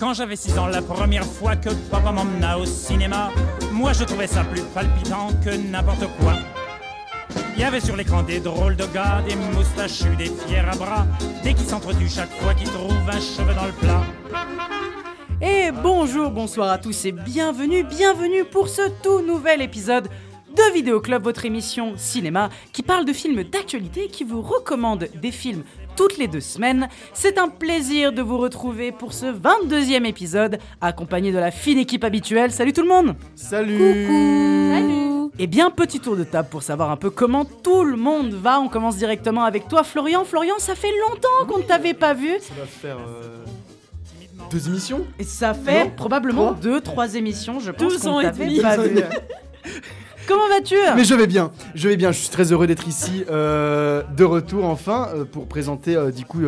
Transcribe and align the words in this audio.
Quand 0.00 0.14
j'avais 0.14 0.34
6 0.34 0.58
ans, 0.58 0.66
la 0.66 0.80
première 0.80 1.26
fois 1.26 1.56
que 1.56 1.68
papa 1.90 2.10
m'emmena 2.10 2.58
au 2.58 2.64
cinéma, 2.64 3.30
moi 3.70 3.92
je 3.92 4.04
trouvais 4.04 4.26
ça 4.26 4.44
plus 4.44 4.62
palpitant 4.62 5.28
que 5.44 5.50
n'importe 5.50 6.06
quoi. 6.18 6.32
Il 7.54 7.60
y 7.60 7.64
avait 7.64 7.80
sur 7.80 7.96
l'écran 7.96 8.22
des 8.22 8.40
drôles 8.40 8.76
de 8.76 8.86
gars, 8.94 9.22
des 9.28 9.36
moustachus, 9.36 10.16
des 10.16 10.30
fiers 10.30 10.60
à 10.60 10.74
bras, 10.74 11.06
des 11.44 11.52
qui 11.52 11.64
s'entretuent 11.64 12.08
chaque 12.08 12.32
fois 12.40 12.54
qu'ils 12.54 12.70
trouvent 12.70 13.10
un 13.10 13.20
cheveu 13.20 13.52
dans 13.52 13.66
le 13.66 13.72
plat. 13.72 14.02
Et 15.42 15.70
bonjour, 15.70 16.30
bonsoir 16.30 16.70
à 16.70 16.78
tous 16.78 17.04
et 17.04 17.12
bienvenue, 17.12 17.84
bienvenue 17.84 18.46
pour 18.46 18.70
ce 18.70 18.88
tout 19.02 19.20
nouvel 19.20 19.60
épisode 19.60 20.08
de 20.56 20.72
Vidéo 20.72 21.02
Club, 21.02 21.24
votre 21.24 21.44
émission 21.44 21.92
cinéma 21.98 22.48
qui 22.72 22.82
parle 22.82 23.04
de 23.04 23.12
films 23.12 23.44
d'actualité 23.44 24.08
qui 24.08 24.24
vous 24.24 24.40
recommande 24.40 25.08
des 25.20 25.30
films 25.30 25.62
toutes 25.96 26.18
les 26.18 26.28
deux 26.28 26.40
semaines. 26.40 26.88
C'est 27.14 27.38
un 27.38 27.48
plaisir 27.48 28.12
de 28.12 28.22
vous 28.22 28.38
retrouver 28.38 28.92
pour 28.92 29.12
ce 29.12 29.26
22e 29.26 30.04
épisode, 30.04 30.58
accompagné 30.80 31.32
de 31.32 31.38
la 31.38 31.50
fine 31.50 31.78
équipe 31.78 32.04
habituelle. 32.04 32.50
Salut 32.52 32.72
tout 32.72 32.82
le 32.82 32.88
monde 32.88 33.14
Salut 33.34 34.06
Salut 34.72 35.30
Eh 35.38 35.46
bien, 35.46 35.70
petit 35.70 36.00
tour 36.00 36.16
de 36.16 36.24
table 36.24 36.48
pour 36.50 36.62
savoir 36.62 36.90
un 36.90 36.96
peu 36.96 37.10
comment 37.10 37.44
tout 37.44 37.84
le 37.84 37.96
monde 37.96 38.32
va. 38.32 38.60
On 38.60 38.68
commence 38.68 38.96
directement 38.96 39.44
avec 39.44 39.68
toi, 39.68 39.82
Florian. 39.84 40.24
Florian, 40.24 40.54
ça 40.58 40.74
fait 40.74 40.92
longtemps 41.08 41.46
qu'on 41.48 41.58
ne 41.58 41.64
t'avait 41.64 41.94
pas 41.94 42.14
vu. 42.14 42.30
Ça 42.40 42.54
va 42.58 42.66
faire 42.66 42.96
euh, 42.98 43.44
deux 44.50 44.68
émissions? 44.68 45.06
Et 45.18 45.24
ça 45.24 45.54
fait 45.54 45.84
Non, 45.84 45.90
probablement 45.96 46.46
trois. 46.48 46.60
deux, 46.60 46.80
trois 46.80 47.14
émissions, 47.14 47.60
je 47.60 47.70
pense 47.70 47.80
Deux 47.92 48.08
ans 48.08 48.20
et 48.20 48.30
demi. 48.30 48.60
Comment 50.30 50.48
vas-tu 50.48 50.76
Mais 50.94 51.02
je 51.02 51.14
vais 51.14 51.26
bien, 51.26 51.50
je 51.74 51.88
vais 51.88 51.96
bien, 51.96 52.12
je 52.12 52.18
suis 52.20 52.28
très 52.28 52.52
heureux 52.52 52.68
d'être 52.68 52.86
ici, 52.86 53.24
euh, 53.28 54.04
de 54.16 54.22
retour 54.22 54.64
enfin, 54.64 55.08
euh, 55.12 55.24
pour 55.24 55.48
présenter 55.48 55.96
euh, 55.96 56.12
du 56.12 56.24
coup 56.24 56.40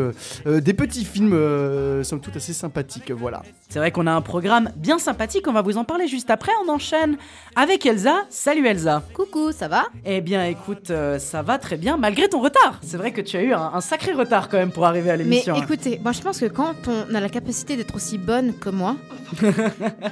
des 0.46 0.72
petits 0.72 1.04
films, 1.04 1.32
euh, 1.32 2.04
somme 2.04 2.20
toute 2.20 2.36
assez 2.36 2.52
sympathiques, 2.52 3.10
voilà. 3.10 3.42
C'est 3.68 3.80
vrai 3.80 3.90
qu'on 3.90 4.06
a 4.06 4.12
un 4.12 4.20
programme 4.20 4.70
bien 4.76 5.00
sympathique, 5.00 5.48
on 5.48 5.52
va 5.52 5.62
vous 5.62 5.78
en 5.78 5.84
parler 5.84 6.06
juste 6.06 6.30
après. 6.30 6.52
On 6.64 6.68
enchaîne 6.70 7.16
avec 7.56 7.84
Elsa. 7.84 8.22
Salut 8.30 8.66
Elsa. 8.68 9.02
Coucou, 9.14 9.50
ça 9.50 9.66
va? 9.66 9.86
Eh 10.04 10.20
bien 10.20 10.44
écoute, 10.44 10.90
euh, 10.90 11.18
ça 11.18 11.42
va 11.42 11.58
très 11.58 11.76
bien 11.76 11.96
malgré 11.96 12.28
ton 12.28 12.40
retard. 12.40 12.78
C'est 12.82 12.98
vrai 12.98 13.10
que 13.12 13.20
tu 13.20 13.36
as 13.36 13.42
eu 13.42 13.52
un, 13.52 13.72
un 13.74 13.80
sacré 13.80 14.12
retard 14.12 14.48
quand 14.48 14.58
même 14.58 14.70
pour 14.70 14.84
arriver 14.86 15.10
à 15.10 15.16
Mais 15.16 15.24
l'émission. 15.24 15.56
hein. 15.56 15.60
écoutez, 15.62 15.98
moi 16.04 16.12
je 16.12 16.20
pense 16.20 16.38
que 16.38 16.46
quand 16.46 16.74
on 16.86 17.14
a 17.14 17.20
la 17.20 17.28
capacité 17.28 17.76
d'être 17.76 17.96
aussi 17.96 18.16
bonne 18.18 18.54
que 18.58 18.68
moi, 18.70 18.94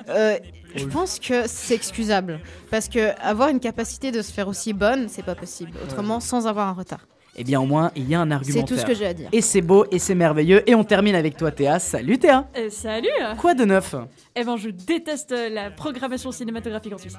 euh, 0.08 0.36
je 0.74 0.86
pense 0.86 1.18
que 1.18 1.46
c'est 1.46 1.74
excusable. 1.74 2.40
Parce 2.70 2.88
que 2.88 3.18
avoir 3.20 3.48
une 3.48 3.60
capacité 3.60 4.12
de 4.12 4.22
se 4.22 4.32
faire 4.32 4.48
aussi 4.48 4.72
bonne, 4.72 5.08
c'est 5.08 5.24
pas 5.24 5.34
possible. 5.34 5.72
Autrement, 5.84 6.20
sans 6.20 6.46
avoir 6.46 6.68
un 6.68 6.72
retard. 6.72 7.06
Eh 7.40 7.44
bien 7.44 7.58
au 7.58 7.64
moins, 7.64 7.90
il 7.96 8.06
y 8.06 8.14
a 8.14 8.20
un 8.20 8.26
C'est 8.28 8.34
argumentaire. 8.34 8.64
tout 8.66 8.76
ce 8.76 8.84
que 8.84 8.92
j'ai 8.92 9.06
à 9.06 9.14
dire. 9.14 9.30
Et 9.32 9.40
c'est 9.40 9.62
beau 9.62 9.86
et 9.90 9.98
c'est 9.98 10.14
merveilleux. 10.14 10.62
Et 10.68 10.74
on 10.74 10.84
termine 10.84 11.14
avec 11.14 11.38
toi 11.38 11.50
Théa. 11.50 11.78
Salut 11.78 12.18
Théa. 12.18 12.46
Euh, 12.58 12.68
salut 12.68 13.08
Quoi 13.38 13.54
de 13.54 13.64
neuf? 13.64 13.94
Eh 14.36 14.44
ben, 14.44 14.56
je 14.58 14.68
déteste 14.68 15.34
la 15.50 15.70
programmation 15.70 16.32
cinématographique 16.32 16.92
en 16.92 16.98
Suisse. 16.98 17.16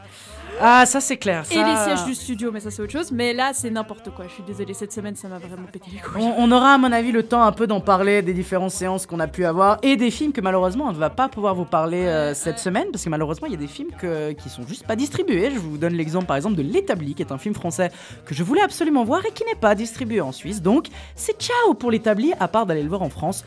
Ah 0.61 0.85
ça 0.85 1.01
c'est 1.01 1.17
clair. 1.17 1.43
Et 1.49 1.55
ça- 1.55 1.67
les 1.67 1.75
sièges 1.95 2.05
du 2.05 2.13
studio, 2.13 2.51
mais 2.51 2.59
ça 2.59 2.69
c'est 2.69 2.83
autre 2.83 2.91
chose. 2.91 3.11
Mais 3.11 3.33
là, 3.33 3.49
c'est 3.55 3.71
n'importe 3.71 4.11
quoi. 4.11 4.25
Je 4.27 4.33
suis 4.33 4.43
désolée, 4.43 4.75
cette 4.75 4.93
semaine, 4.93 5.15
ça 5.15 5.27
m'a 5.27 5.39
vraiment 5.39 5.65
pété 5.71 5.89
les 5.91 5.97
couilles. 5.99 6.21
On, 6.21 6.35
on 6.37 6.51
aura 6.51 6.75
à 6.75 6.77
mon 6.77 6.91
avis 6.91 7.11
le 7.11 7.23
temps 7.23 7.41
un 7.41 7.51
peu 7.51 7.65
d'en 7.65 7.79
parler 7.81 8.21
des 8.21 8.33
différentes 8.33 8.71
séances 8.71 9.07
qu'on 9.07 9.19
a 9.19 9.27
pu 9.27 9.43
avoir 9.45 9.79
et 9.81 9.95
des 9.97 10.11
films 10.11 10.33
que 10.33 10.41
malheureusement 10.41 10.85
on 10.87 10.91
ne 10.91 10.97
va 10.97 11.09
pas 11.09 11.29
pouvoir 11.29 11.55
vous 11.55 11.65
parler 11.65 12.05
euh, 12.05 12.35
cette 12.35 12.59
semaine 12.59 12.85
parce 12.91 13.03
que 13.03 13.09
malheureusement 13.09 13.47
il 13.47 13.53
y 13.53 13.55
a 13.55 13.59
des 13.59 13.67
films 13.67 13.89
que- 13.99 14.33
qui 14.33 14.49
sont 14.49 14.67
juste 14.67 14.85
pas 14.85 14.95
distribués. 14.95 15.49
Je 15.51 15.57
vous 15.59 15.79
donne 15.79 15.93
l'exemple 15.93 16.27
par 16.27 16.35
exemple 16.37 16.55
de 16.57 16.61
L'établi 16.61 17.15
qui 17.15 17.23
est 17.23 17.31
un 17.31 17.39
film 17.39 17.55
français 17.55 17.89
que 18.25 18.35
je 18.35 18.43
voulais 18.43 18.61
absolument 18.61 19.03
voir 19.03 19.25
et 19.25 19.31
qui 19.31 19.43
n'est 19.45 19.59
pas 19.59 19.73
distribué 19.73 20.10
en 20.19 20.31
Suisse. 20.33 20.61
Donc 20.61 20.87
c'est 21.15 21.39
ciao 21.39 21.73
pour 21.75 21.91
L'établi 21.91 22.33
à 22.39 22.47
part 22.49 22.65
d'aller 22.65 22.83
le 22.83 22.89
voir 22.89 23.01
en 23.03 23.09
France. 23.09 23.45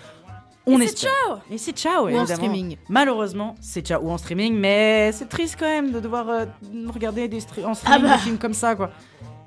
On 0.66 0.80
Et 0.80 0.86
c'est 0.86 0.94
espère. 0.94 1.10
ciao 1.26 1.36
Et 1.50 1.58
c'est 1.58 1.76
ciao 1.76 2.04
Ou 2.04 2.06
en 2.06 2.08
évidemment. 2.08 2.26
streaming. 2.26 2.76
Malheureusement, 2.88 3.54
c'est 3.60 3.82
ciao 3.86 4.00
ou 4.02 4.10
en 4.10 4.16
streaming, 4.16 4.54
mais 4.54 5.12
c'est 5.12 5.28
triste 5.28 5.56
quand 5.58 5.66
même 5.68 5.90
de 5.92 6.00
devoir 6.00 6.26
euh, 6.30 6.46
regarder 6.94 7.28
des 7.28 7.42
en 7.66 7.74
streaming 7.74 7.80
Ah 7.86 7.98
bah. 7.98 8.14
des 8.16 8.22
films 8.22 8.38
comme 8.38 8.54
ça, 8.54 8.74
quoi. 8.74 8.90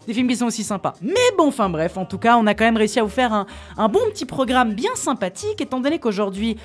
Des 0.06 0.14
films 0.14 0.28
qui 0.28 0.36
sont 0.38 0.46
aussi 0.46 0.64
sympas. 0.64 0.94
Mais 1.02 1.16
bon, 1.38 1.48
enfin 1.48 1.70
bref, 1.70 1.98
en 1.98 2.06
tout 2.06 2.20
cas, 2.20 2.38
on 2.38 2.46
a 2.46 2.54
quand 2.54 2.66
même 2.66 2.78
réussi 2.78 3.00
à 3.00 3.04
vous 3.04 3.10
faire 3.10 3.34
un, 3.34 3.48
un 3.78 3.90
bon 3.90 4.00
petit 4.12 4.26
programme 4.26 4.74
bien 4.74 4.94
sympathique, 4.96 5.60
étant 5.60 5.80
donné 5.80 5.98
qu'aujourd'hui, 6.00 6.56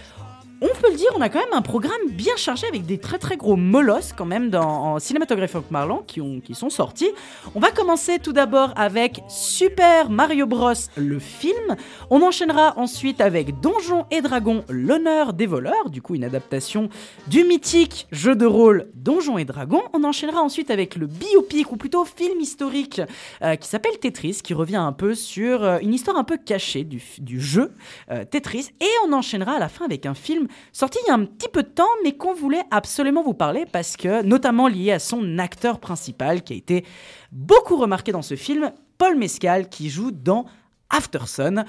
on 0.62 0.69
peut 0.81 0.91
le 0.91 0.97
dire, 0.97 1.11
on 1.17 1.21
a 1.21 1.28
quand 1.28 1.41
même 1.41 1.53
un 1.53 1.62
programme 1.62 2.00
bien 2.11 2.37
chargé 2.37 2.67
avec 2.69 2.87
des 2.87 2.99
très 2.99 3.19
très 3.19 3.37
gros 3.37 3.56
molosses 3.56 4.12
quand 4.17 4.25
même 4.25 4.49
dans, 4.49 4.95
en 4.95 4.99
cinématographique 4.99 5.62
parlant 5.71 6.03
qui, 6.06 6.21
ont, 6.21 6.41
qui 6.41 6.55
sont 6.55 6.71
sortis. 6.71 7.11
On 7.55 7.61
va 7.61 7.71
commencer 7.71 8.19
tout 8.19 8.33
d'abord 8.33 8.73
avec 8.77 9.23
Super 9.28 10.09
Mario 10.09 10.47
Bros. 10.47 10.73
le 10.97 11.19
film. 11.19 11.77
On 12.11 12.23
enchaînera 12.23 12.75
ensuite 12.78 13.21
avec 13.21 13.61
Donjons 13.61 14.06
et 14.11 14.21
Dragons, 14.21 14.65
l'honneur 14.69 15.33
des 15.33 15.47
voleurs, 15.47 15.91
du 15.91 16.00
coup 16.00 16.15
une 16.15 16.25
adaptation 16.25 16.89
du 17.27 17.44
mythique 17.44 18.06
jeu 18.12 18.37
de 18.37 18.47
rôle 18.47 18.89
Donjons 18.94 19.39
et 19.39 19.44
Dragons. 19.44 19.83
On 19.93 20.05
enchaînera 20.05 20.41
ensuite 20.41 20.71
avec 20.71 20.94
le 20.94 21.06
biopic, 21.06 21.73
ou 21.73 21.77
plutôt 21.77 22.05
film 22.05 22.41
historique, 22.41 23.00
euh, 23.43 23.56
qui 23.56 23.69
s'appelle 23.69 23.99
Tetris, 23.99 24.41
qui 24.43 24.55
revient 24.55 24.77
un 24.77 24.93
peu 24.93 25.15
sur 25.15 25.65
euh, 25.65 25.79
une 25.83 25.93
histoire 25.93 26.17
un 26.17 26.25
peu 26.25 26.37
cachée 26.37 26.84
du, 26.84 27.03
du 27.19 27.41
jeu 27.41 27.73
euh, 28.11 28.25
Tetris. 28.25 28.71
Et 28.81 28.91
on 29.06 29.12
enchaînera 29.12 29.55
à 29.55 29.59
la 29.59 29.69
fin 29.69 29.84
avec 29.84 30.06
un 30.06 30.15
film 30.15 30.47
sorti 30.73 30.99
il 31.05 31.09
y 31.09 31.11
a 31.11 31.15
un 31.15 31.25
petit 31.25 31.49
peu 31.49 31.63
de 31.63 31.69
temps, 31.69 31.89
mais 32.05 32.13
qu'on 32.13 32.35
voulait 32.35 32.63
absolument 32.71 33.23
vous 33.23 33.35
parler, 33.35 33.65
parce 33.71 33.97
que, 33.97 34.23
notamment 34.23 34.69
lié 34.69 34.93
à 34.93 34.99
son 34.99 35.39
acteur 35.39 35.79
principal, 35.81 36.43
qui 36.43 36.53
a 36.53 36.57
été 36.57 36.85
beaucoup 37.31 37.77
remarqué 37.77 38.13
dans 38.13 38.23
ce 38.23 38.37
film, 38.37 38.73
Paul 38.99 39.17
Mescal, 39.17 39.69
qui 39.69 39.91
joue 39.91 40.11
dans 40.11 40.47
Aftersun. 40.91 41.65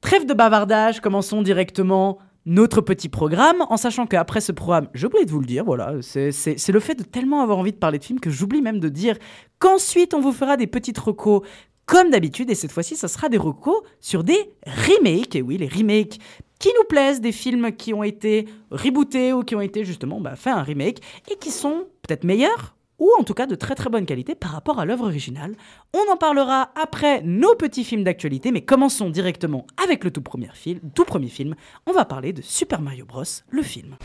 Trêve 0.00 0.26
de 0.26 0.34
bavardage, 0.34 1.00
commençons 1.00 1.42
directement 1.42 2.18
notre 2.44 2.80
petit 2.80 3.08
programme, 3.08 3.64
en 3.70 3.76
sachant 3.76 4.06
qu'après 4.06 4.40
ce 4.40 4.52
programme, 4.52 4.88
oublié 5.04 5.24
de 5.24 5.30
vous 5.32 5.40
le 5.40 5.46
dire, 5.46 5.64
voilà, 5.64 5.94
c'est 6.00 6.68
le 6.68 6.80
fait 6.80 6.94
de 6.94 7.02
tellement 7.02 7.42
avoir 7.42 7.58
envie 7.58 7.72
de 7.72 7.76
parler 7.76 7.98
de 7.98 8.04
films 8.04 8.20
que 8.20 8.30
j'oublie 8.30 8.62
même 8.62 8.78
de 8.78 8.88
dire 8.88 9.16
qu'ensuite 9.58 10.14
on 10.14 10.20
vous 10.20 10.32
fera 10.32 10.56
des 10.56 10.68
petites 10.68 10.98
recos 10.98 11.42
comme 11.86 12.10
d'habitude, 12.10 12.50
et 12.50 12.54
cette 12.54 12.72
fois-ci, 12.72 12.96
ça 12.96 13.08
sera 13.08 13.28
des 13.28 13.38
recos 13.38 13.80
sur 14.00 14.22
des 14.22 14.52
remakes, 14.64 15.36
et 15.36 15.42
oui, 15.42 15.56
les 15.56 15.68
remakes 15.68 16.18
qui 16.58 16.68
nous 16.76 16.84
plaisent, 16.88 17.20
des 17.20 17.32
films 17.32 17.72
qui 17.72 17.92
ont 17.94 18.02
été 18.02 18.48
rebootés 18.70 19.32
ou 19.32 19.42
qui 19.42 19.54
ont 19.54 19.60
été 19.60 19.84
justement 19.84 20.20
bah, 20.20 20.36
fait 20.36 20.50
un 20.50 20.62
remake, 20.62 21.00
et 21.30 21.36
qui 21.36 21.50
sont 21.50 21.86
peut-être 22.02 22.24
meilleurs, 22.24 22.76
ou 22.98 23.10
en 23.18 23.24
tout 23.24 23.34
cas 23.34 23.46
de 23.46 23.54
très 23.54 23.74
très 23.74 23.90
bonne 23.90 24.06
qualité 24.06 24.34
par 24.34 24.50
rapport 24.50 24.78
à 24.78 24.84
l'œuvre 24.84 25.04
originale. 25.04 25.54
On 25.94 26.12
en 26.12 26.16
parlera 26.16 26.70
après 26.80 27.22
nos 27.22 27.54
petits 27.54 27.84
films 27.84 28.04
d'actualité, 28.04 28.52
mais 28.52 28.62
commençons 28.62 29.10
directement 29.10 29.66
avec 29.82 30.04
le 30.04 30.10
tout 30.10 30.22
premier 30.22 30.48
film. 30.54 30.80
Tout 30.94 31.04
premier 31.04 31.28
film. 31.28 31.54
On 31.86 31.92
va 31.92 32.04
parler 32.04 32.32
de 32.32 32.42
Super 32.42 32.80
Mario 32.80 33.04
Bros, 33.04 33.24
le 33.50 33.62
film. 33.62 33.96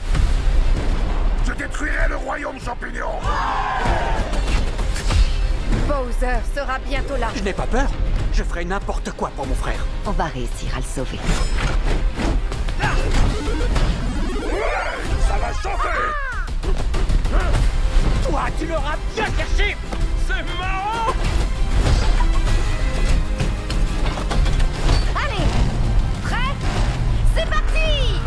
Je 1.45 1.53
détruirai 1.53 2.09
le 2.09 2.17
royaume 2.17 2.59
champignon 2.59 3.07
Bowser 5.87 6.37
sera 6.55 6.79
bientôt 6.79 7.17
là. 7.17 7.29
Je 7.35 7.43
n'ai 7.43 7.53
pas 7.53 7.65
peur. 7.65 7.89
Je 8.33 8.43
ferai 8.43 8.63
n'importe 8.63 9.11
quoi 9.11 9.31
pour 9.35 9.47
mon 9.47 9.55
frère. 9.55 9.85
On 10.05 10.11
va 10.11 10.25
réussir 10.25 10.73
à 10.75 10.77
le 10.77 10.85
sauver. 10.85 11.17
Va 15.51 15.61
chauffer 15.61 16.01
Toi, 18.23 18.41
tu 18.59 18.65
l'auras 18.65 18.97
bien 19.15 19.25
cherché 19.25 19.77
C'est 20.27 20.43
marrant. 20.57 21.13
Allez 25.15 25.47
Prêt? 26.23 26.55
C'est 27.35 27.49
parti. 27.49 28.19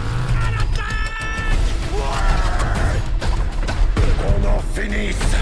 On 4.26 4.46
en 4.46 4.60
finisse 4.74 5.33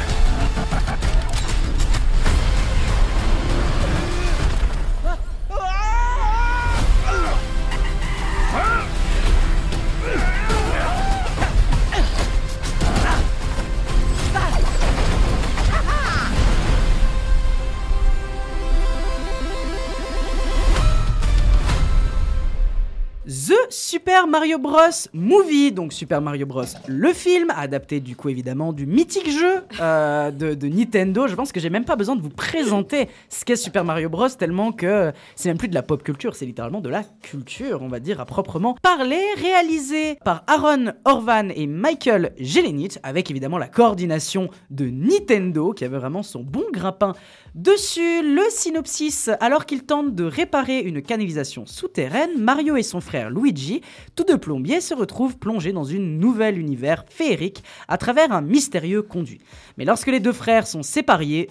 Super 24.13 24.27
Mario 24.27 24.59
Bros. 24.59 25.09
Movie, 25.15 25.73
donc 25.73 25.95
Super 25.95 26.21
Mario 26.21 26.45
Bros. 26.45 26.65
le 26.87 27.15
film, 27.15 27.51
adapté 27.57 27.99
du 27.99 28.15
coup 28.15 28.29
évidemment 28.29 28.75
du 28.75 28.85
mythique 28.85 29.31
jeu 29.31 29.65
euh, 29.81 30.31
de, 30.31 30.69
Nintendo. 30.69 31.27
Je 31.27 31.35
pense 31.35 31.51
que 31.51 31.59
j'ai 31.61 31.71
même 31.71 31.87
pas 31.87 31.97
besoin 31.97 32.15
de 32.15 32.21
vous 32.21 32.29
présenter 32.29 33.09
ce 33.31 33.43
qu'est 33.47 33.57
Super 33.57 33.87
Mario 33.87 34.11
Bros. 34.11 34.29
tellement 34.29 34.71
que 34.71 35.13
c'est 35.35 35.49
même 35.49 35.57
plus 35.57 35.69
de 35.69 35.75
la 35.75 35.83
pop 35.83 36.03
culture, 36.03 36.37
c'est 36.37 36.45
littéralement 36.45 36.83
de 36.83 36.91
la 36.91 37.05
culture, 37.23 37.81
on 37.81 37.89
va 37.89 38.01
dire 38.01 38.21
à 38.21 38.27
proprement 38.27 38.77
parler. 38.83 39.23
Réalisé 39.39 40.19
par 40.23 40.45
Aaron 40.47 40.93
Orvan 41.07 41.49
et 41.49 41.67
Michael 41.67 42.35
Jelenich, 42.39 42.99
avec 43.03 43.31
évidemment 43.31 43.57
la 43.57 43.69
coordination 43.69 44.51
de 44.69 44.91
Nintendo 44.91 45.73
qui 45.73 45.87
avait 45.87 45.97
vraiment 45.97 46.23
son 46.23 46.41
bon 46.41 46.65
grappin 46.71 47.15
dessus. 47.55 48.23
Le 48.23 48.43
synopsis, 48.51 49.31
alors 49.41 49.67
qu'il 49.67 49.85
tente 49.85 50.15
de 50.15 50.25
réparer 50.25 50.81
une 50.81 51.03
canalisation 51.03 51.67
souterraine, 51.67 52.39
Mario 52.39 52.77
et 52.77 52.83
son 52.83 53.01
frère 53.01 53.31
Luigi, 53.31 53.83
tous 54.17 54.25
deux 54.25 54.39
plombiers, 54.39 54.81
se 54.81 54.95
retrouvent 54.95 55.39
plongés 55.39 55.73
dans 55.73 55.85
une 55.85 56.19
nouvelle 56.19 56.59
univers 56.59 57.05
féerique 57.09 57.63
à 57.89 57.99
travers 57.99 58.33
un 58.33 58.41
mystérieux 58.41 59.03
conduit. 59.03 59.41
Mais 59.77 59.85
lorsque 59.85 60.09
les 60.09 60.21
deux 60.21 60.33
frères 60.33 60.67
sont 60.67 60.83
séparés, 60.83 61.49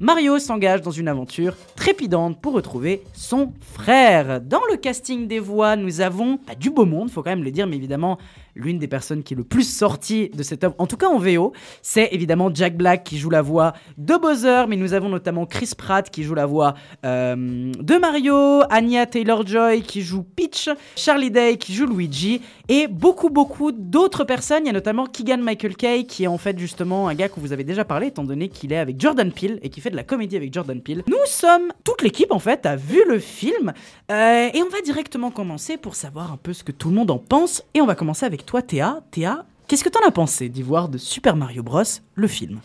Mario 0.00 0.38
s'engage 0.38 0.82
dans 0.82 0.90
une 0.90 1.08
aventure 1.08 1.56
trépidante 1.76 2.40
pour 2.40 2.52
retrouver 2.52 3.02
son 3.12 3.52
frère. 3.60 4.40
Dans 4.40 4.62
le 4.70 4.76
casting 4.76 5.26
des 5.26 5.38
voix, 5.38 5.76
nous 5.76 6.00
avons 6.00 6.38
du 6.58 6.70
beau 6.70 6.84
monde, 6.84 7.10
faut 7.10 7.22
quand 7.22 7.30
même 7.30 7.44
le 7.44 7.50
dire, 7.50 7.66
mais 7.66 7.76
évidemment, 7.76 8.18
l'une 8.56 8.78
des 8.78 8.88
personnes 8.88 9.22
qui 9.22 9.34
est 9.34 9.36
le 9.36 9.44
plus 9.44 9.68
sortie 9.68 10.30
de 10.30 10.42
cette 10.42 10.64
œuvre, 10.64 10.74
en 10.78 10.86
tout 10.86 10.96
cas 10.96 11.08
en 11.08 11.18
VO, 11.18 11.52
c'est 11.82 12.08
évidemment 12.12 12.50
Jack 12.52 12.76
Black 12.76 13.04
qui 13.04 13.18
joue 13.18 13.30
la 13.30 13.42
voix 13.42 13.74
de 13.98 14.16
Bowser, 14.16 14.64
mais 14.68 14.76
nous 14.76 14.94
avons 14.94 15.08
notamment 15.08 15.46
Chris 15.46 15.72
Pratt 15.76 16.10
qui 16.10 16.22
joue 16.22 16.34
la 16.34 16.46
voix 16.46 16.74
euh, 17.04 17.36
de 17.36 17.98
Mario, 17.98 18.62
Anya 18.70 19.06
Taylor-Joy 19.06 19.82
qui 19.82 20.02
joue 20.02 20.22
Peach, 20.22 20.68
Charlie 20.96 21.30
Day 21.30 21.56
qui 21.56 21.74
joue 21.74 21.86
Luigi, 21.86 22.40
et 22.68 22.88
beaucoup 22.88 23.30
beaucoup 23.30 23.72
d'autres 23.72 24.24
personnes. 24.24 24.64
Il 24.64 24.66
y 24.66 24.70
a 24.70 24.72
notamment 24.72 25.06
Keegan 25.06 25.38
Michael 25.38 25.76
Kay 25.76 26.06
qui 26.06 26.24
est 26.24 26.28
en 26.28 26.38
fait 26.38 26.58
justement 26.58 27.08
un 27.08 27.14
gars 27.14 27.28
que 27.28 27.40
vous 27.40 27.52
avez 27.52 27.64
déjà 27.64 27.84
parlé, 27.84 28.08
étant 28.08 28.24
donné 28.24 28.48
qu'il 28.48 28.72
est 28.72 28.78
avec 28.78 29.00
Jordan 29.00 29.30
Peele 29.30 29.58
et 29.62 29.68
qui 29.68 29.80
fait 29.80 29.90
de 29.90 29.96
la 29.96 30.04
comédie 30.04 30.36
avec 30.36 30.52
Jordan 30.52 30.80
Peele. 30.80 31.04
Nous 31.08 31.16
sommes, 31.26 31.72
toute 31.84 32.02
l'équipe 32.02 32.32
en 32.32 32.38
fait, 32.38 32.66
a 32.66 32.76
vu 32.76 33.02
le 33.06 33.18
film, 33.18 33.72
euh, 34.10 34.48
et 34.52 34.62
on 34.62 34.68
va 34.68 34.80
directement 34.82 35.30
commencer 35.30 35.76
pour 35.76 35.94
savoir 35.94 36.32
un 36.32 36.36
peu 36.36 36.52
ce 36.52 36.64
que 36.64 36.72
tout 36.72 36.88
le 36.88 36.94
monde 36.94 37.10
en 37.10 37.18
pense, 37.18 37.62
et 37.74 37.80
on 37.80 37.86
va 37.86 37.94
commencer 37.94 38.24
avec 38.24 38.45
toi 38.46 38.62
Théa. 38.62 39.02
Théa, 39.10 39.44
qu'est-ce 39.68 39.84
que 39.84 39.88
t'en 39.88 40.06
as 40.06 40.10
pensé 40.10 40.48
d'y 40.48 40.62
voir 40.62 40.88
de 40.88 40.98
Super 40.98 41.36
Mario 41.36 41.62
Bros, 41.62 41.82
le 42.14 42.26
film? 42.28 42.60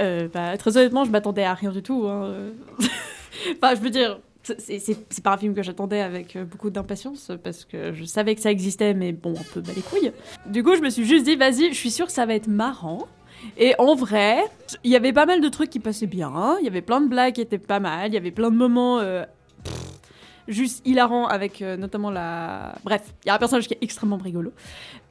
Euh, 0.00 0.28
bah, 0.32 0.56
très 0.56 0.76
honnêtement, 0.76 1.04
je 1.04 1.10
m'attendais 1.10 1.44
à 1.44 1.54
rien 1.54 1.70
du 1.70 1.82
tout. 1.82 2.06
hein, 2.08 2.32
enfin, 3.56 3.74
je 3.74 3.80
veux 3.80 3.90
dire, 3.90 4.18
c'est- 4.42 5.22
pas 5.22 5.34
un 5.34 5.36
film 5.38 5.54
que 5.54 5.62
j'attendais 5.62 6.00
avec 6.00 6.36
euh, 6.36 6.44
beaucoup 6.44 6.70
d'impatience 6.70 7.30
parce 7.42 7.64
que 7.64 7.92
je 7.92 8.04
savais 8.04 8.34
que 8.34 8.40
ça 8.40 8.50
existait, 8.50 8.94
mais 8.94 9.12
bon, 9.12 9.32
un 9.38 9.44
peu 9.52 9.60
bas 9.60 9.72
les 9.74 9.82
couilles. 9.82 10.12
Du 10.46 10.62
coup, 10.62 10.74
je 10.76 10.80
me 10.80 10.90
suis 10.90 11.04
juste 11.04 11.24
dit, 11.24 11.36
vas-y, 11.36 11.68
je 11.72 11.78
suis 11.78 11.90
sûre 11.90 12.06
que 12.06 12.12
ça 12.12 12.26
va 12.26 12.34
être 12.34 12.48
marrant. 12.48 13.06
Et 13.58 13.74
en 13.78 13.94
vrai, 13.94 14.38
il 14.84 14.90
y 14.90 14.96
avait 14.96 15.12
pas 15.12 15.26
mal 15.26 15.40
de 15.40 15.48
trucs 15.48 15.68
qui 15.70 15.80
passaient 15.80 16.06
bien. 16.06 16.56
Il 16.60 16.64
y 16.64 16.68
avait 16.68 16.80
plein 16.82 17.00
de 17.00 17.08
blagues 17.08 17.34
qui 17.34 17.40
étaient 17.42 17.58
pas 17.58 17.80
mal. 17.80 18.10
Il 18.10 18.14
y 18.14 18.16
avait 18.16 18.30
plein 18.30 18.50
de 18.50 18.56
moments 18.56 19.00
euh, 19.00 19.24
juste 20.48 20.86
hilarants 20.86 21.26
avec 21.26 21.62
euh, 21.62 21.76
notamment 21.76 22.10
la. 22.10 22.74
Bref, 22.84 23.02
il 23.24 23.28
y 23.28 23.30
a 23.30 23.34
un 23.34 23.38
personnage 23.38 23.66
qui 23.66 23.74
est 23.74 23.82
extrêmement 23.82 24.16
rigolo. 24.16 24.52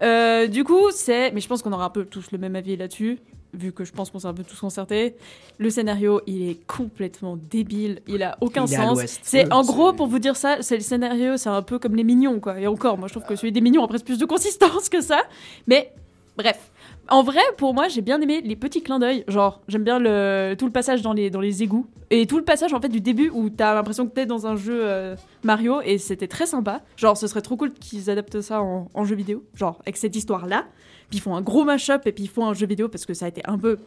Euh, 0.02 0.48
du 0.48 0.64
coup, 0.64 0.92
c'est. 0.92 1.32
Mais 1.32 1.42
je 1.42 1.48
pense 1.48 1.62
qu'on 1.62 1.72
aura 1.72 1.86
un 1.86 1.90
peu 1.90 2.06
tous 2.06 2.32
le 2.32 2.38
même 2.38 2.56
avis 2.56 2.76
là-dessus, 2.76 3.20
vu 3.54 3.72
que 3.72 3.86
je 3.86 3.92
pense 3.92 4.10
qu'on 4.10 4.20
s'est 4.20 4.28
un 4.28 4.34
peu 4.34 4.44
tous 4.44 4.60
concertés. 4.60 5.16
Le 5.58 5.70
scénario, 5.70 6.22
il 6.28 6.50
est 6.50 6.66
complètement 6.68 7.38
débile. 7.38 8.02
Il 8.08 8.24
a 8.24 8.38
aucun 8.42 8.66
Il 8.66 8.76
sens. 8.76 9.20
C'est 9.22 9.52
en 9.52 9.64
gros 9.64 9.94
pour 9.94 10.08
vous 10.08 10.20
dire 10.20 10.36
ça, 10.36 10.58
c'est 10.62 10.76
le 10.76 10.84
scénario, 10.84 11.38
c'est 11.38 11.50
un 11.50 11.62
peu 11.62 11.80
comme 11.80 11.96
les 11.96 12.04
mignons 12.04 12.40
quoi. 12.40 12.60
Et 12.60 12.68
encore, 12.68 12.98
moi 12.98 13.08
je 13.08 13.14
trouve 13.14 13.26
que 13.26 13.36
celui 13.36 13.52
des 13.52 13.62
mignons 13.62 13.84
a 13.84 13.88
presque 13.88 14.06
plus 14.06 14.20
de 14.20 14.26
consistance 14.26 14.90
que 14.90 15.02
ça. 15.02 15.22
Mais 15.68 15.94
bref. 16.38 16.72
En 17.14 17.22
vrai, 17.22 17.44
pour 17.58 17.76
moi, 17.76 17.90
j'ai 17.90 18.02
bien 18.02 18.20
aimé 18.22 18.42
les 18.44 18.56
petits 18.56 18.82
clins 18.82 18.98
d'œil. 18.98 19.24
Genre, 19.28 19.62
j'aime 19.68 19.84
bien 19.84 20.00
le, 20.00 20.56
tout 20.58 20.66
le 20.66 20.72
passage 20.72 21.04
dans 21.04 21.14
les, 21.14 21.30
dans 21.30 21.42
les 21.42 21.62
égouts. 21.62 21.86
Et 22.10 22.26
tout 22.26 22.38
le 22.38 22.44
passage, 22.44 22.74
en 22.74 22.82
fait, 22.82 22.90
du 22.90 23.02
début 23.02 23.30
où 23.30 23.52
t'as 23.52 23.76
l'impression 23.76 24.08
que 24.08 24.14
t'es 24.16 24.26
dans 24.26 24.48
un 24.48 24.56
jeu 24.56 24.80
euh, 24.84 25.16
Mario. 25.44 25.80
Et 25.82 26.00
c'était 26.00 26.28
très 26.28 26.48
sympa. 26.48 26.82
Genre, 26.98 27.16
ce 27.16 27.28
serait 27.28 27.44
trop 27.44 27.56
cool 27.56 27.72
qu'ils 27.72 28.10
adaptent 28.10 28.42
ça 28.42 28.64
en, 28.64 29.06
jeu 29.06 29.16
vidéo. 29.16 29.44
Genre, 29.54 29.78
avec 29.82 29.98
cette 29.98 30.16
histoire-là. 30.16 30.66
Puis 31.12 31.20
ils 31.20 31.22
font 31.22 31.36
un 31.36 31.44
gros 31.44 31.64
mash-up 31.66 32.02
et 32.08 32.14
puis 32.14 32.24
ils 32.24 32.30
font 32.30 32.48
un 32.48 32.56
jeu 32.56 32.66
vidéo 32.66 32.90
parce 32.90 33.06
que 33.06 33.14
ça 33.14 33.26
a 33.26 33.28
été 33.28 33.44
un 33.46 33.60
peu 33.60 33.78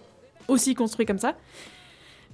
aussi 0.47 0.77
construit 0.77 1.05
comme 1.05 1.19
ça. 1.19 1.35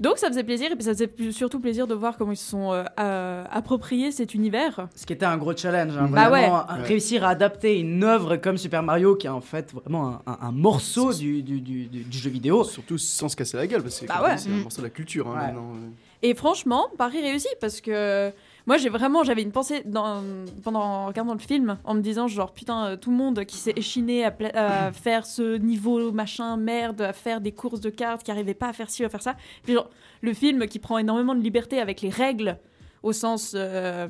Donc 0.02 0.18
ça 0.18 0.26
faisait 0.26 0.42
plaisir 0.42 0.70
et 0.72 0.74
puis 0.74 0.82
ça 0.84 0.90
faisait 0.92 1.10
surtout 1.30 1.60
plaisir 1.60 1.86
de 1.86 1.94
voir 1.94 2.16
comment 2.18 2.32
ils 2.32 2.36
se 2.36 2.50
sont 2.50 2.72
euh, 2.72 2.82
euh, 2.98 3.44
appropriés 3.50 4.10
cet 4.10 4.34
univers. 4.34 4.88
Ce 4.96 5.06
qui 5.06 5.12
était 5.12 5.24
un 5.24 5.36
gros 5.36 5.56
challenge, 5.56 5.96
hein, 5.96 6.08
Bah 6.10 6.28
vraiment, 6.28 6.56
ouais. 6.58 6.64
un- 6.68 6.76
Ouais. 6.80 6.88
réussir 6.88 7.24
à 7.24 7.28
adapter 7.28 7.78
une 7.78 8.02
œuvre 8.02 8.36
comme 8.36 8.58
Super 8.58 8.82
Mario, 8.82 9.14
qui 9.14 9.28
est 9.28 9.30
en 9.30 9.40
fait 9.40 9.72
vraiment 9.72 10.08
un, 10.08 10.32
un- 10.32 10.38
un 10.48 10.52
morceau 10.52 11.12
du, 11.12 11.42
du- 11.42 11.60
du- 11.60 11.86
du- 11.86 12.02
du 12.02 12.18
jeu 12.18 12.30
vidéo. 12.30 12.64
Surtout 12.64 12.98
sans 12.98 13.28
se 13.28 13.36
casser 13.36 13.56
la 13.56 13.66
gueule, 13.68 13.82
parce 13.82 14.00
que 14.00 14.06
Bah 14.06 14.20
ouais. 14.24 14.36
c'est 14.38 14.48
un 14.50 14.54
Mm. 14.54 14.62
morceau 14.62 14.78
de 14.82 14.86
la 14.86 14.90
culture 14.90 15.28
hein, 15.28 15.34
Ouais. 15.34 15.46
maintenant. 15.46 15.72
euh. 15.76 15.88
Et 16.22 16.34
franchement, 16.34 16.88
Paris 16.98 17.20
réussi 17.20 17.48
parce 17.60 17.80
que 17.80 18.32
moi 18.66 18.76
j'ai 18.76 18.88
vraiment 18.88 19.24
j'avais 19.24 19.42
une 19.42 19.52
pensée 19.52 19.82
dans, 19.84 20.22
pendant 20.62 20.80
en 20.80 21.06
regardant 21.06 21.32
le 21.32 21.38
film 21.38 21.78
en 21.84 21.94
me 21.94 22.00
disant 22.00 22.28
genre 22.28 22.52
putain 22.52 22.86
euh, 22.86 22.96
tout 22.96 23.10
le 23.10 23.16
monde 23.16 23.44
qui 23.44 23.56
s'est 23.56 23.74
échiné 23.76 24.24
à 24.24 24.92
faire 24.92 25.26
ce 25.26 25.56
niveau 25.56 26.12
machin 26.12 26.56
merde 26.56 27.00
à 27.00 27.12
faire 27.12 27.40
des 27.40 27.52
courses 27.52 27.80
de 27.80 27.90
cartes 27.90 28.22
qui 28.22 28.30
arrivait 28.30 28.54
pas 28.54 28.68
à 28.68 28.72
faire 28.72 28.90
ci 28.90 29.04
à 29.04 29.08
faire 29.08 29.22
ça. 29.22 29.36
Puis 29.62 29.74
genre 29.74 29.90
le 30.20 30.32
film 30.34 30.66
qui 30.66 30.78
prend 30.78 30.98
énormément 30.98 31.34
de 31.34 31.40
liberté 31.40 31.80
avec 31.80 32.00
les 32.00 32.10
règles 32.10 32.58
au 33.02 33.12
sens 33.12 33.52
euh, 33.56 34.08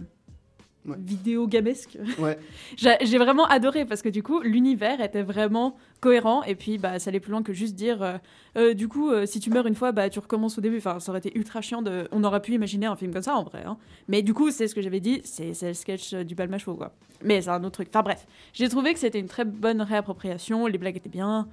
Ouais. 0.85 0.97
vidéogamesque 0.99 1.97
Ouais. 2.19 2.37
J'ai 2.77 3.19
vraiment 3.19 3.45
adoré 3.47 3.85
parce 3.85 4.03
que 4.03 4.09
du 4.09 4.25
coup 4.25 4.41
l'univers 4.41 5.01
était 5.01 5.23
vraiment 5.23 5.77
cohérent 6.01 6.43
et 6.43 6.57
puis 6.57 6.77
bah 6.77 6.99
ça 6.99 7.11
allait 7.11 7.21
plus 7.21 7.31
loin 7.31 7.45
que 7.45 7.53
juste 7.53 7.77
dire 7.77 8.03
euh, 8.03 8.19
euh, 8.57 8.75
du 8.75 8.89
coup 8.89 9.09
euh, 9.09 9.25
si 9.25 9.39
tu 9.39 9.51
meurs 9.51 9.69
une 9.69 9.77
fois 9.77 9.93
bah 9.93 10.11
tu 10.11 10.19
recommences 10.19 10.59
au 10.59 10.61
début 10.61 10.79
enfin 10.79 10.99
ça 10.99 11.13
aurait 11.13 11.21
été 11.21 11.39
ultra 11.39 11.61
chiant 11.61 11.83
de 11.83 12.09
on 12.11 12.25
aurait 12.25 12.43
pu 12.43 12.55
imaginer 12.55 12.87
un 12.87 12.97
film 12.97 13.13
comme 13.13 13.23
ça 13.23 13.37
en 13.37 13.45
vrai 13.45 13.63
hein. 13.65 13.77
mais 14.09 14.23
du 14.23 14.35
coup 14.35 14.51
c'est 14.51 14.67
ce 14.67 14.75
que 14.75 14.83
j'avais 14.83 14.99
dit 14.99 15.21
c'est 15.23 15.53
le 15.63 15.75
sketch 15.75 16.15
du 16.15 16.35
palmachot 16.35 16.75
quoi 16.75 16.93
mais 17.23 17.43
c'est 17.43 17.51
un 17.51 17.63
autre 17.63 17.75
truc 17.75 17.89
enfin 17.91 18.03
bref 18.03 18.27
j'ai 18.53 18.69
trouvé 18.69 18.93
que 18.93 18.99
c'était 18.99 19.21
une 19.21 19.29
très 19.29 19.45
bonne 19.45 19.83
réappropriation 19.83 20.67
les 20.67 20.79
blagues 20.79 20.97
étaient 20.97 21.09
bien 21.09 21.47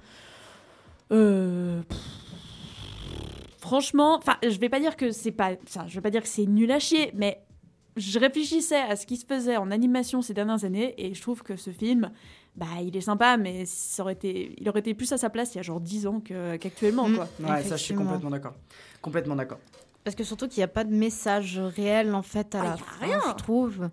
euh, 1.12 1.82
pff, 1.82 1.98
franchement 3.60 4.16
enfin 4.16 4.36
je 4.42 4.58
vais 4.58 4.68
pas 4.68 4.80
dire 4.80 4.96
que 4.96 5.12
c'est 5.12 5.30
pas 5.30 5.52
je 5.86 5.94
vais 5.94 6.00
pas 6.00 6.10
dire 6.10 6.22
que 6.22 6.28
c'est 6.28 6.46
nul 6.46 6.72
à 6.72 6.80
chier 6.80 7.12
mais 7.14 7.40
je 7.96 8.18
réfléchissais 8.18 8.80
à 8.80 8.96
ce 8.96 9.06
qui 9.06 9.16
se 9.16 9.26
faisait 9.26 9.56
en 9.56 9.70
animation 9.70 10.22
ces 10.22 10.34
dernières 10.34 10.64
années 10.64 10.94
et 10.98 11.14
je 11.14 11.20
trouve 11.22 11.42
que 11.42 11.56
ce 11.56 11.70
film, 11.70 12.10
bah, 12.56 12.66
il 12.82 12.96
est 12.96 13.00
sympa, 13.00 13.36
mais 13.36 13.64
ça 13.66 14.02
aurait 14.02 14.12
été, 14.14 14.54
il 14.58 14.68
aurait 14.68 14.80
été 14.80 14.94
plus 14.94 15.12
à 15.12 15.18
sa 15.18 15.30
place 15.30 15.54
il 15.54 15.58
y 15.58 15.60
a 15.60 15.62
genre 15.62 15.80
10 15.80 16.06
ans 16.06 16.20
qu'actuellement, 16.20 17.08
Mm. 17.08 17.16
quoi. 17.16 17.28
Ouais, 17.40 17.62
ça 17.62 17.76
je 17.76 17.82
suis 17.82 17.94
complètement 17.94 18.30
d'accord. 18.30 18.54
Complètement 19.02 19.36
d'accord. 19.36 19.58
Parce 20.04 20.16
que 20.16 20.24
surtout 20.24 20.48
qu'il 20.48 20.60
n'y 20.60 20.64
a 20.64 20.68
pas 20.68 20.84
de 20.84 20.94
message 20.94 21.58
réel 21.58 22.14
en 22.14 22.22
fait 22.22 22.54
à 22.54 22.60
Ah, 22.60 22.64
la 22.64 22.76
fin, 22.76 22.84
rien. 23.06 23.20
je 23.28 23.34
trouve. 23.42 23.90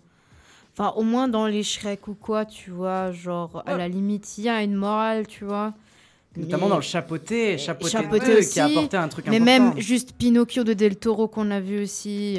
Enfin, 0.72 0.92
au 0.96 1.02
moins 1.02 1.26
dans 1.28 1.46
les 1.46 1.62
Shrek 1.64 2.06
ou 2.08 2.14
quoi, 2.14 2.44
tu 2.46 2.70
vois, 2.70 3.10
genre 3.12 3.62
à 3.66 3.76
la 3.76 3.88
limite, 3.88 4.38
il 4.38 4.44
y 4.44 4.48
a 4.48 4.62
une 4.62 4.74
morale, 4.76 5.26
tu 5.26 5.44
vois. 5.44 5.74
Notamment 6.36 6.66
Mais- 6.66 6.70
dans 6.70 6.76
le 6.76 6.82
chapeauté, 6.82 7.58
chapeauté, 7.58 7.90
Chapeauté 7.90 8.26
2, 8.26 8.38
aussi, 8.38 8.52
qui 8.52 8.60
a 8.60 8.66
apporté 8.66 8.96
un 8.96 9.08
truc 9.08 9.26
Mais 9.26 9.36
important. 9.40 9.44
même 9.74 9.80
juste 9.80 10.12
Pinocchio 10.12 10.62
de 10.62 10.72
Del 10.72 10.96
Toro 10.96 11.26
qu'on 11.26 11.50
a 11.50 11.58
vu 11.58 11.82
aussi. 11.82 12.38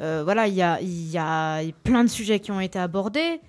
Euh, 0.00 0.22
voilà, 0.24 0.46
il 0.46 0.54
y 0.54 0.62
a, 0.62 0.80
y 0.80 1.18
a 1.18 1.62
plein 1.84 2.04
de 2.04 2.08
sujets 2.08 2.40
qui 2.40 2.52
ont 2.52 2.60
été 2.60 2.78
abordés. 2.78 3.40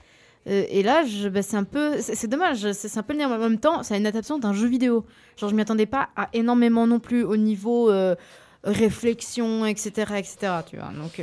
Euh, 0.47 0.65
et 0.69 0.83
là, 0.83 1.03
bah, 1.31 1.41
c'est 1.41 1.57
un 1.57 1.63
peu, 1.63 1.97
c'est 1.99 2.27
dommage, 2.27 2.71
c'est 2.71 2.97
un 2.97 3.03
peu 3.03 3.13
le. 3.13 3.23
En 3.23 3.37
même 3.37 3.59
temps, 3.59 3.83
c'est 3.83 3.97
une 3.97 4.07
adaptation 4.07 4.39
d'un 4.39 4.53
jeu 4.53 4.68
vidéo. 4.68 5.06
Genre, 5.37 5.49
je 5.49 5.56
m'y 5.56 5.61
attendais 5.61 5.85
pas 5.85 6.09
à 6.15 6.29
énormément 6.33 6.87
non 6.87 6.99
plus 6.99 7.23
au 7.23 7.37
niveau 7.37 7.91
euh, 7.91 8.15
réflexion, 8.63 9.65
etc., 9.65 10.13
etc. 10.18 10.37
Tu 10.68 10.77
vois. 10.77 10.91
Donc, 10.94 11.21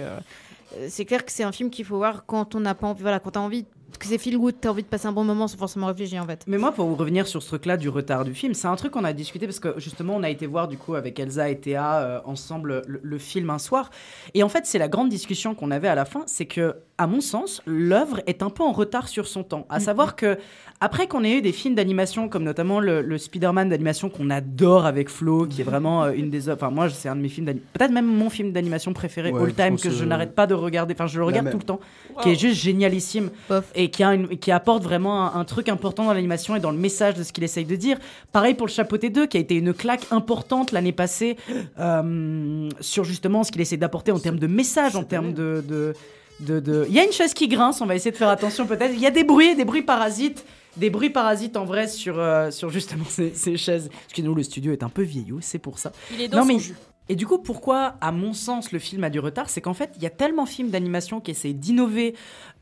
c'est 0.89 1.05
clair 1.05 1.25
que 1.25 1.33
c'est 1.33 1.45
un 1.45 1.53
film 1.53 1.71
qu'il 1.71 1.85
faut 1.85 1.97
voir 1.97 2.27
quand 2.27 2.55
on 2.55 2.61
n'a 2.61 2.75
pas 2.75 2.87
envie, 2.87 3.03
voilà, 3.03 3.19
quand 3.19 3.31
t'as 3.33 3.41
envie, 3.41 3.67
que 3.99 4.07
c'est 4.07 4.19
feel 4.19 4.37
good, 4.37 4.57
t'as 4.61 4.71
envie 4.71 4.83
de 4.83 4.89
passer 4.89 5.07
un 5.07 5.13
bon 5.13 5.25
moment 5.25 5.49
sans 5.49 5.57
forcément 5.57 5.87
réfléchir 5.87 6.23
en 6.23 6.27
fait. 6.27 6.45
Mais 6.47 6.59
moi, 6.59 6.73
pour 6.73 6.95
revenir 6.97 7.27
sur 7.27 7.43
ce 7.43 7.49
truc-là 7.49 7.77
du 7.77 7.89
retard 7.89 8.25
du 8.25 8.35
film, 8.35 8.53
c'est 8.53 8.67
un 8.67 8.77
truc 8.77 8.93
qu'on 8.93 9.05
a 9.05 9.13
discuté 9.13 9.47
parce 9.47 9.61
que 9.61 9.79
justement, 9.79 10.15
on 10.17 10.23
a 10.23 10.31
été 10.31 10.47
voir 10.47 10.69
du 10.69 10.77
coup 10.77 10.95
avec 10.95 11.19
Elsa 11.21 11.49
et 11.49 11.59
Théa 11.59 11.99
euh, 12.01 12.21
ensemble 12.25 12.83
le, 12.87 13.01
le 13.03 13.19
film 13.19 13.51
un 13.51 13.59
soir. 13.59 13.91
Et 14.35 14.43
en 14.43 14.49
fait, 14.49 14.67
c'est 14.67 14.79
la 14.79 14.89
grande 14.89 15.09
discussion 15.09 15.55
qu'on 15.55 15.71
avait 15.71 15.89
à 15.89 15.95
la 15.95 16.05
fin, 16.05 16.25
c'est 16.27 16.47
que, 16.47 16.75
à 16.99 17.07
mon 17.07 17.21
sens, 17.21 17.63
l'œuvre 17.67 18.21
est 18.27 18.43
un 18.43 18.51
peu 18.51 18.63
en 18.63 18.73
retard 18.73 19.09
sur 19.09 19.27
son 19.29 19.43
temps. 19.45 19.67
À 19.69 19.81
savoir 19.81 20.17
que, 20.17 20.39
après 20.81 21.07
qu'on 21.07 21.25
ait 21.25 21.39
eu 21.39 21.43
des 21.43 21.53
films 21.53 21.75
d'animation, 21.75 22.29
comme 22.29 22.43
notamment 22.43 22.81
le, 22.81 23.03
le 23.03 23.19
Spider-Man 23.19 23.69
d'animation 23.69 24.09
qu'on 24.09 24.31
adore 24.31 24.87
avec 24.87 25.09
Flo, 25.11 25.47
qui 25.47 25.61
est 25.61 25.65
vraiment 25.65 26.05
euh, 26.05 26.13
une 26.13 26.31
des 26.31 26.49
œuvres. 26.49 26.63
Enfin, 26.63 26.75
moi, 26.75 26.89
c'est 26.91 27.09
un 27.09 27.17
de 27.17 27.21
mes 27.21 27.29
films 27.29 27.47
d'animation. 27.47 27.69
Peut-être 27.73 27.93
même 27.93 28.07
mon 28.07 28.31
film 28.31 28.53
d'animation 28.53 28.93
préféré 28.93 29.31
Ouais, 29.31 29.43
all 29.43 29.55
time 29.55 29.79
que 29.79 29.91
je 29.91 30.05
n'arrête 30.05 30.35
pas 30.35 30.47
de 30.47 30.55
regarder. 30.55 30.95
Enfin, 30.95 31.07
je 31.07 31.19
le 31.19 31.25
regarde 31.25 31.51
tout 31.51 31.59
le 31.59 31.65
temps, 31.65 31.81
qui 32.23 32.31
est 32.31 32.35
juste 32.35 32.61
génialissime 32.61 33.31
Bof. 33.49 33.71
Et 33.77 33.91
qui, 33.91 34.03
a 34.03 34.15
une- 34.15 34.39
qui 34.39 34.51
apporte 34.51 34.83
vraiment 34.83 35.27
un, 35.35 35.41
un 35.41 35.45
truc 35.45 35.69
important 35.69 36.05
dans 36.05 36.13
l'animation 36.15 36.57
et 36.57 36.61
dans 36.61 36.71
le 36.71 36.79
message 36.79 37.15
de 37.15 37.23
ce 37.23 37.33
qu'il 37.33 37.45
essaye 37.45 37.65
de 37.65 37.77
dire. 37.77 37.99
Pareil 38.33 38.55
pour 38.55 38.67
le 38.67 38.73
Chapeauté 38.73 39.11
2, 39.11 39.27
qui 39.27 39.37
a 39.37 39.41
été 39.41 39.55
une 39.55 39.73
claque 39.75 40.07
importante 40.11 40.73
l'année 40.73 40.93
passée 40.93 41.37
euh, 41.79 42.69
sur 42.81 43.05
justement 43.05 43.45
ce 43.45 43.53
qu'il 43.53 43.61
essaie 43.61 43.77
d'apporter 43.77 44.13
en 44.13 44.19
termes 44.19 44.39
de 44.39 44.47
message, 44.47 44.97
en 44.97 45.05
termes 45.05 45.33
de... 45.33 45.63
de 45.69 45.95
de- 46.41 46.61
de- 46.61 46.85
Il 46.91 46.95
y 46.95 46.99
a 46.99 47.05
une 47.05 47.13
chaise 47.13 47.33
qui 47.33 47.49
grince, 47.49 47.81
on 47.81 47.87
va 47.87 47.95
essayer 47.95 48.11
de 48.11 48.17
faire 48.19 48.29
attention 48.29 48.67
peut-être. 48.67 48.93
Il 48.93 49.01
y 49.01 49.07
a 49.07 49.11
des 49.11 49.25
bruits, 49.25 49.57
des 49.57 49.65
bruits 49.65 49.81
parasites, 49.81 50.45
des 50.77 50.91
bruits 50.91 51.09
parasites 51.09 51.57
en 51.57 51.65
vrai 51.65 51.89
sur, 51.89 52.19
euh, 52.19 52.51
sur 52.51 52.69
justement 52.69 53.07
ces, 53.09 53.33
ces 53.33 53.57
chaises. 53.57 53.89
Excusez-nous, 54.05 54.35
le 54.35 54.43
studio 54.43 54.71
est 54.73 54.83
un 54.83 54.91
peu 54.91 55.01
vieillot, 55.01 55.39
c'est 55.41 55.59
pour 55.59 55.79
ça. 55.79 55.93
Il 56.13 56.21
est 56.21 56.29
dans 56.29 56.41
Non, 56.41 56.45
mais- 56.45 56.59
jus. 56.59 56.75
Et 57.09 57.17
du 57.17 57.27
coup, 57.27 57.39
pourquoi, 57.39 57.95
à 58.01 58.11
mon 58.11 58.33
sens, 58.33 58.73
le 58.73 58.79
film 58.79 59.05
a 59.05 59.11
du 59.11 59.21
retard 59.21 59.49
C'est 59.49 59.61
qu'en 59.61 59.75
fait, 59.75 59.91
il 59.97 60.03
y 60.03 60.07
a 60.07 60.11
tellement 60.11 60.45
de 60.45 60.49
films 60.49 60.71
d'animation 60.71 61.21
qui 61.21 61.31
essayent 61.31 61.55
d'innover 61.55 62.15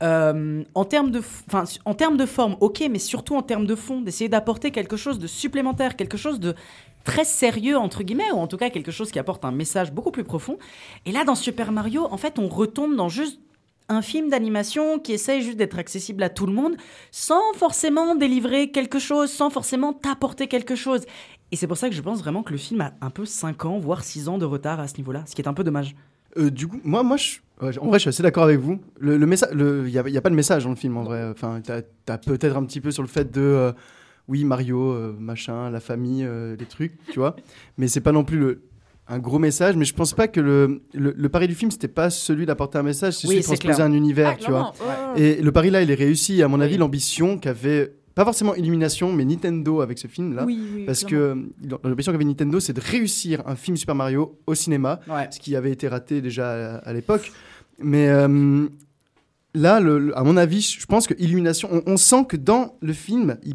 euh, 0.03 0.63
en, 0.75 0.85
termes 0.85 1.11
de 1.11 1.23
en 1.85 1.95
termes 1.95 2.17
de 2.17 2.27
forme, 2.27 2.57
ok, 2.61 2.85
mais 2.91 2.99
surtout 2.99 3.37
en 3.37 3.43
termes 3.43 3.67
de 3.67 3.75
fond, 3.75 4.01
d'essayer 4.01 4.29
d'apporter 4.29 4.71
quelque 4.71 4.97
chose 4.97 5.19
de 5.19 5.27
supplémentaire, 5.27 5.97
quelque 5.97 6.17
chose 6.19 6.41
de 6.41 6.55
très 7.05 7.25
sérieux, 7.25 7.77
entre 7.77 8.03
guillemets, 8.03 8.31
ou 8.33 8.37
en 8.37 8.47
tout 8.47 8.57
cas 8.57 8.71
quelque 8.71 8.91
chose 8.91 9.11
qui 9.11 9.19
apporte 9.19 9.45
un 9.45 9.53
message 9.53 9.93
beaucoup 9.93 10.11
plus 10.11 10.25
profond. 10.25 10.59
Et 11.07 11.13
là, 11.13 11.25
dans 11.25 11.35
Super 11.35 11.73
Mario, 11.73 12.07
en 12.11 12.17
fait, 12.17 12.39
on 12.39 12.49
retombe 12.49 12.97
dans 12.97 13.09
juste 13.09 13.41
un 13.89 14.01
film 14.01 14.31
d'animation 14.31 14.99
qui 14.99 15.13
essaye 15.13 15.43
juste 15.43 15.59
d'être 15.59 15.79
accessible 15.79 16.23
à 16.23 16.31
tout 16.31 16.47
le 16.47 16.53
monde 16.53 16.77
sans 17.11 17.53
forcément 17.55 18.15
délivrer 18.15 18.71
quelque 18.71 18.99
chose, 18.99 19.31
sans 19.31 19.51
forcément 19.51 19.93
t'apporter 19.93 20.47
quelque 20.47 20.75
chose. 20.75 21.03
Et 21.53 21.57
c'est 21.57 21.67
pour 21.67 21.77
ça 21.77 21.89
que 21.89 21.95
je 21.95 22.03
pense 22.03 22.21
vraiment 22.21 22.43
que 22.43 22.53
le 22.53 22.59
film 22.59 22.81
a 22.81 22.93
un 23.01 23.11
peu 23.11 23.25
5 23.25 23.65
ans, 23.65 23.79
voire 23.79 24.03
6 24.03 24.29
ans 24.29 24.39
de 24.39 24.45
retard 24.45 24.81
à 24.81 24.89
ce 24.89 24.97
niveau-là, 24.97 25.23
ce 25.27 25.35
qui 25.35 25.43
est 25.43 25.49
un 25.49 25.55
peu 25.55 25.63
dommage. 25.65 25.95
Euh, 26.37 26.51
du 26.51 26.67
coup, 26.67 26.81
moi, 26.83 27.03
moi 27.05 27.17
je, 27.17 27.37
ouais, 27.65 27.79
en 27.79 27.87
vrai, 27.87 27.99
je 27.99 28.03
suis 28.03 28.09
assez 28.09 28.23
d'accord 28.25 28.43
avec 28.45 28.59
vous. 28.59 28.81
Le, 28.99 29.17
le 29.17 29.27
message, 29.27 29.51
il 29.53 29.85
n'y 29.85 29.99
a, 29.99 30.09
y 30.09 30.17
a 30.17 30.21
pas 30.21 30.31
de 30.31 30.35
message 30.35 30.65
dans 30.65 30.71
le 30.71 30.77
film 30.77 30.97
en 30.97 31.05
vrai. 31.05 31.23
Enfin, 31.31 31.61
t'as 31.63 31.83
as, 32.13 32.19
peut-être 32.19 32.57
un 32.57 32.65
petit 32.65 32.81
peu 32.81 32.91
sur 32.91 33.03
le 33.03 33.09
fait 33.09 33.31
de, 33.33 33.41
euh, 33.41 33.73
oui, 34.27 34.45
Mario, 34.45 34.81
euh, 34.91 35.15
machin, 35.17 35.71
la 35.71 35.79
famille, 35.81 36.25
euh, 36.25 36.57
les 36.59 36.67
trucs, 36.67 36.97
tu 37.13 37.21
vois. 37.21 37.37
Mais 37.79 37.87
c'est 37.87 38.01
pas 38.01 38.11
non 38.11 38.25
plus 38.25 38.39
le, 38.39 38.63
un 39.07 39.21
gros 39.21 39.39
message. 39.39 39.77
Mais 39.77 39.85
je 39.85 39.95
pense 39.95 40.13
pas 40.13 40.27
que 40.27 40.41
le, 40.41 40.83
le, 40.93 41.15
le 41.17 41.29
pari 41.29 41.47
du 41.47 41.55
film, 41.55 41.71
c'était 41.71 41.87
pas 41.87 42.11
celui 42.11 42.47
d'apporter 42.47 42.79
un 42.79 42.83
message, 42.83 43.13
c'est 43.13 43.29
Oui, 43.29 43.35
celui 43.35 43.41
de 43.43 43.47
transposer 43.47 43.75
clair. 43.75 43.87
un 43.87 43.93
univers, 43.93 44.31
Ah, 44.35 44.41
tu 44.43 44.51
vois. 44.51 44.73
ouais. 45.15 45.21
Et 45.21 45.41
le 45.43 45.53
pari 45.53 45.71
là, 45.71 45.83
il 45.83 45.91
est 45.93 45.95
réussi. 45.95 46.43
À 46.43 46.49
mon 46.49 46.61
avis, 46.61 46.79
l'ambition 46.79 47.39
qu'avait, 47.39 47.95
pas 48.15 48.25
forcément 48.25 48.55
Illumination, 48.55 49.13
mais 49.13 49.25
Nintendo 49.25 49.81
avec 49.81 49.99
ce 49.99 50.07
film-là. 50.07 50.45
Oui, 50.45 50.59
oui, 50.75 50.85
Parce 50.85 51.05
clairement. 51.05 51.43
que 51.83 51.89
l'ambition 51.89 52.13
qu'avait 52.13 52.25
Nintendo, 52.25 52.61
c'est 52.61 52.73
de 52.73 52.81
réussir 52.81 53.43
un 53.47 53.57
film 53.57 53.77
Super 53.77 53.95
Mario 53.95 54.39
au 54.47 54.55
cinéma 54.55 55.01
Ouais. 55.09 55.29
ce 55.31 55.41
qui 55.41 55.57
avait 55.57 55.73
été 55.73 55.89
raté 55.89 56.21
déjà 56.21 56.77
à, 56.77 56.77
à 56.79 56.93
l'époque. 56.93 57.33
Mais 57.81 58.09
euh, 58.09 58.67
là, 59.55 59.81
le- 59.81 59.99
le- 59.99 60.19
à 60.19 60.23
mon 60.23 60.37
avis, 60.37 60.61
je 60.81 60.87
pense 60.87 61.07
que 61.07 61.15
Illumination, 61.19 61.69
on, 61.73 61.83
on 61.93 61.97
sent 61.97 62.25
que 62.29 62.37
dans 62.37 62.77
le 62.81 62.93
film, 62.93 63.37
il, 63.45 63.55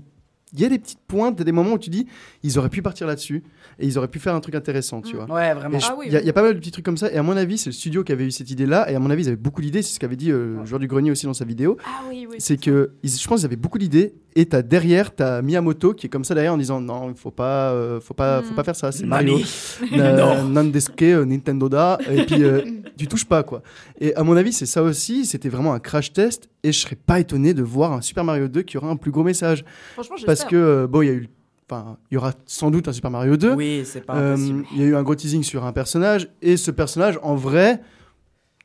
il 0.53 0.59
y 0.59 0.65
a 0.65 0.69
des 0.69 0.79
petites 0.79 0.99
pointes, 1.07 1.41
des 1.41 1.51
moments 1.51 1.73
où 1.73 1.77
tu 1.79 1.89
dis, 1.89 2.07
ils 2.43 2.57
auraient 2.57 2.69
pu 2.69 2.81
partir 2.81 3.07
là-dessus 3.07 3.43
et 3.79 3.85
ils 3.87 3.97
auraient 3.97 4.07
pu 4.09 4.19
faire 4.19 4.35
un 4.35 4.39
truc 4.41 4.55
intéressant, 4.55 5.01
tu 5.01 5.15
Mm. 5.15 5.19
vois. 5.25 5.35
Ouais, 5.35 5.53
vraiment. 5.53 5.79
je- 5.79 5.85
Ah 5.89 5.95
oui, 5.97 6.05
Il 6.07 6.11
y, 6.11 6.15
a- 6.15 6.19
oui. 6.19 6.23
il 6.23 6.27
y 6.27 6.29
a 6.29 6.33
pas 6.33 6.41
mal 6.41 6.53
de 6.53 6.59
petits 6.59 6.71
trucs 6.71 6.85
comme 6.85 6.97
ça. 6.97 7.11
Et 7.11 7.17
à 7.17 7.23
mon 7.23 7.35
avis, 7.37 7.57
c'est 7.57 7.69
le 7.69 7.73
studio 7.73 8.03
qui 8.03 8.11
avait 8.11 8.25
eu 8.25 8.31
cette 8.31 8.51
idée-là. 8.51 8.91
Et 8.91 8.95
à 8.95 8.99
mon 8.99 9.09
avis, 9.09 9.23
ils 9.23 9.27
avaient 9.27 9.35
beaucoup 9.37 9.61
d'idées. 9.61 9.81
C'est 9.81 9.93
ce 9.95 9.99
qu'avait 9.99 10.15
dit 10.15 10.31
euh, 10.31 10.57
le 10.59 10.65
joueur 10.65 10.79
du 10.79 10.87
grenier 10.87 11.11
aussi 11.11 11.25
dans 11.25 11.33
sa 11.33 11.45
vidéo. 11.45 11.77
Ah 11.85 12.01
oui, 12.09 12.27
oui. 12.29 12.35
C'est 12.39 12.57
que 12.59 12.91
ils- 13.03 13.09
je 13.09 13.27
pense 13.27 13.39
qu'ils 13.39 13.45
avaient 13.45 13.55
beaucoup 13.55 13.77
d'idées. 13.77 14.13
Et 14.35 14.45
t'as 14.45 14.61
derrière, 14.61 15.15
t'as 15.15 15.41
Miyamoto 15.41 15.93
qui 15.93 16.05
est 16.05 16.09
comme 16.09 16.23
ça 16.23 16.35
derrière 16.35 16.53
en 16.53 16.57
disant 16.57 16.79
non, 16.79 17.09
il 17.09 17.15
faut 17.15 17.31
pas, 17.31 17.71
euh, 17.71 17.99
faut 17.99 18.13
pas, 18.13 18.41
faut 18.43 18.51
Mm. 18.51 18.55
pas 18.55 18.63
faire 18.63 18.75
ça. 18.75 18.91
C'est. 18.91 19.05
Mario. 19.05 19.39
Na- 19.91 20.43
Nandesuke, 20.43 21.01
euh, 21.03 21.25
Nintendo 21.25 21.67
da. 21.69 21.97
Et 22.11 22.25
puis 22.25 22.43
euh, 22.43 22.61
tu 22.97 23.07
touches 23.07 23.25
pas 23.25 23.43
quoi. 23.43 23.61
Et 23.99 24.13
à 24.15 24.23
mon 24.23 24.35
avis, 24.37 24.53
c'est 24.53 24.65
ça 24.65 24.83
aussi. 24.83 25.25
C'était 25.25 25.49
vraiment 25.49 25.73
un 25.73 25.79
crash 25.79 26.13
test. 26.13 26.49
Et 26.63 26.71
je 26.71 26.79
serais 26.79 26.97
pas 26.97 27.19
étonné 27.19 27.53
de 27.53 27.63
voir 27.63 27.93
un 27.93 28.01
Super 28.01 28.23
Mario 28.23 28.47
2 28.49 28.61
qui 28.63 28.77
aura 28.77 28.89
un 28.89 28.97
plus 28.97 29.11
gros 29.11 29.23
message. 29.23 29.63
Franchement, 29.93 30.15
Parce 30.25 30.43
que 30.43 30.55
euh, 30.57 30.87
bon, 30.87 31.01
il 31.01 31.05
y 31.07 31.09
a 31.09 31.13
eu, 31.13 31.29
enfin, 31.69 31.97
il 32.11 32.15
y 32.15 32.17
aura 32.17 32.33
sans 32.45 32.71
doute 32.71 32.87
un 32.87 32.93
Super 32.93 33.11
Mario 33.11 33.37
2. 33.37 33.53
Oui, 33.53 33.83
c'est 33.85 34.01
pas 34.01 34.15
Euh, 34.15 34.33
impossible. 34.33 34.65
Il 34.73 34.79
y 34.79 34.83
a 34.83 34.85
eu 34.87 34.95
un 34.95 35.03
gros 35.03 35.15
teasing 35.15 35.43
sur 35.43 35.65
un 35.65 35.71
personnage, 35.73 36.29
et 36.41 36.57
ce 36.57 36.71
personnage, 36.71 37.19
en 37.21 37.35
vrai, 37.35 37.81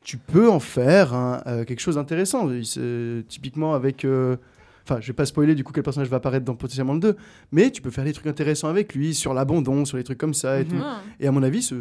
tu 0.03 0.17
peux 0.17 0.49
en 0.49 0.59
faire 0.59 1.13
euh, 1.47 1.63
quelque 1.65 1.79
chose 1.79 1.95
d'intéressant. 1.95 2.47
Typiquement 3.27 3.73
avec. 3.73 4.05
euh, 4.05 4.37
Enfin, 4.87 5.01
je 5.01 5.07
vais 5.07 5.13
pas 5.13 5.25
spoiler 5.25 5.55
du 5.55 5.63
coup 5.63 5.73
quel 5.73 5.81
personnage 5.81 6.09
va 6.09 6.17
apparaître 6.17 6.45
dans 6.45 6.53
potentiellement 6.53 6.93
le 6.93 6.99
2, 6.99 7.15
mais 7.51 7.71
tu 7.71 7.81
peux 7.81 7.89
faire 7.89 8.03
des 8.03 8.13
trucs 8.13 8.27
intéressants 8.27 8.67
avec 8.67 8.93
lui, 8.93 9.15
sur 9.15 9.33
l'abandon, 9.33 9.83
sur 9.83 9.97
les 9.97 10.03
trucs 10.03 10.19
comme 10.19 10.35
ça 10.35 10.59
et 10.59 10.63
Mhm. 10.63 10.69
tout. 10.69 10.83
Et 11.19 11.25
à 11.25 11.31
mon 11.31 11.41
avis, 11.41 11.63
ce- 11.63 11.73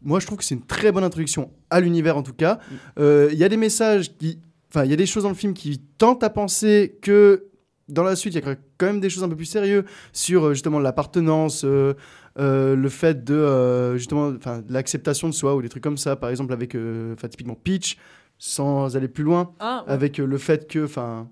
moi 0.00 0.20
je 0.20 0.26
trouve 0.26 0.38
que 0.38 0.44
c'est 0.44 0.54
une 0.54 0.62
très 0.64 0.92
bonne 0.92 1.02
introduction 1.02 1.50
à 1.70 1.80
l'univers 1.80 2.16
en 2.16 2.22
tout 2.22 2.34
cas. 2.34 2.60
Mm. 2.70 3.02
Il 3.32 3.36
y 3.36 3.42
a 3.42 3.48
des 3.48 3.56
messages 3.56 4.16
qui. 4.16 4.38
Enfin, 4.70 4.84
il 4.84 4.92
y 4.92 4.94
a 4.94 4.96
des 4.96 5.06
choses 5.06 5.24
dans 5.24 5.28
le 5.30 5.34
film 5.34 5.54
qui 5.54 5.80
tentent 5.98 6.22
à 6.22 6.30
penser 6.30 6.96
que 7.02 7.46
dans 7.88 8.02
la 8.04 8.16
suite, 8.16 8.34
il 8.34 8.44
y 8.44 8.48
a 8.48 8.54
quand 8.78 8.86
même 8.86 9.00
des 9.00 9.10
choses 9.10 9.24
un 9.24 9.28
peu 9.28 9.36
plus 9.36 9.44
sérieuses 9.46 9.84
sur 10.12 10.44
euh, 10.46 10.54
justement 10.54 10.78
l'appartenance, 10.78 11.62
euh, 11.64 11.94
euh, 12.38 12.74
le 12.76 12.88
fait 12.88 13.24
de 13.24 13.34
euh, 13.34 13.96
justement 13.96 14.32
l'acceptation 14.68 15.28
de 15.28 15.34
soi 15.34 15.54
ou 15.54 15.62
des 15.62 15.68
trucs 15.68 15.82
comme 15.82 15.98
ça. 15.98 16.16
Par 16.16 16.30
exemple, 16.30 16.52
avec 16.52 16.74
euh, 16.74 17.14
enfin, 17.14 17.28
typiquement 17.28 17.54
Peach, 17.56 17.96
sans 18.38 18.96
aller 18.96 19.08
plus 19.08 19.24
loin, 19.24 19.52
Ah, 19.60 19.84
ouais. 19.86 19.92
avec 19.92 20.18
euh, 20.20 20.26
le 20.26 20.38
fait 20.38 20.66
que. 20.68 20.84
Enfin, 20.84 21.28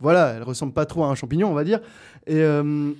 voilà, 0.00 0.34
elle 0.36 0.42
ressemble 0.42 0.72
pas 0.72 0.86
trop 0.86 1.04
à 1.04 1.08
un 1.08 1.14
champignon, 1.14 1.50
on 1.50 1.54
va 1.54 1.64
dire. 1.64 1.80
Et. 2.26 2.36
euh, 2.36 2.92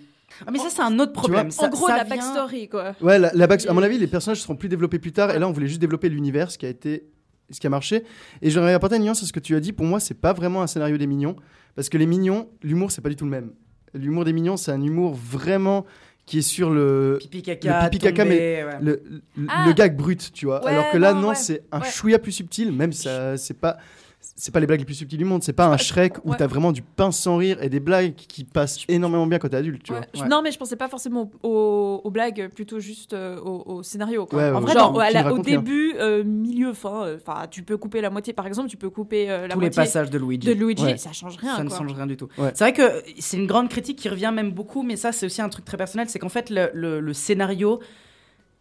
Ah, 0.46 0.50
mais 0.50 0.58
ça, 0.58 0.66
c'est 0.70 0.82
un 0.82 0.99
autre 0.99 1.12
problème. 1.12 1.49
En 1.58 1.68
gros, 1.68 1.87
ça 1.87 1.96
la 1.96 2.04
vient- 2.04 2.16
backstory, 2.16 2.68
quoi. 2.68 2.94
Ouais, 3.00 3.18
la, 3.18 3.30
la 3.34 3.46
back- 3.46 3.66
à 3.66 3.73
mon 3.73 3.82
avis, 3.82 3.99
les 3.99 4.06
personnages 4.06 4.40
seront 4.40 4.56
plus 4.56 4.68
développés 4.68 4.99
plus 4.99 5.12
tard. 5.12 5.30
Et 5.34 5.38
là, 5.38 5.46
on 5.49 5.52
voulait 5.52 5.66
juste 5.68 5.80
développer 5.80 6.08
l'univers, 6.08 6.50
ce 6.50 6.58
qui 6.58 6.66
a 6.66 6.68
été, 6.70 7.06
ce 7.50 7.61
qui 7.61 7.66
a 7.66 7.70
marché. 7.70 8.04
Et 8.42 8.50
j'aimerais 8.50 8.73
apporter 8.75 8.96
une 8.96 9.02
nuance 9.04 9.23
à 9.23 9.26
ce 9.26 9.32
que 9.32 9.40
tu 9.40 9.54
as 9.54 9.61
dit. 9.61 9.73
Pour 9.73 9.87
moi, 9.87 10.00
c'est 10.00 10.14
pas 10.20 10.32
vraiment 10.32 10.62
un 10.62 10.66
scénario 10.66 10.96
des 10.96 11.06
mignons, 11.06 11.37
parce 11.76 11.88
que 11.88 11.99
les 11.99 12.07
mignons, 12.07 12.49
l'humour, 12.62 12.90
c'est 12.90 13.00
pas 13.02 13.09
du 13.09 13.16
tout 13.16 13.25
le 13.25 13.31
même. 13.31 13.52
L'humour 13.95 14.25
des 14.25 14.33
mignons, 14.33 14.57
c'est 14.57 14.73
un 14.73 14.83
humour 14.83 15.14
vraiment 15.14 15.85
qui 16.26 16.38
est 16.38 16.43
sur 16.43 16.71
le 16.71 17.19
Pipi 17.21 17.43
caca, 17.43 17.85
Le 17.85 17.90
pipi 17.90 18.02
caca, 18.02 18.23
tombé, 18.25 18.35
mais 18.37 18.64
ouais. 18.64 18.78
le, 18.81 19.02
le- 19.37 19.47
Ah. 19.49 19.64
le 19.66 19.73
gag 19.75 19.95
brut, 19.97 20.33
tu 20.33 20.47
vois. 20.47 20.64
Ouais, 20.64 20.71
Alors 20.71 20.90
que 20.90 20.97
là, 20.97 21.12
non, 21.12 21.21
non, 21.21 21.28
ouais, 21.28 21.35
c'est 21.35 21.62
un 21.71 21.81
ouais. 21.81 21.90
chouïa 21.90 22.19
plus 22.19 22.33
subtil. 22.33 22.73
Même 22.73 22.93
ça, 22.93 23.37
c'est 23.37 23.59
pas. 23.61 23.76
C'est 24.37 24.52
pas 24.52 24.61
les 24.61 24.66
blagues 24.66 24.81
les 24.81 24.85
plus 24.85 24.95
subtiles 24.95 25.19
du 25.19 25.25
monde, 25.25 25.43
c'est 25.43 25.52
pas 25.52 25.66
un 25.66 25.76
Shrek 25.76 26.14
où 26.25 26.31
ouais. 26.31 26.37
t'as 26.37 26.47
vraiment 26.47 26.73
du 26.73 26.83
pain 26.83 27.11
sans 27.12 27.37
rire 27.37 27.62
et 27.62 27.69
des 27.69 27.78
blagues 27.81 28.14
qui 28.14 28.45
passent 28.45 28.81
énormément 28.88 29.26
bien 29.26 29.38
quand 29.38 29.49
t'es 29.49 29.57
adulte, 29.57 29.83
tu 29.83 29.93
Ouais. 29.93 30.00
vois. 30.14 30.23
Ouais. 30.25 30.28
Non, 30.28 30.40
mais 30.43 30.50
je 30.50 30.59
pensais 30.59 30.76
pas 30.76 30.88
forcément 30.88 31.31
aux, 31.43 31.49
aux- 31.49 32.00
aux 32.04 32.11
blagues, 32.11 32.49
plutôt 32.54 32.81
juste 32.81 33.12
euh, 33.12 33.38
au, 33.40 33.62
au 33.76 33.83
scénario. 33.83 34.26
Quoi. 34.26 34.38
Ouais, 34.38 34.49
en 34.50 34.54
ouais, 34.57 34.61
vrai, 34.62 34.73
genre 34.75 34.97
la- 34.99 35.33
au 35.33 35.38
début, 35.38 35.95
euh, 35.99 36.25
milieu, 36.25 36.73
fin. 36.73 37.04
euh, 37.04 37.16
Enfin, 37.16 37.47
tu 37.50 37.62
peux 37.62 37.76
couper 37.76 38.00
la 38.00 38.11
moitié, 38.11 38.33
par 38.33 38.47
exemple, 38.47 38.69
tu 38.69 38.76
peux 38.76 38.90
couper 38.90 39.31
euh, 39.31 39.43
la 39.43 39.54
Tous 39.54 39.61
les 39.61 39.66
moitié 39.66 39.83
passages 39.83 40.11
de 40.11 40.19
Luigi. 40.19 40.47
de 40.49 40.52
Luigi, 40.52 40.85
Ouais. 40.85 40.97
ça 40.97 41.12
change 41.12 41.37
rien. 41.37 41.57
ça 41.57 41.64
ne 41.64 41.69
change 41.71 41.93
rien 41.93 42.07
du 42.07 42.16
tout. 42.16 42.28
Ouais. 42.38 42.50
C'est 42.54 42.64
vrai 42.64 42.73
que 42.73 43.02
c'est 43.19 43.37
une 43.37 43.47
grande 43.47 43.69
critique 43.69 43.99
qui 43.99 44.09
revient 44.09 44.33
même 44.35 44.50
beaucoup, 44.52 44.83
mais 44.83 44.97
ça 44.97 45.12
c'est 45.12 45.26
aussi 45.26 45.43
un 45.43 45.49
truc 45.49 45.64
très 45.64 45.76
personnel, 45.76 46.09
c'est 46.09 46.19
qu'en 46.19 46.28
fait 46.28 46.50
le, 46.50 46.71
le- 46.75 47.00
le 47.00 47.12
scénario, 47.12 47.81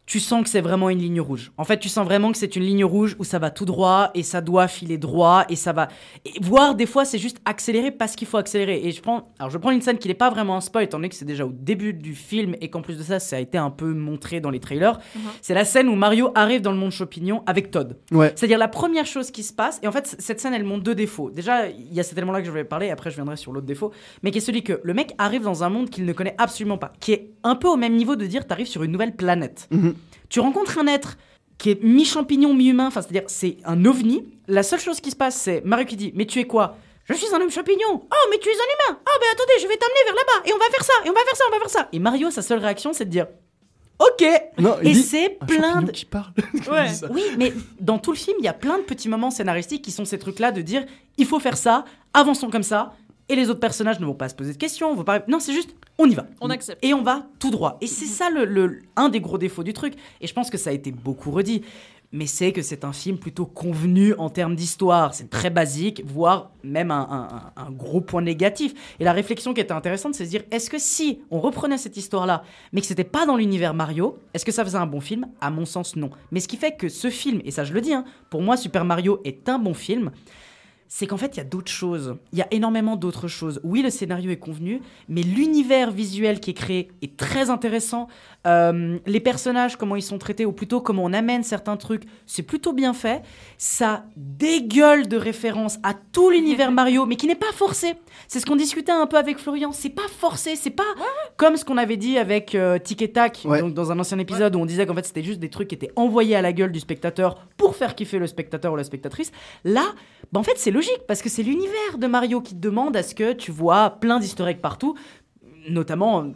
tu 0.05 0.19
sens 0.19 0.43
que 0.43 0.49
c'est 0.49 0.61
vraiment 0.61 0.89
une 0.89 0.99
ligne 0.99 1.21
rouge. 1.21 1.51
En 1.57 1.63
fait, 1.63 1.79
tu 1.79 1.89
sens 1.89 2.05
vraiment 2.05 2.31
que 2.31 2.37
c'est 2.37 2.55
une 2.55 2.63
ligne 2.63 2.83
rouge 2.83 3.15
où 3.19 3.23
ça 3.23 3.39
va 3.39 3.49
tout 3.49 3.65
droit 3.65 4.11
et 4.13 4.23
ça 4.23 4.41
doit 4.41 4.67
filer 4.67 4.97
droit 4.97 5.45
et 5.49 5.55
ça 5.55 5.71
va. 5.71 5.87
Et 6.25 6.33
voire 6.41 6.75
des 6.75 6.85
fois 6.85 7.05
c'est 7.05 7.17
juste 7.17 7.37
accélérer 7.45 7.91
parce 7.91 8.15
qu'il 8.15 8.27
faut 8.27 8.37
accélérer. 8.37 8.81
Et 8.83 8.91
je 8.91 9.01
prends, 9.01 9.33
alors 9.39 9.49
je 9.49 9.57
prends 9.57 9.71
une 9.71 9.81
scène 9.81 9.97
qui 9.97 10.07
n'est 10.09 10.13
pas 10.13 10.29
vraiment 10.29 10.57
un 10.57 10.61
spoil, 10.61 10.83
étant 10.83 10.97
donné 10.97 11.09
que 11.09 11.15
c'est 11.15 11.25
déjà 11.25 11.45
au 11.45 11.51
début 11.53 11.93
du 11.93 12.15
film 12.15 12.55
et 12.59 12.69
qu'en 12.69 12.81
plus 12.81 12.97
de 12.97 13.03
ça 13.03 13.19
ça 13.19 13.37
a 13.37 13.39
été 13.39 13.57
un 13.57 13.69
peu 13.69 13.93
montré 13.93 14.41
dans 14.41 14.49
les 14.49 14.59
trailers. 14.59 14.99
Mhm. 15.15 15.21
C'est 15.41 15.53
la 15.53 15.65
scène 15.65 15.87
où 15.87 15.95
Mario 15.95 16.31
arrive 16.35 16.61
dans 16.61 16.71
le 16.71 16.77
monde 16.77 16.91
champignon 16.91 17.43
avec 17.45 17.71
Todd. 17.71 17.97
Ouais. 18.11 18.33
C'est-à-dire 18.35 18.57
la 18.57 18.67
première 18.67 19.05
chose 19.05 19.31
qui 19.31 19.43
se 19.43 19.53
passe, 19.53 19.79
et 19.83 19.87
en 19.87 19.91
fait, 19.91 20.15
cette 20.19 20.39
scène, 20.39 20.53
elle 20.53 20.63
montre 20.63 20.83
deux 20.83 20.95
défauts. 20.95 21.29
Déjà, 21.29 21.67
il 21.69 21.93
y 21.93 21.99
a 21.99 22.03
cet 22.03 22.17
élément-là 22.17 22.41
que 22.41 22.47
je 22.47 22.51
vais 22.51 22.63
parler, 22.63 22.89
après 22.89 23.09
je 23.09 23.15
viendrai 23.15 23.37
sur 23.37 23.53
l'autre 23.53 23.65
défaut, 23.65 23.91
mais 24.21 24.31
qui 24.31 24.39
est 24.39 24.41
celui 24.41 24.63
que 24.63 24.79
le 24.83 24.93
mec 24.93 25.13
arrive 25.17 25.43
dans 25.43 25.63
un 25.63 25.69
monde 25.69 25.89
qu'il 25.89 26.05
ne 26.05 26.13
connaît 26.13 26.35
absolument 26.37 26.77
pas, 26.77 26.93
qui 26.99 27.13
est 27.13 27.31
un 27.43 27.55
peu 27.55 27.67
au 27.67 27.77
même 27.77 27.95
niveau 27.95 28.15
de 28.15 28.25
dire 28.25 28.45
t'arrives 28.45 28.67
sur 28.67 28.83
une 28.83 28.91
nouvelle 28.91 29.15
planète. 29.15 29.67
Mhm. 29.71 29.93
Tu 30.33 30.39
rencontres 30.39 30.79
un 30.79 30.87
être 30.87 31.15
qui 31.59 31.69
est 31.69 31.83
mi-champignon, 31.83 32.55
mi-humain, 32.55 32.87
enfin, 32.87 33.03
c'est-à-dire 33.03 33.21
c'est 33.27 33.57
un 33.65 33.85
ovni. 33.85 34.25
La 34.47 34.63
seule 34.63 34.79
chose 34.79 34.99
qui 34.99 35.11
se 35.11 35.15
passe, 35.15 35.35
c'est 35.35 35.61
Mario 35.63 35.85
qui 35.85 35.95
dit 35.95 36.11
Mais 36.15 36.25
tu 36.25 36.39
es 36.39 36.45
quoi? 36.47 36.75
Je 37.05 37.13
suis 37.13 37.31
un 37.35 37.39
homme 37.39 37.51
champignon. 37.51 38.01
Oh, 38.01 38.27
mais 38.31 38.39
tu 38.39 38.49
es 38.49 38.51
un 38.51 38.55
humain. 38.55 38.99
Oh, 38.99 39.19
ben 39.21 39.27
attendez, 39.31 39.53
je 39.61 39.67
vais 39.67 39.77
t'amener 39.77 39.99
vers 40.05 40.15
là-bas. 40.15 40.49
Et 40.49 40.53
on 40.53 40.57
va 40.57 40.65
faire 40.71 40.83
ça, 40.83 40.93
et 41.05 41.09
on 41.11 41.13
va 41.13 41.19
faire 41.19 41.35
ça, 41.35 41.43
on 41.47 41.51
va 41.51 41.59
faire 41.59 41.69
ça. 41.69 41.87
Et 41.91 41.99
Mario, 41.99 42.31
sa 42.31 42.41
seule 42.41 42.57
réaction, 42.57 42.93
c'est 42.93 43.05
de 43.05 43.11
dire 43.11 43.27
Ok. 43.99 44.27
Non, 44.57 44.77
Et 44.81 44.95
c'est 44.95 45.37
plein 45.45 45.83
de. 45.83 45.91
qui 45.91 46.05
parle. 46.05 46.33
Ouais. 46.67 46.87
Oui, 47.11 47.21
mais 47.37 47.53
dans 47.79 47.99
tout 47.99 48.11
le 48.11 48.17
film, 48.17 48.37
il 48.39 48.45
y 48.45 48.47
a 48.47 48.53
plein 48.53 48.79
de 48.79 48.83
petits 48.83 49.09
moments 49.09 49.29
scénaristiques 49.29 49.83
qui 49.83 49.91
sont 49.91 50.03
ces 50.03 50.17
trucs-là 50.17 50.51
de 50.51 50.61
dire 50.63 50.83
il 51.17 51.27
faut 51.27 51.39
faire 51.39 51.57
ça, 51.57 51.85
avançons 52.11 52.49
comme 52.49 52.63
ça, 52.63 52.95
et 53.29 53.35
les 53.35 53.49
autres 53.49 53.59
personnages 53.59 53.99
ne 53.99 54.05
vont 54.05 54.13
pas 54.15 54.29
se 54.29 54.35
poser 54.35 54.53
de 54.53 54.57
questions, 54.57 54.93
vont 54.95 55.03
pas. 55.03 55.23
Non, 55.27 55.39
c'est 55.39 55.53
juste 55.53 55.75
on 55.97 56.05
y 56.09 56.13
va. 56.15 56.25
On 56.41 56.49
accepte. 56.49 56.83
Et 56.83 56.93
on 56.93 57.03
va 57.03 57.27
tout 57.39 57.51
droit. 57.51 57.77
Et 57.81 57.87
c'est 57.87 58.05
ça 58.05 58.29
le, 58.29 58.45
le- 58.45 58.79
un 58.95 59.09
des 59.09 59.21
gros 59.21 59.37
défauts 59.37 59.63
du 59.63 59.73
truc. 59.73 59.93
Et 60.21 60.27
je 60.27 60.33
pense 60.33 60.49
que 60.49 60.57
ça 60.57 60.71
a 60.71 60.73
été 60.73 60.91
beaucoup 60.91 61.31
redit. 61.31 61.61
Mais 62.15 62.27
c'est 62.27 62.51
que 62.51 62.61
c'est 62.61 62.83
un 62.85 62.93
film 62.93 63.17
plutôt 63.17 63.47
convenu 63.47 64.13
en 64.19 64.29
termes 64.29 64.55
d'histoire. 64.55 65.15
C'est 65.15 65.31
très 65.31 65.49
basique, 65.49 66.03
voire 66.05 66.51
même 66.63 66.91
un, 66.91 67.07
un- 67.55 67.61
un- 67.61 67.67
un 67.67 67.71
gros 67.71 68.01
point 68.01 68.21
négatif. 68.21 68.73
Et 68.99 69.03
la 69.03 69.13
réflexion 69.13 69.51
qui 69.55 69.61
était 69.61 69.71
intéressante, 69.71 70.13
c'est 70.13 70.25
de 70.25 70.29
dire 70.29 70.43
est-ce 70.51 70.69
que 70.69 70.77
si 70.77 71.21
on 71.31 71.39
reprenait 71.39 71.79
cette 71.79 71.97
histoire-là, 71.97 72.43
mais 72.71 72.81
que 72.81 72.87
c'était 72.87 73.03
pas 73.03 73.25
dans 73.25 73.35
l'univers 73.35 73.73
Mario, 73.73 74.19
est-ce 74.35 74.45
que 74.45 74.51
ça 74.51 74.63
faisait 74.63 74.77
un 74.77 74.85
bon 74.85 74.99
film? 74.99 75.25
À 75.41 75.49
mon 75.49 75.65
sens, 75.65 75.95
non. 75.95 76.11
Mais 76.31 76.39
ce 76.39 76.47
qui 76.47 76.57
fait 76.57 76.75
que 76.75 76.87
ce 76.87 77.09
film, 77.09 77.41
et 77.45 77.49
ça 77.51 77.63
je 77.63 77.73
le 77.73 77.81
dis, 77.81 77.93
hein, 77.93 78.05
pour 78.29 78.43
moi, 78.43 78.57
Super 78.57 78.85
Mario 78.85 79.19
est 79.23 79.49
un 79.49 79.57
bon 79.57 79.73
film 79.73 80.11
c'est 80.95 81.07
qu'en 81.07 81.17
fait, 81.17 81.35
il 81.35 81.37
y 81.37 81.41
a 81.41 81.43
d'autres 81.43 81.71
choses. 81.71 82.17
Il 82.33 82.37
y 82.37 82.43
a 82.43 82.47
énormément 82.51 82.95
d'autres 82.95 83.27
choses. 83.27 83.59
Oui, 83.63 83.81
le 83.81 83.89
scénario 83.89 84.29
est 84.29 84.37
convenu, 84.37 84.79
mais 85.09 85.23
l'univers 85.23 85.89
visuel 85.89 86.39
qui 86.39 86.51
est 86.51 86.53
créé 86.53 86.91
est 87.01 87.17
très 87.17 87.49
intéressant. 87.49 88.07
Euh, 88.45 88.99
les 89.07 89.19
personnages, 89.19 89.75
comment 89.75 89.95
ils 89.95 90.03
sont 90.03 90.19
traités, 90.19 90.45
ou 90.45 90.51
plutôt 90.51 90.81
comment 90.81 91.03
on 91.03 91.11
amène 91.13 91.41
certains 91.41 91.77
trucs, 91.77 92.03
c'est 92.27 92.43
plutôt 92.43 92.73
bien 92.73 92.93
fait. 92.93 93.23
Ça 93.57 94.05
dégueule 94.15 95.07
de 95.07 95.17
références 95.17 95.79
à 95.81 95.95
tout 95.95 96.29
l'univers 96.29 96.71
Mario, 96.83 97.07
mais 97.07 97.15
qui 97.15 97.25
n'est 97.25 97.33
pas 97.33 97.51
forcé. 97.55 97.95
C'est 98.27 98.39
ce 98.39 98.45
qu'on 98.45 98.55
discutait 98.55 98.91
un 98.91 99.07
peu 99.07 99.17
avec 99.17 99.39
Florian. 99.39 99.71
C'est 99.71 99.89
pas 99.89 100.07
forcé, 100.19 100.55
c'est 100.55 100.69
pas 100.69 100.83
comme 101.37 101.57
ce 101.57 101.65
qu'on 101.65 101.77
avait 101.77 101.97
dit 101.97 102.19
avec 102.19 102.53
euh, 102.53 102.77
Tic 102.77 103.01
et 103.01 103.11
Tac, 103.11 103.41
Ouais. 103.45 103.61
donc 103.61 103.73
dans 103.73 103.91
un 103.91 103.97
ancien 103.97 104.19
épisode 104.19 104.55
où 104.55 104.59
on 104.59 104.67
disait 104.67 104.85
qu'en 104.85 104.93
fait 104.93 105.05
c'était 105.07 105.23
juste 105.23 105.39
des 105.39 105.49
trucs 105.49 105.69
qui 105.69 105.75
étaient 105.75 105.91
envoyés 105.95 106.35
à 106.35 106.43
la 106.43 106.53
gueule 106.53 106.71
du 106.71 106.79
spectateur 106.79 107.47
pour 107.57 107.75
faire 107.75 107.95
kiffer 107.95 108.19
le 108.19 108.27
spectateur 108.27 108.73
ou 108.73 108.75
la 108.75 108.83
spectatrice. 108.83 109.31
Là, 109.63 109.83
bah 110.31 110.39
en 110.39 110.43
fait 110.43 110.53
c'est 110.57 110.69
logique 110.83 111.03
parce 111.07 111.21
que 111.21 111.29
c'est 111.29 111.43
l'univers 111.43 111.97
de 111.97 112.07
Mario 112.07 112.41
qui 112.41 112.53
te 112.55 112.59
demande 112.59 112.95
à 112.97 113.03
ce 113.03 113.15
que 113.15 113.33
tu 113.33 113.51
vois 113.51 113.89
plein 113.89 114.19
d'historiques 114.19 114.61
partout. 114.61 114.95
notamment, 115.69 116.23
euh, 116.25 116.31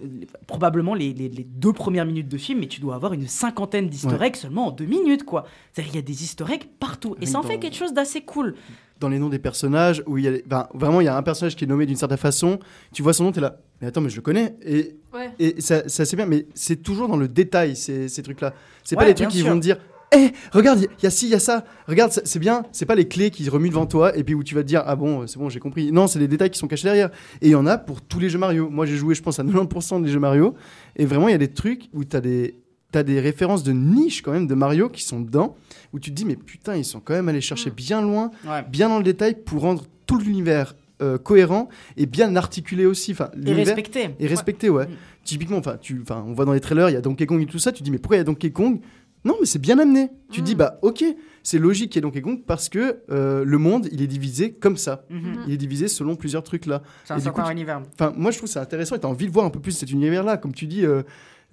probablement 0.48 0.94
les, 0.94 1.12
les- 1.12 1.28
les 1.28 1.44
deux 1.44 1.74
premières 1.74 2.06
minutes 2.06 2.30
de 2.30 2.38
film, 2.38 2.60
mais 2.62 2.68
tu 2.68 2.80
dois 2.80 2.96
avoir 2.96 3.12
une 3.12 3.28
cinquantaine 3.28 3.90
d'easter 3.90 4.16
Ouais. 4.16 4.28
eggs 4.28 4.38
seulement 4.38 4.68
en 4.68 4.72
deux 4.72 4.86
minutes, 4.86 5.26
quoi. 5.26 5.44
C'est-à-dire, 5.74 5.92
il 5.92 5.96
y 5.98 6.00
a 6.00 6.02
des 6.02 6.24
easter 6.24 6.46
eggs 6.50 6.64
partout. 6.80 7.16
Et 7.18 7.26
Oui, 7.26 7.28
ça 7.28 7.40
en 7.40 7.42
dans- 7.42 7.48
fait 7.50 7.60
quelque 7.60 7.76
chose 7.76 7.92
d'assez 7.92 8.22
cool. 8.22 8.56
Dans 9.02 9.10
les 9.10 9.20
noms 9.20 9.28
des 9.28 9.38
personnages, 9.38 10.02
où 10.08 10.18
il 10.18 10.24
y 10.24 10.30
a, 10.30 10.32
ben, 10.46 10.70
vraiment, 10.74 11.02
il 11.02 11.04
y 11.04 11.08
a 11.10 11.18
un 11.18 11.24
personnage 11.24 11.58
qui 11.58 11.66
est 11.66 11.68
nommé 11.68 11.86
d'une 11.86 11.98
certaine 11.98 12.18
façon, 12.18 12.58
tu 12.94 13.04
vois 13.04 13.12
son 13.12 13.26
nom, 13.26 13.34
tu 13.34 13.40
es 13.40 13.42
là, 13.42 13.58
mais 13.82 13.88
attends, 13.88 14.00
mais 14.00 14.08
je 14.10 14.16
le 14.16 14.22
connais. 14.22 14.56
Et, 14.66 14.96
Ouais. 15.14 15.30
et 15.40 15.60
ça, 15.60 15.90
ça 15.90 16.06
c'est 16.06 16.16
bien, 16.16 16.26
mais 16.26 16.46
c'est 16.54 16.82
toujours 16.82 17.10
dans 17.10 17.18
le 17.18 17.28
détail, 17.28 17.76
ces, 17.76 18.08
ces 18.08 18.24
trucs-là. 18.24 18.54
C'est 18.86 18.96
pas 18.96 19.02
Ouais, 19.02 19.08
les 19.10 19.14
trucs 19.14 19.28
qui 19.28 19.42
vont 19.42 19.56
te 19.56 19.62
dire, 19.62 19.76
hé, 20.14 20.32
regarde, 20.52 20.80
il 20.82 21.04
y 21.04 21.08
a 21.08 21.10
ci, 21.10 21.26
il 21.28 21.32
y 21.32 21.36
a 21.36 21.40
ça, 21.40 21.64
regarde, 21.88 22.12
c'est 22.12 22.40
bien. 22.40 22.64
C'est 22.72 22.86
pas 22.86 22.96
les 22.96 23.08
clés 23.08 23.30
qui 23.32 23.48
remuent 23.50 23.70
devant 23.70 23.86
toi, 23.86 24.16
et 24.18 24.24
puis 24.24 24.34
où 24.36 24.44
tu 24.44 24.56
vas 24.56 24.62
te 24.62 24.68
dire, 24.68 24.84
ah 24.86 24.96
bon, 24.96 25.28
c'est 25.28 25.38
bon, 25.40 25.50
j'ai 25.50 25.60
compris. 25.60 25.92
Non, 25.92 26.08
c'est 26.08 26.20
les 26.20 26.28
détails 26.28 26.50
qui 26.50 26.60
sont 26.60 26.68
cachés 26.68 26.86
derrière. 26.88 27.10
Et 27.42 27.48
il 27.48 27.52
y 27.52 27.56
en 27.56 27.66
a 27.66 27.78
pour 27.78 28.02
tous 28.02 28.20
les 28.20 28.30
jeux 28.30 28.40
Mario. 28.40 28.70
Moi, 28.70 28.86
j'ai 28.86 28.96
joué, 28.96 29.16
je 29.16 29.22
pense, 29.22 29.40
à 29.40 29.44
90% 29.44 30.02
des 30.04 30.10
jeux 30.10 30.20
Mario, 30.20 30.56
et 30.96 31.06
vraiment, 31.06 31.28
il 31.28 31.32
y 31.32 31.36
a 31.36 31.40
des 31.40 31.52
trucs 31.52 31.90
où 31.94 32.04
tu 32.04 32.16
as 32.16 32.22
des. 32.22 32.56
T'as 32.90 33.04
des 33.04 33.20
références 33.20 33.64
de 33.64 33.74
niche 33.74 34.22
quand 34.22 34.32
même 34.32 34.48
de 34.48 34.56
Mario 34.56 34.88
qui 34.88 35.04
sont 35.04 35.20
dedans, 35.20 35.58
où 35.92 36.00
tu 36.00 36.10
te 36.12 36.16
dis 36.16 36.24
mais 36.24 36.38
putain 36.38 36.78
ils 36.78 36.86
sont 36.86 37.02
quand 37.02 37.14
même 37.14 37.28
allés 37.28 37.42
chercher 37.42 37.70
bien 37.70 38.02
loin 38.02 38.32
Ouais. 38.48 38.64
bien 38.72 38.88
dans 38.88 38.98
le 38.98 39.04
détail 39.04 39.36
pour 39.44 39.64
rendre 39.64 39.84
tout 40.06 40.18
l'univers 40.18 40.74
euh, 41.02 41.18
cohérent 41.18 41.68
et 41.98 42.06
bien 42.06 42.34
articulé 42.38 42.86
aussi. 42.86 43.12
Enfin, 43.12 43.30
Et 43.46 43.52
respecté. 43.52 44.12
Et 44.22 44.26
respecté, 44.28 44.70
ouais. 44.70 44.86
Mm. 44.86 44.92
Typiquement, 45.26 45.58
enfin, 45.58 45.76
tu, 45.82 46.00
enfin, 46.02 46.24
on 46.26 46.32
voit 46.32 46.46
dans 46.46 46.54
les 46.54 46.62
trailers, 46.62 46.90
il 46.90 46.94
y 46.94 46.96
a 46.96 47.02
Donkey 47.02 47.26
Kong 47.26 47.42
et 47.42 47.46
tout 47.46 47.60
ça. 47.60 47.74
Tu 47.74 47.84
dis, 47.84 47.92
mais 47.92 47.98
pourquoi 47.98 48.16
il 48.16 48.20
y 48.20 48.22
a 48.22 48.24
Donkey 48.24 48.52
Kong 48.52 48.80
Non, 49.28 49.36
mais 49.40 49.46
c'est 49.46 49.60
bien 49.60 49.78
amené. 49.78 50.10
Tu 50.32 50.42
Mm. 50.42 50.44
dis, 50.44 50.56
bah, 50.56 50.80
ok, 50.82 51.04
c'est 51.44 51.60
logique 51.60 51.96
y 51.96 51.98
ait 51.98 52.02
Donkey 52.02 52.22
Kong 52.22 52.42
parce 52.48 52.70
que 52.70 53.00
euh, 53.12 53.44
le 53.46 53.58
monde, 53.58 53.88
il 53.92 54.02
est 54.02 54.08
divisé 54.08 54.52
comme 54.54 54.78
ça. 54.78 55.06
Mhm. 55.10 55.44
Il 55.48 55.54
est 55.54 55.58
divisé 55.58 55.88
selon 55.88 56.16
plusieurs 56.16 56.44
trucs 56.44 56.66
là. 56.66 56.82
C'est 57.06 57.14
un 57.14 57.18
Et 57.18 57.22
certain 57.22 57.50
univers. 57.52 57.82
Enfin, 57.94 58.14
moi, 58.18 58.32
je 58.32 58.38
trouve 58.38 58.50
ça 58.50 58.62
intéressant 58.62 58.96
et 58.96 59.00
t'as 59.00 59.08
envie 59.08 59.28
de 59.28 59.32
voir 59.32 59.46
un 59.46 59.50
peu 59.50 59.60
plus 59.60 59.72
cet 59.74 59.92
univers-là. 59.92 60.38
Comme 60.38 60.54
tu 60.54 60.66
dis, 60.68 60.86
euh, 60.86 61.04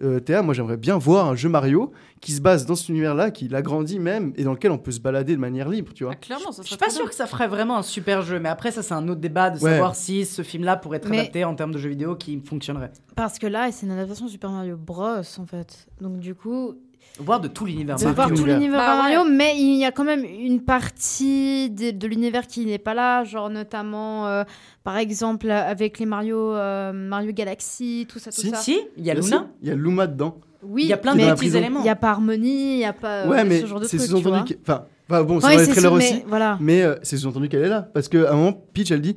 euh, 0.03 0.19
Théa, 0.19 0.43
moi, 0.43 0.55
j'aimerais 0.55 0.77
bien 0.77 0.99
voir 0.99 1.29
un 1.29 1.37
jeu 1.37 1.49
Mario 1.49 1.93
qui 2.21 2.33
se 2.33 2.41
base 2.41 2.67
dans 2.67 2.75
cet 2.75 2.89
univers-là, 2.89 3.31
qui 3.31 3.47
l'agrandit 3.49 4.01
même 4.01 4.33
et 4.37 4.43
dans 4.43 4.51
lequel 4.53 4.73
on 4.73 4.79
peut 4.79 4.91
se 4.91 4.99
balader 4.99 5.37
de 5.37 5.41
manière 5.41 5.69
libre, 5.69 5.93
tu 5.95 6.03
vois. 6.03 6.15
Ah, 6.15 6.17
clairement, 6.17 6.51
ça 6.51 6.63
Je 6.63 6.67
suis 6.69 6.77
pas 6.77 6.91
sûr 6.91 7.09
que 7.09 7.15
ça 7.15 7.27
ferait 7.29 7.47
vraiment 7.47 7.77
un 7.79 7.83
super 7.83 8.23
jeu, 8.23 8.41
mais 8.41 8.49
après, 8.49 8.73
ça, 8.73 8.83
c'est 8.83 8.95
un 8.95 9.07
autre 9.09 9.21
débat 9.21 9.51
de 9.51 9.61
Ouais. 9.63 9.71
savoir 9.71 9.95
si 9.95 10.25
ce 10.25 10.43
film-là 10.43 10.77
pourrait 10.77 10.97
être 10.97 11.09
Mais- 11.09 11.21
adapté 11.21 11.45
en 11.45 11.55
termes 11.55 11.71
de 11.73 11.79
jeux 11.79 11.91
vidéo 11.91 12.17
qui 12.17 12.41
fonctionnerait. 12.45 12.91
Parce 13.15 13.39
que 13.39 13.47
là, 13.47 13.71
c'est 13.71 13.87
une 13.87 13.93
adaptation 13.93 14.27
de 14.27 14.31
Super 14.33 14.51
Mario 14.51 14.77
Bros. 14.77 15.05
en 15.39 15.47
fait. 15.47 15.87
Donc 16.01 16.19
du 16.19 16.35
coup, 16.35 16.75
Voire 17.21 17.41
de 17.41 17.47
tout 17.49 17.65
l'univers. 17.65 17.97
Marvel. 17.97 18.15
voir 18.15 18.29
tout 18.29 18.35
l'univers. 18.35 18.57
l'univers 18.59 18.79
Bah 18.81 18.97
Mario, 18.97 19.25
mais 19.31 19.55
il 19.57 19.77
y 19.79 19.85
a 19.85 19.93
quand 19.93 20.03
même 20.05 20.25
une 20.25 20.61
partie 20.61 21.71
de, 21.71 21.91
de 21.93 22.07
l'univers 22.09 22.47
qui 22.49 22.67
n'est 22.67 22.79
pas 22.79 22.95
là, 22.95 23.23
genre 23.25 23.51
notamment, 23.51 24.27
euh, 24.27 24.43
par 24.83 24.97
exemple, 24.97 25.49
avec 25.51 25.99
les 26.01 26.07
Mario, 26.07 26.37
euh, 26.55 26.93
Mario 26.93 27.33
Galaxy, 27.33 28.07
tout 28.09 28.19
ça, 28.19 28.33
tout 28.33 28.41
Si, 28.41 28.51
ça. 28.51 28.57
Si, 28.57 28.81
il 28.97 29.05
y 29.05 29.11
a 29.11 29.15
Luna. 29.15 29.49
Il 29.63 29.69
y 29.69 29.71
a 29.71 29.75
Luma 29.77 30.07
dedans. 30.09 30.39
Oui, 30.67 30.83
Il 30.85 30.89
y 30.89 30.93
a 30.93 30.97
plein 30.97 31.15
de 31.15 31.21
petits 31.35 31.57
éléments. 31.57 31.81
il 31.81 31.85
n'y 31.85 31.89
a 31.91 31.95
pas 31.97 32.11
Harmonie, 32.11 32.73
il 32.75 32.79
n'y 32.79 32.85
a 32.85 32.93
pas 32.95 33.25
euh, 33.25 33.29
ouais, 33.29 33.45
mais 33.45 33.61
ce 33.61 33.67
genre 33.67 33.81
de 33.81 33.85
c'est 33.87 33.99
trucs, 33.99 34.09
tu 34.09 34.15
vois. 34.15 34.23
sous-entendu. 34.23 34.57
Enfin, 34.63 35.23
bon, 35.23 35.39
c'est 35.41 35.47
Ouais, 35.47 35.55
dans 35.57 35.61
les 35.61 35.69
trailers 35.69 35.93
aussi. 35.93 36.15
mais 36.15 36.25
voilà. 36.27 36.59
Mais 36.61 36.83
euh, 36.83 36.97
c'est 37.03 37.17
sous-entendu 37.19 37.49
qu'elle 37.49 37.65
est 37.65 37.69
là. 37.69 37.83
Parce 37.93 38.09
qu'à 38.09 38.33
un 38.33 38.35
moment, 38.35 38.53
Peach, 38.73 38.91
elle 38.91 39.03
dit 39.03 39.15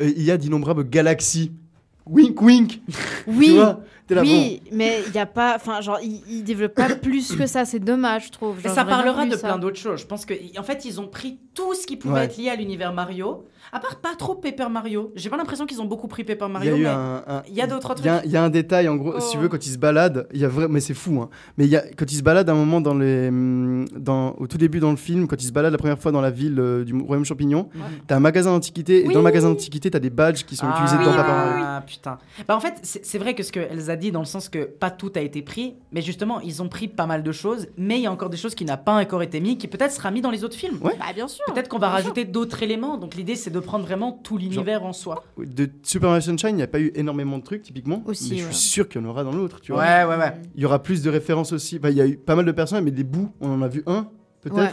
euh, 0.00 0.12
il 0.14 0.22
y 0.22 0.30
a 0.30 0.36
d'innombrables 0.36 0.88
galaxies. 0.88 1.50
Wink, 2.06 2.40
wink. 2.42 2.80
Tu 2.86 2.92
Oui, 3.26 3.58
là, 4.14 4.22
oui, 4.22 4.62
mais 4.72 5.00
il 5.06 5.12
n'y 5.12 5.18
a 5.20 5.26
pas, 5.26 5.54
enfin, 5.56 5.80
genre, 5.80 5.98
ils 6.02 6.22
il 6.28 6.44
développent 6.44 6.74
pas 6.74 6.94
plus 6.94 7.34
que 7.36 7.46
ça, 7.46 7.64
c'est 7.64 7.78
dommage, 7.78 8.26
je 8.26 8.32
trouve. 8.32 8.56
Mais 8.56 8.62
Genre, 8.64 8.74
ça 8.74 8.84
parlera 8.84 9.26
de 9.26 9.36
ça. 9.36 9.48
plein 9.48 9.58
d'autres 9.58 9.76
choses. 9.78 10.00
Je 10.00 10.06
pense 10.06 10.24
que, 10.24 10.34
en 10.58 10.62
fait, 10.62 10.84
ils 10.84 11.00
ont 11.00 11.06
pris 11.08 11.38
tout 11.54 11.74
ce 11.74 11.86
qui 11.86 11.96
pouvait 11.96 12.14
Ouais. 12.14 12.24
être 12.24 12.36
lié 12.36 12.48
à 12.50 12.56
l'univers 12.56 12.92
Mario. 12.92 13.44
À 13.70 13.80
part 13.80 13.96
pas 13.96 14.14
trop 14.16 14.34
Paper 14.34 14.68
Mario. 14.70 15.12
J'ai 15.14 15.28
pas 15.28 15.36
l'impression 15.36 15.66
qu'ils 15.66 15.82
ont 15.82 15.84
beaucoup 15.84 16.08
pris 16.08 16.24
Paper 16.24 16.46
bon. 16.48 16.58
Il 16.62 16.68
y 16.68 16.70
Mario, 16.70 16.74
a 16.74 16.78
eu 16.78 16.82
mais 16.84 16.88
un, 16.88 17.22
un- 17.26 17.42
il 17.48 17.54
y 17.54 17.60
a 17.60 17.66
d'autres 17.66 17.94
il 17.98 18.06
y 18.06 18.08
a- 18.08 18.22
Il 18.24 18.30
y, 18.30 18.36
a 18.38 18.42
un 18.42 18.48
détail, 18.48 18.88
en 18.88 18.96
gros, 18.96 19.20
si 19.20 19.32
tu 19.32 19.36
veux, 19.38 19.44
Oh. 19.46 19.48
quand 19.50 19.66
il 19.66 19.70
se 19.70 19.76
balade, 19.76 20.26
il 20.32 20.40
y 20.40 20.44
a 20.46 20.48
vrai, 20.48 20.68
mais 20.68 20.80
c'est 20.80 20.94
fou, 20.94 21.20
hein. 21.20 21.28
Mais 21.58 21.66
il 21.66 21.70
y 21.70 21.76
a, 21.76 21.82
quand 21.96 22.10
il 22.10 22.16
se 22.16 22.22
balade 22.22 22.48
un 22.48 22.54
moment 22.54 22.80
dans 22.80 22.94
les, 22.94 23.28
dans, 23.94 24.32
au 24.38 24.46
tout 24.46 24.56
début 24.56 24.80
dans 24.80 24.90
le 24.90 24.96
film, 24.96 25.26
quand 25.26 25.42
il 25.42 25.46
se 25.46 25.52
balade 25.52 25.72
la 25.72 25.76
première 25.78 25.98
fois 25.98 26.12
dans 26.12 26.20
la 26.22 26.30
ville 26.30 26.58
euh, 26.58 26.82
du 26.84 26.94
Royaume 26.94 27.24
Champignon, 27.26 27.68
Mhm. 27.74 27.82
t'as 28.06 28.16
un 28.16 28.20
magasin 28.20 28.52
d'antiquité, 28.52 29.04
et 29.04 29.08
Oui. 29.08 29.12
dans 29.12 29.20
le 29.20 29.24
magasin 29.24 29.48
d'antiquité, 29.50 29.90
t'as 29.90 29.98
des 29.98 30.08
badges 30.10 30.44
qui 30.44 30.56
sont 30.56 30.66
Ah, 30.66 30.72
utilisés 30.74 30.96
dans 31.04 31.10
oui, 31.10 31.16
Paper 31.16 31.30
oui, 31.30 31.36
Mario. 31.60 31.64
oui. 31.78 31.82
putain. 31.86 32.18
Bah 32.46 32.56
en 32.56 32.60
fait, 32.60 32.74
c'est 32.82 33.18
vrai 33.18 33.34
que 33.34 33.42
ce 33.42 33.52
qu'elle 33.52 33.90
a 33.90 33.96
dit 33.98 34.10
dans 34.10 34.20
le 34.20 34.24
sens 34.24 34.48
que 34.48 34.64
pas 34.64 34.90
tout 34.90 35.12
a 35.14 35.20
été 35.20 35.42
pris, 35.42 35.74
mais 35.92 36.00
justement, 36.00 36.40
ils 36.40 36.62
ont 36.62 36.68
pris 36.68 36.88
pas 36.88 37.04
mal 37.04 37.22
de 37.22 37.32
choses, 37.32 37.66
mais 37.76 37.98
il 37.98 38.02
y 38.02 38.06
a 38.06 38.12
encore 38.12 38.30
des 38.30 38.38
choses 38.38 38.54
qui 38.54 38.64
n'ont 38.64 38.78
pas 38.78 38.98
encore 38.98 39.22
été 39.22 39.40
mis, 39.40 39.58
qui 39.58 39.68
peut-être 39.68 39.92
sera 39.92 40.10
mis 40.10 40.22
dans 40.22 40.30
les 40.30 40.44
autres 40.44 40.56
films. 40.56 40.78
Ouais. 40.80 40.96
Bah, 40.98 41.12
bien 41.14 41.28
sûr. 41.28 41.44
Peut-être 41.52 41.68
qu'on 41.68 41.78
va 41.78 41.90
rajouter 41.90 42.24
d'autres 42.24 42.62
éléments. 42.62 42.96
Donc 42.96 43.14
l'idée, 43.14 43.34
c'est 43.34 43.50
de 43.50 43.60
prendre 43.60 43.84
vraiment 43.84 44.12
tout 44.12 44.38
l'univers 44.38 44.84
en 44.84 44.92
soi. 44.94 45.24
De 45.36 45.68
Super 45.82 46.08
Mario 46.08 46.22
Sunshine, 46.22 46.50
il 46.50 46.56
n'y 46.56 46.62
a 46.62 46.68
pas 46.68 46.80
eu 46.80 46.92
énormément 46.94 47.38
de 47.38 47.42
trucs, 47.42 47.62
typiquement. 47.62 48.02
Aussi, 48.06 48.30
mais 48.30 48.38
je 48.38 48.46
ouais. 48.46 48.52
suis 48.52 48.68
sûr 48.68 48.88
qu'il 48.88 49.02
y 49.02 49.04
en 49.04 49.08
aura 49.08 49.24
dans 49.24 49.32
l'autre, 49.32 49.60
tu 49.60 49.72
vois. 49.72 49.82
Ouais, 49.82 50.04
ouais, 50.04 50.16
ouais. 50.16 50.32
Il 50.54 50.62
y 50.62 50.64
aura 50.64 50.82
plus 50.82 51.02
de 51.02 51.10
références 51.10 51.52
aussi. 51.52 51.76
Enfin, 51.78 51.90
il 51.90 51.96
y 51.96 52.00
a 52.00 52.06
eu 52.06 52.16
pas 52.16 52.36
mal 52.36 52.44
de 52.44 52.52
personnages, 52.52 52.84
mais 52.84 52.90
des 52.90 53.04
bouts, 53.04 53.30
on 53.40 53.50
en 53.50 53.62
a 53.62 53.68
vu 53.68 53.82
un, 53.86 54.08
peut-être. 54.40 54.56
Ouais. 54.56 54.70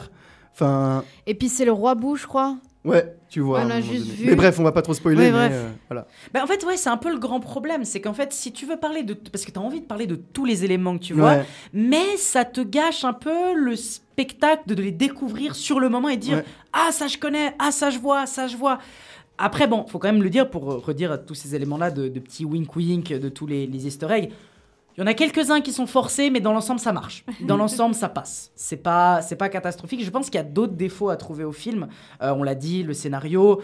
Enfin, 0.54 1.04
Et 1.28 1.36
puis 1.36 1.50
c'est 1.50 1.66
le 1.66 1.74
roi 1.74 1.96
Bou, 1.96 2.16
je 2.16 2.28
crois. 2.28 2.58
Ouais, 2.86 3.16
tu 3.30 3.42
vois. 3.42 3.62
On 3.66 3.70
a 3.70 3.82
juste 3.82 4.08
vu. 4.08 4.28
Mais 4.28 4.36
bref, 4.36 4.58
on 4.60 4.64
va 4.64 4.72
pas 4.72 4.82
trop 4.82 4.94
spoiler. 4.94 5.26
Ouais, 5.26 5.32
mais, 5.32 5.50
euh, 5.52 5.70
voilà. 5.90 6.08
Bah, 6.34 6.42
en 6.44 6.48
fait, 6.48 6.64
ouais, 6.66 6.78
c'est 6.78 6.90
un 6.90 6.98
peu 6.98 7.12
le 7.12 7.20
grand 7.20 7.40
problème. 7.40 7.84
C'est 7.84 8.00
qu'en 8.00 8.14
fait, 8.14 8.32
si 8.32 8.52
tu 8.54 8.66
veux 8.66 8.78
parler 8.78 9.04
de. 9.04 9.14
Parce 9.14 9.44
que 9.46 9.52
tu 9.52 9.60
as 9.60 9.62
envie 9.62 9.82
de 9.82 9.86
parler 9.86 10.08
de 10.08 10.16
tous 10.16 10.46
les 10.46 10.64
éléments 10.64 10.98
que 10.98 11.04
tu 11.04 11.14
vois, 11.14 11.32
Ouais. 11.32 11.46
mais 11.74 12.18
ça 12.18 12.46
te 12.46 12.62
gâche 12.62 13.04
un 13.04 13.14
peu 13.14 13.54
le 13.56 13.76
spectacle 13.76 14.64
de, 14.68 14.82
les 14.82 14.92
découvrir 14.92 15.56
sur 15.56 15.80
le 15.80 15.90
moment 15.90 16.10
et 16.10 16.18
dire 16.18 16.38
Ouais. 16.38 16.46
Ah, 16.74 16.92
ça 16.92 17.08
je 17.08 17.18
connais, 17.18 17.54
ah, 17.60 17.72
ça 17.72 17.90
je 17.90 18.00
vois, 18.00 18.26
ça 18.26 18.48
je 18.48 18.56
vois. 18.58 18.80
Après, 19.38 19.68
bon, 19.68 19.86
faut 19.88 20.00
quand 20.00 20.08
même 20.12 20.24
le 20.24 20.30
dire 20.30 20.50
pour 20.50 20.72
euh, 20.72 20.78
redire 20.78 21.26
tous 21.26 21.36
ces 21.36 21.56
éléments-là 21.56 21.92
de, 21.92 22.08
de 22.08 22.20
petits 22.22 22.46
wink-wink, 22.46 23.20
de 23.20 23.30
tous 23.30 23.48
les, 23.48 23.68
les 23.68 23.88
easter 23.88 24.08
eggs. 24.12 24.32
Il 24.98 25.02
y 25.02 25.04
en 25.04 25.08
a 25.08 25.14
quelques-uns 25.14 25.60
qui 25.60 25.74
sont 25.74 25.88
forcés, 25.88 26.30
mais 26.30 26.40
dans 26.40 26.54
l'ensemble, 26.54 26.80
ça 26.80 26.94
marche. 26.94 27.26
Dans 27.42 27.58
l'ensemble, 27.58 27.96
ça 27.96 28.08
passe. 28.08 28.52
C'est 28.56 28.78
pas, 28.78 29.22
c'est 29.22 29.36
pas 29.36 29.50
catastrophique. 29.50 30.04
Je 30.04 30.10
pense 30.10 30.28
qu'il 30.30 30.36
y 30.36 30.44
a 30.44 30.44
d'autres 30.44 30.74
défauts 30.74 31.10
à 31.10 31.18
trouver 31.18 31.44
au 31.44 31.52
film. 31.52 31.88
Euh, 32.22 32.34
on 32.34 32.44
l'a 32.44 32.56
dit, 32.56 32.84
le 32.84 32.94
scénario. 32.94 33.62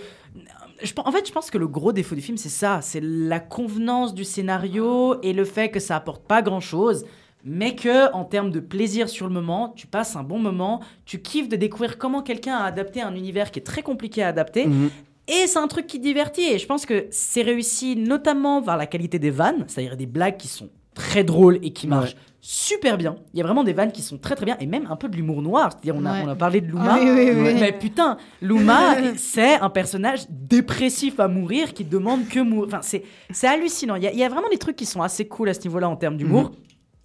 Je, 0.84 0.92
en 0.98 1.12
fait, 1.12 1.26
je 1.26 1.32
pense 1.32 1.50
que 1.50 1.58
le 1.58 1.68
gros 1.68 1.94
défaut 1.94 2.16
du 2.16 2.22
film, 2.22 2.38
c'est 2.38 2.50
ça. 2.50 2.82
C'est 2.82 3.02
la 3.02 3.40
convenance 3.40 4.14
du 4.14 4.26
scénario 4.26 5.22
et 5.22 5.32
le 5.32 5.46
fait 5.46 5.70
que 5.70 5.80
ça 5.80 5.96
apporte 5.96 6.24
pas 6.24 6.42
grand-chose. 6.42 7.06
Mais 7.46 7.76
que, 7.76 8.12
en 8.14 8.26
termes 8.26 8.52
de 8.52 8.60
plaisir 8.60 9.08
sur 9.08 9.26
le 9.26 9.34
moment, 9.34 9.70
tu 9.70 9.88
passes 9.88 10.16
un 10.16 10.24
bon 10.24 10.38
moment, 10.38 10.82
tu 11.06 11.22
kiffes 11.22 11.50
de 11.50 11.56
découvrir 11.56 11.98
comment 11.98 12.22
quelqu'un 12.22 12.58
a 12.58 12.66
adapté 12.66 13.02
un 13.02 13.16
univers 13.16 13.52
qui 13.52 13.60
est 13.60 13.64
très 13.64 13.82
compliqué 13.82 14.22
à 14.22 14.28
adapter. 14.28 14.68
Mhm. 14.68 14.90
Et 15.28 15.48
c'est 15.48 15.60
un 15.60 15.68
truc 15.68 15.88
qui 15.88 15.98
divertit. 15.98 16.44
Et 16.44 16.60
je 16.60 16.68
pense 16.68 16.86
que 16.86 17.08
c'est 17.10 17.42
réussi 17.42 17.96
notamment 17.96 18.62
par 18.62 18.76
la 18.76 18.86
qualité 18.86 19.18
des 19.18 19.32
vannes, 19.32 19.64
c'est-à-dire 19.68 19.96
des 19.96 20.06
blagues 20.06 20.38
qui 20.38 20.50
sont 20.50 20.70
très 20.94 21.24
drôles 21.24 21.60
et 21.64 21.72
qui 21.72 21.88
Ouais. 21.88 21.98
super 22.42 22.98
bien. 22.98 23.16
Il 23.34 23.40
y 23.40 23.42
a 23.42 23.46
vraiment 23.46 23.64
des 23.64 23.74
vannes 23.74 23.92
qui 23.92 24.02
sont 24.02 24.18
très 24.18 24.36
très 24.36 24.46
bien 24.46 24.58
et 24.60 24.66
même 24.66 24.88
un 24.90 24.96
peu 24.96 25.08
de 25.10 25.16
l'humour 25.16 25.42
noir. 25.42 25.70
C'est-à-dire 25.72 25.96
on 26.02 26.06
Ouais. 26.06 26.22
on 26.26 26.28
a 26.28 26.36
parlé 26.36 26.60
de 26.62 26.68
Luma. 26.68 26.96
Ah 26.96 27.00
oui, 27.02 27.10
oui, 27.10 27.32
oui. 27.36 27.54
Mais 27.60 27.72
putain, 27.72 28.18
Luma, 28.42 28.96
c'est 29.18 29.56
un 29.60 29.70
personnage 29.70 30.22
dépressif 30.30 31.20
à 31.20 31.28
mourir 31.28 31.74
qui 31.74 31.84
demande 31.86 32.28
que 32.28 32.40
mourir. 32.40 32.68
Enfin, 32.68 32.80
c'est, 32.82 33.04
c'est 33.30 33.48
hallucinant. 33.48 33.96
Il 33.96 34.04
y, 34.04 34.08
a, 34.08 34.12
il 34.12 34.20
y 34.20 34.24
a 34.24 34.30
vraiment 34.30 34.50
des 34.50 34.58
trucs 34.58 34.76
qui 34.76 34.86
sont 34.86 35.02
assez 35.02 35.28
cool 35.28 35.50
à 35.50 35.54
ce 35.54 35.62
niveau-là 35.62 35.88
en 35.90 35.96
termes 35.96 36.18
d'humour. 36.18 36.44
Mhm. 36.50 36.56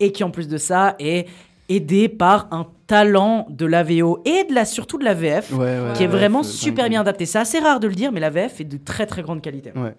Et 0.00 0.12
qui, 0.12 0.24
en 0.24 0.30
plus 0.30 0.48
de 0.48 0.58
ça, 0.58 0.94
est 0.98 1.26
aidé 1.68 2.08
par 2.08 2.48
un 2.52 2.66
talent 2.86 3.46
de 3.50 3.66
la 3.66 3.82
VO 3.82 4.20
et 4.24 4.44
de 4.44 4.54
la, 4.54 4.64
surtout 4.64 4.98
de 4.98 5.04
la 5.04 5.14
VF 5.14 5.52
Ouais, 5.52 5.78
qui 5.96 6.04
est 6.04 6.06
vraiment 6.06 6.42
c'est 6.44 6.52
super 6.56 6.88
bien 6.88 7.00
adapté. 7.00 7.26
C'est 7.26 7.38
assez 7.38 7.58
rare 7.58 7.80
de 7.80 7.88
le 7.88 7.94
dire, 7.94 8.12
mais 8.12 8.20
la 8.20 8.30
VF 8.30 8.60
est 8.60 8.64
de 8.64 8.76
très 8.76 9.04
très 9.06 9.22
grande 9.22 9.40
qualité. 9.42 9.72
Ouais. 9.74 9.94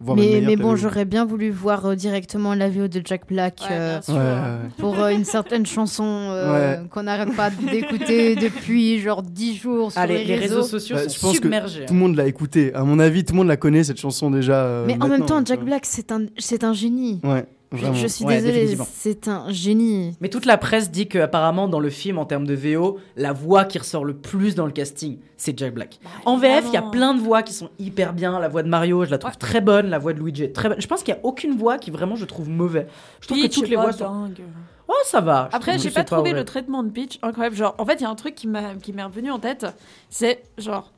Mais, 0.00 0.56
bon, 0.56 0.76
j'aurais 0.76 1.04
bien 1.04 1.24
voulu 1.24 1.50
voir 1.50 1.86
euh, 1.86 1.94
directement 1.94 2.54
la 2.54 2.68
VO 2.68 2.88
de 2.88 3.00
Jack 3.04 3.26
Black 3.28 3.60
Ouais, 3.62 3.68
euh, 3.70 3.92
bien 3.92 4.02
sûr. 4.02 4.14
Ouais, 4.14 4.20
ouais, 4.20 4.26
ouais. 4.26 4.68
pour 4.78 5.00
euh, 5.00 5.08
une 5.10 5.24
certaine 5.24 5.64
chanson 5.64 6.04
euh, 6.04 6.84
qu'on 6.90 7.04
n'arrête 7.04 7.34
pas 7.36 7.50
d'écouter 7.50 8.34
depuis 8.36 8.98
genre 9.00 9.22
10 9.22 9.56
jours 9.56 9.92
sur 9.92 10.00
Ah, 10.00 10.06
les, 10.06 10.22
réseaux 10.36 10.62
sociaux 10.62 10.96
Bah, 10.96 11.02
je 11.08 11.18
pense 11.20 11.40
que. 11.40 11.86
Tout 11.86 11.94
le 11.94 11.98
monde 12.00 12.16
l'a 12.16 12.26
écouté. 12.26 12.74
À 12.74 12.84
mon 12.84 12.98
avis, 12.98 13.24
tout 13.24 13.32
le 13.32 13.38
monde 13.38 13.48
la 13.48 13.56
connaît, 13.56 13.84
cette 13.84 14.00
chanson 14.00 14.30
déjà. 14.30 14.64
euh, 14.64 14.84
Mais 14.86 14.96
en 15.00 15.08
même 15.08 15.24
temps, 15.24 15.42
Jack. 15.44 15.64
Black, 15.64 15.86
c'est 15.86 16.12
un, 16.12 16.26
c'est 16.38 16.64
un 16.64 16.72
génie. 16.74 17.20
Ouais, 17.24 17.46
vraiment. 17.76 17.94
je 17.94 18.06
suis 18.06 18.24
Ouais, 18.24 18.40
désolée, 18.40 18.76
c'est 18.92 19.28
un 19.28 19.50
génie. 19.50 20.16
Mais 20.20 20.28
toute 20.28 20.46
la 20.46 20.56
presse 20.58 20.90
dit 20.90 21.08
que 21.08 21.18
apparemment 21.18 21.68
dans 21.68 21.80
le 21.80 21.90
film, 21.90 22.18
en 22.18 22.24
termes 22.24 22.46
de 22.46 22.54
VO, 22.54 22.98
la 23.16 23.32
voix 23.32 23.64
qui 23.64 23.78
ressort 23.78 24.04
le 24.04 24.14
plus 24.14 24.54
dans 24.54 24.66
le 24.66 24.72
casting, 24.72 25.18
c'est 25.36 25.58
Jack 25.58 25.74
Black. 25.74 25.98
en 26.24 26.36
VF, 26.36 26.64
il 26.68 26.72
y 26.74 26.76
a 26.76 26.82
plein 26.82 27.14
de 27.14 27.20
voix 27.20 27.42
qui 27.42 27.52
sont 27.52 27.70
hyper 27.78 28.12
bien. 28.12 28.38
La 28.38 28.48
voix 28.48 28.62
de 28.62 28.68
Mario, 28.68 29.04
je 29.04 29.10
la 29.10 29.18
trouve 29.18 29.32
Ouais. 29.32 29.38
très 29.38 29.60
bonne. 29.60 29.88
La 29.90 29.98
voix 29.98 30.12
de 30.12 30.18
Luigi 30.20 30.44
est 30.44 30.52
très 30.54 30.68
bonne. 30.68 30.80
Je 30.80 30.86
pense 30.86 31.02
qu'il 31.02 31.14
y 31.14 31.16
a 31.16 31.20
aucune 31.22 31.56
voix 31.56 31.78
qui 31.78 31.90
vraiment 31.90 32.16
je 32.16 32.24
trouve 32.24 32.48
mauvais. 32.48 32.86
Je 33.20 33.26
trouve 33.28 33.40
que 33.42 33.46
toutes 33.48 33.68
les 33.68 33.76
voix 33.76 33.92
sont. 33.92 34.04
dingue. 34.10 34.40
Oh, 34.86 34.92
ça 35.06 35.20
va. 35.20 35.48
Je 35.50 35.56
Après, 35.56 35.78
j'ai 35.78 35.90
pas 35.90 36.04
trouvé 36.04 36.32
le 36.32 36.44
traitement 36.44 36.82
de 36.82 36.90
Peach 36.90 37.18
incroyable. 37.22 37.56
Genre, 37.56 37.74
en 37.78 37.86
fait, 37.86 37.94
il 37.94 38.02
y 38.02 38.06
a 38.06 38.10
un 38.10 38.14
truc 38.14 38.34
qui 38.34 38.46
m'a 38.46 38.74
qui 38.74 38.92
m'est 38.92 39.02
revenu 39.02 39.30
en 39.30 39.38
tête. 39.38 39.66
C'est 40.10 40.42
genre. 40.58 40.92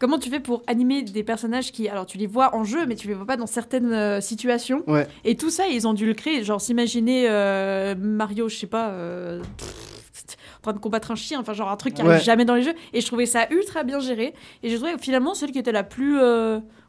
Comment 0.00 0.18
tu 0.18 0.28
fais 0.28 0.40
pour 0.40 0.62
animer 0.66 1.02
des 1.02 1.22
personnages 1.22 1.70
qui. 1.72 1.88
Alors, 1.88 2.04
tu 2.04 2.18
les 2.18 2.26
vois 2.26 2.54
en 2.54 2.64
jeu, 2.64 2.84
mais 2.86 2.96
tu 2.96 3.06
les 3.08 3.14
vois 3.14 3.26
pas 3.26 3.36
dans 3.36 3.46
certaines 3.46 3.92
euh, 3.92 4.20
situations. 4.20 4.82
Ouais. 4.88 5.06
Et 5.24 5.36
tout 5.36 5.50
ça, 5.50 5.68
ils 5.68 5.86
ont 5.86 5.94
dû 5.94 6.04
le 6.04 6.14
créer. 6.14 6.42
Genre, 6.44 6.60
s'imaginer 6.60 7.26
euh, 7.28 7.94
Mario, 7.96 8.48
je 8.48 8.56
sais 8.56 8.66
pas. 8.66 8.88
euh, 8.90 9.40
en 10.58 10.62
train 10.62 10.72
de 10.72 10.78
combattre 10.78 11.10
un 11.10 11.14
chien, 11.14 11.38
enfin 11.40 11.52
genre 11.52 11.70
un 11.70 11.76
truc 11.76 11.92
qui 11.94 12.02
Ouais. 12.02 12.08
arrive 12.12 12.22
jamais 12.24 12.44
dans 12.46 12.54
les 12.54 12.62
jeux. 12.62 12.74
Et 12.94 13.00
je 13.02 13.06
trouvais 13.06 13.26
ça 13.26 13.46
ultra 13.50 13.82
bien 13.82 14.00
géré. 14.00 14.32
Et 14.62 14.70
j'ai 14.70 14.76
trouvé 14.76 14.92
finalement 14.98 15.34
celle 15.34 15.52
qui 15.52 15.58
était 15.58 15.72
la 15.72 15.82
plus 15.84 16.18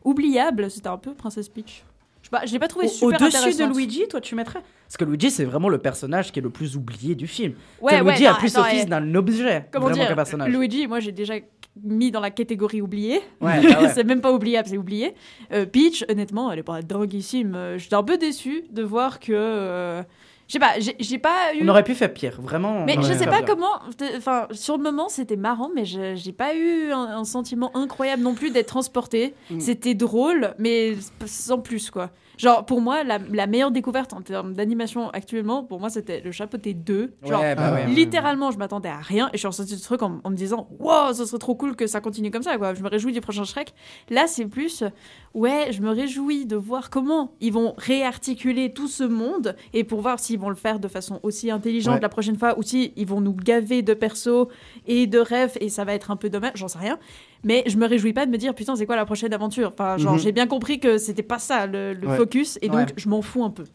oubliable, 0.03 0.71
c'était 0.71 0.87
un 0.87 0.97
peu 0.97 1.13
Princesse 1.13 1.49
Peach. 1.49 1.83
Je 2.25 2.29
pas, 2.31 2.43
je 2.43 2.51
l'ai 2.51 2.57
pas 2.57 2.67
trouvé 2.67 2.87
super 2.87 3.21
Au-dessus 3.21 3.55
de. 3.55 3.65
Luigi, 3.65 4.07
toi, 4.07 4.19
tu 4.19 4.33
mettrais 4.33 4.61
Parce 4.87 4.97
que 4.97 5.05
Luigi, 5.05 5.29
c'est 5.29 5.45
vraiment 5.45 5.69
le 5.69 5.77
personnage 5.77 6.31
qui 6.31 6.39
est 6.39 6.41
le 6.41 6.49
plus 6.49 6.75
oublié 6.75 7.13
du 7.13 7.27
film. 7.27 7.53
Ouais, 7.79 8.01
Luigi 8.01 8.23
non, 8.23 8.31
a 8.31 8.33
plus 8.33 8.57
office 8.57 8.87
d'un 8.87 9.13
objet 9.13 9.67
Comment 9.71 9.89
vraiment 9.89 10.07
qu'un 10.07 10.15
personnage. 10.15 10.49
Luigi, 10.51 10.87
moi 10.87 10.99
j'ai 10.99 11.11
déjà 11.11 11.35
mis 11.83 12.09
dans 12.09 12.21
la 12.21 12.31
catégorie 12.31 12.81
oublié. 12.81 13.21
Ouais, 13.41 13.61
bah 13.69 13.89
c'est 13.89 14.03
même 14.03 14.21
pas 14.21 14.31
oubliable, 14.31 14.67
c'est 14.67 14.77
oublié. 14.77 15.13
Euh, 15.51 15.67
Peach, 15.67 16.03
honnêtement, 16.09 16.51
elle 16.51 16.59
est 16.59 16.63
pas 16.63 16.81
dinguissime. 16.81 17.53
Euh, 17.53 17.77
J'étais 17.77 17.95
un 17.95 18.03
peu 18.03 18.17
déçue 18.17 18.63
de 18.71 18.81
voir 18.81 19.19
que. 19.19 19.31
euh, 19.31 20.03
je 20.47 20.53
sais 20.53 20.59
pas, 20.59 20.73
j'ai 20.79 21.17
pas 21.17 21.53
eu. 21.55 21.63
On 21.63 21.67
aurait 21.69 21.83
pu 21.83 21.95
faire 21.95 22.13
pire, 22.13 22.39
vraiment. 22.41 22.85
Mais 22.85 22.95
je 23.01 23.13
sais 23.13 23.25
pas 23.25 23.41
comment. 23.43 23.79
Enfin, 24.17 24.47
sur 24.51 24.77
le 24.77 24.83
moment, 24.83 25.09
c'était 25.09 25.37
marrant, 25.37 25.69
mais 25.75 25.85
je- 25.85 26.15
j'ai 26.15 26.31
pas 26.33 26.55
eu 26.55 26.91
un, 26.91 27.17
un 27.17 27.23
sentiment 27.25 27.71
incroyable 27.75 28.21
non 28.21 28.35
plus 28.35 28.51
d'être 28.51 28.67
transporté. 28.67 29.33
Mm. 29.49 29.59
C'était 29.59 29.93
drôle, 29.95 30.53
mais 30.59 30.95
sans 31.25 31.59
plus, 31.59 31.89
quoi. 31.89 32.11
Genre, 32.37 32.65
pour 32.65 32.81
moi, 32.81 33.03
la, 33.03 33.17
la 33.31 33.47
meilleure 33.47 33.71
découverte 33.71 34.13
en 34.13 34.21
termes 34.21 34.53
d'animation 34.53 35.09
actuellement, 35.11 35.63
pour 35.63 35.79
moi, 35.79 35.89
c'était 35.89 36.21
le 36.21 36.31
chapeauté 36.31 36.73
2. 36.73 37.13
Genre, 37.23 37.39
Ouais, 37.41 37.55
bah 37.55 37.63
Ah, 37.67 37.73
ouais. 37.73 37.87
littéralement, 37.87 38.51
je 38.51 38.57
m'attendais 38.57 38.89
à 38.89 38.97
rien 38.97 39.27
et 39.29 39.31
je 39.33 39.37
suis 39.39 39.47
ressortie 39.47 39.73
de 39.73 39.77
ce 39.79 39.83
truc 39.83 40.01
en, 40.03 40.19
en 40.23 40.29
me 40.29 40.35
disant 40.35 40.67
Wow, 40.79 41.13
ça 41.13 41.25
serait 41.25 41.37
trop 41.39 41.55
cool 41.55 41.75
que 41.75 41.87
ça 41.87 42.01
continue 42.01 42.31
comme 42.31 42.43
ça, 42.43 42.57
quoi. 42.57 42.73
Je 42.73 42.83
me 42.83 42.89
réjouis 42.89 43.13
du 43.13 43.21
prochain 43.21 43.43
Shrek. 43.43 43.73
Là, 44.09 44.25
c'est 44.27 44.45
plus 44.45 44.83
Ouais, 45.33 45.67
je 45.71 45.81
me 45.81 45.89
réjouis 45.89 46.45
de 46.45 46.55
voir 46.55 46.89
comment 46.89 47.33
ils 47.41 47.51
vont 47.51 47.73
réarticuler 47.77 48.71
tout 48.73 48.87
ce 48.87 49.03
monde 49.03 49.55
et 49.73 49.83
pour 49.83 50.01
voir 50.01 50.19
s'ils 50.19 50.39
vont 50.39 50.49
le 50.49 50.55
faire 50.55 50.79
de 50.79 50.87
façon 50.87 51.19
aussi 51.23 51.51
intelligente 51.51 51.95
Ouais. 51.95 51.99
la 52.01 52.09
prochaine 52.09 52.37
fois 52.37 52.57
ou 52.57 52.63
si 52.63 52.93
ils 52.95 53.05
vont 53.07 53.19
nous 53.21 53.33
gaver 53.33 53.81
de 53.81 53.93
persos 53.93 54.47
et 54.87 55.07
de 55.07 55.19
rêves 55.19 55.57
et 55.59 55.69
ça 55.69 55.83
va 55.83 55.93
être 55.93 56.09
un 56.11 56.15
peu 56.15 56.29
dommage, 56.29 56.53
j'en 56.55 56.67
sais 56.67 56.79
rien. 56.79 56.97
Mais 57.43 57.63
je 57.67 57.77
me 57.77 57.85
réjouis 57.85 58.13
pas 58.13 58.25
de 58.25 58.31
me 58.31 58.37
dire 58.37 58.55
putain, 58.55 58.75
c'est 58.75 58.85
quoi 58.87 58.95
la 58.95 59.05
prochaine 59.05 59.31
aventure? 59.33 59.71
Enfin, 59.73 59.97
genre, 59.97 60.13
Mhm. 60.13 60.19
j'ai 60.19 60.31
bien 60.31 60.47
compris 60.47 60.79
que 60.79 60.97
c'était 60.97 61.21
pas 61.23 61.37
ça 61.37 61.67
le, 61.67 61.93
le 61.93 62.07
Ouais. 62.07 62.17
focus 62.17 62.57
et 62.61 62.67
donc 62.69 62.77
Ouais. 62.77 62.85
je 62.97 63.07
m'en 63.09 63.21
fous 63.21 63.43
un 63.43 63.51
peu. 63.51 63.65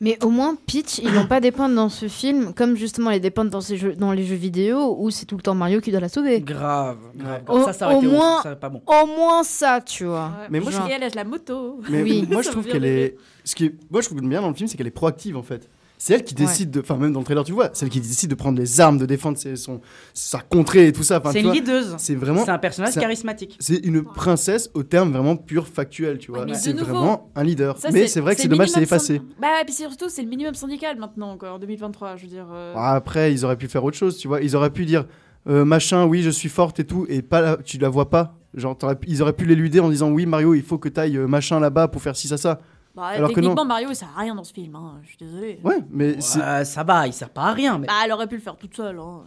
Mais 0.00 0.18
au 0.24 0.30
moins, 0.30 0.56
Peach, 0.66 0.98
ils 0.98 1.12
l'ont 1.14 1.26
pas 1.26 1.38
dépeinte 1.40 1.74
dans 1.74 1.88
ce 1.88 2.08
film, 2.08 2.52
comme 2.54 2.74
justement 2.76 3.10
les 3.10 3.20
dépeindre 3.20 3.50
dans, 3.50 3.60
ces 3.60 3.76
jeux, 3.76 3.94
dans 3.94 4.12
les 4.12 4.24
jeux 4.24 4.34
vidéo 4.34 4.96
où 4.98 5.10
c'est 5.10 5.26
tout 5.26 5.36
le 5.36 5.42
temps 5.42 5.54
Mario 5.54 5.80
qui 5.80 5.90
doit 5.92 6.00
la 6.00 6.08
sauver. 6.08 6.40
Grave. 6.40 6.96
grave. 7.14 7.42
Au- 7.48 7.64
ça, 7.64 7.72
ça 7.72 7.86
aurait 7.86 7.94
au 7.96 7.98
été 7.98 8.06
ouf, 8.08 8.12
moins- 8.14 8.36
ça 8.38 8.42
serait 8.44 8.58
pas 8.58 8.68
bon. 8.68 8.82
Au 8.86 9.06
moins 9.06 9.42
ça, 9.44 9.80
tu 9.80 10.04
vois. 10.06 10.32
Mais 10.50 10.58
moi, 10.60 10.72
je 10.72 10.78
elle 10.90 11.12
la 11.14 11.24
moto. 11.24 11.80
Mais 11.88 12.02
Oui. 12.02 12.26
moi, 12.28 12.42
je 12.42 12.50
trouve 12.50 12.66
qu'elle 12.66 12.84
est. 12.84 13.16
Ce 13.44 13.54
qui. 13.54 13.70
Moi, 13.90 14.00
je 14.00 14.06
trouve 14.08 14.20
bien 14.22 14.40
dans 14.40 14.48
le 14.48 14.54
film, 14.54 14.68
c'est 14.68 14.76
qu'elle 14.76 14.86
est 14.86 14.90
proactive 14.90 15.36
en 15.36 15.42
fait. 15.42 15.68
C'est 16.02 16.14
elle 16.14 16.24
qui 16.24 16.34
décide 16.34 16.70
de. 16.70 16.80
Enfin, 16.80 16.96
même 16.96 17.12
dans 17.12 17.18
le 17.18 17.26
trailer, 17.26 17.44
tu 17.44 17.52
vois, 17.52 17.68
c'est 17.74 17.84
elle 17.84 17.90
qui 17.92 18.00
décide 18.00 18.30
de 18.30 18.34
prendre 18.34 18.58
les 18.58 18.80
armes, 18.80 18.96
de 18.96 19.04
défendre 19.04 19.36
ses- 19.36 19.54
son... 19.56 19.82
sa 20.14 20.40
contrée 20.40 20.86
et 20.86 20.92
tout 20.92 21.02
ça. 21.02 21.18
Enfin, 21.18 21.30
C'est 21.30 21.42
une 21.42 21.52
leaduse. 21.52 21.94
C'est 21.98 22.14
vraiment. 22.14 22.42
C'est 22.42 22.50
un 22.50 22.58
personnage 22.58 22.94
c'est 22.94 23.00
charismatique. 23.00 23.56
C'est 23.60 23.76
une 23.84 24.02
princesse 24.02 24.70
au 24.72 24.82
terme 24.82 25.12
vraiment 25.12 25.36
pur 25.36 25.68
factuel, 25.68 26.16
tu 26.16 26.30
vois. 26.32 26.46
de 26.46 26.54
c'est 26.54 26.72
vraiment 26.72 27.30
un 27.36 27.44
leader. 27.44 27.76
Ça, 27.76 27.90
Mais 27.92 28.06
c'est 28.06 28.20
vrai 28.20 28.34
que 28.34 28.40
c'est 28.40 28.48
dommage, 28.48 28.68
c'est 28.70 28.80
minimum 28.80 28.84
effacé. 28.96 29.20
Bah, 29.40 29.48
et 29.60 29.64
puis 29.66 29.74
surtout, 29.74 30.08
c'est 30.08 30.22
le 30.22 30.28
minimum 30.28 30.54
syndical 30.54 30.98
maintenant, 30.98 31.32
encore, 31.32 31.56
en 31.56 31.58
2023, 31.58 32.16
je 32.16 32.22
veux 32.22 32.28
dire. 32.28 32.46
euh, 32.50 32.72
Ah, 32.76 32.94
Après, 32.94 33.32
ils 33.34 33.44
auraient 33.44 33.58
pu 33.58 33.68
faire 33.68 33.84
autre 33.84 33.98
chose, 33.98 34.16
tu 34.16 34.26
vois. 34.26 34.40
Ils 34.40 34.56
auraient 34.56 34.70
pu 34.70 34.86
dire 34.86 35.04
euh, 35.50 35.66
machin, 35.66 36.06
oui, 36.06 36.22
je 36.22 36.30
suis 36.30 36.48
forte 36.48 36.80
et 36.80 36.84
tout, 36.84 37.04
et 37.10 37.20
pas 37.20 37.42
la- 37.42 37.56
tu 37.58 37.76
la 37.76 37.90
vois 37.90 38.08
pas. 38.08 38.38
Genre, 38.54 38.76
ils 39.06 39.20
auraient 39.22 39.34
pu 39.34 39.44
l'éluder 39.44 39.80
en 39.80 39.90
disant 39.90 40.10
oui, 40.10 40.24
Mario, 40.24 40.54
il 40.54 40.62
faut 40.62 40.78
que 40.78 40.88
t'ailles 40.88 41.18
euh, 41.18 41.26
machin 41.26 41.60
là-bas 41.60 41.88
pour 41.88 42.00
faire 42.00 42.16
ci, 42.16 42.26
ça, 42.26 42.38
ça. 42.38 42.60
Bah, 42.94 43.06
alors 43.06 43.30
que 43.30 43.34
techniquement, 43.34 43.64
Mario, 43.64 43.88
il 43.90 43.96
sert 43.96 44.08
à 44.16 44.20
rien 44.20 44.34
dans 44.34 44.44
ce 44.44 44.52
film, 44.52 44.74
hein, 44.74 45.00
je 45.02 45.08
suis 45.08 45.18
désolée. 45.18 45.60
Ouais, 45.62 45.78
mais 45.90 46.20
c'est. 46.20 46.40
Ouais, 46.40 46.64
ça 46.64 46.82
va, 46.82 47.06
il 47.06 47.12
sert 47.12 47.30
pas 47.30 47.42
à 47.42 47.52
rien. 47.52 47.78
Mais... 47.78 47.86
Bah, 47.86 47.94
elle 48.04 48.12
aurait 48.12 48.26
pu 48.26 48.36
le 48.36 48.42
faire 48.42 48.56
toute 48.56 48.74
seule. 48.74 48.98
Hein. 48.98 49.22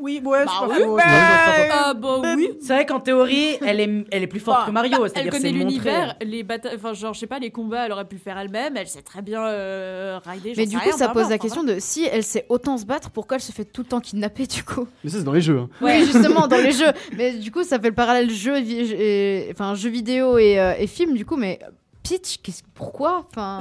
Oui, 0.00 0.20
ouais, 0.24 0.44
Bah 0.44 0.52
c'est 0.60 0.66
pas 0.66 0.72
oui, 0.74 0.82
faux, 0.82 0.96
bah, 0.96 1.02
c'est 1.06 1.10
pas 1.10 1.52
faux. 1.52 1.70
Ah, 1.72 1.94
bah 1.94 2.34
oui. 2.36 2.50
C'est 2.60 2.74
vrai 2.74 2.86
qu'en 2.86 3.00
théorie, 3.00 3.56
elle 3.66 3.80
est, 3.80 4.04
elle 4.10 4.22
est 4.22 4.26
plus 4.26 4.40
forte 4.40 4.60
Bah, 4.60 4.66
que 4.66 4.70
Mario. 4.70 4.90
bah, 4.98 5.04
elle 5.04 5.10
c'est-à-dire 5.10 5.32
connaît 5.32 5.50
l'univers, 5.52 6.16
les 6.22 6.42
batailles, 6.42 6.74
enfin 6.76 6.94
genre 6.94 7.14
je 7.14 7.20
sais 7.20 7.26
pas 7.26 7.38
les 7.38 7.50
combats, 7.50 7.86
elle 7.86 7.92
aurait 7.92 8.04
pu 8.08 8.18
faire 8.18 8.38
elle-même, 8.38 8.76
elle 8.76 8.86
sait 8.88 9.02
très 9.02 9.22
bien 9.22 9.44
euh, 9.46 10.18
rider. 10.24 10.50
Mais 10.56 10.64
sais 10.64 10.66
du 10.70 10.76
coup, 10.76 10.84
rien, 10.84 10.96
ça 10.96 11.08
pose 11.08 11.28
la 11.30 11.38
question 11.38 11.64
de 11.64 11.76
si 11.78 12.04
elle 12.10 12.22
sait 12.24 12.46
autant 12.48 12.78
se 12.78 12.84
battre, 12.86 13.10
pourquoi 13.10 13.36
elle 13.36 13.42
se 13.42 13.52
fait 13.52 13.64
tout 13.64 13.82
le 13.82 13.88
temps 13.88 14.00
kidnapper 14.00 14.46
du 14.46 14.62
coup? 14.64 14.86
Mais 15.04 15.10
ça, 15.10 15.18
c'est 15.18 15.24
dans 15.24 15.32
les 15.32 15.40
jeux. 15.40 15.58
hein. 15.58 15.68
Oui, 15.80 16.04
justement, 16.04 16.46
dans 16.46 16.56
les 16.56 16.72
jeux. 16.72 16.92
Mais 17.16 17.32
du 17.34 17.50
coup, 17.50 17.62
ça 17.64 17.78
fait 17.78 17.88
le 17.88 17.94
parallèle 17.94 18.30
jeu, 18.30 18.56
et, 18.56 18.62
vi- 18.62 18.92
et- 18.94 19.48
enfin, 19.52 19.74
jeu 19.74 19.90
vidéo 19.90 20.38
et, 20.38 20.58
euh, 20.60 20.74
et 20.78 20.86
film, 20.86 21.14
du 21.14 21.24
coup. 21.24 21.36
Mais 21.36 21.58
Peach, 22.02 22.38
qu'est-ce- 22.42 22.62
pourquoi? 22.74 23.26
Enfin, 23.30 23.60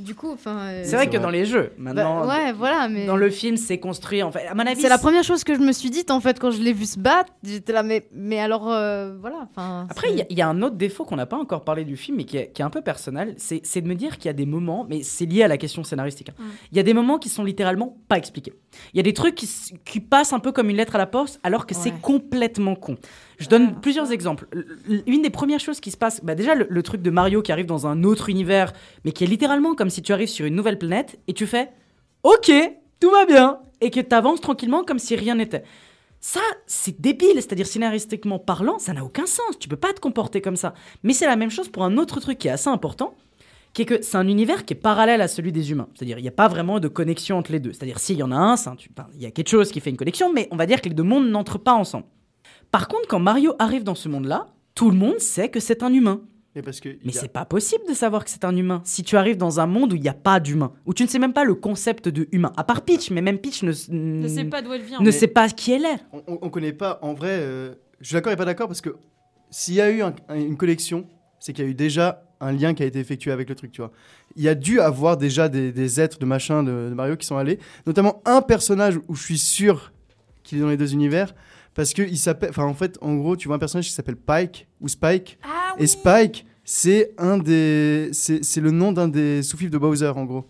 Du 0.00 0.14
coup, 0.14 0.30
enfin. 0.32 0.58
euh, 0.60 0.82
C'est 0.84 0.96
vrai 0.96 1.06
que 1.06 1.12
vrai. 1.12 1.20
dans 1.20 1.30
les 1.30 1.44
jeux, 1.44 1.72
bah, 1.78 1.92
maintenant, 1.92 2.26
ouais, 2.28 2.52
voilà, 2.52 2.88
mais. 2.88 3.06
dans 3.06 3.16
le 3.16 3.30
film, 3.30 3.56
c'est 3.56 3.78
construit. 3.78 4.22
En 4.22 4.30
fait, 4.32 4.46
à 4.46 4.54
mon 4.54 4.66
avis, 4.66 4.80
C'est 4.80 4.88
la 4.88 4.98
première 4.98 5.22
chose 5.24 5.44
que 5.44 5.54
je 5.54 5.60
me 5.60 5.72
suis 5.72 5.90
dite 5.90 6.10
en 6.10 6.20
fait 6.20 6.38
quand 6.40 6.50
je 6.50 6.60
l'ai 6.60 6.72
vu 6.72 6.86
se 6.86 6.98
battre. 6.98 7.32
J'étais 7.42 7.72
là, 7.72 7.82
mais, 7.82 8.08
mais 8.12 8.40
alors, 8.40 8.70
euh, 8.72 9.14
voilà. 9.20 9.48
Après, 9.88 10.10
il 10.10 10.18
y 10.18 10.22
a- 10.22 10.26
il 10.30 10.38
y, 10.38 10.42
a 10.42 10.48
un 10.48 10.62
autre 10.62 10.76
défaut 10.76 11.04
qu'on 11.04 11.16
n'a 11.16 11.26
pas 11.26 11.36
encore 11.38 11.64
parlé 11.64 11.84
du 11.84 11.96
film, 11.96 12.16
mais 12.16 12.24
qui 12.24 12.36
est, 12.36 12.50
qui 12.52 12.62
est 12.62 12.64
un 12.64 12.70
peu 12.70 12.80
personnel, 12.82 13.34
c'est 13.38 13.80
de 13.80 13.88
me 13.88 13.94
dire 13.94 14.16
qu'il 14.16 14.26
y 14.26 14.30
a 14.30 14.34
des 14.34 14.46
moments, 14.46 14.86
mais 14.88 15.02
c'est 15.02 15.26
lié 15.26 15.42
à 15.42 15.48
la 15.48 15.58
question 15.58 15.84
scénaristique, 15.84 16.30
hein. 16.30 16.34
Mm. 16.38 16.44
il 16.72 16.76
y 16.76 16.80
a 16.80 16.82
des 16.82 16.94
moments 16.94 17.18
qui 17.18 17.28
sont 17.28 17.44
littéralement 17.44 17.96
pas 18.08 18.16
expliqués. 18.16 18.52
Il 18.94 18.96
y 18.96 19.00
a 19.00 19.02
des 19.02 19.12
trucs 19.14 19.34
qui, 19.34 20.00
passent 20.00 20.32
un 20.32 20.38
peu 20.40 20.50
comme 20.52 20.70
une 20.70 20.76
lettre 20.76 20.94
à 20.94 20.98
la 20.98 21.06
poste, 21.06 21.38
alors 21.42 21.66
que 21.66 21.74
c'est 21.74 21.92
complètement 22.00 22.74
con. 22.74 22.96
Je 23.40 23.48
donne 23.48 23.72
Ah, 23.76 23.78
plusieurs 23.80 24.12
exemples. 24.12 24.46
Une 25.06 25.22
des 25.22 25.30
premières 25.30 25.60
choses 25.60 25.80
qui 25.80 25.90
se 25.90 25.96
passe, 25.96 26.22
bah 26.22 26.34
déjà 26.34 26.54
le, 26.54 26.66
le 26.68 26.82
truc 26.82 27.02
de 27.02 27.10
Mario 27.10 27.42
qui 27.42 27.50
arrive 27.50 27.66
dans 27.66 27.86
un 27.86 28.04
autre 28.04 28.28
univers, 28.28 28.72
mais 29.04 29.12
qui 29.12 29.24
est 29.24 29.26
littéralement 29.26 29.74
comme 29.74 29.90
si 29.90 30.02
tu 30.02 30.12
arrives 30.12 30.28
sur 30.28 30.46
une 30.46 30.54
nouvelle 30.54 30.78
planète 30.78 31.18
et 31.26 31.32
tu 31.32 31.46
fais 31.46 31.70
OK, 32.22 32.52
tout 33.00 33.10
va 33.10 33.24
bien, 33.24 33.58
et 33.80 33.90
que 33.90 34.00
tu 34.00 34.14
avances 34.14 34.40
tranquillement 34.42 34.84
comme 34.84 34.98
si 34.98 35.16
rien 35.16 35.34
n'était. 35.34 35.64
Ça, 36.20 36.40
c'est 36.66 37.00
débile, 37.00 37.36
c'est-à-dire 37.36 37.66
scénaristiquement 37.66 38.38
parlant, 38.38 38.78
ça 38.78 38.92
n'a 38.92 39.02
aucun 39.02 39.24
sens. 39.24 39.58
Tu 39.58 39.70
peux 39.70 39.76
pas 39.76 39.94
te 39.94 40.00
comporter 40.00 40.42
comme 40.42 40.56
ça. 40.56 40.74
Mais 41.02 41.14
c'est 41.14 41.26
la 41.26 41.36
même 41.36 41.50
chose 41.50 41.70
pour 41.70 41.82
un 41.82 41.96
autre 41.96 42.20
truc 42.20 42.36
qui 42.36 42.48
est 42.48 42.50
assez 42.50 42.68
important, 42.68 43.14
qui 43.72 43.82
est 43.82 43.86
que 43.86 44.02
c'est 44.02 44.18
un 44.18 44.28
univers 44.28 44.66
qui 44.66 44.74
est 44.74 44.76
parallèle 44.76 45.22
à 45.22 45.28
celui 45.28 45.50
des 45.50 45.70
humains. 45.70 45.88
C'est-à-dire 45.94 46.18
il 46.18 46.22
n'y 46.22 46.28
a 46.28 46.32
pas 46.32 46.48
vraiment 46.48 46.78
de 46.78 46.88
connexion 46.88 47.38
entre 47.38 47.52
les 47.52 47.60
deux. 47.60 47.72
C'est-à-dire 47.72 47.98
s'il 48.00 48.18
y 48.18 48.22
en 48.22 48.32
a 48.32 48.36
un, 48.36 48.52
enfin, 48.52 48.74
il 49.14 49.22
y 49.22 49.24
a 49.24 49.30
quelque 49.30 49.48
chose 49.48 49.70
qui 49.70 49.80
fait 49.80 49.88
une 49.88 49.96
connexion, 49.96 50.30
mais 50.30 50.46
on 50.50 50.56
va 50.56 50.66
dire 50.66 50.82
que 50.82 50.90
les 50.90 50.94
deux 50.94 51.02
mondes 51.04 51.30
n'entrent 51.30 51.58
pas 51.58 51.72
ensemble. 51.72 52.04
Par 52.70 52.88
contre, 52.88 53.08
quand 53.08 53.18
Mario 53.18 53.54
arrive 53.58 53.84
dans 53.84 53.94
ce 53.94 54.08
monde-là, 54.08 54.48
tout 54.74 54.90
le 54.90 54.96
monde 54.96 55.18
sait 55.18 55.48
que 55.48 55.60
c'est 55.60 55.82
un 55.82 55.92
humain. 55.92 56.20
Et 56.56 56.62
parce 56.62 56.80
que 56.80 56.88
Mais 57.04 57.16
a- 57.16 57.20
c'est 57.20 57.28
pas 57.28 57.44
possible 57.44 57.84
de 57.88 57.94
savoir 57.94 58.24
que 58.24 58.30
c'est 58.30 58.44
un 58.44 58.56
humain. 58.56 58.82
Si 58.84 59.04
tu 59.04 59.16
arrives 59.16 59.36
dans 59.36 59.60
un 59.60 59.66
monde 59.66 59.92
où 59.92 59.96
il 59.96 60.02
n'y 60.02 60.08
a 60.08 60.14
pas 60.14 60.40
d'humain, 60.40 60.72
où 60.84 60.92
tu 60.94 61.04
ne 61.04 61.08
sais 61.08 61.18
même 61.20 61.32
pas 61.32 61.44
le 61.44 61.54
concept 61.54 62.08
de 62.08 62.26
humain, 62.32 62.52
à 62.56 62.64
part 62.64 62.82
Peach, 62.82 63.10
mais 63.10 63.22
même 63.22 63.38
Peach 63.38 63.62
ne, 63.62 63.70
Je 63.72 64.26
sais 64.28 64.44
pas 64.44 64.60
d'où 64.60 64.72
elle 64.72 64.82
vient. 64.82 64.98
ne 64.98 65.04
mais- 65.04 65.12
sait 65.12 65.28
pas 65.28 65.48
qui 65.48 65.72
elle 65.72 65.84
est. 65.84 65.98
on, 66.12 66.22
on- 66.26 66.38
on 66.42 66.50
connaît 66.50 66.72
pas. 66.72 66.98
En 67.02 67.14
vrai, 67.14 67.28
euh, 67.40 67.74
je 68.00 68.06
suis 68.08 68.14
d'accord 68.14 68.32
et 68.32 68.36
pas 68.36 68.44
d'accord 68.44 68.66
parce 68.66 68.80
que 68.80 68.96
s'il 69.50 69.74
y 69.74 69.80
a 69.80 69.90
eu 69.90 70.02
un- 70.02 70.14
un- 70.28 70.34
une 70.36 70.56
collection, 70.56 71.06
c'est 71.38 71.52
qu'il 71.52 71.64
y 71.64 71.68
a 71.68 71.70
eu 71.70 71.74
déjà 71.74 72.24
un 72.40 72.50
lien 72.52 72.74
qui 72.74 72.82
a 72.82 72.86
été 72.86 72.98
effectué 72.98 73.30
avec 73.30 73.48
le 73.48 73.54
truc, 73.54 73.70
tu 73.70 73.80
vois. 73.80 73.92
Il 74.34 74.42
y 74.42 74.48
a 74.48 74.54
dû 74.56 74.80
avoir 74.80 75.16
déjà 75.16 75.48
des, 75.48 75.70
des 75.72 76.00
êtres 76.00 76.18
de 76.18 76.24
machin 76.24 76.62
de, 76.64 76.88
de 76.88 76.94
Mario 76.94 77.16
qui 77.16 77.26
sont 77.26 77.36
allés, 77.36 77.58
notamment 77.86 78.22
un 78.24 78.42
personnage 78.42 78.98
où 79.08 79.14
je 79.14 79.22
suis 79.22 79.38
sûr 79.38 79.92
qu'il 80.42 80.58
est 80.58 80.62
dans 80.62 80.68
les 80.68 80.76
deux 80.78 80.94
univers 80.94 81.34
parce 81.74 81.92
que 81.92 82.02
il 82.02 82.18
s'appelle, 82.18 82.50
enfin 82.50 82.64
en 82.64 82.74
fait, 82.74 82.98
en 83.00 83.14
gros, 83.16 83.36
tu 83.36 83.48
vois 83.48 83.56
un 83.56 83.60
personnage 83.60 83.86
qui 83.86 83.92
s'appelle 83.92 84.16
Pike 84.16 84.66
ou 84.80 84.88
Spike 84.88 85.38
Ah 85.42 85.74
et 85.78 85.86
Spike, 85.86 86.46
c'est 86.64 87.12
un 87.18 87.38
des, 87.38 88.10
c'est 88.12 88.44
c'est 88.44 88.60
le 88.60 88.70
nom 88.70 88.92
d'un 88.92 89.08
des 89.08 89.42
sous-fifs 89.42 89.70
de 89.70 89.78
Bowser 89.78 90.08
en 90.14 90.24
gros. 90.24 90.44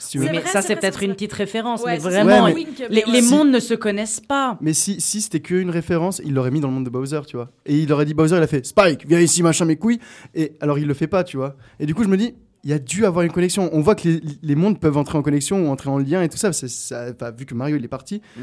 Si 0.00 0.10
tu 0.12 0.18
veux. 0.18 0.24
Oui, 0.26 0.30
mais 0.32 0.38
vrai, 0.40 0.48
ça, 0.50 0.62
c'est 0.62 0.76
peut-être 0.76 1.02
une 1.02 1.12
petite 1.12 1.32
référence, 1.32 1.82
Ouais, 1.82 1.94
mais 1.94 1.98
vraiment, 1.98 2.44
Ouais, 2.44 2.50
ça, 2.50 2.54
wink, 2.56 2.78
les, 2.78 2.86
mais 2.88 3.02
les 3.12 3.20
ouais. 3.20 3.30
mondes 3.30 3.50
ne 3.50 3.58
se 3.58 3.74
connaissent 3.74 4.20
pas. 4.20 4.56
Mais 4.60 4.72
si, 4.72 5.00
si 5.00 5.20
c'était 5.20 5.40
qu'une 5.40 5.70
référence, 5.70 6.22
il 6.24 6.34
l'aurait 6.34 6.52
mis 6.52 6.60
dans 6.60 6.68
le 6.68 6.74
monde 6.74 6.84
de 6.84 6.90
Bowser, 6.90 7.20
tu 7.26 7.34
vois. 7.36 7.50
Et 7.66 7.76
il 7.80 7.92
aurait 7.92 8.04
dit 8.04 8.14
Bowser, 8.14 8.36
il 8.36 8.42
a 8.42 8.46
fait 8.46 8.64
Spike, 8.64 9.06
viens 9.08 9.18
ici, 9.18 9.42
machin, 9.42 9.64
mes 9.64 9.74
couilles. 9.76 9.98
Et 10.36 10.52
alors 10.60 10.78
il 10.78 10.86
le 10.86 10.94
fait 10.94 11.08
pas, 11.08 11.24
tu 11.24 11.36
vois. 11.36 11.56
Et 11.80 11.84
du 11.86 11.96
coup, 11.96 12.04
je 12.04 12.08
me 12.08 12.16
dis, 12.16 12.34
il 12.62 12.70
y 12.70 12.72
a 12.72 12.78
dû 12.78 13.04
avoir 13.06 13.24
une 13.24 13.32
connexion. 13.32 13.68
On 13.72 13.80
voit 13.80 13.96
que 13.96 14.08
les, 14.08 14.20
les 14.40 14.54
mondes 14.54 14.78
peuvent 14.78 14.96
entrer 14.96 15.18
en 15.18 15.22
connexion 15.22 15.66
ou 15.66 15.68
entrer 15.68 15.90
en 15.90 15.98
lien 15.98 16.22
et 16.22 16.28
tout 16.28 16.38
ça. 16.38 16.52
Ça 16.52 17.06
enfin, 17.12 17.32
vu 17.32 17.44
que 17.44 17.54
Mario 17.54 17.76
il 17.76 17.84
est 17.84 17.88
parti, 17.88 18.22
Mm. 18.36 18.40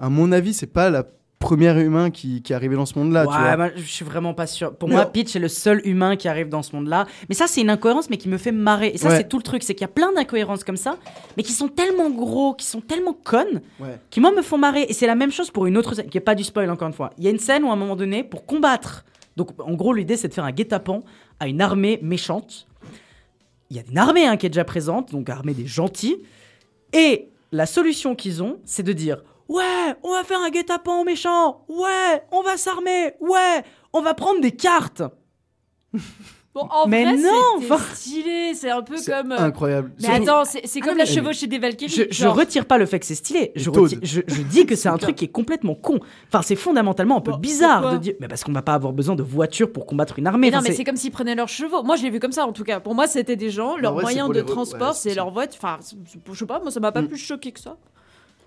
à 0.00 0.08
mon 0.08 0.32
avis, 0.32 0.54
c'est 0.54 0.66
pas 0.72 0.88
la 0.88 1.04
première 1.44 1.78
humain 1.78 2.10
qui, 2.10 2.42
qui 2.42 2.52
est 2.52 2.56
arrivé 2.56 2.74
dans 2.74 2.86
ce 2.86 2.98
monde-là, 2.98 3.26
ouais, 3.26 3.56
bah, 3.56 3.70
je 3.76 3.82
suis 3.82 4.04
vraiment 4.04 4.32
pas 4.32 4.46
sûr. 4.46 4.74
Pour 4.74 4.88
moi. 4.88 5.04
Peach 5.06 5.36
est 5.36 5.38
le 5.38 5.48
seul 5.48 5.82
humain 5.84 6.16
qui 6.16 6.26
arrive 6.26 6.48
dans 6.48 6.62
ce 6.62 6.74
monde-là. 6.74 7.06
Mais 7.28 7.34
ça, 7.34 7.46
c'est 7.46 7.60
une 7.60 7.68
incohérence, 7.70 8.08
mais 8.08 8.16
qui 8.16 8.28
me 8.28 8.38
fait 8.38 8.50
marrer. 8.52 8.88
Et 8.94 8.98
ça, 8.98 9.08
Ouais. 9.10 9.16
c'est 9.18 9.28
tout 9.28 9.36
le 9.36 9.42
truc. 9.42 9.62
C'est 9.62 9.74
qu'il 9.74 9.82
y 9.82 9.84
a 9.84 9.88
plein 9.88 10.12
d'incohérences 10.14 10.64
comme 10.64 10.76
ça, 10.78 10.96
mais 11.36 11.42
qui 11.42 11.52
sont 11.52 11.68
tellement 11.68 12.08
gros, 12.10 12.54
qui 12.54 12.64
sont 12.66 12.80
tellement 12.80 13.12
connes, 13.12 13.60
Ouais. 13.78 13.98
qui, 14.10 14.20
moi, 14.20 14.32
me 14.32 14.40
font 14.42 14.56
marrer. 14.58 14.86
Et 14.88 14.92
c'est 14.94 15.06
la 15.06 15.14
même 15.14 15.30
chose 15.30 15.50
pour 15.50 15.66
une 15.66 15.76
autre 15.76 15.94
scène, 15.94 16.08
qui 16.08 16.16
est 16.16 16.22
pas 16.22 16.34
du 16.34 16.44
spoil, 16.44 16.70
encore 16.70 16.88
une 16.88 16.94
fois. 16.94 17.10
Il 17.18 17.24
y 17.24 17.26
a 17.26 17.30
une 17.30 17.38
scène 17.38 17.62
où, 17.64 17.68
à 17.70 17.72
un 17.74 17.76
moment 17.76 17.96
donné, 17.96 18.24
pour 18.24 18.46
combattre. 18.46 19.04
Donc, 19.36 19.50
en 19.60 19.74
gros, 19.74 19.92
l'idée, 19.92 20.16
c'est 20.16 20.28
de 20.28 20.34
faire 20.34 20.44
un 20.44 20.52
guet-apens 20.52 21.02
à 21.40 21.48
une 21.48 21.60
armée 21.60 21.98
méchante. 22.02 22.66
Il 23.70 23.76
y 23.76 23.80
a 23.80 23.82
une 23.90 23.98
armée 23.98 24.26
hein, 24.26 24.36
qui 24.36 24.46
est 24.46 24.50
déjà 24.50 24.64
présente, 24.64 25.10
donc 25.12 25.28
armée 25.28 25.52
des 25.54 25.66
gentils. 25.66 26.16
Et 26.92 27.28
la 27.52 27.66
solution 27.66 28.14
qu'ils 28.14 28.42
ont, 28.42 28.58
c'est 28.64 28.82
de 28.82 28.92
dire 28.92 29.22
Ouais, 29.48 29.94
on 30.02 30.12
va 30.12 30.24
faire 30.24 30.40
un 30.40 30.50
guet-apens 30.50 31.00
aux 31.00 31.04
méchants. 31.04 31.64
Ouais, 31.68 32.22
on 32.32 32.42
va 32.42 32.56
s'armer. 32.56 33.12
Ouais, 33.20 33.62
on 33.92 34.00
va 34.02 34.14
prendre 34.14 34.40
des 34.40 34.52
cartes. 34.52 35.02
Bon, 36.54 36.68
en 36.70 36.86
Mais 36.86 37.02
vrai, 37.02 37.16
non, 37.16 37.76
stylé. 37.94 38.54
C'est 38.54 38.70
un 38.70 38.82
peu 38.82 38.94
comme. 39.04 39.32
euh, 39.32 39.38
incroyable. 39.38 39.90
Mais 40.00 40.08
attends, 40.08 40.44
c'est 40.44 40.62
Ah, 40.64 40.78
comme 40.84 40.92
mais- 40.92 40.98
la 40.98 41.04
chevauchée 41.04 41.48
des 41.48 41.58
Valkyries. 41.58 41.88
Je, 41.92 42.02
je 42.12 42.28
retire 42.28 42.64
pas 42.66 42.78
le 42.78 42.86
fait 42.86 43.00
que 43.00 43.06
c'est 43.06 43.16
stylé. 43.16 43.50
Je, 43.56 43.70
retire- 43.70 43.98
je, 44.02 44.20
je 44.24 44.42
dis 44.42 44.64
que 44.64 44.76
c'est 44.76 44.88
un 44.88 44.96
truc 44.96 45.16
qui 45.16 45.24
est 45.24 45.32
complètement 45.32 45.74
con. 45.74 45.98
Enfin, 46.28 46.42
c'est 46.42 46.54
fondamentalement 46.54 47.16
un 47.16 47.20
peu 47.20 47.32
Bon, 47.32 47.38
bizarre 47.38 47.94
de 47.94 47.98
dire. 47.98 48.14
Mais 48.20 48.28
parce 48.28 48.44
qu'on 48.44 48.52
va 48.52 48.62
pas 48.62 48.74
avoir 48.74 48.92
besoin 48.92 49.16
de 49.16 49.24
voitures 49.24 49.72
pour 49.72 49.84
combattre 49.84 50.16
une 50.20 50.28
armée. 50.28 50.48
Mais 50.48 50.56
non, 50.56 50.62
mais 50.62 50.70
c'est- 50.70 50.84
comme 50.84 50.94
s'ils 50.94 51.10
prenaient 51.10 51.34
leurs 51.34 51.48
chevaux. 51.48 51.82
Moi, 51.82 51.96
je 51.96 52.04
l'ai 52.04 52.10
vu 52.10 52.20
comme 52.20 52.30
ça, 52.30 52.46
en 52.46 52.52
tout 52.52 52.62
cas. 52.62 52.78
Pour 52.78 52.94
moi, 52.94 53.08
c'était 53.08 53.34
des 53.34 53.50
gens, 53.50 53.76
leur 53.76 53.96
c'est 53.96 54.02
moyen 54.02 54.28
de 54.28 54.40
transport, 54.42 54.90
ouais, 54.90 54.94
c'est 54.94 55.14
leur 55.16 55.32
voiture. 55.32 55.58
Enfin, 55.60 55.80
je 56.32 56.38
sais 56.38 56.46
pas, 56.46 56.60
moi, 56.60 56.70
ça 56.70 56.78
m'a 56.78 56.92
pas 56.92 57.02
Mm. 57.02 57.08
plus 57.08 57.16
choqué 57.18 57.50
que 57.50 57.58
ça. 57.58 57.76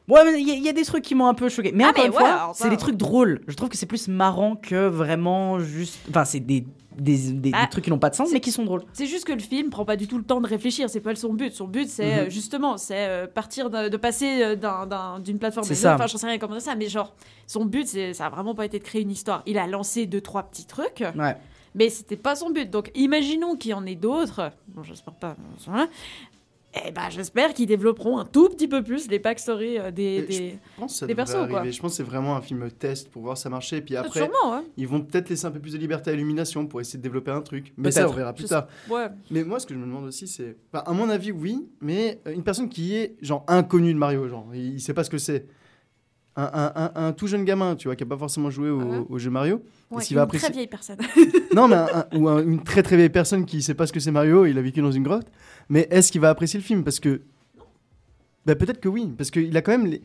Ouais, 0.08 0.24
mais 0.24 0.40
il 0.42 0.48
y, 0.48 0.52
a- 0.52 0.56
il 0.56 0.64
y 0.64 0.70
a 0.70 0.74
des 0.74 0.86
trucs 0.86 1.04
qui 1.04 1.16
m'ont 1.16 1.28
un 1.28 1.34
peu 1.34 1.50
choqué. 1.50 1.72
Mais 1.74 1.84
Ah, 1.84 1.90
encore 1.90 2.04
mais 2.04 2.08
une 2.10 2.14
ouais, 2.16 2.20
fois, 2.20 2.52
c'est 2.56 2.70
des 2.70 2.78
trucs 2.78 2.96
drôles. 2.98 3.42
Je 3.48 3.56
trouve 3.56 3.70
que 3.70 3.78
c'est 3.78 3.86
plus 3.86 4.08
marrant 4.08 4.56
que 4.56 4.88
vraiment 4.88 5.60
juste. 5.60 6.00
Enfin, 6.10 6.24
c'est 6.24 6.40
des, 6.40 6.66
des, 6.98 7.32
des- 7.34 7.52
Ah, 7.54 7.64
des 7.66 7.70
trucs 7.70 7.84
qui 7.84 7.90
n'ont 7.90 8.00
pas 8.00 8.10
de 8.10 8.16
sens, 8.16 8.30
mais 8.32 8.40
qui 8.40 8.52
sont 8.54 8.64
drôles. 8.64 8.84
C'est 8.94 9.06
juste 9.06 9.26
que 9.26 9.34
le 9.34 9.40
film 9.40 9.70
prend 9.70 9.84
pas 9.84 9.98
du 9.98 10.08
tout 10.08 10.18
le 10.18 10.24
temps 10.24 10.40
de 10.40 10.48
réfléchir. 10.48 10.90
C'est 10.90 11.02
pas 11.02 11.14
son 11.16 11.34
but. 11.34 11.52
Son 11.54 11.68
but, 11.68 11.90
c'est 11.90 12.06
Mhm. 12.06 12.20
euh, 12.20 12.30
justement, 12.30 12.78
c'est 12.78 12.96
euh, 13.08 13.28
partir 13.28 13.70
de, 13.70 13.90
de 13.90 13.98
passer 13.98 14.44
euh, 14.44 14.56
d'un- 14.56 14.86
d'un- 14.88 15.20
d'une 15.20 15.40
plateforme 15.40 15.68
à. 15.70 15.94
Enfin, 15.96 16.08
j'en 16.08 16.18
sais 16.18 16.28
rien 16.28 16.38
comment 16.38 16.60
ça, 16.60 16.76
mais 16.76 16.88
genre, 16.88 17.14
son 17.46 17.66
but, 17.66 17.86
c'est, 17.88 18.14
ça 18.14 18.28
a 18.28 18.30
vraiment 18.30 18.56
pas 18.56 18.66
été 18.66 18.80
de 18.80 18.84
créer 18.86 19.02
une 19.02 19.12
histoire. 19.12 19.44
Il 19.46 19.58
a 19.58 19.68
lancé 19.68 20.06
deux, 20.06 20.22
trois 20.22 20.44
petits 20.44 20.66
trucs. 20.66 21.04
Ouais. 21.18 21.36
Mais 21.76 21.90
c'était 21.90 22.16
pas 22.18 22.36
son 22.36 22.50
but. 22.50 22.70
Donc 22.72 22.92
imaginons 22.96 23.56
qu'il 23.56 23.72
y 23.72 23.74
en 23.76 23.86
ait 23.86 23.94
d'autres. 23.96 24.52
Bon, 24.70 24.82
j'espère 24.84 25.14
pas. 25.16 25.36
Eh 26.86 26.92
ben, 26.92 27.10
j'espère 27.10 27.54
qu'ils 27.54 27.66
développeront 27.66 28.20
un 28.20 28.26
tout 28.26 28.50
petit 28.50 28.68
peu 28.68 28.84
plus 28.84 29.10
les 29.10 29.20
backstories 29.20 29.80
euh, 29.80 29.92
des. 29.92 30.22
Des... 30.24 30.50
Je 30.52 30.80
pense 30.80 31.04
des 31.04 31.16
persos, 31.16 31.48
quoi. 31.50 31.64
Je 31.70 31.80
pense 31.80 31.92
que 31.92 31.98
c'est 31.98 32.04
vraiment 32.04 32.36
un 32.36 32.42
film 32.42 32.70
test 32.72 33.10
pour 33.10 33.24
voir 33.24 33.38
ça 33.38 33.50
marcher. 33.50 33.78
Et 33.78 33.82
puis 33.82 33.96
après, 33.96 34.20
Sûrement, 34.20 34.58
ouais. 34.58 34.64
ils 34.76 34.88
vont 34.88 35.02
peut-être 35.02 35.30
laisser 35.30 35.46
un 35.46 35.52
peu 35.52 35.60
plus 35.60 35.74
de 35.74 35.78
liberté 35.78 36.12
à 36.12 36.14
Illumination 36.14 36.68
pour 36.68 36.82
essayer 36.82 36.98
de 36.98 37.04
développer 37.04 37.32
un 37.32 37.42
truc. 37.42 37.74
Mais 37.78 37.92
ça, 37.92 38.08
on 38.08 38.14
verra 38.14 38.34
plus 38.34 38.44
Je 38.44 38.50
tard. 38.50 38.68
ouais. 38.90 39.08
Mais 39.32 39.44
moi, 39.44 39.60
ce 39.60 39.66
que 39.66 39.74
je 39.74 39.80
me 39.80 39.86
demande 39.86 40.06
aussi, 40.06 40.28
c'est. 40.28 40.58
Enfin, 40.72 40.84
à 40.86 40.94
mon 40.94 41.10
avis, 41.10 41.32
oui, 41.32 41.68
mais 41.82 42.22
euh, 42.28 42.34
une 42.34 42.44
personne 42.44 42.70
qui 42.70 42.96
est, 42.96 43.16
genre, 43.22 43.44
inconnue 43.48 43.94
de 43.94 44.00
Mario, 44.00 44.28
genre, 44.28 44.48
il, 44.54 44.74
il 44.76 44.82
sait 44.82 44.94
pas 44.94 45.04
ce 45.04 45.10
que 45.10 45.18
c'est. 45.18 45.48
Un, 46.40 46.92
un- 46.96 47.12
tout 47.14 47.26
jeune 47.26 47.44
gamin, 47.46 47.76
tu 47.76 47.88
vois, 47.88 47.96
qui 47.96 48.04
a 48.04 48.06
pas 48.06 48.18
forcément 48.18 48.52
joué 48.52 48.70
au, 48.70 48.80
Ouais. 48.82 49.02
au 49.10 49.18
jeu 49.18 49.32
Mario. 49.32 49.64
Ouais, 49.90 50.04
va 50.04 50.06
une 50.12 50.18
apprécier 50.20 50.48
très 50.50 50.54
vieille 50.54 50.68
personne. 50.68 50.98
Non, 51.56 51.68
mais 51.68 51.78
ou 52.16 52.28
un- 52.30 52.44
une 52.44 52.64
très 52.64 52.84
très 52.84 52.96
vieille 52.96 53.10
personne 53.10 53.46
qui 53.46 53.62
sait 53.64 53.74
pas 53.74 53.88
ce 53.88 53.92
que 53.94 54.00
c'est 54.00 54.12
Mario, 54.12 54.46
il 54.46 54.56
a 54.58 54.62
vécu 54.62 54.82
dans 54.82 54.92
une 54.92 55.02
grotte. 55.04 55.26
Mais 55.70 55.88
est-ce 55.90 56.12
qu'il 56.12 56.22
va 56.22 56.30
apprécier 56.30 56.60
le 56.60 56.64
film? 56.64 56.84
Parce 56.84 57.00
que. 57.00 57.22
Bah, 58.46 58.56
peut-être 58.56 58.80
que 58.80 58.88
oui, 58.88 59.12
parce 59.18 59.32
qu'il 59.32 59.56
a 59.58 59.62
quand 59.62 59.72
même. 59.72 59.88
Les... 59.88 60.02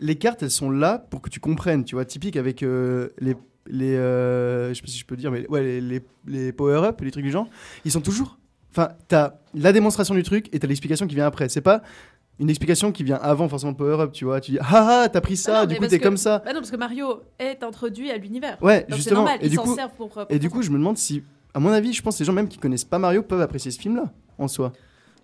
les 0.00 0.16
cartes, 0.16 0.42
elles 0.42 0.50
sont 0.50 0.70
là 0.70 0.98
pour 0.98 1.22
que 1.22 1.30
tu 1.30 1.38
comprennes, 1.40 1.84
tu 1.84 1.94
vois. 1.94 2.04
Typique 2.04 2.36
avec 2.36 2.62
euh, 2.64 3.10
les. 3.20 3.36
les 3.68 3.94
euh, 3.94 4.70
je 4.70 4.74
sais 4.74 4.82
pas 4.82 4.88
si 4.88 4.98
je 4.98 5.06
peux 5.06 5.16
dire, 5.16 5.30
mais 5.30 5.46
ouais, 5.48 5.62
les, 5.62 5.80
les, 5.80 6.00
les 6.26 6.52
power-up, 6.52 7.00
les 7.02 7.10
trucs 7.12 7.24
du 7.24 7.30
genre, 7.30 7.46
ils 7.84 7.90
sont 7.92 8.00
toujours. 8.00 8.38
Enfin, 8.72 8.88
t'as 9.06 9.34
la 9.54 9.72
démonstration 9.72 10.14
du 10.14 10.22
truc 10.22 10.48
et 10.52 10.58
t'as 10.58 10.66
l'explication 10.66 11.06
qui 11.06 11.14
vient 11.14 11.26
après. 11.26 11.48
C'est 11.48 11.60
pas 11.60 11.82
une 12.38 12.50
explication 12.50 12.90
qui 12.92 13.04
vient 13.04 13.16
avant 13.22 13.48
forcément 13.48 13.70
le 13.72 13.76
power-up, 13.76 14.12
tu 14.12 14.24
vois. 14.24 14.40
Tu 14.40 14.52
dis, 14.52 14.58
ah 14.60 15.02
ah, 15.04 15.08
t'as 15.08 15.20
pris 15.20 15.36
ça, 15.36 15.60
non, 15.60 15.66
du 15.66 15.76
coup 15.76 15.86
t'es 15.86 15.98
que- 15.98 16.02
comme 16.02 16.16
ça. 16.16 16.42
Bah 16.44 16.52
non, 16.52 16.60
parce 16.60 16.70
que 16.70 16.76
Mario 16.76 17.22
est 17.38 17.62
introduit 17.62 18.10
à 18.10 18.16
l'univers. 18.16 18.58
Ouais, 18.62 18.80
Donc 18.88 18.96
justement. 18.96 19.20
normal, 19.20 19.38
Et 19.42 19.48
du 19.48 19.58
coup, 19.58 19.76
pour. 19.96 20.18
euh, 20.18 20.24
et 20.30 20.38
du 20.38 20.50
coup, 20.50 20.62
je 20.62 20.70
me 20.70 20.78
demande 20.78 20.98
si, 20.98 21.22
à 21.54 21.60
mon 21.60 21.70
avis, 21.70 21.92
je 21.92 22.02
pense 22.02 22.16
que 22.16 22.20
les 22.22 22.24
gens 22.26 22.32
même 22.32 22.48
qui 22.48 22.58
connaissent 22.58 22.84
pas 22.84 22.98
Mario 22.98 23.22
peuvent 23.22 23.40
apprécier 23.42 23.70
ce 23.70 23.78
film-là, 23.80 24.10
en 24.38 24.48
soi. 24.48 24.72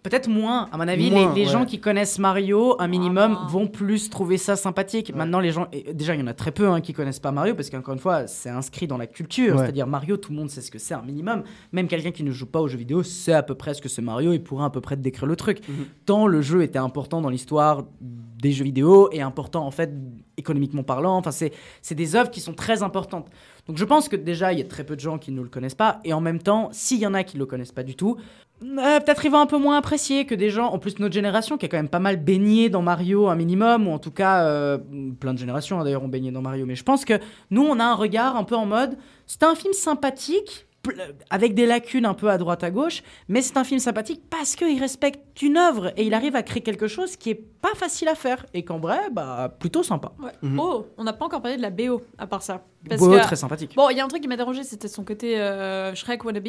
Peut-être 0.02 0.28
moins, 0.28 0.68
à 0.72 0.76
mon 0.76 0.87
avis. 0.87 1.11
Moins, 1.11 1.34
les 1.34 1.40
les 1.40 1.46
ouais. 1.46 1.52
gens 1.52 1.64
qui 1.64 1.80
connaissent 1.80 2.18
Mario, 2.18 2.76
un 2.80 2.88
minimum, 2.88 3.32
moins. 3.32 3.46
vont 3.46 3.66
plus 3.66 4.11
trouver 4.11 4.37
ça 4.37 4.56
sympathique. 4.56 5.11
Ouais. 5.11 5.18
Maintenant, 5.18 5.40
les 5.40 5.50
gens. 5.50 5.68
et 5.72 5.92
déjà, 5.92 6.14
il 6.14 6.20
y 6.20 6.22
en 6.22 6.26
a 6.26 6.34
très 6.34 6.52
peu 6.52 6.68
hein, 6.68 6.80
qui 6.80 6.92
connaissent 6.92 7.18
pas 7.18 7.32
Mario, 7.32 7.54
parce 7.54 7.70
qu'encore 7.70 7.94
une 7.94 8.00
fois, 8.00 8.26
c'est 8.26 8.50
inscrit 8.50 8.87
dans 8.87 8.98
la 8.98 9.06
culture. 9.06 9.54
Ouais. 9.54 9.62
C'est-à-dire, 9.62 9.87
Mario, 9.87 10.16
tout 10.16 10.32
le 10.32 10.38
monde 10.38 10.50
sait 10.50 10.61
ce 10.61 10.70
que 10.70 10.78
c'est, 10.78 10.94
un 10.94 11.02
minimum. 11.02 11.42
Même 11.72 11.88
quelqu'un 11.88 12.11
qui 12.11 12.22
ne 12.22 12.30
joue 12.30 12.46
pas 12.46 12.61
aux 12.61 12.68
jeux 12.68 12.78
vidéo 12.78 13.02
sait 13.02 13.32
à 13.32 13.42
peu 13.42 13.54
près 13.54 13.74
ce 13.74 13.82
que 13.82 13.88
c'est 13.88 14.02
Mario 14.02 14.32
et 14.32 14.38
pourra 14.38 14.66
à 14.66 14.70
peu 14.70 14.80
près 14.80 14.96
te 14.96 15.02
décrire 15.02 15.26
le 15.26 15.37
truc. 15.37 15.66
Mhm. 15.68 15.87
Tant 16.06 16.26
le 16.26 16.40
jeu 16.42 16.62
était 16.62 16.78
important 16.78 17.20
dans 17.20 17.30
l'histoire 17.30 17.84
des 18.00 18.52
jeux 18.52 18.64
vidéo 18.64 19.08
et 19.12 19.20
important, 19.20 19.66
en 19.66 19.70
fait, 19.70 19.92
économiquement 20.37 20.84
parlant. 20.84 21.16
Enfin, 21.16 21.32
c'est 21.32 21.52
c'est 21.82 21.94
des 21.94 22.14
œuvres 22.14 22.30
qui 22.30 22.40
sont 22.40 22.54
très 22.54 22.82
importantes. 22.82 23.28
Donc, 23.66 23.76
je 23.76 23.84
pense 23.84 24.08
que 24.08 24.16
déjà, 24.16 24.52
il 24.52 24.58
y 24.58 24.62
a 24.62 24.64
très 24.64 24.84
peu 24.84 24.94
de 24.94 25.00
gens 25.00 25.18
qui 25.18 25.30
ne 25.32 25.42
le 25.42 25.48
connaissent 25.48 25.74
pas. 25.74 26.00
Et 26.04 26.12
en 26.12 26.20
même 26.20 26.38
temps, 26.38 26.70
s'il 26.72 27.00
y 27.00 27.06
en 27.06 27.14
a 27.14 27.22
qui 27.24 27.37
ne 27.37 27.40
le 27.40 27.46
connaissent 27.46 27.72
pas 27.72 27.82
du 27.82 27.96
tout, 27.96 28.16
euh, 28.62 29.01
peut-être 29.01 29.25
ils 29.25 29.31
vont 29.31 29.40
un 29.40 29.47
peu 29.47 29.59
moins 29.59 29.77
apprécier 29.79 30.25
que 30.27 30.35
des 30.35 30.51
gens, 30.51 30.66
en 30.68 30.79
plus 30.79 30.99
notre 30.99 31.14
génération 31.14 31.57
qui 31.57 31.66
a 31.66 31.68
quand 31.68 31.77
même 31.77 31.88
pas 31.88 31.99
mal 31.99 32.16
baigné 32.16 32.68
dans 32.68 32.83
Mario 32.83 33.29
un 33.29 33.35
minimum, 33.37 33.87
ou 33.88 33.92
en 33.92 33.99
tout 33.99 34.11
cas 34.11 34.44
euh, 34.44 34.79
plein 35.21 35.35
de 35.35 35.38
générations 35.38 35.81
hein, 35.81 35.85
d'ailleurs 35.85 36.03
ont 36.03 36.09
baigné 36.09 36.31
dans 36.31 36.42
Mario, 36.42 36.66
mais 36.66 36.75
je 36.77 36.85
pense 36.85 37.05
que 37.05 37.14
nous 37.51 37.62
on 37.64 37.79
a 37.79 37.85
un 37.85 37.94
regard 37.94 38.37
un 38.37 38.44
peu 38.44 38.57
en 38.57 38.66
mode, 38.66 38.97
c'est 39.27 39.42
un 39.42 39.55
film 39.55 39.73
sympathique, 39.73 40.64
avec 41.29 41.55
des 41.55 41.66
lacunes 41.66 42.07
un 42.07 42.14
peu 42.14 42.31
à 42.31 42.38
droite 42.38 42.64
à 42.64 42.71
gauche, 42.71 43.03
mais 43.29 43.42
c'est 43.42 43.57
un 43.59 43.64
film 43.64 43.79
sympathique 43.79 44.23
parce 44.31 44.57
qu'il 44.57 44.79
respecte 44.81 45.42
une 45.42 45.59
œuvre 45.59 45.92
et 45.99 46.05
il 46.07 46.14
arrive 46.14 46.35
à 46.35 46.42
créer 46.42 46.62
quelque 46.62 46.87
chose 46.87 47.16
qui 47.16 47.31
est 47.31 47.35
pas 47.61 47.75
facile 47.75 48.09
à 48.09 48.14
faire 48.14 48.47
et 48.55 48.64
qu'en 48.64 48.79
vrai, 48.79 48.99
bah 49.12 49.55
plutôt 49.59 49.83
sympa. 49.83 50.12
Ouais. 50.23 50.31
Mhm. 50.40 50.59
Oh, 50.59 50.87
on 50.97 51.05
n'a 51.05 51.12
pas 51.12 51.27
encore 51.27 51.42
parlé 51.42 51.59
de 51.59 51.62
la 51.62 51.71
BO 51.71 52.01
à 52.16 52.27
part 52.27 52.42
ça. 52.42 52.62
Parce 52.88 53.03
que- 53.03 53.23
très 53.23 53.37
sympathique. 53.37 53.73
Bon, 53.77 53.90
il 53.90 53.97
y 53.99 54.01
a 54.01 54.05
un 54.05 54.09
truc 54.09 54.23
qui 54.23 54.29
m'a 54.29 54.37
dérangé, 54.37 54.62
c'était 54.64 54.88
son 54.88 55.05
côté 55.05 55.38
euh, 55.38 55.94
Shrek 55.94 56.25
wannabe. 56.25 56.49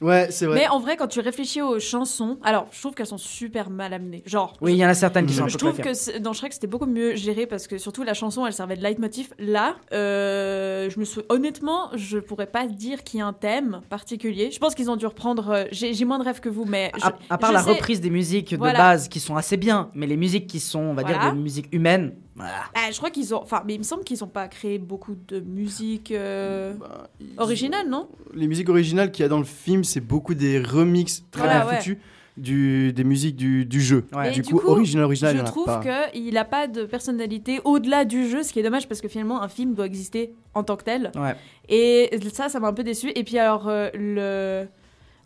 Ouais, 0.00 0.28
c'est 0.30 0.46
vrai. 0.46 0.60
Mais 0.60 0.68
en 0.68 0.78
vrai, 0.80 0.96
quand 0.96 1.08
tu 1.08 1.20
réfléchis 1.20 1.60
aux 1.60 1.78
chansons, 1.78 2.38
alors 2.42 2.66
je 2.72 2.80
trouve 2.80 2.94
qu'elles 2.94 3.06
sont 3.06 3.18
super 3.18 3.68
mal 3.68 3.92
amenées. 3.92 4.22
Genre, 4.24 4.54
Oui, 4.62 4.72
il 4.72 4.78
y 4.78 4.84
en 4.84 4.88
a 4.88 4.94
certaines 4.94 5.26
qui 5.26 5.34
Je- 5.34 5.38
sont 5.38 5.44
un 5.44 5.48
je 5.48 5.54
peu 5.54 5.58
trouve 5.58 5.72
préférées. 5.78 6.18
que 6.18 6.22
dans 6.22 6.32
Shrek 6.32 6.52
c'était 6.54 6.66
beaucoup 6.66 6.86
mieux 6.86 7.14
géré 7.16 7.46
parce 7.46 7.66
que 7.66 7.76
surtout 7.78 8.02
la 8.02 8.14
chanson 8.14 8.46
elle 8.46 8.52
servait 8.54 8.76
de 8.76 8.82
leitmotiv. 8.82 9.34
Là, 9.38 9.76
euh, 9.92 10.88
je 10.90 10.98
me 10.98 11.04
suis 11.04 11.20
honnêtement, 11.28 11.90
je 11.94 12.18
pourrais 12.18 12.46
pas 12.46 12.66
dire 12.66 13.04
qu'il 13.04 13.18
y 13.18 13.22
a 13.22 13.26
un 13.26 13.32
thème 13.32 13.80
particulier. 13.90 14.50
Je 14.50 14.58
pense 14.58 14.74
qu'ils 14.74 14.90
ont 14.90 14.96
dû 14.96 15.06
reprendre. 15.06 15.50
euh, 15.50 15.64
J'ai 15.70 16.04
moins 16.04 16.18
de 16.18 16.24
rêves 16.24 16.40
que 16.40 16.48
vous, 16.48 16.64
mais 16.64 16.92
je- 16.96 17.04
À, 17.04 17.12
à 17.28 17.38
part 17.38 17.50
je 17.50 17.54
la 17.56 17.62
sais- 17.62 17.70
reprise 17.72 18.00
des 18.00 18.10
musiques 18.10 18.54
Voilà. 18.56 18.72
de 18.72 18.78
base 18.78 19.08
qui 19.08 19.20
sont 19.20 19.36
assez 19.36 19.56
bien, 19.56 19.90
mais 19.94 20.06
les 20.06 20.16
musiques 20.16 20.46
qui 20.46 20.60
sont, 20.60 20.80
on 20.80 20.94
va 20.94 21.02
Voilà. 21.02 21.18
dire, 21.18 21.32
des 21.34 21.38
musiques 21.40 21.68
humaines, 21.72 22.14
voilà. 22.40 22.64
Ah, 22.74 22.90
je 22.90 22.96
crois 22.98 23.10
qu'ils 23.10 23.34
ont. 23.34 23.42
Enfin, 23.42 23.62
mais 23.66 23.74
il 23.74 23.78
me 23.78 23.84
semble 23.84 24.04
qu'ils 24.04 24.22
ont 24.24 24.28
pas 24.28 24.48
créé 24.48 24.78
beaucoup 24.78 25.14
de 25.28 25.40
musique 25.40 26.10
euh, 26.12 26.74
Bah, 26.74 27.08
originale, 27.38 27.88
non? 27.88 28.08
Les 28.34 28.46
musiques 28.48 28.68
originales 28.68 29.10
qu'il 29.12 29.22
y 29.22 29.26
a 29.26 29.28
dans 29.28 29.38
le 29.38 29.44
film, 29.44 29.84
c'est 29.84 30.00
beaucoup 30.00 30.34
des 30.34 30.60
remixes 30.60 31.24
très 31.30 31.42
Voilà, 31.44 31.60
bien 31.60 31.68
ouais. 31.70 31.76
foutus 31.78 31.98
du, 32.36 32.92
des 32.94 33.04
musiques 33.04 33.36
du, 33.36 33.66
du 33.66 33.80
jeu. 33.80 34.06
Ouais. 34.14 34.30
Et 34.30 34.32
Du, 34.32 34.40
du 34.42 34.50
coup, 34.54 34.60
coup, 34.60 34.68
original, 34.68 35.04
original, 35.04 35.36
Je 35.36 35.42
trouve 35.42 35.68
qu'il 36.12 36.38
a 36.38 36.44
pas 36.44 36.66
de 36.68 36.84
personnalité 36.84 37.60
au-delà 37.64 38.04
du 38.04 38.28
jeu, 38.30 38.42
ce 38.42 38.52
qui 38.52 38.60
est 38.60 38.62
dommage 38.62 38.88
parce 38.88 39.00
que 39.00 39.08
finalement 39.08 39.42
un 39.42 39.48
film 39.48 39.74
doit 39.74 39.84
exister 39.86 40.32
en 40.54 40.62
tant 40.62 40.76
que 40.76 40.84
tel. 40.84 41.10
Ouais. 41.16 41.34
Et 41.68 42.10
ça, 42.32 42.48
ça 42.48 42.58
m'a 42.60 42.68
un 42.68 42.72
peu 42.72 42.82
déçu. 42.84 43.10
Et 43.14 43.24
puis 43.24 43.38
alors 43.38 43.68
euh, 43.68 43.90
le. 43.94 44.66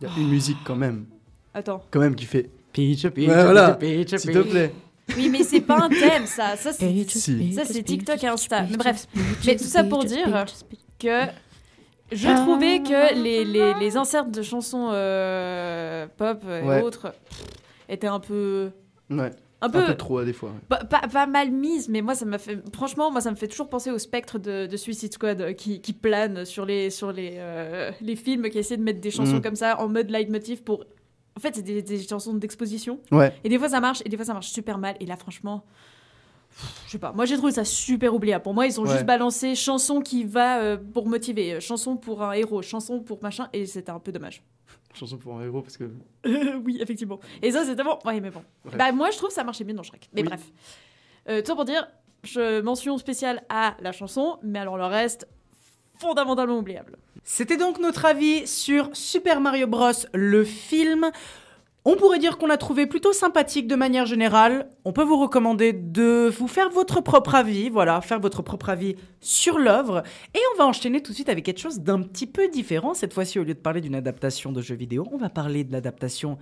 Il 0.01 0.07
y 0.07 0.11
a 0.11 0.19
une 0.23 0.29
musique 0.29 0.57
quand 0.65 0.75
même, 0.75 1.05
Attends. 1.53 1.81
quand 1.89 1.99
même 2.01 2.15
qui 2.15 2.25
fait. 2.25 2.49
Peach, 2.73 3.07
peach, 3.07 3.29
Ouais, 3.29 3.43
voilà. 3.43 3.75
peach, 3.75 4.09
peach, 4.11 4.19
S'il 4.19 4.31
te 4.33 4.39
plaît. 4.39 4.73
Oui, 5.15 5.29
mais 5.29 5.43
c'est 5.43 5.61
pas 5.61 5.83
un 5.83 5.89
thème, 5.89 6.25
ça. 6.25 6.55
Ça, 6.57 6.73
c'est 6.73 7.09
Si. 7.09 7.53
ça, 7.53 7.63
c'est 7.65 7.83
TikTok 7.83 8.23
et 8.23 8.27
Insta. 8.27 8.63
Mais 8.69 8.77
bref. 8.77 9.05
Mais 9.45 9.55
tout 9.55 9.63
ça 9.65 9.83
pour 9.83 10.03
dire 10.03 10.45
que 10.99 11.25
je 12.11 12.27
trouvais 12.43 12.79
que 12.79 13.13
les, 13.15 13.43
les, 13.45 13.73
les 13.79 13.97
inserts 13.97 14.25
de 14.25 14.41
chansons 14.41 14.89
euh, 14.91 16.07
pop 16.17 16.43
et 16.45 16.65
Ouais. 16.65 16.81
autres 16.81 17.13
étaient 17.89 18.07
un 18.07 18.19
peu. 18.19 18.71
Ouais. 19.09 19.31
Un 19.61 19.67
Un 19.67 19.69
peu. 19.69 19.85
peu 19.85 19.95
trop, 19.95 20.23
des 20.23 20.33
fois. 20.33 20.49
ouais. 20.49 20.55
Pas, 20.67 20.83
pas- 20.83 21.07
pas 21.07 21.25
mal 21.27 21.49
mise, 21.51 21.87
mais 21.87 22.01
moi, 22.01 22.13
ça 22.13 22.25
m'a 22.25 22.37
fait. 22.37 22.59
Franchement, 22.73 23.09
moi, 23.11 23.21
ça 23.21 23.31
me 23.31 23.35
fait 23.35 23.47
toujours 23.47 23.69
penser 23.69 23.89
au 23.89 23.97
spectre 23.97 24.37
de, 24.37 24.65
de 24.67 24.77
Suicide 24.77 25.13
Squad 25.13 25.41
euh, 25.41 25.53
qui, 25.53 25.79
qui 25.81 25.93
plane 25.93 26.45
sur 26.45 26.65
les, 26.65 26.89
sur 26.89 27.11
les, 27.11 27.33
euh, 27.37 27.91
les 28.01 28.15
films 28.15 28.49
qui 28.49 28.57
essaient 28.59 28.77
de 28.77 28.83
mettre 28.83 28.99
des 29.01 29.11
chansons 29.11 29.35
Mhm. 29.35 29.41
comme 29.41 29.55
ça 29.55 29.79
en 29.79 29.87
mode 29.87 30.09
leitmotiv 30.11 30.61
pour. 30.63 30.83
En 31.37 31.39
fait, 31.41 31.55
c'est 31.55 31.61
des, 31.61 31.81
des 31.81 32.01
chansons 32.07 32.33
d'exposition. 32.33 32.99
Ouais. 33.11 33.33
Et 33.43 33.49
des 33.49 33.57
fois, 33.59 33.69
ça 33.69 33.81
marche, 33.81 34.01
et 34.05 34.09
des 34.09 34.15
fois, 34.15 34.25
ça 34.25 34.33
marche 34.33 34.47
super 34.49 34.77
mal. 34.77 34.95
Et 34.99 35.05
là, 35.05 35.17
franchement. 35.17 35.65
Je 36.85 36.91
sais 36.91 36.99
pas, 36.99 37.11
moi 37.11 37.25
j'ai 37.25 37.35
trouvé 37.35 37.51
ça 37.51 37.65
super 37.65 38.13
oubliable. 38.15 38.41
Pour 38.41 38.53
moi, 38.53 38.65
ils 38.65 38.79
ont 38.79 38.83
Ouais. 38.85 38.91
juste 38.91 39.03
balancé 39.05 39.55
chanson 39.55 39.99
qui 39.99 40.23
va 40.23 40.59
euh, 40.61 40.77
pour 40.77 41.05
motiver, 41.05 41.55
euh, 41.55 41.59
chanson 41.59 41.97
pour 41.97 42.23
un 42.23 42.31
héros, 42.31 42.61
chanson 42.61 43.01
pour 43.01 43.21
machin, 43.21 43.49
et 43.51 43.65
c'était 43.65 43.89
un 43.91 43.99
peu 43.99 44.13
dommage. 44.13 44.41
Chanson 44.93 45.17
pour 45.17 45.37
un 45.37 45.43
héros, 45.43 45.61
parce 45.61 45.75
que. 45.75 45.91
oui, 46.63 46.77
effectivement. 46.79 47.19
Et 47.41 47.51
ça, 47.51 47.65
c'était 47.65 47.83
bon. 47.83 47.99
Ouais, 48.05 48.21
mais 48.21 48.29
bon. 48.31 48.41
Bah, 48.77 48.93
moi, 48.93 49.11
je 49.11 49.17
trouve 49.17 49.27
que 49.27 49.35
ça 49.35 49.43
marchait 49.43 49.65
bien 49.65 49.75
dans 49.75 49.83
Shrek. 49.83 50.09
Mais 50.13 50.21
Oui. 50.21 50.27
bref. 50.29 50.41
Euh, 51.27 51.41
tout 51.41 51.47
ça 51.47 51.55
pour 51.55 51.65
dire, 51.65 51.85
je 52.23 52.61
mention 52.61 52.97
spéciale 52.97 53.43
à 53.49 53.75
la 53.81 53.91
chanson, 53.91 54.37
mais 54.41 54.59
alors 54.59 54.77
le 54.77 54.85
reste, 54.85 55.27
fondamentalement 55.97 56.57
oubliable. 56.57 56.97
C'était 57.23 57.57
donc 57.57 57.79
notre 57.79 58.05
avis 58.05 58.45
sur 58.47 58.89
Super 58.93 59.41
Mario 59.41 59.67
Bros, 59.67 59.91
le 60.13 60.43
film. 60.43 61.09
On 61.87 61.95
pourrait 61.95 62.17
dire 62.17 62.39
qu'on 62.39 62.47
l'a 62.47 62.57
trouvé 62.57 62.87
plutôt 62.87 63.13
sympathique 63.13 63.67
de 63.67 63.75
manière 63.75 64.07
générale. 64.07 64.69
On 64.85 64.91
peut 64.91 65.03
vous 65.03 65.19
recommander 65.19 65.71
de 65.71 66.33
vous 66.35 66.47
faire 66.47 66.71
votre 66.71 66.99
propre 66.99 67.35
avis, 67.35 67.69
voilà, 67.69 68.01
faire 68.01 68.19
votre 68.19 68.41
propre 68.41 68.69
avis 68.69 68.95
sur 69.21 69.59
l'œuvre. 69.59 70.01
Et 70.33 70.39
on 70.53 70.57
va 70.57 70.65
enchaîner 70.65 71.03
tout 71.03 71.11
de 71.11 71.15
suite 71.15 71.29
avec 71.29 71.45
quelque 71.45 71.59
chose 71.59 71.79
d'un 71.79 72.01
petit 72.01 72.25
peu 72.25 72.47
différent. 72.47 72.95
Cette 72.95 73.13
fois-ci, 73.13 73.37
au 73.37 73.43
lieu 73.43 73.53
de 73.53 73.59
parler 73.59 73.81
d'une 73.81 73.93
adaptation 73.93 74.51
de 74.51 74.61
jeu 74.61 74.73
vidéo, 74.73 75.07
on 75.11 75.17
va 75.17 75.29
parler 75.29 75.63
de 75.63 75.71
l'adaptation 75.71 76.39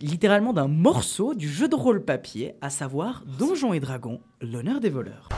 littéralement 0.00 0.52
d'un 0.52 0.68
morceau 0.68 1.34
du 1.34 1.48
jeu 1.48 1.66
de 1.66 1.74
rôle 1.74 2.04
papier, 2.04 2.54
à 2.60 2.70
savoir 2.70 3.24
Donjons 3.38 3.72
et 3.72 3.80
Dragons, 3.80 4.20
l'honneur 4.40 4.78
des 4.78 4.90
voleurs. 4.90 5.28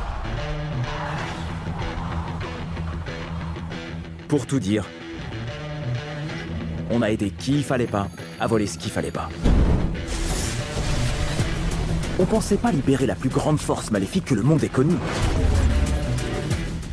Pour 4.29 4.47
tout 4.47 4.59
dire, 4.59 4.85
On 6.91 7.03
a 7.03 7.11
aidé 7.11 7.31
qui 7.31 7.53
il 7.53 7.65
fallait 7.65 7.87
pas 7.87 8.09
à 8.41 8.47
voler 8.47 8.67
ce 8.67 8.79
qu'il 8.79 8.91
fallait 8.91 9.11
pas. 9.11 9.29
On 12.19 12.25
pensait 12.25 12.57
pas 12.57 12.73
libérer 12.73 13.07
la 13.07 13.15
plus 13.15 13.29
grande 13.29 13.59
force 13.59 13.91
maléfique 13.91 14.25
que 14.27 14.35
le 14.35 14.43
monde 14.43 14.63
ait 14.65 14.69
connue. 14.69 14.97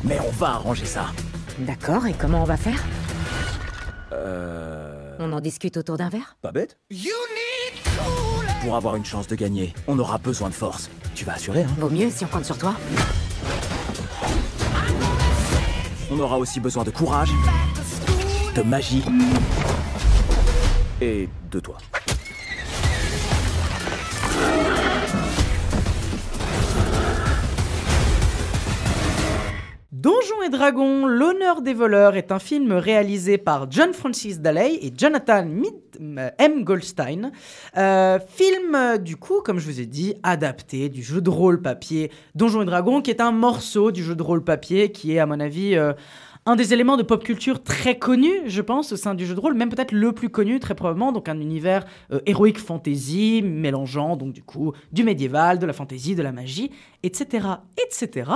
Mais 0.04 0.20
on 0.28 0.32
va 0.32 0.48
arranger 0.50 0.86
ça. 0.86 1.08
D'accord, 1.60 2.08
et 2.08 2.14
comment 2.14 2.42
on 2.42 2.46
va 2.46 2.58
faire? 2.58 2.84
Euh... 4.12 5.16
On 5.20 5.32
en 5.32 5.40
discute 5.40 5.78
autour 5.78 5.98
d'un 5.98 6.10
verre? 6.10 6.38
Pas 6.42 6.52
bête 6.52 6.78
Pour 8.62 8.76
avoir 8.76 8.96
une 8.96 9.06
chance 9.06 9.28
de 9.28 9.36
gagner, 9.36 9.74
on 9.88 9.98
aura 10.00 10.18
besoin 10.18 10.50
de 10.50 10.56
force. 10.56 10.90
Tu 11.16 11.24
vas 11.24 11.34
assurer, 11.34 11.64
hein 11.64 11.76
Vaut 11.78 11.90
mieux 11.90 12.10
si 12.10 12.26
on 12.26 12.28
compte 12.28 12.46
sur 12.46 12.58
toi. 12.58 12.76
On 16.16 16.20
aura 16.20 16.38
aussi 16.38 16.60
besoin 16.60 16.84
de 16.84 16.92
courage, 16.92 17.32
de 18.56 18.62
magie 18.62 19.04
et 21.02 21.28
de 21.50 21.60
toi. 21.60 21.78
Et 30.44 30.50
Dragons, 30.50 31.06
l'honneur 31.06 31.62
des 31.62 31.74
voleurs 31.74 32.16
est 32.16 32.32
un 32.32 32.40
film 32.40 32.74
réalisé 32.74 33.38
par 33.38 33.72
John 33.72 33.94
Francis 33.94 34.42
Daley 34.42 34.78
et 34.82 34.92
Jonathan 34.96 35.48
euh, 36.02 36.30
M. 36.38 36.64
Goldstein. 36.66 37.32
Euh, 37.78 38.20
film, 38.28 38.76
euh, 38.76 38.98
du 38.98 39.16
coup, 39.16 39.42
comme 39.42 39.60
je 39.60 39.66
vous 39.66 39.80
ai 39.80 39.86
dit, 39.86 40.16
adapté 40.22 40.90
du 40.90 41.02
jeu 41.02 41.22
de 41.22 41.30
rôle 41.30 41.62
papier 41.62 42.12
Donjons 42.36 42.64
et 42.64 42.66
Dragons, 42.66 43.02
qui 43.02 43.12
est 43.12 43.22
un 43.22 43.32
morceau 43.32 43.92
du 43.92 44.04
jeu 44.04 44.16
de 44.16 44.24
rôle 44.24 44.44
papier 44.44 44.92
qui 44.92 45.16
est, 45.16 45.20
à 45.20 45.26
mon 45.26 45.40
avis, 45.40 45.78
un 46.46 46.58
des 46.58 46.74
éléments 46.74 46.98
de 46.98 47.04
pop 47.04 47.24
culture 47.24 47.64
très 47.64 47.98
connu, 47.98 48.30
je 48.48 48.62
pense, 48.62 48.92
au 48.92 48.98
sein 48.98 49.16
du 49.16 49.26
jeu 49.26 49.34
de 49.34 49.40
rôle, 49.40 49.54
même 49.54 49.70
peut-être 49.70 49.94
le 49.94 50.12
plus 50.12 50.30
connu, 50.30 50.60
très 50.60 50.76
probablement. 50.76 51.14
Donc 51.14 51.30
un 51.30 51.40
univers 51.40 51.86
euh, 52.12 52.20
héroïque 52.26 52.60
fantasy, 52.60 53.42
mélangeant 53.42 54.18
donc 54.18 54.34
du 54.34 54.44
coup 54.44 54.74
du 54.92 55.04
médiéval, 55.04 55.60
de 55.60 55.66
la 55.66 55.74
fantasy, 55.74 56.16
de 56.16 56.22
la 56.22 56.34
magie, 56.34 56.72
etc., 57.04 57.48
etc. 57.78 58.30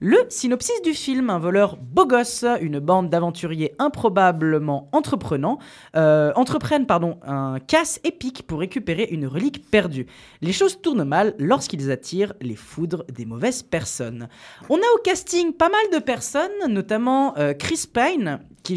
Le 0.00 0.18
synopsis 0.28 0.82
du 0.82 0.92
film 0.92 1.30
un 1.30 1.38
voleur 1.38 1.76
beau 1.76 2.06
gosse, 2.06 2.44
une 2.60 2.78
bande 2.78 3.08
d'aventuriers 3.08 3.74
improbablement 3.78 4.88
entreprenants 4.92 5.58
euh, 5.96 6.32
entreprennent 6.34 6.86
pardon 6.86 7.18
un 7.26 7.58
casse 7.58 8.00
épique 8.04 8.46
pour 8.46 8.60
récupérer 8.60 9.08
une 9.10 9.26
relique 9.26 9.70
perdue. 9.70 10.06
Les 10.42 10.52
choses 10.52 10.80
tournent 10.82 11.04
mal 11.04 11.34
lorsqu'ils 11.38 11.90
attirent 11.90 12.34
les 12.42 12.56
foudres 12.56 13.04
des 13.10 13.24
mauvaises 13.24 13.62
personnes. 13.62 14.28
On 14.68 14.76
a 14.76 14.94
au 14.94 15.02
casting 15.02 15.52
pas 15.52 15.70
mal 15.70 15.98
de 15.98 16.04
personnes, 16.04 16.50
notamment 16.68 17.36
euh, 17.38 17.45
Chris 17.54 17.84
Pine, 17.92 18.40
qui 18.62 18.76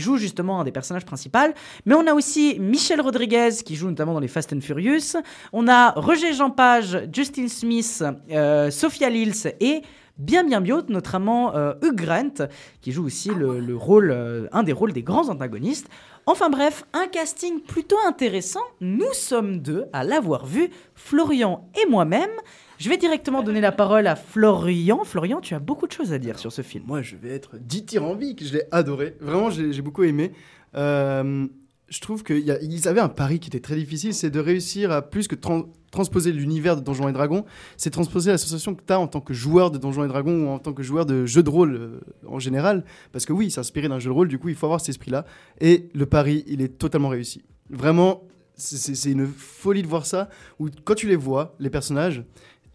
joue, 0.00 0.16
justement 0.16 0.60
un 0.60 0.64
des 0.64 0.72
personnages 0.72 1.04
principaux, 1.04 1.38
mais 1.84 1.94
on 1.94 2.06
a 2.06 2.14
aussi 2.14 2.56
Michel 2.58 3.00
Rodriguez, 3.00 3.50
qui 3.64 3.76
joue 3.76 3.88
notamment 3.88 4.14
dans 4.14 4.20
les 4.20 4.28
Fast 4.28 4.52
and 4.52 4.60
Furious, 4.60 5.16
on 5.52 5.68
a 5.68 5.90
Roger 5.92 6.32
Jean 6.32 6.50
Page, 6.50 7.08
Justin 7.12 7.48
Smith, 7.48 8.02
euh, 8.30 8.70
Sophia 8.70 9.10
Lils 9.10 9.54
et 9.60 9.82
bien 10.18 10.44
bien 10.44 10.60
bien 10.60 10.82
notamment 10.88 11.54
euh, 11.54 11.74
Hugh 11.82 11.94
Grant, 11.94 12.48
qui 12.80 12.92
joue 12.92 13.04
aussi 13.04 13.30
le, 13.30 13.60
le 13.60 13.76
rôle, 13.76 14.10
euh, 14.10 14.48
un 14.52 14.62
des 14.62 14.72
rôles 14.72 14.92
des 14.92 15.02
grands 15.02 15.28
antagonistes. 15.28 15.88
Enfin 16.26 16.50
bref, 16.50 16.84
un 16.92 17.06
casting 17.06 17.60
plutôt 17.60 17.96
intéressant. 18.06 18.60
Nous 18.80 19.12
sommes 19.12 19.60
deux 19.60 19.86
à 19.92 20.04
l'avoir 20.04 20.44
vu, 20.44 20.70
Florian 20.94 21.70
et 21.80 21.88
moi-même. 21.88 22.30
Je 22.78 22.88
vais 22.88 22.96
directement 22.96 23.42
donner 23.42 23.60
la 23.60 23.72
parole 23.72 24.06
à 24.06 24.14
Florian. 24.14 25.02
Florian, 25.04 25.40
tu 25.40 25.54
as 25.54 25.58
beaucoup 25.58 25.86
de 25.88 25.92
choses 25.92 26.12
à 26.12 26.18
dire 26.18 26.38
sur 26.38 26.52
ce 26.52 26.62
film. 26.62 26.84
Moi, 26.86 27.02
je 27.02 27.16
vais 27.16 27.30
être 27.30 27.56
dithyrambique. 27.58 28.44
Je 28.46 28.52
l'ai 28.54 28.62
adoré. 28.70 29.16
Vraiment, 29.20 29.50
j'ai 29.50 29.82
beaucoup 29.82 30.04
aimé. 30.04 30.30
Euh, 30.76 31.46
je 31.88 32.00
trouve 32.00 32.22
qu'ils 32.22 32.88
avaient 32.88 33.00
un 33.00 33.08
pari 33.08 33.40
qui 33.40 33.48
était 33.48 33.60
très 33.60 33.74
difficile, 33.74 34.12
c'est 34.14 34.30
de 34.30 34.38
réussir 34.38 34.92
à 34.92 35.02
plus 35.02 35.26
que 35.26 35.34
tran- 35.34 35.66
transposer 35.90 36.30
l'univers 36.32 36.76
de 36.76 36.82
Donjons 36.82 37.08
et 37.08 37.12
Dragons, 37.12 37.46
c'est 37.78 37.88
transposer 37.88 38.30
l'association 38.30 38.74
que 38.74 38.82
tu 38.86 38.92
as 38.92 39.00
en 39.00 39.06
tant 39.06 39.22
que 39.22 39.32
joueur 39.32 39.70
de 39.70 39.78
Donjons 39.78 40.04
et 40.04 40.08
Dragons 40.08 40.44
ou 40.44 40.48
en 40.50 40.58
tant 40.58 40.74
que 40.74 40.82
joueur 40.82 41.06
de 41.06 41.24
jeux 41.24 41.42
de 41.42 41.48
rôle 41.48 41.74
euh, 41.76 42.00
en 42.26 42.38
général. 42.38 42.84
Parce 43.10 43.24
que 43.24 43.32
oui, 43.32 43.50
c'est 43.50 43.60
inspiré 43.60 43.88
d'un 43.88 43.98
jeu 43.98 44.10
de 44.10 44.14
rôle, 44.14 44.28
du 44.28 44.38
coup, 44.38 44.50
il 44.50 44.54
faut 44.54 44.66
avoir 44.66 44.80
cet 44.80 44.90
esprit-là. 44.90 45.24
Et 45.62 45.88
le 45.94 46.04
pari, 46.04 46.44
il 46.46 46.60
est 46.60 46.76
totalement 46.78 47.08
réussi. 47.08 47.42
Vraiment, 47.70 48.22
c'est 48.54 49.10
une 49.10 49.26
folie 49.26 49.82
de 49.82 49.86
voir 49.88 50.04
ça, 50.04 50.28
où 50.58 50.68
quand 50.84 50.94
tu 50.94 51.06
les 51.08 51.16
vois, 51.16 51.54
les 51.58 51.70
personnages, 51.70 52.22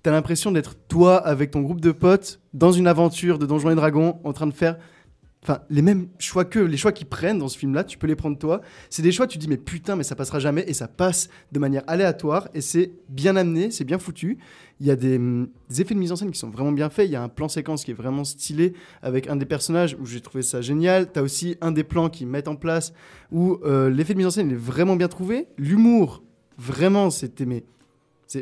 T'as 0.04 0.12
l'impression 0.12 0.52
d'être 0.52 0.76
toi 0.89 1.16
avec 1.16 1.52
ton 1.52 1.62
groupe 1.62 1.80
de 1.80 1.94
potes 1.94 2.42
dans 2.54 2.74
une 2.74 2.88
aventure 2.88 3.39
de 3.39 3.46
Donjons 3.46 3.70
et 3.70 3.76
Dragons 3.76 4.20
en 4.26 4.34
train 4.34 4.48
de 4.48 4.54
faire 4.54 4.78
enfin 5.44 5.62
les 5.70 5.82
mêmes 5.82 6.08
choix 6.20 6.44
que 6.44 6.60
les 6.60 6.76
choix 6.76 6.92
qu'ils 6.92 7.08
prennent 7.08 7.38
dans 7.38 7.48
ce 7.48 7.58
film 7.58 7.74
là 7.74 7.86
tu 7.86 7.98
peux 7.98 8.08
les 8.08 8.18
prendre 8.18 8.38
toi. 8.38 8.60
C'est 8.89 9.02
des 9.02 9.13
choix 9.13 9.28
tu 9.28 9.38
dis 9.38 9.48
mais 9.48 9.56
putain 9.56 9.96
mais 9.96 10.04
ça 10.04 10.18
passera 10.18 10.39
jamais 10.39 10.66
et 10.68 10.74
ça 10.74 10.89
passe 10.89 11.30
de 11.54 11.60
manière 11.60 11.84
aléatoire 11.88 12.50
et 12.54 12.60
c'est 12.60 12.92
bien 13.08 13.38
amené 13.38 13.72
c'est 13.72 13.86
bien 13.86 13.98
foutu. 13.98 14.39
Il 14.82 14.88
y 14.88 14.92
a 14.92 14.98
des, 14.98 15.18
des 15.18 15.82
effets 15.82 15.94
de 15.94 16.00
mise 16.02 16.12
en 16.12 16.18
scène 16.18 16.32
qui 16.32 16.39
sont 16.39 16.50
vraiment 16.50 16.74
bien 16.74 16.89
faits. 16.89 17.08
Il 17.08 17.13
y 17.13 17.16
a 17.16 17.24
un 17.24 17.30
plan 17.30 17.48
séquence 17.48 17.86
qui 17.86 17.92
est 17.92 17.94
vraiment 17.94 18.26
stylé 18.26 18.74
avec 19.02 19.30
un 19.30 19.38
des 19.38 19.46
personnages 19.46 19.96
où 20.02 20.06
j'ai 20.06 20.20
trouvé 20.20 20.42
ça 20.42 20.60
génial. 20.60 21.13
T'as 21.13 21.22
aussi 21.22 21.56
un 21.62 21.72
des 21.72 21.86
plans 21.86 22.10
qu'ils 22.10 22.28
mettent 22.28 22.50
en 22.50 22.58
place 22.58 22.92
où 23.32 23.58
euh, 23.63 23.89
l'effet 23.89 24.16
de 24.16 24.18
mise 24.18 24.28
en 24.28 24.32
scène 24.32 24.52
est 24.52 24.56
vraiment 24.56 24.98
bien 24.98 25.08
trouvé. 25.08 25.48
L'humour 25.58 26.24
vraiment 26.58 27.10
c'était 27.10 27.46
mais 27.46 27.63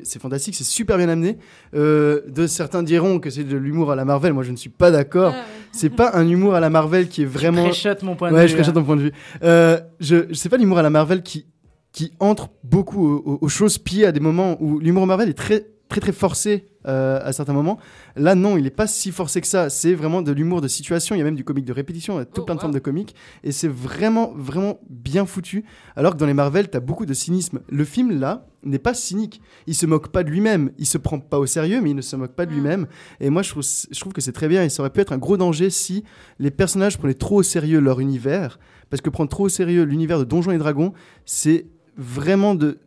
c'est 0.03 0.19
fantastique, 0.21 0.55
c'est 0.55 0.63
super 0.63 0.97
bien 0.97 1.09
amené. 1.09 1.37
Euh, 1.75 2.21
de 2.27 2.47
certains 2.47 2.83
diront 2.83 3.19
que 3.19 3.29
c'est 3.29 3.43
de 3.43 3.57
l'humour 3.57 3.91
à 3.91 3.95
la 3.95 4.05
Marvel. 4.05 4.33
Moi, 4.33 4.43
je 4.43 4.51
ne 4.51 4.55
suis 4.57 4.69
pas 4.69 4.91
d'accord. 4.91 5.33
C'est 5.71 5.89
pas 5.89 6.11
un 6.15 6.27
humour 6.27 6.55
à 6.55 6.59
la 6.59 6.69
Marvel 6.69 7.07
qui 7.07 7.21
est 7.23 7.25
vraiment. 7.25 7.63
préchotes 7.63 8.03
mon 8.03 8.15
point 8.15 8.29
de 8.31 8.35
ouais, 8.35 8.43
vue, 8.43 8.47
je 8.49 8.55
préchote 8.55 8.75
hein. 8.75 8.79
ton 8.79 8.85
point 8.85 8.95
de 8.97 9.01
vue. 9.03 9.11
Euh, 9.43 9.79
je, 9.99 10.25
je 10.29 10.33
sais 10.33 10.49
pas 10.49 10.57
l'humour 10.57 10.77
à 10.79 10.83
la 10.83 10.89
Marvel 10.89 11.21
qui 11.23 11.45
qui 11.93 12.13
entre 12.19 12.49
beaucoup 12.63 13.05
aux, 13.05 13.17
aux- 13.25 13.37
aux 13.41 13.49
choses 13.49 13.77
pieds 13.77 14.05
à 14.05 14.11
des 14.13 14.21
moments 14.21 14.55
où 14.61 14.79
l'humour 14.79 15.05
Marvel 15.07 15.27
est 15.29 15.33
très 15.33 15.65
très 15.89 15.99
très 15.99 16.13
forcé 16.13 16.67
euh, 16.87 17.19
à 17.23 17.31
certains 17.31 17.53
moments. 17.53 17.77
Là, 18.15 18.35
non, 18.35 18.57
il 18.57 18.63
n'est 18.63 18.69
pas 18.69 18.87
si 18.87 19.11
forcé 19.11 19.41
que 19.41 19.47
ça. 19.47 19.69
C'est 19.69 19.93
vraiment 19.93 20.21
de 20.21 20.31
l'humour 20.31 20.61
de 20.61 20.67
situation. 20.67 21.15
Il 21.15 21.19
y 21.19 21.21
a 21.21 21.23
même 21.23 21.35
du 21.35 21.43
comique 21.43 21.65
de 21.65 21.73
répétition. 21.73 22.15
Il 22.15 22.19
y 22.19 22.21
a 22.21 22.25
tout 22.25 22.43
plein 22.43 22.55
de 22.55 22.59
formes 22.59 22.73
de 22.73 22.79
comique. 22.79 23.15
Et 23.43 23.51
c'est 23.51 23.67
vraiment, 23.67 24.33
vraiment 24.35 24.79
bien 24.89 25.25
foutu. 25.25 25.65
Alors 25.95 26.13
que 26.13 26.17
dans 26.17 26.25
les 26.25 26.33
Marvel, 26.33 26.69
tu 26.69 26.77
as 26.77 26.79
beaucoup 26.79 27.05
de 27.05 27.13
cynisme. 27.13 27.59
Le 27.69 27.85
film, 27.85 28.19
là, 28.19 28.47
n'est 28.63 28.79
pas 28.79 28.93
cynique. 28.93 29.41
Il 29.67 29.75
se 29.75 29.85
moque 29.85 30.09
pas 30.09 30.23
de 30.23 30.29
lui-même. 30.29 30.71
Il 30.77 30.85
se 30.85 30.97
prend 30.97 31.19
pas 31.19 31.39
au 31.39 31.45
sérieux, 31.45 31.81
mais 31.81 31.91
il 31.91 31.95
ne 31.95 32.01
se 32.01 32.15
moque 32.15 32.33
pas 32.33 32.45
de 32.45 32.51
lui-même. 32.51 32.87
Et 33.19 33.29
moi, 33.29 33.41
je 33.41 33.51
trouve, 33.51 33.63
je 33.63 33.99
trouve 33.99 34.13
que 34.13 34.21
c'est 34.21 34.31
très 34.31 34.47
bien. 34.47 34.63
Et 34.63 34.69
ça 34.69 34.81
aurait 34.81 34.91
pu 34.91 35.01
être 35.01 35.13
un 35.13 35.17
gros 35.17 35.37
danger 35.37 35.69
si 35.69 36.03
les 36.39 36.51
personnages 36.51 36.97
prenaient 36.97 37.13
trop 37.13 37.37
au 37.37 37.43
sérieux 37.43 37.79
leur 37.79 37.99
univers. 37.99 38.59
Parce 38.89 39.01
que 39.01 39.09
prendre 39.09 39.29
trop 39.29 39.45
au 39.45 39.49
sérieux 39.49 39.83
l'univers 39.83 40.19
de 40.19 40.25
Donjons 40.25 40.51
et 40.51 40.57
Dragons, 40.57 40.93
c'est 41.25 41.67
vraiment 41.97 42.55
de 42.55 42.79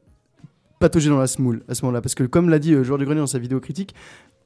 patauger 0.81 1.09
dans 1.11 1.19
la 1.19 1.27
smoule 1.27 1.63
à 1.69 1.75
ce 1.75 1.85
moment-là. 1.85 2.01
Parce 2.01 2.15
que, 2.15 2.25
comme 2.25 2.49
l'a 2.49 2.59
dit 2.59 2.75
euh, 2.75 2.85
Joueur 2.85 2.99
du 2.99 3.05
Grenier 3.05 3.21
dans 3.21 3.27
sa 3.27 3.39
vidéo 3.39 3.61
critique, 3.61 3.95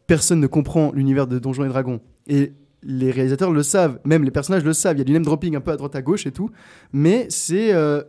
personne 0.06 0.40
ne 0.40 0.46
comprend 0.46 0.92
l'univers 0.94 1.26
de 1.26 1.38
Donjons 1.38 1.64
et 1.64 1.68
Dragons. 1.68 2.00
Et 2.26 2.52
les 2.82 3.10
réalisateurs 3.10 3.50
le 3.50 3.62
savent, 3.62 3.98
même 4.04 4.22
les 4.24 4.30
personnages 4.30 4.64
le 4.64 4.72
savent. 4.72 4.96
Il 4.96 4.98
y 4.98 5.02
a 5.02 5.04
du 5.04 5.12
name 5.12 5.24
dropping 5.24 5.56
un 5.56 5.60
peu 5.60 5.72
à 5.72 5.76
droite 5.76 5.96
à 5.96 6.02
gauche 6.02 6.26
et 6.26 6.32
tout. 6.32 6.50
Mais 6.92 7.26
c'est 7.28 7.74
euh, 7.74 8.02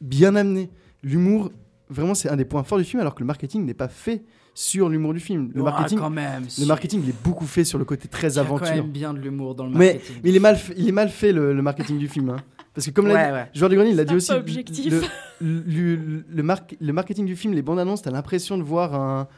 bien 0.00 0.34
amené. 0.36 0.70
L'humour, 1.02 1.50
vraiment, 1.90 2.14
c'est 2.14 2.28
un 2.30 2.36
des 2.36 2.44
points 2.46 2.64
forts 2.64 2.78
du 2.78 2.84
film, 2.84 3.00
alors 3.00 3.14
que 3.14 3.20
le 3.20 3.26
marketing 3.26 3.64
n'est 3.64 3.74
pas 3.74 3.88
fait 3.88 4.24
sur 4.54 4.88
l'humour 4.88 5.12
du 5.12 5.20
film. 5.20 5.50
Le 5.54 5.62
marketing, 5.62 5.98
quand 5.98 6.08
même, 6.08 6.44
le 6.58 6.64
marketing, 6.66 7.02
il 7.04 7.10
est 7.10 7.22
beaucoup 7.22 7.44
fait 7.44 7.62
sur 7.64 7.78
le 7.78 7.84
côté 7.84 8.08
très 8.08 8.32
Il 8.32 8.36
y 8.36 8.38
a 8.38 8.40
aventure. 8.40 8.66
quand 8.68 8.74
même 8.74 8.90
bien 8.90 9.12
de 9.12 9.18
l'humour 9.18 9.54
dans 9.54 9.66
le 9.66 9.72
marketing. 9.72 10.16
mais 10.24 10.30
il, 10.30 10.34
est 10.34 10.40
mal 10.40 10.56
fait, 10.56 10.74
il 10.78 10.88
est 10.88 10.92
mal 10.92 11.10
fait 11.10 11.32
le, 11.32 11.52
le 11.52 11.62
marketing 11.62 11.98
du 11.98 12.08
film. 12.08 12.30
hein. 12.30 12.36
Parce 12.76 12.86
que 12.86 12.92
comme 12.92 13.08
l'a 13.08 13.14
Ouais, 13.14 13.26
dit, 13.26 13.32
ouais. 13.32 13.46
Joueur 13.54 13.70
du 13.70 13.74
Grenier, 13.76 13.90
il 13.90 13.96
l'a 13.96 14.04
dit 14.04 14.14
aussi. 14.14 14.30
Le, 14.30 15.00
le, 15.40 15.96
le- 15.96 16.24
le 16.28 16.42
mar- 16.44 16.60
le 16.80 16.92
marketing 16.92 17.26
du 17.26 17.34
film, 17.34 17.54
les 17.54 17.62
bandes 17.62 17.78
annonces, 17.80 18.02
t'as 18.02 18.10
l'impression 18.12 18.56
de 18.58 18.62
voir 18.62 18.94
un, 18.94 19.28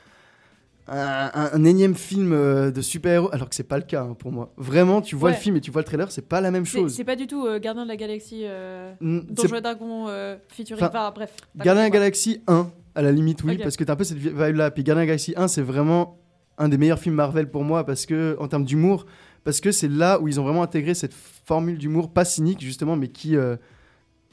un, 0.89 1.31
un- 1.35 1.51
un 1.53 1.65
énième 1.65 1.95
film 1.95 2.33
euh, 2.33 2.71
de 2.71 2.81
super-héros, 2.81 3.29
alors 3.33 3.49
que 3.49 3.55
c'est 3.55 3.63
pas 3.63 3.77
le 3.77 3.85
cas 3.85 4.03
hein, 4.03 4.17
pour 4.19 4.33
moi. 4.33 4.53
Vraiment, 4.57 5.01
tu 5.03 5.17
vois 5.17 5.31
Ouais. 5.31 5.37
le 5.37 5.41
film 5.41 5.57
et 5.57 5.61
tu 5.61 5.71
vois 5.71 5.83
le 5.83 5.87
trailer, 5.87 6.11
c'est 6.11 6.27
pas 6.29 6.41
la 6.41 6.51
même 6.51 6.65
chose. 6.65 6.95
c'est 6.95 7.05
pas 7.05 7.17
du 7.17 7.27
tout 7.27 7.47
euh, 7.47 7.59
Gardien 7.59 7.85
de 7.85 7.89
la 7.89 7.97
Galaxie, 7.97 8.43
euh, 8.45 8.93
Mm, 9.01 9.21
Donjons 9.31 9.61
Dragons 9.61 10.07
euh, 10.09 10.37
featuring. 10.49 10.83
Enfin, 10.83 10.89
Enfin, 10.89 11.13
bref. 11.15 11.33
Gardien 11.57 11.85
de 11.85 11.89
la. 11.89 11.91
Galaxie 11.91 12.41
1, 12.47 12.71
à 12.95 13.03
la 13.03 13.13
limite, 13.13 13.43
oui, 13.45 13.59
parce 13.59 13.77
que 13.77 13.85
t'as 13.85 13.93
un 13.93 13.97
peu 13.97 14.05
cette 14.05 14.19
vibe 14.19 14.57
là. 14.57 14.71
Puis 14.71 14.83
Gardien 14.83 15.03
de 15.03 15.07
la 15.09 15.13
Galaxie 15.13 15.35
1, 15.37 15.47
c'est 15.49 15.63
vraiment 15.63 16.19
un 16.57 16.69
des 16.69 16.79
meilleurs 16.79 16.99
films 16.99 17.15
Marvel 17.15 17.51
pour 17.51 17.63
moi, 17.65 17.85
parce 17.85 18.07
que, 18.07 18.37
en 18.41 18.49
termes 18.49 18.65
d'humour, 18.65 19.07
parce 19.45 19.61
que 19.61 19.73
c'est 19.73 19.89
là 19.89 20.21
où 20.21 20.29
ils 20.29 20.39
ont 20.41 20.45
vraiment 20.45 20.63
intégré 20.63 20.95
cette 20.95 21.15
formule 21.15 21.79
d'humour, 21.79 22.13
pas 22.13 22.25
cynique 22.25 22.61
justement, 22.61 22.97
mais 22.97 23.09
qui. 23.09 23.37
euh, 23.37 23.57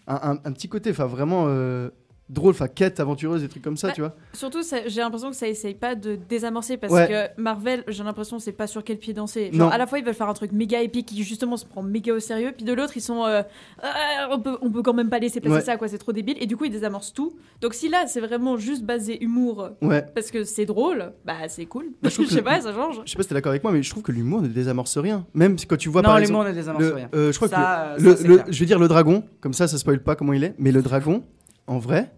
un, 0.07 0.37
un- 0.43 0.51
petit 0.51 0.69
côté, 0.69 0.91
enfin 0.91 1.05
vraiment. 1.07 1.45
euh, 1.47 1.89
drôles, 2.27 2.51
enfin 2.51 2.67
quêtes 2.67 2.99
aventureuses, 2.99 3.41
des 3.43 3.47
trucs 3.47 3.63
comme 3.63 3.77
ça, 3.77 3.91
tu 3.91 4.01
vois. 4.01 4.15
Surtout, 4.33 4.63
ça- 4.63 4.87
j'ai 4.87 5.01
l'impression 5.01 5.29
que 5.29 5.35
ça 5.35 5.47
essaye 5.47 5.75
pas 5.75 5.93
de 5.93 6.15
désamorcer 6.27 6.75
parce 6.77 6.91
Ouais. 6.91 7.07
que 7.35 7.41
Marvel, 7.41 7.83
j'ai 7.87 8.03
l'impression, 8.03 8.39
c'est 8.39 8.51
pas 8.51 8.65
sur 8.65 8.83
quel 8.83 8.97
pied 8.97 9.13
danser. 9.13 9.51
Non. 9.53 9.59
Genre, 9.65 9.73
à 9.73 9.77
la 9.77 9.85
fois, 9.85 9.99
ils 9.99 10.05
veulent 10.05 10.15
faire 10.15 10.27
un 10.29 10.33
truc 10.33 10.51
méga 10.51 10.81
épique 10.81 11.05
qui 11.05 11.23
justement 11.23 11.55
se 11.55 11.65
prend 11.65 11.83
méga 11.83 12.13
au 12.13 12.19
sérieux, 12.19 12.51
puis 12.55 12.65
de 12.65 12.73
l'autre, 12.73 12.93
ils 12.97 13.01
sont. 13.01 13.23
euh, 13.25 13.43
Ah, 13.83 14.27
on, 14.31 14.39
peut, 14.39 14.57
on 14.61 14.71
peut 14.71 14.81
quand 14.81 14.93
même 14.93 15.09
pas 15.09 15.19
laisser 15.19 15.39
passer 15.39 15.53
Ouais. 15.55 15.61
ça, 15.61 15.77
quoi, 15.77 15.87
c'est 15.87 15.97
trop 15.99 16.11
débile. 16.13 16.37
Et 16.39 16.47
du 16.47 16.57
coup, 16.57 16.65
ils 16.65 16.71
désamorcent 16.71 17.13
tout. 17.13 17.35
Donc, 17.61 17.73
si 17.75 17.89
là, 17.89 18.05
c'est 18.07 18.21
vraiment 18.21 18.57
juste 18.57 18.83
basé 18.83 19.23
humour 19.23 19.69
Ouais. 19.81 20.03
parce 20.15 20.31
que 20.31 20.43
c'est 20.43 20.65
drôle, 20.65 21.11
bah 21.25 21.33
c'est 21.47 21.65
cool. 21.65 21.85
Moi, 22.01 22.09
je 22.09 22.09
je 22.23 22.27
sais 22.27 22.39
que- 22.39 22.43
pas, 22.43 22.59
ça 22.61 22.73
change. 22.73 23.01
Je 23.05 23.11
sais 23.11 23.17
pas 23.17 23.23
si 23.23 23.29
t'es 23.29 23.35
d'accord 23.35 23.51
avec 23.51 23.63
moi, 23.63 23.71
mais 23.71 23.83
je 23.83 23.89
trouve 23.91 24.01
que 24.03 24.11
l'humour 24.11 24.41
ne 24.41 24.47
désamorce 24.47 24.97
rien. 24.97 25.25
Même 25.35 25.57
quand 25.67 25.77
tu 25.77 25.89
vois 25.89 26.01
Non, 26.01 26.09
par 26.09 26.19
l'humour 26.19 26.41
exemple. 26.47 26.49
ne 26.49 26.53
désamorce 26.55 26.83
le- 26.85 26.93
rien. 26.95 27.09
euh, 27.13 27.31
je 27.31 27.37
crois 27.37 27.49
Ça, 27.49 27.95
que 27.97 28.01
euh, 28.01 28.03
le, 28.03 28.11
ça, 28.15 28.17
c'est 28.21 28.27
le- 28.27 28.35
clair. 28.35 28.45
je 28.49 28.59
vais 28.59 28.65
dire 28.65 28.79
le 28.79 28.87
dragon, 28.87 29.23
comme 29.41 29.53
ça, 29.53 29.67
ça 29.67 29.77
spoil 29.77 30.01
pas 30.01 30.15
comment 30.15 30.33
il 30.33 30.43
est. 30.43 30.55
Mais 30.57 30.71
le 30.71 30.81
dragon, 30.81 31.23
en 31.67 31.77
vrai, 31.77 32.11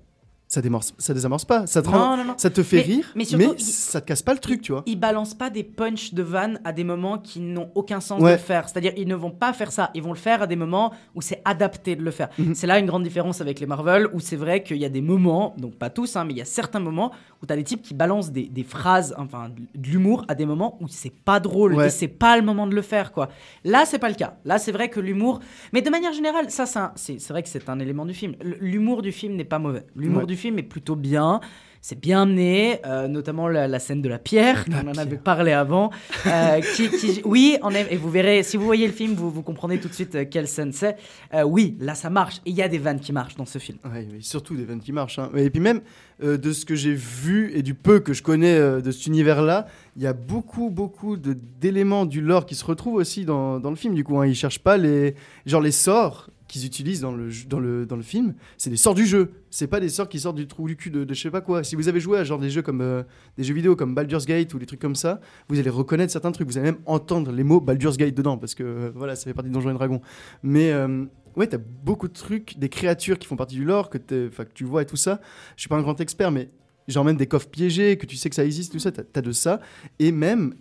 ça 0.48 0.62
démorce, 0.62 0.94
ça 0.98 1.14
désamorce 1.14 1.44
pas. 1.46 1.68
Ça 1.68 1.82
te, 1.82 1.90
rend- 1.90 1.98
Non, 2.16 2.18
non, 2.18 2.24
non. 2.24 2.34
ça 2.38 2.50
te 2.50 2.64
fait 2.64 2.78
Mais- 2.78 2.82
rire, 2.84 3.06
mais 3.16 3.20
mais, 3.20 3.26
surtout, 3.26 3.56
il- 3.58 3.64
ça 3.64 4.00
te 4.00 4.06
casse 4.08 4.22
pas 4.22 4.34
le 4.34 4.40
truc, 4.40 4.62
tu 4.62 4.72
vois. 4.72 4.84
Ils 4.86 4.98
balancent 4.98 5.34
pas 5.34 5.50
des 5.50 5.64
punchs 5.64 6.14
de 6.14 6.24
vannes 6.24 6.62
à 6.64 6.72
des 6.72 6.84
moments 6.86 7.18
qui 7.18 7.40
n'ont 7.42 7.70
aucun 7.76 8.00
sens 8.00 8.22
Ouais. 8.22 8.32
de 8.32 8.36
le 8.38 8.42
faire. 8.42 8.70
C'est-à-dire, 8.70 8.94
ils 8.96 9.08
ne 9.08 9.16
vont 9.16 9.32
pas 9.32 9.52
faire 9.52 9.72
ça. 9.74 9.92
Ils 9.94 10.02
vont 10.02 10.14
le 10.14 10.18
faire 10.18 10.42
à 10.42 10.48
des 10.48 10.56
moments 10.56 10.94
où 11.16 11.22
c'est 11.22 11.42
adapté 11.44 11.96
de 11.98 12.02
le 12.04 12.12
faire. 12.12 12.30
Mhm. 12.40 12.56
C'est 12.56 12.66
là 12.68 12.80
une 12.80 12.86
grande 12.86 13.04
différence 13.04 13.42
avec 13.42 13.60
les 13.60 13.66
Marvel, 13.66 14.08
où 14.14 14.20
c'est 14.22 14.38
vrai 14.38 14.64
qu'il 14.64 14.78
y 14.78 14.86
a 14.86 14.90
des 14.90 15.02
moments, 15.02 15.54
donc 15.58 15.76
pas 15.76 15.90
tous, 15.90 16.16
hein, 16.16 16.24
mais 16.24 16.34
il 16.34 16.38
y 16.38 16.42
a 16.42 16.46
certains 16.46 16.80
moments 16.80 17.12
où 17.44 17.46
tu 17.46 17.52
as 17.54 17.58
des 17.58 17.64
types 17.66 17.82
qui 17.82 17.94
balancent 17.94 18.32
des, 18.32 18.48
des 18.48 18.64
phrases, 18.64 19.14
enfin 19.18 19.50
de 19.50 19.88
l'humour, 19.88 20.24
à 20.30 20.36
des 20.36 20.46
moments 20.46 20.78
où 20.82 20.88
c'est 20.88 21.14
pas 21.14 21.40
drôle 21.42 21.76
Ouais. 21.76 21.88
et 21.88 21.90
c'est 21.90 22.08
pas 22.08 22.38
le 22.38 22.44
moment 22.44 22.68
de 22.68 22.74
le 22.74 22.82
faire, 22.82 23.12
quoi. 23.12 23.28
Là, 23.66 23.84
c'est 23.86 24.00
pas 24.00 24.10
le 24.10 24.16
cas. 24.16 24.38
Là, 24.46 24.58
c'est 24.60 24.72
vrai 24.72 24.90
que 24.90 25.00
l'humour. 25.02 25.42
Mais 25.74 25.82
de 25.82 25.90
manière 25.90 26.14
générale, 26.14 26.50
ça, 26.50 26.66
c'est 26.96 27.28
vrai 27.30 27.44
que 27.44 27.50
c'est 27.50 27.68
un 27.68 27.80
élément 27.80 28.06
du 28.06 28.14
film. 28.14 28.36
L'humour 28.62 29.02
du 29.02 29.12
film 29.12 29.36
n'est 29.36 29.44
pas 29.44 29.60
mauvais. 29.60 29.86
L'humour 29.96 30.22
Ouais. 30.22 30.26
du 30.26 30.37
film 30.38 30.58
est 30.60 30.64
plutôt 30.64 30.96
bien. 30.96 31.42
C'est 31.80 32.00
bien 32.02 32.24
amené, 32.24 32.80
euh, 32.86 33.08
notamment 33.08 33.48
la, 33.48 33.68
la 33.68 33.80
scène 33.80 34.02
de 34.02 34.10
la 34.10 34.18
pierre, 34.20 34.66
La 34.68 34.82
on 34.84 34.90
en 34.90 34.98
avait 34.98 35.16
parlé 35.16 35.54
avant. 35.54 35.92
euh, 36.26 36.60
qui, 36.76 36.90
qui- 36.90 37.22
oui, 37.24 37.58
on 37.62 37.70
est, 37.72 37.94
et 37.94 37.96
vous 37.96 38.10
verrez, 38.10 38.44
si 38.44 38.58
vous 38.58 38.66
voyez 38.66 38.88
le 38.88 38.92
film, 38.92 39.14
vous, 39.14 39.30
vous 39.30 39.44
comprenez 39.44 39.80
tout 39.80 39.88
de 39.88 39.94
suite 39.94 40.16
euh, 40.16 40.26
quelle 40.30 40.48
scène 40.50 40.74
c'est. 40.74 40.98
Euh, 41.34 41.44
oui, 41.44 41.78
là 41.80 41.94
ça 41.96 42.10
marche. 42.10 42.42
Il 42.46 42.56
y 42.56 42.62
a 42.62 42.68
des 42.68 42.80
vannes 42.80 43.00
qui 43.00 43.14
marchent 43.14 43.36
dans 43.36 43.46
ce 43.46 43.60
film. 43.60 43.78
Mais 43.94 44.06
surtout 44.20 44.56
des 44.58 44.66
vannes 44.66 44.82
qui 44.82 44.92
marchent. 44.92 45.20
hein. 45.20 45.30
Et 45.38 45.50
puis 45.50 45.62
même 45.62 45.82
de 46.22 46.52
ce 46.52 46.66
que 46.66 46.76
j'ai 46.76 46.96
vu 46.96 47.52
et 47.54 47.62
du 47.62 47.76
peu 47.76 48.00
que 48.00 48.12
je 48.12 48.24
connais 48.24 48.60
de 48.82 48.92
cet 48.92 49.06
univers-là, 49.06 49.68
il 49.96 50.02
y 50.02 50.08
a 50.08 50.14
beaucoup, 50.14 50.72
beaucoup 50.72 51.16
d'éléments 51.16 52.06
du 52.08 52.22
lore 52.22 52.46
qui 52.48 52.56
se 52.56 52.66
retrouvent 52.66 52.96
aussi 52.96 53.24
dans, 53.24 53.60
dans 53.60 53.70
le 53.70 53.76
film. 53.76 53.94
Du 53.94 54.04
coup, 54.04 54.20
hein. 54.20 54.26
ils 54.26 54.36
cherchent 54.36 54.60
pas 54.60 54.78
les, 54.78 55.14
genre 55.46 55.62
les 55.62 55.72
sorts 55.72 56.30
qu'ils 56.48 56.66
utilisent 56.66 57.02
dans 57.02 57.12
le, 57.12 57.30
dans 57.48 57.60
le, 57.60 57.86
dans 57.86 57.96
le 57.96 58.02
film, 58.02 58.34
c'est 58.58 58.70
des 58.70 58.78
sorts 58.78 58.96
du 58.96 59.06
jeu. 59.06 59.32
C'est 59.50 59.68
pas 59.68 59.80
des 59.80 59.90
sorts 59.90 60.10
qui 60.10 60.20
sortent 60.20 60.38
du 60.38 60.48
trou 60.48 60.68
du 60.68 60.76
cul 60.76 60.90
de, 60.90 61.04
de 61.04 61.14
je 61.14 61.22
sais 61.22 61.32
pas 61.32 61.42
quoi. 61.42 61.64
Si 61.64 61.76
vous 61.76 61.88
avez 61.88 62.00
joué 62.00 62.18
à 62.18 62.24
genre 62.24 62.40
des 62.40 62.50
jeux 62.50 62.62
comme 62.62 62.82
euh, 62.82 63.04
des 63.38 63.44
jeux 63.44 63.54
vidéo 63.54 63.76
comme 63.76 63.96
Baldur's 63.96 64.26
Gate 64.26 64.54
ou 64.54 64.60
des 64.60 64.66
trucs 64.66 64.80
comme 64.80 64.96
ça, 64.96 65.20
vous 65.50 65.60
allez 65.60 65.70
reconnaître 65.70 66.12
certains 66.12 66.32
trucs. 66.32 66.48
Vous 66.48 66.58
allez 66.58 66.72
même 66.72 66.82
entendre 66.86 67.32
les 67.32 67.44
mots 67.44 67.60
Baldur's 67.60 67.98
Gate 67.98 68.16
dedans 68.16 68.38
parce 68.38 68.56
que 68.56 68.64
euh, 68.64 68.92
voilà, 68.96 69.16
ça 69.16 69.26
fait 69.26 69.34
partie 69.34 69.50
de 69.50 69.54
Donjons 69.54 69.72
et 69.72 69.74
Dragons. 69.74 70.02
Mais 70.44 70.72
euh, 70.72 71.06
ouais, 71.36 71.48
t'as 71.48 71.58
beaucoup 71.58 72.08
de 72.08 72.14
trucs, 72.14 72.58
des 72.58 72.70
créatures 72.70 73.20
qui 73.20 73.28
font 73.28 73.36
partie 73.36 73.56
du 73.56 73.66
lore 73.66 73.90
que, 73.90 73.98
que 73.98 74.54
tu 74.54 74.64
vois 74.64 74.82
et 74.82 74.86
tout 74.86 74.98
ça. 74.98 75.22
Je 75.56 75.62
suis 75.62 75.70
pas 75.70 75.78
un 75.78 75.82
grand 75.82 76.00
expert, 76.02 76.32
mais 76.32 76.50
genre 76.88 77.06
même 77.06 77.18
des 77.18 77.28
coffres 77.28 77.50
piégés, 77.50 77.98
que 77.98 78.06
tu 78.06 78.16
sais 78.16 78.30
que 78.30 78.36
ça 78.36 78.46
existe, 78.46 78.72
tout 78.72 78.80
ça, 78.80 78.92
t'as 78.92 79.04
as 79.14 79.22
de 79.22 79.32
ça. 79.32 79.60
Et 80.00 80.12
même, 80.12 80.54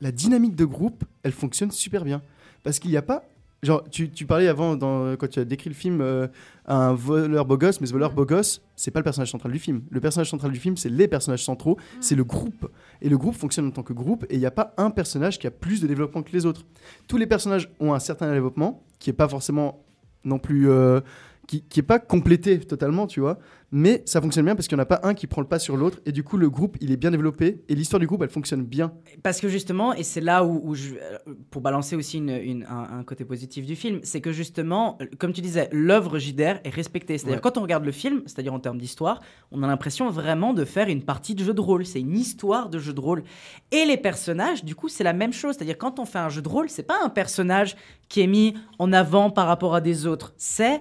la 0.00 0.12
dynamique 0.12 0.54
de 0.54 0.64
groupe, 0.64 1.04
elle 1.22 1.32
fonctionne 1.32 1.70
super 1.70 2.04
bien. 2.04 2.22
Parce 2.62 2.78
qu'il 2.78 2.90
n'y 2.90 2.96
a 2.96 3.02
pas. 3.02 3.24
Genre, 3.62 3.82
tu, 3.90 4.10
tu 4.10 4.26
parlais 4.26 4.48
avant, 4.48 4.76
dans, 4.76 5.16
quand 5.16 5.28
tu 5.28 5.40
as 5.40 5.44
décrit 5.44 5.70
le 5.70 5.74
film, 5.74 6.00
euh, 6.00 6.28
un 6.66 6.94
voleur 6.94 7.46
beau 7.46 7.56
gosse, 7.56 7.80
mais 7.80 7.86
ce 7.86 7.92
voleur 7.92 8.12
beau 8.12 8.24
gosse, 8.26 8.62
c'est 8.76 8.90
pas 8.90 9.00
le 9.00 9.04
personnage 9.04 9.30
central 9.30 9.50
du 9.50 9.58
film. 9.58 9.82
Le 9.90 10.00
personnage 10.00 10.30
central 10.30 10.52
du 10.52 10.60
film, 10.60 10.76
c'est 10.76 10.90
les 10.90 11.08
personnages 11.08 11.44
centraux, 11.44 11.76
c'est 12.00 12.14
le 12.14 12.24
groupe. 12.24 12.70
Et 13.00 13.08
le 13.08 13.16
groupe 13.16 13.34
fonctionne 13.34 13.66
en 13.66 13.70
tant 13.70 13.82
que 13.82 13.94
groupe, 13.94 14.24
et 14.28 14.34
il 14.34 14.38
n'y 14.40 14.46
a 14.46 14.50
pas 14.50 14.74
un 14.76 14.90
personnage 14.90 15.38
qui 15.38 15.46
a 15.46 15.50
plus 15.50 15.80
de 15.80 15.86
développement 15.86 16.22
que 16.22 16.32
les 16.32 16.44
autres. 16.44 16.64
Tous 17.08 17.16
les 17.16 17.26
personnages 17.26 17.70
ont 17.80 17.94
un 17.94 17.98
certain 17.98 18.30
développement, 18.30 18.84
qui 18.98 19.10
est 19.10 19.14
pas 19.14 19.28
forcément 19.28 19.84
non 20.24 20.38
plus. 20.38 20.68
euh, 20.68 21.00
qui, 21.46 21.62
qui 21.62 21.80
est 21.80 21.84
pas 21.84 21.98
complété 21.98 22.58
totalement, 22.58 23.06
tu 23.06 23.20
vois. 23.20 23.38
Mais 23.72 24.02
ça 24.06 24.20
fonctionne 24.20 24.44
bien 24.44 24.54
parce 24.54 24.68
qu'il 24.68 24.76
n'y 24.76 24.80
en 24.80 24.84
a 24.84 24.86
pas 24.86 25.00
un 25.02 25.12
qui 25.12 25.26
prend 25.26 25.40
le 25.40 25.48
pas 25.48 25.58
sur 25.58 25.76
l'autre, 25.76 25.98
et 26.06 26.12
du 26.12 26.22
coup, 26.22 26.36
le 26.36 26.48
groupe, 26.48 26.76
il 26.80 26.92
est 26.92 26.96
bien 26.96 27.10
développé, 27.10 27.64
et 27.68 27.74
l'histoire 27.74 27.98
du 27.98 28.06
groupe, 28.06 28.22
elle 28.22 28.28
fonctionne 28.30 28.62
bien. 28.64 28.92
Parce 29.24 29.40
que 29.40 29.48
justement, 29.48 29.92
et 29.92 30.04
c'est 30.04 30.20
là 30.20 30.44
où, 30.44 30.60
où 30.64 30.74
je, 30.76 30.94
euh, 30.94 31.18
pour 31.50 31.62
balancer 31.62 31.96
aussi 31.96 32.18
une- 32.18 32.30
une- 32.30 32.62
un, 32.64 32.98
un 33.00 33.02
côté 33.02 33.24
positif 33.24 33.66
du 33.66 33.74
film, 33.74 33.98
c'est 34.04 34.20
que 34.20 34.30
justement, 34.30 34.98
comme 35.18 35.32
tu 35.32 35.40
disais, 35.40 35.68
l'œuvre 35.72 36.18
JDR 36.20 36.60
est 36.62 36.70
respectée. 36.70 37.18
C'est-à-dire 37.18 37.36
Ouais. 37.38 37.40
quand 37.42 37.58
on 37.58 37.62
regarde 37.62 37.84
le 37.84 37.90
film, 37.92 38.22
c'est-à-dire 38.26 38.54
en 38.54 38.60
termes 38.60 38.78
d'histoire, 38.78 39.20
on 39.50 39.62
a 39.64 39.66
l'impression 39.66 40.10
vraiment 40.10 40.54
de 40.54 40.64
faire 40.64 40.88
une 40.88 41.02
partie 41.02 41.34
de 41.34 41.42
jeu 41.42 41.52
de 41.52 41.60
rôle. 41.60 41.84
C'est 41.84 42.00
une 42.00 42.16
histoire 42.16 42.68
de 42.70 42.78
jeu 42.78 42.92
de 42.92 43.00
rôle. 43.00 43.24
Et 43.72 43.84
les 43.84 43.96
personnages, 43.96 44.64
du 44.64 44.76
coup, 44.76 44.88
c'est 44.88 45.04
la 45.04 45.12
même 45.12 45.32
chose. 45.32 45.56
C'est-à-dire 45.56 45.76
quand 45.76 45.98
on 45.98 46.04
fait 46.04 46.18
un 46.20 46.28
jeu 46.28 46.40
de 46.40 46.48
rôle, 46.48 46.68
c'est 46.70 46.84
pas 46.84 46.98
un 47.04 47.08
personnage 47.08 47.76
qui 48.08 48.20
est 48.20 48.26
mis 48.28 48.54
en 48.78 48.92
avant 48.92 49.30
par 49.30 49.48
rapport 49.48 49.74
à 49.74 49.80
des 49.80 50.06
autres. 50.06 50.34
C'est 50.36 50.80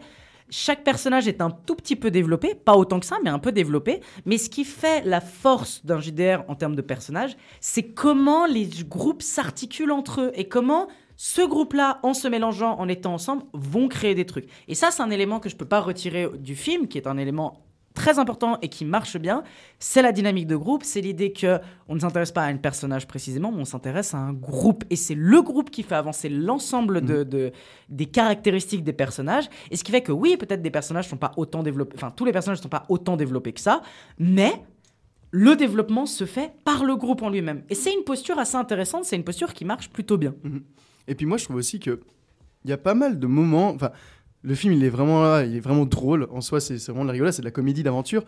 chaque 0.50 0.84
personnage 0.84 1.28
est 1.28 1.42
un 1.42 1.50
tout 1.50 1.76
petit 1.76 1.96
peu 1.96 2.12
développé, 2.12 2.56
pas 2.56 2.76
autant 2.76 3.00
que 3.00 3.06
ça, 3.06 3.18
mais 3.24 3.30
un 3.30 3.40
peu 3.40 3.52
développé. 3.52 4.02
Mais 4.26 4.38
ce 4.38 4.50
qui 4.50 4.64
fait 4.64 5.04
la 5.06 5.22
force 5.22 5.86
d'un 5.86 6.00
JDR 6.00 6.44
en 6.48 6.56
termes 6.56 6.76
de 6.76 6.82
personnages, 6.82 7.36
c'est 7.60 7.84
comment 7.84 8.46
les 8.46 8.70
groupes 8.88 9.22
s'articulent 9.22 9.92
entre 9.92 10.22
eux 10.22 10.32
et 10.36 10.48
comment 10.48 10.88
ce 11.18 11.42
groupe-là, 11.42 12.00
en 12.04 12.14
se 12.14 12.28
mélangeant, 12.28 12.78
en 12.78 12.90
étant 12.90 13.14
ensemble, 13.14 13.44
vont 13.54 13.88
créer 13.88 14.16
des 14.16 14.26
trucs. 14.26 14.50
Et 14.68 14.76
ça, 14.76 14.92
c'est 14.92 15.02
un 15.02 15.12
élément 15.12 15.40
que 15.40 15.48
je 15.48 15.56
peux 15.56 15.66
pas 15.66 15.80
retirer 15.80 16.30
du 16.38 16.56
film, 16.56 16.88
qui 16.88 16.98
est 16.98 17.08
un 17.08 17.18
élément 17.18 17.65
très 17.96 18.20
important 18.20 18.60
et 18.62 18.68
qui 18.70 18.86
marche 18.86 19.18
bien, 19.18 19.44
c'est 19.80 20.04
la 20.04 20.12
dynamique 20.12 20.46
de 20.46 20.56
groupe, 20.56 20.84
c'est 20.84 21.02
l'idée 21.02 21.32
que 21.34 21.60
on 21.88 21.96
ne 21.96 22.00
s'intéresse 22.00 22.32
pas 22.32 22.44
à 22.44 22.46
un 22.48 22.58
personnage 22.58 23.08
précisément, 23.08 23.52
mais 23.52 23.62
on 23.62 23.66
s'intéresse 23.66 24.14
à 24.14 24.18
un 24.18 24.34
groupe 24.34 24.84
et 24.92 24.96
c'est 24.96 25.16
le 25.16 25.42
groupe 25.42 25.72
qui 25.72 25.82
fait 25.82 25.96
avancer 25.96 26.30
l'ensemble 26.30 27.02
de, 27.02 27.24
de- 27.24 27.52
des 27.90 28.06
caractéristiques 28.06 28.84
des 28.84 28.94
personnages 28.94 29.46
et 29.72 29.78
ce 29.78 29.84
qui 29.84 29.92
fait 29.92 30.02
que 30.02 30.12
oui, 30.12 30.38
peut-être 30.38 30.62
des 30.62 30.70
personnages 30.72 31.08
sont 31.10 31.18
pas 31.18 31.32
autant 31.38 31.64
développés, 31.64 31.96
enfin 31.96 32.12
tous 32.16 32.26
les 32.26 32.32
personnages 32.32 32.60
sont 32.60 32.70
pas 32.70 32.86
autant 32.90 33.18
développés 33.18 33.54
que 33.54 33.62
ça, 33.62 33.82
mais 34.20 34.54
le 35.32 35.56
développement 35.56 36.06
se 36.06 36.26
fait 36.26 36.54
par 36.64 36.84
le 36.86 36.96
groupe 36.96 37.22
en 37.24 37.30
lui-même 37.30 37.64
et 37.70 37.76
c'est 37.76 37.94
une 37.94 38.04
posture 38.04 38.38
assez 38.38 38.56
intéressante, 38.56 39.06
c'est 39.06 39.16
une 39.16 39.24
posture 39.24 39.54
qui 39.54 39.66
marche 39.66 39.90
plutôt 39.90 40.18
bien. 40.18 40.36
Et 41.08 41.16
puis 41.16 41.26
moi, 41.26 41.38
je 41.38 41.46
trouve 41.46 41.58
aussi 41.58 41.80
que 41.80 42.02
il 42.64 42.70
y 42.72 42.74
a 42.74 42.78
pas 42.78 42.96
mal 42.96 43.20
de 43.20 43.28
moments. 43.28 43.70
Enfin, 43.70 43.92
le 44.46 44.56
film, 44.56 44.74
il 44.74 44.84
est 44.84 44.90
vraiment 44.90 45.40
il 45.40 45.56
est 45.56 45.60
vraiment 45.60 45.86
drôle. 45.86 46.28
En 46.32 46.42
soi, 46.42 46.60
c'est 46.60 46.76
vraiment 46.86 47.04
de 47.04 47.08
la 47.08 47.14
rigolade, 47.14 47.34
c'est 47.34 47.42
de 47.42 47.48
la 47.48 47.52
comédie 47.52 47.84
d'aventure. 47.84 48.24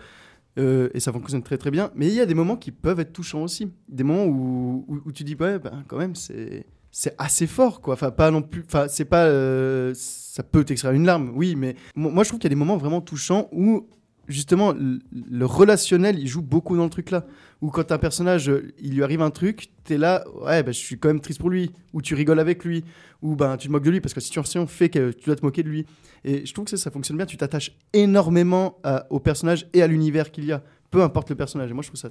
Euh, 0.59 0.89
et 0.95 0.99
ça 0.99 1.11
fonctionne 1.13 1.43
très 1.43 1.57
très 1.57 1.69
bien. 1.69 1.91
Mais 1.95 2.07
il 2.07 2.13
y 2.13 2.19
a 2.19 2.25
des 2.25 2.33
moments 2.33 2.55
qui 2.55 2.71
peuvent 2.71 2.99
être 2.99 3.13
touchants 3.13 3.43
aussi. 3.43 3.71
Des 3.89 4.03
moments 4.03 4.25
où, 4.25 4.85
où, 5.05 5.11
tu 5.11 5.23
dis, 5.23 5.35
ouais, 5.35 5.59
ben, 5.59 5.83
quand 5.87 5.97
même, 5.97 6.15
c'est 6.15 6.65
c'est 6.89 7.13
assez 7.19 7.45
fort, 7.45 7.79
quoi. 7.79 7.93
Enfin, 7.93 8.09
pas 8.09 8.31
non 8.31 8.41
plus. 8.41 8.63
Enfin, 8.65 8.87
c'est 8.89 9.05
pas. 9.05 9.25
euh, 9.25 9.91
ça 9.95 10.41
peut 10.41 10.63
t'extraire 10.63 10.93
une 10.93 11.05
larme, 11.05 11.31
oui, 11.35 11.55
mais 11.55 11.75
mo- 11.95 12.09
moi, 12.09 12.23
je 12.23 12.29
trouve 12.29 12.39
qu'il 12.39 12.47
y 12.49 12.51
a 12.51 12.55
des 12.55 12.59
moments 12.59 12.77
vraiment 12.77 13.01
touchants 13.01 13.49
où 13.51 13.87
justement 14.27 14.73
le, 14.73 15.45
relationnel 15.45 16.19
il 16.19 16.27
joue 16.27 16.41
beaucoup 16.41 16.75
dans 16.75 16.83
le 16.83 16.89
truc 16.89 17.11
là. 17.11 17.25
Où 17.61 17.69
quand 17.69 17.91
un 17.91 17.97
personnage 17.97 18.49
euh, 18.49 18.73
il 18.79 18.93
lui 18.95 19.03
arrive 19.03 19.21
un 19.21 19.31
truc 19.31 19.69
t'es 19.83 19.97
là 19.97 20.23
ouais 20.41 20.61
bah, 20.63 20.71
je 20.71 20.77
suis 20.77 20.99
quand 20.99 21.07
même 21.09 21.21
triste 21.21 21.39
pour 21.39 21.49
lui. 21.49 21.71
Ou 21.93 22.01
tu 22.01 22.13
rigoles 22.15 22.39
avec 22.39 22.63
lui. 22.63 22.83
Ou 23.21 23.35
ben 23.35 23.57
tu 23.57 23.67
te 23.67 23.71
moques 23.71 23.83
de 23.83 23.91
lui 23.91 24.01
parce 24.01 24.13
que 24.13 24.19
la 24.19 24.25
situation 24.25 24.67
fait 24.67 24.89
que 24.89 25.11
tu 25.11 25.25
dois 25.25 25.35
te 25.35 25.45
moquer 25.45 25.63
de 25.63 25.69
lui. 25.69 25.85
Et 26.23 26.45
je 26.45 26.53
trouve 26.53 26.65
que 26.65 26.71
ça, 26.71 26.77
ça 26.77 26.91
fonctionne 26.91 27.17
bien. 27.17 27.25
Tu 27.25 27.37
t'attaches 27.37 27.71
énormément 27.93 28.79
à- 28.83 29.07
au 29.09 29.19
personnage 29.19 29.67
et 29.73 29.81
à 29.81 29.87
l'univers 29.87 30.31
qu'il 30.31 30.45
y 30.45 30.51
a. 30.51 30.63
Peu 30.91 31.01
importe 31.01 31.29
le 31.29 31.35
personnage. 31.35 31.69
Et 31.71 31.73
moi 31.73 31.83
je 31.83 31.89
trouve 31.89 31.99
ça 31.99 32.09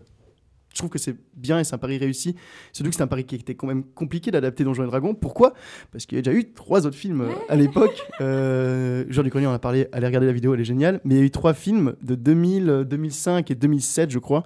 je 0.77 0.81
trouve 0.83 0.91
que 0.91 0.99
c'est 0.99 1.17
bien 1.35 1.59
et 1.59 1.65
c'est 1.65 1.75
un 1.75 1.79
pari 1.79 1.97
réussi. 1.97 2.37
Surtout 2.73 2.91
que 2.91 2.97
c'est 2.97 3.03
un 3.03 3.07
pari 3.07 3.25
qui 3.25 3.35
était 3.35 3.55
quand 3.55 3.67
même 3.67 3.83
compliqué 3.83 4.31
d'adapter 4.31 4.63
Donjons 4.63 4.85
et 4.85 4.87
Dragons. 4.87 5.15
Pourquoi? 5.15 5.55
Parce 5.91 6.05
qu'il 6.05 6.17
y 6.17 6.19
a 6.19 6.23
déjà 6.23 6.37
eu 6.37 6.53
trois 6.53 6.87
autres 6.87 6.97
films 6.97 7.23
euh, 7.23 7.31
à 7.49 7.57
l'époque. 7.57 8.07
Euh, 8.21 9.05
Jean 9.09 9.23
Ducronier 9.23 9.47
en 9.47 9.53
a 9.53 9.59
parlé, 9.59 9.89
allez 9.93 10.07
regarder 10.07 10.27
la 10.27 10.35
vidéo, 10.35 10.53
elle 10.53 10.61
est 10.61 10.65
géniale. 10.65 11.01
Mais 11.05 11.15
il 11.15 11.19
y 11.19 11.21
a 11.23 11.25
eu 11.25 11.31
trois 11.31 11.55
films 11.55 11.95
de 12.03 12.15
2000, 12.15 12.69
euh, 12.69 12.85
2005 12.85 13.51
et 13.51 13.55
2007, 13.55 14.11
je 14.11 14.19
crois, 14.19 14.45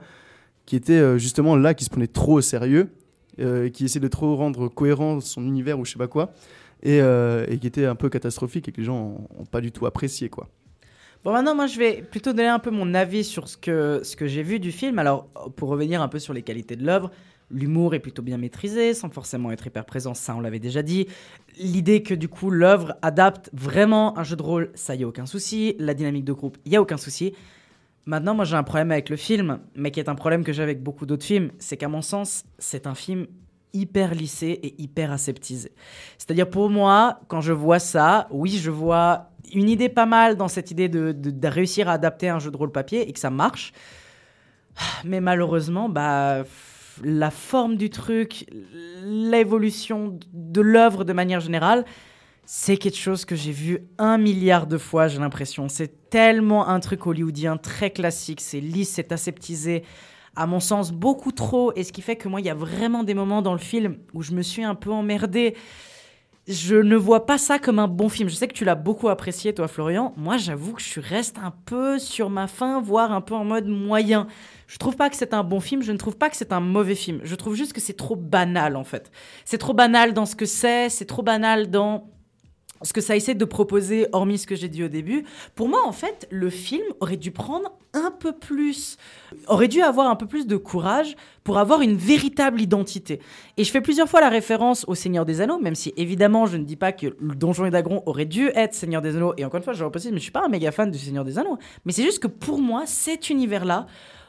qui 0.66 0.76
étaient 0.76 0.92
euh, 0.92 1.18
justement 1.18 1.56
là, 1.56 1.74
qui 1.74 1.84
se 1.84 1.90
prenaient 1.90 2.06
trop 2.06 2.34
au 2.34 2.40
sérieux, 2.40 2.90
euh, 3.40 3.68
qui 3.68 3.84
essayaient 3.84 4.00
de 4.00 4.08
trop 4.08 4.36
rendre 4.36 4.68
cohérent 4.68 5.20
son 5.20 5.44
univers 5.44 5.80
ou 5.80 5.84
je 5.84 5.92
sais 5.92 5.98
pas 5.98 6.06
quoi, 6.06 6.32
et, 6.82 7.00
euh, 7.00 7.44
et 7.48 7.58
qui 7.58 7.66
étaient 7.66 7.86
un 7.86 7.96
peu 7.96 8.08
catastrophiques 8.08 8.68
et 8.68 8.72
que 8.72 8.76
les 8.76 8.84
gens 8.84 8.96
ont, 9.36 9.40
ont 9.40 9.44
pas 9.46 9.60
du 9.60 9.72
tout 9.72 9.86
apprécié, 9.86 10.28
quoi. 10.28 10.48
Bon, 11.22 11.32
maintenant, 11.32 11.54
moi, 11.54 11.66
je 11.66 11.78
vais 11.78 12.00
plutôt 12.00 12.32
donner 12.32 12.48
un 12.48 12.58
peu 12.58 12.70
mon 12.70 12.94
avis 12.94 13.24
sur 13.24 13.46
ce 13.46 13.58
que, 13.58 14.00
ce 14.02 14.16
que 14.16 14.26
j'ai 14.26 14.42
vu 14.42 14.58
du 14.58 14.72
film. 14.72 14.98
Alors, 14.98 15.28
pour 15.54 15.68
revenir 15.68 16.00
un 16.00 16.08
peu 16.08 16.18
sur 16.18 16.32
les 16.32 16.40
qualités 16.40 16.76
de 16.76 16.86
l'œuvre, 16.86 17.10
l'humour 17.50 17.94
est 17.94 17.98
plutôt 17.98 18.22
bien 18.22 18.38
maîtrisé, 18.38 18.94
sans 18.94 19.10
forcément 19.10 19.52
être 19.52 19.66
hyper 19.66 19.84
présent, 19.84 20.14
ça, 20.14 20.34
on 20.34 20.40
l'avait 20.40 20.60
déjà 20.60 20.82
dit. 20.82 21.08
L'idée 21.58 22.02
que, 22.02 22.14
du 22.14 22.28
coup, 22.28 22.48
l'œuvre 22.48 22.94
adapte 23.02 23.50
vraiment 23.52 24.18
un 24.18 24.22
jeu 24.22 24.34
de 24.34 24.42
rôle, 24.42 24.70
ça, 24.74 24.94
y 24.94 25.04
a 25.04 25.06
aucun 25.06 25.26
souci. 25.26 25.76
La 25.78 25.92
dynamique 25.92 26.24
de 26.24 26.32
groupe, 26.32 26.56
y 26.64 26.74
a 26.74 26.80
aucun 26.80 26.96
souci. 26.96 27.34
Maintenant, 28.06 28.34
moi, 28.34 28.46
j'ai 28.46 28.56
un 28.56 28.62
problème 28.62 28.90
avec 28.90 29.10
le 29.10 29.16
film, 29.16 29.60
mais 29.74 29.90
qui 29.90 30.00
est 30.00 30.08
un 30.08 30.14
problème 30.14 30.42
que 30.42 30.54
j'ai 30.54 30.62
avec 30.62 30.82
beaucoup 30.82 31.04
d'autres 31.04 31.26
films, 31.26 31.50
c'est 31.58 31.76
qu'à 31.76 31.88
mon 31.88 32.00
sens, 32.00 32.44
c'est 32.58 32.86
un 32.86 32.94
film 32.94 33.26
hyper 33.72 34.14
lissé 34.14 34.58
et 34.62 34.80
hyper 34.80 35.12
aseptisé. 35.12 35.72
C'est-à-dire 36.18 36.48
pour 36.48 36.70
moi, 36.70 37.20
quand 37.28 37.40
je 37.40 37.52
vois 37.52 37.78
ça, 37.78 38.26
oui, 38.30 38.58
je 38.58 38.70
vois 38.70 39.29
une 39.52 39.68
idée 39.68 39.88
pas 39.88 40.06
mal 40.06 40.36
dans 40.36 40.48
cette 40.48 40.70
idée 40.70 40.88
de, 40.88 41.48
réussir 41.48 41.88
à 41.88 41.92
adapter 41.92 42.28
un 42.28 42.38
jeu 42.38 42.50
de 42.50 42.56
rôle 42.56 42.72
papier 42.72 43.08
et 43.08 43.12
que 43.12 43.20
ça 43.20 43.30
marche. 43.30 43.72
Mais 45.04 45.20
malheureusement, 45.20 45.88
bah, 45.88 46.44
la 47.02 47.30
forme 47.30 47.76
du 47.76 47.90
truc, 47.90 48.46
l'évolution 49.02 50.18
de 50.32 50.60
l'œuvre 50.60 51.04
de 51.04 51.12
manière 51.12 51.40
générale, 51.40 51.84
c'est 52.44 52.76
quelque 52.76 52.96
chose 52.96 53.24
que 53.24 53.36
j'ai 53.36 53.52
vu 53.52 53.86
un 53.98 54.18
milliard 54.18 54.66
de 54.66 54.76
fois, 54.76 55.06
j'ai 55.06 55.20
l'impression. 55.20 55.68
C'est 55.68 56.10
tellement 56.10 56.68
un 56.68 56.80
truc 56.80 57.06
hollywoodien 57.06 57.56
très 57.56 57.90
classique, 57.90 58.40
c'est 58.40 58.60
lisse, 58.60 58.90
c'est 58.90 59.12
aseptisé, 59.12 59.84
à 60.34 60.46
mon 60.46 60.60
sens 60.60 60.92
beaucoup 60.92 61.32
trop, 61.32 61.72
et 61.76 61.84
ce 61.84 61.92
qui 61.92 62.02
fait 62.02 62.16
que 62.16 62.28
moi, 62.28 62.40
il 62.40 62.46
y 62.46 62.50
a 62.50 62.54
vraiment 62.54 63.04
des 63.04 63.14
moments 63.14 63.42
dans 63.42 63.52
le 63.52 63.58
film 63.58 63.98
où 64.14 64.22
je 64.22 64.32
me 64.32 64.42
suis 64.42 64.64
un 64.64 64.74
peu 64.74 64.90
emmerdée. 64.90 65.54
Je 66.50 66.74
ne 66.74 66.96
vois 66.96 67.26
pas 67.26 67.38
ça 67.38 67.60
comme 67.60 67.78
un 67.78 67.86
bon 67.86 68.08
film. 68.08 68.28
Je 68.28 68.34
sais 68.34 68.48
que 68.48 68.54
tu 68.54 68.64
l'as 68.64 68.74
beaucoup 68.74 69.08
apprécié, 69.08 69.54
toi, 69.54 69.68
Florian. 69.68 70.12
Moi, 70.16 70.36
j'avoue 70.36 70.72
que 70.72 70.82
je 70.82 70.98
reste 70.98 71.38
un 71.38 71.52
peu 71.64 72.00
sur 72.00 72.28
ma 72.28 72.48
faim, 72.48 72.82
voire 72.84 73.12
un 73.12 73.20
peu 73.20 73.34
en 73.34 73.44
mode 73.44 73.68
moyen. 73.68 74.26
Je 74.66 74.76
trouve 74.76 74.96
pas 74.96 75.10
que 75.10 75.16
c'est 75.16 75.32
un 75.32 75.44
bon 75.44 75.60
film, 75.60 75.80
je 75.80 75.92
ne 75.92 75.96
trouve 75.96 76.16
pas 76.16 76.28
que 76.28 76.36
c'est 76.36 76.52
un 76.52 76.58
mauvais 76.58 76.96
film. 76.96 77.20
Je 77.22 77.36
trouve 77.36 77.54
juste 77.54 77.72
que 77.72 77.80
c'est 77.80 77.96
trop 77.96 78.16
banal, 78.16 78.74
en 78.74 78.82
fait. 78.82 79.12
C'est 79.44 79.58
trop 79.58 79.74
banal 79.74 80.12
dans 80.12 80.26
ce 80.26 80.34
que 80.34 80.44
c'est, 80.44 80.88
c'est 80.88 81.04
trop 81.04 81.22
banal 81.22 81.70
dans 81.70 82.10
ce 82.82 82.92
que 82.92 83.00
ça 83.00 83.16
essaie 83.16 83.34
de 83.34 83.44
proposer, 83.44 84.06
hormis 84.12 84.38
ce 84.38 84.46
que 84.46 84.56
j'ai 84.56 84.68
dit 84.68 84.82
au 84.82 84.88
début. 84.88 85.24
Pour 85.54 85.68
moi, 85.68 85.86
en 85.86 85.92
fait, 85.92 86.26
le 86.30 86.50
film 86.50 86.84
aurait 87.00 87.16
dû 87.16 87.30
prendre 87.30 87.72
un 87.92 88.10
peu 88.10 88.32
plus, 88.32 88.96
aurait 89.48 89.68
dû 89.68 89.82
avoir 89.82 90.08
un 90.08 90.16
peu 90.16 90.26
plus 90.26 90.46
de 90.46 90.56
courage 90.56 91.16
pour 91.44 91.58
avoir 91.58 91.82
une 91.82 91.96
véritable 91.96 92.60
identité. 92.60 93.20
Et 93.56 93.64
je 93.64 93.70
fais 93.70 93.80
plusieurs 93.80 94.08
fois 94.08 94.20
la 94.20 94.28
référence 94.28 94.84
au 94.88 94.94
Seigneur 94.94 95.24
des 95.24 95.40
Anneaux, 95.40 95.58
même 95.58 95.74
si 95.74 95.92
évidemment 95.96 96.46
je 96.46 96.56
ne 96.56 96.64
dis 96.64 96.76
pas 96.76 96.92
que 96.92 97.08
le 97.18 97.34
Donjon 97.34 97.66
et 97.66 97.70
Dragon 97.70 98.02
aurait 98.06 98.26
dû 98.26 98.48
être 98.54 98.74
Seigneur 98.74 99.02
des 99.02 99.16
Anneaux. 99.16 99.34
Et 99.36 99.44
encore 99.44 99.58
une 99.58 99.64
fois, 99.64 99.72
je 99.72 99.84
reprécise, 99.84 100.12
mais 100.12 100.18
je 100.18 100.22
suis 100.22 100.32
pas 100.32 100.44
un 100.44 100.48
méga 100.48 100.70
fan 100.70 100.90
du 100.90 100.98
Seigneur 100.98 101.24
des 101.24 101.38
Anneaux. 101.38 101.58
Mais 101.84 101.92
c'est 101.92 102.04
juste 102.04 102.20
que 102.20 102.28
pour 102.28 102.60
moi, 102.60 102.84
cet 102.86 103.30
univers-là 103.30 103.86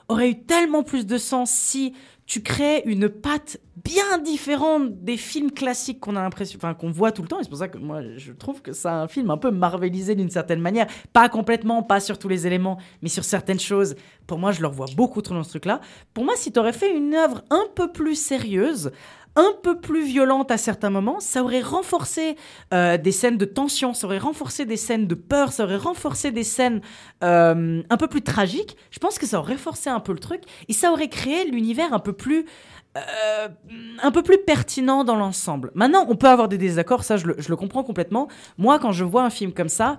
aurait 0.08 0.30
eu 0.30 0.44
tellement 0.44 0.84
plus 0.84 1.06
de 1.06 1.18
sens 1.18 1.52
si 1.52 1.94
tu 2.26 2.42
crées 2.42 2.82
une 2.86 3.10
patte 3.10 3.60
bien 3.84 4.18
différente 4.20 5.04
des 5.04 5.18
films 5.18 5.52
classiques 5.52 6.00
qu'on 6.00 6.16
a 6.16 6.22
l'impression, 6.22 6.58
enfin 6.62 6.74
qu'on 6.74 6.92
voit 6.92 7.12
tout 7.12 7.22
le 7.22 7.28
temps. 7.28 7.40
Et 7.40 7.44
c'est 7.44 7.50
pour 7.50 7.58
ça 7.58 7.68
que 7.68 7.78
moi, 7.78 8.02
je 8.18 8.32
trouve 8.32 8.62
que 8.62 8.74
c'est 8.74 8.88
un 8.88 9.08
film 9.08 9.30
un 9.30 9.38
peu 9.38 9.52
marvelisé 9.52 10.16
d'une 10.16 10.30
certaine 10.30 10.62
manière. 10.62 10.88
Pas 11.14 11.30
complètement, 11.30 11.84
pas 11.84 12.00
sur 12.00 12.20
tous 12.20 12.28
les 12.28 12.48
éléments, 12.48 12.78
mais 13.02 13.10
sur 13.10 13.24
certaines 13.24 13.60
choses. 13.60 13.96
Pour 14.28 14.40
moi, 14.40 14.52
je 14.52 14.62
le 14.62 14.68
revois 14.68 14.88
beaucoup 14.96 15.22
trop 15.22 15.36
dans 15.36 15.44
ce 15.44 15.50
truc-là. 15.50 15.82
Pour 16.14 16.24
moi, 16.24 16.36
si 16.36 16.52
tu 16.52 16.60
aurais 16.60 16.74
fait 16.74 16.96
une 16.96 17.14
œuvre 17.16 17.44
un 17.50 17.66
peu 17.76 17.92
plus 17.92 18.16
sérieuse, 18.16 18.92
un 19.36 19.54
peu 19.64 19.80
plus 19.80 20.04
violente 20.04 20.52
à 20.52 20.58
certains 20.58 20.90
moments, 20.90 21.20
ça 21.20 21.44
aurait 21.44 21.62
renforcé 21.62 22.36
euh, 22.74 22.98
des 22.98 23.12
scènes 23.12 23.38
de 23.38 23.46
tension, 23.46 23.94
ça 23.94 24.08
aurait 24.08 24.18
renforcé 24.18 24.66
des 24.66 24.78
scènes 24.78 25.08
de 25.08 25.16
peur, 25.16 25.52
ça 25.52 25.64
aurait 25.64 25.78
renforcé 25.78 26.32
des 26.32 26.44
scènes 26.44 26.82
euh, 27.24 27.82
un 27.90 27.98
peu 27.98 28.08
plus 28.08 28.22
tragiques. 28.22 28.76
Je 28.92 29.00
pense 29.00 29.18
que 29.18 29.26
ça 29.26 29.40
aurait 29.40 29.58
forcé 29.58 29.90
un 29.90 30.00
peu 30.00 30.12
le 30.12 30.20
truc 30.20 30.44
et 30.68 30.74
ça 30.74 30.92
aurait 30.92 31.10
créé 31.10 31.46
l'univers 31.46 31.94
un 31.94 32.00
peu 32.00 32.14
plus 32.14 32.46
euh, 32.98 33.48
un 34.04 34.12
peu 34.12 34.22
plus 34.22 34.38
pertinent 34.40 35.06
dans 35.06 35.16
l'ensemble. 35.16 35.72
Maintenant, 35.76 36.06
on 36.10 36.18
peut 36.18 36.28
avoir 36.28 36.50
des 36.50 36.58
désaccords, 36.58 37.06
ça 37.06 37.16
je 37.16 37.26
le 37.26 37.56
comprends 37.56 37.84
complètement. 37.84 38.28
Moi, 38.58 38.80
quand 38.80 38.92
je 38.92 39.06
vois 39.06 39.24
un 39.24 39.30
film 39.30 39.54
comme 39.54 39.70
ça, 39.70 39.96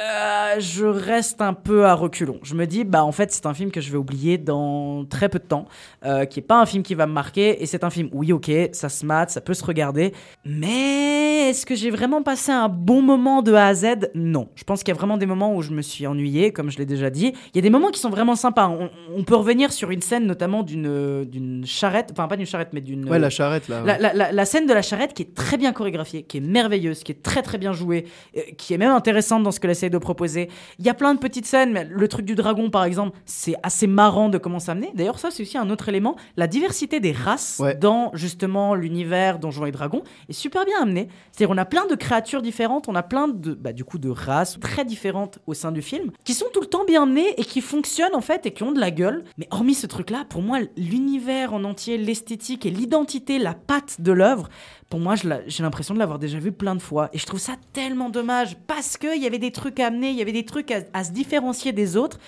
euh, 0.00 0.54
je 0.58 0.84
reste 0.86 1.40
un 1.42 1.52
peu 1.54 1.84
à 1.86 1.94
reculons. 1.94 2.38
Je 2.42 2.54
me 2.54 2.66
dis, 2.66 2.84
bah 2.84 3.04
en 3.04 3.12
fait, 3.12 3.32
c'est 3.32 3.46
un 3.46 3.54
film 3.54 3.70
que 3.70 3.80
je 3.80 3.90
vais 3.90 3.98
oublier 3.98 4.38
dans 4.38 5.04
très 5.04 5.28
peu 5.28 5.38
de 5.38 5.44
temps, 5.44 5.66
euh, 6.04 6.24
qui 6.24 6.38
est 6.40 6.42
pas 6.42 6.60
un 6.60 6.66
film 6.66 6.82
qui 6.82 6.94
va 6.94 7.06
me 7.06 7.12
marquer, 7.12 7.62
et 7.62 7.66
c'est 7.66 7.84
un 7.84 7.90
film, 7.90 8.08
oui, 8.12 8.32
ok, 8.32 8.50
ça 8.72 8.88
se 8.88 9.04
mate, 9.04 9.30
ça 9.30 9.40
peut 9.40 9.54
se 9.54 9.64
regarder, 9.64 10.12
mais 10.44 11.48
est-ce 11.50 11.66
que 11.66 11.74
j'ai 11.74 11.90
vraiment 11.90 12.22
passé 12.22 12.52
un 12.52 12.68
bon 12.68 13.02
moment 13.02 13.42
de 13.42 13.52
A 13.54 13.66
à 13.66 13.74
Z? 13.74 13.86
Non. 14.14 14.48
Je 14.54 14.64
pense 14.64 14.82
qu'il 14.82 14.92
y 14.94 14.96
a 14.96 14.98
vraiment 14.98 15.16
des 15.16 15.26
moments 15.26 15.54
où 15.54 15.62
je 15.62 15.70
me 15.72 15.82
suis 15.82 16.06
ennuyé, 16.06 16.52
comme 16.52 16.70
je 16.70 16.78
l'ai 16.78 16.86
déjà 16.86 17.10
dit. 17.10 17.32
Il 17.52 17.56
y 17.56 17.58
a 17.58 17.62
des 17.62 17.70
moments 17.70 17.90
qui 17.90 17.98
sont 17.98 18.10
vraiment 18.10 18.36
sympas. 18.36 18.68
On, 18.68 18.90
on 19.16 19.24
peut 19.24 19.34
revenir 19.36 19.72
sur 19.72 19.90
une 19.90 20.02
scène, 20.02 20.26
notamment 20.26 20.62
d'une 20.62 21.24
d'une 21.24 21.64
charrette, 21.66 22.10
enfin 22.12 22.28
pas 22.28 22.36
d'une 22.36 22.46
charrette, 22.46 22.68
mais 22.72 22.80
d'une 22.80 23.08
Ouais, 23.08 23.18
la 23.18 23.30
charrette 23.30 23.68
là. 23.68 23.82
la, 23.84 23.92
ouais. 23.94 23.98
la- 24.00 24.12
la- 24.14 24.32
la 24.32 24.44
scène 24.44 24.66
de 24.66 24.72
la 24.72 24.82
charrette 24.82 25.14
qui 25.14 25.22
est 25.22 25.34
très 25.34 25.56
bien 25.56 25.72
chorégraphiée, 25.72 26.22
qui 26.22 26.36
est 26.38 26.40
merveilleuse, 26.40 27.02
qui 27.02 27.12
est 27.12 27.22
très 27.22 27.42
très 27.42 27.58
bien 27.58 27.72
jouée, 27.72 28.06
euh, 28.36 28.40
qui 28.56 28.74
est 28.74 28.78
même 28.78 28.92
intéressante 28.92 29.42
dans 29.42 29.50
ce 29.50 29.60
qu'elle 29.60 29.70
de 29.90 29.98
proposer. 29.98 30.48
Il 30.78 30.86
y 30.86 30.88
a 30.88 30.94
plein 30.94 31.14
de 31.14 31.18
petites 31.18 31.46
scènes, 31.46 31.72
mais 31.72 31.84
le 31.90 32.08
truc 32.08 32.24
du 32.24 32.34
dragon 32.34 32.70
par 32.70 32.84
exemple, 32.84 33.18
c'est 33.26 33.54
assez 33.62 33.86
marrant 33.86 34.28
de 34.28 34.38
comment 34.38 34.58
ça 34.58 34.72
amener. 34.72 34.90
D'ailleurs, 34.94 35.18
ça 35.18 35.30
c'est 35.30 35.42
aussi 35.42 35.58
un 35.58 35.68
autre 35.70 35.88
élément, 35.88 36.16
la 36.36 36.46
diversité 36.46 37.00
des 37.00 37.12
races 37.12 37.58
Ouais. 37.60 37.74
dans 37.74 38.10
justement 38.14 38.74
l'univers 38.74 39.38
Donjons 39.38 39.66
et 39.66 39.72
Dragons 39.72 40.02
est 40.28 40.32
super 40.32 40.64
bien 40.64 40.80
amenée. 40.82 41.08
C'est-à-dire 41.32 41.54
on 41.54 41.58
a 41.58 41.64
plein 41.64 41.86
de 41.86 41.94
créatures 41.94 42.42
différentes, 42.42 42.88
on 42.88 42.94
a 42.94 43.02
plein 43.02 43.28
de 43.28 43.54
bah, 43.54 43.72
du 43.72 43.84
coup 43.84 43.98
de 43.98 44.08
races 44.08 44.58
très 44.60 44.84
différentes 44.84 45.38
au 45.46 45.54
sein 45.54 45.72
du 45.72 45.82
film, 45.82 46.10
qui 46.24 46.34
sont 46.34 46.46
tout 46.52 46.60
le 46.60 46.66
temps 46.66 46.84
bien 46.84 47.02
amenées 47.02 47.34
et 47.38 47.44
qui 47.44 47.60
fonctionnent 47.60 48.14
en 48.14 48.20
fait 48.20 48.46
et 48.46 48.52
qui 48.52 48.62
ont 48.62 48.72
de 48.72 48.80
la 48.80 48.90
gueule. 48.90 49.24
Mais 49.38 49.48
hormis 49.50 49.74
ce 49.74 49.86
truc-là, 49.86 50.24
pour 50.28 50.42
moi 50.42 50.58
l'univers 50.76 51.52
en 51.54 51.64
entier, 51.64 51.98
l'esthétique 51.98 52.66
et 52.66 52.70
l'identité, 52.70 53.38
la 53.38 53.54
patte 53.54 54.00
de 54.00 54.12
l'œuvre, 54.12 54.48
pour 54.90 55.00
moi 55.00 55.14
j'ai 55.14 55.62
l'impression 55.62 55.94
de 55.94 55.98
l'avoir 56.00 56.18
déjà 56.18 56.38
vu 56.38 56.52
plein 56.52 56.74
de 56.74 56.82
fois 56.82 57.08
et 57.12 57.18
je 57.18 57.24
trouve 57.24 57.40
ça 57.40 57.54
tellement 57.72 58.10
dommage 58.10 58.56
parce 58.66 58.96
qu'il 58.98 59.22
y 59.22 59.26
avait 59.26 59.38
des 59.38 59.52
trucs 59.52 59.80
à 59.80 59.86
amener, 59.86 60.10
il 60.10 60.16
y 60.16 60.22
avait 60.22 60.32
des 60.32 60.44
trucs 60.44 60.70
à- 60.70 61.04
se 61.04 61.12
différencier 61.12 61.72
des 61.72 61.96
autres. 61.96 62.18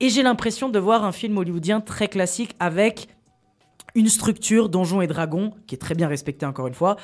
Et 0.00 0.08
j'ai 0.08 0.22
l'impression 0.22 0.68
de 0.68 0.78
voir 0.78 1.04
un 1.04 1.10
film 1.10 1.36
hollywoodien 1.38 1.80
très 1.80 2.06
classique 2.06 2.54
avec 2.60 3.08
une 3.96 4.08
structure 4.08 4.68
Donjons 4.68 5.00
et 5.00 5.08
Dragons 5.08 5.52
qui 5.66 5.74
est 5.74 5.78
très 5.78 5.96
bien 5.96 6.06
respectée 6.06 6.46
encore 6.46 6.68
une 6.68 6.74
fois. 6.74 6.96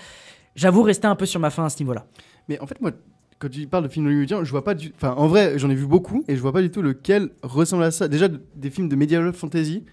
J'avoue 0.55 0.83
rester 0.83 1.09
un 1.09 1.17
peu 1.17 1.27
sur 1.27 1.41
ma 1.41 1.51
faim 1.51 1.65
à 1.65 1.71
ce 1.71 1.81
niveau-là. 1.81 2.07
Mais 2.49 2.61
en 2.61 2.67
fait, 2.69 2.81
moi, 2.81 2.93
quand 3.41 3.49
tu 3.51 3.67
parles 3.67 3.83
de 3.83 3.89
films 3.89 4.07
hollywoodiens, 4.07 4.45
je 4.45 4.51
vois 4.53 4.63
pas 4.63 4.75
du. 4.75 4.93
Enfin, 4.95 5.13
en 5.17 5.27
vrai, 5.27 5.59
j'en 5.59 5.71
ai 5.71 5.75
vu 5.75 5.87
beaucoup 5.87 6.23
et 6.29 6.37
je 6.37 6.41
vois 6.41 6.53
pas 6.53 6.63
du 6.63 6.71
tout 6.71 6.83
lequel 6.83 7.31
ressemble 7.43 7.83
à 7.83 7.91
ça. 7.91 8.07
Déjà, 8.07 8.29
des 8.29 8.71
films 8.71 8.89
de 8.89 8.95
medieval 8.95 9.33
fantasy, 9.33 9.85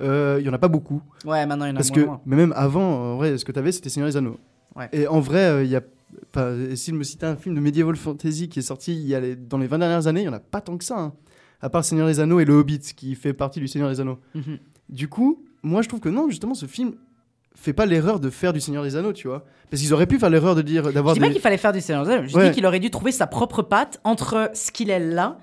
il 0.00 0.42
y 0.44 0.48
en 0.48 0.52
a 0.52 0.58
pas 0.58 0.68
beaucoup. 0.68 1.02
Ouais, 1.24 1.44
maintenant 1.46 1.64
il 1.66 1.68
y 1.68 1.72
en 1.72 1.76
a 1.76 1.78
Parce 1.78 1.90
moins, 1.90 1.96
que, 2.02 2.06
moins. 2.06 2.20
mais 2.26 2.36
même 2.36 2.52
avant, 2.56 3.12
en 3.12 3.16
vrai, 3.16 3.36
ce 3.38 3.44
que 3.44 3.52
tu 3.52 3.58
avais, 3.58 3.72
c'était 3.72 3.88
Seigneur 3.88 4.08
des 4.10 4.16
Anneaux. 4.16 4.38
Ouais. 4.74 4.88
Et 4.92 5.06
en 5.06 5.20
vrai, 5.20 5.44
euh, 5.44 5.64
il 5.64 5.70
y 5.70 5.76
a. 5.76 5.80
Me 6.36 7.02
citait 7.02 7.26
un 7.26 7.36
film 7.36 7.54
de 7.54 7.60
medieval 7.60 7.96
fantasy 7.96 8.48
qui 8.48 8.60
est 8.60 8.62
sorti 8.62 8.94
il 8.94 9.06
y 9.06 9.14
a 9.14 9.20
les- 9.20 9.36
dans 9.36 9.58
les 9.58 9.66
20 9.66 9.78
dernières 9.78 10.06
années, 10.06 10.20
il 10.22 10.26
y 10.26 10.28
en 10.28 10.32
a 10.32 10.38
pas 10.40 10.60
tant 10.60 10.76
que 10.78 10.84
ça. 10.84 10.98
hein. 10.98 11.12
À 11.60 11.68
part 11.70 11.84
Seigneur 11.84 12.06
des 12.06 12.20
Anneaux 12.20 12.38
et 12.40 12.44
Le 12.44 12.54
Hobbit, 12.54 12.78
qui 12.94 13.14
fait 13.14 13.32
partie 13.32 13.58
du 13.60 13.68
Seigneur 13.68 13.88
des 13.90 14.00
Anneaux. 14.00 14.18
Mhm. 14.34 14.58
Du 14.88 15.08
coup, 15.08 15.42
moi, 15.62 15.82
je 15.82 15.88
trouve 15.88 16.00
que 16.00 16.08
non, 16.08 16.28
justement, 16.28 16.54
ce 16.54 16.66
film 16.66 16.92
fait 17.54 17.72
pas 17.72 17.86
l'erreur 17.86 18.20
de 18.20 18.28
faire 18.30 18.52
du 18.52 18.60
Seigneur 18.60 18.82
des 18.84 18.96
Anneaux, 18.96 19.12
tu 19.14 19.26
vois. 19.28 19.44
Parce 19.70 19.82
qu'ils 19.82 19.92
auraient 19.94 20.06
pu 20.06 20.18
faire 20.18 20.30
l'erreur 20.30 20.54
de 20.54 20.62
dire 20.62 20.84
Je 20.84 20.90
d'avoir 20.90 21.14
dis 21.14 21.20
pas 21.20 21.30
qu'il 21.30 21.40
fallait 21.40 21.56
faire 21.56 21.72
du 21.72 21.80
Seigneur 21.80 22.04
des 22.04 22.12
Anneaux, 22.12 22.28
je 22.28 22.36
Ouais. 22.36 22.48
dis 22.50 22.54
qu'il 22.54 22.66
aurait 22.66 22.78
dû 22.80 22.90
trouver 22.90 23.10
sa 23.12 23.26
propre 23.26 23.62
patte 23.62 23.98
entre 24.04 24.50
ce 24.54 24.70
qu'il 24.70 24.90
est 24.90 25.00
là 25.00 25.38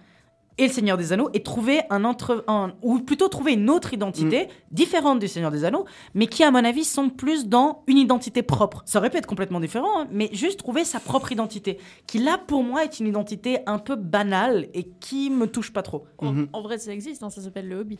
et 0.57 0.67
le 0.67 0.71
Seigneur 0.73 0.97
des 0.97 1.13
Anneaux 1.13 1.29
et 1.33 1.41
trouver 1.43 1.81
un 1.89 2.03
entre 2.03 2.43
un- 2.47 2.73
ou 2.81 2.99
plutôt 2.99 3.27
trouver 3.27 3.53
une 3.53 3.69
autre 3.69 3.89
Mm. 3.91 3.95
identité 3.95 4.47
différente 4.71 5.19
du 5.19 5.27
Seigneur 5.27 5.51
des 5.51 5.65
Anneaux 5.65 5.85
mais 6.13 6.27
qui 6.27 6.43
à 6.43 6.51
mon 6.51 6.63
avis 6.63 6.83
semble 6.83 7.13
plus 7.13 7.47
dans 7.47 7.83
une 7.87 7.97
identité 7.97 8.43
propre 8.43 8.83
ça 8.85 8.99
aurait 8.99 9.09
pu 9.09 9.17
être 9.17 9.25
complètement 9.27 9.59
différent 9.59 10.01
hein, 10.01 10.07
mais 10.11 10.29
juste 10.33 10.59
trouver 10.59 10.83
sa 10.85 10.99
propre 10.99 11.31
identité 11.31 11.79
qui 12.07 12.19
là 12.19 12.37
pour 12.37 12.63
moi 12.63 12.83
est 12.83 12.99
une 12.99 13.07
identité 13.07 13.59
un 13.65 13.79
peu 13.79 13.95
banale 13.95 14.67
et 14.73 14.83
qui 14.99 15.29
me 15.29 15.47
touche 15.47 15.73
pas 15.73 15.81
trop 15.81 16.05
En, 16.19 16.31
Mhm. 16.31 16.47
en 16.53 16.61
vrai, 16.61 16.77
ça 16.77 16.91
existe, 16.93 17.23
hein, 17.23 17.29
ça 17.29 17.41
s'appelle 17.41 17.67
le 17.67 17.77
Hobbit. 17.79 17.99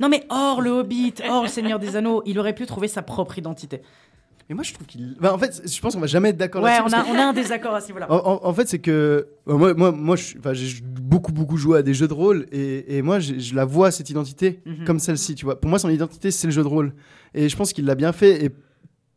non 0.00 0.08
mais 0.08 0.24
hors 0.30 0.60
le 0.60 0.70
Hobbit 0.70 1.14
hors 1.28 1.42
le 1.42 1.48
Seigneur 1.48 1.78
des 1.78 1.96
Anneaux 1.96 2.22
il 2.26 2.38
aurait 2.38 2.54
pu 2.54 2.66
trouver 2.66 2.88
sa 2.88 3.02
propre 3.02 3.38
identité 3.38 3.82
Mais 4.52 4.56
moi, 4.56 4.64
je 4.64 4.74
trouve 4.74 4.86
qu'il. 4.86 5.16
Bah, 5.18 5.32
en 5.32 5.38
fait, 5.38 5.62
je 5.66 5.80
pense 5.80 5.94
qu'on 5.94 6.00
va 6.00 6.06
jamais 6.06 6.28
être 6.28 6.36
d'accord 6.36 6.62
ouais 6.62 6.68
là-dessus. 6.68 6.88
on 6.88 6.90
parce 6.90 7.08
a, 7.08 7.10
on 7.10 7.16
a 7.18 7.22
un 7.28 7.32
désaccord 7.32 7.74
à 7.74 7.80
ce 7.80 7.86
niveau 7.86 8.00
là 8.00 8.06
En, 8.12 8.16
en- 8.16 8.40
en 8.46 8.52
fait, 8.52 8.68
c'est 8.68 8.80
que 8.80 9.26
euh, 9.48 9.56
moi, 9.56 9.72
moi, 9.72 9.92
moi 9.92 10.16
enfin, 10.38 10.52
j'ai 10.52 10.82
beaucoup, 10.82 11.32
beaucoup 11.32 11.56
joué 11.56 11.78
à 11.78 11.82
des 11.82 11.94
jeux 11.94 12.06
de 12.06 12.12
rôle 12.12 12.46
et, 12.52 12.98
et 12.98 13.00
moi, 13.00 13.18
je 13.18 13.54
la 13.54 13.64
vois 13.64 13.90
cette 13.90 14.10
identité 14.10 14.60
Mhm. 14.66 14.84
comme 14.84 14.98
celle-ci, 14.98 15.34
tu 15.36 15.46
vois. 15.46 15.58
Pour 15.58 15.70
moi, 15.70 15.78
son 15.78 15.88
identité, 15.88 16.30
c'est 16.30 16.46
le 16.48 16.52
jeu 16.52 16.62
de 16.62 16.68
rôle. 16.68 16.92
Et 17.32 17.48
je 17.48 17.56
pense 17.56 17.72
qu'il 17.72 17.86
l'a 17.86 17.94
bien 17.94 18.12
fait. 18.12 18.44
Et 18.44 18.50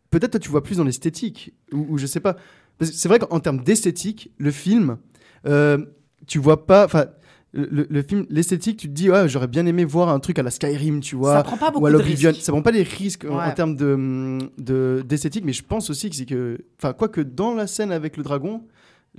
peut-être 0.09 0.31
toi, 0.31 0.39
tu 0.39 0.49
vois 0.49 0.63
plus 0.63 0.77
dans 0.77 0.85
l'esthétique 0.85 1.53
ou, 1.73 1.85
ou 1.89 1.97
je 1.97 2.05
sais 2.05 2.21
pas. 2.21 2.35
Que 2.79 2.85
c'est 2.85 3.09
vrai 3.09 3.19
qu'en 3.19 3.41
termes 3.41 3.61
d'esthétique, 3.61 4.31
le 4.37 4.51
film, 4.51 4.97
euh, 5.47 5.77
tu 6.27 6.39
vois 6.39 6.65
pas. 6.65 6.85
Enfin, 6.85 7.07
le, 7.55 8.01
film, 8.03 8.25
l'esthétique, 8.29 8.77
tu 8.77 8.87
te 8.87 8.93
dis, 8.93 9.09
ouais, 9.09 9.27
j'aurais 9.29 9.47
bien 9.47 9.65
aimé 9.65 9.85
voir 9.85 10.09
un 10.09 10.19
truc 10.19 10.37
à 10.39 10.43
la 10.43 10.51
Skyrim, 10.51 10.99
tu 10.99 11.15
vois. 11.15 11.33
ça 11.37 11.43
prend 11.43 11.57
pas 11.57 11.71
beaucoup 11.71 11.83
ou 11.83 11.87
à 11.87 11.91
de 11.91 11.97
l'Oblivion. 11.97 12.29
risques 12.31 12.43
Ça 12.43 12.51
prend 12.51 12.61
pas 12.61 12.71
des 12.71 12.83
risques 12.83 13.25
en- 13.29 13.51
termes 13.51 13.75
de, 13.75 14.37
de- 14.57 15.03
d'esthétique, 15.07 15.43
mais 15.45 15.53
je 15.53 15.63
pense 15.63 15.89
aussi 15.89 16.09
que 16.09 16.15
c'est 16.15 16.25
que. 16.25 16.57
Enfin, 16.79 16.93
quoique 16.93 17.21
dans 17.21 17.53
la 17.55 17.67
scène 17.67 17.91
avec 17.91 18.17
le 18.17 18.23
dragon, 18.23 18.63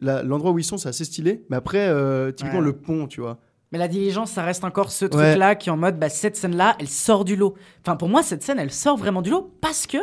l'endroit 0.01 0.51
où 0.53 0.59
ils 0.59 0.65
sont, 0.65 0.77
c'est 0.77 0.89
assez 0.91 1.05
stylé. 1.05 1.45
Mais 1.51 1.57
après, 1.57 1.89
euh, 1.89 2.31
typiquement, 2.33 2.59
Ouais. 2.61 2.67
le 2.67 2.73
pont, 2.75 3.07
tu 3.07 3.21
vois. 3.21 3.39
Mais 3.73 3.79
la 3.79 3.89
diligence, 3.89 4.31
ça 4.31 4.43
reste 4.45 4.63
encore 4.65 4.93
ce 4.93 5.07
Ouais. 5.07 5.11
truc-là 5.11 5.55
qui 5.57 5.69
est 5.69 5.73
en 5.73 5.77
mode, 5.77 5.99
bah, 5.99 6.09
cette 6.09 6.37
scène-là, 6.37 6.77
elle 6.79 6.89
sort 6.89 7.25
du 7.25 7.35
lot. 7.35 7.55
Enfin, 7.85 7.97
pour 7.97 8.09
moi, 8.09 8.23
cette 8.23 8.43
scène, 8.43 8.59
elle 8.61 8.71
sort 8.71 8.97
vraiment 8.97 9.23
du 9.23 9.31
lot 9.31 9.53
parce 9.61 9.87
que, 9.87 9.97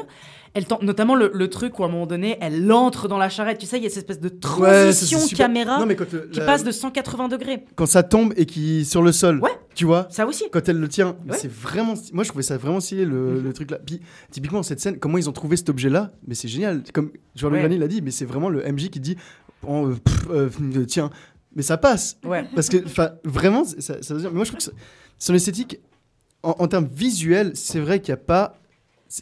elle 0.55 0.65
tente, 0.65 0.83
notamment 0.83 1.15
le, 1.15 1.31
le 1.33 1.49
truc 1.49 1.79
où 1.79 1.83
à 1.83 1.87
un 1.87 1.89
moment 1.89 2.05
donné, 2.05 2.37
elle 2.41 2.71
entre 2.71 3.07
dans 3.07 3.17
la 3.17 3.29
charrette. 3.29 3.57
Tu 3.57 3.65
sais, 3.65 3.77
il 3.77 3.83
y 3.83 3.87
a 3.87 3.89
cette 3.89 4.09
espèce 4.09 4.19
de 4.19 4.29
transition 4.29 5.19
caméra 5.35 5.79
Non, 5.79 5.85
mais 5.85 5.95
quand, 5.95 6.11
le- 6.13 6.27
qui 6.31 6.39
la- 6.39 6.45
passe 6.45 6.63
de 6.63 6.71
180 6.71 7.27
degrés. 7.27 7.65
quand 7.75 7.85
ça 7.85 8.03
tombe 8.03 8.33
et 8.37 8.45
qui 8.45 8.85
sur 8.85 9.01
le 9.01 9.11
sol, 9.11 9.39
Ouais. 9.41 9.49
tu 9.73 9.85
vois. 9.85 10.07
Ça 10.11 10.25
aussi. 10.27 10.43
Quand 10.51 10.67
elle 10.69 10.79
le 10.79 10.87
tient, 10.87 11.15
Ouais. 11.27 11.37
c'est 11.37 11.51
vraiment. 11.51 11.95
Moi, 12.13 12.23
je 12.23 12.29
trouvais 12.29 12.43
ça 12.43 12.57
vraiment 12.57 12.79
stylé 12.79 13.05
le, 13.05 13.39
le 13.41 13.53
truc 13.53 13.71
là. 13.71 13.79
Puis, 13.83 14.01
typiquement, 14.31 14.61
cette 14.63 14.79
scène, 14.79 14.99
comment 14.99 15.17
ils 15.17 15.27
ont 15.29 15.33
trouvé 15.33 15.57
cet 15.57 15.69
objet-là 15.69 16.11
Mais 16.27 16.35
c'est 16.35 16.47
génial. 16.47 16.83
Comme 16.93 17.11
Jean-Luc 17.35 17.61
Ouais. 17.63 17.77
L'a 17.77 17.87
dit, 17.87 18.01
mais 18.01 18.11
c'est 18.11 18.25
vraiment 18.25 18.49
le 18.49 18.61
MJ 18.71 18.89
qui 18.89 18.99
dit 18.99 19.17
oh, 19.67 19.87
euh, 19.87 19.95
pff, 19.95 20.27
euh, 20.29 20.49
euh, 20.75 20.85
tiens, 20.85 21.09
mais 21.55 21.63
ça 21.63 21.77
passe. 21.77 22.17
Ouais. 22.23 22.45
Parce 22.53 22.69
que, 22.69 22.77
enfin, 22.85 23.11
vraiment, 23.23 23.63
ça, 23.65 24.01
ça 24.03 24.13
veut 24.13 24.19
dire- 24.21 24.31
moi 24.31 24.43
je 24.43 24.49
trouve 24.51 24.57
que 24.59 24.63
ça- 24.63 24.71
son 25.17 25.33
esthétique, 25.33 25.79
en, 26.43 26.55
en 26.59 26.67
termes 26.67 26.87
visuels, 26.93 27.51
c'est 27.55 27.79
vrai 27.79 27.99
qu'il 28.01 28.11
n'y 28.13 28.19
a 28.19 28.23
pas. 28.23 28.59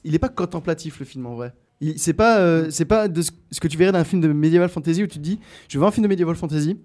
Il 0.04 0.12
n'est 0.14 0.20
pas 0.20 0.30
contemplatif 0.30 1.00
le 1.00 1.06
film 1.06 1.26
en 1.26 1.36
vrai. 1.36 1.54
C'est 1.98 2.14
pas, 2.14 2.38
euh, 2.39 2.68
c'est 2.70 2.86
pas 2.86 3.08
de 3.08 3.22
ce, 3.24 3.32
ce 3.50 3.60
que 3.60 3.68
tu 3.68 3.76
verrais 3.76 3.92
d'un 3.92 4.04
film 4.04 4.22
de 4.22 4.28
medieval 4.28 4.70
fantasy 4.70 5.02
où 5.04 5.08
tu 5.08 5.18
te 5.18 5.24
dis, 5.24 5.39
je 5.68 5.74
vais 5.78 5.80
voir 5.80 5.89
un 5.89 5.92
film 5.92 6.04
de 6.04 6.10
medieval 6.10 6.36
fantasy, 6.36 6.78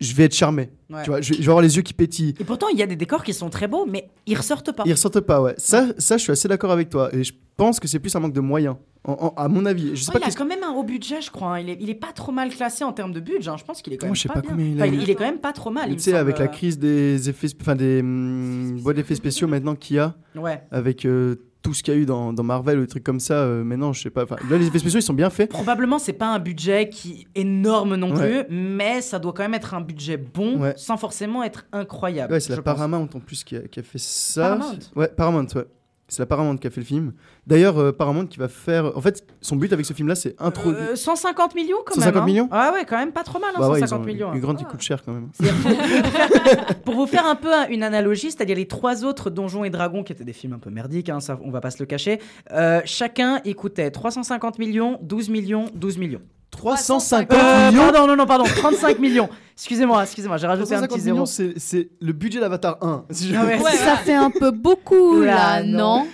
je 0.00 0.14
vais 0.14 0.24
être 0.24 0.34
charmé. 0.34 0.68
Ouais. 0.90 1.02
Tu 1.04 1.10
vois, 1.10 1.20
je, 1.22 1.30
vais- 1.30 1.36
je 1.36 1.40
vais 1.42 1.48
avoir 1.48 1.62
les 1.62 1.76
yeux 1.76 1.82
qui 1.82 1.94
pétillent. 1.94 2.34
Et 2.38 2.44
pourtant, 2.44 2.66
il 2.68 2.78
y 2.78 2.82
a 2.82 2.86
des 2.86 2.96
décors 2.96 3.22
qui 3.24 3.32
sont 3.32 3.48
très 3.48 3.68
beaux, 3.68 3.86
mais 3.86 4.10
ils 4.26 4.36
ressortent 4.36 4.72
pas. 4.72 4.82
Ils 4.84 4.92
ressortent 4.92 5.20
pas, 5.20 5.40
ouais. 5.40 5.54
Ça, 5.56 5.86
ça, 5.98 6.16
je 6.18 6.22
suis 6.24 6.32
assez 6.32 6.46
d'accord 6.48 6.72
avec 6.72 6.90
toi. 6.90 7.08
Et 7.14 7.24
je 7.24 7.32
pense 7.56 7.80
que 7.80 7.88
c'est 7.88 8.00
plus 8.00 8.14
un 8.14 8.20
manque 8.20 8.34
de 8.34 8.40
moyens, 8.40 8.76
en- 9.04 9.12
en- 9.12 9.34
à 9.36 9.48
mon 9.48 9.64
avis. 9.64 9.96
Je 9.96 10.02
sais 10.02 10.12
pas 10.12 10.18
il 10.22 10.28
a 10.28 10.32
quand 10.34 10.44
même 10.44 10.62
un 10.62 10.72
haut 10.72 10.82
budget, 10.84 11.22
je 11.22 11.30
crois. 11.30 11.54
hein. 11.54 11.60
Il 11.60 11.70
est, 11.70 11.78
il 11.80 11.88
est 11.88 11.94
pas 11.94 12.12
trop 12.12 12.32
mal 12.32 12.50
classé 12.50 12.84
en 12.84 12.92
termes 12.92 13.12
de 13.12 13.20
budget. 13.20 13.48
hein. 13.48 13.56
Je 13.58 13.64
pense 13.64 13.80
qu'il 13.80 13.92
est 13.92 13.96
quand 13.96 14.06
Moi, 14.06 14.10
même 14.10 14.16
je 14.16 14.20
sais 14.22 14.28
pas, 14.28 14.42
pas 14.42 14.52
bien. 14.52 14.66
il 14.66 14.82
a 14.82 14.84
Enfin, 14.84 14.92
eu. 14.92 14.96
il, 14.96 15.02
il 15.04 15.10
est 15.10 15.14
quand 15.14 15.24
même 15.24 15.38
pas 15.40 15.52
trop 15.54 15.70
mal. 15.70 15.90
Tu 15.94 16.00
sais, 16.00 16.12
avec 16.14 16.38
la 16.38 16.48
crise 16.48 16.78
des 16.78 17.30
effets, 17.30 17.48
enfin 17.60 17.76
des 17.76 18.00
hum, 18.00 18.78
boîtes 18.82 18.96
d'effets 18.96 19.14
spéciaux 19.14 19.48
maintenant 19.48 19.74
qu'il 19.74 19.96
y 19.96 19.98
a, 20.00 20.14
Ouais. 20.36 20.60
avec 20.70 21.06
euh, 21.06 21.36
tout 21.62 21.74
ce 21.74 21.82
qu'il 21.82 21.94
y 21.94 21.96
a 21.96 22.00
eu 22.00 22.06
dans, 22.06 22.32
dans 22.32 22.42
Marvel 22.42 22.78
ou 22.78 22.82
des 22.82 22.88
trucs 22.88 23.04
comme 23.04 23.20
ça, 23.20 23.34
euh, 23.34 23.62
maintenant, 23.64 23.92
je 23.92 24.02
sais 24.02 24.10
pas. 24.10 24.24
Là, 24.50 24.58
les 24.58 24.66
effets 24.66 24.78
spéciaux, 24.80 24.98
ils 24.98 25.02
sont 25.04 25.14
bien 25.14 25.30
faits. 25.30 25.48
Probablement, 25.50 25.98
c'est 25.98 26.12
pas 26.12 26.26
un 26.34 26.38
budget 26.38 26.88
qui 26.88 27.26
est 27.34 27.40
énorme 27.40 27.94
non 27.96 28.12
Ouais. 28.14 28.44
plus, 28.44 28.54
mais 28.56 29.00
ça 29.00 29.18
doit 29.18 29.32
quand 29.32 29.42
même 29.44 29.54
être 29.54 29.74
un 29.74 29.80
budget 29.80 30.16
bon, 30.16 30.60
Ouais. 30.60 30.74
sans 30.76 30.96
forcément 30.96 31.42
être 31.44 31.64
incroyable. 31.72 32.32
Ouais, 32.32 32.40
c'est 32.40 32.50
la 32.50 32.56
pense. 32.62 32.64
Paramount 32.74 33.08
en 33.14 33.20
plus 33.20 33.44
qui 33.44 33.56
a, 33.56 33.60
qui 33.60 33.80
a 33.80 33.82
fait 33.82 33.98
ça. 33.98 34.42
Paramount 34.56 34.78
Ouais, 34.96 35.08
Paramount, 35.08 35.46
ouais. 35.54 35.64
C'est 36.12 36.20
la 36.20 36.26
Paramount 36.26 36.58
qui 36.58 36.66
a 36.66 36.70
fait 36.70 36.82
le 36.82 36.86
film. 36.86 37.14
D'ailleurs, 37.46 37.78
euh, 37.78 37.90
Paramount 37.90 38.26
qui 38.26 38.38
va 38.38 38.48
faire. 38.48 38.94
En 38.94 39.00
fait, 39.00 39.24
son 39.40 39.56
but 39.56 39.72
avec 39.72 39.86
ce 39.86 39.94
film-là, 39.94 40.14
c'est 40.14 40.34
introduire. 40.38 40.90
Euh, 40.90 40.94
150 40.94 41.54
millions 41.54 41.78
quand 41.86 41.94
150 41.94 42.14
même. 42.14 42.22
hein. 42.22 42.26
millions 42.26 42.48
Ouais, 42.52 42.70
ouais, 42.80 42.84
quand 42.86 42.98
même 42.98 43.12
pas 43.12 43.22
trop 43.24 43.38
mal, 43.38 43.48
hein, 43.54 43.60
bah 43.60 43.70
ouais, 43.70 43.78
ils 43.80 43.88
150 43.88 44.02
ont 44.02 44.06
millions. 44.06 44.34
eu 44.34 44.36
hein. 44.36 44.40
grand, 44.40 44.54
il 44.60 44.66
coûte 44.66 44.82
cher 44.82 45.02
quand 45.02 45.12
même. 45.14 45.30
Pour 46.84 46.96
vous 46.96 47.06
faire 47.06 47.24
un 47.26 47.34
peu 47.34 47.50
un- 47.52 47.68
une 47.68 47.82
analogie, 47.82 48.30
c'est-à-dire 48.30 48.56
les 48.56 48.68
trois 48.68 49.04
autres 49.06 49.30
Donjons 49.30 49.64
et 49.64 49.70
Dragons, 49.70 50.02
qui 50.02 50.12
étaient 50.12 50.22
des 50.24 50.34
films 50.34 50.52
un 50.52 50.58
peu 50.58 50.68
merdiques, 50.68 51.08
hein, 51.08 51.20
ça, 51.20 51.38
on 51.42 51.50
va 51.50 51.60
pas 51.62 51.70
se 51.70 51.78
le 51.78 51.86
cacher, 51.86 52.20
euh, 52.52 52.82
chacun 52.84 53.40
il 53.46 53.54
coûtait 53.54 53.90
350 53.90 54.58
millions, 54.58 54.98
12 55.02 55.30
millions, 55.30 55.64
12 55.74 55.96
millions. 55.96 56.20
350 56.52 57.36
Euh, 57.36 57.70
millions 57.70 57.82
Pardon, 57.92 58.06
non, 58.06 58.16
non, 58.16 58.26
pardon, 58.26 58.44
35 58.44 58.98
millions. 59.00 59.28
Excusez-moi, 59.54 60.02
excusez-moi, 60.04 60.36
j'ai 60.36 60.46
rajouté 60.46 60.74
un 60.74 60.86
350 60.86 60.90
petit 60.90 61.00
zéro. 61.00 61.14
millions, 61.16 61.26
c'est 61.26 61.54
c'est 61.58 61.88
le 62.00 62.12
budget 62.12 62.40
d'Avatar 62.40 62.78
1. 62.82 63.04
si 63.10 63.28
je- 63.28 63.34
Ah 63.36 63.44
ouais. 63.44 63.58
ça 63.58 63.96
fait 63.96 64.14
un 64.14 64.30
peu 64.30 64.50
beaucoup 64.50 65.20
là, 65.20 65.62
non, 65.62 66.06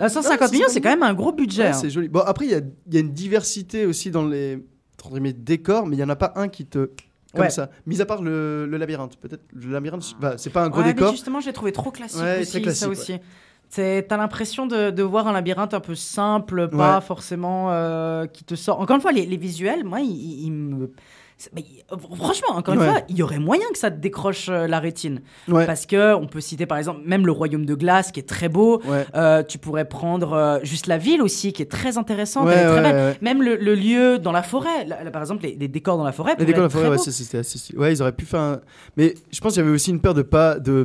Euh, 0.00 0.08
150 0.08 0.52
millions, 0.52 0.66
c'est 0.68 0.80
quand 0.80 0.90
même 0.90 1.02
un 1.02 1.14
gros 1.14 1.32
budget. 1.32 1.62
Ouais, 1.62 1.68
hein. 1.70 1.72
c'est 1.72 1.90
joli. 1.90 2.08
Bon, 2.08 2.20
après, 2.20 2.44
il 2.46 2.50
y 2.52 2.54
a, 2.54 2.60
il 2.86 2.94
y 2.94 2.96
a 2.96 3.00
une 3.00 3.12
diversité 3.12 3.86
aussi 3.86 4.10
dans 4.10 4.26
les 4.26 4.58
décors, 5.34 5.86
mais 5.86 5.96
il 5.96 5.98
y 5.98 6.04
en 6.04 6.08
a 6.08 6.16
pas 6.16 6.32
un 6.36 6.48
qui 6.48 6.66
te. 6.66 6.90
Comme 7.32 7.42
Ouais. 7.42 7.50
ça. 7.50 7.70
Mis 7.86 8.00
à 8.00 8.06
part 8.06 8.22
le, 8.22 8.66
le 8.66 8.76
labyrinthe. 8.76 9.16
Peut-être 9.16 9.44
le 9.54 9.70
labyrinthe, 9.70 10.02
bah, 10.20 10.34
c'est 10.36 10.50
pas 10.50 10.64
un 10.64 10.68
gros 10.68 10.80
Ouais, 10.80 10.86
mais 10.88 10.94
décor. 10.94 11.12
justement, 11.12 11.40
je 11.40 11.46
l'ai 11.46 11.52
trouvé 11.52 11.70
trop 11.70 11.92
classique 11.92 12.20
Ouais, 12.20 12.40
aussi, 12.40 12.50
très 12.50 12.60
classique, 12.62 12.80
ça 12.82 12.88
ouais. 12.88 12.98
aussi. 12.98 13.14
C'est- 13.70 14.02
T'as 14.08 14.16
l'impression 14.16 14.66
de, 14.66 14.90
de 14.90 15.02
voir 15.02 15.28
un 15.28 15.32
labyrinthe 15.32 15.74
un 15.74 15.80
peu 15.80 15.94
simple, 15.94 16.68
pas 16.68 16.96
Ouais. 16.96 17.00
forcément 17.00 17.70
euh, 17.70 18.26
qui 18.26 18.42
te 18.44 18.56
sort. 18.56 18.80
Encore 18.80 18.96
une 18.96 19.02
fois, 19.02 19.12
les, 19.12 19.24
les 19.26 19.36
visuels, 19.36 19.84
moi, 19.84 20.00
ils 20.00 20.50
me. 20.50 20.90
Mais, 21.54 21.64
euh, 21.92 21.96
franchement, 22.16 22.48
encore 22.56 22.74
une 22.74 22.80
Ouais. 22.80 22.88
fois, 22.88 23.00
il 23.08 23.16
y 23.16 23.22
aurait 23.22 23.38
moyen 23.38 23.64
que 23.72 23.78
ça 23.78 23.90
te 23.90 23.98
décroche 23.98 24.48
euh, 24.48 24.66
la 24.66 24.78
rétine. 24.80 25.20
Ouais. 25.48 25.66
Parce 25.66 25.86
que 25.86 26.14
on 26.14 26.26
peut 26.26 26.40
citer 26.40 26.66
par 26.66 26.78
exemple 26.78 27.00
même 27.06 27.24
le 27.26 27.32
Royaume 27.32 27.64
de 27.66 27.74
Glace 27.74 28.12
qui 28.12 28.20
est 28.20 28.28
très 28.28 28.48
beau. 28.48 28.80
Ouais. 28.86 29.06
Euh, 29.14 29.42
tu 29.42 29.58
pourrais 29.58 29.86
prendre 29.88 30.32
euh, 30.32 30.58
juste 30.62 30.86
la 30.86 30.98
ville 30.98 31.22
aussi 31.22 31.52
qui 31.52 31.62
est 31.62 31.70
très 31.70 31.98
intéressante. 31.98 32.46
Ouais, 32.46 32.54
elle 32.54 32.58
est 32.60 32.70
très 32.70 32.74
ouais, 32.76 32.92
belle. 32.92 32.94
ouais. 33.12 33.18
Même 33.22 33.42
le, 33.42 33.56
le 33.56 33.74
lieu 33.74 34.18
dans 34.18 34.32
la 34.32 34.42
forêt. 34.42 34.84
Là, 34.86 35.02
là, 35.04 35.10
par 35.10 35.22
exemple, 35.22 35.44
les, 35.44 35.56
les 35.56 35.68
décors 35.68 35.96
dans 35.96 36.04
la 36.04 36.12
forêt. 36.12 36.34
Les 36.38 36.44
décors 36.44 36.60
de 36.62 36.64
la 36.64 36.70
forêt, 36.70 36.88
ouais, 36.88 36.98
c'était 36.98 37.38
assez. 37.38 37.76
Ouais, 37.76 37.92
ils 37.92 38.02
auraient 38.02 38.12
pu 38.12 38.24
faire 38.26 38.40
un... 38.40 38.60
Mais 38.96 39.14
je 39.30 39.40
pense 39.40 39.54
qu'il 39.54 39.62
y 39.62 39.64
avait 39.64 39.74
aussi 39.74 39.90
une 39.90 40.00
peur 40.00 40.14
de 40.14 40.22
pas 40.22 40.58
de, 40.58 40.84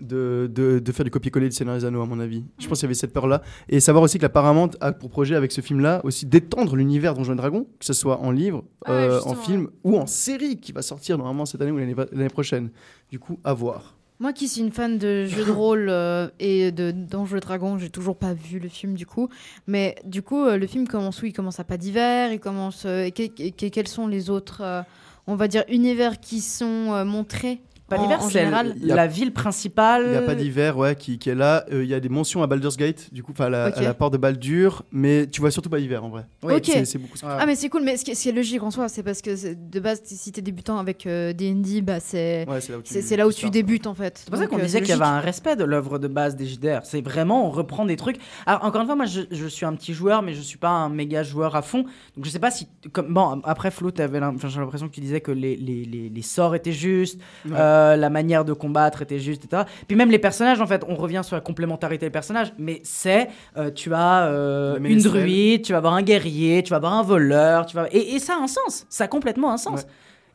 de, 0.00 0.50
de, 0.52 0.78
de 0.78 0.92
faire 0.92 1.04
du 1.04 1.10
copier-coller 1.10 1.48
de 1.48 1.54
Seigneur 1.54 1.76
des 1.76 1.84
Anneaux, 1.84 2.02
à 2.02 2.06
mon 2.06 2.20
avis. 2.20 2.44
Je 2.58 2.66
pense 2.68 2.78
qu'il 2.78 2.86
y 2.86 2.88
avait 2.88 2.94
cette 2.94 3.12
peur-là. 3.12 3.42
Et 3.68 3.80
savoir 3.80 4.02
aussi 4.04 4.18
que 4.18 4.22
la 4.22 4.28
Paramount 4.28 4.70
a 4.80 4.92
pour 4.92 5.10
projet 5.10 5.34
avec 5.34 5.52
ce 5.52 5.60
film-là 5.60 6.00
aussi 6.04 6.26
d'étendre 6.26 6.76
l'univers 6.76 7.14
Donjons 7.14 7.32
et 7.32 7.36
Dragons, 7.36 7.66
que 7.78 7.84
ce 7.84 7.92
soit 7.92 8.20
en 8.20 8.30
livre, 8.30 8.64
Ah 8.84 8.92
euh, 8.92 9.20
en 9.24 9.34
film 9.34 9.68
ou 9.84 9.96
en 9.98 10.06
série 10.06 10.56
qui 10.58 10.72
va 10.72 10.82
sortir 10.82 11.18
normalement 11.18 11.46
cette 11.46 11.60
année 11.60 11.70
ou 11.72 11.78
l'année 11.78 12.28
prochaine. 12.28 12.70
Du 13.10 13.18
coup, 13.18 13.38
à 13.44 13.52
voir. 13.52 13.94
Moi 14.20 14.32
qui 14.32 14.48
suis 14.48 14.60
une 14.62 14.72
fan 14.72 14.98
de 14.98 15.26
jeux 15.26 15.44
de 15.44 15.52
rôle 15.52 15.86
euh, 15.88 16.28
et 16.40 16.72
de 16.72 16.90
d'Anjeux 16.90 17.36
et 17.36 17.40
Dragons, 17.40 17.78
j'ai 17.78 17.88
toujours 17.88 18.16
pas 18.16 18.32
vu 18.34 18.58
le 18.58 18.68
film 18.68 18.94
du 18.94 19.06
coup. 19.06 19.28
Mais 19.68 19.94
du 20.04 20.22
coup, 20.22 20.44
euh, 20.44 20.56
le 20.58 20.66
film 20.66 20.88
commence 20.88 21.22
où? 21.22 21.26
Il 21.26 21.32
commence 21.32 21.60
à 21.60 21.64
pas 21.64 21.76
d'hiver, 21.76 22.32
il 22.32 22.40
commence. 22.40 22.84
euh, 22.84 23.04
et 23.04 23.12
que- 23.12 23.28
que- 23.50 23.66
quels 23.68 23.86
sont 23.86 24.08
les 24.08 24.28
autres, 24.28 24.60
euh, 24.62 24.82
on 25.28 25.36
va 25.36 25.46
dire, 25.46 25.62
univers 25.68 26.18
qui 26.18 26.40
sont 26.40 27.04
montrés? 27.04 27.60
Pas 27.88 27.98
d'hiver, 27.98 28.18
en 28.22 28.28
c'est 28.28 28.40
général 28.40 28.74
a- 28.90 28.94
la 28.94 29.06
ville 29.06 29.32
principale. 29.32 30.02
Il 30.06 30.10
n'y 30.10 30.16
a 30.16 30.22
pas 30.22 30.34
d'hiver, 30.34 30.76
ouais, 30.76 30.94
qui, 30.94 31.18
qui 31.18 31.30
est 31.30 31.34
là. 31.34 31.64
Euh, 31.72 31.82
Il 31.84 31.88
y 31.88 31.94
a 31.94 32.00
des 32.00 32.08
mentions 32.08 32.42
à 32.42 32.46
Baldur's 32.46 32.76
Gate, 32.76 33.08
du 33.12 33.22
coup, 33.22 33.32
enfin, 33.32 33.46
à, 33.46 33.50
la- 33.50 33.64
à 33.66 33.80
la 33.82 33.94
porte 33.94 34.12
de 34.12 34.18
Baldur, 34.18 34.82
mais 34.92 35.26
tu 35.26 35.40
vois 35.40 35.50
surtout 35.50 35.70
pas 35.70 35.78
hiver 35.78 36.04
en 36.04 36.10
vrai. 36.10 36.26
Oui, 36.42 36.54
Ok. 36.54 36.64
C'est- 36.84 36.98
beaucoup. 36.98 37.16
Ah 37.22 37.46
mais 37.46 37.54
c'est 37.54 37.68
cool, 37.68 37.82
mais 37.84 37.96
ce 37.96 38.04
qui, 38.04 38.14
ce 38.14 38.22
qui 38.22 38.28
est 38.28 38.32
logique 38.32 38.62
en 38.62 38.70
soi, 38.70 38.88
c'est 38.88 39.02
parce 39.02 39.22
que 39.22 39.54
de 39.54 39.80
base, 39.80 40.02
si 40.04 40.32
t'es 40.32 40.42
débutant 40.42 40.78
avec 40.78 41.06
euh, 41.06 41.32
D&D, 41.32 41.80
bah 41.82 42.00
c'est 42.00 42.46
Ouais, 42.48 42.60
c'est 42.60 42.72
là 42.72 42.78
où 42.78 42.82
tu, 42.82 43.00
c'est 43.02 43.16
là 43.16 43.26
où 43.26 43.32
tu 43.32 43.48
débutes 43.50 43.86
en 43.86 43.94
fait. 43.94 44.18
C'est 44.18 44.30
pour 44.30 44.38
ça 44.38 44.46
qu'on 44.46 44.58
euh, 44.58 44.62
disait 44.62 44.80
qu'il 44.80 44.90
y 44.90 44.92
avait 44.92 45.04
un 45.04 45.20
respect 45.20 45.56
de 45.56 45.64
l'œuvre 45.64 45.98
de 45.98 46.08
base 46.08 46.36
des 46.36 46.46
JDR. 46.46 46.80
C'est 46.84 47.00
vraiment, 47.00 47.46
on 47.46 47.50
reprend 47.50 47.84
des 47.86 47.96
trucs. 47.96 48.18
Alors, 48.46 48.64
encore 48.64 48.80
une 48.82 48.86
fois, 48.86 48.96
moi, 48.96 49.06
je, 49.06 49.22
je 49.30 49.46
suis 49.46 49.64
un 49.64 49.74
petit 49.74 49.94
joueur, 49.94 50.22
mais 50.22 50.34
je 50.34 50.40
suis 50.40 50.58
pas 50.58 50.68
un 50.68 50.88
méga 50.88 51.22
joueur 51.22 51.56
à 51.56 51.62
fond. 51.62 51.84
Donc, 52.16 52.24
je 52.24 52.30
sais 52.30 52.38
pas 52.38 52.50
si. 52.50 52.68
Comme, 52.92 53.14
bon, 53.14 53.40
après, 53.44 53.70
Flo, 53.70 53.90
t'avais 53.90 54.18
j'ai 54.18 54.58
l'impression 54.60 54.88
que 54.88 54.94
tu 54.94 55.00
disais 55.00 55.20
que 55.20 55.30
les, 55.32 55.56
les, 55.56 55.84
les, 55.84 56.08
les 56.08 56.22
sorts 56.22 56.54
étaient 56.54 56.72
justes, 56.72 57.18
Ouais. 57.46 57.52
euh, 57.56 57.77
la 57.96 58.10
manière 58.10 58.44
de 58.44 58.52
combattre 58.52 59.02
était 59.02 59.18
juste, 59.18 59.44
etc. 59.44 59.62
Puis 59.86 59.96
même 59.96 60.10
les 60.10 60.18
personnages, 60.18 60.60
en 60.60 60.66
fait, 60.66 60.84
on 60.88 60.94
revient 60.94 61.22
sur 61.24 61.36
la 61.36 61.40
complémentarité 61.40 62.06
des 62.06 62.10
personnages, 62.10 62.52
mais 62.58 62.80
c'est. 62.84 63.28
euh, 63.56 63.70
tu 63.70 63.92
as 63.94 64.26
euh, 64.26 64.78
une 64.82 65.00
druide, 65.00 65.62
tu 65.62 65.72
vas 65.72 65.78
avoir 65.78 65.94
un 65.94 66.02
guerrier, 66.02 66.62
tu 66.62 66.70
vas 66.70 66.76
avoir 66.76 66.92
un 66.94 67.02
voleur, 67.02 67.66
tu 67.66 67.76
vas. 67.76 67.86
Et, 67.92 68.14
et 68.14 68.18
ça 68.18 68.34
a 68.34 68.42
un 68.42 68.46
sens. 68.46 68.86
Ça 68.88 69.04
a 69.04 69.08
complètement 69.08 69.50
un 69.52 69.56
sens. 69.58 69.80
Ouais. 69.80 69.86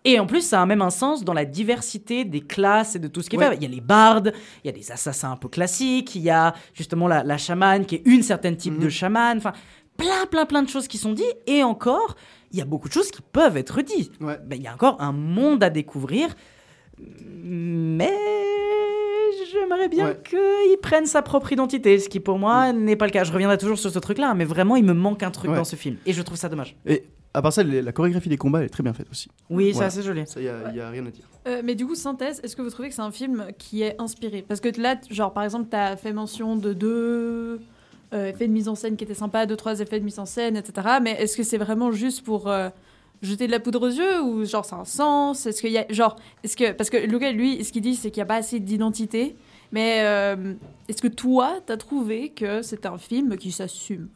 Et 0.05 0.19
en 0.19 0.25
plus, 0.25 0.41
ça 0.41 0.61
a 0.61 0.65
même 0.65 0.81
un 0.81 0.89
sens 0.89 1.23
dans 1.23 1.33
la 1.33 1.45
diversité 1.45 2.25
des 2.25 2.41
classes 2.41 2.95
et 2.95 2.99
de 2.99 3.07
tout 3.07 3.21
ce 3.21 3.29
qui 3.29 3.37
est 3.37 3.39
Ouais. 3.39 3.49
fait. 3.51 3.55
Il 3.55 3.63
y 3.63 3.65
a 3.65 3.69
les 3.69 3.79
bardes, 3.79 4.33
il 4.63 4.67
y 4.67 4.69
a 4.69 4.73
des 4.73 4.91
assassins 4.91 5.31
un 5.31 5.37
peu 5.37 5.47
classiques, 5.47 6.15
il 6.15 6.21
y 6.23 6.29
a 6.29 6.53
justement 6.73 7.07
la, 7.07 7.23
la 7.23 7.37
chamane 7.37 7.85
qui 7.85 7.95
est 7.95 8.01
une 8.05 8.21
certaine 8.21 8.57
type 8.57 8.77
de 8.79 8.83
Mhm. 8.85 8.89
chamane. 8.91 9.37
Enfin, 9.37 9.53
plein, 9.95 10.25
plein, 10.29 10.45
plein 10.45 10.61
de 10.61 10.67
choses 10.69 10.89
qui 10.89 10.97
sont 10.97 11.13
dites. 11.13 11.37
Et 11.47 11.63
encore, 11.63 12.15
il 12.51 12.59
y 12.59 12.61
a 12.61 12.65
beaucoup 12.65 12.89
de 12.89 12.93
choses 12.93 13.11
qui 13.11 13.21
peuvent 13.21 13.55
être 13.55 13.81
dites. 13.81 14.11
Ouais. 14.19 14.37
Ben, 14.45 14.57
il 14.57 14.63
y 14.63 14.67
a 14.67 14.73
encore 14.73 14.97
un 15.01 15.13
monde 15.13 15.63
à 15.63 15.69
découvrir. 15.69 16.27
Mais 16.99 18.11
j'aimerais 19.51 19.87
bien 19.89 20.07
Ouais. 20.09 20.19
qu'il 20.27 20.77
prenne 20.81 21.05
sa 21.05 21.21
propre 21.21 21.51
identité, 21.51 21.99
ce 21.99 22.09
qui 22.09 22.19
pour 22.19 22.39
moi 22.39 22.71
n'est 22.73 22.95
pas 22.95 23.05
le 23.05 23.11
cas. 23.11 23.23
Je 23.23 23.31
reviendrai 23.31 23.57
toujours 23.57 23.77
sur 23.77 23.91
ce 23.91 23.99
truc-là, 23.99 24.33
mais 24.33 24.45
vraiment, 24.45 24.75
il 24.75 24.83
me 24.85 24.93
manque 24.93 25.23
un 25.23 25.31
truc 25.31 25.51
Ouais. 25.51 25.57
dans 25.57 25.63
ce 25.63 25.75
film. 25.75 25.97
Et 26.05 26.13
je 26.13 26.21
trouve 26.21 26.37
ça 26.37 26.49
dommage. 26.49 26.75
Et 26.85 27.03
à 27.33 27.41
part 27.41 27.51
ça, 27.53 27.63
la 27.63 27.91
chorégraphie 27.91 28.29
des 28.29 28.37
combats 28.37 28.59
elle 28.59 28.65
est 28.65 28.69
très 28.69 28.83
bien 28.83 28.93
faite 28.93 29.07
aussi. 29.11 29.27
Oui, 29.49 29.71
Voilà. 29.71 29.89
c'est 29.89 29.99
assez 29.99 30.07
joli. 30.07 30.25
Ça, 30.27 30.39
il 30.39 30.43
n'y 30.43 30.79
a, 30.79 30.89
rien 30.89 31.05
à 31.05 31.09
dire. 31.11 31.25
Euh, 31.47 31.61
mais 31.63 31.75
du 31.75 31.85
coup, 31.85 31.95
synthèse, 31.95 32.39
est-ce 32.43 32.55
que 32.55 32.61
vous 32.61 32.69
trouvez 32.69 32.89
que 32.89 32.95
c'est 32.95 33.01
un 33.01 33.11
film 33.11 33.47
qui 33.57 33.81
est 33.81 33.99
inspiré? 33.99 34.45
Parce 34.47 34.59
que 34.61 34.69
là, 34.79 34.95
genre, 35.09 35.33
par 35.33 35.43
exemple, 35.43 35.67
tu 35.69 35.75
as 35.75 35.97
fait 35.97 36.13
mention 36.13 36.55
de 36.55 36.73
deux 36.73 37.59
euh, 38.13 38.27
effets 38.29 38.47
de 38.47 38.53
mise 38.53 38.69
en 38.69 38.75
scène 38.75 38.95
qui 38.95 39.03
étaient 39.03 39.13
sympas, 39.15 39.45
deux, 39.47 39.55
trois 39.57 39.79
effets 39.79 39.99
de 39.99 40.05
mise 40.05 40.19
en 40.19 40.25
scène, 40.25 40.55
etc. 40.55 40.87
Mais 41.01 41.11
est-ce 41.13 41.35
que 41.35 41.43
c'est 41.43 41.57
vraiment 41.57 41.91
juste 41.91 42.23
pour 42.23 42.47
euh, 42.47 42.69
jeter 43.23 43.47
de 43.47 43.51
la 43.51 43.59
poudre 43.59 43.87
aux 43.87 43.91
yeux 43.91 44.21
ou 44.21 44.45
genre 44.45 44.65
a 44.71 44.75
un 44.75 44.85
sens? 44.85 45.45
Est-ce 45.45 45.61
qu'il 45.61 45.71
y 45.71 45.77
a 45.77 45.85
genre 45.89 46.15
est-ce 46.43 46.55
que 46.55 46.71
parce 46.71 46.89
que 46.89 46.97
Luca 46.97 47.31
lui, 47.31 47.63
ce 47.63 47.71
qu'il 47.71 47.81
dit, 47.81 47.95
c'est 47.95 48.11
qu'il 48.11 48.19
n'y 48.19 48.23
a 48.23 48.27
pas 48.27 48.35
assez 48.35 48.59
d'identité. 48.59 49.35
Mais 49.71 50.01
euh, 50.03 50.53
est-ce 50.87 51.01
que 51.01 51.07
toi, 51.07 51.55
t'as 51.65 51.77
trouvé 51.77 52.29
que 52.29 52.61
c'est 52.61 52.85
un 52.85 52.97
film 52.99 53.37
qui 53.37 53.51
s'assume? 53.51 54.07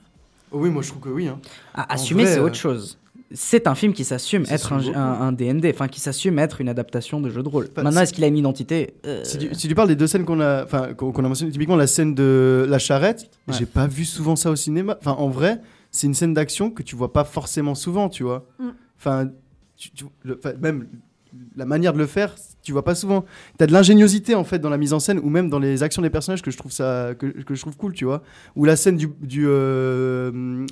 Oh 0.51 0.59
oui, 0.59 0.69
moi 0.69 0.83
je 0.83 0.89
trouve 0.89 1.01
que 1.01 1.09
oui. 1.09 1.27
Hein. 1.27 1.39
Ah, 1.73 1.93
assumer, 1.93 2.23
vrai, 2.23 2.33
c'est 2.33 2.39
euh, 2.39 2.43
autre 2.45 2.55
chose. 2.55 2.99
C'est 3.33 3.67
un 3.67 3.75
film 3.75 3.91
qui 3.91 4.05
s'assume 4.05 4.43
être 4.49 4.71
un, 4.71 5.31
D&D, 5.33 5.69
enfin 5.73 5.89
qui 5.89 5.99
s'assume 5.99 6.39
être 6.39 6.61
une 6.61 6.69
adaptation 6.69 7.19
de 7.19 7.29
jeu 7.29 7.43
de 7.43 7.49
rôle. 7.49 7.67
Enfin, 7.71 7.83
Maintenant, 7.83 7.97
c'est- 7.97 8.03
est-ce 8.03 8.13
qu'il 8.13 8.23
a 8.23 8.27
une 8.27 8.37
identité 8.37 8.93
Euh, 9.05 9.21
Si, 9.25 9.37
tu, 9.37 9.49
si 9.53 9.67
tu 9.67 9.75
parles 9.75 9.89
des 9.89 9.97
deux 9.97 10.07
scènes 10.07 10.23
qu'on 10.23 10.39
a, 10.39 10.63
enfin, 10.63 10.93
qu'on 10.93 11.11
qu'on 11.11 11.25
a 11.25 11.27
mentionnées, 11.27 11.51
typiquement 11.51 11.75
la 11.75 11.87
scène 11.87 12.15
de 12.15 12.65
la 12.69 12.79
charrette, 12.79 13.29
Ouais. 13.47 13.55
j'ai 13.57 13.65
pas 13.65 13.87
vu 13.87 14.05
souvent 14.05 14.37
ça 14.37 14.49
au 14.51 14.55
cinéma. 14.55 14.95
Enfin, 15.01 15.11
en 15.19 15.27
vrai, 15.27 15.59
c'est 15.91 16.07
une 16.07 16.13
scène 16.13 16.33
d'action 16.33 16.69
que 16.69 16.83
tu 16.83 16.95
vois 16.95 17.11
pas 17.11 17.25
forcément 17.25 17.75
souvent, 17.75 18.07
tu 18.07 18.23
vois. 18.23 18.45
Mm. 18.59 18.69
Enfin, 18.97 19.29
tu- 19.75 19.91
tu- 19.91 20.05
le- 20.23 20.39
même 20.59 20.87
la 21.55 21.65
manière 21.65 21.93
de 21.93 21.97
le 21.99 22.07
faire, 22.07 22.33
tu 22.63 22.71
vois 22.71 22.83
pas 22.83 22.95
souvent. 22.95 23.25
T'as 23.57 23.67
de 23.67 23.71
l'ingéniosité 23.73 24.33
en 24.33 24.43
fait 24.43 24.59
dans 24.59 24.69
la 24.69 24.77
mise 24.77 24.93
en 24.93 24.99
scène 24.99 25.19
ou 25.19 25.29
même 25.29 25.49
dans 25.49 25.59
les 25.59 25.83
actions 25.83 26.01
des 26.01 26.09
personnages 26.09 26.41
que 26.41 26.49
je 26.51 26.57
trouve 26.57 26.71
ça, 26.71 27.13
que, 27.17 27.27
que 27.27 27.53
je 27.53 27.61
trouve 27.61 27.77
cool, 27.77 27.93
tu 27.93 28.05
vois. 28.05 28.23
Ou 28.55 28.65
la 28.65 28.75
scène 28.75 28.97
du 28.97 29.07
du 29.21 29.45
euh, 29.47 30.65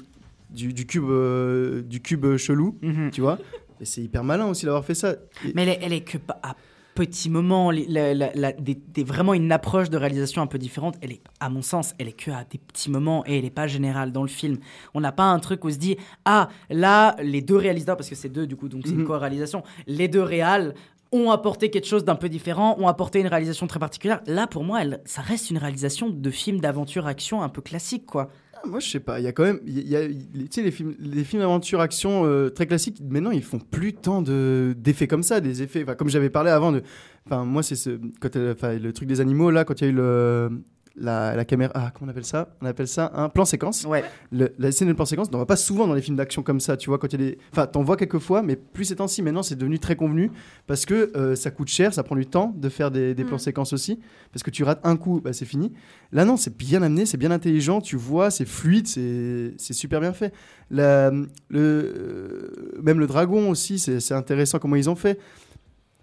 du, 0.49 0.73
du 0.73 0.85
cube 0.85 1.05
euh, 1.09 1.81
du 1.83 2.01
cube 2.01 2.37
chelou, 2.37 2.77
mhm. 2.81 3.11
tu 3.11 3.21
vois. 3.21 3.37
Et 3.81 3.85
c'est 3.85 4.01
hyper 4.01 4.23
malin 4.23 4.45
aussi 4.47 4.65
d'avoir 4.65 4.85
fait 4.85 4.95
ça. 4.95 5.15
Mais 5.53 5.63
elle 5.63 5.69
est, 5.69 5.79
elle 5.81 5.93
est 5.93 6.01
que 6.01 6.17
pa- 6.17 6.39
à 6.41 6.55
petits 6.95 7.29
moments, 7.29 7.69
les- 7.69 7.85
la- 7.87 8.13
la- 8.15 8.31
la- 8.33 8.51
des- 8.53 8.73
des- 8.87 9.03
vraiment 9.03 9.33
une 9.35 9.51
approche 9.51 9.89
de 9.91 9.97
réalisation 9.97 10.41
un 10.41 10.47
peu 10.47 10.57
différente. 10.57 10.95
Elle 11.01 11.11
est, 11.11 11.21
à 11.39 11.49
mon 11.49 11.61
sens, 11.61 11.93
elle 11.99 12.07
est 12.07 12.13
que 12.13 12.31
à 12.31 12.43
des 12.49 12.57
petits 12.57 12.89
moments 12.89 13.23
et 13.27 13.37
elle 13.37 13.45
est 13.45 13.49
pas 13.51 13.67
générale 13.67 14.11
dans 14.11 14.23
le 14.23 14.27
film. 14.29 14.57
On 14.95 15.01
n'a 15.01 15.11
pas 15.11 15.25
un 15.25 15.37
truc 15.39 15.63
où 15.63 15.67
on 15.67 15.71
se 15.71 15.77
dit 15.77 15.97
ah 16.25 16.49
là 16.71 17.15
les 17.21 17.41
deux 17.41 17.57
réalisateurs 17.57 17.97
parce 17.97 18.09
que 18.09 18.15
c'est 18.15 18.29
deux 18.29 18.47
du 18.47 18.55
coup 18.55 18.69
donc 18.69 18.81
c'est 18.85 18.93
une 18.93 18.99
Mhm. 19.01 19.05
co-réalisation. 19.07 19.61
Les 19.85 20.07
deux 20.07 20.23
réals 20.23 20.73
ont 21.11 21.29
apporté 21.31 21.69
quelque 21.69 21.87
chose 21.87 22.03
d'un 22.03 22.15
peu 22.15 22.27
différent, 22.29 22.75
ont 22.79 22.87
apporté 22.87 23.19
une 23.19 23.27
réalisation 23.27 23.67
très 23.67 23.79
particulière. 23.79 24.21
Là, 24.25 24.47
pour 24.47 24.63
moi, 24.63 24.81
elle, 24.81 25.01
ça 25.05 25.21
reste 25.21 25.49
une 25.49 25.57
réalisation 25.59 26.09
de 26.09 26.29
film 26.31 26.59
d'aventure-action 26.59 27.41
un 27.41 27.47
peu 27.47 27.61
classique, 27.61 28.05
quoi. 28.05 28.29
Moi, 28.67 28.79
je 28.79 28.89
sais 28.89 28.99
pas. 28.99 29.19
Il 29.19 29.23
y 29.23 29.27
a 29.27 29.31
quand 29.31 29.43
même, 29.43 29.59
tu 29.65 30.47
sais, 30.49 30.63
les 30.63 30.71
films, 30.71 30.95
les 30.99 31.23
films 31.23 31.41
d'aventure 31.41 31.81
action 31.81 32.25
euh, 32.25 32.49
très 32.49 32.67
classiques. 32.67 33.01
Maintenant, 33.07 33.31
ils 33.31 33.43
font 33.43 33.59
plus 33.59 33.93
tant 33.93 34.21
de 34.21 34.75
d'effets 34.77 35.07
comme 35.07 35.23
ça, 35.23 35.41
des 35.41 35.61
effets. 35.61 35.85
Comme 35.97 36.09
j'avais 36.09 36.29
parlé 36.29 36.51
avant 36.51 36.71
de, 36.71 36.81
enfin, 37.25 37.45
moi, 37.45 37.63
c'est 37.63 37.75
enfin, 38.23 38.73
le 38.73 38.93
truc 38.93 39.07
des 39.07 39.21
animaux 39.21 39.51
là, 39.51 39.65
quand 39.65 39.81
il 39.81 39.83
y 39.83 39.87
a 39.87 39.89
eu 39.91 39.95
le, 39.95 40.49
la, 40.97 41.35
la 41.35 41.43
caméra, 41.45 41.71
ah, 41.75 41.91
comment 41.93 42.07
on 42.07 42.11
appelle 42.11 42.25
ça? 42.25 42.55
On 42.61 42.65
appelle 42.65 42.87
ça 42.87 43.11
un 43.15 43.27
plan 43.29 43.43
séquence. 43.43 43.83
Ouais. 43.85 44.03
Le- 44.31 44.53
la 44.57 44.71
scène 44.71 44.87
de 44.87 44.93
plan 44.93 45.05
séquence, 45.05 45.27
on 45.29 45.31
n'en 45.31 45.37
voit 45.39 45.45
pas 45.47 45.55
souvent 45.57 45.87
dans 45.87 45.93
les 45.93 46.01
films 46.01 46.15
d'action 46.15 46.41
comme 46.41 46.59
ça, 46.61 46.77
tu 46.77 46.89
vois, 46.89 46.97
quand 46.99 47.07
il 47.13 47.21
y 47.21 47.23
a 47.23 47.27
des... 47.31 47.37
Enfin, 47.51 47.67
t'en 47.67 47.83
vois 47.83 47.97
quelques 47.97 48.19
fois, 48.19 48.41
mais 48.41 48.55
plus 48.55 48.85
ces 48.85 48.95
temps-ci, 48.95 49.21
maintenant, 49.21 49.43
c'est 49.43 49.55
devenu 49.57 49.77
très 49.79 49.95
convenu, 49.97 50.31
parce 50.67 50.85
que 50.85 51.11
euh, 51.17 51.35
ça 51.35 51.51
coûte 51.51 51.67
cher, 51.67 51.93
ça 51.93 52.03
prend 52.03 52.15
du 52.15 52.25
temps 52.25 52.53
de 52.55 52.69
faire 52.69 52.91
des, 52.91 53.13
des 53.13 53.23
plans 53.25 53.35
Mm. 53.35 53.39
séquences 53.39 53.73
aussi, 53.73 53.99
parce 54.31 54.41
que 54.43 54.51
tu 54.51 54.63
rates 54.63 54.79
un 54.85 54.95
coup, 54.95 55.19
bah, 55.21 55.33
c'est 55.33 55.45
fini. 55.45 55.73
Là, 56.13 56.23
non, 56.23 56.37
c'est 56.37 56.55
bien 56.55 56.81
amené, 56.81 57.05
c'est 57.05 57.17
bien 57.17 57.31
intelligent, 57.31 57.81
tu 57.81 57.97
vois, 57.97 58.31
c'est 58.31 58.45
fluide, 58.47 58.87
c'est 58.87 59.53
super 59.73 59.99
bien 59.99 60.13
fait. 60.13 60.33
La- 60.71 61.11
le, 61.11 61.25
euh, 61.59 62.81
même 62.81 62.99
le 62.99 63.07
dragon 63.07 63.49
aussi, 63.49 63.79
c'est 63.79 63.99
c'est 63.99 64.13
intéressant 64.13 64.59
comment 64.59 64.75
ils 64.77 64.89
ont 64.89 64.95
fait. 64.95 65.19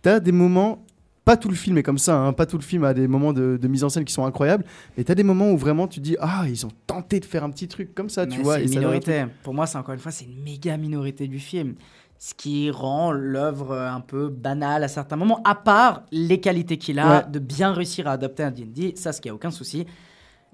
T'as 0.03 0.20
des 0.20 0.32
moments... 0.32 0.84
Pas 1.25 1.37
tout 1.37 1.49
le 1.49 1.55
film 1.55 1.79
est 1.79 1.83
comme 1.85 1.99
ça, 1.99 2.16
hein, 2.18 2.33
pas 2.33 2.47
tout 2.47 2.57
le 2.59 2.62
film 2.64 2.83
a 2.83 2.95
des 2.95 3.07
moments 3.07 3.33
de, 3.33 3.57
de 3.61 3.68
mise 3.68 3.85
en 3.85 3.89
scène 3.89 4.05
qui 4.05 4.12
sont 4.12 4.25
incroyables, 4.25 4.64
mais 4.97 5.05
t'as 5.05 5.14
des 5.14 5.23
moments 5.23 5.53
où 5.53 5.57
vraiment 5.57 5.87
tu 5.87 6.01
dis 6.01 6.16
ah 6.20 6.45
ils 6.49 6.66
ont 6.66 6.70
tenté 6.89 7.20
de 7.20 7.25
faire 7.25 7.45
un 7.45 7.51
petit 7.51 7.68
truc 7.68 7.95
comme 7.95 8.09
ça, 8.09 8.27
tu 8.27 8.43
vois. 8.43 8.57
c'est 8.57 8.62
et 8.62 8.64
une 8.64 8.73
ça 8.73 8.79
minorité. 8.81 9.25
Pour 9.45 9.55
moi, 9.55 9.66
c'est 9.66 9.79
encore 9.79 9.95
une 9.95 10.01
fois, 10.01 10.11
c'est 10.11 10.25
une 10.25 10.43
méga 10.43 10.77
minorité 10.77 11.29
du 11.29 11.39
film. 11.39 11.75
Ce 12.18 12.35
qui 12.35 12.70
rend 12.70 13.11
l'œuvre 13.12 13.73
euh, 13.73 13.91
un 13.91 14.01
peu 14.01 14.29
banale 14.29 14.85
à 14.85 14.89
certains 14.89 15.16
moments, 15.16 15.41
à 15.45 15.55
part 15.57 16.03
les 16.12 16.39
qualités 16.41 16.77
qu'il 16.79 16.99
a 17.01 17.18
Ouais. 17.18 17.25
de 17.31 17.39
bien 17.41 17.73
réussir 17.73 18.07
à 18.09 18.12
adapter 18.12 18.43
un 18.45 18.51
D&D, 18.53 18.95
ça, 18.97 19.12
ce 19.12 19.20
qui 19.20 19.29
a 19.29 19.35
aucun 19.35 19.51
souci. 19.51 19.87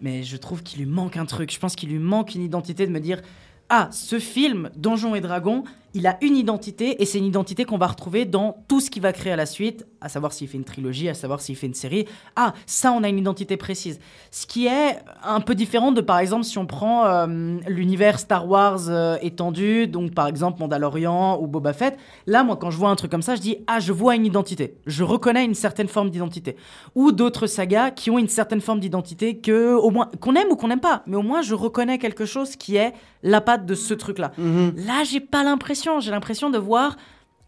Mais 0.01 0.23
je 0.23 0.37
trouve 0.37 0.63
qu'il 0.63 0.79
lui 0.81 0.87
manque 0.87 1.17
un 1.17 1.27
truc. 1.27 1.53
Je 1.53 1.59
pense 1.59 1.77
qu'il 1.77 1.89
lui 1.91 1.99
manque 1.99 2.35
une 2.35 2.43
identité 2.43 2.87
de 2.87 2.93
me 2.93 3.01
dire 3.01 3.21
ah, 3.69 3.89
ce 3.93 4.19
film, 4.19 4.71
Donjons 4.77 5.15
et 5.15 5.21
Dragons, 5.21 5.63
il 5.95 6.07
a 6.07 6.19
une 6.21 6.37
identité 6.37 7.01
et 7.01 7.07
c'est 7.07 7.19
une 7.19 7.25
identité 7.25 7.65
qu'on 7.65 7.79
va 7.79 7.87
retrouver 7.87 8.25
dans 8.25 8.65
tout 8.69 8.81
ce 8.81 8.91
qu'il 8.91 9.03
va 9.03 9.13
créer 9.13 9.33
à 9.33 9.37
la 9.37 9.47
suite, 9.47 9.87
à 10.01 10.09
savoir 10.09 10.33
s'il 10.33 10.49
fait 10.49 10.59
une 10.59 10.65
trilogie, 10.65 11.09
à 11.09 11.15
savoir 11.15 11.41
s'il 11.41 11.57
fait 11.57 11.67
une 11.67 11.75
série. 11.75 12.07
Ah, 12.37 12.55
ça, 12.67 12.93
on 12.93 13.03
a 13.03 13.09
une 13.09 13.19
identité 13.19 13.57
précise. 13.57 13.99
Ce 14.31 14.47
qui 14.47 14.67
est 14.67 14.99
un 15.25 15.41
peu 15.41 15.55
différent 15.55 15.93
de, 15.93 16.01
par 16.01 16.19
exemple, 16.19 16.45
si 16.45 16.59
on 16.59 16.67
prend 16.67 17.07
euh, 17.07 17.57
l'univers 17.69 18.19
Star 18.19 18.49
Wars 18.49 18.89
euh, 18.89 19.17
étendu, 19.23 19.87
donc 19.87 20.15
par 20.15 20.27
exemple 20.27 20.61
Mandalorian 20.61 21.41
ou 21.41 21.47
Boba 21.47 21.73
Fett. 21.73 21.97
Là, 22.27 22.45
moi, 22.45 22.57
quand 22.57 22.71
je 22.71 22.77
vois 22.77 22.91
un 22.91 22.97
truc 22.97 23.11
comme 23.11 23.23
ça, 23.23 23.35
je 23.35 23.41
dis 23.41 23.57
ah, 23.67 23.81
je 23.81 23.93
vois 23.93 24.15
une 24.15 24.27
identité. 24.27 24.77
Je 24.87 25.05
reconnais 25.05 25.45
une 25.45 25.55
certaine 25.55 25.89
forme 25.89 26.11
d'identité. 26.11 26.57
Ou 26.95 27.13
d'autres 27.13 27.47
sagas 27.47 27.91
qui 27.91 28.11
ont 28.11 28.19
une 28.19 28.29
certaine 28.29 28.61
forme 28.61 28.81
d'identité 28.81 29.39
que, 29.39 29.75
au 29.75 29.91
moins, 29.91 30.11
qu'on 30.21 30.35
aime 30.35 30.49
ou 30.51 30.57
qu'on 30.57 30.69
n'aime 30.69 30.81
pas, 30.81 31.03
mais 31.07 31.17
au 31.17 31.23
moins 31.23 31.43
je 31.43 31.55
reconnais 31.55 31.99
quelque 31.99 32.27
chose 32.27 32.57
qui 32.57 32.77
est 32.77 32.93
la 33.23 33.41
patte 33.41 33.67
de 33.67 33.75
ce 33.75 33.95
truc-là. 33.95 34.33
Mhm. 34.39 34.75
Là, 34.87 35.03
j'ai 35.05 35.21
pas 35.21 35.43
l'impression. 35.43 35.78
J'ai 36.01 36.11
l'impression 36.11 36.51
de 36.51 36.59
voir 36.59 36.97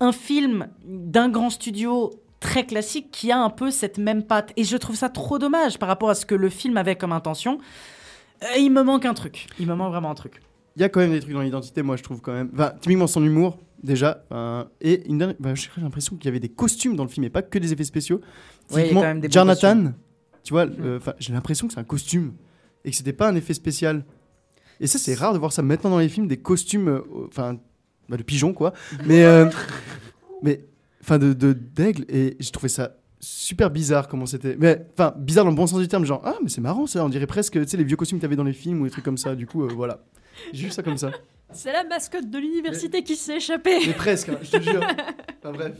un 0.00 0.12
film 0.12 0.68
d'un 0.84 1.28
grand 1.28 1.50
studio 1.50 2.10
très 2.40 2.64
classique 2.64 3.10
qui 3.10 3.30
a 3.32 3.38
un 3.38 3.50
peu 3.50 3.70
cette 3.70 3.98
même 3.98 4.22
patte. 4.22 4.52
Et 4.56 4.64
je 4.64 4.76
trouve 4.76 4.96
ça 4.96 5.08
trop 5.10 5.38
dommage 5.38 5.78
par 5.78 5.88
rapport 5.88 6.08
à 6.10 6.14
ce 6.14 6.24
que 6.24 6.34
le 6.34 6.48
film 6.48 6.76
avait 6.76 6.96
comme 6.96 7.12
intention. 7.12 7.58
Il 8.58 8.70
me 8.72 8.82
manque 8.82 9.04
un 9.04 9.12
truc. 9.14 9.46
Il 9.58 9.66
me 9.66 9.74
manque 9.74 9.90
vraiment 9.92 10.10
un 10.10 10.14
truc. 10.14 10.40
Il 10.76 10.80
y 10.82 10.84
a 10.84 10.88
quand 10.88 11.00
même 11.00 11.10
des 11.10 11.20
trucs 11.20 11.34
dans 11.34 11.42
l'identité, 11.42 11.82
moi 11.82 11.96
je 11.96 12.02
trouve 12.02 12.20
quand 12.22 12.32
même. 12.32 12.50
Enfin, 12.54 12.72
typiquement 12.80 13.06
son 13.06 13.22
humour, 13.22 13.58
déjà. 13.82 14.24
et 14.80 15.06
une 15.08 15.18
dernière- 15.18 15.36
bah, 15.38 15.54
j'ai 15.54 15.68
l'impression 15.82 16.16
qu'il 16.16 16.24
y 16.26 16.28
avait 16.28 16.40
des 16.40 16.48
costumes 16.48 16.96
dans 16.96 17.02
le 17.04 17.10
film 17.10 17.24
et 17.24 17.30
pas 17.30 17.42
que 17.42 17.58
des 17.58 17.72
effets 17.72 17.84
spéciaux. 17.84 18.20
Oui, 18.72 18.82
il 18.82 18.86
y 18.86 18.90
a 18.90 18.94
quand 18.94 19.00
même 19.02 19.20
des 19.20 19.28
Jonathan, 19.30 19.92
tu 20.44 20.54
vois, 20.54 20.64
euh, 20.66 20.96
enfin, 20.96 21.12
j'ai 21.18 21.32
l'impression 21.34 21.66
que 21.66 21.74
c'est 21.74 21.80
un 21.80 21.84
costume 21.84 22.32
et 22.84 22.90
que 22.92 22.96
c'était 22.96 23.12
pas 23.12 23.28
un 23.28 23.34
effet 23.34 23.52
spécial. 23.52 24.04
Et 24.78 24.86
ça, 24.86 24.98
c'est 24.98 25.12
rare 25.14 25.34
de 25.34 25.38
voir 25.38 25.52
ça 25.52 25.60
maintenant 25.60 25.90
dans 25.90 25.98
les 25.98 26.08
films, 26.08 26.26
des 26.28 26.38
costumes, 26.38 26.88
euh, 26.88 27.02
bah, 28.10 28.16
de 28.18 28.22
pigeons 28.22 28.52
quoi. 28.52 28.72
mais, 29.06 29.24
euh, 29.24 29.46
mais, 30.42 30.64
enfin, 31.02 31.18
de 31.18 31.32
de- 31.32 31.52
d'aigle. 31.54 32.04
Et 32.08 32.36
j'ai 32.38 32.50
trouvé 32.50 32.68
ça 32.68 32.96
super 33.20 33.70
bizarre 33.70 34.08
comment 34.08 34.26
c'était. 34.26 34.56
Mais, 34.58 34.86
enfin, 34.92 35.14
bizarre 35.16 35.44
dans 35.44 35.50
le 35.50 35.56
bon 35.56 35.66
sens 35.66 35.78
du 35.80 35.88
terme, 35.88 36.04
genre, 36.04 36.20
ah, 36.24 36.36
mais 36.42 36.48
c'est 36.48 36.60
marrant 36.60 36.86
ça, 36.86 37.04
on 37.04 37.08
dirait 37.08 37.26
presque, 37.26 37.52
tu 37.60 37.66
sais, 37.68 37.76
les 37.76 37.84
vieux 37.84 37.96
costumes 37.96 38.18
que 38.18 38.22
t'avais 38.22 38.36
dans 38.36 38.44
les 38.44 38.52
films 38.52 38.80
ou 38.80 38.84
des 38.84 38.90
trucs 38.90 39.04
comme 39.04 39.18
ça. 39.18 39.34
Du 39.34 39.46
coup, 39.46 39.64
euh, 39.64 39.68
voilà. 39.74 40.00
J'ai 40.52 40.64
vu 40.66 40.70
ça 40.70 40.82
comme 40.82 40.96
ça. 40.96 41.10
C'est 41.52 41.72
la 41.72 41.84
mascotte 41.84 42.30
de 42.30 42.38
l'université 42.38 43.02
qui 43.02 43.16
s'est 43.16 43.36
échappée. 43.36 43.78
Mais 43.86 43.92
presque, 43.92 44.28
hein, 44.28 44.38
je 44.42 44.50
te 44.50 44.62
jure. 44.62 44.80
Enfin 45.42 45.52
bref, 45.52 45.72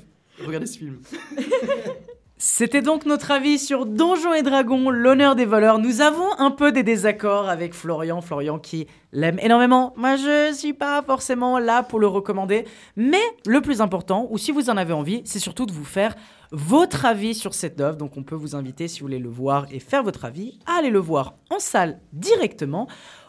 regardez 0.45 0.67
ce 0.67 0.79
film. 0.79 0.99
C'était 2.43 2.81
donc 2.81 3.05
notre 3.05 3.33
avis 3.33 3.59
sur 3.59 3.85
Donjons 3.85 4.33
et 4.33 4.41
Dragons, 4.41 4.89
l'honneur 4.89 5.37
des 5.37 5.45
voleurs. 5.45 5.79
Nous 5.79 6.01
avons 6.01 6.33
un 6.39 6.51
peu 6.51 6.73
des 6.73 6.83
désaccords 6.83 7.51
avec 7.51 7.75
Florian, 7.75 8.23
Florian 8.23 8.59
qui 8.59 8.87
l'aime 9.13 9.39
énormément. 9.41 9.93
Moi, 9.99 10.17
je 10.17 10.55
suis 10.55 10.73
pas 10.73 11.03
forcément 11.03 11.59
là 11.59 11.83
pour 11.83 12.01
le 12.01 12.07
recommander, 12.07 12.65
mais 12.97 13.21
le 13.45 13.61
plus 13.61 13.83
important, 13.83 14.27
ou 14.31 14.39
si 14.39 14.53
vous 14.53 14.71
en 14.71 14.79
avez 14.79 14.95
envie, 14.95 15.21
c'est 15.27 15.39
surtout 15.39 15.67
de 15.67 15.73
vous 15.73 15.85
faire 15.85 16.15
votre 16.51 17.05
avis 17.05 17.35
sur 17.35 17.53
cette 17.53 17.79
œuvre. 17.79 17.99
Donc, 17.99 18.17
on 18.17 18.23
peut 18.23 18.37
vous 18.37 18.57
inviter, 18.57 18.89
si 18.89 19.01
vous 19.01 19.09
voulez 19.09 19.19
le 19.19 19.29
voir 19.29 19.67
et 19.71 19.79
faire 19.79 20.03
votre 20.03 20.25
avis, 20.25 20.61
à 20.65 20.79
aller 20.79 20.89
le 20.89 20.99
voir 20.99 21.35
en 21.51 21.59
salle 21.59 22.01
directement. 22.15 22.89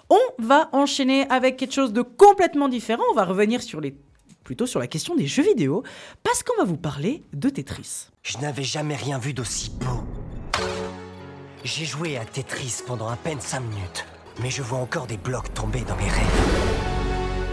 On 0.10 0.44
va 0.44 0.70
enchaîner 0.72 1.30
avec 1.30 1.58
quelque 1.58 1.74
chose 1.74 1.92
de 1.92 2.02
complètement 2.02 2.70
différent. 2.70 3.04
On 3.12 3.16
va 3.16 3.26
revenir 3.26 3.62
sur 3.62 3.82
les 3.82 3.94
plutôt 4.44 4.66
sur 4.66 4.80
la 4.80 4.88
question 4.88 5.16
des 5.16 5.28
jeux 5.28 5.44
vidéo 5.44 5.84
parce 6.24 6.44
qu'on 6.44 6.58
va 6.58 6.64
vous 6.64 6.78
parler 6.78 7.24
de 7.34 7.50
Tetris. 7.50 8.08
Je 8.24 8.38
n'avais 8.40 8.64
jamais 8.64 8.96
rien 8.96 9.18
vu 9.18 9.34
d'aussi 9.34 9.72
beau. 9.72 10.04
J'ai 11.64 11.86
joué 11.86 12.18
à 12.18 12.26
Tetris 12.26 12.82
pendant 12.86 13.08
à 13.08 13.16
peine 13.16 13.40
5 13.40 13.60
minutes, 13.60 14.06
mais 14.42 14.50
je 14.50 14.62
vois 14.62 14.80
encore 14.80 15.08
des 15.08 15.18
blocs 15.18 15.54
tomber 15.54 15.82
dans 15.82 15.96
mes 15.96 16.10
rêves. 16.10 16.82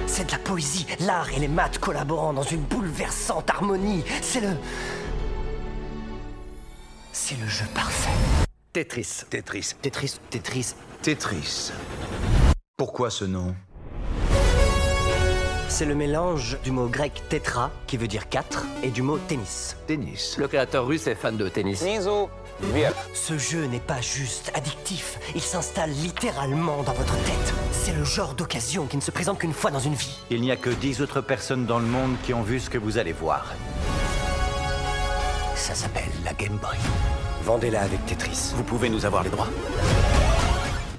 C'est 0.06 0.26
de 0.26 0.32
la 0.32 0.38
poésie, 0.38 0.86
l'art 1.00 1.30
et 1.30 1.38
les 1.38 1.48
maths 1.48 1.78
collaborant 1.78 2.32
dans 2.32 2.42
une 2.42 2.62
bouleversante 2.62 3.50
harmonie. 3.50 4.02
C'est 4.22 4.40
le. 4.40 4.56
C'est 7.12 7.38
le 7.38 7.46
jeu 7.46 7.66
parfait. 7.74 8.08
Tetris. 8.72 9.24
Tetris. 9.28 9.74
Tetris. 9.82 10.18
Tetris. 10.30 10.74
Tetris. 11.02 11.72
Pourquoi 12.76 13.10
ce 13.10 13.24
nom? 13.24 13.54
C'est 15.70 15.84
le 15.84 15.94
mélange 15.94 16.58
du 16.64 16.70
mot 16.70 16.86
grec 16.86 17.22
tétra, 17.28 17.70
qui 17.86 17.98
veut 17.98 18.08
dire 18.08 18.28
4, 18.28 18.64
et 18.82 18.88
du 18.88 19.02
mot 19.02 19.18
tennis. 19.18 19.76
Tennis. 19.86 20.36
Le 20.38 20.48
créateur 20.48 20.86
russe 20.86 21.06
est 21.06 21.14
fan 21.14 21.36
de 21.36 21.48
tennis. 21.48 21.84
Ce 23.14 23.38
jeu 23.38 23.66
n'est 23.66 23.78
pas 23.78 24.00
juste 24.00 24.50
addictif, 24.54 25.18
il 25.34 25.42
s'installe 25.42 25.90
littéralement 25.90 26.82
dans 26.82 26.94
votre 26.94 27.14
tête. 27.22 27.54
C'est 27.70 27.94
le 27.94 28.02
genre 28.02 28.34
d'occasion 28.34 28.86
qui 28.86 28.96
ne 28.96 29.02
se 29.02 29.10
présente 29.10 29.38
qu'une 29.38 29.52
fois 29.52 29.70
dans 29.70 29.78
une 29.78 29.94
vie. 29.94 30.18
Il 30.30 30.40
n'y 30.40 30.50
a 30.50 30.56
que 30.56 30.70
10 30.70 31.02
autres 31.02 31.20
personnes 31.20 31.66
dans 31.66 31.78
le 31.78 31.86
monde 31.86 32.16
qui 32.24 32.32
ont 32.32 32.42
vu 32.42 32.58
ce 32.58 32.70
que 32.70 32.78
vous 32.78 32.98
allez 32.98 33.12
voir. 33.12 33.52
Ça 35.54 35.74
s'appelle 35.74 36.10
la 36.24 36.32
Game 36.32 36.56
Boy. 36.56 36.78
Vendez-la 37.44 37.82
avec 37.82 38.04
Tetris. 38.06 38.52
Vous 38.56 38.64
pouvez 38.64 38.88
nous 38.88 39.04
avoir 39.04 39.22
les 39.22 39.30
droits 39.30 39.48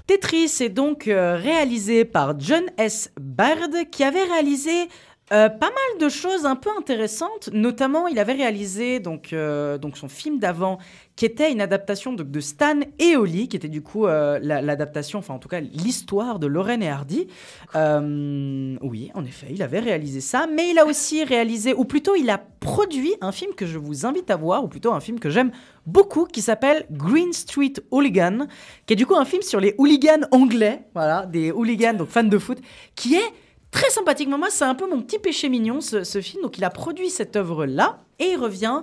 Tetris 0.09 0.51
est 0.61 0.69
donc 0.69 1.07
euh, 1.07 1.35
réalisé 1.35 2.03
par 2.03 2.33
John 2.39 2.63
S. 2.79 3.11
Baird, 3.21 3.91
qui 3.91 4.03
avait 4.03 4.23
réalisé 4.23 4.89
euh, 5.31 5.49
pas 5.49 5.67
mal 5.69 5.99
de 5.99 6.09
choses 6.09 6.45
un 6.45 6.55
peu 6.55 6.69
intéressantes. 6.77 7.49
Notamment, 7.53 8.07
il 8.07 8.17
avait 8.19 8.33
réalisé 8.33 8.99
donc, 8.99 9.33
euh, 9.33 9.77
donc 9.77 9.97
son 9.97 10.09
film 10.09 10.39
d'avant, 10.39 10.79
qui 11.15 11.25
était 11.25 11.51
une 11.51 11.61
adaptation 11.61 12.13
de, 12.13 12.39
Stan 12.39 12.79
et 12.97 13.17
Oli, 13.17 13.47
qui 13.49 13.57
était 13.57 13.67
du 13.67 13.81
coup 13.81 14.07
euh, 14.07 14.39
la- 14.41 14.61
l'adaptation, 14.61 15.19
enfin 15.19 15.33
en 15.33 15.39
tout 15.39 15.49
cas 15.49 15.59
l'histoire 15.59 16.39
de 16.39 16.47
Lorraine 16.47 16.81
et 16.81 16.89
Hardy. 16.89 17.27
Euh, 17.75 18.77
oui, 18.81 19.11
en 19.13 19.25
effet, 19.25 19.47
il 19.51 19.61
avait 19.61 19.79
réalisé 19.79 20.21
ça, 20.21 20.47
mais 20.47 20.69
il 20.71 20.79
a 20.79 20.85
aussi 20.85 21.23
réalisé, 21.23 21.73
ou 21.73 21.83
plutôt 21.85 22.15
il 22.15 22.29
a 22.29 22.37
produit 22.37 23.13
un 23.21 23.31
film 23.31 23.53
que 23.53 23.65
je 23.65 23.77
vous 23.77 24.05
invite 24.05 24.31
à 24.31 24.37
voir, 24.37 24.63
ou 24.63 24.67
plutôt 24.67 24.93
un 24.93 25.01
film 25.01 25.19
que 25.19 25.29
j'aime 25.29 25.51
beaucoup, 25.85 26.25
qui 26.25 26.41
s'appelle 26.41 26.85
Green 26.91 27.33
Street 27.33 27.73
Hooligan, 27.91 28.47
qui 28.85 28.93
est 28.93 28.97
du 28.97 29.05
coup 29.05 29.15
un 29.15 29.25
film 29.25 29.41
sur 29.41 29.59
les 29.59 29.75
hooligans 29.77 30.25
anglais, 30.31 30.83
voilà, 30.93 31.25
des 31.25 31.51
hooligans, 31.51 31.93
donc 31.97 32.07
fans 32.07 32.23
de 32.23 32.37
foot, 32.37 32.59
qui 32.95 33.15
est 33.15 33.33
très 33.71 33.89
sympathique. 33.89 34.29
Moi, 34.29 34.49
c'est 34.49 34.65
un 34.65 34.75
peu 34.75 34.89
mon 34.89 35.01
petit 35.01 35.19
péché 35.19 35.49
mignon, 35.49 35.81
ce, 35.81 36.21
film. 36.21 36.43
Donc, 36.43 36.57
il 36.57 36.63
a 36.63 36.69
produit 36.69 37.09
cette 37.09 37.35
œuvre-là, 37.35 37.99
et 38.19 38.31
il 38.31 38.37
revient 38.37 38.81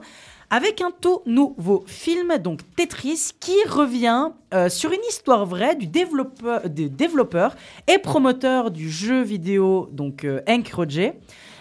avec 0.49 0.80
un 0.80 0.93
tout 0.93 1.22
nouveau 1.26 1.84
film, 1.89 2.39
donc 2.39 2.61
Tetris, 2.76 3.30
qui 3.41 3.57
revient 3.68 4.30
euh, 4.55 4.68
sur 4.68 4.93
une 4.93 5.01
histoire 5.09 5.45
vraie 5.45 5.74
du 5.74 5.87
développeur, 5.87 7.57
et 7.89 7.99
promoteur 7.99 8.70
du 8.70 8.89
jeu 8.89 9.22
vidéo, 9.22 9.89
donc 9.91 10.24
euh, 10.24 10.41
Hank 10.49 10.68
Roger, 10.68 11.14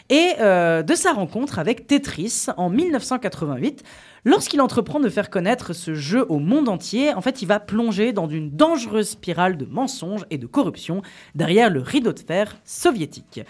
et 0.09 0.34
euh, 0.39 0.84
de 0.84 0.93
sa 0.93 1.13
rencontre 1.13 1.57
avec 1.57 1.88
Tetris 1.88 2.45
en 2.57 2.69
1988. 2.69 3.84
Lorsqu'il 4.26 4.59
entreprend 4.59 4.99
de 4.99 5.07
faire 5.07 5.30
connaître 5.30 5.73
ce 5.73 5.93
jeu 5.93 6.26
au 6.30 6.39
monde 6.39 6.67
entier, 6.67 7.13
en 7.13 7.21
fait, 7.21 7.43
il 7.43 7.45
va 7.45 7.59
plonger 7.59 8.11
dans 8.11 8.28
une 8.28 8.49
dangereuse 8.49 9.09
spirale 9.09 9.55
de 9.55 9.65
mensonges 9.65 10.26
et 10.32 10.39
de 10.39 10.47
corruption 10.47 11.03
derrière 11.36 11.69
le 11.69 11.80
rideau 11.80 12.11
de 12.11 12.19
fer 12.19 12.57
soviétique. 12.65 13.41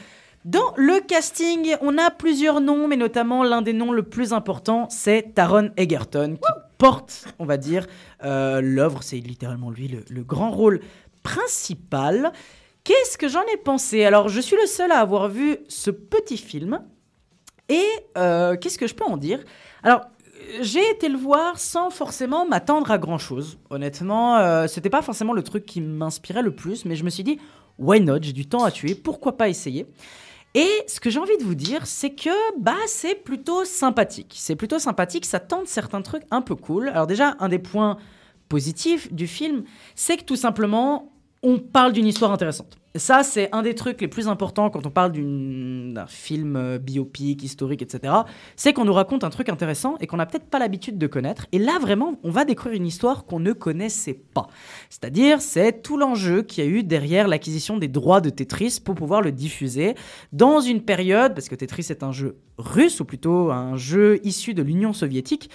Dans 0.43 0.73
le 0.75 0.99
casting, 0.99 1.75
on 1.79 1.97
a 1.97 2.11
plusieurs 2.11 2.59
noms, 2.59 2.89
mais 2.89 2.97
notamment 2.97 3.41
l'un 3.43 3.61
des 3.61 3.71
noms 3.71 3.93
le 3.93 4.03
plus 4.03 4.33
important, 4.33 4.87
c'est 4.89 5.33
Taron 5.33 5.71
Egerton, 5.77 6.35
qui 6.35 6.51
porte, 6.77 7.25
on 7.39 7.45
va 7.45 7.55
dire, 7.55 7.87
euh, 8.25 8.59
l'œuvre. 8.59 9.01
C'est 9.01 9.17
littéralement 9.17 9.71
lui 9.71 9.87
le, 9.87 10.23
grand 10.23 10.51
rôle 10.51 10.81
principal. 11.23 12.33
Qu'est-ce 12.83 13.17
que 13.17 13.29
j'en 13.29 13.41
ai 13.53 13.57
pensé? 13.57 14.03
Alors, 14.03 14.27
je 14.27 14.41
suis 14.41 14.57
le 14.57 14.67
seul 14.67 14.91
à 14.91 14.99
avoir 14.99 15.29
vu 15.29 15.57
ce 15.69 15.89
petit 15.89 16.37
film. 16.37 16.81
Et 17.69 17.87
euh, 18.17 18.57
qu'est-ce 18.57 18.77
que 18.77 18.87
je 18.87 18.93
peux 18.93 19.05
en 19.05 19.17
dire? 19.17 19.39
Alors, 19.81 20.01
j'ai 20.61 20.87
été 20.89 21.09
le 21.09 21.17
voir 21.17 21.59
sans 21.59 21.89
forcément 21.89 22.45
m'attendre 22.45 22.91
à 22.91 22.97
grand 22.97 23.17
chose. 23.17 23.57
Honnêtement, 23.69 24.37
euh, 24.37 24.67
c'était 24.67 24.89
pas 24.89 25.01
forcément 25.01 25.33
le 25.33 25.43
truc 25.43 25.65
qui 25.65 25.81
m'inspirait 25.81 26.41
le 26.41 26.55
plus, 26.55 26.85
mais 26.85 26.95
je 26.95 27.03
me 27.03 27.09
suis 27.09 27.23
dit, 27.23 27.39
why 27.77 27.99
not? 28.01 28.19
J'ai 28.21 28.33
du 28.33 28.47
temps 28.47 28.63
à 28.63 28.71
tuer, 28.71 28.95
pourquoi 28.95 29.37
pas 29.37 29.49
essayer? 29.49 29.85
Et 30.53 30.69
ce 30.87 31.01
que 31.01 31.09
j'ai 31.09 31.19
envie 31.19 31.37
de 31.37 31.43
vous 31.43 31.55
dire, 31.55 31.85
c'est 31.85 32.11
que 32.11 32.29
bah 32.59 32.73
c'est 32.87 33.15
plutôt 33.15 33.65
sympathique. 33.65 34.35
C'est 34.37 34.55
plutôt 34.55 34.79
sympathique, 34.79 35.25
ça 35.25 35.39
tente 35.41 35.67
certains 35.67 36.01
trucs 36.01 36.23
un 36.31 36.41
peu 36.41 36.55
cool. 36.55 36.87
Alors 36.89 37.07
déjà, 37.07 37.35
un 37.39 37.49
des 37.49 37.59
points 37.59 37.97
positifs 38.47 39.11
du 39.11 39.27
film, 39.27 39.63
c'est 39.95 40.17
que 40.17 40.23
tout 40.23 40.37
simplement, 40.37 41.11
on 41.43 41.59
parle 41.59 41.91
d'une 41.91 42.07
histoire 42.07 42.31
intéressante. 42.31 42.77
Ça, 42.95 43.23
c'est 43.23 43.49
un 43.51 43.61
des 43.61 43.75
trucs 43.75 43.99
les 43.99 44.07
plus 44.07 44.29
importants 44.29 44.69
quand 44.69 44.85
on 44.85 44.89
parle 44.89 45.11
d'un 45.11 46.07
film 46.07 46.55
euh, 46.55 46.77
biopic, 46.77 47.43
historique, 47.43 47.81
etc. 47.81 48.13
C'est 48.55 48.71
qu'on 48.71 48.85
nous 48.85 48.93
raconte 48.93 49.25
un 49.25 49.29
truc 49.29 49.49
intéressant 49.49 49.95
et 49.99 50.07
qu'on 50.07 50.15
n'a 50.15 50.25
peut-être 50.25 50.45
pas 50.45 50.59
l'habitude 50.59 50.97
de 50.97 51.07
connaître. 51.07 51.45
Et 51.51 51.59
là, 51.59 51.77
vraiment, 51.79 52.17
on 52.23 52.29
va 52.29 52.45
découvrir 52.45 52.79
une 52.79 52.87
histoire 52.87 53.25
qu'on 53.25 53.41
ne 53.41 53.51
connaissait 53.51 54.21
pas. 54.33 54.47
C'est-à-dire, 54.89 55.41
c'est 55.41 55.81
tout 55.81 55.97
l'enjeu 55.97 56.41
qu'il 56.41 56.63
y 56.63 56.67
a 56.67 56.69
eu 56.69 56.83
derrière 56.83 57.27
l'acquisition 57.27 57.77
des 57.77 57.89
droits 57.89 58.21
de 58.21 58.29
Tetris 58.29 58.79
pour 58.83 58.95
pouvoir 58.95 59.21
le 59.21 59.33
diffuser 59.33 59.95
dans 60.31 60.61
une 60.61 60.81
période, 60.81 61.33
parce 61.33 61.49
que 61.49 61.55
Tetris 61.55 61.87
est 61.89 62.01
un 62.01 62.13
jeu 62.13 62.37
russe, 62.57 63.01
ou 63.01 63.05
plutôt 63.05 63.51
un 63.51 63.75
jeu 63.75 64.21
issu 64.23 64.53
de 64.53 64.63
l'Union 64.63 64.93
soviétique. 64.93 65.49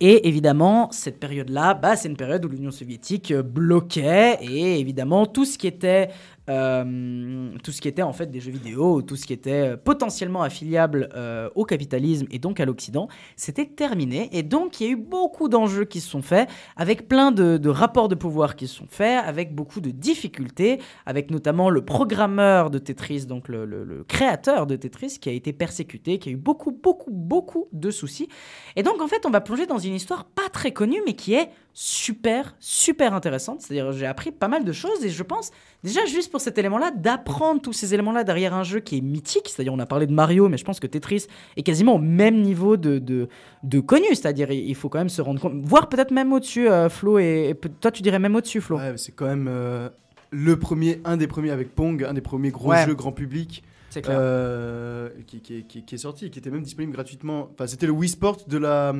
Et 0.00 0.28
évidemment, 0.28 0.90
cette 0.92 1.18
période-là, 1.18 1.72
bah, 1.72 1.96
c'est 1.96 2.08
une 2.08 2.16
période 2.16 2.44
où 2.44 2.48
l'Union 2.48 2.70
soviétique 2.70 3.32
bloquait, 3.34 4.38
et 4.42 4.78
évidemment, 4.78 5.26
tout 5.26 5.46
ce 5.46 5.56
qui 5.56 5.66
était 5.66 6.10
euh, 6.48 7.50
tout 7.62 7.72
ce 7.72 7.80
qui 7.80 7.88
était 7.88 8.02
en 8.02 8.12
fait 8.12 8.30
des 8.30 8.40
jeux 8.40 8.52
vidéo, 8.52 9.02
tout 9.02 9.16
ce 9.16 9.26
qui 9.26 9.32
était 9.32 9.72
euh, 9.72 9.76
potentiellement 9.76 10.42
affiliable 10.42 11.08
euh, 11.14 11.48
au 11.54 11.64
capitalisme 11.64 12.26
et 12.30 12.38
donc 12.38 12.60
à 12.60 12.64
l'Occident, 12.64 13.08
c'était 13.36 13.66
terminé. 13.66 14.28
Et 14.32 14.42
donc 14.42 14.80
il 14.80 14.86
y 14.86 14.88
a 14.88 14.92
eu 14.92 14.96
beaucoup 14.96 15.48
d'enjeux 15.48 15.84
qui 15.84 16.00
se 16.00 16.08
sont 16.08 16.22
faits, 16.22 16.48
avec 16.76 17.08
plein 17.08 17.32
de, 17.32 17.68
rapports 17.68 18.08
de 18.08 18.14
pouvoir 18.14 18.56
qui 18.56 18.68
se 18.68 18.76
sont 18.76 18.86
faits, 18.88 19.22
avec 19.24 19.54
beaucoup 19.54 19.80
de 19.80 19.90
difficultés, 19.90 20.80
avec 21.04 21.30
notamment 21.30 21.70
le 21.70 21.84
programmeur 21.84 22.70
de 22.70 22.78
Tetris, 22.78 23.26
donc 23.26 23.48
le 23.48 24.04
créateur 24.08 24.66
de 24.66 24.76
Tetris, 24.76 25.18
qui 25.20 25.28
a 25.28 25.32
été 25.32 25.52
persécuté, 25.52 26.18
qui 26.18 26.28
a 26.28 26.32
eu 26.32 26.36
beaucoup, 26.36 26.70
beaucoup, 26.70 27.10
beaucoup 27.10 27.68
de 27.72 27.90
soucis. 27.90 28.28
Et 28.76 28.82
donc 28.82 29.00
en 29.02 29.08
fait, 29.08 29.26
on 29.26 29.30
va 29.30 29.40
plonger 29.40 29.66
dans 29.66 29.78
une 29.78 29.94
histoire 29.94 30.24
pas 30.24 30.48
très 30.52 30.72
connue, 30.72 31.00
mais 31.06 31.14
qui 31.14 31.34
est 31.34 31.50
super, 31.78 32.56
super 32.58 33.12
intéressante. 33.12 33.60
C'est-à-dire, 33.60 33.92
j'ai 33.92 34.06
appris 34.06 34.32
pas 34.32 34.48
mal 34.48 34.64
de 34.64 34.72
choses 34.72 35.04
et 35.04 35.10
je 35.10 35.22
pense, 35.22 35.50
déjà 35.84 36.06
juste 36.06 36.30
pour 36.30 36.40
cet 36.40 36.56
élément-là, 36.56 36.90
d'apprendre 36.90 37.60
tous 37.60 37.74
ces 37.74 37.92
éléments-là 37.92 38.24
derrière 38.24 38.54
un 38.54 38.62
jeu 38.62 38.80
qui 38.80 38.96
est 38.96 39.00
mythique. 39.02 39.50
C'est-à-dire, 39.50 39.74
on 39.74 39.78
a 39.78 39.84
parlé 39.84 40.06
de 40.06 40.12
Mario, 40.14 40.48
mais 40.48 40.56
je 40.56 40.64
pense 40.64 40.80
que 40.80 40.86
Tetris 40.86 41.26
est 41.58 41.62
quasiment 41.62 41.96
au 41.96 41.98
même 41.98 42.40
niveau 42.40 42.78
de, 42.78 42.98
de, 42.98 43.28
de 43.62 43.80
connu. 43.80 44.06
C'est-à-dire, 44.08 44.50
il 44.50 44.74
faut 44.74 44.88
quand 44.88 44.96
même 45.00 45.10
se 45.10 45.20
rendre 45.20 45.38
compte, 45.38 45.52
voire 45.64 45.90
peut-être 45.90 46.12
même 46.12 46.32
au-dessus, 46.32 46.66
euh, 46.70 46.88
Flo, 46.88 47.18
et, 47.18 47.54
toi, 47.82 47.90
tu 47.90 48.00
dirais 48.00 48.18
même 48.18 48.36
au-dessus, 48.36 48.62
Flo. 48.62 48.78
Ouais, 48.78 48.94
c'est 48.96 49.12
quand 49.12 49.26
même 49.26 49.46
euh, 49.46 49.90
le 50.30 50.58
premier, 50.58 51.02
un 51.04 51.18
des 51.18 51.26
premiers 51.26 51.50
avec 51.50 51.74
Pong, 51.74 52.02
un 52.04 52.14
des 52.14 52.22
premiers 52.22 52.50
gros 52.52 52.70
Ouais. 52.70 52.86
jeux 52.86 52.94
grand 52.94 53.12
public. 53.12 53.62
Clair. 54.02 54.16
euh, 54.20 55.08
qui, 55.26 55.40
qui- 55.40 55.64
qui- 55.64 55.84
qui 55.84 55.94
est 55.94 55.98
sorti, 55.98 56.26
et 56.26 56.30
qui 56.30 56.38
était 56.38 56.50
même 56.50 56.62
disponible 56.62 56.92
gratuitement. 56.92 57.48
Enfin, 57.52 57.66
c'était 57.66 57.86
le 57.86 57.92
Wii 57.92 58.08
Sport 58.10 58.38
de 58.46 58.58
la, 58.58 58.92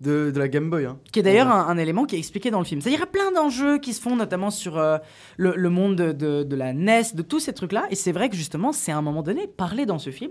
de, 0.00 0.30
de 0.30 0.38
la 0.38 0.48
Game 0.48 0.70
Boy. 0.70 0.86
hein. 0.86 0.98
Qui 1.12 1.20
est 1.20 1.22
d'ailleurs 1.22 1.46
Ouais. 1.46 1.52
un, 1.52 1.66
un 1.68 1.78
élément 1.78 2.04
qui 2.04 2.16
est 2.16 2.18
expliqué 2.18 2.50
dans 2.50 2.58
le 2.58 2.64
film. 2.64 2.80
C'est-à-dire, 2.80 2.98
il 2.98 3.02
y 3.02 3.04
a 3.04 3.06
plein 3.06 3.32
d'enjeux 3.32 3.78
qui 3.78 3.92
se 3.94 4.00
font, 4.00 4.16
notamment 4.16 4.50
sur 4.50 4.78
euh, 4.78 4.98
le, 5.36 5.54
le 5.56 5.70
monde 5.70 5.96
de, 5.96 6.12
de- 6.12 6.42
de 6.42 6.56
la 6.56 6.72
NES, 6.72 7.02
de 7.14 7.22
tous 7.22 7.40
ces 7.40 7.52
trucs-là. 7.52 7.84
Et 7.90 7.94
c'est 7.94 8.12
vrai 8.12 8.28
que 8.28 8.36
justement, 8.36 8.72
c'est 8.72 8.92
à 8.92 8.96
un 8.96 9.02
moment 9.02 9.22
donné 9.22 9.46
parlé 9.46 9.86
dans 9.86 9.98
ce 9.98 10.10
film. 10.10 10.30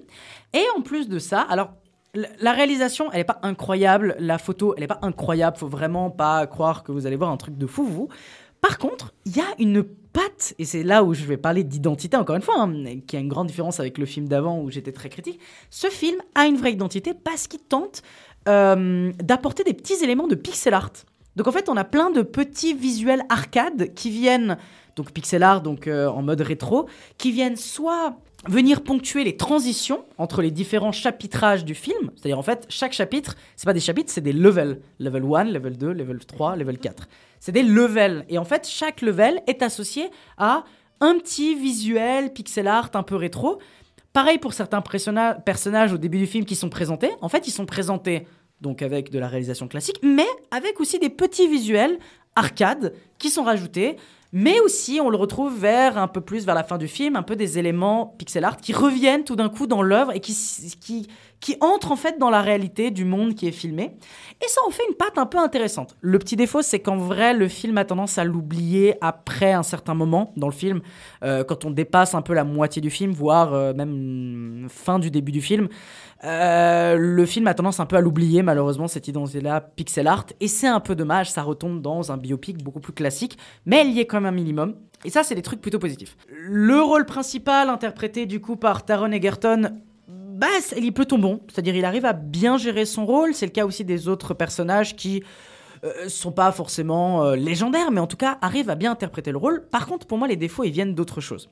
Et 0.54 0.64
en 0.78 0.82
plus 0.82 1.08
de 1.10 1.20
ça, 1.20 1.42
alors. 1.42 1.74
La 2.40 2.52
réalisation, 2.52 3.12
elle 3.12 3.22
n'est 3.22 3.24
pas 3.24 3.40
incroyable. 3.42 4.16
La 4.20 4.38
photo, 4.38 4.76
elle 4.76 4.82
n'est 4.82 4.88
pas 4.88 5.00
incroyable. 5.02 5.58
Faut 5.58 5.68
vraiment 5.68 6.12
pas 6.12 6.46
croire 6.46 6.84
que 6.84 6.92
vous 6.92 7.08
allez 7.08 7.16
voir 7.16 7.32
un 7.32 7.38
truc 7.38 7.58
de 7.58 7.66
fou, 7.66 7.86
vous. 7.88 8.08
Par 8.62 8.78
contre, 8.78 9.16
il 9.26 9.36
y 9.36 9.40
a 9.40 9.46
une 9.58 9.84
patte, 10.14 10.54
et 10.60 10.66
c'est 10.66 10.84
là 10.84 11.04
où 11.04 11.14
je 11.14 11.26
vais 11.26 11.38
parler 11.38 11.64
d'identité 11.64 12.16
encore 12.16 12.36
une 12.36 12.42
fois, 12.42 12.56
hein, 12.60 13.00
qui 13.06 13.18
a 13.18 13.20
une 13.20 13.28
grande 13.28 13.48
différence 13.48 13.80
avec 13.80 13.98
le 13.98 14.06
film 14.06 14.28
d'avant 14.28 14.62
où 14.62 14.70
j'étais 14.70 14.92
très 14.92 15.10
critique. 15.10 15.40
Ce 15.70 15.88
film 15.88 16.18
a 16.36 16.46
une 16.46 16.56
vraie 16.56 16.72
identité 16.72 17.14
parce 17.14 17.48
qu'il 17.48 17.60
tente 17.60 18.04
euh, 18.48 19.12
d'apporter 19.22 19.64
des 19.64 19.74
petits 19.74 20.04
éléments 20.04 20.28
de 20.28 20.36
pixel 20.36 20.74
art. 20.74 20.92
Donc 21.36 21.48
en 21.48 21.52
fait, 21.52 21.68
on 21.68 21.78
a 21.78 21.84
plein 21.84 22.12
de 22.12 22.22
petits 22.22 22.74
visuels 22.74 23.24
arcade 23.30 23.94
qui 23.96 24.12
viennent, 24.12 24.58
donc 24.96 25.12
pixel 25.12 25.42
art, 25.42 25.62
donc 25.62 25.88
euh, 25.88 26.08
en 26.08 26.22
mode 26.22 26.42
rétro, 26.42 26.88
qui 27.18 27.32
viennent 27.32 27.56
soit 27.56 28.16
venir 28.48 28.82
ponctuer 28.82 29.24
les 29.24 29.38
transitions 29.38 30.04
entre 30.18 30.42
les 30.42 30.52
différents 30.52 30.92
chapitrages 30.92 31.64
du 31.66 31.76
film. 31.76 32.12
C'est-à-dire 32.16 32.38
en 32.38 32.44
fait, 32.44 32.66
chaque 32.70 32.94
chapitre, 32.94 33.36
c'est 33.56 33.66
pas 33.66 33.74
des 33.74 33.80
chapitres, 33.80 34.12
c'est 34.12 34.22
des 34.22 34.34
levels. 34.34 34.82
Level 35.00 35.24
1, 35.24 35.44
level 35.46 35.78
2, 35.78 35.92
level 35.92 36.20
3, 36.20 36.56
level 36.58 36.78
4. 36.78 37.08
C'est 37.46 37.52
des 37.52 37.62
levels. 37.62 38.24
Et 38.30 38.38
en 38.38 38.46
fait, 38.46 38.66
chaque 38.66 39.02
level 39.02 39.42
est 39.48 39.64
associé 39.64 40.10
à 40.38 40.64
un 41.02 41.18
petit 41.18 41.56
visuel 41.56 42.32
pixel 42.32 42.70
art 42.70 42.92
un 42.94 43.04
peu 43.04 43.18
rétro. 43.18 43.60
Pareil 44.14 44.38
pour 44.38 44.54
certains 44.54 44.80
personna- 44.80 45.34
personnages 45.44 45.92
au 45.92 45.98
début 45.98 46.20
du 46.20 46.26
film 46.26 46.46
qui 46.46 46.56
sont 46.56 46.70
présentés. 46.70 47.12
En 47.20 47.28
fait, 47.28 47.46
ils 47.46 47.52
sont 47.52 47.66
présentés 47.66 48.26
donc 48.62 48.82
avec 48.82 49.12
de 49.12 49.20
la 49.20 49.28
réalisation 49.28 49.68
classique, 49.68 50.00
mais 50.02 50.26
avec 50.52 50.80
aussi 50.80 51.00
des 51.00 51.10
petits 51.10 51.50
visuels 51.50 52.00
arcade 52.38 52.94
qui 53.20 53.30
sont 53.30 53.44
rajoutés. 53.44 53.98
Mais 54.32 54.62
aussi, 54.62 55.02
on 55.02 55.10
le 55.10 55.18
retrouve 55.18 55.60
vers 55.60 55.98
un 55.98 56.08
peu 56.08 56.22
plus 56.22 56.46
vers 56.46 56.56
la 56.56 56.64
fin 56.64 56.78
du 56.78 56.88
film, 56.88 57.18
un 57.18 57.24
peu 57.24 57.36
des 57.36 57.60
éléments 57.60 58.16
pixel 58.18 58.46
art 58.46 58.56
qui 58.56 58.72
reviennent 58.72 59.26
tout 59.26 59.36
d'un 59.36 59.50
coup 59.50 59.68
dans 59.68 59.82
l'œuvre 59.82 60.14
et 60.16 60.22
qui, 60.22 61.08
qui 61.44 61.58
entrent 61.60 61.92
en 61.92 61.98
fait 61.98 62.18
dans 62.18 62.30
la 62.30 62.42
réalité 62.42 62.90
du 62.90 63.04
monde 63.04 63.36
qui 63.36 63.50
est 63.50 63.52
filmé. 63.52 63.92
Et 64.42 64.48
ça 64.48 64.62
en 64.66 64.72
fait 64.72 64.84
une 64.90 64.96
patte 64.96 65.18
un 65.18 65.26
peu 65.26 65.38
intéressante. 65.38 65.98
Le 66.00 66.18
petit 66.18 66.38
défaut, 66.38 66.62
c'est 66.62 66.80
qu'en 66.80 66.96
vrai, 66.96 67.34
le 67.34 67.50
film 67.50 67.78
a 67.78 67.84
tendance 67.84 68.18
à 68.18 68.24
l'oublier 68.24 68.96
après 69.02 69.52
un 69.52 69.62
certain 69.62 69.94
moment 69.94 70.32
dans 70.38 70.48
le 70.48 70.54
film, 70.54 70.80
euh, 71.22 71.44
quand 71.44 71.66
on 71.66 71.72
dépasse 71.72 72.16
un 72.16 72.22
peu 72.22 72.34
la 72.34 72.46
moitié 72.46 72.82
du 72.82 72.90
film, 72.90 73.12
voire 73.12 73.54
euh, 73.54 73.74
même 73.74 74.68
fin 74.70 75.00
du 75.00 75.12
début 75.12 75.34
du 75.34 75.42
film. 75.42 75.68
Euh, 76.24 76.96
le 76.98 77.26
film 77.26 77.46
a 77.48 77.54
tendance 77.54 77.82
un 77.82 77.86
peu 77.86 77.98
à 77.98 78.02
l'oublier, 78.02 78.42
malheureusement, 78.42 78.88
cette 78.88 79.10
identité-là, 79.10 79.60
pixel 79.60 80.08
art. 80.08 80.28
Et 80.40 80.48
c'est 80.48 80.68
un 80.68 80.80
peu 80.80 80.96
dommage, 80.96 81.30
ça 81.30 81.44
retombe 81.44 81.82
dans 81.82 82.14
un 82.14 82.16
biopic 82.16 82.64
beaucoup 82.64 82.80
plus 82.80 82.94
classique, 82.94 83.38
mais 83.66 83.86
il 83.86 83.92
y 83.92 84.00
est 84.00 84.06
quand 84.06 84.22
même 84.22 84.34
un 84.34 84.36
minimum. 84.36 84.76
Et 85.04 85.10
ça, 85.10 85.24
c'est 85.24 85.36
des 85.36 85.42
trucs 85.42 85.60
plutôt 85.60 85.80
positifs. 85.80 86.16
Le 86.30 86.82
rôle 86.82 87.06
principal, 87.06 87.68
interprété 87.68 88.26
du 88.26 88.40
coup 88.40 88.56
par 88.56 88.86
Taron 88.86 89.12
Egerton, 89.12 89.82
bah, 90.44 90.76
il 90.78 90.86
est 90.86 90.92
plutôt 90.92 91.18
bon. 91.18 91.40
C'est-à-dire, 91.48 91.76
il 91.76 91.86
arrive 91.86 92.06
à 92.06 92.12
bien 92.14 92.58
gérer 92.58 92.86
son 92.86 93.06
rôle. 93.06 93.34
C'est 93.34 93.46
le 93.46 93.52
cas 93.52 93.66
aussi 93.66 93.86
des 93.86 94.10
autres 94.10 94.34
personnages 94.34 94.96
qui 94.96 95.24
euh, 95.86 96.10
sont 96.10 96.34
pas 96.34 96.52
forcément 96.52 97.24
euh, 97.24 97.36
légendaires, 97.36 97.92
mais 97.92 98.02
en 98.02 98.08
tout 98.08 98.18
cas 98.18 98.38
arrivent 98.42 98.70
à 98.70 98.76
bien 98.76 98.92
interpréter 98.92 99.32
le 99.32 99.38
rôle. 99.38 99.66
Par 99.70 99.88
contre, 99.88 100.06
pour 100.06 100.18
moi, 100.18 100.28
les 100.28 100.36
défauts, 100.36 100.66
ils 100.66 100.72
viennent 100.72 100.96
d'autre 100.96 101.22
chose. 101.22 101.50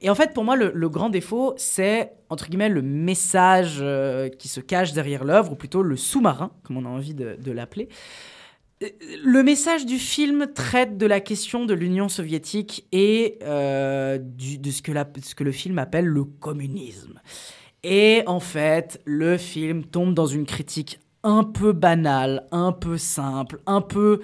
Et 0.00 0.10
en 0.10 0.16
fait, 0.16 0.34
pour 0.34 0.42
moi, 0.42 0.56
le, 0.56 0.88
grand 0.88 1.08
défaut, 1.08 1.54
c'est, 1.56 2.12
entre 2.28 2.48
guillemets, 2.48 2.68
le 2.68 2.82
message 2.82 3.78
euh, 3.80 4.28
qui 4.28 4.48
se 4.48 4.60
cache 4.60 4.92
derrière 4.92 5.24
l'œuvre, 5.24 5.52
ou 5.52 5.54
plutôt 5.54 5.82
le 5.82 5.96
sous-marin, 5.96 6.50
comme 6.64 6.76
on 6.76 6.84
a 6.84 6.88
envie 6.88 7.14
de, 7.14 7.52
l'appeler. 7.52 7.88
Euh, 8.82 8.88
Le 9.24 9.42
message 9.44 9.86
du 9.86 9.98
film 9.98 10.48
traite 10.52 10.98
de 10.98 11.06
la 11.06 11.20
question 11.20 11.64
de 11.64 11.74
l'Union 11.74 12.08
soviétique 12.08 12.86
et 12.90 13.38
de 13.40 14.70
ce 14.70 15.34
que 15.34 15.44
le 15.44 15.52
film 15.52 15.78
appelle 15.78 16.06
le 16.06 16.24
communisme. 16.24 17.20
Et 17.88 18.24
en 18.26 18.40
fait, 18.40 19.00
le 19.04 19.36
film 19.36 19.84
tombe 19.84 20.12
dans 20.12 20.26
une 20.26 20.44
critique 20.44 20.98
un 21.22 21.44
peu 21.44 21.70
banale, 21.72 22.44
un 22.50 22.72
peu 22.72 22.98
simple, 22.98 23.60
un 23.66 23.80
peu 23.80 24.20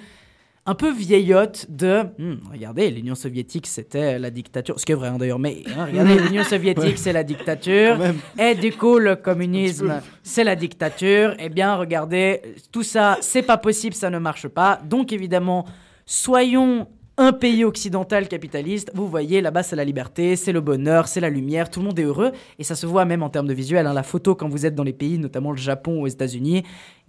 un 0.66 0.74
peu 0.76 0.92
vieillotte 0.92 1.66
de 1.70 2.02
Hmm, 2.18 2.36
regardez 2.52 2.88
l'Union 2.90 3.14
soviétique 3.16 3.66
c'était 3.66 4.18
la 4.20 4.30
dictature. 4.30 4.78
Ce 4.78 4.84
qui 4.86 4.92
est 4.92 4.94
vrai 4.96 5.08
hein, 5.08 5.16
d'ailleurs 5.18 5.38
mais 5.40 5.62
hein, 5.76 5.86
regardez 5.90 6.16
l'Union 6.20 6.44
soviétique 6.44 6.84
Ouais. 6.84 6.96
c'est 6.96 7.12
la 7.12 7.24
dictature. 7.24 7.96
Et 8.38 8.54
du 8.56 8.72
coup 8.72 8.98
le 8.98 9.14
communisme 9.16 10.00
c'est 10.22 10.44
la 10.44 10.54
dictature. 10.56 11.34
Eh 11.40 11.48
bien 11.48 11.74
regardez 11.76 12.40
tout 12.72 12.84
ça 12.84 13.18
c'est 13.20 13.42
pas 13.42 13.58
possible 13.58 13.94
ça 13.94 14.10
ne 14.10 14.18
marche 14.18 14.46
pas. 14.48 14.80
Donc 14.84 15.12
évidemment 15.12 15.66
soyons 16.06 16.86
un 17.22 17.32
pays 17.32 17.64
occidental 17.64 18.26
capitaliste, 18.26 18.90
vous 18.94 19.08
voyez, 19.08 19.40
là-bas 19.40 19.62
c'est 19.62 19.76
la 19.76 19.84
liberté, 19.84 20.34
c'est 20.34 20.52
le 20.52 20.60
bonheur, 20.60 21.06
c'est 21.06 21.20
la 21.20 21.30
lumière, 21.30 21.70
tout 21.70 21.80
le 21.80 21.86
monde 21.86 21.98
est 21.98 22.04
heureux, 22.04 22.32
et 22.58 22.64
ça 22.64 22.74
se 22.74 22.84
voit 22.84 23.04
même 23.04 23.22
en 23.22 23.30
termes 23.30 23.46
de 23.46 23.54
visuel. 23.54 23.86
hein. 23.86 23.92
La 23.92 24.02
photo, 24.02 24.34
quand 24.34 24.48
vous 24.48 24.66
êtes 24.66 24.74
dans 24.74 24.82
les 24.82 24.92
pays, 24.92 25.18
notamment 25.18 25.52
le 25.52 25.56
Japon 25.56 26.00
ou 26.00 26.04
aux 26.04 26.08
États-Unis, 26.08 26.64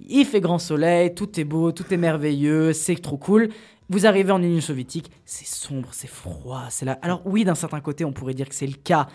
il 0.08 0.26
fait 0.26 0.40
grand 0.42 0.60
soleil, 0.60 1.16
tout 1.16 1.40
est 1.40 1.44
beau, 1.44 1.72
tout 1.72 1.92
est 1.92 1.98
merveilleux, 1.98 2.74
c'est 2.74 2.96
trop 2.96 3.18
cool. 3.18 3.50
Vous 3.90 4.06
arrivez 4.06 4.32
en 4.32 4.42
Union 4.42 4.62
soviétique, 4.62 5.12
c'est 5.26 5.48
sombre, 5.48 5.90
c'est 5.92 6.10
froid, 6.10 6.64
c'est 6.70 6.86
là. 6.86 7.00
Alors 7.02 7.22
oui, 7.26 7.44
d'un 7.44 7.56
certain 7.56 7.82
côté, 7.82 8.06
on 8.06 8.14
pourrait 8.14 8.34
dire 8.34 8.48
que 8.48 8.56
c'est 8.56 8.68
le 8.68 8.74
cas, 8.74 9.08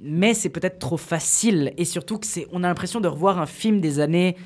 mais 0.00 0.34
c'est 0.34 0.48
peut-être 0.48 0.78
trop 0.78 0.96
facile. 0.96 1.72
Et 1.76 1.84
surtout 1.84 2.18
que 2.18 2.26
c'est, 2.26 2.46
on 2.52 2.64
a 2.64 2.68
l'impression 2.68 3.00
de 3.00 3.08
revoir 3.08 3.38
un 3.38 3.46
film 3.46 3.80
des 3.80 4.00
années 4.00 4.36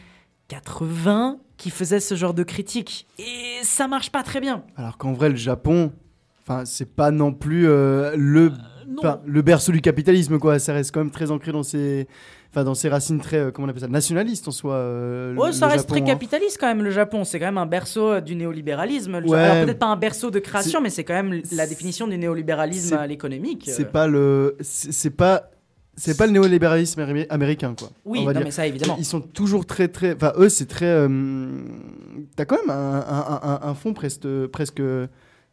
80 0.56 1.38
qui 1.56 1.70
faisait 1.70 2.00
ce 2.00 2.14
genre 2.14 2.34
de 2.34 2.42
critique. 2.42 3.06
Et 3.18 3.62
ça 3.62 3.88
marche 3.88 4.10
pas 4.10 4.22
très 4.22 4.40
bien. 4.40 4.64
Alors 4.76 4.98
qu'en 4.98 5.12
vrai, 5.14 5.30
le 5.30 5.36
Japon, 5.36 5.92
enfin, 6.42 6.64
c'est 6.66 6.94
pas 6.94 7.10
non 7.10 7.32
plus 7.32 7.68
euh, 7.68 8.12
le, 8.16 8.52
enfin, 8.98 9.20
le 9.24 9.42
berceau 9.42 9.72
du 9.72 9.80
capitalisme, 9.80 10.38
quoi. 10.38 10.58
Ça 10.58 10.72
reste 10.74 10.92
quand 10.92 11.00
même 11.00 11.10
très 11.10 11.30
ancré 11.30 11.52
dans 11.52 11.62
ses, 11.62 12.06
enfin, 12.50 12.64
dans 12.64 12.74
ses 12.74 12.88
racines 12.90 13.18
très, 13.20 13.38
euh, 13.38 13.50
comment 13.50 13.66
on 13.66 13.70
appelle 13.70 13.80
ça, 13.82 13.88
nationalistes 13.88 14.46
en 14.48 14.50
soi. 14.50 14.74
euh, 14.74 15.32
le- 15.32 15.38
Oh, 15.40 15.52
ça 15.52 15.66
le 15.66 15.72
reste 15.72 15.84
Japon, 15.84 15.94
très 15.94 16.02
hein. 16.02 16.14
capitaliste 16.14 16.58
quand 16.60 16.66
même, 16.66 16.82
le 16.82 16.90
Japon. 16.90 17.24
C'est 17.24 17.38
quand 17.38 17.46
même 17.46 17.58
un 17.58 17.66
berceau 17.66 18.08
euh, 18.10 18.20
du 18.20 18.34
néolibéralisme. 18.34 19.18
le 19.20 19.28
Ouais. 19.28 19.38
Japon. 19.38 19.52
Alors 19.52 19.64
peut-être 19.64 19.78
pas 19.78 19.86
un 19.86 19.96
berceau 19.96 20.30
de 20.30 20.38
création, 20.40 20.80
mais 20.82 20.90
c'est 20.90 21.04
quand 21.04 21.14
même 21.14 21.40
la 21.52 21.66
définition 21.66 22.06
du 22.08 22.18
néolibéralisme 22.18 22.96
à 22.98 23.06
l'économique. 23.06 23.70
C'est 23.72 23.90
pas 23.90 24.06
le, 24.06 24.56
c'est 24.60 25.10
pas. 25.16 25.48
C'est 25.96 26.16
pas 26.16 26.26
le 26.26 26.32
néolibéralisme 26.32 27.00
amé- 27.02 27.26
américain, 27.28 27.74
quoi. 27.78 27.90
Oui, 28.04 28.24
non, 28.24 28.32
mais 28.42 28.50
ça, 28.50 28.66
évidemment. 28.66 28.96
Ils 28.98 29.04
sont 29.04 29.20
toujours 29.20 29.66
très, 29.66 29.88
très. 29.88 30.14
Enfin, 30.14 30.32
eux, 30.38 30.48
c'est 30.48 30.66
très. 30.66 30.86
euh, 30.86 31.08
T'as 32.34 32.44
quand 32.46 32.56
même 32.66 32.70
un, 32.70 33.04
un, 33.06 33.40
un- 33.42 33.60
un 33.68 33.74
fond 33.74 33.92
presque, 33.92 34.26
presque 34.52 34.82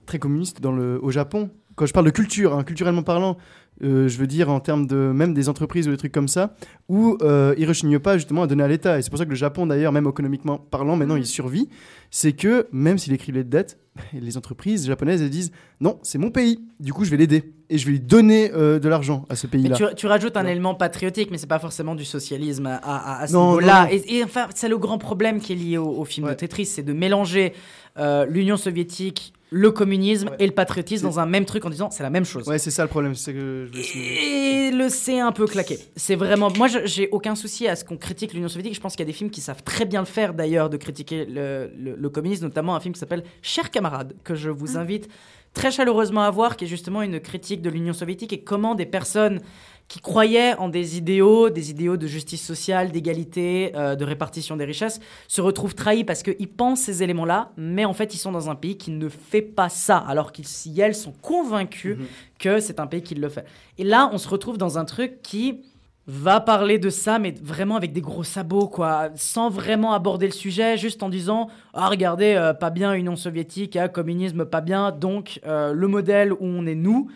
très 0.06 0.18
communiste 0.20 0.62
dans 0.62 0.72
le, 0.72 0.98
au 1.04 1.12
Japon. 1.12 1.50
Quand 1.76 1.86
je 1.86 1.94
parle 1.94 2.06
de 2.06 2.12
culture, 2.12 2.56
hein, 2.58 2.64
culturellement 2.64 3.04
parlant, 3.04 3.38
euh, 3.84 4.08
je 4.08 4.18
veux 4.18 4.28
dire 4.28 4.50
en 4.50 4.60
termes 4.60 4.88
de 4.88 4.96
même 4.96 5.34
des 5.34 5.50
entreprises 5.50 5.88
ou 5.88 5.92
des 5.92 5.98
trucs 5.98 6.12
comme 6.12 6.28
ça, 6.28 6.56
où 6.90 7.18
euh, 7.22 7.54
Hiroshi 7.58 7.86
Nyopa 7.88 8.18
justement 8.18 8.44
a 8.44 8.48
donné 8.48 8.64
à 8.64 8.68
l'État. 8.68 8.98
Et 9.00 9.02
c'est 9.02 9.10
pour 9.10 9.20
ça 9.20 9.26
que 9.26 9.30
le 9.30 9.36
Japon, 9.36 9.66
d'ailleurs, 9.68 9.92
même 9.92 10.08
économiquement 10.08 10.58
parlant, 10.58 10.96
maintenant 10.96 11.16
il 11.16 11.26
survit. 11.26 11.70
C'est 12.12 12.34
que 12.34 12.68
même 12.72 12.98
s'il 12.98 13.14
écrit 13.14 13.32
les 13.32 13.44
dettes, 13.44 13.78
les 14.14 14.38
entreprises 14.38 14.88
japonaises 14.88 15.22
elles 15.22 15.30
disent 15.30 15.52
non, 15.80 16.00
c'est 16.04 16.18
mon 16.18 16.32
pays. 16.32 16.60
Du 16.80 16.92
coup, 16.94 17.06
je 17.06 17.12
vais 17.12 17.18
l'aider 17.18 17.54
et 17.70 17.78
je 17.78 17.86
vais 17.86 17.92
lui 17.94 18.00
donner 18.00 18.52
euh, 18.54 18.80
de 18.80 18.90
l'argent 18.90 19.26
à 19.30 19.36
ce 19.36 19.46
pays-là. 19.48 19.76
tu, 19.76 19.84
tu 19.96 20.08
rajoutes 20.08 20.36
un 20.38 20.46
élément 20.48 20.74
patriotique, 20.76 21.30
mais 21.32 21.38
c'est 21.38 21.46
pas 21.48 21.60
forcément 21.60 21.94
du 21.96 22.04
socialisme 22.06 22.66
à, 22.66 22.76
à- 22.78 23.22
à 23.22 23.28
ce 23.28 23.34
niveau-là. 23.36 23.90
et 23.92 24.24
enfin, 24.24 24.48
c'est 24.56 24.70
le 24.70 24.78
grand 24.78 24.98
problème 24.98 25.40
qui 25.40 25.54
est 25.54 25.56
lié 25.56 25.78
au, 25.78 25.90
au 25.90 26.06
film 26.06 26.28
de 26.28 26.34
Tetris, 26.34 26.66
c'est 26.66 26.84
de 26.84 26.94
mélanger 26.94 27.54
euh, 27.98 28.26
l'Union 28.26 28.58
soviétique, 28.58 29.34
le 29.52 29.72
communisme 29.72 30.30
et 30.38 30.46
le 30.46 30.52
patriotisme 30.54 31.06
dans 31.08 31.20
un 31.20 31.26
même 31.26 31.46
truc 31.46 31.66
en 31.66 31.70
disant 31.72 31.90
c'est 31.90 32.04
la 32.04 32.10
même 32.12 32.26
chose. 32.26 32.48
Ouais, 32.48 32.60
c'est 32.60 32.70
ça 32.72 32.84
le 32.84 32.90
problème. 32.90 33.16
C'est 33.16 33.34
que 33.34 33.68
je. 33.72 33.98
Et 34.00 34.72
le 34.72 34.90
c'est 34.90 35.20
un 35.20 35.32
peu 35.32 35.46
claqué. 35.48 35.80
C'est 35.96 36.16
vraiment. 36.16 36.52
Moi, 36.56 36.68
je- 36.68 36.86
j'ai 36.86 37.10
aucun 37.12 37.34
souci 37.36 37.68
à 37.68 37.76
ce 37.76 37.84
qu'on 37.84 37.98
critique 37.98 38.34
l'Union 38.34 38.48
soviétique. 38.48 38.76
Je 38.76 38.82
pense 38.82 38.94
qu'il 38.94 39.02
y 39.02 39.08
a 39.10 39.12
des 39.12 39.14
films 39.18 39.32
qui 39.32 39.42
savent 39.42 39.64
très 39.64 39.86
bien 39.86 40.02
le 40.02 40.06
faire, 40.06 40.34
d'ailleurs, 40.34 40.70
de 40.70 40.78
critiquer 40.78 41.26
le, 41.26 41.72
le- 41.78 41.96
le 41.96 42.10
communisme, 42.10 42.46
notamment 42.46 42.76
un 42.76 42.80
film 42.80 42.94
qui 42.94 43.00
s'appelle 43.00 43.24
Chers 43.42 43.72
camarades, 43.72 44.14
que 44.24 44.36
je 44.36 44.50
vous 44.52 44.78
invite 44.78 45.10
très 45.54 45.72
chaleureusement 45.72 46.22
à 46.22 46.30
voir, 46.30 46.56
qui 46.56 46.66
est 46.66 46.68
justement 46.68 47.02
une 47.02 47.20
critique 47.20 47.64
de 47.64 47.72
l'Union 47.72 47.94
soviétique 47.94 48.32
et 48.34 48.42
comment 48.42 48.76
des 48.76 48.86
personnes 48.86 49.42
qui 49.90 50.00
croyaient 50.00 50.54
en 50.54 50.70
des 50.70 50.98
idéaux, 50.98 51.50
des 51.50 51.72
idéaux 51.72 51.98
de 51.98 52.06
justice 52.06 52.46
sociale, 52.46 52.92
d'égalité, 52.92 53.72
euh, 53.76 53.96
de 53.96 54.06
répartition 54.06 54.56
des 54.56 54.64
richesses, 54.64 55.00
se 55.28 55.42
retrouvent 55.42 55.74
trahis 55.74 56.04
parce 56.04 56.22
qu'ils 56.22 56.48
pensent 56.48 56.82
ces 56.82 57.02
éléments-là, 57.02 57.52
mais 57.58 57.86
en 57.86 57.94
fait 57.94 58.14
ils 58.14 58.20
sont 58.20 58.32
dans 58.32 58.52
un 58.52 58.56
pays 58.56 58.78
qui 58.78 58.92
ne 58.92 59.10
fait 59.10 59.42
pas 59.42 59.68
ça, 59.68 59.98
alors 59.98 60.32
qu'ils, 60.32 60.48
si 60.48 60.80
elles 60.80 60.96
sont 60.96 61.14
convaincus 61.24 61.98
que 62.38 62.60
c'est 62.60 62.80
un 62.80 62.86
pays 62.86 63.02
qui 63.02 63.16
le 63.16 63.30
fait. 63.30 63.46
Et 63.80 63.84
là, 63.84 64.10
on 64.14 64.20
se 64.20 64.30
retrouve 64.30 64.60
dans 64.60 64.78
un 64.78 64.86
truc 64.86 65.22
qui 65.24 65.62
va 66.06 66.40
parler 66.40 66.80
de 66.80 66.90
ça, 66.90 67.20
mais 67.20 67.34
vraiment 67.42 67.76
avec 67.76 67.92
des 67.92 68.02
gros 68.02 68.24
sabots, 68.24 68.68
quoi, 68.68 69.10
sans 69.16 69.50
vraiment 69.50 69.94
aborder 69.94 70.28
le 70.28 70.34
sujet, 70.34 70.78
juste 70.78 71.02
en 71.02 71.10
disant 71.10 71.50
ah 71.74 71.88
regardez, 71.88 72.36
euh, 72.36 72.54
pas 72.54 72.70
bien 72.70 72.94
Union 72.94 73.16
soviétique, 73.16 73.76
ah, 73.76 73.88
communisme 73.90 74.46
pas 74.46 74.62
bien, 74.62 74.92
donc 74.92 75.40
euh, 75.46 75.74
le 75.74 75.88
modèle 75.88 76.34
où 76.34 76.38
on 76.42 76.66
est 76.68 76.76
nous, 76.76 77.10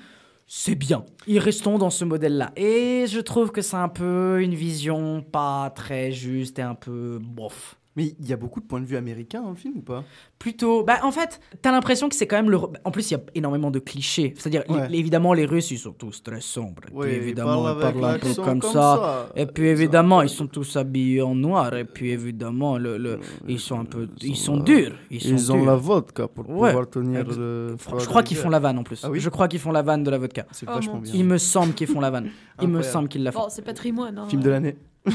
c'est 0.48 0.76
bien. 0.76 1.06
Et 1.28 1.40
restons 1.40 1.78
dans 1.78 1.90
ce 1.90 2.06
modèle-là. 2.06 2.52
Et 2.56 3.06
je 3.08 3.20
trouve 3.20 3.52
que 3.52 3.62
c'est 3.62 3.78
un 3.78 3.90
peu 3.90 4.42
une 4.42 4.56
vision 4.56 5.22
pas 5.22 5.72
très 5.76 6.12
juste 6.12 6.60
et 6.60 6.64
un 6.64 6.76
peu 6.76 7.20
bof. 7.22 7.78
Mais 7.96 8.16
il 8.20 8.28
y 8.28 8.34
a 8.34 8.38
beaucoup 8.38 8.60
de 8.60 8.66
points 8.66 8.82
de 8.82 8.86
vue 8.88 8.98
américains 8.98 9.44
dans 9.44 9.52
le 9.52 9.56
film 9.56 9.76
ou 9.78 9.82
pas? 9.82 10.04
Plutôt. 10.40 10.84
Bah, 10.84 11.00
en 11.04 11.12
fait, 11.12 11.40
t'as 11.62 11.72
l'impression 11.72 12.10
que 12.10 12.16
c'est 12.16 12.26
quand 12.26 12.38
même 12.38 12.50
le. 12.50 12.58
En 12.84 12.90
plus, 12.92 13.12
il 13.12 13.14
y 13.14 13.18
a 13.18 13.22
énormément 13.36 13.70
de 13.70 13.78
clichés. 13.78 14.34
C'est-à-dire, 14.36 14.64
Ouais. 14.68 14.88
évidemment, 14.94 15.34
les 15.34 15.46
Russes, 15.46 15.70
ils 15.70 15.78
sont 15.78 15.92
tous 15.94 16.24
très 16.24 16.42
sombres. 16.42 16.82
Et 16.92 16.94
Ouais, 16.96 17.08
puis, 17.08 17.16
ils 17.18 17.22
évidemment, 17.22 17.70
ils 17.72 17.80
parlent 17.80 18.04
un 18.06 18.18
peu 18.20 18.34
comme, 18.34 18.60
comme 18.60 18.72
ça. 18.72 18.72
ça. 18.72 19.30
Et 19.36 19.46
puis, 19.46 19.68
évidemment, 19.68 20.24
ils 20.24 20.30
sont 20.30 20.48
tous 20.48 20.76
habillés 20.76 21.22
en 21.22 21.36
noir. 21.36 21.74
Et 21.76 21.86
puis, 21.86 22.10
évidemment, 22.10 22.78
le, 22.80 22.98
le- 22.98 23.20
ils 23.48 23.60
sont 23.60 23.80
un 23.80 23.86
peu. 23.86 24.08
Ils 24.22 24.36
sont 24.38 24.58
durs. 24.58 24.94
Ils, 25.12 25.22
sont 25.22 25.30
Ils 25.30 25.52
ont 25.52 25.58
durs. 25.58 25.66
la 25.66 25.76
vodka 25.76 26.28
pour 26.28 26.50
Ouais. 26.50 26.70
pouvoir 26.72 26.90
tenir 26.90 27.26
le. 27.28 27.76
Je 28.00 28.06
crois 28.08 28.24
qu'ils 28.24 28.38
font 28.38 28.50
la 28.50 28.60
vanne 28.60 28.80
en 28.80 28.84
plus. 28.84 29.02
Ah 29.04 29.12
oui? 29.12 29.20
Je 29.20 29.30
crois 29.30 29.48
qu'ils 29.48 29.60
font 29.60 29.72
la 29.72 29.84
vanne 29.84 30.04
de 30.04 30.10
la 30.10 30.18
vodka. 30.18 30.46
C'est 30.52 30.66
vachement 30.68 30.98
bien. 30.98 31.12
Il 31.16 31.26
me 31.26 31.38
semble 31.38 31.74
qu'ils 31.76 31.88
font 31.88 32.00
la 32.00 32.10
vanne. 32.10 32.30
Il 32.62 32.70
me 32.70 32.82
semble 32.82 33.08
qu'ils 33.08 33.22
la 33.24 33.32
font. 33.32 33.42
Bon, 33.42 33.50
c'est 33.50 33.62
patrimoine. 33.62 34.18
Hein. 34.18 34.28
Film 34.30 34.42
de 34.42 34.50
l'année. 34.50 34.78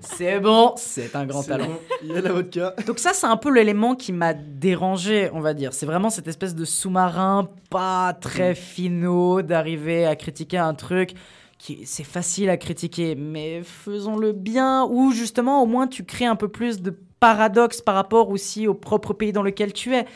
C'est 0.00 0.40
bon, 0.40 0.74
c'est 0.76 1.14
un 1.14 1.26
grand 1.26 1.42
talent. 1.42 1.66
bon, 1.66 1.78
Il 2.02 2.08
y 2.08 2.16
a 2.16 2.20
la 2.20 2.32
vodka. 2.32 2.74
Donc 2.86 2.98
ça, 2.98 3.12
c'est 3.12 3.26
un 3.26 3.36
peu 3.36 3.52
l'élément 3.52 3.94
qui 3.94 4.12
m'a 4.12 4.34
dérangé, 4.34 5.30
on 5.32 5.40
va 5.40 5.54
dire. 5.54 5.72
C'est 5.72 5.86
vraiment 5.86 6.10
cette 6.10 6.28
espèce 6.28 6.54
de 6.54 6.64
sous-marin 6.64 7.48
pas 7.70 8.12
très 8.14 8.54
finaux 8.54 9.42
d'arriver 9.42 10.06
à 10.06 10.16
critiquer 10.16 10.58
un 10.58 10.74
truc 10.74 11.14
qui 11.60 11.80
c'est 11.84 12.04
facile 12.04 12.48
à 12.48 12.56
critiquer, 12.56 13.14
mais 13.14 13.62
faisons-le 13.62 14.32
bien 14.32 14.84
ou 14.86 15.12
justement 15.12 15.62
au 15.62 15.66
moins 15.66 15.86
tu 15.86 16.04
crées 16.04 16.24
un 16.24 16.36
peu 16.36 16.48
plus 16.48 16.80
de 16.80 16.96
paradoxe 17.20 17.82
par 17.82 17.94
rapport 17.94 18.30
aussi 18.30 18.66
au 18.66 18.72
propre 18.74 19.12
pays 19.12 19.32
dans 19.32 19.42
lequel 19.42 19.74
tu 19.74 19.94
es. 19.94 20.06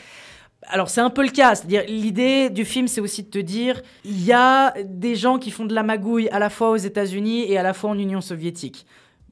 Alors 0.67 0.89
c'est 0.89 1.01
un 1.01 1.11
peu 1.11 1.21
le 1.21 1.29
cas, 1.29 1.53
c'est-à-dire 1.53 1.83
l'idée 1.87 2.49
du 2.49 2.65
film 2.65 2.87
c'est 2.87 2.99
aussi 2.99 3.21
de 3.21 3.29
te 3.29 3.37
dire 3.37 3.81
il 4.03 4.25
y 4.25 4.33
a 4.33 4.73
des 4.83 5.15
gens 5.15 5.37
qui 5.37 5.51
font 5.51 5.65
de 5.65 5.75
la 5.75 5.83
magouille 5.83 6.27
à 6.29 6.39
la 6.39 6.49
fois 6.49 6.71
aux 6.71 6.77
États-Unis 6.77 7.51
et 7.51 7.59
à 7.59 7.63
la 7.63 7.73
fois 7.73 7.91
en 7.91 7.99
Union 7.99 8.21
soviétique. 8.21 8.87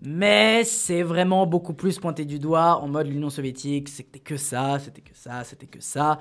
Mais 0.06 0.64
c'est 0.66 1.02
vraiment 1.02 1.46
beaucoup 1.46 1.74
plus 1.74 1.98
pointé 1.98 2.26
du 2.26 2.38
doigt 2.38 2.80
en 2.82 2.90
mode 2.90 3.08
l'Union 3.08 3.30
soviétique, 3.30 3.88
c'était 3.88 4.20
que 4.20 4.36
ça, 4.36 4.78
c'était 4.80 5.02
que 5.02 5.16
ça, 5.16 5.44
c'était 5.46 5.66
que 5.66 5.82
ça. 5.82 6.20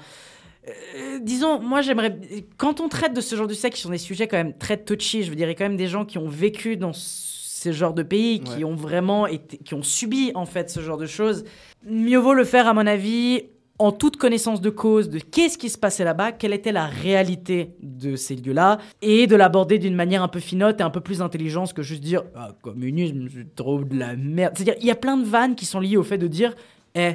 Euh, 0.69 1.19
disons, 1.21 1.61
moi 1.61 1.81
j'aimerais. 1.81 2.17
Quand 2.57 2.81
on 2.81 2.89
traite 2.89 3.13
de 3.13 3.21
ce 3.21 3.35
genre 3.35 3.49
de 3.49 3.55
sujet 3.55 3.71
qui 3.71 3.81
sont 3.81 3.91
des 3.91 3.99
sujets 3.99 4.29
quand 4.29 4.37
même 4.37 4.57
très 4.57 4.77
touchy, 4.77 5.25
je 5.25 5.31
veux 5.31 5.37
dire, 5.37 5.49
il 5.49 5.51
y 5.51 5.55
a 5.55 5.57
quand 5.57 5.65
même 5.65 5.77
des 5.77 5.89
gens 5.89 6.05
qui 6.05 6.19
ont 6.19 6.29
vécu 6.29 6.77
dans 6.77 6.93
ce 6.93 7.73
genre 7.73 7.93
de 7.93 8.05
pays, 8.05 8.41
qui 8.41 8.65
ont 8.65 8.77
vraiment 8.77 9.27
été. 9.27 9.59
qui 9.59 9.75
ont 9.75 9.83
subi 9.83 10.31
en 10.37 10.47
fait 10.47 10.71
ce 10.71 10.81
genre 10.81 10.99
de 10.99 11.07
choses. 11.07 11.45
Mieux 11.85 12.19
vaut 12.19 12.35
le 12.35 12.45
faire, 12.45 12.69
à 12.69 12.75
mon 12.75 12.87
avis, 12.87 13.43
en 13.79 13.91
toute 13.91 14.17
connaissance 14.17 14.61
de 14.61 14.71
cause 14.71 15.09
de 15.11 15.19
qu'est-ce 15.19 15.59
qui 15.59 15.69
se 15.71 15.79
passait 15.79 16.05
là-bas, 16.05 16.33
quelle 16.33 16.53
était 16.53 16.73
la 16.73 16.87
réalité 16.87 17.75
de 17.83 18.15
ces 18.17 18.37
lieux-là, 18.37 18.79
et 19.01 19.27
de 19.27 19.35
l'aborder 19.35 19.79
d'une 19.79 19.95
manière 19.97 20.23
un 20.23 20.29
peu 20.29 20.39
finote 20.41 20.81
et 20.81 20.85
un 20.85 20.91
peu 20.91 21.01
plus 21.01 21.21
intelligente 21.23 21.73
que 21.73 21.83
juste 21.83 22.03
dire 22.03 22.23
ah, 22.37 22.53
communisme, 22.63 23.29
c'est 23.35 23.55
trop 23.57 23.83
de 23.83 23.99
la 23.99 24.15
merde. 24.15 24.53
C'est-à-dire, 24.57 24.77
il 24.81 24.87
y 24.87 24.91
a 24.91 24.95
plein 24.97 25.17
de 25.17 25.25
vannes 25.25 25.55
qui 25.57 25.65
sont 25.65 25.81
liées 25.81 25.97
au 25.97 26.03
fait 26.05 26.19
de 26.19 26.29
dire 26.29 26.55
eh, 26.95 27.15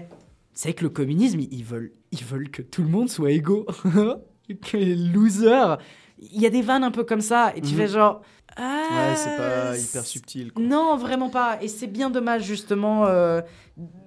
c'est 0.53 0.73
que 0.73 0.83
le 0.83 0.89
communisme, 0.89 1.39
ils 1.39 1.63
veulent, 1.63 1.91
ils 2.11 2.23
veulent 2.23 2.49
que 2.49 2.61
tout 2.63 2.81
le 2.83 2.89
monde 2.89 3.09
soit 3.09 3.31
égaux. 3.31 3.65
que 4.61 4.77
les 4.77 4.95
losers. 4.95 5.77
Il 6.19 6.41
y 6.41 6.45
a 6.47 6.49
des 6.49 6.61
vannes 6.63 6.83
un 6.83 6.91
peu 6.91 7.03
comme 7.03 7.21
ça, 7.21 7.53
et 7.55 7.61
tu 7.61 7.73
Mhm. 7.73 7.77
fais 7.77 7.87
genre. 7.87 8.21
Ah, 8.57 8.87
Ouais, 9.11 9.15
c'est 9.15 9.37
pas 9.37 9.77
hyper 9.77 10.05
subtil. 10.05 10.51
quoi. 10.51 10.63
Non, 10.63 10.97
vraiment 10.97 11.29
pas. 11.29 11.57
Et 11.61 11.67
c'est 11.67 11.87
bien 11.87 12.09
dommage, 12.09 12.43
justement, 12.43 13.05
euh, 13.05 13.41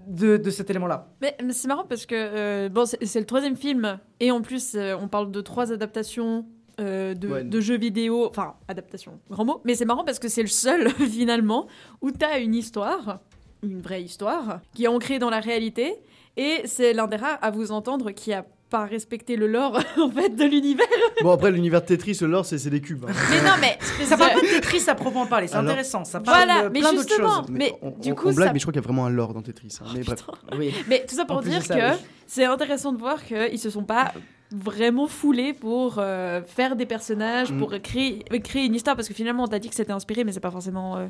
de, 0.08 0.36
de 0.36 0.50
cet 0.50 0.70
élément-là. 0.70 1.08
Mais, 1.20 1.36
mais 1.42 1.52
c'est 1.52 1.68
marrant 1.68 1.84
parce 1.88 2.06
que 2.06 2.14
euh, 2.16 2.68
bon, 2.68 2.84
c'est 2.86 3.20
le 3.20 3.26
troisième 3.26 3.56
film 3.56 3.98
et 4.18 4.30
en 4.32 4.40
plus 4.42 4.74
euh, 4.74 4.96
on 5.00 5.06
parle 5.08 5.30
de 5.30 5.40
trois 5.40 5.72
adaptations 5.72 6.46
euh, 6.80 7.14
de, 7.14 7.28
Ouais. 7.28 7.44
de 7.44 7.60
jeux 7.60 7.78
vidéo, 7.78 8.26
enfin 8.28 8.54
adaptation, 8.66 9.20
grand 9.30 9.44
mot. 9.44 9.60
Mais 9.64 9.74
c'est 9.76 9.84
marrant 9.84 10.02
parce 10.04 10.18
que 10.18 10.28
c'est 10.28 10.42
le 10.42 10.48
seul 10.48 10.90
finalement 11.10 11.68
où 12.00 12.10
t'as 12.10 12.40
une 12.40 12.54
histoire, 12.54 13.20
une 13.62 13.80
vraie 13.80 14.02
histoire, 14.02 14.60
qui 14.74 14.84
est 14.84 14.88
ancrée 14.88 15.18
dans 15.20 15.30
la 15.30 15.40
réalité 15.40 15.94
et 16.36 16.62
c'est 16.64 16.92
l'un 16.92 17.06
des 17.06 17.16
rares 17.16 17.38
à 17.42 17.50
vous 17.50 17.70
entendre 17.70 18.10
qui 18.12 18.32
a 18.32 18.44
pas 18.70 18.86
respecté 18.86 19.36
le 19.36 19.46
lore 19.46 19.78
en 20.00 20.10
fait 20.10 20.30
de 20.30 20.44
l'univers. 20.44 20.86
Bon, 21.22 21.30
après, 21.32 21.50
l'univers 21.50 21.80
de 21.82 21.86
Tetris, 21.86 22.16
le 22.22 22.28
lore, 22.28 22.46
c'est 22.46 22.56
c'est 22.58 22.70
des 22.70 22.80
cubes. 22.80 23.04
hein. 23.06 23.12
Mais 23.30 23.42
non, 23.42 23.54
mais 23.60 23.78
Ça 24.06 24.16
parle 24.16 24.32
pas 24.34 24.40
de 24.40 24.46
Tetris 24.46 24.84
à 24.88 24.94
proprement 24.94 25.26
parler, 25.26 25.48
c'est 25.48 25.56
Alors- 25.56 25.70
intéressant. 25.70 26.04
Ça 26.04 26.20
parle 26.20 26.36
Voilà, 26.46 26.62
de 26.64 26.68
mais 26.72 26.80
plein 26.80 26.92
d'autres 26.92 27.08
justement, 27.08 27.40
choses. 27.40 27.46
mais 27.50 27.74
on, 27.82 27.90
du 27.90 28.14
coup 28.14 28.28
on 28.28 28.32
blague, 28.32 28.46
ça- 28.48 28.52
mais 28.52 28.58
je 28.58 28.64
crois 28.64 28.72
qu'il 28.72 28.80
y 28.80 28.84
a 28.84 28.86
vraiment 28.86 29.06
un 29.06 29.10
lore 29.10 29.34
dans 29.34 29.42
Tetris. 29.42 29.76
hein. 29.82 29.86
mais 29.94 30.02
bref. 30.02 30.24
Oui. 30.58 30.72
Mais 30.88 31.04
tout 31.06 31.14
ça 31.16 31.24
pour 31.26 31.36
En 31.36 31.40
dire 31.42 31.62
ça, 31.62 31.74
que 31.74 31.90
oui. 31.94 31.98
c'est 32.26 32.44
intéressant 32.44 32.92
de 32.92 32.98
voir 32.98 33.22
qu'ils 33.24 33.58
se 33.58 33.68
sont 33.70 33.84
pas 33.84 34.12
vraiment 34.52 35.06
foulés 35.06 35.52
pour 35.52 35.96
euh, 35.98 36.42
faire 36.42 36.74
des 36.76 36.86
personnages, 36.86 37.52
Mm. 37.52 37.58
pour 37.58 37.70
créer, 37.82 38.20
créer 38.42 38.64
une 38.64 38.74
histoire, 38.74 38.96
parce 38.96 39.06
que 39.08 39.14
finalement 39.14 39.44
on 39.44 39.48
t'a 39.48 39.58
dit 39.58 39.68
que 39.68 39.74
c'était 39.76 39.92
inspiré, 39.92 40.24
mais 40.24 40.32
c'est 40.32 40.40
pas 40.40 40.50
forcément... 40.50 40.96
euh, 40.96 41.06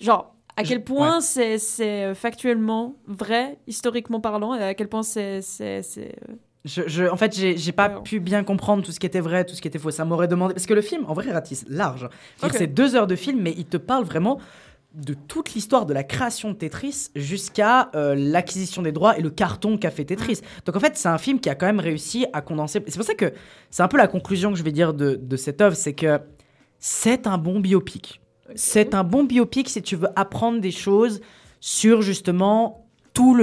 genre, 0.00 0.34
à 0.56 0.64
quel 0.64 0.82
point 0.82 1.16
ouais. 1.16 1.20
c'est 1.22 1.58
c'est, 1.58 2.04
euh, 2.06 2.14
factuellement 2.14 2.96
vrai, 3.06 3.58
historiquement 3.68 4.20
parlant, 4.20 4.54
et 4.54 4.62
à 4.64 4.74
quel 4.74 4.88
point 4.88 5.02
c'est... 5.04 5.40
Je, 6.64 6.82
je- 6.86 7.04
en 7.04 7.16
fait, 7.16 7.34
j'ai 7.34 7.72
pas 7.72 7.88
pu 7.88 8.20
bien 8.20 8.44
comprendre 8.44 8.82
tout 8.84 8.92
ce 8.92 9.00
qui 9.00 9.06
était 9.06 9.20
vrai, 9.20 9.44
tout 9.44 9.54
ce 9.54 9.62
qui 9.62 9.68
était 9.68 9.78
faux. 9.78 9.90
Ça 9.90 10.04
m'aurait 10.04 10.28
demandé. 10.28 10.52
Parce 10.54 10.66
que 10.66 10.74
le 10.74 10.82
film, 10.82 11.04
en 11.06 11.14
vrai, 11.14 11.30
ratisse 11.32 11.64
large. 11.68 12.08
C'est 12.58 12.66
deux 12.66 12.94
heures 12.96 13.06
de 13.06 13.16
film, 13.16 13.40
mais 13.40 13.54
il 13.56 13.64
te 13.64 13.76
parle 13.78 14.04
vraiment 14.04 14.38
de 14.92 15.14
toute 15.14 15.54
l'histoire 15.54 15.86
de 15.86 15.94
la 15.94 16.02
création 16.02 16.50
de 16.50 16.56
Tetris 16.56 17.10
jusqu'à 17.14 17.90
euh, 17.94 18.14
l'acquisition 18.16 18.82
des 18.82 18.90
droits 18.92 19.16
et 19.16 19.22
le 19.22 19.30
carton 19.30 19.78
qu'a 19.78 19.90
fait 19.90 20.04
Tetris. 20.04 20.40
Donc 20.66 20.74
en 20.76 20.80
fait, 20.80 20.96
c'est 20.96 21.08
un 21.08 21.16
film 21.16 21.38
qui 21.40 21.48
a 21.48 21.54
quand 21.54 21.66
même 21.66 21.78
réussi 21.80 22.26
à 22.32 22.40
condenser. 22.42 22.82
C'est 22.88 22.96
pour 22.96 23.06
ça 23.06 23.14
que 23.14 23.32
c'est 23.70 23.84
un 23.84 23.88
peu 23.88 23.96
la 23.98 24.08
conclusion 24.08 24.50
que 24.52 24.58
je 24.58 24.64
vais 24.64 24.72
dire 24.72 24.92
de, 24.92 25.14
de 25.14 25.36
cette 25.36 25.60
œuvre, 25.60 25.76
c'est 25.76 25.92
que 25.94 26.18
c'est 26.80 27.26
un 27.28 27.38
bon 27.38 27.60
biopic. 27.60 28.20
C'est 28.56 28.94
un 28.96 29.04
bon 29.04 29.22
biopic 29.22 29.68
si 29.68 29.80
tu 29.80 29.94
veux 29.94 30.08
apprendre 30.16 30.60
des 30.60 30.72
choses 30.72 31.20
sur 31.60 32.02
justement 32.02 32.89
tout 33.12 33.36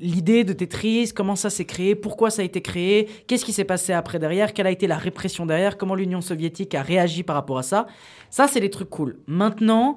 l'idée 0.00 0.44
de 0.44 0.52
Tetris, 0.52 1.12
comment 1.14 1.36
ça 1.36 1.50
s'est 1.50 1.64
créé, 1.64 1.94
pourquoi 1.94 2.30
ça 2.30 2.42
a 2.42 2.44
été 2.44 2.62
créé, 2.62 3.08
qu'est-ce 3.26 3.44
qui 3.44 3.52
s'est 3.52 3.64
passé 3.64 3.92
après 3.92 4.18
derrière, 4.18 4.52
quelle 4.52 4.66
a 4.66 4.70
été 4.70 4.86
la 4.86 4.96
répression 4.96 5.44
derrière, 5.44 5.76
comment 5.76 5.94
l'Union 5.94 6.20
soviétique 6.20 6.74
a 6.74 6.82
réagi 6.82 7.22
par 7.22 7.36
rapport 7.36 7.58
à 7.58 7.62
ça. 7.62 7.86
Ça, 8.30 8.46
c'est 8.46 8.60
des 8.60 8.70
trucs 8.70 8.90
cool. 8.90 9.18
Maintenant, 9.26 9.96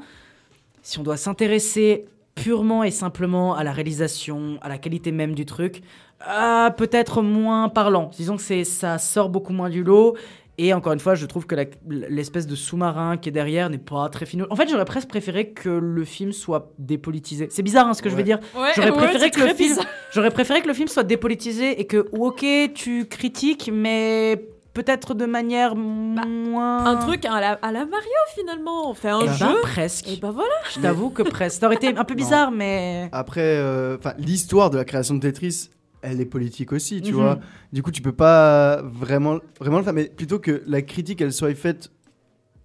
si 0.81 0.99
on 0.99 1.03
doit 1.03 1.17
s'intéresser 1.17 2.05
purement 2.35 2.83
et 2.83 2.91
simplement 2.91 3.55
à 3.55 3.63
la 3.63 3.71
réalisation, 3.71 4.57
à 4.61 4.69
la 4.69 4.77
qualité 4.77 5.11
même 5.11 5.35
du 5.35 5.45
truc, 5.45 5.83
ah, 6.25 6.73
peut-être 6.77 7.21
moins 7.21 7.69
parlant. 7.69 8.09
Disons 8.15 8.37
que 8.37 8.63
ça 8.63 8.97
sort 8.97 9.29
beaucoup 9.29 9.53
moins 9.53 9.69
du 9.69 9.83
lot. 9.83 10.15
Et 10.63 10.75
encore 10.75 10.93
une 10.93 10.99
fois, 10.99 11.15
je 11.15 11.25
trouve 11.25 11.47
que 11.47 11.55
l'espèce 11.89 12.45
de 12.45 12.55
sous-marin 12.55 13.17
qui 13.17 13.29
est 13.29 13.31
derrière 13.31 13.71
n'est 13.71 13.79
pas 13.79 14.07
très 14.09 14.27
finaux. 14.27 14.45
En 14.51 14.55
fait, 14.55 14.69
j'aurais 14.69 14.85
presque 14.85 15.07
préféré 15.09 15.49
que 15.53 15.69
le 15.69 16.03
film 16.05 16.31
soit 16.33 16.71
dépolitisé. 16.77 17.47
C'est 17.49 17.63
bizarre 17.63 17.87
hein, 17.87 17.95
ce 17.95 18.03
que 18.03 18.11
je 18.11 18.15
veux 18.15 18.21
dire. 18.21 18.37
Ouais, 18.55 18.69
j'aurais 18.75 18.91
ouais, 18.91 18.97
préféré 18.97 19.31
que 19.31 19.39
le 19.41 19.55
film, 19.55 19.69
bizarre. 19.69 19.87
j'aurais 20.13 20.29
préféré 20.29 20.61
que 20.61 20.67
le 20.67 20.75
film 20.75 20.87
soit 20.87 21.01
dépolitisé 21.01 21.81
et 21.81 21.87
que 21.87 22.05
ok, 22.11 22.45
tu 22.75 23.05
critiques, 23.07 23.71
mais 23.73 24.45
peut-être 24.75 25.15
de 25.15 25.25
manière 25.25 25.75
moins. 25.75 26.85
Un 26.85 26.97
truc 26.97 27.25
à 27.25 27.41
la, 27.41 27.53
à 27.53 27.71
la 27.71 27.85
Mario 27.87 28.07
finalement. 28.35 28.87
On 28.91 28.93
fait 28.93 29.09
un 29.09 29.21
Eh 29.23 29.25
ben, 29.25 29.33
jeu. 29.33 29.61
presque. 29.63 30.09
Et 30.09 30.17
ben 30.17 30.29
voilà. 30.29 30.53
Je 30.75 30.79
t'avoue 30.79 31.09
que 31.09 31.23
presque. 31.23 31.59
Ça 31.59 31.65
aurait 31.65 31.77
été 31.77 31.87
un 31.97 32.03
peu 32.03 32.13
bizarre, 32.23 32.51
mais. 32.51 33.09
Après, 33.13 33.41
euh, 33.41 33.97
enfin, 33.97 34.13
l'histoire 34.19 34.69
de 34.69 34.77
la 34.77 34.85
création 34.85 35.15
de 35.15 35.21
Tetris, 35.21 35.71
elle 36.01 36.21
est 36.21 36.25
politique 36.25 36.71
aussi, 36.73 37.01
tu 37.01 37.11
Mhm. 37.11 37.17
vois. 37.17 37.39
Du 37.73 37.81
coup, 37.83 37.91
tu 37.91 38.01
peux 38.01 38.11
pas 38.11 38.81
vraiment, 38.83 39.39
vraiment 39.59 39.77
le 39.77 39.83
faire, 39.83 39.93
mais 39.93 40.05
plutôt 40.05 40.39
que 40.39 40.61
la 40.67 40.81
critique, 40.81 41.21
elle 41.21 41.33
soit 41.33 41.53
faite 41.55 41.91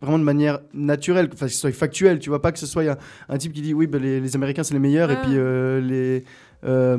vraiment 0.03 0.19
de 0.19 0.25
manière 0.25 0.61
naturelle, 0.75 1.31
enfin, 1.33 1.47
que 1.47 1.53
ce 1.53 1.59
soit 1.59 1.73
factuel, 1.73 2.19
tu 2.19 2.29
vois, 2.29 2.43
pas 2.43 2.53
que 2.53 2.59
ce 2.59 2.67
soit 2.67 2.83
un, 2.85 2.97
un 3.29 3.39
type 3.39 3.53
qui 3.53 3.63
dit 3.63 3.73
oui, 3.75 3.87
bah, 3.87 3.99
les, 3.99 4.21
les 4.21 4.37
Américains 4.37 4.63
c'est 4.63 4.75
les 4.75 4.81
meilleurs 4.81 5.11
et 5.11 5.17
puis 5.17 5.33
euh, 5.35 5.81
les. 5.81 6.25
euh, 6.65 6.97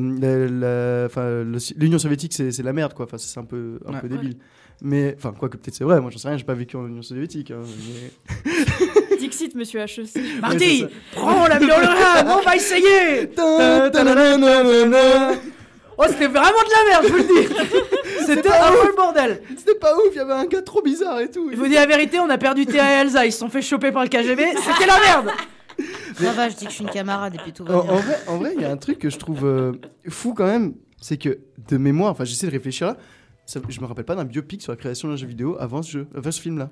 L'Union 1.77 1.99
soviétique 1.99 2.33
c'est 2.33 2.63
la 2.63 2.73
merde 2.73 2.93
quoi 2.93 3.05
enfin 3.05 3.17
c'est 3.17 3.39
un 3.39 3.43
peu 3.43 3.79
un 3.85 3.93
Ouais. 3.93 4.01
peu 4.01 4.09
débile 4.09 4.37
mais 4.81 5.15
enfin 5.17 5.33
quoi 5.37 5.49
que 5.49 5.57
peut-être 5.57 5.73
c'est 5.75 5.83
vrai 5.83 5.99
moi 5.99 6.11
j'en 6.11 6.17
sais 6.19 6.27
rien 6.27 6.37
j'ai 6.37 6.43
pas 6.43 6.53
vécu 6.53 6.75
en 6.77 6.87
Union 6.87 7.01
soviétique 7.01 7.51
hein, 7.51 7.61
mais- 7.65 8.53
Dixit, 9.19 9.55
monsieur 9.55 9.79
HEC. 9.79 10.39
Marty, 10.41 10.85
prends 11.11 11.47
la 11.47 11.57
violon, 11.57 11.89
on 12.27 12.41
va 12.43 12.55
essayer. 12.55 13.27
Oh, 15.97 16.03
c'était 16.07 16.27
vraiment 16.27 16.63
de 16.63 16.71
la 16.71 16.89
merde, 16.91 17.05
je 17.07 17.11
vous 17.11 17.17
le 17.17 17.23
dis. 17.23 17.53
C'était 18.25 18.49
un 18.49 18.71
peu 18.71 18.87
le 18.89 18.95
bordel. 18.95 19.41
c'était 19.57 19.75
pas 19.79 19.95
ouf 19.95 20.09
il 20.11 20.17
y 20.17 20.19
avait 20.19 20.33
un 20.33 20.45
gars 20.45 20.61
trop 20.61 20.81
bizarre 20.81 21.21
et 21.21 21.31
tout 21.31 21.49
Je 21.49 21.55
vous 21.55 21.67
dis 21.67 21.75
la 21.75 21.85
vérité, 21.85 22.19
on 22.19 22.29
a 22.29 22.37
perdu 22.37 22.65
Théa 22.65 22.97
et 22.97 23.01
Elsa, 23.01 23.25
ils 23.25 23.31
se 23.31 23.37
sont 23.39 23.47
fait 23.49 23.61
choper 23.61 23.91
par 23.93 24.03
le 24.03 24.09
KGB, 24.09 24.43
c'était 24.57 24.85
la 24.85 24.99
merde. 24.99 25.31
Ça 26.15 26.31
va, 26.33 26.49
je 26.49 26.55
dis 26.55 26.65
que 26.65 26.71
je 26.71 26.75
suis 26.75 26.83
une 26.83 26.89
camarade 26.89 27.35
et 27.35 27.37
puis 27.37 27.53
tout 27.53 27.63
va 27.63 27.77
En, 27.77 27.83
bien. 27.83 27.93
en 27.93 27.95
vrai, 27.97 28.17
en 28.27 28.37
vrai, 28.37 28.53
il 28.55 28.61
y 28.61 28.65
a 28.65 28.71
un 28.71 28.75
truc 28.77 28.99
que 28.99 29.09
je 29.09 29.17
trouve 29.17 29.45
euh, 29.45 29.71
fou 30.09 30.33
quand 30.33 30.45
même, 30.47 30.73
c'est 30.99 31.17
que 31.17 31.39
de 31.69 31.77
mémoire, 31.77 32.11
enfin 32.11 32.25
j'essaie 32.25 32.47
de 32.47 32.51
réfléchir 32.51 32.87
là, 32.87 32.97
ça- 33.45 33.61
je 33.69 33.79
me 33.79 33.85
rappelle 33.85 34.03
pas 34.05 34.15
d'un 34.15 34.25
biopic 34.25 34.61
sur 34.61 34.73
la 34.73 34.77
création 34.77 35.07
d'un 35.07 35.15
jeu 35.15 35.27
vidéo 35.27 35.55
avant 35.59 35.81
ce 35.81 35.91
jeu, 35.91 36.07
avant 36.13 36.31
ce 36.31 36.41
film 36.41 36.57
là. 36.57 36.69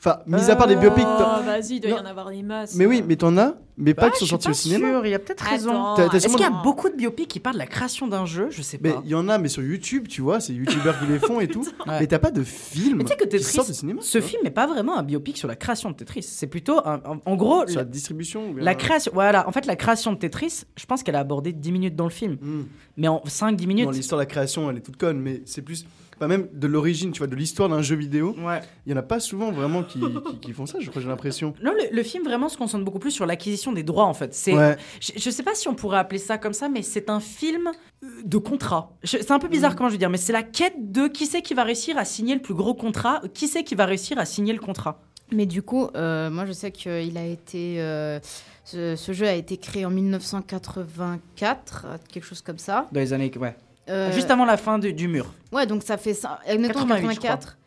Enfin, 0.00 0.20
mis 0.28 0.48
à 0.48 0.54
part 0.54 0.68
des 0.68 0.76
biopics. 0.76 1.02
t'en- 1.04 1.38
Oh, 1.40 1.42
vas-y, 1.44 1.74
il 1.76 1.80
doit 1.80 1.90
y 1.90 1.94
Non. 1.94 2.00
en 2.00 2.06
avoir 2.06 2.30
des 2.30 2.42
masses. 2.44 2.76
Mais 2.76 2.86
oui, 2.86 3.02
mais 3.04 3.16
t'en 3.16 3.36
as, 3.36 3.54
mais 3.76 3.94
pas 3.94 4.10
qui 4.10 4.18
sont 4.18 4.20
je 4.20 4.24
suis 4.26 4.28
sortis 4.30 4.44
pas 4.46 4.50
au 4.52 4.54
cinéma. 4.54 4.88
sûr, 4.90 5.06
il 5.06 5.10
y 5.10 5.14
a 5.14 5.18
peut-être 5.18 5.40
raison. 5.44 5.70
Attends, 5.70 5.94
T'as- 5.96 6.08
t'as 6.08 6.16
Est-ce 6.18 6.28
sûrement- 6.28 6.36
qu'il 6.36 6.46
y 6.46 6.56
a 6.56 6.62
beaucoup 6.62 6.88
de 6.88 6.94
biopics 6.94 7.26
qui 7.26 7.40
parlent 7.40 7.56
de 7.56 7.58
la 7.58 7.66
création 7.66 8.06
d'un 8.06 8.24
jeu? 8.24 8.46
Je 8.50 8.62
sais 8.62 8.78
Mais 8.80 8.92
pas. 8.92 9.02
il 9.04 9.10
y 9.10 9.16
en 9.16 9.28
a, 9.28 9.38
mais 9.38 9.48
sur 9.48 9.60
YouTube, 9.64 10.06
tu 10.06 10.22
vois, 10.22 10.38
c'est 10.38 10.52
youtubeurs 10.52 11.00
qui 11.00 11.06
les 11.06 11.18
font 11.18 11.40
et 11.40 11.48
tout. 11.48 11.62
Ouais. 11.86 11.98
Mais 11.98 12.06
t'as 12.06 12.20
pas 12.20 12.30
de 12.30 12.44
film 12.44 12.98
Mais 12.98 13.04
tu 13.04 13.08
sais 13.10 13.16
que 13.16 13.24
qui 13.24 13.28
Tetris, 13.30 13.42
sortent 13.52 13.70
au 13.70 13.72
cinéma. 13.72 14.00
ce 14.00 14.12
tu 14.12 14.18
vois. 14.20 14.28
film 14.28 14.42
n'est 14.44 14.52
pas 14.52 14.68
vraiment 14.68 14.96
un 14.96 15.02
biopic 15.02 15.36
sur 15.36 15.48
la 15.48 15.56
création 15.56 15.90
de 15.90 15.96
Tetris. 15.96 16.22
C'est 16.22 16.46
plutôt, 16.46 16.78
un- 16.86 17.00
en, 17.04 17.18
en 17.24 17.34
gros, 17.36 17.66
Sur 17.66 17.78
la, 17.78 17.82
la 17.82 17.84
distribution. 17.90 18.50
ou 18.50 18.54
bien- 18.54 18.64
la 18.64 18.74
création. 18.76 19.10
Voilà, 19.12 19.48
en 19.48 19.52
fait, 19.52 19.66
la 19.66 19.74
création 19.74 20.12
de 20.12 20.18
Tetris, 20.18 20.62
je 20.76 20.86
pense 20.86 21.02
qu'elle 21.02 21.16
a 21.16 21.20
abordé 21.20 21.52
10 21.52 21.72
minutes 21.72 21.96
dans 21.96 22.04
le 22.04 22.10
film. 22.10 22.36
Hmm. 22.40 22.62
Mais 22.96 23.08
en 23.08 23.20
5-10 23.26 23.66
minutes. 23.66 23.86
Non, 23.86 23.90
l'histoire 23.90 24.18
de 24.20 24.22
la 24.22 24.26
création, 24.26 24.70
elle 24.70 24.76
est 24.76 24.80
toute 24.80 24.96
conne, 24.96 25.18
mais 25.20 25.42
c'est 25.44 25.62
plus. 25.62 25.84
Pas 26.18 26.28
même 26.28 26.48
de 26.52 26.66
l'origine, 26.66 27.12
tu 27.12 27.18
vois, 27.18 27.26
de 27.26 27.36
l'histoire 27.36 27.68
d'un 27.68 27.82
jeu 27.82 27.94
vidéo. 27.96 28.34
Ouais. 28.38 28.60
Il 28.86 28.90
y 28.92 28.94
en 28.94 28.98
a 28.98 29.02
pas 29.02 29.20
souvent 29.20 29.52
vraiment 29.52 29.82
qui, 29.82 30.00
qui, 30.00 30.38
qui 30.40 30.52
font 30.52 30.66
ça, 30.66 30.78
je 30.80 30.90
crois, 30.90 31.00
j'ai 31.00 31.08
l'impression. 31.08 31.54
Non, 31.62 31.72
le, 31.72 31.94
le 31.94 32.02
film 32.02 32.24
vraiment 32.24 32.48
se 32.48 32.56
concentre 32.56 32.84
beaucoup 32.84 32.98
plus 32.98 33.10
sur 33.12 33.24
l'acquisition 33.26 33.72
des 33.72 33.82
droits 33.82 34.04
en 34.06 34.14
fait. 34.14 34.34
C'est, 34.34 34.54
Ouais. 34.54 34.76
je, 35.00 35.12
je 35.16 35.30
sais 35.30 35.42
pas 35.42 35.54
si 35.54 35.68
on 35.68 35.74
pourrait 35.74 35.98
appeler 35.98 36.18
ça 36.18 36.38
comme 36.38 36.52
ça, 36.52 36.68
mais 36.68 36.82
c'est 36.82 37.08
un 37.10 37.20
film 37.20 37.68
euh, 38.02 38.06
de 38.24 38.38
contrat. 38.38 38.92
Je- 39.04 39.18
c'est 39.18 39.30
un 39.30 39.38
peu 39.38 39.48
bizarre 39.48 39.76
comment 39.76 39.88
je 39.88 39.94
veux 39.94 39.98
dire, 39.98 40.10
mais 40.10 40.16
c'est 40.18 40.32
la 40.32 40.42
quête 40.42 40.90
de 40.92 41.06
qui 41.08 41.26
c'est 41.26 41.42
qui 41.42 41.54
va 41.54 41.62
réussir 41.64 41.96
à 41.98 42.04
signer 42.04 42.34
le 42.34 42.40
plus 42.42 42.54
gros 42.54 42.74
contrat, 42.74 43.20
qui 43.34 43.46
c'est 43.48 43.62
qui 43.64 43.74
va 43.74 43.86
réussir 43.86 44.18
à 44.18 44.24
signer 44.24 44.52
le 44.52 44.58
contrat. 44.60 45.00
Mais 45.30 45.44
du 45.46 45.60
coup, 45.62 45.88
euh, 45.94 46.30
moi 46.30 46.46
je 46.46 46.52
sais 46.52 46.72
qu'il 46.72 47.16
a 47.18 47.24
été. 47.26 47.80
euh, 47.80 48.18
ce, 48.64 48.96
ce 48.96 49.12
jeu 49.12 49.26
a 49.26 49.34
été 49.34 49.56
créé 49.56 49.84
en 49.86 49.90
1984, 49.90 51.86
euh, 51.86 51.96
quelque 52.12 52.24
chose 52.24 52.40
comme 52.42 52.58
ça. 52.58 52.86
Dans 52.92 53.00
les 53.00 53.12
années, 53.12 53.30
ouais. 53.38 53.56
Euh, 53.88 54.12
Juste 54.12 54.30
avant 54.30 54.44
la 54.44 54.56
fin 54.56 54.78
du, 54.78 54.92
du 54.92 55.08
mur. 55.08 55.32
Ouais, 55.52 55.66
donc 55.66 55.82
ça 55.82 55.96
fait 55.96 56.14
ça. 56.14 56.40
Admettons 56.46 56.80
88, 56.86 57.14
je 57.14 57.20
84. 57.20 57.58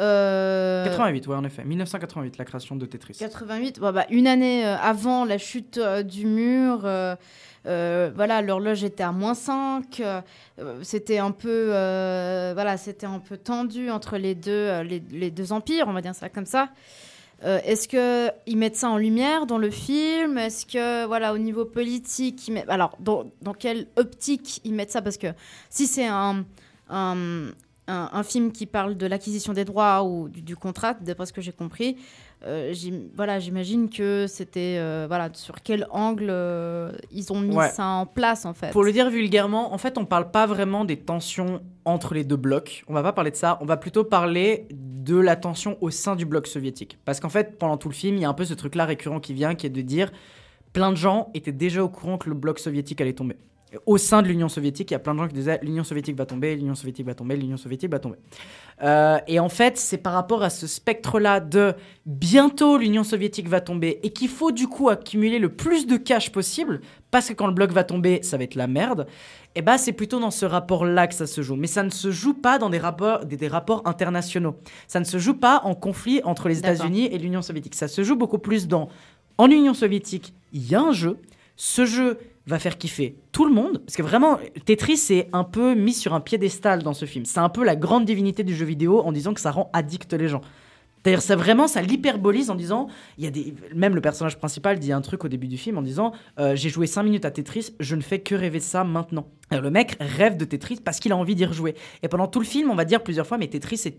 euh, 0.00 0.84
88, 0.86 1.26
ouais, 1.26 1.36
en 1.36 1.44
effet. 1.44 1.64
1988, 1.64 2.38
la 2.38 2.44
création 2.44 2.76
de 2.76 2.86
Tetris. 2.86 3.16
88, 3.18 3.80
bon, 3.80 3.92
bah, 3.92 4.06
une 4.10 4.26
année 4.26 4.66
euh, 4.66 4.76
avant 4.76 5.24
la 5.24 5.38
chute 5.38 5.78
euh, 5.78 6.02
du 6.02 6.26
mur, 6.26 6.80
euh, 6.84 7.16
voilà, 8.14 8.40
l'horloge 8.42 8.82
était 8.84 9.02
à 9.02 9.12
moins 9.12 9.34
5. 9.34 10.00
euh, 10.00 10.20
euh, 10.60 10.78
c'était 10.82 11.18
un 11.18 11.30
peu, 11.32 11.66
voilà, 12.54 12.76
c'était 12.76 13.06
un 13.06 13.18
peu 13.18 13.36
tendu 13.36 13.90
entre 13.90 14.16
les 14.18 14.34
deux, 14.34 14.80
les, 14.82 15.02
les 15.10 15.30
deux 15.30 15.52
empires, 15.52 15.86
on 15.88 15.92
va 15.92 16.00
dire 16.00 16.14
ça 16.14 16.28
comme 16.28 16.46
ça. 16.46 16.68
Euh, 17.44 17.60
Est-ce 17.64 17.86
que 17.86 18.32
ils 18.46 18.56
mettent 18.56 18.76
ça 18.76 18.90
en 18.90 18.98
lumière 18.98 19.46
dans 19.46 19.58
le 19.58 19.70
film? 19.70 20.38
Est-ce 20.38 20.66
que, 20.66 21.06
voilà, 21.06 21.32
au 21.34 21.38
niveau 21.38 21.64
politique, 21.64 22.50
alors 22.68 22.96
dans, 23.00 23.30
quelle 23.58 23.86
optique 23.96 24.60
ils 24.64 24.74
mettent 24.74 24.90
ça? 24.90 25.02
Parce 25.02 25.18
que 25.18 25.28
si 25.70 25.86
c'est 25.86 26.06
un, 26.08 26.44
film 28.24 28.52
qui 28.52 28.66
parle 28.66 28.96
de 28.96 29.06
l'acquisition 29.06 29.52
des 29.52 29.64
droits 29.64 30.02
ou 30.04 30.28
du 30.28 30.56
contrat, 30.56 30.94
d'après 30.94 31.26
ce 31.26 31.32
que 31.32 31.40
j'ai 31.40 31.52
compris, 31.52 31.96
euh, 32.46 32.72
voilà, 33.16 33.40
j'imagine 33.40 33.90
que 33.90 34.26
c'était 34.28 34.76
euh, 34.78 35.06
voilà 35.08 35.28
sur 35.32 35.60
quel 35.62 35.86
angle 35.90 36.28
euh, 36.30 36.92
ils 37.10 37.32
ont 37.32 37.40
mis 37.40 37.56
Ouais. 37.56 37.68
ça 37.70 37.84
en 37.84 38.06
place 38.06 38.44
en 38.44 38.54
fait. 38.54 38.70
Pour 38.70 38.84
le 38.84 38.92
dire 38.92 39.10
vulgairement, 39.10 39.72
en 39.74 39.78
fait, 39.78 39.98
on 39.98 40.04
parle 40.04 40.30
pas 40.30 40.46
vraiment 40.46 40.84
des 40.84 40.96
tensions 40.96 41.60
entre 41.84 42.14
les 42.14 42.22
deux 42.22 42.36
blocs. 42.36 42.84
On 42.86 42.94
va 42.94 43.02
pas 43.02 43.12
parler 43.12 43.32
de 43.32 43.36
ça. 43.36 43.58
On 43.60 43.64
va 43.64 43.76
plutôt 43.76 44.04
parler 44.04 44.68
de 44.70 45.16
la 45.16 45.34
tension 45.36 45.76
au 45.80 45.90
sein 45.90 46.14
du 46.14 46.26
bloc 46.26 46.46
soviétique. 46.46 46.98
Parce 47.04 47.18
qu'en 47.18 47.28
fait, 47.30 47.58
pendant 47.58 47.76
tout 47.76 47.88
le 47.88 47.94
film, 47.94 48.16
il 48.16 48.22
y 48.22 48.24
a 48.24 48.28
un 48.28 48.34
peu 48.34 48.44
ce 48.44 48.54
truc-là 48.54 48.84
récurrent 48.84 49.20
qui 49.20 49.34
vient, 49.34 49.54
qui 49.54 49.66
est 49.66 49.70
de 49.70 49.80
dire 49.82 50.12
plein 50.72 50.90
de 50.92 50.96
gens 50.96 51.30
étaient 51.34 51.50
déjà 51.50 51.82
au 51.82 51.88
courant 51.88 52.18
que 52.18 52.28
le 52.28 52.34
bloc 52.36 52.58
soviétique 52.58 53.00
allait 53.00 53.14
tomber. 53.14 53.36
Au 53.86 53.98
sein 53.98 54.22
de 54.22 54.28
l'Union 54.28 54.48
soviétique, 54.48 54.90
il 54.90 54.94
y 54.94 54.96
a 54.96 54.98
plein 54.98 55.14
de 55.14 55.18
gens 55.18 55.28
qui 55.28 55.34
disaient 55.34 55.58
l'Union 55.62 55.84
soviétique 55.84 56.16
va 56.16 56.26
tomber, 56.26 56.56
l'Union 56.56 56.74
soviétique 56.74 57.06
va 57.06 57.14
tomber, 57.14 57.36
l'Union 57.36 57.56
soviétique 57.56 57.90
va 57.90 57.98
tomber. 57.98 58.16
Euh, 58.82 59.18
et 59.26 59.40
en 59.40 59.48
fait, 59.48 59.76
c'est 59.76 59.98
par 59.98 60.12
rapport 60.12 60.42
à 60.42 60.50
ce 60.50 60.66
spectre-là 60.66 61.40
de 61.40 61.74
bientôt 62.06 62.78
l'Union 62.78 63.04
soviétique 63.04 63.48
va 63.48 63.60
tomber 63.60 63.98
et 64.02 64.10
qu'il 64.10 64.28
faut 64.28 64.52
du 64.52 64.68
coup 64.68 64.88
accumuler 64.88 65.38
le 65.38 65.48
plus 65.48 65.86
de 65.86 65.96
cash 65.96 66.30
possible 66.30 66.80
parce 67.10 67.28
que 67.28 67.32
quand 67.32 67.46
le 67.46 67.54
bloc 67.54 67.72
va 67.72 67.84
tomber, 67.84 68.22
ça 68.22 68.36
va 68.36 68.44
être 68.44 68.54
la 68.54 68.66
merde. 68.66 69.06
Et 69.54 69.62
bah, 69.62 69.78
c'est 69.78 69.92
plutôt 69.92 70.20
dans 70.20 70.30
ce 70.30 70.46
rapport-là 70.46 71.06
que 71.06 71.14
ça 71.14 71.26
se 71.26 71.40
joue. 71.42 71.56
Mais 71.56 71.66
ça 71.66 71.82
ne 71.82 71.90
se 71.90 72.10
joue 72.10 72.34
pas 72.34 72.58
dans 72.58 72.70
des 72.70 72.78
rapports, 72.78 73.24
des, 73.24 73.36
des 73.36 73.48
rapports 73.48 73.82
internationaux. 73.86 74.56
Ça 74.86 75.00
ne 75.00 75.04
se 75.04 75.18
joue 75.18 75.34
pas 75.34 75.62
en 75.64 75.74
conflit 75.74 76.20
entre 76.24 76.48
les. 76.48 76.58
États-Unis 76.58 77.06
et 77.06 77.18
l'Union 77.18 77.42
soviétique. 77.42 77.74
Ça 77.74 77.88
se 77.88 78.02
joue 78.02 78.16
beaucoup 78.16 78.38
plus 78.38 78.68
dans 78.68 78.88
en 79.38 79.50
Union 79.50 79.74
soviétique, 79.74 80.34
il 80.52 80.68
y 80.68 80.74
a 80.74 80.80
un 80.80 80.92
jeu. 80.92 81.18
Ce 81.56 81.86
jeu 81.86 82.18
va 82.48 82.58
faire 82.58 82.78
kiffer 82.78 83.16
tout 83.30 83.44
le 83.44 83.52
monde. 83.52 83.78
Parce 83.84 83.96
que 83.96 84.02
vraiment, 84.02 84.38
Tetris 84.64 85.06
est 85.10 85.28
un 85.32 85.44
peu 85.44 85.74
mis 85.74 85.92
sur 85.92 86.14
un 86.14 86.20
piédestal 86.20 86.82
dans 86.82 86.94
ce 86.94 87.04
film. 87.04 87.24
C'est 87.24 87.40
un 87.40 87.50
peu 87.50 87.62
la 87.62 87.76
grande 87.76 88.04
divinité 88.04 88.42
du 88.42 88.54
jeu 88.54 88.64
vidéo 88.64 89.00
en 89.02 89.12
disant 89.12 89.34
que 89.34 89.40
ça 89.40 89.50
rend 89.50 89.70
addict 89.72 90.12
les 90.14 90.28
gens. 90.28 90.40
D'ailleurs, 91.04 91.22
ça 91.22 91.36
vraiment, 91.36 91.68
ça 91.68 91.80
l'hyperbolise 91.80 92.50
en 92.50 92.54
disant, 92.54 92.88
il 93.18 93.24
y 93.24 93.26
a 93.26 93.30
des, 93.30 93.54
même 93.74 93.94
le 93.94 94.00
personnage 94.00 94.36
principal 94.36 94.78
dit 94.78 94.92
un 94.92 95.00
truc 95.00 95.24
au 95.24 95.28
début 95.28 95.46
du 95.46 95.56
film 95.56 95.78
en 95.78 95.82
disant, 95.82 96.12
euh, 96.40 96.56
j'ai 96.56 96.68
joué 96.70 96.86
5 96.86 97.02
minutes 97.02 97.24
à 97.24 97.30
Tetris, 97.30 97.74
je 97.78 97.94
ne 97.94 98.00
fais 98.00 98.18
que 98.18 98.34
rêver 98.34 98.58
de 98.58 98.64
ça 98.64 98.82
maintenant. 98.82 99.28
Le 99.50 99.70
mec 99.70 99.96
rêve 100.00 100.36
de 100.36 100.44
Tetris 100.44 100.80
parce 100.84 100.98
qu'il 100.98 101.12
a 101.12 101.16
envie 101.16 101.34
d'y 101.34 101.44
rejouer. 101.44 101.74
Et 102.02 102.08
pendant 102.08 102.26
tout 102.26 102.40
le 102.40 102.44
film, 102.44 102.70
on 102.70 102.74
va 102.74 102.84
dire 102.84 103.02
plusieurs 103.02 103.26
fois, 103.26 103.38
mais 103.38 103.46
Tetris 103.46 103.82
est 103.86 103.98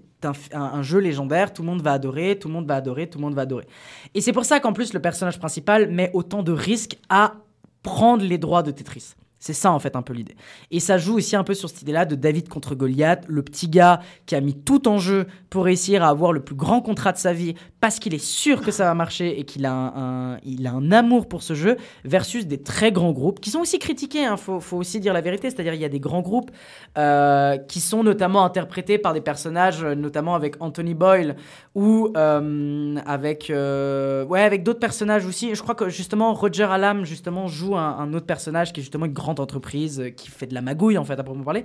un 0.53 0.83
jeu 0.83 0.99
légendaire, 0.99 1.53
tout 1.53 1.61
le 1.61 1.67
monde 1.67 1.81
va 1.81 1.93
adorer, 1.93 2.37
tout 2.37 2.49
le 2.49 2.53
monde 2.53 2.67
va 2.67 2.75
adorer, 2.75 3.09
tout 3.09 3.17
le 3.17 3.23
monde 3.23 3.33
va 3.33 3.43
adorer. 3.43 3.65
Et 4.13 4.21
c'est 4.21 4.33
pour 4.33 4.45
ça 4.45 4.59
qu'en 4.59 4.73
plus, 4.73 4.93
le 4.93 4.99
personnage 4.99 5.39
principal 5.39 5.89
met 5.89 6.11
autant 6.13 6.43
de 6.43 6.51
risques 6.51 6.97
à 7.09 7.35
prendre 7.83 8.23
les 8.23 8.37
droits 8.37 8.63
de 8.63 8.71
Tetris. 8.71 9.15
C'est 9.39 9.53
ça 9.53 9.71
en 9.71 9.79
fait 9.79 9.95
un 9.95 10.01
peu 10.01 10.13
l'idée. 10.13 10.35
Et 10.71 10.79
ça 10.79 10.97
joue 10.97 11.15
aussi 11.15 11.35
un 11.35 11.43
peu 11.43 11.53
sur 11.53 11.69
cette 11.69 11.81
idée-là 11.81 12.05
de 12.05 12.15
David 12.15 12.49
contre 12.49 12.75
Goliath, 12.75 13.25
le 13.27 13.41
petit 13.41 13.69
gars 13.69 14.01
qui 14.25 14.35
a 14.35 14.41
mis 14.41 14.53
tout 14.53 14.87
en 14.87 14.97
jeu 14.97 15.27
pour 15.49 15.65
réussir 15.65 16.03
à 16.03 16.09
avoir 16.09 16.33
le 16.33 16.41
plus 16.41 16.55
grand 16.55 16.81
contrat 16.81 17.13
de 17.13 17.17
sa 17.17 17.33
vie 17.33 17.55
parce 17.79 17.99
qu'il 17.99 18.13
est 18.13 18.23
sûr 18.23 18.61
que 18.61 18.71
ça 18.71 18.83
va 18.83 18.93
marcher 18.93 19.39
et 19.39 19.45
qu'il 19.45 19.65
a 19.65 19.71
un, 19.71 20.37
il 20.43 20.67
a 20.67 20.71
un 20.71 20.91
amour 20.91 21.27
pour 21.27 21.43
ce 21.43 21.53
jeu, 21.53 21.77
versus 22.03 22.45
des 22.45 22.61
très 22.61 22.91
grands 22.91 23.11
groupes 23.11 23.39
qui 23.39 23.49
sont 23.49 23.59
aussi 23.59 23.79
critiqués, 23.79 24.23
il 24.23 24.37
faut, 24.37 24.59
faut 24.59 24.77
aussi 24.77 24.99
dire 24.99 25.13
la 25.13 25.21
vérité, 25.21 25.49
c'est-à-dire 25.49 25.73
il 25.73 25.81
y 25.81 25.85
a 25.85 25.89
des 25.89 25.99
grands 25.99 26.21
groupes 26.21 26.51
euh, 26.97 27.57
qui 27.57 27.79
sont 27.79 28.03
notamment 28.03 28.43
interprétés 28.43 28.97
par 28.97 29.13
des 29.13 29.21
personnages, 29.21 29.83
euh, 29.83 29.95
notamment 29.95 30.35
avec 30.35 30.55
Anthony 30.59 30.93
Boyle 30.93 31.35
ou 31.75 32.09
euh, 32.17 32.95
avec, 33.05 33.49
ouais, 33.49 34.41
avec 34.41 34.63
d'autres 34.63 34.79
personnages 34.79 35.25
aussi. 35.25 35.55
Je 35.55 35.61
crois 35.61 35.75
que 35.75 35.87
justement 35.89 36.33
Roger 36.33 36.63
Allam 36.63 37.05
justement 37.05 37.47
joue 37.47 37.77
un, 37.77 37.97
un 37.97 38.13
autre 38.13 38.25
personnage 38.25 38.73
qui 38.73 38.81
est 38.81 38.83
justement 38.83 39.05
une 39.05 39.13
grande 39.13 39.28
entreprise 39.37 40.03
qui 40.17 40.29
fait 40.29 40.47
de 40.47 40.53
la 40.53 40.61
magouille 40.61 40.97
en 40.97 41.03
fait 41.03 41.19
à 41.19 41.23
proprement 41.23 41.43
parler 41.43 41.63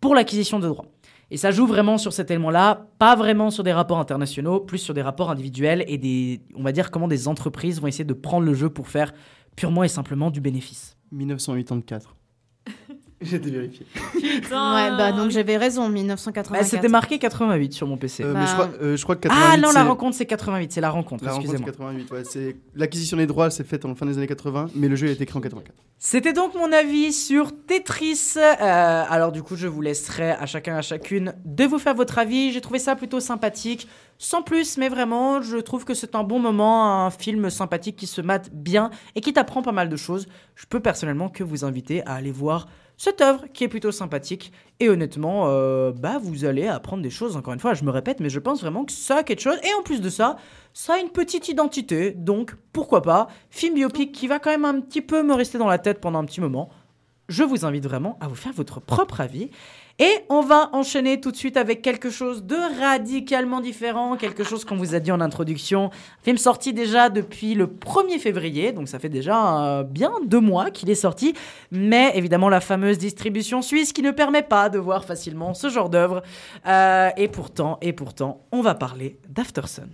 pour 0.00 0.14
l'acquisition 0.14 0.58
de 0.58 0.68
droits. 0.68 0.86
Et 1.30 1.36
ça 1.36 1.50
joue 1.50 1.66
vraiment 1.66 1.98
sur 1.98 2.12
cet 2.12 2.30
élément-là, 2.30 2.86
pas 2.98 3.16
vraiment 3.16 3.50
sur 3.50 3.64
des 3.64 3.72
rapports 3.72 3.98
internationaux, 3.98 4.60
plus 4.60 4.78
sur 4.78 4.94
des 4.94 5.02
rapports 5.02 5.30
individuels 5.30 5.84
et 5.88 5.98
des, 5.98 6.40
on 6.54 6.62
va 6.62 6.72
dire 6.72 6.90
comment 6.90 7.08
des 7.08 7.26
entreprises 7.26 7.80
vont 7.80 7.88
essayer 7.88 8.04
de 8.04 8.14
prendre 8.14 8.46
le 8.46 8.54
jeu 8.54 8.70
pour 8.70 8.88
faire 8.88 9.12
purement 9.56 9.82
et 9.82 9.88
simplement 9.88 10.30
du 10.30 10.40
bénéfice. 10.40 10.96
1984. 11.12 12.16
J'ai 13.22 13.36
été 13.36 13.50
vérifié. 13.50 13.86
Ouais, 14.14 14.40
bah 14.50 15.12
donc 15.12 15.30
j'avais 15.30 15.56
raison, 15.56 15.88
1984. 15.88 16.60
Bah, 16.62 16.68
C'était 16.68 16.88
marqué 16.88 17.18
88 17.18 17.72
sur 17.72 17.86
mon 17.86 17.96
PC. 17.96 18.22
Euh, 18.22 18.34
Bah, 18.34 18.40
mais 18.40 18.46
je 18.46 18.52
crois, 18.52 18.68
euh, 18.82 18.96
je 18.96 19.02
crois 19.02 19.16
que 19.16 19.22
88. 19.22 19.48
ah 19.52 19.56
non, 19.56 19.72
la 19.72 19.84
rencontre 19.84 20.16
c'est 20.16 20.26
88, 20.26 20.72
c'est 20.72 20.80
la 20.82 20.90
rencontre, 20.90 21.24
La 21.24 21.32
rencontre, 21.32 21.48
c'est 21.48 21.56
excusez-moi. 21.56 21.94
88, 21.94 22.10
ouais. 22.10 22.24
C'est... 22.24 22.56
L'acquisition 22.74 23.16
des 23.16 23.26
droits 23.26 23.48
s'est 23.50 23.64
faite 23.64 23.86
en 23.86 23.94
fin 23.94 24.04
des 24.04 24.18
années 24.18 24.26
80, 24.26 24.68
mais 24.74 24.88
le 24.88 24.96
jeu 24.96 25.08
a 25.08 25.12
été 25.12 25.24
créé 25.24 25.38
en 25.38 25.40
84. 25.40 25.74
C'était 25.98 26.34
donc 26.34 26.54
mon 26.54 26.70
avis 26.72 27.12
sur 27.14 27.52
Tetris. 27.66 28.34
Euh, 28.36 29.04
alors 29.08 29.32
du 29.32 29.42
coup, 29.42 29.56
je 29.56 29.66
vous 29.66 29.80
laisserai 29.80 30.32
à 30.32 30.44
chacun 30.44 30.76
à 30.76 30.82
chacune 30.82 31.34
de 31.46 31.64
vous 31.64 31.78
faire 31.78 31.94
votre 31.94 32.18
avis. 32.18 32.52
J'ai 32.52 32.60
trouvé 32.60 32.78
ça 32.78 32.96
plutôt 32.96 33.20
sympathique, 33.20 33.88
sans 34.18 34.42
plus, 34.42 34.76
mais 34.76 34.90
vraiment, 34.90 35.40
je 35.40 35.56
trouve 35.56 35.86
que 35.86 35.94
c'est 35.94 36.14
un 36.14 36.22
bon 36.22 36.38
moment, 36.38 37.06
un 37.06 37.10
film 37.10 37.48
sympathique 37.48 37.96
qui 37.96 38.06
se 38.06 38.20
mate 38.20 38.50
bien 38.52 38.90
et 39.14 39.22
qui 39.22 39.32
t'apprend 39.32 39.62
pas 39.62 39.72
mal 39.72 39.88
de 39.88 39.96
choses. 39.96 40.26
Je 40.54 40.66
peux 40.66 40.80
personnellement 40.80 41.30
que 41.30 41.42
vous 41.42 41.64
inviter 41.64 42.04
à 42.04 42.12
aller 42.14 42.30
voir 42.30 42.66
cette 42.96 43.20
œuvre 43.20 43.44
qui 43.52 43.64
est 43.64 43.68
plutôt 43.68 43.92
sympathique 43.92 44.52
et 44.80 44.88
honnêtement, 44.88 45.44
euh, 45.46 45.92
bah 45.92 46.18
vous 46.22 46.44
allez 46.44 46.66
apprendre 46.66 47.02
des 47.02 47.10
choses. 47.10 47.36
Encore 47.36 47.54
une 47.54 47.60
fois, 47.60 47.74
je 47.74 47.84
me 47.84 47.90
répète, 47.90 48.20
mais 48.20 48.28
je 48.28 48.38
pense 48.38 48.60
vraiment 48.60 48.84
que 48.84 48.92
ça 48.92 49.16
a 49.16 49.22
quelque 49.22 49.40
chose. 49.40 49.58
Et 49.62 49.74
en 49.78 49.82
plus 49.82 50.00
de 50.00 50.10
ça, 50.10 50.36
ça 50.74 50.94
a 50.94 50.98
une 50.98 51.10
petite 51.10 51.48
identité, 51.48 52.10
donc 52.10 52.54
pourquoi 52.72 53.02
pas. 53.02 53.28
Film 53.50 53.74
biopic 53.74 54.12
qui 54.12 54.26
va 54.26 54.38
quand 54.38 54.50
même 54.50 54.64
un 54.64 54.80
petit 54.80 55.00
peu 55.00 55.22
me 55.22 55.34
rester 55.34 55.56
dans 55.58 55.68
la 55.68 55.78
tête 55.78 56.00
pendant 56.00 56.18
un 56.18 56.24
petit 56.24 56.40
moment. 56.40 56.70
Je 57.28 57.42
vous 57.42 57.64
invite 57.64 57.84
vraiment 57.84 58.16
à 58.20 58.28
vous 58.28 58.34
faire 58.34 58.52
votre 58.52 58.80
propre 58.80 59.20
avis. 59.20 59.50
Et 59.98 60.12
on 60.28 60.42
va 60.42 60.68
enchaîner 60.74 61.20
tout 61.22 61.30
de 61.30 61.36
suite 61.36 61.56
avec 61.56 61.80
quelque 61.80 62.10
chose 62.10 62.44
de 62.44 62.56
radicalement 62.80 63.62
différent, 63.62 64.16
quelque 64.16 64.44
chose 64.44 64.66
qu'on 64.66 64.76
vous 64.76 64.94
a 64.94 65.00
dit 65.00 65.10
en 65.10 65.22
introduction. 65.22 65.90
Film 66.22 66.36
sorti 66.36 66.74
déjà 66.74 67.08
depuis 67.08 67.54
le 67.54 67.66
1er 67.66 68.18
février, 68.18 68.72
donc 68.72 68.88
ça 68.88 68.98
fait 68.98 69.08
déjà 69.08 69.78
euh, 69.78 69.82
bien 69.84 70.12
deux 70.26 70.40
mois 70.40 70.70
qu'il 70.70 70.90
est 70.90 70.94
sorti. 70.94 71.32
Mais 71.72 72.12
évidemment, 72.14 72.50
la 72.50 72.60
fameuse 72.60 72.98
distribution 72.98 73.62
suisse 73.62 73.94
qui 73.94 74.02
ne 74.02 74.10
permet 74.10 74.42
pas 74.42 74.68
de 74.68 74.78
voir 74.78 75.06
facilement 75.06 75.54
ce 75.54 75.70
genre 75.70 75.88
d'œuvre. 75.88 76.22
Euh, 76.66 77.08
et 77.16 77.28
pourtant, 77.28 77.78
et 77.80 77.94
pourtant, 77.94 78.44
on 78.52 78.60
va 78.60 78.74
parler 78.74 79.18
d'Aftersun. 79.30 79.88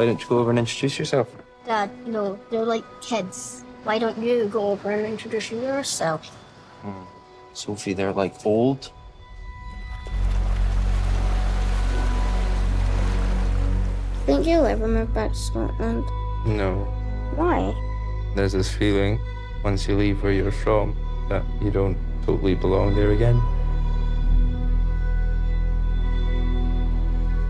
Why 0.00 0.06
don't 0.06 0.18
you 0.18 0.28
go 0.28 0.38
over 0.38 0.48
and 0.48 0.58
introduce 0.58 0.98
yourself? 0.98 1.28
Dad, 1.66 1.90
no, 2.06 2.40
they're 2.48 2.64
like 2.64 2.86
kids. 3.02 3.64
Why 3.84 3.98
don't 3.98 4.16
you 4.16 4.48
go 4.48 4.70
over 4.70 4.90
and 4.92 5.04
introduce 5.04 5.50
yourself? 5.50 6.26
Hmm. 6.80 7.04
Sophie, 7.52 7.92
they're 7.92 8.10
like 8.10 8.34
old. 8.46 8.90
Think 14.24 14.46
you'll 14.46 14.64
ever 14.64 14.88
move 14.88 15.12
back 15.12 15.32
to 15.32 15.36
Scotland? 15.36 16.06
No. 16.46 16.84
Why? 17.36 17.74
There's 18.34 18.52
this 18.52 18.72
feeling 18.74 19.20
once 19.62 19.86
you 19.86 19.98
leave 19.98 20.22
where 20.22 20.32
you're 20.32 20.50
from 20.50 20.96
that 21.28 21.44
you 21.60 21.70
don't 21.70 21.98
totally 22.24 22.54
belong 22.54 22.94
there 22.96 23.10
again. 23.10 23.36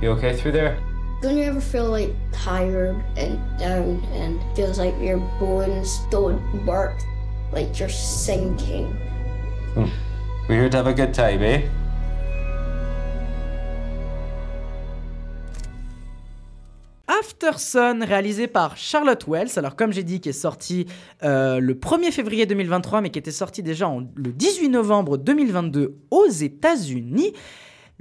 You 0.03 0.11
okay 0.19 0.37
through 0.37 0.51
there? 0.51 0.90
Don't 1.23 1.37
you 1.37 1.45
ever 1.45 1.61
feel 1.61 1.91
like 1.91 2.11
tired 2.33 2.97
and 3.17 3.39
down 3.59 4.03
and 4.15 4.41
feels 4.57 4.79
like 4.79 4.95
your 5.01 5.19
bones 5.39 6.01
don't 6.11 6.41
work? 6.65 6.99
Like 7.53 7.79
you're 7.79 7.91
sinking? 7.91 8.97
We're 9.77 9.87
here 10.49 10.71
to 10.71 10.77
have 10.79 10.87
a 10.87 10.95
good 10.95 11.13
time, 11.13 11.43
eh? 11.43 11.69
After 17.09 17.59
Sun, 17.59 18.05
réalisé 18.05 18.47
par 18.47 18.77
Charlotte 18.77 19.25
Wells. 19.27 19.51
Alors, 19.57 19.75
comme 19.75 19.93
j'ai 19.93 20.05
dit, 20.05 20.21
qui 20.21 20.29
est 20.29 20.33
sorti 20.33 20.87
euh, 21.25 21.59
le 21.59 21.75
1er 21.75 22.13
février 22.13 22.47
2023, 22.47 23.01
mais 23.01 23.11
qui 23.11 23.19
était 23.19 23.33
sorti 23.33 23.63
déjà 23.63 23.89
en- 23.89 24.01
le 24.15 24.31
18 24.33 24.69
novembre 24.69 25.17
2022 25.19 25.97
aux 26.11 26.27
États-Unis. 26.29 27.33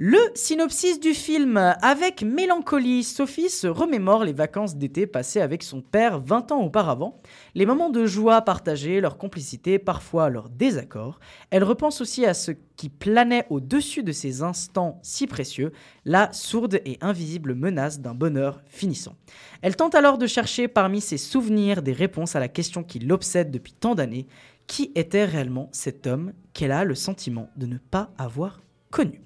Le 0.02 0.18
synopsis 0.34 0.98
du 1.02 1.14
film. 1.14 1.58
Avec 1.58 2.24
mélancolie, 2.24 3.04
Sophie 3.04 3.50
se 3.50 3.68
remémore 3.68 4.24
les 4.24 4.32
vacances 4.32 4.78
d'été 4.78 5.08
passées 5.08 5.42
avec 5.42 5.62
son 5.62 5.82
père 5.82 6.22
20 6.22 6.54
ans 6.54 6.62
auparavant, 6.62 7.18
les 7.54 7.66
moments 7.66 7.90
de 7.90 8.06
joie 8.06 8.42
partagés, 8.44 9.02
leur 9.02 9.18
complicité, 9.18 9.78
parfois 9.78 10.30
leur 10.30 10.48
désaccord. 10.48 11.20
Elle 11.50 11.66
repense 11.66 12.00
aussi 12.00 12.26
à 12.26 12.34
ce 12.34 12.52
qui 12.78 12.88
planait 12.88 13.46
au-dessus 13.50 14.02
de 14.02 14.14
ces 14.14 14.42
instants 14.42 15.02
si 15.04 15.28
précieux, 15.28 15.74
la 16.06 16.32
sourde 16.32 16.80
et 16.86 16.98
invisible 17.02 17.54
menace 17.54 18.00
d'un 18.00 18.16
bonheur 18.16 18.62
finissant. 18.68 19.18
Elle 19.62 19.76
tente 19.76 19.96
alors 19.96 20.18
de 20.18 20.28
chercher 20.28 20.70
parmi 20.70 21.02
ses 21.02 21.18
souvenirs 21.18 21.82
des 21.82 21.92
réponses 21.92 22.38
à 22.38 22.40
la 22.40 22.48
question 22.48 22.84
qui 22.84 23.00
l'obsède 23.00 23.52
depuis 23.52 23.74
tant 23.74 23.96
d'années. 23.96 24.28
Qui 24.66 24.94
était 24.96 25.26
réellement 25.26 25.68
cet 25.74 26.08
homme 26.08 26.32
qu'elle 26.54 26.72
a 26.72 26.86
le 26.86 26.96
sentiment 26.96 27.50
de 27.58 27.66
ne 27.66 27.80
pas 27.80 28.14
avoir 28.18 28.62
connu? 28.92 29.20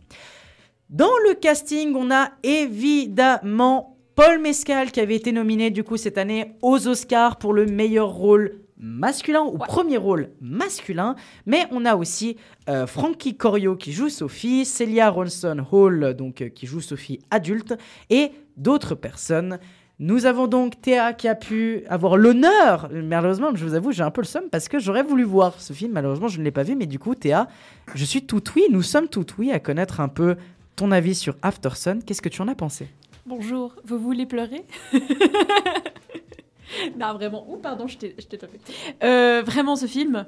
Dans 0.94 1.18
le 1.28 1.34
casting, 1.34 1.95
on 1.95 2.11
a 2.11 2.30
évidemment 2.44 3.98
Paul 4.14 4.40
Mescal 4.40 4.91
qui 4.91 4.99
avait 4.99 5.15
été 5.15 5.32
nominé 5.32 5.72
du 5.72 5.84
coup 5.84 5.98
cette 5.98 6.20
année 6.20 6.53
aux 6.61 6.88
Oscars 6.88 7.38
pour 7.38 7.52
le 7.52 7.65
meilleur 7.65 8.10
rôle 8.10 8.60
masculin 8.78 9.41
ou 9.41 9.57
premier 9.57 9.98
rôle 9.98 10.30
masculin, 10.40 11.15
mais 11.48 11.65
on 11.72 11.86
a 11.86 11.95
aussi 11.95 12.38
euh, 12.70 12.86
Frankie 12.86 13.36
Corio 13.36 13.76
qui 13.76 13.91
joue 13.91 14.10
Sophie, 14.10 14.65
Celia 14.65 15.10
Ronson 15.10 15.65
Hall 15.72 16.14
donc 16.14 16.44
euh, 16.44 16.49
qui 16.49 16.68
joue 16.68 16.80
Sophie 16.80 17.18
adulte 17.32 17.74
et 18.11 18.30
d'autres 18.56 18.94
personnes. 18.94 19.57
Nous 19.98 20.28
avons 20.28 20.45
donc 20.45 20.80
Théa 20.80 21.14
qui 21.14 21.28
a 21.28 21.34
pu 21.34 21.86
avoir 21.88 22.18
l'honneur, 22.18 22.90
malheureusement, 22.91 23.49
je 23.56 23.65
vous 23.65 23.74
avoue, 23.74 23.91
j'ai 23.91 24.03
un 24.03 24.11
peu 24.11 24.22
le 24.22 24.28
seum 24.28 24.44
parce 24.52 24.68
que 24.68 24.78
j'aurais 24.78 25.03
voulu 25.03 25.24
voir 25.24 25.60
ce 25.60 25.74
film, 25.74 25.94
malheureusement, 25.94 26.28
je 26.28 26.38
ne 26.38 26.44
l'ai 26.44 26.52
pas 26.52 26.64
vu, 26.64 26.76
mais 26.76 26.86
du 26.86 26.99
coup, 26.99 27.15
Théa, 27.15 27.48
je 27.95 28.06
suis 28.06 28.26
tout 28.28 28.44
oui, 28.56 28.65
nous 28.70 28.84
sommes 28.84 29.07
tout 29.07 29.26
oui 29.40 29.52
à 29.52 29.60
connaître 29.60 29.99
un 29.99 30.07
peu 30.07 30.36
ton 30.76 30.91
avis 30.91 31.16
sur 31.16 31.36
After 31.41 31.70
Sun. 31.76 32.04
Qu'est-ce 32.04 32.22
que 32.22 32.30
tu 32.30 32.41
en 32.41 32.48
as 32.48 32.56
pensé? 32.56 32.88
Bonjour, 33.26 33.74
vous 33.86 34.00
voulez 34.00 34.26
pleurer? 34.26 34.66
Non, 37.00 37.14
vraiment. 37.14 37.45
Oh, 37.50 37.58
pardon, 37.58 37.88
je 37.88 37.98
t'ai 37.98 38.14
tapé. 38.38 38.60
Euh, 39.04 39.44
vraiment, 39.45 39.76
ce 39.76 39.86
film, 39.86 40.26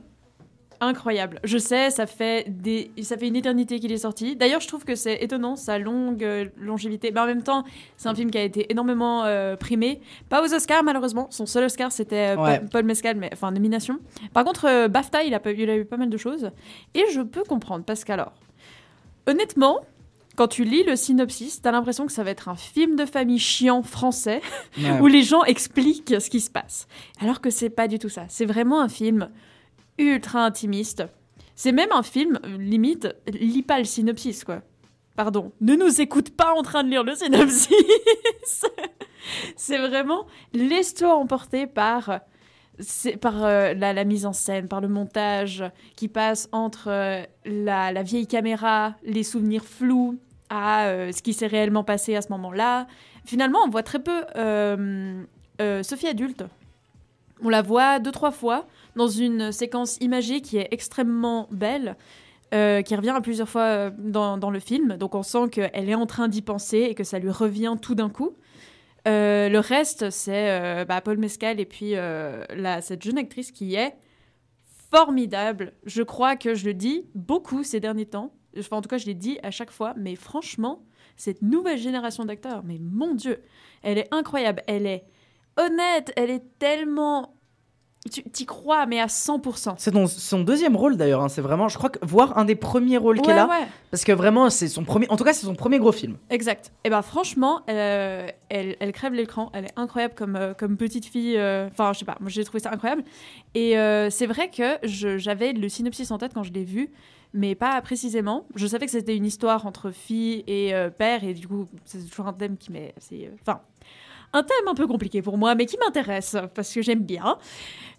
incroyable. 0.79 1.39
Je 1.43 1.57
sais, 1.57 1.89
ça 1.89 2.05
fait, 2.05 2.45
des... 2.47 2.91
ça 3.01 3.17
fait 3.17 3.27
une 3.27 3.35
éternité 3.35 3.79
qu'il 3.79 3.91
est 3.91 3.97
sorti. 3.97 4.35
D'ailleurs, 4.35 4.61
je 4.61 4.67
trouve 4.67 4.85
que 4.85 4.93
c'est 4.95 5.23
étonnant, 5.23 5.55
sa 5.55 5.79
longue 5.79 6.23
euh, 6.23 6.45
longévité. 6.57 7.11
Mais 7.11 7.19
en 7.19 7.25
même 7.25 7.41
temps, 7.41 7.63
c'est 7.97 8.07
un 8.09 8.15
film 8.15 8.29
qui 8.29 8.37
a 8.37 8.43
été 8.43 8.71
énormément 8.71 9.25
euh, 9.25 9.55
primé. 9.55 10.01
Pas 10.29 10.43
aux 10.45 10.53
Oscars, 10.53 10.83
malheureusement. 10.83 11.27
Son 11.31 11.47
seul 11.47 11.63
Oscar, 11.65 11.91
c'était 11.91 12.35
euh, 12.37 12.41
Ouais. 12.41 12.61
Paul- 12.71 12.83
Mescal, 12.85 13.17
mais 13.17 13.29
enfin, 13.33 13.51
nomination. 13.51 13.99
Par 14.31 14.45
contre, 14.45 14.87
BAFTA, 14.87 15.23
il 15.23 15.33
a, 15.33 15.41
il 15.51 15.69
a 15.69 15.75
eu 15.77 15.85
pas 15.85 15.97
mal 15.97 16.09
de 16.09 16.17
choses. 16.17 16.51
Et 16.93 17.03
je 17.11 17.21
peux 17.21 17.43
comprendre, 17.43 17.83
parce 17.83 18.03
qu'alors, 18.03 18.33
honnêtement, 19.25 19.79
quand 20.35 20.47
tu 20.47 20.63
lis 20.63 20.83
le 20.83 20.95
synopsis, 20.95 21.61
t'as 21.61 21.71
l'impression 21.71 22.05
que 22.05 22.11
ça 22.11 22.23
va 22.23 22.29
être 22.31 22.49
un 22.49 22.55
film 22.55 22.95
de 22.95 23.05
famille 23.05 23.39
chiant 23.39 23.81
français 23.83 24.41
Ouais. 24.77 24.99
où 24.99 25.07
les 25.07 25.23
gens 25.23 25.43
expliquent 25.43 26.15
ce 26.19 26.29
qui 26.29 26.41
se 26.41 26.49
passe. 26.49 26.87
Alors 27.21 27.41
que 27.41 27.49
c'est 27.49 27.69
pas 27.69 27.87
du 27.87 27.99
tout 27.99 28.09
ça. 28.09 28.25
C'est 28.29 28.45
vraiment 28.45 28.81
un 28.81 28.89
film 28.89 29.29
ultra 29.97 30.45
intimiste. 30.45 31.03
C'est 31.55 31.71
même 31.71 31.91
un 31.93 32.03
film, 32.03 32.39
limite, 32.59 33.07
lis 33.31 33.63
pas 33.63 33.77
le 33.79 33.85
synopsis, 33.85 34.43
quoi. 34.43 34.61
Pardon, 35.15 35.53
ne 35.61 35.75
nous 35.75 36.01
écoute 36.01 36.31
pas 36.35 36.53
en 36.53 36.61
train 36.61 36.83
de 36.83 36.89
lire 36.89 37.03
le 37.05 37.15
synopsis. 37.15 37.69
c'est 39.55 39.77
vraiment, 39.77 40.25
laisse-toi 40.53 41.15
emporter 41.15 41.67
par 41.67 42.19
c'est 42.79 43.17
par 43.17 43.43
euh, 43.43 43.73
la, 43.73 44.03
mise 44.03 44.25
en 44.25 44.33
scène, 44.33 44.67
par 44.67 44.81
le 44.81 44.87
montage 44.87 45.63
qui 45.95 46.07
passe 46.07 46.49
entre 46.51 46.87
euh, 46.89 47.23
la, 47.45 48.03
vieille 48.03 48.27
caméra, 48.27 48.95
les 49.03 49.23
souvenirs 49.23 49.65
flous, 49.65 50.17
à 50.49 50.85
euh, 50.85 51.11
ce 51.11 51.21
qui 51.21 51.33
s'est 51.33 51.47
réellement 51.47 51.83
passé 51.83 52.15
à 52.15 52.21
ce 52.21 52.29
moment-là. 52.29 52.87
Finalement, 53.25 53.59
on 53.65 53.69
voit 53.69 53.83
très 53.83 53.99
peu 53.99 54.23
Sophie 55.83 56.07
adulte. 56.07 56.43
On 57.43 57.49
la 57.49 57.61
voit 57.61 57.99
deux, 57.99 58.11
trois 58.11 58.31
fois 58.31 58.65
dans 58.95 59.07
une 59.07 59.51
séquence 59.51 59.97
imagée 59.99 60.41
qui 60.41 60.57
est 60.57 60.67
extrêmement 60.71 61.47
belle, 61.51 61.95
qui 62.51 62.95
revient 62.95 63.09
à 63.09 63.21
plusieurs 63.21 63.49
fois 63.49 63.89
dans 63.89 64.51
le 64.51 64.59
film. 64.59 64.95
Donc 64.97 65.15
on 65.15 65.23
sent 65.23 65.49
qu'elle 65.51 65.89
est 65.89 65.95
en 65.95 66.05
train 66.05 66.27
d'y 66.27 66.43
penser 66.43 66.81
et 66.89 66.93
que 66.93 67.03
ça 67.03 67.17
lui 67.17 67.31
revient 67.31 67.75
tout 67.81 67.95
d'un 67.95 68.09
coup. 68.09 68.35
Euh, 69.07 69.49
le 69.49 69.59
reste, 69.59 70.09
c'est 70.09 70.49
euh, 70.49 70.85
bah, 70.85 71.01
Paul 71.01 71.17
Mescal 71.17 71.59
et 71.59 71.65
puis 71.65 71.95
euh, 71.95 72.43
cette 72.81 73.03
jeune 73.03 73.17
actrice 73.17 73.51
qui 73.51 73.75
est 73.75 73.95
formidable. 74.91 75.73
Je 75.85 76.01
crois 76.01 76.35
que 76.35 76.55
je 76.55 76.65
le 76.65 76.73
dis 76.73 77.05
beaucoup 77.13 77.63
ces 77.63 77.79
derniers 77.79 78.07
temps. 78.07 78.33
En 78.71 78.81
tout 78.81 78.89
cas, 78.89 78.97
je 78.97 79.05
l'ai 79.05 79.13
dit 79.13 79.37
à 79.43 79.51
chaque 79.51 79.71
fois. 79.71 79.93
Mais 79.97 80.15
franchement, 80.15 80.85
cette 81.17 81.41
nouvelle 81.41 81.77
génération 81.77 82.25
d'acteurs, 82.25 82.63
mais 82.63 82.79
mon 82.79 83.13
Dieu, 83.13 83.43
elle 83.83 83.97
est 83.97 84.07
incroyable. 84.13 84.63
Elle 84.67 84.87
est 84.87 85.05
honnête. 85.57 86.11
Elle 86.15 86.31
est 86.31 86.57
tellement... 86.57 87.34
Tu 88.11 88.21
t'y 88.23 88.45
crois, 88.45 88.85
mais 88.85 88.99
à 88.99 89.07
100%. 89.07 89.75
C'est 89.77 89.91
son 90.07 90.39
deuxième 90.41 90.75
rôle 90.75 90.95
d'ailleurs. 90.95 91.23
hein, 91.23 91.29
C'est 91.29 91.41
vraiment, 91.41 91.67
je 91.69 91.77
crois 91.77 91.89
que 91.89 91.97
voir 92.05 92.37
un 92.37 92.45
des 92.45 92.53
premiers 92.55 92.97
rôles 92.97 93.19
qu'elle 93.19 93.39
a, 93.39 93.47
ouais. 93.47 93.65
parce 93.89 94.03
que 94.03 94.11
vraiment 94.11 94.49
c'est 94.51 94.67
son 94.67 94.83
premier. 94.83 95.07
En 95.09 95.17
tout 95.17 95.23
cas, 95.23 95.33
c'est 95.33 95.45
son 95.47 95.55
premier 95.55 95.79
gros 95.79 95.91
film. 95.91 96.17
Exact. 96.29 96.71
Et 96.83 96.91
ben 96.91 97.01
franchement, 97.01 97.61
euh, 97.67 98.27
elle, 98.49 98.75
elle 98.79 98.91
crève 98.91 99.13
l'écran. 99.13 99.49
Elle 99.53 99.65
est 99.65 99.73
incroyable 99.75 100.13
comme, 100.15 100.35
euh, 100.35 100.53
comme 100.53 100.77
petite 100.77 101.05
fille. 101.05 101.35
euh, 101.35 101.67
Enfin, 101.71 101.93
je 101.93 101.99
sais 101.99 102.05
pas, 102.05 102.15
moi 102.19 102.29
j'ai 102.29 102.43
trouvé 102.43 102.59
ça 102.59 102.69
incroyable. 102.71 103.03
Et 103.55 103.77
euh, 103.79 104.11
c'est 104.11 104.27
vrai 104.27 104.51
que 104.51 104.77
j'avais 104.83 105.53
le 105.53 105.67
synopsis 105.67 106.11
en 106.11 106.19
tête 106.19 106.31
quand 106.35 106.43
je 106.43 106.53
l'ai 106.53 106.63
vu, 106.63 106.91
mais 107.33 107.55
pas 107.55 107.81
précisément. 107.81 108.45
Je 108.55 108.67
savais 108.67 108.85
que 108.85 108.91
c'était 108.91 109.15
une 109.17 109.25
histoire 109.25 109.65
entre 109.65 109.89
fille 109.89 110.43
et 110.45 110.75
euh, 110.75 110.91
père, 110.91 111.23
et 111.23 111.33
du 111.33 111.47
coup, 111.47 111.65
c'est 111.85 112.07
toujours 112.07 112.27
un 112.27 112.33
thème 112.33 112.55
qui 112.57 112.71
m'est 112.71 112.93
assez. 112.97 113.25
euh, 113.25 113.35
Enfin. 113.41 113.61
Un 114.35 114.43
thème 114.43 114.67
un 114.67 114.75
peu 114.75 114.85
compliqué 114.85 115.21
pour 115.21 115.37
moi, 115.37 115.55
mais 115.55 115.65
qui 115.65 115.77
m'intéresse 115.77 116.35
parce 116.53 116.73
que 116.73 116.81
j'aime 116.81 116.99
bien 116.99 117.37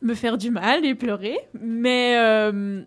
me 0.02 0.14
faire 0.14 0.36
du 0.36 0.50
mal 0.50 0.84
et 0.84 0.94
pleurer. 0.94 1.38
Mais, 1.58 2.16
euh, 2.18 2.82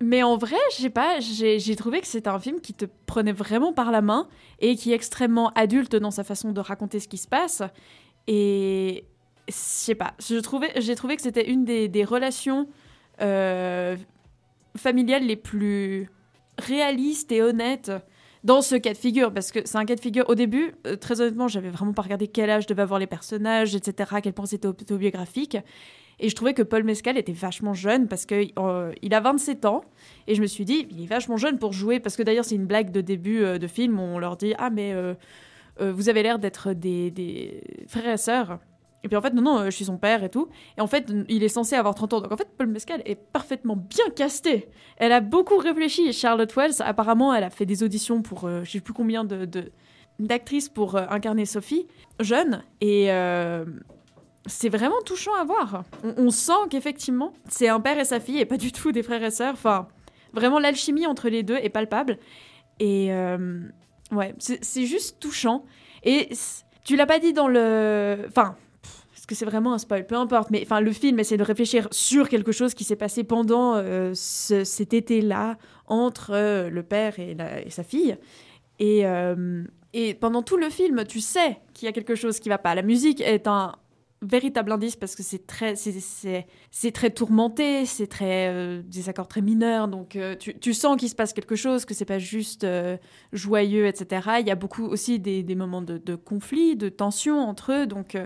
mais 0.00 0.22
en 0.22 0.36
vrai, 0.36 0.56
je 0.70 0.82
sais 0.82 0.90
pas, 0.90 1.18
j'ai 1.18 1.58
j'ai 1.58 1.74
trouvé 1.74 2.00
que 2.00 2.06
c'était 2.06 2.28
un 2.28 2.38
film 2.38 2.60
qui 2.60 2.74
te 2.74 2.84
prenait 3.06 3.32
vraiment 3.32 3.72
par 3.72 3.90
la 3.90 4.02
main 4.02 4.28
et 4.60 4.76
qui 4.76 4.92
est 4.92 4.94
extrêmement 4.94 5.50
adulte 5.54 5.96
dans 5.96 6.12
sa 6.12 6.22
façon 6.22 6.52
de 6.52 6.60
raconter 6.60 7.00
ce 7.00 7.08
qui 7.08 7.18
se 7.18 7.26
passe. 7.26 7.62
Et 8.28 9.04
je 9.48 9.54
sais 9.54 9.94
pas, 9.96 10.14
j'ai 10.18 10.40
trouvé 10.42 11.16
que 11.16 11.22
c'était 11.22 11.50
une 11.50 11.64
des, 11.64 11.88
des 11.88 12.04
relations 12.04 12.68
euh, 13.20 13.96
familiales 14.76 15.24
les 15.24 15.36
plus 15.36 16.08
réalistes 16.58 17.32
et 17.32 17.42
honnêtes 17.42 17.90
dans 18.46 18.62
ce 18.62 18.76
cas 18.76 18.92
de 18.92 18.98
figure, 18.98 19.32
parce 19.32 19.50
que 19.50 19.58
c'est 19.64 19.76
un 19.76 19.84
cas 19.84 19.96
de 19.96 20.00
figure. 20.00 20.24
Au 20.28 20.36
début, 20.36 20.72
euh, 20.86 20.94
très 20.94 21.20
honnêtement, 21.20 21.48
j'avais 21.48 21.68
vraiment 21.68 21.92
pas 21.92 22.02
regardé 22.02 22.28
quel 22.28 22.48
âge 22.48 22.66
devaient 22.66 22.82
avoir 22.82 23.00
les 23.00 23.08
personnages, 23.08 23.74
etc., 23.74 24.10
à 24.14 24.20
quel 24.20 24.32
point 24.32 24.46
c'était 24.46 24.68
autobiographique. 24.68 25.58
Et 26.20 26.28
je 26.28 26.34
trouvais 26.34 26.54
que 26.54 26.62
Paul 26.62 26.84
Mescal 26.84 27.18
était 27.18 27.32
vachement 27.32 27.74
jeune 27.74 28.06
parce 28.06 28.24
que 28.24 28.46
euh, 28.58 28.92
a 29.10 29.20
27 29.20 29.64
ans. 29.64 29.82
Et 30.28 30.36
je 30.36 30.40
me 30.40 30.46
suis 30.46 30.64
dit, 30.64 30.86
il 30.90 31.02
est 31.02 31.06
vachement 31.06 31.36
jeune 31.36 31.58
pour 31.58 31.72
jouer. 31.72 31.98
Parce 31.98 32.16
que 32.16 32.22
d'ailleurs, 32.22 32.44
c'est 32.44 32.54
une 32.54 32.66
blague 32.66 32.92
de 32.92 33.00
début 33.00 33.42
euh, 33.42 33.58
de 33.58 33.66
film 33.66 33.98
où 33.98 34.02
on 34.02 34.18
leur 34.18 34.36
dit 34.36 34.54
Ah, 34.58 34.70
mais 34.70 34.94
vous 35.78 36.08
avez 36.08 36.22
l'air 36.22 36.38
d'être 36.38 36.72
des, 36.72 37.10
des 37.10 37.62
frères 37.86 38.14
et 38.14 38.16
sœurs. 38.16 38.60
Et 39.06 39.08
puis 39.08 39.16
en 39.16 39.22
fait, 39.22 39.32
non, 39.34 39.42
non, 39.42 39.58
euh, 39.58 39.64
je 39.66 39.70
suis 39.70 39.84
son 39.84 39.98
père 39.98 40.24
et 40.24 40.28
tout. 40.28 40.48
Et 40.76 40.80
en 40.80 40.88
fait, 40.88 41.12
il 41.28 41.44
est 41.44 41.48
censé 41.48 41.76
avoir 41.76 41.94
30 41.94 42.14
ans. 42.14 42.20
Donc 42.22 42.32
en 42.32 42.36
fait, 42.36 42.48
Paul 42.58 42.66
Mescal 42.66 43.02
est 43.04 43.14
parfaitement 43.14 43.76
bien 43.76 44.10
casté. 44.16 44.68
Elle 44.96 45.12
a 45.12 45.20
beaucoup 45.20 45.58
réfléchi. 45.58 46.12
Charlotte 46.12 46.52
Wells, 46.56 46.74
apparemment, 46.80 47.32
elle 47.32 47.44
a 47.44 47.50
fait 47.50 47.66
des 47.66 47.84
auditions 47.84 48.20
pour 48.20 48.46
euh, 48.46 48.64
je 48.64 48.72
sais 48.72 48.80
plus 48.80 48.92
combien 48.92 49.22
de. 49.22 49.48
d'actrices 50.18 50.68
pour 50.68 50.96
euh, 50.96 51.04
incarner 51.08 51.46
Sophie, 51.46 51.86
jeune, 52.18 52.64
et 52.80 53.12
euh, 53.12 53.64
c'est 54.46 54.70
vraiment 54.70 55.00
touchant 55.04 55.34
à 55.40 55.44
voir. 55.44 55.84
On, 56.02 56.24
on 56.24 56.30
sent 56.30 56.66
qu'effectivement, 56.68 57.32
c'est 57.48 57.68
un 57.68 57.78
père 57.78 58.00
et 58.00 58.04
sa 58.04 58.18
fille, 58.18 58.40
et 58.40 58.44
pas 58.44 58.56
du 58.56 58.72
tout 58.72 58.90
des 58.90 59.04
frères 59.04 59.22
et 59.22 59.30
sœurs. 59.30 59.54
Enfin, 59.54 59.86
vraiment, 60.32 60.58
l'alchimie 60.58 61.06
entre 61.06 61.28
les 61.28 61.44
deux 61.44 61.58
est 61.62 61.70
palpable. 61.70 62.18
Et 62.80 63.12
ouais, 64.10 64.34
c'est 64.38 64.84
juste 64.84 65.20
touchant. 65.20 65.64
Et 66.02 66.30
tu 66.82 66.96
l'as 66.96 67.06
pas 67.06 67.20
dit 67.20 67.32
dans 67.32 67.46
le. 67.46 68.24
Enfin. 68.26 68.56
Est-ce 69.28 69.40
que 69.40 69.44
c'est 69.44 69.50
vraiment 69.50 69.72
un 69.74 69.78
spoil 69.78 70.06
Peu 70.06 70.14
importe. 70.14 70.50
Mais 70.50 70.62
enfin, 70.62 70.80
le 70.80 70.92
film 70.92 71.18
essaie 71.18 71.36
de 71.36 71.42
réfléchir 71.42 71.88
sur 71.90 72.28
quelque 72.28 72.52
chose 72.52 72.74
qui 72.74 72.84
s'est 72.84 72.94
passé 72.94 73.24
pendant 73.24 73.74
euh, 73.74 74.12
ce- 74.14 74.62
cet 74.62 74.94
été-là 74.94 75.58
entre 75.86 76.30
euh, 76.32 76.70
le 76.70 76.84
père 76.84 77.18
et, 77.18 77.36
sa 77.70 77.82
fille. 77.82 78.16
Et, 78.78 79.04
euh, 79.04 79.64
et 79.94 80.14
pendant 80.14 80.42
tout 80.42 80.56
le 80.56 80.70
film, 80.70 81.04
tu 81.08 81.18
sais 81.20 81.58
qu'il 81.74 81.86
y 81.86 81.88
a 81.88 81.92
quelque 81.92 82.14
chose 82.14 82.38
qui 82.38 82.48
va 82.48 82.58
pas. 82.58 82.76
La 82.76 82.82
musique 82.82 83.20
est 83.20 83.48
un 83.48 83.72
véritable 84.22 84.70
indice 84.70 84.94
parce 84.94 85.16
que 85.16 85.24
c'est 85.24 85.44
très, 85.44 85.74
c'est- 85.74 86.92
très 86.92 87.10
tourmenté, 87.10 87.84
c'est 87.84 88.06
très 88.06 88.80
des 88.84 89.08
accords 89.08 89.26
très 89.28 89.42
mineurs, 89.42 89.88
donc 89.88 90.16
tu, 90.38 90.56
tu 90.58 90.72
sens 90.72 90.96
qu'il 90.96 91.08
se 91.10 91.14
passe 91.16 91.32
quelque 91.32 91.56
chose, 91.56 91.84
que 91.84 91.94
c'est 91.94 92.04
pas 92.06 92.18
juste 92.20 92.64
joyeux, 93.32 93.86
etc. 93.86 94.38
Il 94.40 94.46
y 94.46 94.50
a 94.50 94.54
beaucoup 94.54 94.84
aussi 94.86 95.18
des, 95.18 95.42
moments 95.54 95.82
de, 95.82 95.98
de 95.98 96.14
conflit, 96.14 96.76
de 96.76 96.88
tension 96.88 97.40
entre 97.40 97.72
eux, 97.72 97.86
donc 97.86 98.16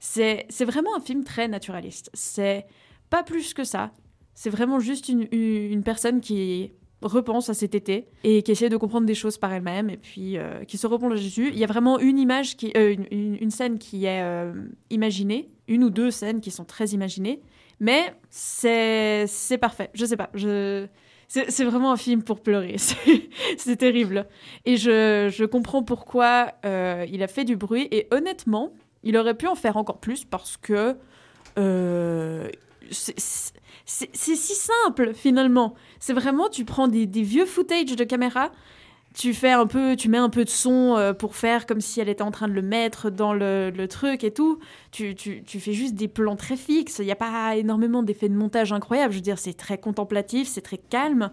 c'est 0.00 0.64
vraiment 0.64 0.96
un 0.96 1.00
film 1.00 1.24
très 1.24 1.46
naturaliste. 1.46 2.10
C'est 2.14 2.66
pas 3.10 3.22
plus 3.22 3.54
que 3.54 3.64
ça. 3.64 3.92
C'est 4.34 4.50
vraiment 4.50 4.80
juste 4.80 5.08
une, 5.10 5.82
personne 5.84 6.20
qui 6.20 6.72
repense 7.02 7.50
à 7.50 7.54
cet 7.54 7.74
été 7.74 8.08
et 8.24 8.42
qui 8.42 8.52
essaie 8.52 8.68
de 8.68 8.76
comprendre 8.76 9.06
des 9.06 9.14
choses 9.14 9.38
par 9.38 9.52
elle-même 9.52 9.90
et 9.90 9.96
puis 9.96 10.38
euh, 10.38 10.64
qui 10.64 10.78
se 10.78 10.86
replonge 10.86 11.22
dessus. 11.22 11.50
Il 11.52 11.58
y 11.58 11.64
a 11.64 11.66
vraiment 11.66 11.98
une 11.98 12.18
image, 12.18 12.56
qui, 12.56 12.72
euh, 12.76 12.96
une, 13.10 13.50
scène 13.50 13.78
qui 13.78 14.06
est 14.06 14.22
euh, 14.22 14.52
imaginée, 14.88 15.50
une 15.68 15.84
ou 15.84 15.90
deux 15.90 16.10
scènes 16.10 16.40
qui 16.40 16.50
sont 16.50 16.64
très 16.64 16.88
imaginées, 16.88 17.42
mais 17.80 18.14
c'est 18.30 19.26
parfait. 19.60 19.90
Je 19.92 20.06
sais 20.06 20.16
pas. 20.16 20.30
C'est 21.28 21.64
vraiment 21.64 21.92
un 21.92 21.96
film 21.96 22.22
pour 22.22 22.40
pleurer. 22.40 22.76
C'est- 23.58 23.76
terrible. 23.76 24.26
Et 24.64 24.76
je, 24.76 25.44
comprends 25.44 25.82
pourquoi 25.82 26.52
il 26.64 27.22
a 27.22 27.28
fait 27.28 27.44
du 27.44 27.56
bruit. 27.56 27.88
Et 27.90 28.08
honnêtement, 28.10 28.72
il 29.02 29.16
aurait 29.16 29.34
pu 29.34 29.46
en 29.46 29.54
faire 29.54 29.76
encore 29.76 29.98
plus 29.98 30.24
parce 30.24 30.56
que 30.56 30.96
euh, 31.58 32.48
c'est 32.90 33.16
si 33.86 34.36
simple 34.36 35.14
finalement. 35.14 35.74
C'est 35.98 36.12
vraiment, 36.12 36.48
tu 36.48 36.64
prends 36.64 36.88
des, 36.88 37.06
des 37.06 37.22
vieux 37.22 37.46
footage 37.46 37.96
de 37.96 38.04
caméra, 38.04 38.50
tu 39.14 39.34
fais 39.34 39.50
un 39.50 39.66
peu, 39.66 39.96
tu 39.96 40.08
mets 40.08 40.18
un 40.18 40.28
peu 40.28 40.44
de 40.44 40.50
son 40.50 40.96
euh, 40.96 41.12
pour 41.12 41.34
faire 41.34 41.66
comme 41.66 41.80
si 41.80 42.00
elle 42.00 42.08
était 42.08 42.22
en 42.22 42.30
train 42.30 42.46
de 42.46 42.52
le 42.52 42.62
mettre 42.62 43.10
dans 43.10 43.32
le, 43.32 43.70
le 43.70 43.88
truc 43.88 44.22
et 44.22 44.30
tout. 44.32 44.60
Tu, 44.92 45.14
tu, 45.16 45.42
tu 45.42 45.58
fais 45.58 45.72
juste 45.72 45.94
des 45.94 46.06
plans 46.06 46.36
très 46.36 46.56
fixes. 46.56 46.98
Il 47.00 47.06
n'y 47.06 47.10
a 47.10 47.16
pas 47.16 47.56
énormément 47.56 48.02
d'effets 48.04 48.28
de 48.28 48.36
montage 48.36 48.72
incroyables. 48.72 49.12
Je 49.12 49.18
veux 49.18 49.22
dire, 49.22 49.38
c'est 49.38 49.54
très 49.54 49.78
contemplatif, 49.78 50.46
c'est 50.46 50.60
très 50.60 50.78
calme. 50.78 51.30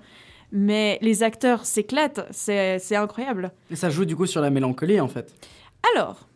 Mais 0.51 0.97
les 1.01 1.23
acteurs 1.23 1.65
s'éclatent, 1.65 2.25
c'est 2.31 2.95
incroyable. 2.95 3.51
Et 3.69 3.75
ça 3.75 3.89
joue 3.89 4.05
du 4.05 4.15
coup 4.15 4.25
sur 4.25 4.41
la 4.41 4.49
mélancolie 4.49 4.99
en 4.99 5.09
fait. 5.09 5.31
Alors, 5.93 6.26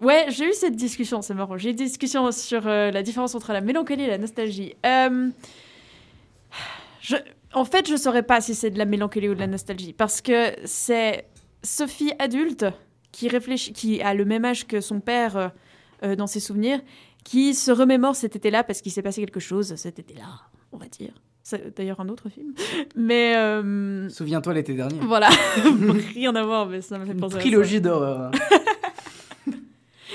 ouais, 0.00 0.26
j'ai 0.28 0.46
eu 0.48 0.52
cette 0.52 0.76
discussion, 0.76 1.22
c'est 1.22 1.34
marrant. 1.34 1.56
J'ai 1.56 1.68
eu 1.68 1.72
une 1.72 1.76
discussion 1.76 2.30
sur 2.32 2.66
euh, 2.66 2.90
la 2.90 3.02
différence 3.02 3.34
entre 3.34 3.52
la 3.52 3.60
mélancolie 3.60 4.04
et 4.04 4.08
la 4.08 4.18
nostalgie. 4.18 4.74
Euh, 4.86 5.28
je, 7.00 7.16
en 7.54 7.64
fait, 7.64 7.88
je 7.88 7.96
saurais 7.96 8.22
pas 8.22 8.40
si 8.40 8.54
c'est 8.54 8.70
de 8.70 8.78
la 8.78 8.84
mélancolie 8.84 9.28
ou 9.28 9.34
de 9.34 9.40
la 9.40 9.46
nostalgie 9.46 9.92
parce 9.92 10.20
que 10.20 10.52
c'est 10.64 11.26
Sophie 11.62 12.12
adulte 12.18 12.66
qui 13.12 13.28
réfléchit, 13.28 13.72
qui 13.72 14.02
a 14.02 14.14
le 14.14 14.24
même 14.24 14.44
âge 14.44 14.66
que 14.66 14.80
son 14.80 15.00
père 15.00 15.52
euh, 16.02 16.14
dans 16.14 16.26
ses 16.26 16.40
souvenirs, 16.40 16.80
qui 17.24 17.54
se 17.54 17.70
remémore 17.70 18.14
cet 18.16 18.36
été-là 18.36 18.64
parce 18.64 18.80
qu'il 18.80 18.92
s'est 18.92 19.02
passé 19.02 19.20
quelque 19.22 19.40
chose 19.40 19.74
cet 19.76 19.98
été-là, 19.98 20.28
on 20.72 20.76
va 20.76 20.86
dire. 20.86 21.12
C'est 21.42 21.74
d'ailleurs 21.76 21.98
un 22.00 22.08
autre 22.10 22.28
film. 22.28 22.52
Mais 22.96 23.34
euh, 23.36 24.08
Souviens-toi 24.10 24.52
l'été 24.54 24.74
dernier. 24.74 24.98
voilà, 25.00 25.28
rien 26.14 26.34
à 26.36 26.42
voir, 26.44 26.66
mais 26.66 26.82
ça 26.82 26.98
me 26.98 27.06
fait 27.06 27.12
Une 27.12 27.20
penser 27.20 27.36
ça. 27.36 27.40
trilogie 27.40 27.80
d'horreur. 27.80 28.30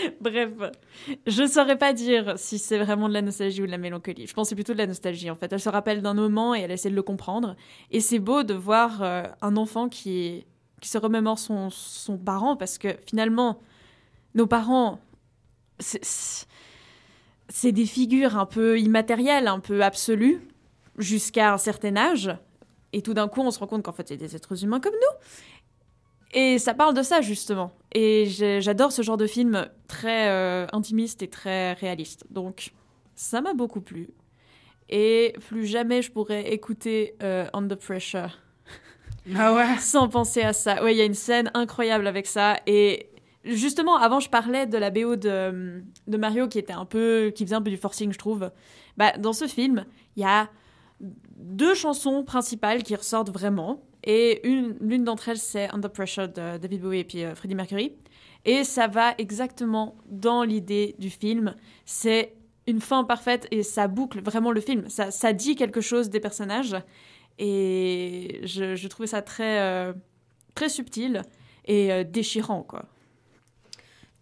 Bref, 0.21 0.49
je 1.27 1.45
saurais 1.47 1.77
pas 1.77 1.93
dire 1.93 2.33
si 2.37 2.59
c'est 2.59 2.77
vraiment 2.77 3.07
de 3.07 3.13
la 3.13 3.21
nostalgie 3.21 3.61
ou 3.61 3.65
de 3.65 3.71
la 3.71 3.77
mélancolie. 3.77 4.27
Je 4.27 4.33
pense 4.33 4.49
c'est 4.49 4.55
plutôt 4.55 4.73
de 4.73 4.77
la 4.77 4.87
nostalgie 4.87 5.29
en 5.29 5.35
fait. 5.35 5.51
Elle 5.51 5.59
se 5.59 5.69
rappelle 5.69 6.01
d'un 6.01 6.13
moment 6.13 6.55
et 6.55 6.61
elle 6.61 6.71
essaie 6.71 6.89
de 6.89 6.95
le 6.95 7.03
comprendre. 7.03 7.55
Et 7.91 7.99
c'est 7.99 8.19
beau 8.19 8.43
de 8.43 8.53
voir 8.53 9.01
euh, 9.01 9.23
un 9.41 9.57
enfant 9.57 9.89
qui, 9.89 10.45
qui 10.81 10.89
se 10.89 10.97
remémore 10.97 11.39
son, 11.39 11.69
son 11.69 12.17
parent 12.17 12.55
parce 12.55 12.77
que 12.77 12.89
finalement, 13.05 13.59
nos 14.35 14.47
parents, 14.47 14.99
c'est 15.79 17.71
des 17.71 17.85
figures 17.85 18.37
un 18.37 18.45
peu 18.45 18.79
immatérielles, 18.79 19.47
un 19.47 19.59
peu 19.59 19.83
absolues, 19.83 20.41
jusqu'à 20.97 21.53
un 21.53 21.57
certain 21.57 21.95
âge. 21.97 22.35
Et 22.93 23.01
tout 23.01 23.13
d'un 23.13 23.27
coup, 23.27 23.41
on 23.41 23.51
se 23.51 23.59
rend 23.59 23.67
compte 23.67 23.83
qu'en 23.83 23.91
fait, 23.91 24.07
c'est 24.07 24.17
des 24.17 24.35
êtres 24.35 24.63
humains 24.63 24.79
comme 24.79 24.93
nous. 24.93 25.17
Et 26.33 26.57
ça 26.57 26.73
parle 26.73 26.95
de 26.95 27.03
ça, 27.03 27.21
justement. 27.21 27.71
Et 27.93 28.25
j'adore 28.59 28.91
ce 28.91 29.03
genre 29.03 29.17
de 29.17 29.27
film 29.27 29.67
très 29.87 30.29
euh, 30.29 30.65
intimiste 30.73 31.21
et 31.21 31.27
très 31.27 31.73
réaliste. 31.73 32.25
Donc, 32.31 32.73
ça 33.15 33.41
m'a 33.41 33.53
beaucoup 33.53 33.81
plu. 33.81 34.09
Et 34.89 35.33
plus 35.47 35.65
jamais 35.65 36.01
je 36.01 36.11
pourrais 36.11 36.51
écouter 36.51 37.15
euh, 37.21 37.47
Under 37.53 37.77
Pressure. 37.77 38.39
Ah 39.35 39.53
ouais? 39.53 39.77
Sans 39.79 40.09
penser 40.09 40.41
à 40.41 40.53
ça. 40.53 40.83
Ouais, 40.83 40.93
il 40.93 40.97
y 40.97 41.01
a 41.01 41.05
une 41.05 41.13
scène 41.13 41.51
incroyable 41.53 42.07
avec 42.07 42.25
ça. 42.25 42.57
Et 42.65 43.09
justement, 43.45 43.97
avant, 43.97 44.19
je 44.19 44.29
parlais 44.29 44.65
de 44.65 44.77
la 44.77 44.89
BO 44.89 45.15
de, 45.15 45.83
de 46.07 46.17
Mario 46.17 46.47
qui 46.47 46.57
était 46.57 46.73
un 46.73 46.85
peu, 46.85 47.31
qui 47.35 47.45
faisait 47.45 47.55
un 47.55 47.61
peu 47.61 47.69
du 47.69 47.77
forcing, 47.77 48.11
je 48.11 48.17
trouve. 48.17 48.51
Bah, 48.97 49.13
dans 49.17 49.33
ce 49.33 49.45
film, 49.45 49.85
il 50.15 50.23
y 50.23 50.25
a 50.25 50.49
deux 51.37 51.75
chansons 51.75 52.23
principales 52.23 52.81
qui 52.83 52.95
ressortent 52.95 53.31
vraiment. 53.31 53.83
Et 54.03 54.45
une, 54.47 54.75
l'une 54.81 55.03
d'entre 55.03 55.29
elles, 55.29 55.37
c'est 55.37 55.69
Under 55.73 55.91
Pressure 55.91 56.27
de 56.27 56.57
David 56.57 56.81
Bowie 56.81 56.99
et 56.99 57.03
puis 57.03 57.23
euh, 57.23 57.35
Freddie 57.35 57.55
Mercury. 57.55 57.93
Et 58.45 58.63
ça 58.63 58.87
va 58.87 59.13
exactement 59.17 59.95
dans 60.07 60.43
l'idée 60.43 60.95
du 60.99 61.09
film. 61.09 61.55
C'est 61.85 62.33
une 62.67 62.81
fin 62.81 63.05
parfaite 63.05 63.47
et 63.51 63.63
ça 63.63 63.87
boucle 63.87 64.21
vraiment 64.21 64.51
le 64.51 64.59
film. 64.59 64.89
Ça, 64.89 65.33
dit 65.33 65.55
quelque 65.55 65.79
chose 65.79 66.09
des 66.09 66.19
personnages. 66.19 66.75
Et 67.39 68.41
je, 68.43 68.87
trouvais 68.87 69.07
ça 69.07 69.21
très, 69.21 69.61
euh, 69.61 69.93
très 70.55 70.69
subtil 70.69 71.21
et 71.65 71.91
euh, 71.91 72.03
déchirant, 72.03 72.63
quoi. 72.63 72.85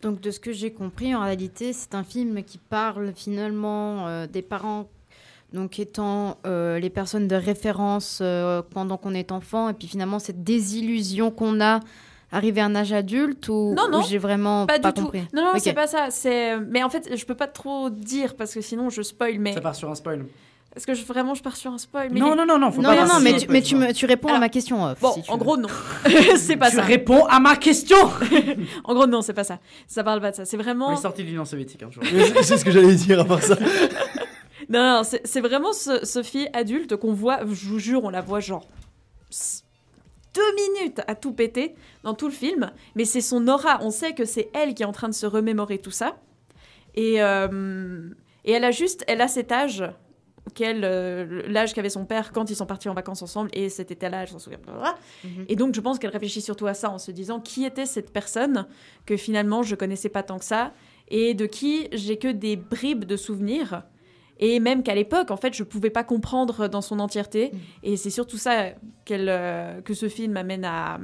Donc, 0.02 0.22
de 0.22 0.32
ce 0.32 0.40
que 0.40 0.52
j'ai 0.52 0.72
compris, 0.72 1.14
en 1.14 1.22
réalité, 1.22 1.74
c'est 1.74 1.94
un 1.94 2.04
film 2.04 2.44
qui 2.44 2.58
parle 2.58 3.14
finalement 3.14 4.26
des 4.26 4.42
parents, 4.42 4.90
donc 5.54 5.80
étant 5.80 6.38
euh, 6.46 6.80
les 6.80 6.90
personnes 6.90 7.28
de 7.28 7.36
référence 7.36 8.20
euh, 8.22 8.62
pendant 8.74 8.98
qu'on 8.98 9.14
est 9.14 9.32
enfant, 9.32 9.70
et 9.70 9.74
puis 9.74 9.88
finalement 9.88 10.20
cette 10.20 10.44
désillusion 10.44 11.32
qu'on 11.32 11.60
a 11.62 11.80
arrivé 12.32 12.62
à 12.62 12.66
un 12.66 12.76
âge 12.76 12.94
adulte 12.94 13.50
ou, 13.50 13.74
Non, 13.76 13.90
non, 13.92 14.00
ou 14.00 14.04
j'ai 14.08 14.18
vraiment 14.18 14.66
Pas, 14.66 14.80
pas, 14.80 14.92
du 14.94 15.02
compris? 15.02 15.22
tout. 15.22 15.36
Non, 15.36 15.44
non, 15.44 15.52
c'est 15.58 15.74
pas 15.74 15.88
ça. 15.88 16.08
C'est... 16.10 16.58
Mais 16.60 16.82
en 16.84 16.90
fait, 16.90 17.16
je 17.16 17.26
peux 17.26 17.36
pas 17.36 17.48
trop 17.48 17.90
dire 17.90 18.36
parce 18.36 18.54
que 18.54 18.62
sinon 18.62 18.90
je 18.90 19.02
spoil. 19.02 19.38
Mais... 19.40 19.54
Ça 19.54 19.60
part 19.62 19.76
sur 19.76 19.90
un 19.90 19.96
spoil. 19.96 20.26
Est-ce 20.74 20.88
que 20.88 20.94
je, 20.94 21.04
vraiment 21.04 21.34
je 21.34 21.44
pars 21.44 21.58
sur 21.58 21.70
un 21.74 21.78
spoil 21.78 22.08
mais 22.14 22.22
Non, 22.22 22.34
non, 22.34 22.46
non, 22.46 22.58
non, 22.58 22.72
faut 22.72 22.82
Non, 22.82 22.96
pas 22.96 23.06
non, 23.06 23.16
non, 23.16 23.20
mais 23.20 23.36
tu, 23.36 23.48
mais 23.50 23.62
tu, 23.62 23.76
me, 23.76 23.92
tu 23.92 24.06
réponds 24.06 24.30
à 24.34 24.40
ma 24.40 24.48
question 24.48 24.82
off. 24.86 25.02
Bon, 25.02 25.12
si 25.12 25.24
tu 25.24 25.30
en 25.30 25.34
veux. 25.34 25.40
gros, 25.44 25.58
non. 25.58 25.68
c'est 26.38 26.56
pas 26.56 26.70
Tu 26.70 26.78
ça. 26.78 26.84
réponds 26.84 27.26
à 27.26 27.42
ma 27.42 27.58
question 27.58 27.98
En 28.86 28.94
gros, 28.94 29.06
non, 29.06 29.22
c'est 29.22 29.34
pas 29.34 29.44
ça. 29.44 29.60
Ça 29.86 30.02
parle 30.02 30.22
pas 30.22 30.32
de 30.32 30.38
ça. 30.38 30.46
C'est 30.46 30.56
On 30.56 30.62
vraiment. 30.62 30.94
est 30.94 31.02
sorti 31.02 31.24
de 31.24 31.28
l'Union 31.28 31.44
soviétique 31.44 31.84
un 31.84 31.92
jour. 31.92 32.02
C'est 32.10 32.44
c'est 32.44 32.58
ce 32.58 32.64
que 32.64 32.72
j'allais 32.72 32.96
dire 32.96 33.20
à 33.20 33.26
part 33.26 33.44
ça. 33.44 33.58
Non, 34.72 34.80
non, 34.80 35.02
c'est 35.04 35.42
vraiment 35.42 35.74
ce, 35.74 36.06
Sophie 36.06 36.48
adulte 36.54 36.96
qu'on 36.96 37.14
voit, 37.14 37.42
je 37.46 37.68
vous 37.68 37.80
jure, 37.80 38.04
on 38.04 38.10
la 38.10 38.22
voit 38.22 38.40
genre 38.40 38.66
deux 40.34 40.56
minutes 40.56 41.02
à 41.08 41.16
tout 41.16 41.34
péter 41.34 41.76
dans 42.04 42.14
tout 42.14 42.28
le 42.28 42.34
film, 42.34 42.72
mais 42.96 43.06
c'est 43.06 43.22
son 43.22 43.48
aura. 43.48 43.80
On 43.82 43.92
sait 43.92 44.14
que 44.14 44.24
c'est 44.24 44.50
elle 44.54 44.74
qui 44.74 44.84
est 44.84 44.86
en 44.86 44.94
train 44.94 45.10
de 45.10 45.14
se 45.14 45.26
remémorer 45.26 45.78
tout 45.80 45.92
ça. 45.92 46.18
Et, 46.96 47.22
euh, 47.22 48.10
et 48.46 48.52
elle 48.54 48.64
a 48.64 48.72
juste, 48.72 49.04
elle 49.08 49.22
a 49.22 49.28
cet 49.28 49.52
âge 49.52 49.84
auquel 50.48 50.82
euh, 50.84 51.44
l'âge 51.48 51.74
qu'avait 51.74 51.90
son 51.90 52.06
père 52.06 52.32
quand 52.32 52.50
ils 52.50 52.56
sont 52.56 52.66
partis 52.66 52.90
en 52.90 52.94
vacances 52.94 53.22
ensemble 53.22 53.50
et 53.54 53.70
cet 53.70 53.92
été-là, 53.92 54.26
je 54.26 54.34
m'en 54.34 54.40
souviens 54.40 54.60
pas. 54.60 54.98
Mhm. 55.24 55.46
Et 55.50 55.56
donc 55.56 55.76
je 55.76 55.82
pense 55.82 56.00
qu'elle 56.00 56.12
réfléchit 56.12 56.42
surtout 56.42 56.68
à 56.68 56.74
ça 56.74 56.90
en 56.90 56.98
se 56.98 57.12
disant 57.12 57.40
qui 57.40 57.64
était 57.66 57.86
cette 57.86 58.12
personne 58.12 58.66
que 59.06 59.18
finalement 59.18 59.64
je 59.64 59.76
connaissais 59.76 60.10
pas 60.10 60.24
tant 60.24 60.40
que 60.40 60.46
ça 60.46 60.74
et 61.10 61.34
de 61.34 61.46
qui 61.46 61.90
j'ai 61.92 62.18
que 62.18 62.30
des 62.30 62.56
bribes 62.56 63.06
de 63.06 63.18
souvenirs 63.18 63.84
et 64.42 64.60
même 64.60 64.84
qu'à 64.84 64.96
l'époque 64.96 65.32
en 65.32 65.38
fait 65.38 65.54
je 65.54 65.64
pouvais 65.64 65.92
pas 65.92 66.04
comprendre 66.04 66.68
dans 66.68 66.82
son 66.82 67.00
entièreté. 67.00 67.52
Et 67.84 67.96
c'est 67.96 68.10
surtout 68.10 68.38
ça 68.38 68.72
qu'elle 69.06 69.30
euh, 69.30 69.82
que 69.82 69.94
ce 69.94 70.10
film 70.10 70.34
m'amène 70.34 70.66
à 70.66 71.00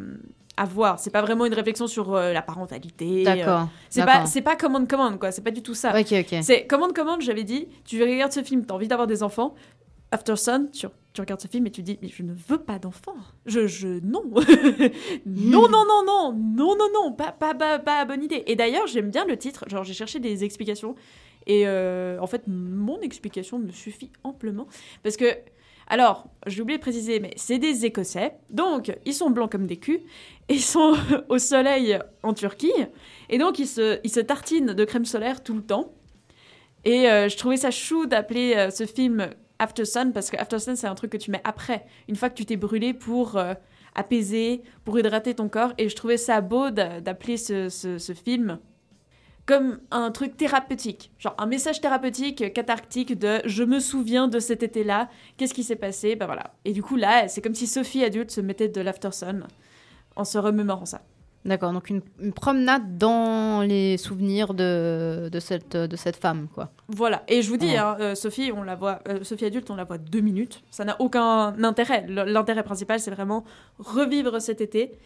à 0.60 0.66
voir. 0.66 1.00
C'est 1.00 1.12
pas 1.12 1.22
vraiment 1.22 1.46
une 1.46 1.54
réflexion 1.54 1.86
sur 1.86 2.16
euh, 2.16 2.34
la 2.34 2.42
parentalité 2.42 3.24
D'accord, 3.24 3.62
euh, 3.62 3.66
c'est 3.90 4.04
pas 4.04 4.26
c'est 4.26 4.42
pas 4.42 4.56
command 4.56 4.88
command 4.88 5.20
quoi. 5.20 5.32
C'est 5.32 5.44
pas 5.44 5.52
du 5.52 5.62
tout 5.62 5.76
ça. 5.76 5.98
Ok, 5.98 6.12
ok. 6.12 6.40
c'est 6.42 6.66
command 6.66 6.92
command 6.94 7.22
j'avais 7.22 7.44
dit 7.44 7.68
tu 7.86 8.02
regardes 8.02 8.34
ce 8.34 8.44
film 8.44 8.66
t'as 8.66 8.74
envie 8.74 8.88
d'avoir 8.88 9.08
des 9.08 9.24
enfants. 9.24 9.54
After 10.10 10.38
Sun, 10.38 10.70
tu, 10.72 10.88
tu 11.12 11.20
regardes 11.20 11.42
ce 11.42 11.50
film 11.50 11.68
et 11.68 11.72
tu 11.72 11.84
dis 11.84 12.00
mais 12.02 12.08
je 12.08 12.24
ne 12.24 12.34
veux 12.34 12.60
pas 12.60 12.80
d'enfants. 12.80 13.18
Je 13.46 13.68
je 13.68 14.00
non. 14.04 14.24
non 15.26 15.68
non 15.68 15.84
non 15.86 16.04
non. 16.08 16.34
Non 16.34 16.76
non 16.78 16.88
non. 16.94 17.12
Pas 17.12 17.34
pas 17.34 17.54
pas, 17.54 17.78
pas 17.78 18.06
bonne 18.06 18.24
idée. 18.24 18.42
Et 18.48 18.56
d'ailleurs, 18.56 18.88
j'aime 18.88 19.12
bien 19.12 19.26
le 19.26 19.38
titre, 19.38 19.66
genre 19.68 19.84
j'ai 19.84 19.94
cherché 19.94 20.20
des 20.20 20.46
explications 20.46 20.96
et 21.48 21.64
euh, 21.68 22.20
en 22.22 22.28
fait 22.28 22.44
mon 22.48 23.00
explication 23.02 23.58
me 23.58 23.72
suffit 23.72 24.12
amplement. 24.24 24.68
Parce 25.02 25.18
que 25.18 25.26
alors, 25.90 26.28
j'ai 26.46 26.62
oublié 26.62 26.78
de 26.78 26.82
préciser, 26.82 27.22
mais 27.22 27.32
c'est 27.38 27.60
des 27.60 27.86
Écossais, 27.86 28.34
donc 28.50 28.94
ils 29.06 29.14
sont 29.14 29.30
blancs 29.30 29.50
comme 29.50 29.66
des 29.68 29.78
culs, 29.78 30.02
ils 30.50 30.60
sont 30.62 30.96
au 31.30 31.38
soleil 31.40 31.98
en 32.24 32.34
Turquie, 32.34 32.74
et 33.30 33.38
donc 33.38 33.58
ils 33.58 33.68
se, 33.68 33.98
ils 34.04 34.10
se 34.12 34.20
tartinent 34.20 34.74
de 34.74 34.84
crème 34.86 35.06
solaire 35.06 35.42
tout 35.42 35.56
le 35.56 35.62
temps. 35.62 35.94
Et 36.84 37.10
euh, 37.10 37.30
je 37.30 37.38
trouvais 37.38 37.56
ça 37.58 37.72
chou 37.72 38.06
d'appeler 38.06 38.54
euh, 38.58 38.70
ce 38.70 38.86
film 38.86 39.30
After 39.60 39.86
Sun, 39.86 40.12
parce 40.14 40.30
que 40.30 40.36
After 40.38 40.60
Sun, 40.60 40.76
c'est 40.76 40.88
un 40.88 40.96
truc 40.96 41.12
que 41.12 41.18
tu 41.18 41.32
mets 41.32 41.42
après, 41.46 41.86
une 42.10 42.18
fois 42.18 42.30
que 42.30 42.36
tu 42.36 42.46
t'es 42.46 42.58
brûlé 42.58 42.94
pour 42.94 43.38
apaiser, 43.96 44.62
pour 44.84 45.00
hydrater 45.00 45.34
ton 45.36 45.48
corps, 45.50 45.74
et 45.78 45.88
je 45.90 45.96
trouvais 45.96 46.18
ça 46.18 46.42
beau 46.42 46.70
d'a- 46.70 47.00
d'appeler 47.02 47.38
ce, 47.38 47.70
ce- 47.70 47.98
ce 47.98 48.14
film 48.14 48.60
comme 49.48 49.80
un 49.90 50.12
truc 50.12 50.38
thérapeutique, 50.38 51.10
genre 51.18 51.34
un 51.40 51.46
message 51.48 51.82
thérapeutique 51.82 52.42
euh, 52.44 52.50
cathartique 52.50 53.18
de 53.18 53.40
je 53.46 53.64
me 53.64 53.80
souviens 53.80 54.28
de 54.28 54.40
cet 54.40 54.62
été-là, 54.62 55.10
qu'est-ce 55.38 55.54
qui 55.56 55.64
s'est 55.64 55.76
passé, 55.78 56.16
ben 56.16 56.26
voilà. 56.28 56.54
Et 56.66 56.74
du 56.74 56.84
coup 56.84 56.98
là, 56.98 57.28
c'est 57.28 57.42
comme 57.42 57.56
si 57.56 57.66
Sophie 57.66 58.04
adulte 58.04 58.30
se 58.30 58.42
mettait 58.42 58.68
de 58.68 58.82
l'after 58.82 59.12
sun 59.12 59.48
en 60.16 60.24
se 60.26 60.38
remémorant 60.38 60.86
ça. 60.86 61.02
D'accord, 61.46 61.72
donc 61.72 61.90
une, 61.90 62.02
une 62.20 62.34
promenade 62.34 62.98
dans 62.98 63.62
les 63.62 63.96
souvenirs 63.96 64.54
de, 64.54 65.30
de, 65.32 65.40
cette, 65.40 65.78
de 65.78 65.96
cette 65.96 66.18
femme, 66.18 66.50
quoi. 66.54 66.72
Voilà. 66.90 67.24
Et 67.30 67.42
je 67.42 67.48
vous 67.50 67.56
dis, 67.56 67.68
Ouais. 67.68 67.78
hein, 67.78 67.96
euh, 68.02 68.16
Sophie, 68.16 68.52
on 68.54 68.64
la 68.64 68.76
voit, 68.76 69.00
euh, 69.08 69.24
Sophie 69.24 69.46
adulte, 69.46 69.70
on 69.70 69.78
la 69.78 69.86
voit 69.86 69.98
deux 69.98 70.20
minutes. 70.20 70.62
Ça 70.72 70.84
n'a 70.84 71.00
aucun 71.00 71.56
intérêt. 71.64 72.06
L'intérêt 72.10 72.64
principal, 72.64 73.00
c'est 73.00 73.12
vraiment 73.12 73.46
revivre 73.80 74.42
cet 74.42 74.60
été. 74.60 74.98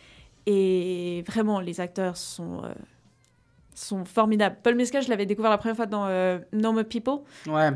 Et 0.48 1.24
vraiment, 1.28 1.60
les 1.60 1.80
acteurs 1.80 2.18
sont 2.18 2.64
euh, 2.64 2.74
sont 3.82 4.06
formidables. 4.06 4.58
Paul 4.64 4.76
Mescal, 4.76 5.04
je 5.04 5.10
l'avais 5.10 5.26
découvert 5.26 5.52
la 5.52 5.58
première 5.58 5.76
fois 5.76 5.86
dans 5.86 6.06
euh, 6.08 6.40
Normal 6.54 6.86
People. 6.86 7.20
Ouais. 7.48 7.70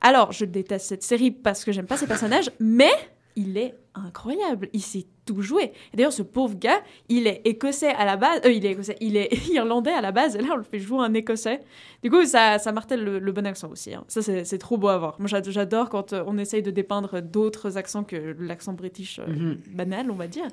Alors, 0.00 0.32
je 0.32 0.44
déteste 0.44 0.86
cette 0.86 1.02
série 1.02 1.30
parce 1.30 1.64
que 1.64 1.72
j'aime 1.72 1.86
pas 1.86 1.96
ses 1.96 2.06
personnages, 2.06 2.50
mais 2.60 2.90
il 3.36 3.56
est 3.56 3.74
incroyable. 3.94 4.68
Il 4.72 4.82
sait 4.82 5.06
tout 5.24 5.42
jouer. 5.42 5.72
D'ailleurs, 5.94 6.12
ce 6.12 6.22
pauvre 6.22 6.54
gars, 6.56 6.80
il 7.08 7.26
est 7.26 7.42
écossais 7.44 7.88
à 7.94 8.04
la 8.04 8.16
base. 8.16 8.40
euh, 8.44 8.50
il 8.52 8.64
est 8.66 8.72
écossais. 8.72 8.96
Il 9.00 9.16
est 9.16 9.28
irlandais 9.50 9.92
à 9.92 10.00
la 10.00 10.10
base. 10.12 10.34
Et 10.36 10.40
là, 10.40 10.48
on 10.52 10.56
le 10.56 10.62
fait 10.62 10.78
jouer 10.78 11.00
un 11.04 11.12
écossais. 11.14 11.60
Du 12.02 12.10
coup, 12.10 12.24
ça, 12.24 12.58
ça 12.58 12.72
martèle 12.72 13.02
le, 13.04 13.18
le 13.18 13.32
bon 13.32 13.46
accent 13.46 13.68
aussi. 13.70 13.94
hein. 13.94 14.04
Ça, 14.08 14.22
c'est 14.22 14.58
trop 14.58 14.76
beau 14.76 14.88
à 14.88 14.98
voir. 14.98 15.16
Moi, 15.18 15.28
j'ad- 15.28 15.48
j'adore 15.50 15.88
quand 15.88 16.12
euh, 16.12 16.22
on 16.26 16.36
essaye 16.38 16.62
de 16.62 16.70
dépeindre 16.70 17.20
d'autres 17.20 17.76
accents 17.76 18.04
que 18.04 18.36
l'accent 18.40 18.72
british 18.72 19.18
euh, 19.18 19.26
Mhm. 19.26 19.58
banal, 19.74 20.10
on 20.10 20.14
va 20.16 20.26
dire. 20.28 20.46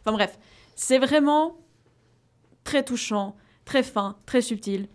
Enfin 0.00 0.12
bref, 0.12 0.38
c'est 0.74 0.98
vraiment 0.98 1.56
très 2.64 2.84
touchant, 2.84 3.36
très 3.64 3.82
fin, 3.82 4.16
très 4.26 4.40
subtil. 4.42 4.88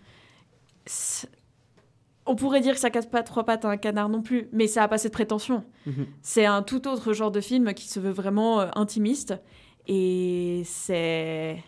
On 2.25 2.35
pourrait 2.35 2.59
dire 2.59 2.73
que 2.73 2.79
ça 2.79 2.89
casse 2.89 3.05
pas 3.05 3.23
trois 3.23 3.45
pattes 3.45 3.63
à 3.63 3.69
un 3.69 3.77
canard 3.77 4.09
non 4.09 4.21
plus, 4.21 4.49
mais 4.51 4.67
ça 4.67 4.83
a 4.83 4.87
pas 4.89 4.97
cette 4.97 5.13
prétention. 5.13 5.63
Mhm. 5.85 6.07
C'est 6.21 6.45
un 6.45 6.61
tout 6.61 6.87
autre 6.87 7.13
genre 7.13 7.31
de 7.31 7.39
film 7.39 7.73
qui 7.73 7.87
se 7.87 7.99
veut 8.01 8.11
vraiment 8.11 8.59
euh, 8.61 8.67
intimiste. 8.75 9.33
Et 9.87 10.63
c'est. 10.65 11.63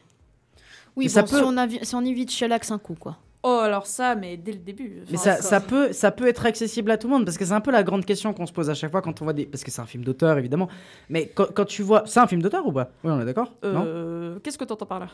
Oui, 0.98 1.06
bon, 1.06 1.12
ça 1.12 1.26
si, 1.26 1.34
peut- 1.34 1.44
on 1.46 1.56
a, 1.56 1.66
vi- 1.66 1.84
si 1.86 1.96
on 1.96 2.02
évite 2.04 2.30
Shellac, 2.30 2.70
un 2.72 2.78
coup, 2.78 2.96
quoi. 2.96 3.18
Oh, 3.44 3.48
alors 3.64 3.88
ça, 3.88 4.16
mais 4.16 4.36
dès 4.36 4.52
le 4.52 4.58
début. 4.58 5.02
Mais 5.10 5.16
ça, 5.18 5.38
ça, 5.38 5.62
peut, 5.62 5.94
ça 5.94 6.12
peut 6.12 6.28
être 6.28 6.46
accessible 6.46 6.92
à 6.92 6.98
tout 6.98 7.08
le 7.08 7.14
monde 7.14 7.24
parce 7.24 7.38
que 7.38 7.46
c'est 7.46 7.54
un 7.54 7.62
peu 7.62 7.72
la 7.72 7.84
grande 7.84 8.04
question 8.04 8.34
qu'on 8.34 8.46
se 8.46 8.52
pose 8.52 8.70
à 8.70 8.74
chaque 8.74 8.92
fois 8.92 9.02
quand 9.02 9.22
on 9.22 9.24
voit 9.24 9.32
des. 9.32 9.46
Parce 9.46 9.64
que 9.64 9.72
c'est 9.72 9.80
un 9.80 9.86
film 9.86 10.04
d'auteur 10.04 10.38
évidemment. 10.38 10.68
Mais 11.08 11.28
quand, 11.34 11.46
quand 11.56 11.64
tu 11.64 11.82
vois. 11.82 12.04
C'est 12.06 12.20
un 12.20 12.28
film 12.28 12.42
d'auteur 12.42 12.68
ou 12.68 12.74
pas? 12.74 12.92
Oui, 13.06 13.12
on 13.12 13.22
est 13.22 13.26
d'accord 13.26 13.54
Non? 13.64 13.84
Euh, 13.88 14.40
Qu'est-ce 14.44 14.58
que 14.58 14.66
t'entends 14.66 14.86
par 14.86 15.00
là? 15.00 15.08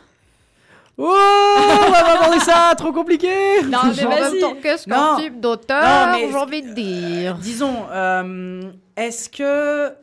Oh 0.97 1.13
On 1.57 1.91
va 1.91 2.01
pas 2.03 2.19
aborder 2.19 2.39
ça 2.39 2.73
Trop 2.77 2.93
compliqué 2.93 3.61
Non, 3.63 3.79
mais 3.95 4.03
vas-y. 4.03 4.61
qu'est-ce 4.61 4.87
qu'un 4.87 5.17
film 5.17 5.39
d'auteur, 5.41 6.15
j'ai 6.17 6.35
envie 6.35 6.61
de 6.61 6.73
dire 6.73 7.37
Disons, 7.37 7.85
euh, 7.91 8.71
est-ce 8.95 9.29
que. 9.29 9.93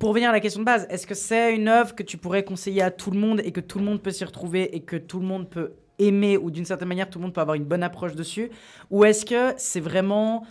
Pour 0.00 0.08
revenir 0.10 0.30
à 0.30 0.32
la 0.32 0.40
question 0.40 0.60
de 0.60 0.66
base, 0.66 0.86
est-ce 0.90 1.06
que 1.06 1.14
c'est 1.14 1.54
une 1.54 1.68
œuvre 1.68 1.94
que 1.94 2.02
tu 2.02 2.16
pourrais 2.16 2.42
conseiller 2.44 2.82
à 2.82 2.90
tout 2.90 3.12
le 3.12 3.18
monde 3.18 3.40
et 3.44 3.52
que 3.52 3.60
tout 3.60 3.78
le 3.78 3.84
monde 3.84 4.02
peut 4.02 4.10
s'y 4.10 4.24
retrouver 4.24 4.74
et 4.74 4.80
que 4.80 4.96
tout 4.96 5.20
le 5.20 5.26
monde 5.26 5.48
peut 5.48 5.74
aimer 6.00 6.36
ou 6.36 6.50
d'une 6.50 6.64
certaine 6.64 6.88
manière 6.88 7.08
tout 7.08 7.20
le 7.20 7.24
monde 7.24 7.32
peut 7.32 7.40
avoir 7.40 7.54
une 7.54 7.64
bonne 7.64 7.84
approche 7.84 8.14
dessus? 8.16 8.50
Ou 8.90 9.04
est-ce 9.04 9.24
que 9.24 9.54
c'est 9.56 9.80
vraiment 9.80 10.44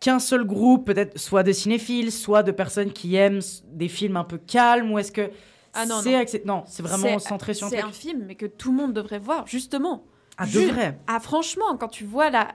qu'un 0.00 0.18
seul 0.18 0.44
groupe, 0.44 0.86
peut-être 0.86 1.18
soit 1.18 1.42
de 1.42 1.52
cinéphiles, 1.52 2.12
soit 2.12 2.42
de 2.42 2.52
personnes 2.52 2.92
qui 2.92 3.16
aiment 3.16 3.40
des 3.72 3.88
films 3.88 4.18
un 4.18 4.24
peu 4.24 4.36
calmes 4.36 4.92
Ou 4.92 4.98
est-ce 4.98 5.10
que 5.12 5.30
Ah 5.74 5.86
non, 5.86 6.00
c'est 6.02 6.44
non. 6.44 6.62
c'est 6.66 6.82
vraiment 6.82 7.18
centré 7.18 7.54
sur 7.54 7.66
un 7.66 7.70
C'est 7.70 7.80
un 7.82 7.90
film, 7.92 8.24
mais 8.26 8.34
que 8.34 8.46
tout 8.46 8.70
le 8.70 8.76
monde 8.76 8.92
devrait 8.92 9.18
voir, 9.18 9.46
justement. 9.46 10.04
Ah, 10.38 10.46
Ju- 10.46 10.66
devrait 10.66 10.98
Ah, 11.06 11.20
franchement, 11.20 11.76
quand 11.78 11.88
tu 11.88 12.04
vois 12.04 12.30
la. 12.30 12.48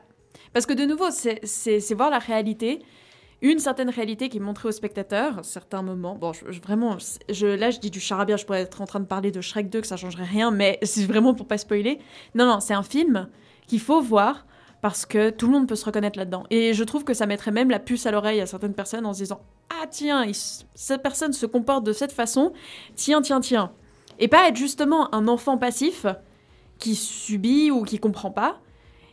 Parce 0.54 0.66
que 0.66 0.74
de 0.74 0.86
nouveau, 0.86 1.10
c'est- 1.12 1.94
voir 1.94 2.10
la 2.10 2.20
réalité, 2.20 2.80
une 3.42 3.60
certaine 3.60 3.90
réalité 3.90 4.28
qui 4.30 4.38
est 4.38 4.42
montrée 4.42 4.68
au 4.68 4.72
spectateur, 4.72 5.40
à 5.40 5.44
certains 5.44 5.82
moments. 5.82 6.16
Bon, 6.16 6.34
je, 6.34 6.52
je- 6.52 6.60
vraiment, 6.62 6.98
je, 7.30 7.48
là, 7.48 7.72
je 7.72 7.80
dis 7.80 7.90
du 7.90 8.00
charabia, 8.00 8.36
je 8.38 8.46
pourrais 8.46 8.62
être 8.62 8.82
en 8.82 8.86
train 8.86 9.00
de 9.00 9.06
parler 9.06 9.32
de 9.32 9.42
Shrek 9.42 9.70
2, 9.70 9.82
que 9.82 9.88
ça 9.88 9.96
changerait 9.98 10.26
rien, 10.26 10.52
mais 10.52 10.78
c'est 10.84 11.06
vraiment 11.06 11.34
pour 11.34 11.48
pas 11.48 11.58
spoiler. 11.58 12.00
Non, 12.36 12.46
non, 12.46 12.60
c'est 12.60 12.74
un 12.74 12.84
film 12.84 13.30
qu'il 13.68 13.80
faut 13.80 14.02
voir 14.02 14.46
parce 14.82 15.06
que 15.06 15.30
tout 15.30 15.48
le 15.48 15.54
monde 15.54 15.68
peut 15.68 15.76
se 15.76 15.86
reconnaître 15.86 16.18
là-dedans. 16.18 16.44
Et 16.50 16.74
je 16.74 16.84
trouve 16.84 17.04
que 17.04 17.14
ça 17.14 17.26
mettrait 17.26 17.52
même 17.52 17.70
la 17.70 17.80
puce 17.80 18.06
à 18.06 18.12
l'oreille 18.12 18.42
à 18.42 18.46
certaines 18.46 18.74
personnes 18.74 19.06
en 19.06 19.14
se 19.14 19.20
disant 19.20 19.42
Ah, 19.70 19.86
tiens, 19.90 20.26
cette 20.76 21.02
personne 21.02 21.34
se 21.34 21.46
comporte 21.46 21.84
de 21.84 21.94
cette 21.94 22.12
façon, 22.12 22.54
tiens, 22.96 23.22
tiens, 23.22 23.42
tiens. 23.42 23.72
Et 24.20 24.28
pas 24.28 24.48
être 24.48 24.56
justement 24.56 25.14
un 25.14 25.28
enfant 25.28 25.58
passif 25.58 26.06
qui 26.78 26.96
subit 26.96 27.72
ou 27.72 27.84
qui 27.84 28.00
comprend 28.00 28.32
pas 28.32 28.60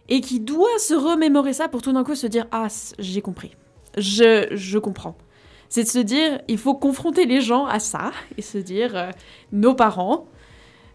et 0.08 0.20
qui 0.20 0.40
doit 0.40 0.78
se 0.78 0.94
remémorer 0.94 1.52
ça 1.52 1.68
pour 1.68 1.82
tout 1.82 1.92
d'un 1.92 2.04
coup 2.04 2.14
se 2.14 2.26
dire 2.26 2.46
Ah, 2.52 2.68
j'ai 2.98 3.22
compris. 3.22 3.52
Je, 3.96 4.48
je 4.52 4.78
comprends. 4.78 5.16
C'est 5.68 5.82
de 5.82 5.88
se 5.88 5.98
dire 5.98 6.40
Il 6.48 6.58
faut 6.58 6.74
confronter 6.74 7.26
les 7.26 7.40
gens 7.40 7.66
à 7.66 7.80
ça 7.80 8.12
et 8.36 8.42
se 8.42 8.58
dire 8.58 8.96
euh, 8.96 9.10
Nos 9.52 9.74
parents, 9.74 10.26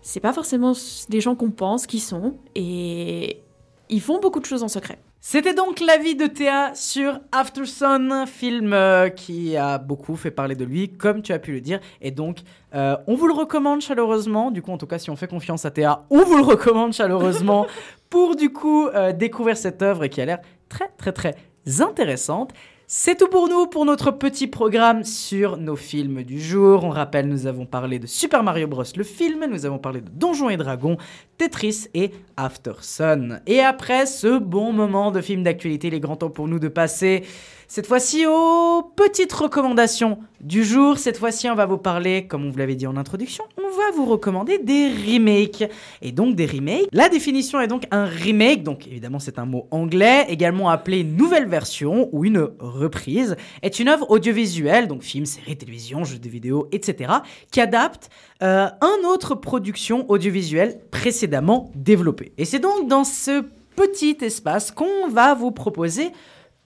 c'est 0.01 0.21
pas 0.21 0.33
forcément 0.33 0.73
des 1.09 1.19
gens 1.21 1.35
qu'on 1.35 1.51
pense 1.51 1.87
qui 1.87 1.99
sont 1.99 2.35
et 2.55 3.41
ils 3.91 4.01
font 4.01 4.19
beaucoup 4.19 4.39
de 4.39 4.45
choses 4.45 4.63
en 4.63 4.69
secret. 4.69 4.97
C'était 5.19 5.53
donc 5.53 5.81
l'avis 5.81 6.15
de 6.15 6.25
Théa 6.25 6.71
sur 6.73 7.19
After 7.33 7.65
Sun, 7.65 8.25
film 8.25 8.73
euh, 8.73 9.09
qui 9.09 9.57
a 9.57 9.77
beaucoup 9.77 10.15
fait 10.15 10.31
parler 10.31 10.55
de 10.55 10.63
lui, 10.63 10.89
comme 10.89 11.21
tu 11.21 11.33
as 11.33 11.39
pu 11.39 11.51
le 11.51 11.61
dire. 11.61 11.79
Et 12.01 12.09
donc, 12.09 12.39
euh, 12.73 12.95
on 13.05 13.15
vous 13.15 13.27
le 13.27 13.33
recommande 13.33 13.81
chaleureusement. 13.81 14.49
Du 14.49 14.61
coup, 14.61 14.71
en 14.71 14.77
tout 14.77 14.87
cas, 14.87 14.97
si 14.97 15.09
on 15.09 15.17
fait 15.17 15.27
confiance 15.27 15.65
à 15.65 15.71
Théa, 15.71 16.05
on 16.09 16.23
vous 16.23 16.37
le 16.37 16.43
recommande 16.43 16.93
chaleureusement 16.93 17.67
pour 18.09 18.35
du 18.37 18.51
coup 18.51 18.87
euh, 18.87 19.11
découvrir 19.11 19.57
cette 19.57 19.81
œuvre 19.81 20.07
qui 20.07 20.21
a 20.21 20.25
l'air 20.25 20.39
très, 20.69 20.87
très, 20.97 21.11
très 21.11 21.35
intéressante. 21.81 22.53
C'est 22.93 23.15
tout 23.15 23.29
pour 23.29 23.47
nous 23.47 23.67
pour 23.67 23.85
notre 23.85 24.11
petit 24.11 24.47
programme 24.47 25.05
sur 25.05 25.55
nos 25.55 25.77
films 25.77 26.23
du 26.23 26.41
jour. 26.41 26.83
On 26.83 26.89
rappelle, 26.89 27.29
nous 27.29 27.47
avons 27.47 27.65
parlé 27.65 27.99
de 27.99 28.05
Super 28.05 28.43
Mario 28.43 28.67
Bros. 28.67 28.83
le 28.97 29.05
film, 29.05 29.45
nous 29.49 29.65
avons 29.65 29.79
parlé 29.79 30.01
de 30.01 30.09
Donjons 30.09 30.49
et 30.49 30.57
Dragons, 30.57 30.97
Tetris 31.37 31.87
et 31.93 32.11
After 32.35 32.73
Sun. 32.81 33.39
Et 33.47 33.61
après 33.61 34.05
ce 34.05 34.37
bon 34.37 34.73
moment 34.73 35.11
de 35.11 35.21
film 35.21 35.41
d'actualité, 35.41 35.87
il 35.87 35.93
est 35.93 36.01
grand 36.01 36.17
temps 36.17 36.29
pour 36.29 36.49
nous 36.49 36.59
de 36.59 36.67
passer 36.67 37.23
cette 37.71 37.87
fois-ci 37.87 38.25
aux 38.25 38.83
petites 38.97 39.31
recommandations 39.31 40.17
du 40.41 40.65
jour. 40.65 40.97
Cette 40.97 41.15
fois-ci, 41.15 41.49
on 41.49 41.55
va 41.55 41.65
vous 41.65 41.77
parler, 41.77 42.27
comme 42.27 42.43
on 42.45 42.49
vous 42.49 42.57
l'avait 42.57 42.75
dit 42.75 42.85
en 42.85 42.97
introduction, 42.97 43.45
on 43.57 43.69
va 43.69 43.95
vous 43.95 44.03
recommander 44.03 44.57
des 44.57 44.89
remakes. 44.89 45.63
Et 46.01 46.11
donc 46.11 46.35
des 46.35 46.45
remakes. 46.45 46.89
La 46.91 47.07
définition 47.07 47.61
est 47.61 47.69
donc 47.69 47.83
un 47.91 48.03
remake, 48.03 48.63
donc 48.63 48.87
évidemment 48.87 49.19
c'est 49.19 49.39
un 49.39 49.45
mot 49.45 49.67
anglais, 49.71 50.25
également 50.27 50.69
appelé 50.69 51.05
nouvelle 51.05 51.47
version 51.47 52.09
ou 52.11 52.25
une 52.25 52.49
reprise, 52.59 53.37
est 53.61 53.79
une 53.79 53.87
œuvre 53.87 54.11
audiovisuelle, 54.11 54.89
donc 54.89 55.01
film, 55.01 55.25
série, 55.25 55.55
télévision, 55.55 56.03
jeux 56.03 56.19
de 56.19 56.27
vidéo, 56.27 56.67
etc., 56.73 57.09
qui 57.51 57.61
adapte 57.61 58.09
euh, 58.43 58.67
un 58.81 59.07
autre 59.07 59.33
production 59.33 60.05
audiovisuelle 60.09 60.81
précédemment 60.91 61.71
développée. 61.73 62.33
Et 62.37 62.43
c'est 62.43 62.59
donc 62.59 62.89
dans 62.89 63.05
ce 63.05 63.45
petit 63.77 64.17
espace 64.19 64.71
qu'on 64.71 65.07
va 65.07 65.35
vous 65.35 65.51
proposer 65.51 66.11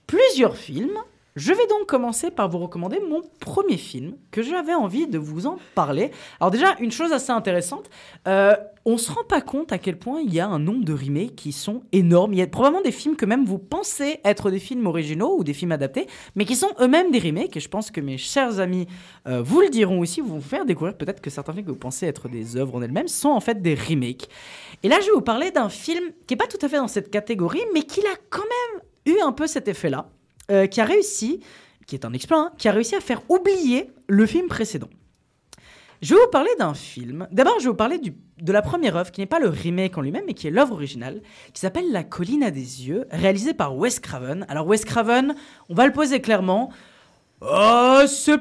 plusieurs 0.06 0.56
films. 0.56 0.98
Je 1.36 1.52
vais 1.52 1.66
donc 1.66 1.84
commencer 1.86 2.30
par 2.30 2.48
vous 2.48 2.56
recommander 2.56 2.98
mon 2.98 3.20
premier 3.40 3.76
film 3.76 4.14
que 4.30 4.42
j'avais 4.42 4.72
envie 4.72 5.06
de 5.06 5.18
vous 5.18 5.46
en 5.46 5.58
parler. 5.74 6.10
Alors 6.40 6.50
déjà, 6.50 6.76
une 6.80 6.90
chose 6.90 7.12
assez 7.12 7.30
intéressante, 7.30 7.90
euh, 8.26 8.56
on 8.86 8.96
se 8.96 9.12
rend 9.12 9.24
pas 9.24 9.42
compte 9.42 9.70
à 9.70 9.76
quel 9.76 9.98
point 9.98 10.22
il 10.22 10.32
y 10.32 10.40
a 10.40 10.46
un 10.46 10.58
nombre 10.58 10.82
de 10.86 10.94
remakes 10.94 11.36
qui 11.36 11.52
sont 11.52 11.82
énormes. 11.92 12.32
Il 12.32 12.38
y 12.38 12.42
a 12.42 12.46
probablement 12.46 12.80
des 12.80 12.90
films 12.90 13.16
que 13.16 13.26
même 13.26 13.44
vous 13.44 13.58
pensez 13.58 14.18
être 14.24 14.50
des 14.50 14.58
films 14.58 14.86
originaux 14.86 15.36
ou 15.36 15.44
des 15.44 15.52
films 15.52 15.72
adaptés, 15.72 16.06
mais 16.36 16.46
qui 16.46 16.56
sont 16.56 16.70
eux-mêmes 16.80 17.10
des 17.10 17.18
remakes. 17.18 17.54
Et 17.54 17.60
je 17.60 17.68
pense 17.68 17.90
que 17.90 18.00
mes 18.00 18.16
chers 18.16 18.58
amis 18.58 18.86
euh, 19.28 19.42
vous 19.42 19.60
le 19.60 19.68
diront 19.68 20.00
aussi, 20.00 20.22
vous 20.22 20.36
vont 20.36 20.40
faire 20.40 20.64
découvrir 20.64 20.96
peut-être 20.96 21.20
que 21.20 21.28
certains 21.28 21.52
films 21.52 21.66
que 21.66 21.72
vous 21.72 21.76
pensez 21.76 22.06
être 22.06 22.30
des 22.30 22.56
œuvres 22.56 22.76
en 22.76 22.82
elles-mêmes 22.82 23.08
sont 23.08 23.28
en 23.28 23.40
fait 23.40 23.60
des 23.60 23.74
remakes. 23.74 24.30
Et 24.82 24.88
là, 24.88 25.00
je 25.00 25.06
vais 25.06 25.12
vous 25.12 25.20
parler 25.20 25.50
d'un 25.50 25.68
film 25.68 26.12
qui 26.26 26.32
est 26.32 26.38
pas 26.38 26.46
tout 26.46 26.64
à 26.64 26.68
fait 26.70 26.78
dans 26.78 26.88
cette 26.88 27.10
catégorie, 27.10 27.64
mais 27.74 27.82
qui 27.82 28.00
a 28.00 28.16
quand 28.30 28.40
même 28.40 28.82
eu 29.06 29.16
un 29.24 29.32
peu 29.32 29.46
cet 29.46 29.68
effet-là, 29.68 30.08
euh, 30.50 30.66
qui 30.66 30.80
a 30.80 30.84
réussi, 30.84 31.40
qui 31.86 31.94
est 31.94 32.04
un 32.04 32.12
exploit, 32.12 32.38
hein, 32.38 32.52
qui 32.58 32.68
a 32.68 32.72
réussi 32.72 32.94
à 32.96 33.00
faire 33.00 33.22
oublier 33.28 33.90
le 34.08 34.26
film 34.26 34.48
précédent. 34.48 34.88
Je 36.02 36.14
vais 36.14 36.20
vous 36.20 36.30
parler 36.30 36.50
d'un 36.58 36.74
film. 36.74 37.26
D'abord, 37.32 37.54
je 37.58 37.64
vais 37.64 37.70
vous 37.70 37.74
parler 37.76 37.98
du- 37.98 38.14
de 38.42 38.52
la 38.52 38.60
première 38.60 38.96
œuvre, 38.96 39.10
qui 39.10 39.20
n'est 39.22 39.26
pas 39.26 39.38
le 39.38 39.48
remake 39.48 39.96
en 39.96 40.02
lui-même, 40.02 40.24
mais 40.26 40.34
qui 40.34 40.46
est 40.46 40.50
l'œuvre 40.50 40.74
originale, 40.74 41.22
qui 41.54 41.60
s'appelle 41.60 41.90
La 41.90 42.04
colline 42.04 42.42
à 42.42 42.50
des 42.50 42.86
yeux, 42.86 43.06
réalisée 43.10 43.54
par 43.54 43.74
Wes 43.76 43.98
Craven. 43.98 44.44
Alors, 44.50 44.66
Wes 44.66 44.84
Craven, 44.84 45.34
on 45.70 45.74
va 45.74 45.86
le 45.86 45.92
poser 45.92 46.20
clairement. 46.20 46.70
Oh, 47.40 48.00
c'est 48.06 48.40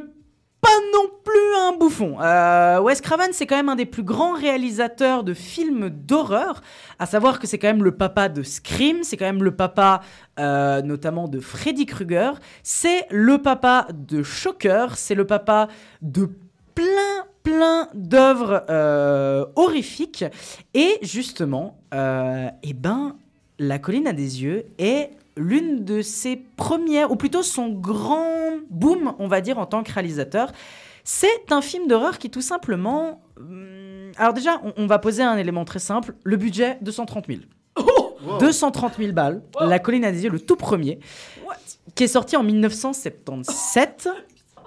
pas 0.65 0.79
non 0.93 1.09
plus 1.23 1.55
un 1.67 1.77
bouffon. 1.77 2.17
Euh, 2.19 2.79
Wes 2.79 2.99
Craven, 2.99 3.29
c'est 3.33 3.45
quand 3.45 3.55
même 3.55 3.69
un 3.69 3.75
des 3.75 3.85
plus 3.85 4.03
grands 4.03 4.33
réalisateurs 4.33 5.23
de 5.23 5.33
films 5.35 5.89
d'horreur. 5.89 6.61
À 6.97 7.05
savoir 7.05 7.39
que 7.39 7.45
c'est 7.45 7.59
quand 7.59 7.67
même 7.67 7.83
le 7.83 7.91
papa 7.91 8.29
de 8.29 8.41
Scream, 8.41 9.03
c'est 9.03 9.15
quand 9.15 9.25
même 9.25 9.43
le 9.43 9.55
papa 9.55 10.01
euh, 10.39 10.81
notamment 10.81 11.27
de 11.27 11.39
Freddy 11.39 11.85
Krueger, 11.85 12.39
c'est 12.63 13.05
le 13.11 13.37
papa 13.37 13.87
de 13.93 14.23
Shocker, 14.23 14.87
c'est 14.95 15.15
le 15.15 15.27
papa 15.27 15.67
de 16.01 16.29
plein 16.73 17.25
plein 17.43 17.89
d'œuvres 17.93 18.63
euh, 18.71 19.45
horrifiques. 19.55 20.25
Et 20.73 20.97
justement, 21.03 21.77
eh 21.93 22.73
ben, 22.73 23.15
La 23.59 23.77
colline 23.77 24.07
à 24.07 24.13
des 24.13 24.41
yeux 24.41 24.65
est 24.79 25.11
l'une 25.37 25.83
de 25.83 26.01
ses 26.01 26.37
premières, 26.37 27.11
ou 27.11 27.15
plutôt 27.15 27.43
son 27.43 27.69
grand 27.69 28.51
boom, 28.69 29.13
on 29.19 29.27
va 29.27 29.41
dire, 29.41 29.59
en 29.59 29.65
tant 29.65 29.83
que 29.83 29.91
réalisateur. 29.91 30.51
C'est 31.03 31.51
un 31.51 31.61
film 31.61 31.87
d'horreur 31.87 32.17
qui 32.17 32.29
tout 32.29 32.41
simplement... 32.41 33.21
hum, 33.37 34.11
alors 34.17 34.33
déjà, 34.33 34.61
on, 34.63 34.73
on 34.77 34.87
va 34.87 34.97
poser 34.97 35.23
un 35.23 35.37
élément 35.37 35.65
très 35.65 35.79
simple. 35.79 36.15
Le 36.23 36.37
budget, 36.37 36.77
230 36.81 37.25
000. 37.27 37.39
230 38.39 38.93
000 38.97 39.11
balles. 39.13 39.41
La 39.61 39.79
colline 39.79 40.05
à 40.05 40.11
des 40.11 40.23
yeux, 40.23 40.29
le 40.29 40.39
tout 40.39 40.55
premier, 40.55 40.99
qui 41.95 42.03
est 42.03 42.07
sorti 42.07 42.35
en 42.35 42.43
1977. 42.43 44.09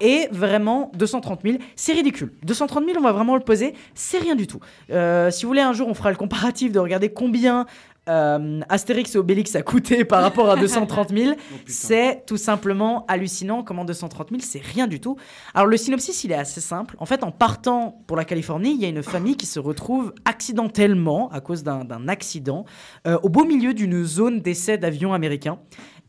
Et 0.01 0.29
vraiment, 0.31 0.93
230 0.95 1.41
000, 1.43 1.59
c'est 1.75 1.93
ridicule. 1.93 2.33
230 2.45 2.85
000, 2.85 2.99
on 2.99 3.03
va 3.03 3.11
vraiment 3.11 3.35
le 3.35 3.43
poser, 3.43 3.75
c'est 3.95 4.19
rien 4.19 4.37
du 4.37 4.47
tout. 4.47 4.61
Euh, 4.91 5.33
si 5.33 5.43
vous 5.43 5.49
voulez, 5.49 5.61
un 5.61 5.73
jour, 5.73 5.89
on 5.89 5.95
fera 5.95 6.11
le 6.11 6.17
comparatif 6.17 6.71
de 6.71 6.79
regarder 6.79 7.09
combien 7.13 7.67
euh, 8.09 8.61
Astérix 8.69 9.15
et 9.15 9.19
Obélix 9.19 9.55
a 9.55 9.63
coûté 9.63 10.05
par 10.07 10.23
rapport 10.23 10.51
à 10.51 10.57
230 10.61 11.17
000. 11.17 11.35
c'est 11.67 12.25
tout 12.27 12.37
simplement 12.37 13.05
hallucinant 13.07 13.63
comment 13.63 13.85
230 13.85 14.31
000, 14.31 14.41
c'est 14.43 14.63
rien 14.63 14.87
du 14.87 15.01
tout. 15.01 15.17
Alors, 15.55 15.67
le 15.67 15.77
synopsis, 15.77 16.25
il 16.25 16.33
est 16.33 16.37
assez 16.37 16.61
simple. 16.61 16.97
En 16.99 17.07
fait, 17.07 17.23
en 17.23 17.31
partant 17.31 18.03
pour 18.07 18.17
la 18.17 18.25
Californie, 18.25 18.75
il 18.75 18.81
y 18.81 18.85
a 18.85 18.89
une 18.89 19.03
famille 19.03 19.37
qui 19.37 19.47
se 19.47 19.61
retrouve 19.61 20.13
accidentellement, 20.25 21.31
à 21.31 21.41
cause 21.41 21.63
d'un 21.63 22.09
accident, 22.09 22.65
euh, 23.07 23.19
au 23.23 23.29
beau 23.29 23.45
milieu 23.45 23.75
d'une 23.75 24.05
zone 24.05 24.41
d'essai 24.41 24.79
d'avions 24.79 25.13
américains. 25.13 25.59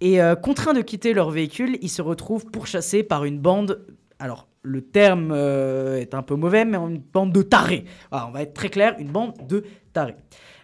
Et 0.01 0.21
euh, 0.21 0.35
contraints 0.35 0.73
de 0.73 0.81
quitter 0.81 1.13
leur 1.13 1.29
véhicule, 1.29 1.77
ils 1.81 1.89
se 1.89 2.01
retrouvent 2.01 2.45
pourchassés 2.45 3.03
par 3.03 3.25
une 3.25 3.39
bande. 3.39 3.85
Alors, 4.19 4.47
le 4.61 4.81
terme 4.81 5.31
euh, 5.31 5.99
est 5.99 6.13
un 6.13 6.21
peu 6.21 6.35
mauvais, 6.35 6.65
mais 6.65 6.77
une 6.77 6.99
bande 6.99 7.33
de 7.33 7.41
tarés. 7.41 7.85
Voilà, 8.11 8.27
on 8.27 8.31
va 8.31 8.41
être 8.41 8.53
très 8.53 8.69
clair, 8.69 8.95
une 8.99 9.09
bande 9.09 9.33
de 9.47 9.63
tarés. 9.93 10.15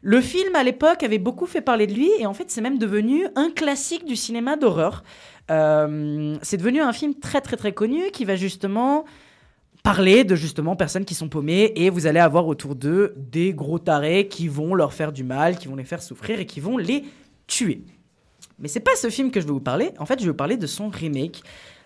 Le 0.08 0.22
film, 0.22 0.56
à 0.56 0.62
l'époque, 0.62 1.02
avait 1.02 1.18
beaucoup 1.18 1.48
fait 1.48 1.62
parler 1.62 1.88
de 1.88 1.94
lui, 1.96 2.12
et 2.20 2.28
en 2.28 2.36
fait, 2.36 2.52
c'est 2.52 2.62
même 2.62 2.78
devenu 2.78 3.26
un 3.36 3.50
classique 3.50 4.06
du 4.06 4.16
cinéma 4.16 4.56
d'horreur. 4.56 5.04
Euh, 5.50 6.36
c'est 6.44 6.58
devenu 6.58 6.80
un 6.80 6.94
film 6.94 7.16
très, 7.16 7.42
très, 7.42 7.58
très 7.58 7.72
connu 7.72 8.12
qui 8.12 8.24
va 8.24 8.36
justement 8.36 9.06
parler 9.82 10.24
de 10.24 10.36
justement 10.36 10.76
personnes 10.76 11.06
qui 11.06 11.16
sont 11.16 11.28
paumées 11.28 11.72
et 11.76 11.90
vous 11.90 12.06
allez 12.06 12.20
avoir 12.20 12.46
autour 12.46 12.76
d'eux 12.76 13.16
des 13.18 13.52
gros 13.56 13.80
tarés 13.80 14.28
qui 14.28 14.48
vont 14.48 14.76
leur 14.76 14.94
faire 14.94 15.12
du 15.12 15.24
mal, 15.24 15.58
qui 15.58 15.68
vont 15.68 15.76
les 15.76 15.84
faire 15.84 16.04
souffrir 16.04 16.40
et 16.40 16.46
qui 16.46 16.60
vont 16.60 16.78
les 16.78 17.04
tuer. 17.48 17.82
Mais 18.60 18.68
c'est 18.68 18.82
pas 18.82 18.96
ce 18.96 19.10
film 19.10 19.32
que 19.32 19.42
je 19.42 19.48
vais 19.48 19.54
vous 19.54 19.60
parler. 19.60 19.90
En 19.98 20.06
fait, 20.06 20.20
je 20.20 20.26
vais 20.26 20.32
vous 20.32 20.38
parler 20.38 20.58
de 20.58 20.68
son 20.68 20.90
remake. 20.90 21.42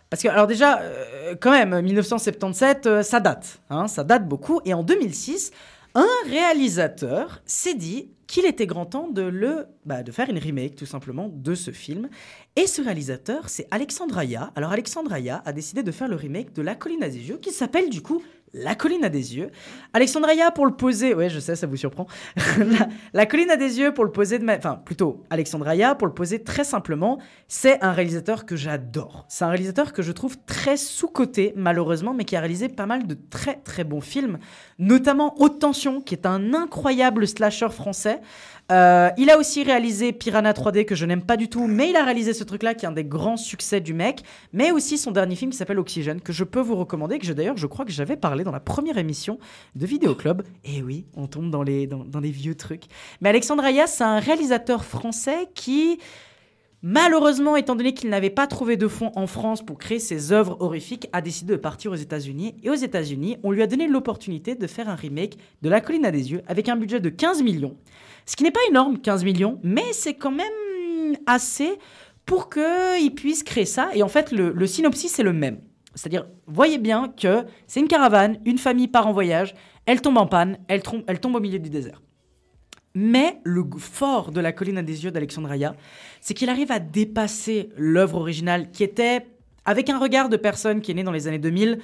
Parce 0.09 0.21
que, 0.23 0.27
alors 0.27 0.45
déjà, 0.47 0.81
euh, 0.81 1.35
quand 1.39 1.51
même, 1.51 1.79
1977, 1.81 2.85
euh, 2.85 3.01
ça 3.01 3.21
date. 3.21 3.61
hein, 3.69 3.87
ça 3.87 4.03
date 4.03 4.27
beaucoup. 4.27 4.59
Et 4.65 4.73
en 4.73 4.83
2006, 4.83 5.51
un 5.99 6.29
réalisateur 6.29 7.41
s'est 7.45 7.73
dit 7.73 8.11
qu'il 8.25 8.45
était 8.45 8.67
grand 8.67 8.85
temps 8.85 9.09
de, 9.09 9.23
le, 9.23 9.65
bah, 9.85 10.03
de 10.03 10.11
faire 10.11 10.29
une 10.29 10.37
remake, 10.37 10.75
tout 10.75 10.85
simplement, 10.85 11.29
de 11.33 11.55
ce 11.55 11.71
film. 11.71 12.09
Et 12.55 12.67
ce 12.67 12.81
réalisateur, 12.81 13.49
c'est 13.49 13.67
Alexandre 13.71 14.17
Aya. 14.17 14.53
Alors, 14.55 14.71
Alexandre 14.71 15.11
Aya 15.11 15.41
a 15.45 15.51
décidé 15.51 15.83
de 15.83 15.91
faire 15.91 16.07
le 16.07 16.15
remake 16.15 16.53
de 16.53 16.61
La 16.61 16.75
colline 16.75 17.03
à 17.03 17.09
des 17.09 17.19
qui 17.41 17.51
s'appelle 17.51 17.89
du 17.89 18.01
coup 18.01 18.21
La 18.53 18.73
colline 18.75 19.03
à 19.03 19.09
des 19.09 19.37
yeux. 19.37 19.51
Alexandre 19.93 20.27
Aya, 20.27 20.51
pour 20.51 20.65
le 20.65 20.73
poser, 20.73 21.13
ouais, 21.13 21.29
je 21.29 21.39
sais, 21.39 21.55
ça 21.55 21.67
vous 21.67 21.77
surprend. 21.77 22.07
la, 23.13 23.25
colline 23.25 23.51
à 23.51 23.57
des 23.57 23.79
yeux, 23.79 23.93
pour 23.93 24.03
le 24.05 24.11
poser 24.11 24.39
de 24.39 24.43
ma... 24.43 24.57
Enfin, 24.57 24.81
plutôt, 24.83 25.23
Alexandre 25.29 25.67
Aya, 25.67 25.93
pour 25.95 26.07
le 26.07 26.13
poser 26.13 26.43
très 26.43 26.63
simplement, 26.63 27.19
c'est 27.47 27.83
un 27.83 27.91
réalisateur 27.91 28.45
que 28.45 28.55
j'adore. 28.55 29.25
C'est 29.29 29.45
un 29.45 29.49
réalisateur 29.49 29.93
que 29.93 30.01
je 30.01 30.11
trouve 30.11 30.37
très 30.45 30.77
sous-coté, 30.77 31.53
malheureusement, 31.55 32.13
mais 32.13 32.25
qui 32.25 32.35
a 32.35 32.39
réalisé 32.39 32.69
pas 32.69 32.85
mal 32.87 33.05
de 33.05 33.17
très 33.29 33.55
très 33.55 33.83
bons 33.83 34.01
films, 34.01 34.39
notamment 34.79 35.39
Haute 35.39 35.59
Tension, 35.59 36.01
qui 36.01 36.15
est 36.15 36.25
un 36.25 36.53
incroyable 36.53 37.27
slasher 37.27 37.69
français. 37.69 38.19
Euh, 38.71 39.09
il 39.17 39.29
a 39.31 39.37
aussi 39.39 39.63
réalisé 39.63 40.11
Piranha 40.13 40.51
3D 40.53 40.85
que 40.85 40.93
je 40.93 41.05
n'aime 41.05 41.23
pas 41.23 41.37
du 41.37 41.49
tout, 41.49 41.65
mais 41.65 41.89
il 41.89 41.95
a 41.95 42.03
réalisé 42.03 42.33
ce 42.33 42.43
truc-là 42.43 42.75
qui 42.75 42.85
est 42.85 42.87
un 42.87 42.91
des 42.91 43.03
grands 43.03 43.35
succès 43.37 43.81
du 43.81 43.93
mec, 43.95 44.21
mais 44.53 44.71
aussi 44.71 44.97
son 44.99 45.09
dernier 45.11 45.35
film 45.35 45.49
qui 45.51 45.57
s'appelle 45.57 45.79
Oxygène 45.79 46.21
que 46.21 46.31
je 46.31 46.43
peux 46.43 46.59
vous 46.59 46.75
recommander, 46.75 47.17
que 47.17 47.25
je- 47.25 47.33
d'ailleurs 47.33 47.57
je 47.57 47.65
crois 47.65 47.83
que 47.83 47.91
j'avais 47.91 48.15
parlé 48.15 48.43
dans 48.43 48.51
la 48.51 48.59
première 48.59 48.99
émission 48.99 49.39
de 49.75 49.85
Vidéo 49.87 50.13
Club. 50.13 50.43
Et 50.65 50.83
oui, 50.83 51.05
on 51.15 51.25
tombe 51.25 51.49
dans 51.49 51.63
les 51.63 51.87
dans, 51.87 52.03
dans 52.05 52.21
des 52.21 52.29
vieux 52.31 52.53
trucs. 52.55 52.83
Mais 53.21 53.29
Alexandre 53.29 53.63
Aya, 53.63 53.87
c'est 53.87 54.03
un 54.03 54.19
réalisateur 54.19 54.85
français 54.85 55.47
qui 55.55 55.97
Malheureusement, 56.81 57.57
étant 57.57 57.75
donné 57.75 57.93
qu'il 57.93 58.09
n'avait 58.09 58.29
pas 58.29 58.47
trouvé 58.47 58.77
de 58.77 58.87
fonds 58.87 59.11
en 59.15 59.27
France 59.27 59.65
pour 59.65 59.77
créer 59.77 59.99
ses 59.99 60.31
œuvres 60.31 60.55
horrifiques, 60.61 61.09
a 61.11 61.19
décidé 61.19 61.51
de 61.51 61.57
partir 61.57 61.91
aux 61.91 61.95
États-Unis. 61.95 62.55
Et 62.63 62.69
aux 62.69 62.75
États-Unis, 62.75 63.37
on 63.43 63.51
lui 63.51 63.61
a 63.61 63.67
donné 63.67 63.87
l'opportunité 63.87 64.55
de 64.55 64.65
faire 64.65 64.87
un 64.87 64.95
remake 64.95 65.37
de 65.61 65.69
La 65.69 65.81
colline 65.81 66.05
à 66.05 66.11
des 66.11 66.31
yeux 66.31 66.41
avec 66.47 66.69
un 66.69 66.77
budget 66.77 67.01
de 67.01 67.09
15 67.09 67.43
millions. 67.43 67.75
Ce 68.25 68.37
qui 68.37 68.43
n'est 68.43 68.51
pas 68.51 68.61
énorme, 68.69 68.99
15 68.99 69.25
millions, 69.25 69.59
mais 69.61 69.91
c'est 69.91 70.13
quand 70.13 70.31
même 70.31 71.17
assez 71.25 71.77
pour 72.25 72.49
qu'il 72.49 73.13
puisse 73.13 73.43
créer 73.43 73.65
ça. 73.65 73.89
Et 73.93 74.01
en 74.01 74.07
fait, 74.07 74.31
le, 74.31 74.65
synopsis 74.65 75.19
est 75.19 75.23
le 75.23 75.33
même. 75.33 75.59
C'est-à-dire, 75.95 76.27
voyez 76.47 76.77
bien 76.77 77.09
que 77.09 77.43
c'est 77.67 77.81
une 77.81 77.89
caravane, 77.89 78.39
une 78.45 78.57
famille 78.57 78.87
part 78.87 79.07
en 79.07 79.11
voyage, 79.11 79.53
elle 79.85 80.01
tombe 80.01 80.17
en 80.17 80.27
panne, 80.27 80.59
elle 80.69 80.81
tombe 80.81 81.35
au 81.35 81.39
milieu 81.41 81.59
du 81.59 81.69
désert. 81.69 82.01
Mais 82.95 83.39
le 83.43 83.63
fort 83.77 84.31
de 84.31 84.41
la 84.41 84.51
colline 84.51 84.77
à 84.77 84.81
des 84.81 85.03
yeux 85.03 85.11
d'Alexandre 85.11 85.51
Aya, 85.51 85.75
c'est 86.21 86.33
qu'il 86.33 86.49
arrive 86.49 86.71
à 86.71 86.79
dépasser 86.79 87.69
l'œuvre 87.77 88.17
originale 88.17 88.71
qui 88.71 88.83
était, 88.83 89.27
avec 89.65 89.89
un 89.89 89.99
regard 89.99 90.29
de 90.29 90.37
personne 90.37 90.81
qui 90.81 90.91
est 90.91 90.95
née 90.95 91.03
dans 91.03 91.11
les 91.11 91.27
années 91.27 91.39
2000, 91.39 91.79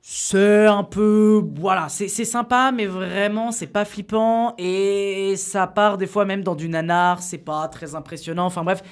c'est 0.00 0.66
un 0.66 0.84
peu. 0.84 1.42
Voilà, 1.56 1.88
c'est 1.88 2.08
sympa, 2.08 2.72
mais 2.72 2.86
vraiment, 2.86 3.52
c'est 3.52 3.66
pas 3.66 3.84
flippant. 3.84 4.54
Et 4.56 5.34
ça 5.36 5.66
part 5.66 5.98
des 5.98 6.06
fois 6.06 6.24
même 6.24 6.42
dans 6.42 6.54
du 6.54 6.68
nanar, 6.68 7.20
c'est 7.22 7.38
pas 7.38 7.68
très 7.68 7.94
impressionnant. 7.94 8.46
Enfin 8.46 8.64
bref, 8.64 8.82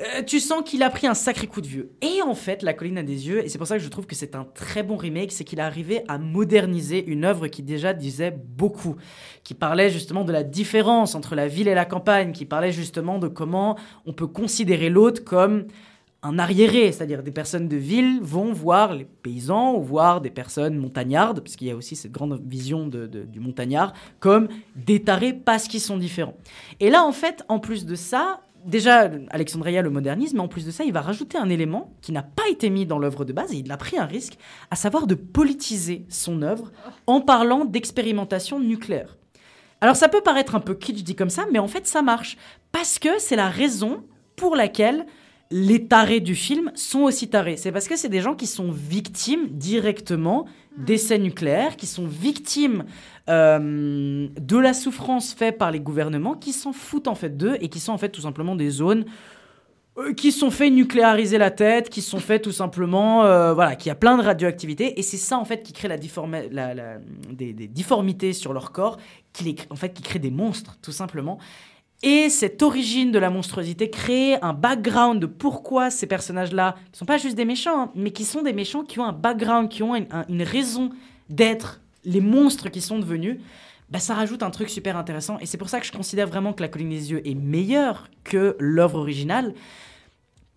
euh, 0.00 0.22
tu 0.22 0.40
sens 0.40 0.62
qu'il 0.64 0.82
a 0.82 0.90
pris 0.90 1.06
un 1.06 1.14
sacré 1.14 1.46
coup 1.46 1.60
de 1.60 1.66
vieux. 1.66 1.92
Et 2.02 2.22
en 2.22 2.34
fait, 2.34 2.62
La 2.62 2.74
colline 2.74 2.98
à 2.98 3.02
des 3.02 3.28
yeux, 3.28 3.44
et 3.44 3.48
c'est 3.48 3.58
pour 3.58 3.66
ça 3.66 3.76
que 3.78 3.82
je 3.84 3.88
trouve 3.88 4.06
que 4.06 4.14
c'est 4.14 4.34
un 4.34 4.44
très 4.44 4.82
bon 4.82 4.96
remake, 4.96 5.32
c'est 5.32 5.44
qu'il 5.44 5.60
a 5.60 5.66
arrivé 5.66 6.02
à 6.08 6.18
moderniser 6.18 7.04
une 7.06 7.24
œuvre 7.24 7.48
qui 7.48 7.62
déjà 7.62 7.92
disait 7.92 8.30
beaucoup, 8.56 8.96
qui 9.44 9.54
parlait 9.54 9.90
justement 9.90 10.24
de 10.24 10.32
la 10.32 10.42
différence 10.42 11.14
entre 11.14 11.34
la 11.34 11.48
ville 11.48 11.68
et 11.68 11.74
la 11.74 11.84
campagne, 11.84 12.32
qui 12.32 12.44
parlait 12.46 12.72
justement 12.72 13.18
de 13.18 13.28
comment 13.28 13.76
on 14.06 14.12
peut 14.12 14.26
considérer 14.26 14.88
l'autre 14.90 15.24
comme 15.24 15.66
un 16.22 16.38
arriéré, 16.38 16.92
c'est-à-dire 16.92 17.22
des 17.22 17.30
personnes 17.30 17.66
de 17.66 17.76
ville 17.76 18.20
vont 18.20 18.52
voir 18.52 18.92
les 18.92 19.06
paysans 19.06 19.74
ou 19.74 19.82
voir 19.82 20.20
des 20.20 20.28
personnes 20.28 20.76
montagnardes, 20.76 21.40
parce 21.40 21.56
qu'il 21.56 21.66
y 21.66 21.70
a 21.70 21.76
aussi 21.76 21.96
cette 21.96 22.12
grande 22.12 22.38
vision 22.46 22.86
de- 22.86 23.06
du 23.06 23.40
montagnard, 23.40 23.94
comme 24.18 24.48
des 24.76 25.02
tarés 25.02 25.32
parce 25.32 25.66
qu'ils 25.66 25.80
sont 25.80 25.96
différents. 25.96 26.36
Et 26.78 26.90
là, 26.90 27.04
en 27.04 27.12
fait, 27.12 27.42
en 27.48 27.58
plus 27.58 27.86
de 27.86 27.94
ça, 27.94 28.42
déjà, 28.64 29.10
Alexandria 29.30 29.82
le 29.82 29.90
modernise, 29.90 30.34
mais 30.34 30.40
en 30.40 30.48
plus 30.48 30.66
de 30.66 30.70
ça, 30.70 30.84
il 30.84 30.92
va 30.92 31.00
rajouter 31.00 31.38
un 31.38 31.48
élément 31.48 31.92
qui 32.02 32.12
n'a 32.12 32.22
pas 32.22 32.48
été 32.50 32.70
mis 32.70 32.86
dans 32.86 32.98
l'œuvre 32.98 33.24
de 33.24 33.32
base, 33.32 33.52
et 33.52 33.58
il 33.58 33.70
a 33.70 33.76
pris 33.76 33.98
un 33.98 34.06
risque, 34.06 34.38
à 34.70 34.76
savoir 34.76 35.06
de 35.06 35.14
politiser 35.14 36.06
son 36.08 36.42
œuvre 36.42 36.72
en 37.06 37.20
parlant 37.20 37.64
d'expérimentation 37.64 38.60
nucléaire. 38.60 39.16
Alors 39.80 39.96
ça 39.96 40.08
peut 40.08 40.20
paraître 40.20 40.54
un 40.54 40.60
peu 40.60 40.74
kitsch 40.74 41.02
dit 41.02 41.14
comme 41.14 41.30
ça, 41.30 41.46
mais 41.50 41.58
en 41.58 41.68
fait 41.68 41.86
ça 41.86 42.02
marche. 42.02 42.36
Parce 42.72 42.98
que 42.98 43.18
c'est 43.18 43.36
la 43.36 43.48
raison 43.48 44.04
pour 44.36 44.56
laquelle 44.56 45.06
les 45.50 45.86
tarés 45.86 46.20
du 46.20 46.34
film 46.34 46.70
sont 46.74 47.00
aussi 47.00 47.28
tarés. 47.28 47.56
C'est 47.56 47.72
parce 47.72 47.88
que 47.88 47.96
c'est 47.96 48.08
des 48.08 48.20
gens 48.20 48.34
qui 48.34 48.46
sont 48.46 48.70
victimes 48.70 49.48
directement 49.48 50.46
d'essais 50.76 51.18
nucléaires, 51.18 51.76
qui 51.76 51.86
sont 51.86 52.06
victimes 52.06 52.84
euh, 53.28 54.28
de 54.40 54.56
la 54.56 54.72
souffrance 54.72 55.34
faite 55.34 55.58
par 55.58 55.72
les 55.72 55.80
gouvernements, 55.80 56.34
qui 56.34 56.52
s'en 56.52 56.72
foutent 56.72 57.08
en 57.08 57.16
fait 57.16 57.36
d'eux 57.36 57.56
et 57.60 57.68
qui 57.68 57.80
sont 57.80 57.92
en 57.92 57.98
fait 57.98 58.10
tout 58.10 58.20
simplement 58.20 58.54
des 58.54 58.70
zones 58.70 59.04
euh, 59.98 60.12
qui 60.12 60.30
sont 60.30 60.52
fait 60.52 60.70
nucléariser 60.70 61.36
la 61.36 61.50
tête, 61.50 61.90
qui 61.90 62.00
sont 62.00 62.20
fait 62.20 62.38
tout 62.38 62.52
simplement, 62.52 63.24
euh, 63.24 63.52
voilà, 63.52 63.74
qui 63.74 63.90
a 63.90 63.96
plein 63.96 64.16
de 64.16 64.22
radioactivité, 64.22 65.00
et 65.00 65.02
c'est 65.02 65.16
ça 65.16 65.36
en 65.36 65.44
fait 65.44 65.64
qui 65.64 65.72
crée 65.72 65.88
la 65.88 65.98
des 65.98 67.52
difformités 67.66 68.32
sur 68.32 68.52
leur 68.52 68.70
corps, 68.70 68.98
qui 69.32 69.42
les, 69.44 69.56
en 69.68 69.76
fait 69.76 69.92
qui 69.92 70.02
crée 70.02 70.20
des 70.20 70.30
monstres 70.30 70.78
tout 70.80 70.92
simplement. 70.92 71.38
Et 72.02 72.30
cette 72.30 72.62
origine 72.62 73.12
de 73.12 73.18
la 73.18 73.28
monstruosité 73.28 73.90
crée 73.90 74.36
un 74.40 74.54
background 74.54 75.20
de 75.20 75.26
pourquoi 75.26 75.90
ces 75.90 76.06
personnages-là, 76.06 76.76
qui 76.92 76.98
sont 76.98 77.04
pas 77.04 77.18
juste 77.18 77.36
des 77.36 77.44
méchants, 77.44 77.78
hein, 77.82 77.90
mais 77.94 78.10
qui 78.10 78.24
sont 78.24 78.40
des 78.42 78.54
méchants 78.54 78.84
qui 78.84 78.98
ont 79.00 79.04
un 79.04 79.12
background, 79.12 79.68
qui 79.68 79.82
ont 79.82 79.94
une, 79.94 80.06
un- 80.10 80.24
une 80.30 80.42
raison 80.42 80.90
d'être 81.28 81.80
les 82.06 82.22
monstres 82.22 82.70
qui 82.70 82.80
sont 82.80 82.98
devenus, 82.98 83.38
bah, 83.90 83.98
ça 83.98 84.14
rajoute 84.14 84.42
un 84.42 84.50
truc 84.50 84.70
super 84.70 84.96
intéressant. 84.96 85.38
Et 85.40 85.46
c'est 85.46 85.58
pour 85.58 85.68
ça 85.68 85.78
que 85.78 85.84
je 85.86 85.92
considère 85.92 86.26
vraiment 86.26 86.54
que 86.54 86.62
La 86.62 86.68
Colline 86.68 86.88
des 86.88 87.10
Yeux 87.10 87.28
est 87.28 87.34
meilleure 87.34 88.08
que 88.24 88.56
l'œuvre 88.58 89.00
originale. 89.00 89.52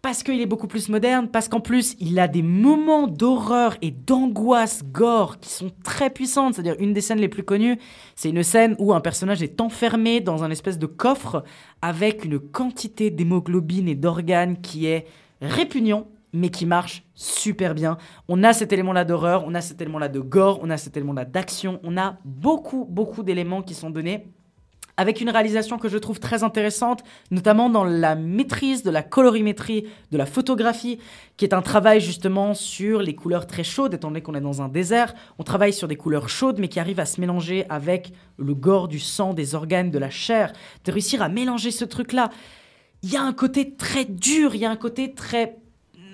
Parce 0.04 0.22
qu'il 0.22 0.42
est 0.42 0.46
beaucoup 0.46 0.68
plus 0.68 0.90
moderne, 0.90 1.30
parce 1.30 1.48
qu'en 1.48 1.62
plus, 1.62 1.96
il 2.02 2.20
a 2.20 2.28
des 2.28 2.42
moments 2.42 3.08
d'horreur 3.08 3.78
et 3.82 3.90
d'angoisse 3.90 4.84
gore 4.84 5.40
qui 5.40 5.50
sont 5.50 5.72
très 5.82 6.10
puissantes. 6.10 6.56
C'est-à-dire, 6.56 6.76
une 6.80 6.92
des 6.92 7.00
scènes 7.00 7.22
les 7.22 7.30
plus 7.30 7.44
connues, 7.44 7.80
c'est 8.18 8.30
une 8.30 8.44
scène 8.44 8.76
où 8.80 8.94
un 8.94 9.00
personnage 9.00 9.42
est 9.42 9.62
enfermé 9.62 10.20
dans 10.20 10.44
un 10.44 10.52
espèce 10.52 10.78
de 10.78 10.88
coffre 10.88 11.46
avec 11.82 12.26
une 12.26 12.38
quantité 12.38 13.12
d'hémoglobine 13.12 13.88
et 13.88 13.96
d'organes 13.96 14.60
qui 14.60 14.88
est 14.88 15.08
répugnant, 15.42 16.10
mais 16.34 16.50
qui 16.50 16.66
marche 16.66 17.06
super 17.16 17.74
bien. 17.74 17.98
On 18.28 18.44
a 18.44 18.52
cet 18.52 18.74
élément-là 18.74 19.06
d'horreur, 19.06 19.46
on 19.48 19.56
a 19.56 19.62
cet 19.62 19.80
élément-là 19.80 20.10
de 20.10 20.20
gore, 20.20 20.60
on 20.62 20.70
a 20.70 20.76
cet 20.76 20.98
élément-là 20.98 21.24
d'action, 21.24 21.80
on 21.82 21.96
a 21.96 22.18
beaucoup, 22.26 22.86
beaucoup 22.90 23.24
d'éléments 23.24 23.62
qui 23.62 23.74
sont 23.74 23.90
donnés 23.90 24.28
avec 24.98 25.22
une 25.22 25.30
réalisation 25.30 25.78
que 25.78 25.90
je 25.90 25.98
trouve 25.98 26.20
très 26.20 26.44
intéressante, 26.44 27.04
notamment 27.32 27.70
dans 27.70 27.84
la 27.84 28.16
maîtrise 28.16 28.84
de 28.84 28.92
la 28.92 29.02
colorimétrie, 29.02 29.88
de 30.12 30.18
la 30.18 30.26
photographie, 30.26 31.00
qui 31.38 31.46
est 31.46 31.54
un 31.54 31.62
travail 31.62 32.00
justement 32.00 32.54
sur 32.54 33.02
les 33.02 33.16
couleurs 33.16 33.48
très 33.48 33.64
chaudes, 33.64 33.94
étant 33.94 34.10
donné 34.10 34.22
qu'on 34.22 34.36
est 34.36 34.42
dans 34.42 34.62
un 34.62 34.70
désert. 34.70 35.16
On 35.40 35.44
travaille 35.44 35.74
sur 35.74 35.88
des 35.88 35.96
couleurs 35.96 36.30
chaudes, 36.30 36.60
mais 36.60 36.68
qui 36.68 36.80
arrivent 36.80 37.00
à 37.00 37.06
se 37.06 37.20
mélanger 37.20 37.66
avec 37.70 38.14
le 38.38 38.54
gore 38.54 38.88
du 38.88 39.00
sang, 39.00 39.34
des 39.34 39.56
organes, 39.56 39.90
de 39.90 40.00
la 40.00 40.10
chair, 40.10 40.54
de 40.86 40.92
réussir 40.92 41.22
à 41.22 41.30
mélanger 41.30 41.72
ce 41.72 41.86
truc-là. 41.86 42.30
Il 43.02 43.12
y 43.12 43.18
a 43.18 43.24
un 43.24 43.34
côté 43.34 43.76
très 43.76 44.06
dur, 44.06 44.56
il 44.56 44.62
y 44.62 44.66
a 44.66 44.70
un 44.70 44.76
côté 44.78 45.14
très 45.14 45.58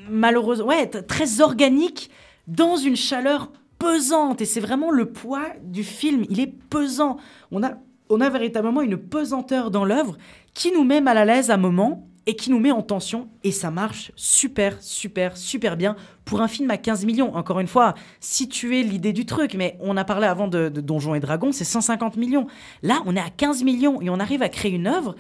malheureusement, 0.09 0.67
ouais, 0.67 0.87
très 0.87 1.41
organique 1.41 2.09
dans 2.47 2.77
une 2.77 2.95
chaleur 2.95 3.51
pesante. 3.77 4.41
Et 4.41 4.45
c'est 4.45 4.59
vraiment 4.59 4.91
le 4.91 5.05
poids 5.11 5.47
du 5.63 5.83
film. 5.83 6.25
Il 6.29 6.39
est 6.39 6.53
pesant. 6.69 7.17
On 7.51 7.63
a, 7.63 7.73
on 8.09 8.21
a 8.21 8.29
véritablement 8.29 8.81
une 8.81 8.97
pesanteur 8.97 9.71
dans 9.71 9.85
l'œuvre 9.85 10.17
qui 10.53 10.71
nous 10.71 10.83
met 10.83 11.01
mal 11.01 11.17
à 11.17 11.25
l'aise 11.25 11.51
à 11.51 11.55
un 11.55 11.57
moment 11.57 12.07
et 12.25 12.35
qui 12.35 12.51
nous 12.51 12.59
met 12.59 12.71
en 12.71 12.81
tension. 12.81 13.27
Et 13.43 13.51
ça 13.51 13.71
marche 13.71 14.11
super, 14.15 14.77
super, 14.81 15.37
super 15.37 15.77
bien 15.77 15.95
pour 16.25 16.41
un 16.41 16.47
film 16.47 16.69
à 16.69 16.77
15 16.77 17.05
millions. 17.05 17.35
Encore 17.35 17.59
une 17.59 17.67
fois, 17.67 17.95
situer 18.19 18.83
l'idée 18.83 19.13
du 19.13 19.25
truc. 19.25 19.55
Mais 19.55 19.77
on 19.79 19.97
a 19.97 20.03
parlé 20.03 20.27
avant 20.27 20.47
de, 20.47 20.69
de 20.69 20.81
Donjons 20.81 21.15
et 21.15 21.19
Dragons, 21.19 21.51
c'est 21.51 21.63
150 21.63 22.17
millions. 22.17 22.47
Là, 22.83 23.01
on 23.05 23.15
est 23.15 23.21
à 23.21 23.29
15 23.29 23.63
millions 23.63 24.01
et 24.01 24.09
on 24.09 24.19
arrive 24.19 24.43
à 24.43 24.49
créer 24.49 24.71
une 24.71 24.87
œuvre 24.87 25.15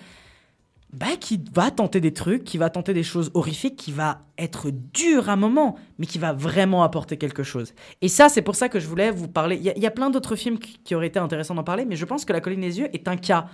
bah, 0.91 1.17
qui 1.19 1.43
va 1.53 1.69
tenter 1.69 2.01
des 2.01 2.13
trucs, 2.13 2.43
qui 2.43 2.57
va 2.57 2.69
tenter 2.69 2.93
des 2.93 3.03
choses 3.03 3.29
horrifiques, 3.35 3.75
qui 3.75 3.91
va 3.91 4.25
être 4.37 4.71
dur 4.71 5.29
à 5.29 5.33
un 5.33 5.35
moment, 5.35 5.75
mais 5.99 6.07
qui 6.07 6.17
va 6.17 6.33
vraiment 6.33 6.81
apporter 6.83 7.17
quelque 7.17 7.43
chose. 7.43 7.73
Et 8.01 8.07
ça, 8.07 8.27
c'est 8.27 8.41
pour 8.41 8.55
ça 8.55 8.69
que 8.69 8.79
je 8.79 8.87
voulais 8.87 9.11
vous 9.11 9.27
parler. 9.27 9.55
Il 9.57 9.81
y, 9.81 9.85
a- 9.85 9.91
plein 9.91 10.09
d'autres 10.09 10.35
films 10.35 10.57
qui, 10.57 10.79
qui 10.83 10.95
auraient 10.95 11.07
été 11.07 11.19
intéressants 11.19 11.53
d'en 11.55 11.63
parler, 11.63 11.85
mais 11.85 11.95
je 11.95 12.05
pense 12.05 12.25
que 12.25 12.33
La 12.33 12.41
Colline 12.41 12.61
des 12.61 12.79
Yeux 12.79 12.89
est 12.93 13.07
un 13.07 13.17
cas 13.17 13.47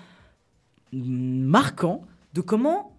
marquant 0.94 2.03
de 2.34 2.41
comment 2.41 2.98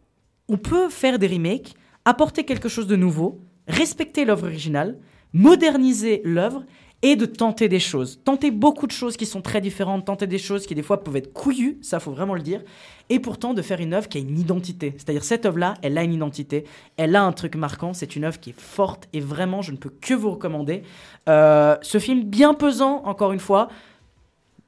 on 0.49 0.59
peut 0.59 0.89
faire 0.89 1.19
des 1.19 1.27
remakes, 1.29 1.75
apporter 2.05 2.45
quelque 2.45 2.69
chose 2.69 2.87
de 2.87 2.97
nouveau, 2.97 3.41
respecter 3.69 4.25
l'œuvre 4.25 4.47
originale, 4.47 4.99
moderniser 5.37 6.23
l'œuvre 6.25 6.65
et 7.03 7.15
de 7.15 7.27
tenter 7.27 7.69
des 7.69 7.79
choses. 7.79 8.21
Tenter 8.25 8.51
beaucoup 8.51 8.87
de 8.87 8.93
choses 8.93 9.19
qui 9.19 9.27
sont 9.27 9.43
très 9.43 9.61
différentes, 9.61 10.07
tenter 10.07 10.27
des 10.27 10.39
choses 10.39 10.67
qui 10.67 10.75
des 10.75 10.83
fois 10.83 11.05
peuvent 11.05 11.17
être 11.17 11.33
couillues, 11.33 11.79
ça 11.83 12.01
faut 12.01 12.11
vraiment 12.11 12.35
le 12.35 12.41
dire, 12.41 12.63
et 13.11 13.21
pourtant 13.21 13.53
de 13.53 13.61
faire 13.61 13.81
une 13.81 13.93
œuvre 13.93 14.09
qui 14.09 14.17
a 14.17 14.21
une 14.23 14.39
identité. 14.39 14.95
C'est-à-dire 14.97 15.23
cette 15.23 15.45
œuvre-là, 15.45 15.75
elle 15.83 15.99
a 15.99 16.03
une 16.03 16.15
identité, 16.15 16.65
elle 16.97 17.15
a 17.15 17.23
un 17.23 17.33
truc 17.33 17.55
marquant, 17.55 17.93
c'est 17.93 18.17
une 18.17 18.25
œuvre 18.25 18.41
qui 18.41 18.51
est 18.51 18.61
forte 18.61 19.09
et 19.13 19.21
vraiment 19.21 19.61
je 19.61 19.73
ne 19.73 19.77
peux 19.77 19.91
que 19.91 20.15
vous 20.15 20.31
recommander. 20.31 20.83
Euh, 21.29 21.77
ce 21.83 21.99
film 21.99 22.25
bien 22.25 22.55
pesant, 22.55 23.03
encore 23.05 23.33
une 23.33 23.41
fois, 23.41 23.69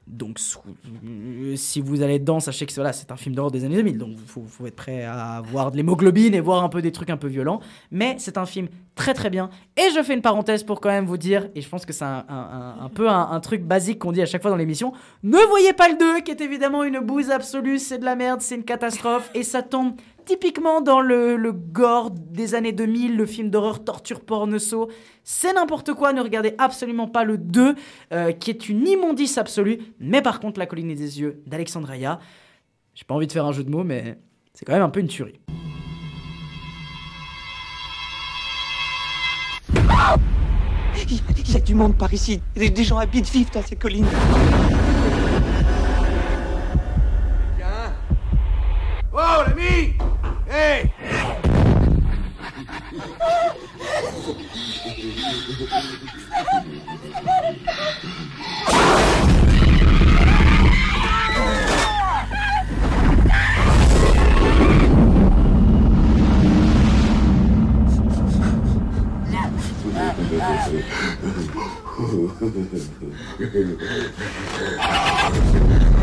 donc, 0.09 0.39
euh, 1.05 1.55
si 1.55 1.81
vous 1.81 2.01
allez 2.01 2.17
dedans, 2.17 2.39
sachez 2.39 2.65
que 2.65 2.73
voilà, 2.73 2.93
c'est 2.93 3.11
un 3.11 3.15
film 3.15 3.35
d'horreur 3.35 3.51
des 3.51 3.63
années 3.63 3.75
2000. 3.75 3.97
Donc, 3.99 4.09
il 4.19 4.27
faut, 4.27 4.65
être 4.65 4.75
prêt 4.75 5.03
à 5.03 5.41
voir 5.45 5.71
de 5.71 5.77
l'hémoglobine 5.77 6.33
et 6.33 6.41
voir 6.41 6.63
un 6.63 6.69
peu 6.69 6.81
des 6.81 6.91
trucs 6.91 7.11
un 7.11 7.17
peu 7.17 7.27
violents. 7.27 7.59
Mais 7.91 8.15
c'est 8.17 8.37
un 8.37 8.47
film 8.47 8.69
très 8.95 9.13
très 9.13 9.29
bien. 9.29 9.51
Et 9.77 9.91
je 9.95 10.01
fais 10.01 10.15
une 10.15 10.21
parenthèse 10.21 10.63
pour 10.63 10.81
quand 10.81 10.89
même 10.89 11.05
vous 11.05 11.17
dire, 11.17 11.47
et 11.53 11.61
je 11.61 11.69
pense 11.69 11.85
que 11.85 11.93
c'est 11.93 12.05
un, 12.05 12.25
un- 12.27 12.89
peu 12.89 13.07
un 13.07 13.39
truc 13.39 13.63
basique 13.63 13.99
qu'on 13.99 14.11
dit 14.11 14.21
à 14.21 14.25
chaque 14.25 14.41
fois 14.41 14.51
dans 14.51 14.57
l'émission 14.57 14.93
ne 15.23 15.37
voyez 15.47 15.73
pas 15.73 15.89
le 15.89 15.97
2, 15.97 16.21
qui 16.21 16.31
est 16.31 16.41
évidemment 16.41 16.83
une 16.83 16.99
bouse 16.99 17.29
absolue, 17.29 17.77
c'est 17.77 17.99
de 17.99 18.05
la 18.05 18.15
merde, 18.15 18.41
c'est 18.41 18.55
une 18.55 18.63
catastrophe. 18.63 19.29
Et 19.35 19.43
ça 19.43 19.61
tombe 19.61 19.93
typiquement 20.33 20.79
dans 20.81 21.01
le, 21.01 21.37
le 21.37 21.51
gore 21.51 22.11
des 22.11 22.53
années 22.53 22.71
2000, 22.71 23.17
le 23.17 23.25
film 23.25 23.49
d'horreur 23.49 23.83
torture 23.83 24.21
pornoso. 24.21 24.87
C'est 25.23 25.53
n'importe 25.53 25.91
quoi, 25.95 26.13
ne 26.13 26.21
regardez 26.21 26.53
absolument 26.59 27.07
pas 27.07 27.23
le 27.23 27.39
2, 27.39 27.73
euh, 28.13 28.31
qui 28.33 28.51
est 28.51 28.69
une 28.69 28.87
immondice 28.87 29.39
absolue. 29.39 29.79
Mais 29.99 30.21
par 30.21 30.39
contre, 30.39 30.59
La 30.59 30.67
colline 30.67 30.89
des 30.93 31.19
yeux 31.19 31.41
d'Alexandre 31.47 31.89
Aya, 31.89 32.19
j'ai 32.93 33.05
pas 33.05 33.15
envie 33.15 33.25
de 33.25 33.31
faire 33.31 33.45
un 33.45 33.51
jeu 33.53 33.63
de 33.63 33.71
mots, 33.71 33.83
mais 33.83 34.19
c'est 34.53 34.65
quand 34.65 34.73
même 34.73 34.83
un 34.83 34.89
peu 34.89 34.99
une 34.99 35.07
tuerie. 35.07 35.39
Il 39.73 41.15
y, 41.15 41.17
a- 41.17 41.21
il 41.43 41.53
y 41.53 41.57
a 41.57 41.59
du 41.59 41.73
monde 41.73 41.97
par 41.97 42.13
ici. 42.13 42.39
Des, 42.55 42.69
des 42.69 42.83
gens 42.83 42.97
habitent, 42.99 43.29
vivent 43.31 43.51
dans 43.51 43.63
ces 43.63 43.75
collines. 43.75 44.05
Oh, 49.11 49.17
l'ami 49.47 49.95
Hey! 50.49 50.91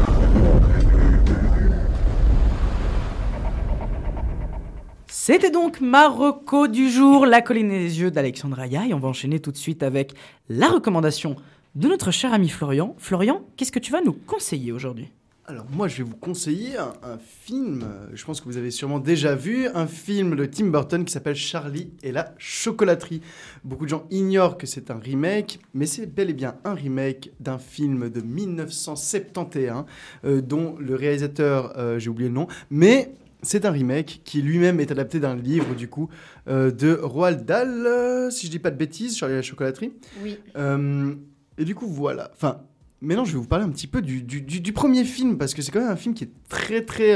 C'était 5.26 5.50
donc 5.50 5.80
Marocco 5.80 6.68
du 6.68 6.88
jour, 6.88 7.26
La 7.26 7.42
colline 7.42 7.68
des 7.68 7.98
yeux 7.98 8.12
d'Alexandre 8.12 8.60
Aya. 8.60 8.86
Et 8.86 8.94
on 8.94 9.00
va 9.00 9.08
enchaîner 9.08 9.40
tout 9.40 9.50
de 9.50 9.56
suite 9.56 9.82
avec 9.82 10.14
la 10.48 10.68
recommandation 10.68 11.34
de 11.74 11.88
notre 11.88 12.12
cher 12.12 12.32
ami 12.32 12.48
Florian. 12.48 12.94
Florian, 12.96 13.44
qu'est-ce 13.56 13.72
que 13.72 13.80
tu 13.80 13.90
vas 13.90 14.02
nous 14.02 14.12
conseiller 14.12 14.70
aujourd'hui? 14.70 15.10
Alors 15.44 15.66
moi 15.72 15.88
je 15.88 15.96
vais 15.96 16.02
vous 16.04 16.14
conseiller 16.14 16.76
un, 16.76 17.18
film, 17.18 17.84
je 18.14 18.24
pense 18.24 18.40
que 18.40 18.46
vous 18.46 18.56
avez 18.56 18.70
sûrement 18.70 19.00
déjà 19.00 19.34
vu, 19.34 19.66
un 19.74 19.88
film 19.88 20.36
de 20.36 20.44
Tim 20.44 20.66
Burton 20.66 21.04
qui 21.04 21.12
s'appelle 21.12 21.34
Charlie 21.34 21.90
et 22.04 22.12
la 22.12 22.32
chocolaterie. 22.38 23.20
Beaucoup 23.64 23.84
de 23.84 23.90
gens 23.90 24.06
ignorent 24.10 24.58
que 24.58 24.66
c'est 24.68 24.92
un 24.92 24.98
remake, 24.98 25.58
mais 25.74 25.86
c'est 25.86 26.06
bel 26.06 26.30
et 26.30 26.34
bien 26.34 26.54
un 26.64 26.74
remake 26.74 27.32
d'un 27.40 27.58
film 27.58 28.10
de 28.10 28.20
1971 28.20 29.86
euh, 30.24 30.40
dont 30.40 30.76
le 30.78 30.94
réalisateur, 30.94 31.76
euh, 31.76 31.98
j'ai 31.98 32.10
oublié 32.10 32.28
le 32.28 32.34
nom, 32.34 32.46
mais 32.70 33.12
c'est 33.46 33.64
un 33.64 33.70
remake 33.70 34.20
qui 34.24 34.42
lui-même 34.42 34.80
est 34.80 34.90
adapté 34.90 35.20
d'un 35.20 35.36
livre 35.36 35.74
du 35.74 35.88
coup 35.88 36.08
euh, 36.48 36.70
de 36.70 36.98
Roald 37.02 37.44
Dahl, 37.44 37.86
euh, 37.86 38.30
si 38.30 38.46
je 38.46 38.50
dis 38.50 38.58
pas 38.58 38.70
de 38.70 38.76
bêtises, 38.76 39.16
Charlie 39.16 39.34
la 39.36 39.42
chocolaterie. 39.42 39.92
Oui. 40.22 40.38
Euh, 40.56 41.14
et 41.58 41.64
du 41.64 41.74
coup, 41.74 41.86
voilà. 41.86 42.30
Enfin, 42.34 42.60
maintenant, 43.00 43.24
je 43.24 43.32
vais 43.32 43.38
vous 43.38 43.46
parler 43.46 43.64
un 43.64 43.70
petit 43.70 43.86
peu 43.86 44.02
du, 44.02 44.22
du, 44.22 44.40
du- 44.42 44.60
du 44.60 44.72
premier 44.72 45.04
film, 45.04 45.38
parce 45.38 45.54
que 45.54 45.62
c'est 45.62 45.70
quand 45.72 45.80
même 45.80 45.90
un 45.90 45.96
film 45.96 46.14
qui 46.14 46.24
est 46.24 46.30
très, 46.48 46.82
très. 46.84 47.14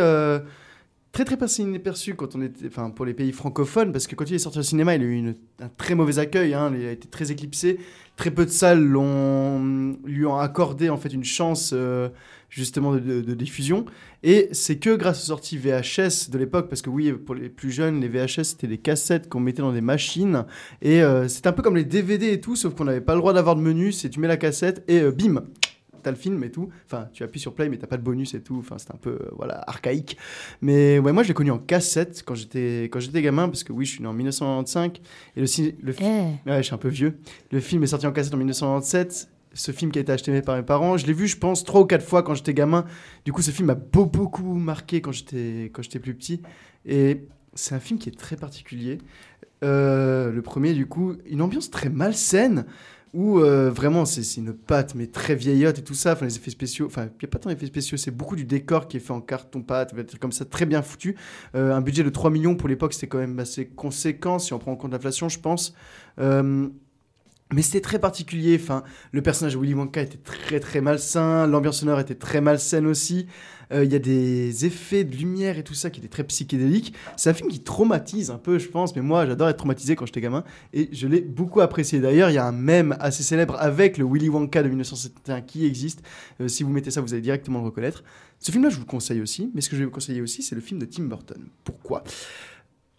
Très 1.13 1.25
très 1.25 1.37
passé 1.37 1.63
inaperçu 1.63 2.15
quand 2.15 2.37
on 2.37 2.43
était, 2.43 2.69
enfin 2.69 2.89
pour 2.91 3.05
les 3.05 3.15
pays 3.15 3.33
francophones, 3.33 3.91
parce 3.91 4.07
que 4.07 4.15
quand 4.15 4.31
il 4.31 4.35
est 4.35 4.39
sorti 4.39 4.61
au 4.61 4.63
cinéma, 4.63 4.95
il 4.95 5.03
a 5.03 5.05
eu 5.05 5.15
une- 5.17 5.35
un 5.61 5.69
très 5.77 5.97
mauvais 5.97 6.21
accueil, 6.21 6.55
hein, 6.55 6.71
il 6.73 6.87
a 6.87 6.93
été 6.93 7.09
très 7.09 7.33
éclipsé. 7.33 7.81
Très 8.15 8.31
peu 8.31 8.45
de 8.45 8.51
salles 8.51 8.85
l'ont, 8.85 9.99
lui 10.05 10.25
ont 10.25 10.37
accordé 10.37 10.89
en 10.89 10.97
fait 10.97 11.09
une 11.13 11.25
chance 11.25 11.75
justement 12.51 12.93
de, 12.93 12.99
de- 12.99 13.21
de 13.23 13.35
diffusion. 13.35 13.87
Et 14.23 14.49
c'est 14.53 14.77
que 14.77 14.95
grâce 14.97 15.23
aux 15.23 15.27
sorties 15.29 15.57
VHS 15.57 16.29
de 16.31 16.37
l'époque, 16.37 16.69
parce 16.69 16.83
que 16.83 16.91
oui, 16.91 17.13
pour 17.13 17.35
les 17.35 17.49
plus 17.49 17.71
jeunes, 17.71 18.01
les 18.03 18.09
VHS 18.09 18.43
c'était 18.45 18.67
des 18.67 18.79
cassettes 18.79 19.29
qu'on 19.31 19.41
mettait 19.41 19.63
dans 19.63 19.73
des 19.73 19.81
machines, 19.81 20.45
et 20.83 21.03
euh, 21.03 21.29
c'est 21.29 21.47
un 21.47 21.53
peu 21.53 21.63
comme 21.63 21.77
les 21.77 21.85
DVD 21.85 22.33
et 22.33 22.41
tout, 22.41 22.57
sauf 22.57 22.75
qu'on 22.75 22.85
n'avait 22.85 23.01
pas 23.01 23.15
le 23.15 23.21
droit 23.21 23.33
d'avoir 23.33 23.57
de 23.57 23.63
menu, 23.63 23.93
c'est 23.93 24.11
tu 24.11 24.21
mets 24.21 24.29
la 24.29 24.37
cassette 24.37 24.85
et 24.89 25.01
euh, 25.01 25.11
bim, 25.13 25.45
t'as 26.03 26.11
le 26.11 26.17
film 26.17 26.43
et 26.45 26.51
tout. 26.51 26.71
Enfin, 26.87 27.09
tu 27.13 27.23
appuies 27.23 27.41
sur 27.41 27.55
play, 27.55 27.69
mais 27.69 27.77
t'as 27.77 27.87
pas 27.87 27.99
de 27.99 28.03
bonus 28.03 28.33
et 28.33 28.41
tout. 28.43 28.57
Enfin, 28.59 28.77
c'est 28.79 28.91
un 28.91 28.97
peu 28.97 29.11
euh, 29.11 29.29
voilà 29.37 29.63
archaïque. 29.67 30.17
Mais 30.63 30.99
ouais, 30.99 31.13
moi 31.13 31.23
je 31.23 31.29
l'ai 31.29 31.35
connu 31.35 31.51
en 31.51 31.59
cassette 31.59 32.23
quand 32.25 32.35
j'étais 32.35 32.85
quand 32.91 33.01
j'étais 33.01 33.21
gamin, 33.23 33.49
parce 33.49 33.65
que 33.65 33.73
oui, 33.75 33.85
je 33.85 33.93
suis 33.93 34.01
né 34.03 34.09
en 34.09 34.15
1995 34.15 34.93
et 35.37 35.41
le, 35.41 35.73
le 35.83 35.95
Eh. 36.01 36.05
ouais, 36.51 36.57
je 36.59 36.63
suis 36.63 36.75
un 36.75 36.79
peu 36.79 36.89
vieux. 36.89 37.19
Le 37.53 37.61
film 37.61 37.83
est 37.83 37.87
sorti 37.89 38.07
en 38.07 38.13
cassette 38.13 38.33
en 38.35 38.39
1997. 38.39 39.29
Ce 39.53 39.73
film 39.73 39.91
qui 39.91 39.99
a 39.99 40.03
été 40.03 40.13
acheté 40.13 40.43
par 40.43 40.57
mes 40.57 40.63
parents, 40.63 40.97
je 40.97 41.07
l'ai 41.07 41.13
vu, 41.13 41.27
je 41.27 41.37
pense, 41.37 41.65
trois 41.65 41.81
ou 41.81 41.85
quatre 41.85 42.05
fois 42.05 42.23
quand 42.23 42.35
j'étais 42.35 42.55
gamin. 42.55 42.85
Du 43.25 43.33
coup, 43.33 43.43
ce 43.43 43.51
film 43.51 43.67
m'a 43.67 43.75
beau- 43.75 44.07
beaucoup 44.07 44.55
marqué 44.55 45.01
quand 45.01 45.11
j'étais 45.13 45.71
plus 46.01 46.15
petit. 46.15 46.41
Et 46.87 47.27
c'est 47.55 47.75
un 47.75 47.81
film 47.81 47.99
qui 47.99 48.09
est 48.09 48.17
très 48.19 48.37
particulier. 48.37 48.99
Euh, 49.65 50.31
le 50.33 50.43
premier, 50.43 50.73
du 50.73 50.87
coup, 50.87 51.15
une 51.27 51.43
ambiance 51.43 51.71
très 51.71 51.91
malsaine 51.91 52.65
où 53.13 53.41
euh, 53.41 53.71
vraiment 53.71 54.05
c'est 54.05 54.23
une 54.37 54.53
pâte 54.53 54.95
mais 54.95 55.09
très 55.09 55.35
vieillotte 55.35 55.79
et 55.81 55.83
tout 55.85 55.95
ça. 55.95 56.13
Enfin, 56.13 56.27
les 56.27 56.37
effets 56.37 56.51
spéciaux, 56.53 56.87
enfin, 56.87 57.07
il 57.07 57.11
n'y 57.23 57.25
a 57.25 57.29
pas 57.29 57.39
tant 57.41 57.51
d'effets 57.51 57.67
spéciaux, 57.67 57.97
c'est 57.99 58.13
beaucoup 58.13 58.37
du 58.37 58.45
décor 58.45 58.87
qui 58.87 58.99
est 58.99 59.01
fait 59.01 59.13
en 59.13 59.21
carton 59.21 59.63
pâte, 59.63 59.93
comme 60.21 60.33
ça, 60.33 60.45
très 60.45 60.65
bien 60.65 60.81
foutu. 60.81 61.17
Euh, 61.57 61.75
un 61.75 61.81
budget 61.81 62.05
de 62.05 62.11
3 62.11 62.31
millions 62.31 62.55
pour 62.55 62.69
l'époque, 62.69 62.95
c'était 62.95 63.09
quand 63.09 63.19
même 63.19 63.39
assez 63.41 63.67
conséquent 63.67 64.39
si 64.39 64.53
on 64.53 64.59
prend 64.61 64.73
en 64.73 64.77
compte 64.77 64.93
l'inflation, 64.93 65.29
je 65.29 65.41
pense. 65.41 65.75
Mais 67.53 67.63
c'était 67.63 67.81
très 67.81 67.99
particulier. 67.99 68.59
Enfin, 68.61 68.85
le 69.13 69.23
personnage 69.23 69.55
de 69.55 69.59
Willy 69.59 69.75
Wonka 69.75 70.03
était 70.03 70.19
très 70.19 70.61
très 70.61 70.81
malsain. 70.81 71.47
L'ambiance 71.47 71.81
sonore 71.81 71.99
était 71.99 72.15
très 72.15 72.41
malsaine 72.41 72.87
aussi. 72.87 73.27
Euh, 73.73 73.85
Il 73.85 73.93
y 73.93 73.97
a 73.97 73.99
des 73.99 74.67
effets 74.67 75.05
de 75.05 75.17
lumière 75.17 75.59
et 75.59 75.65
tout 75.65 75.75
ça 75.75 75.91
qui 75.91 75.99
étaient 76.01 76.09
très 76.09 76.25
psychédéliques. 76.25 76.95
C'est 77.17 77.29
un 77.31 77.35
film 77.35 77.49
qui 77.49 77.61
traumatise 77.61 78.31
un 78.31 78.39
peu, 78.39 78.59
je 78.59 78.69
pense. 78.69 78.95
Mais 78.95 79.03
moi, 79.03 79.27
j'adore 79.27 79.49
être 79.49 79.57
traumatisé 79.59 79.97
quand 79.97 80.07
j'étais 80.07 80.21
gamin. 80.21 80.45
Et 80.73 80.89
je 80.93 81.09
l'ai 81.09 81.21
beaucoup 81.21 81.61
apprécié. 81.61 81.99
D'ailleurs, 81.99 82.31
il 82.31 82.35
y 82.35 82.39
a 82.39 82.47
un 82.47 82.53
mème 82.53 82.97
assez 83.01 83.25
célèbre 83.25 83.57
avec 83.59 83.99
le 83.99 84.05
Willy 84.05 84.29
Wonka 84.29 84.63
de 84.63 84.69
1971 84.69 85.43
qui 85.47 85.67
existe. 85.67 86.03
Euh, 86.41 86.47
si 86.47 86.63
vous 86.63 86.71
mettez 86.71 86.91
ça, 86.93 87.01
vous 87.01 87.13
allez 87.15 87.23
directement 87.23 87.59
le 87.59 87.65
reconnaître. 87.65 88.05
Ce 88.39 88.53
film-là, 88.53 88.71
je 88.71 88.77
vous 88.77 88.83
le 88.83 88.87
conseille 88.87 89.21
aussi. 89.21 89.51
Mais 89.55 89.61
ce 89.61 89.69
que 89.69 89.75
je 89.75 89.81
vais 89.81 89.87
vous 89.87 89.93
conseiller 89.93 90.21
aussi, 90.21 90.43
c'est 90.43 90.55
le 90.55 90.61
film 90.61 90.79
de 90.79 90.87
Tim 90.87 91.05
Burton. 91.05 91.49
Pourquoi? 91.65 92.05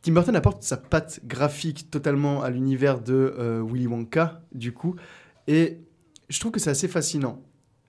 Tim 0.01 0.13
Burton 0.13 0.35
apporte 0.35 0.63
sa 0.63 0.77
patte 0.77 1.21
graphique 1.25 1.91
totalement 1.91 2.41
à 2.41 2.49
l'univers 2.49 3.01
de 3.01 3.35
euh, 3.37 3.63
Willy 3.63 3.87
Wonka, 3.87 4.41
du 4.53 4.73
coup, 4.73 4.95
et 5.47 5.79
je 6.29 6.39
trouve 6.39 6.51
que 6.51 6.59
c'est 6.59 6.69
assez 6.69 6.87
fascinant. 6.87 7.43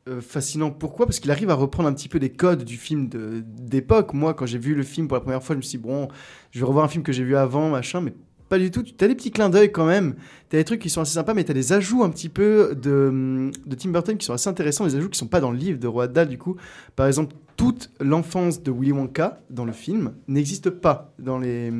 Euh, 0.08 0.20
fascinant 0.20 0.70
pourquoi? 0.72 1.06
Parce 1.06 1.20
qu'il 1.20 1.30
arrive 1.30 1.48
à 1.48 1.54
reprendre 1.54 1.88
un 1.88 1.92
petit 1.92 2.08
peu 2.08 2.18
des 2.18 2.30
codes 2.32 2.64
du 2.64 2.76
film 2.76 3.08
d'époque. 3.08 4.14
Moi, 4.14 4.34
quand 4.34 4.46
j'ai 4.46 4.58
vu 4.58 4.74
le 4.74 4.82
film 4.82 5.06
pour 5.06 5.16
la 5.16 5.20
première 5.20 5.42
fois, 5.42 5.54
je 5.54 5.58
me 5.58 5.62
suis 5.62 5.78
dit, 5.78 5.84
bon, 5.84 6.08
je 6.50 6.58
vais 6.58 6.66
revoir 6.66 6.84
un 6.84 6.88
film 6.88 7.04
que 7.04 7.12
j'ai 7.12 7.22
vu 7.22 7.36
avant, 7.36 7.70
machin, 7.70 8.00
mais 8.00 8.12
pas 8.52 8.58
du 8.58 8.70
tout. 8.70 8.82
Tu 8.82 9.02
as 9.02 9.08
des 9.08 9.14
petits 9.14 9.30
clins 9.30 9.48
d'œil 9.48 9.72
quand 9.72 9.86
même. 9.86 10.14
Tu 10.50 10.56
as 10.56 10.58
des 10.58 10.64
trucs 10.64 10.82
qui 10.82 10.90
sont 10.90 11.00
assez 11.00 11.14
sympas, 11.14 11.32
mais 11.32 11.42
tu 11.42 11.52
as 11.52 11.54
des 11.54 11.72
ajouts 11.72 12.04
un 12.04 12.10
petit 12.10 12.28
peu 12.28 12.74
de, 12.74 13.50
de 13.64 13.74
Tim 13.74 13.88
Burton 13.88 14.18
qui 14.18 14.26
sont 14.26 14.34
assez 14.34 14.50
intéressants, 14.50 14.84
des 14.84 14.94
ajouts 14.94 15.08
qui 15.08 15.18
sont 15.18 15.26
pas 15.26 15.40
dans 15.40 15.50
le 15.50 15.56
livre 15.56 15.78
de 15.78 15.88
Roald 15.88 16.12
Dahl, 16.12 16.28
du 16.28 16.36
coup. 16.36 16.56
Par 16.94 17.06
exemple, 17.06 17.34
toute 17.56 17.90
l'enfance 17.98 18.62
de 18.62 18.70
Willy 18.70 18.92
Wonka 18.92 19.40
dans 19.48 19.64
le 19.64 19.72
film 19.72 20.12
n'existe 20.28 20.68
pas 20.68 21.14
dans 21.18 21.38
les, 21.38 21.72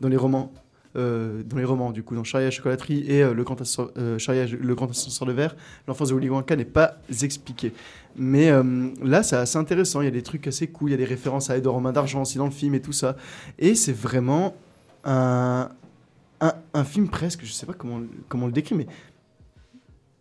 dans 0.00 0.08
les 0.08 0.16
romans. 0.16 0.52
euh, 0.94 1.42
dans 1.42 1.56
les 1.56 1.64
romans, 1.64 1.90
du 1.90 2.04
coup, 2.04 2.14
dans 2.14 2.22
Charlie 2.22 2.44
la 2.44 2.52
chocolaterie 2.52 3.04
et 3.08 3.24
euh, 3.24 3.34
le, 3.34 3.42
grand 3.42 3.60
ascenseur, 3.60 3.90
euh, 3.98 4.16
le 4.60 4.74
grand 4.76 4.88
ascenseur 4.88 5.26
de 5.26 5.32
verre, 5.32 5.56
l'enfance 5.88 6.10
de 6.10 6.14
Willy 6.14 6.28
Wonka 6.30 6.54
n'est 6.54 6.64
pas 6.64 6.98
expliquée. 7.22 7.72
Mais 8.14 8.52
là, 9.02 9.24
c'est 9.24 9.34
assez 9.34 9.58
intéressant. 9.58 10.00
Il 10.00 10.04
y 10.04 10.06
a 10.06 10.12
des 10.12 10.22
trucs 10.22 10.46
assez 10.46 10.68
cool. 10.68 10.90
Il 10.90 10.92
y 10.92 10.94
a 10.94 10.98
des 10.98 11.04
références 11.04 11.50
à 11.50 11.56
Edouard 11.56 11.74
Romain 11.74 11.90
d'Argent 11.90 12.22
aussi 12.22 12.38
dans 12.38 12.44
le 12.44 12.52
film 12.52 12.76
et 12.76 12.80
tout 12.80 12.92
ça. 12.92 13.16
Et 13.58 13.74
c'est 13.74 13.92
vraiment 13.92 14.54
un, 15.02 15.70
un, 16.72 16.84
film 16.84 17.08
presque, 17.08 17.44
je 17.44 17.52
sais 17.52 17.66
pas 17.66 17.72
comment, 17.72 18.00
comment 18.28 18.44
on 18.44 18.48
le 18.48 18.52
décrit, 18.52 18.74
mais 18.74 18.86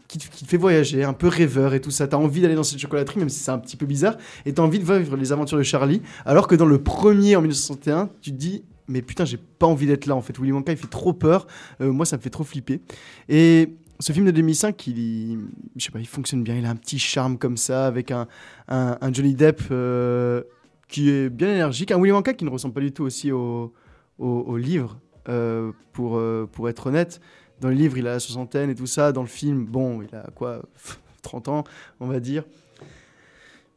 qui 0.07 0.17
te, 0.19 0.25
fait 0.45 0.57
voyager, 0.57 1.03
un 1.03 1.13
peu 1.13 1.27
rêveur 1.27 1.73
et 1.73 1.81
tout 1.81 1.91
ça. 1.91 2.07
T'as 2.07 2.17
envie 2.17 2.41
d'aller 2.41 2.55
dans 2.55 2.63
cette 2.63 2.79
chocolaterie, 2.79 3.19
même 3.19 3.29
si 3.29 3.39
c'est 3.39 3.51
un 3.51 3.57
petit 3.57 3.77
peu 3.77 3.85
bizarre, 3.85 4.15
et 4.45 4.53
t'as 4.53 4.61
envie 4.61 4.79
de 4.79 4.85
vivre 4.85 5.17
les 5.17 5.31
aventures 5.31 5.57
de 5.57 5.63
Charlie, 5.63 6.01
alors 6.25 6.47
que 6.47 6.55
dans 6.55 6.65
le 6.65 6.81
premier 6.81 7.35
en 7.35 7.41
1961, 7.41 8.09
tu 8.21 8.31
te 8.31 8.35
dis, 8.35 8.63
mais 8.87 9.01
putain, 9.01 9.25
j'ai 9.25 9.37
pas 9.37 9.67
envie 9.67 9.87
d'être 9.87 10.05
là 10.05 10.15
en 10.15 10.21
fait. 10.21 10.37
Willy 10.37 10.51
Wonka, 10.51 10.71
il 10.71 10.77
fait 10.77 10.87
trop 10.87 11.13
peur. 11.13 11.47
Euh, 11.81 11.91
moi, 11.91 12.05
ça 12.05 12.17
me 12.17 12.21
fait 12.21 12.29
trop 12.29 12.43
flipper. 12.43 12.81
Et 13.29 13.69
ce 13.99 14.11
film 14.11 14.25
de 14.25 14.31
2005, 14.31 14.87
il, 14.87 15.39
je 15.75 15.85
sais 15.85 15.91
pas, 15.91 15.99
il 15.99 16.07
fonctionne 16.07 16.43
bien. 16.43 16.55
Il 16.55 16.65
a 16.65 16.69
un 16.69 16.75
petit 16.75 16.99
charme 16.99 17.37
comme 17.37 17.57
ça, 17.57 17.87
avec 17.87 18.11
un, 18.11 18.27
un, 18.67 19.13
Johnny 19.13 19.35
Depp 19.35 19.61
euh, 19.71 20.43
qui 20.87 21.09
est 21.09 21.29
bien 21.29 21.49
énergique, 21.49 21.91
un 21.91 21.97
Willy 21.97 22.11
Wonka 22.11 22.33
qui 22.33 22.45
ne 22.45 22.49
ressemble 22.49 22.73
pas 22.73 22.81
du 22.81 22.91
tout 22.91 23.03
aussi 23.03 23.31
au, 23.31 23.73
au, 24.19 24.57
livre, 24.57 24.99
pour, 25.25 26.17
euh, 26.17 26.47
pour 26.51 26.69
être 26.69 26.87
honnête. 26.87 27.21
Dans 27.61 27.69
le 27.69 27.75
livre, 27.75 27.97
il 27.97 28.07
a 28.07 28.13
la 28.13 28.19
soixantaine 28.19 28.69
et 28.69 28.75
tout 28.75 28.87
ça. 28.87 29.11
Dans 29.11 29.21
le 29.21 29.27
film, 29.27 29.65
bon, 29.65 30.01
il 30.01 30.13
a 30.15 30.29
quoi 30.35 30.61
30 31.21 31.47
ans, 31.47 31.63
on 31.99 32.07
va 32.07 32.19
dire. 32.19 32.43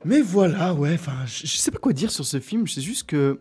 Mais 0.05 0.21
voilà, 0.21 0.75
ouais, 0.75 0.95
enfin, 0.95 1.25
je, 1.27 1.47
sais 1.47 1.71
pas 1.71 1.79
quoi 1.79 1.93
dire 1.93 2.11
sur 2.11 2.25
ce 2.25 2.41
film. 2.41 2.67
C'est 2.67 2.81
juste 2.81 3.09
que. 3.09 3.41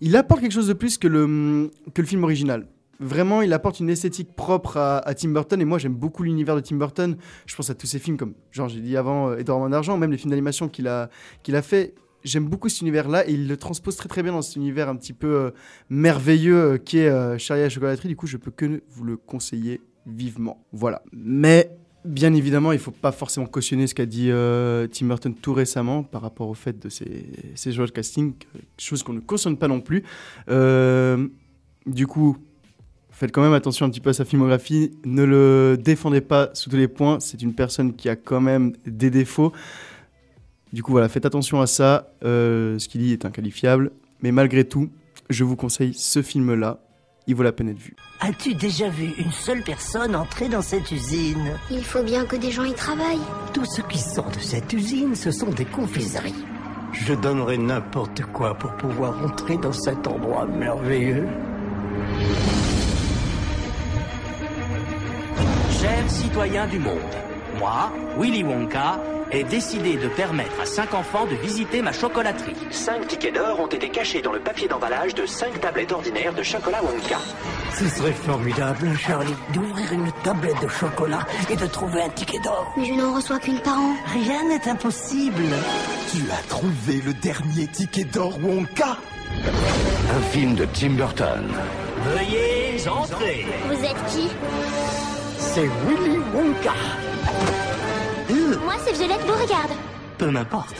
Il 0.00 0.16
apporte 0.16 0.40
quelque 0.40 0.52
chose 0.52 0.68
de 0.68 0.74
plus 0.74 0.96
que 0.96 1.08
le, 1.08 1.70
que 1.92 2.02
le 2.02 2.06
film 2.06 2.22
original. 2.22 2.68
Vraiment, 3.00 3.42
il 3.42 3.52
apporte 3.52 3.80
une 3.80 3.90
esthétique 3.90 4.34
propre 4.34 4.76
à, 4.76 5.14
Tim 5.14 5.30
Burton. 5.30 5.60
Et 5.60 5.64
moi, 5.64 5.78
j'aime 5.78 5.94
beaucoup 5.94 6.22
l'univers 6.22 6.56
de 6.56 6.60
Tim 6.60 6.76
Burton. 6.76 7.16
Je 7.46 7.56
pense 7.56 7.70
à 7.70 7.74
tous 7.74 7.86
ses 7.86 7.98
films 7.98 8.16
comme, 8.16 8.34
genre, 8.50 8.68
j'ai 8.68 8.80
dit 8.80 8.96
avant, 8.96 9.30
euh, 9.30 9.42
Main 9.46 9.70
d'Argent, 9.70 9.96
même 9.96 10.10
les 10.10 10.18
films 10.18 10.30
d'animation 10.30 10.68
qu'il 10.68 10.88
a, 10.88 11.10
qu'il 11.42 11.56
a 11.56 11.62
fait. 11.62 11.94
J'aime 12.24 12.46
beaucoup 12.46 12.68
cet 12.68 12.82
univers-là 12.82 13.28
et 13.28 13.32
il 13.32 13.48
le 13.48 13.56
transpose 13.56 13.96
très 13.96 14.08
très 14.08 14.22
bien 14.22 14.32
dans 14.32 14.42
cet 14.42 14.56
univers 14.56 14.88
un 14.88 14.96
petit 14.96 15.12
peu 15.12 15.28
euh, 15.28 15.50
merveilleux 15.88 16.56
euh, 16.56 16.78
qui 16.78 16.98
est 16.98 17.08
euh, 17.08 17.38
Charlie 17.38 17.62
et 17.62 17.64
la 17.64 17.70
chocolaterie. 17.70 18.08
Du 18.08 18.16
coup, 18.16 18.26
je 18.26 18.36
peux 18.36 18.50
que 18.50 18.82
vous 18.90 19.04
le 19.04 19.16
conseiller 19.16 19.80
vivement. 20.06 20.64
Voilà. 20.72 21.02
Mais 21.12 21.70
bien 22.04 22.32
évidemment, 22.34 22.72
il 22.72 22.78
faut 22.78 22.90
pas 22.90 23.12
forcément 23.12 23.46
cautionner 23.46 23.86
ce 23.86 23.94
qu'a 23.94 24.06
dit 24.06 24.30
euh, 24.30 24.86
Tim 24.86 25.06
Burton 25.06 25.34
tout 25.34 25.52
récemment 25.52 26.02
par 26.02 26.22
rapport 26.22 26.48
au 26.48 26.54
fait 26.54 26.78
de 26.78 26.88
ses, 26.88 27.26
ses 27.54 27.72
joueurs 27.72 27.88
de 27.88 27.92
casting, 27.92 28.32
euh, 28.56 28.60
chose 28.78 29.02
qu'on 29.02 29.12
ne 29.12 29.20
cautionne 29.20 29.56
pas 29.56 29.68
non 29.68 29.80
plus. 29.80 30.04
Euh, 30.48 31.28
du 31.86 32.06
coup, 32.06 32.36
faites 33.10 33.32
quand 33.32 33.42
même 33.42 33.52
attention 33.52 33.86
un 33.86 33.90
petit 33.90 34.00
peu 34.00 34.10
à 34.10 34.14
sa 34.14 34.24
filmographie. 34.24 34.92
Ne 35.04 35.24
le 35.24 35.76
défendez 35.78 36.20
pas 36.20 36.50
sous 36.54 36.70
tous 36.70 36.76
les 36.76 36.88
points. 36.88 37.18
C'est 37.20 37.42
une 37.42 37.54
personne 37.54 37.94
qui 37.94 38.08
a 38.08 38.16
quand 38.16 38.40
même 38.40 38.72
des 38.86 39.10
défauts. 39.10 39.52
Du 40.72 40.82
coup, 40.82 40.92
voilà, 40.92 41.08
faites 41.08 41.26
attention 41.26 41.60
à 41.60 41.66
ça. 41.66 42.12
Euh, 42.24 42.78
ce 42.78 42.88
qu'il 42.88 43.00
dit 43.02 43.12
est 43.12 43.24
inqualifiable. 43.24 43.90
Mais 44.22 44.32
malgré 44.32 44.64
tout, 44.64 44.90
je 45.30 45.44
vous 45.44 45.56
conseille 45.56 45.94
ce 45.94 46.22
film-là. 46.22 46.80
Il 47.26 47.34
vaut 47.34 47.42
la 47.42 47.52
peine 47.52 47.68
d'être 47.68 47.78
vu. 47.78 47.94
As-tu 48.20 48.54
déjà 48.54 48.88
vu 48.88 49.12
une 49.18 49.30
seule 49.30 49.62
personne 49.62 50.16
entrer 50.16 50.48
dans 50.48 50.62
cette 50.62 50.90
usine? 50.90 51.52
Il 51.70 51.84
faut 51.84 52.02
bien 52.02 52.24
que 52.24 52.36
des 52.36 52.50
gens 52.50 52.64
y 52.64 52.72
travaillent. 52.72 53.18
Tout 53.52 53.66
ce 53.66 53.82
qui 53.82 53.98
sort 53.98 54.30
de 54.30 54.38
cette 54.38 54.72
usine, 54.72 55.14
ce 55.14 55.30
sont 55.30 55.50
des 55.50 55.66
confiseries. 55.66 56.34
Je 56.92 57.12
donnerais 57.12 57.58
n'importe 57.58 58.22
quoi 58.32 58.54
pour 58.54 58.72
pouvoir 58.76 59.22
entrer 59.22 59.58
dans 59.58 59.72
cet 59.72 60.06
endroit 60.06 60.46
merveilleux. 60.46 61.26
Chers 65.80 66.10
citoyens 66.10 66.66
du 66.66 66.78
monde, 66.78 66.98
Moi, 67.58 67.90
Willy 68.18 68.44
Wonka, 68.44 69.00
ai 69.30 69.42
décidé 69.44 69.96
de 69.96 70.08
permettre 70.08 70.60
à 70.60 70.66
cinq 70.66 70.94
enfants 70.94 71.26
de 71.26 71.34
visiter 71.34 71.82
ma 71.82 71.92
chocolaterie. 71.92 72.54
Cinq 72.70 73.08
tickets 73.08 73.34
d'or 73.34 73.60
ont 73.60 73.66
été 73.66 73.88
cachés 73.88 74.22
dans 74.22 74.32
le 74.32 74.40
papier 74.40 74.68
d'emballage 74.68 75.14
de 75.14 75.26
cinq 75.26 75.60
tablettes 75.60 75.92
ordinaires 75.92 76.32
de 76.32 76.42
chocolat 76.42 76.80
Wonka. 76.82 77.18
Ce 77.74 77.88
serait 77.88 78.12
formidable, 78.12 78.90
Charlie, 78.96 79.34
d'ouvrir 79.52 79.92
une 79.92 80.10
tablette 80.22 80.60
de 80.62 80.68
chocolat 80.68 81.26
et 81.50 81.56
de 81.56 81.66
trouver 81.66 82.02
un 82.02 82.08
ticket 82.10 82.38
d'or. 82.40 82.72
Mais 82.76 82.86
je 82.86 82.94
n'en 82.94 83.14
reçois 83.14 83.38
qu'une 83.38 83.60
par 83.60 83.78
an. 83.78 83.94
Rien 84.06 84.48
n'est 84.48 84.68
impossible. 84.68 85.42
Tu 86.12 86.18
as 86.30 86.48
trouvé 86.48 87.02
le 87.04 87.12
dernier 87.14 87.66
ticket 87.66 88.04
d'or 88.04 88.38
Wonka? 88.42 88.96
Un 90.16 90.20
film 90.30 90.54
de 90.54 90.64
Tim 90.66 90.90
Burton. 90.90 91.44
Veuillez 92.04 92.88
entrer. 92.88 93.46
Vous 93.66 93.84
êtes 93.84 94.06
qui? 94.06 94.28
C'est 95.38 95.68
Willy 95.86 96.18
Wonka. 96.34 96.72
Moi, 98.64 98.74
c'est 98.84 98.92
Violette 98.92 99.26
Beauregard. 99.26 99.68
Peu 100.18 100.30
m'importe. 100.30 100.74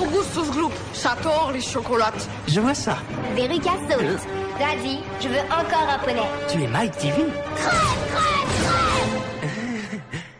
Augustus 0.00 0.50
Gloop, 0.50 0.72
j'adore 0.92 1.50
les 1.52 1.60
chocolates. 1.60 2.28
Je 2.48 2.60
vois 2.60 2.74
ça. 2.74 2.98
Verika 3.34 3.70
Salt. 3.88 4.26
Daddy, 4.58 4.98
je 5.20 5.28
veux 5.28 5.40
encore 5.46 5.88
un 5.88 5.98
poney. 5.98 6.20
Tu 6.48 6.62
es 6.62 6.66
Mike 6.66 6.96
TV 6.96 7.22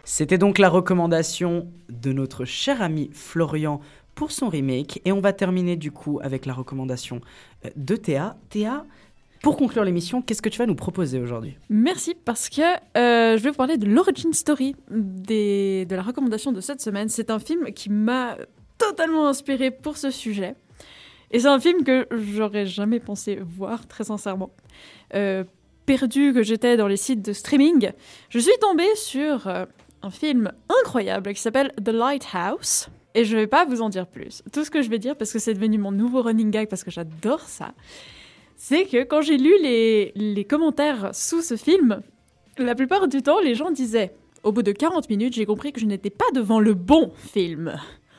C'était 0.05 0.39
donc 0.39 0.59
la 0.59 0.69
recommandation 0.69 1.69
de 1.89 2.13
notre 2.13 2.45
cher 2.45 2.83
ami 2.83 3.11
Florian 3.13 3.81
pour 4.15 4.33
son 4.33 4.49
remake. 4.49 5.01
Et 5.05 5.13
on 5.13 5.21
va 5.21 5.33
terminer 5.33 5.77
du 5.77 5.93
coup 5.93 6.21
avec 6.23 6.47
la 6.47 6.53
recommandation 6.53 7.21
euh, 7.65 7.71
de 7.77 7.97
Théa. 7.97 8.37
Théa, 8.51 8.85
pour 9.43 9.57
conclure 9.57 9.85
l'émission, 9.85 10.21
qu'est-ce 10.21 10.43
que 10.43 10.49
tu 10.49 10.59
vas 10.59 10.67
nous 10.67 10.75
proposer 10.75 11.19
aujourd'hui? 11.19 11.57
Merci 11.71 12.15
parce 12.15 12.49
que 12.49 12.61
euh, 12.97 13.39
je 13.39 13.43
vais 13.43 13.51
vous 13.51 13.57
parler 13.57 13.79
de 13.79 13.87
l'origin 13.87 14.33
story 14.33 14.77
de 14.91 15.95
la 15.95 16.03
recommandation 16.03 16.53
de 16.53 16.61
cette 16.61 16.81
semaine. 16.81 17.09
C'est 17.09 17.31
un 17.31 17.39
film 17.39 17.73
qui 17.73 17.91
m'a 17.91 18.37
totalement 18.77 19.29
inspiré 19.29 19.71
pour 19.71 19.97
ce 19.97 20.11
sujet. 20.11 20.55
Et 21.31 21.41
c'est 21.41 21.49
un 21.49 21.61
film 21.61 21.85
que 21.85 22.07
j'aurais 22.11 22.67
jamais 22.67 23.01
pensé 23.01 23.39
voir, 23.43 23.87
très 23.87 24.05
sincèrement. 24.05 24.51
Euh, 25.15 25.45
perdu 25.87 26.33
que 26.35 26.43
j'étais 26.43 26.77
dans 26.77 26.89
les 26.89 26.97
sites 26.97 27.23
de 27.23 27.33
streaming, 27.33 27.93
je 28.29 28.39
suis 28.39 28.53
tombée 28.61 28.95
sur 28.97 29.47
euh, 29.47 29.65
un 30.03 30.11
film 30.11 30.53
incroyable 30.83 31.33
qui 31.33 31.41
s'appelle 31.41 31.73
The 31.83 31.91
Lighthouse. 31.91 32.89
Et 33.15 33.25
je 33.25 33.37
vais 33.37 33.47
pas 33.47 33.65
vous 33.65 33.83
en 33.83 33.89
dire 33.89 34.07
plus. 34.07 34.43
Tout 34.53 34.65
ce 34.65 34.71
que 34.71 34.83
je 34.83 34.91
vais 34.91 34.99
dire, 34.99 35.17
parce 35.17 35.33
que 35.33 35.41
c'est 35.41 35.55
devenu 35.55 35.79
mon 35.79 35.91
nouveau 35.91 36.23
running 36.23 36.51
gag, 36.51 36.69
parce 36.69 36.85
que 36.85 36.93
j'adore 36.93 37.41
ça, 37.41 37.75
c'est 38.63 38.85
que 38.85 39.05
quand 39.05 39.23
j'ai 39.23 39.39
lu 39.39 39.55
les, 39.63 40.47
commentaires 40.47 41.15
sous 41.15 41.41
ce 41.41 41.57
film, 41.57 42.03
la 42.59 42.75
plupart 42.75 43.09
du 43.09 43.23
temps, 43.23 43.41
les 43.41 43.55
gens 43.55 43.71
disaient 43.71 44.15
Au 44.43 44.53
bout 44.53 44.63
de 44.63 44.71
40 44.71 45.09
minutes, 45.09 45.33
j'ai 45.33 45.47
compris 45.47 45.73
que 45.73 45.81
je 45.81 45.87
n'étais 45.87 46.11
pas 46.11 46.27
devant 46.35 46.61
le 46.61 46.75
bon 46.75 47.11
film. 47.17 47.75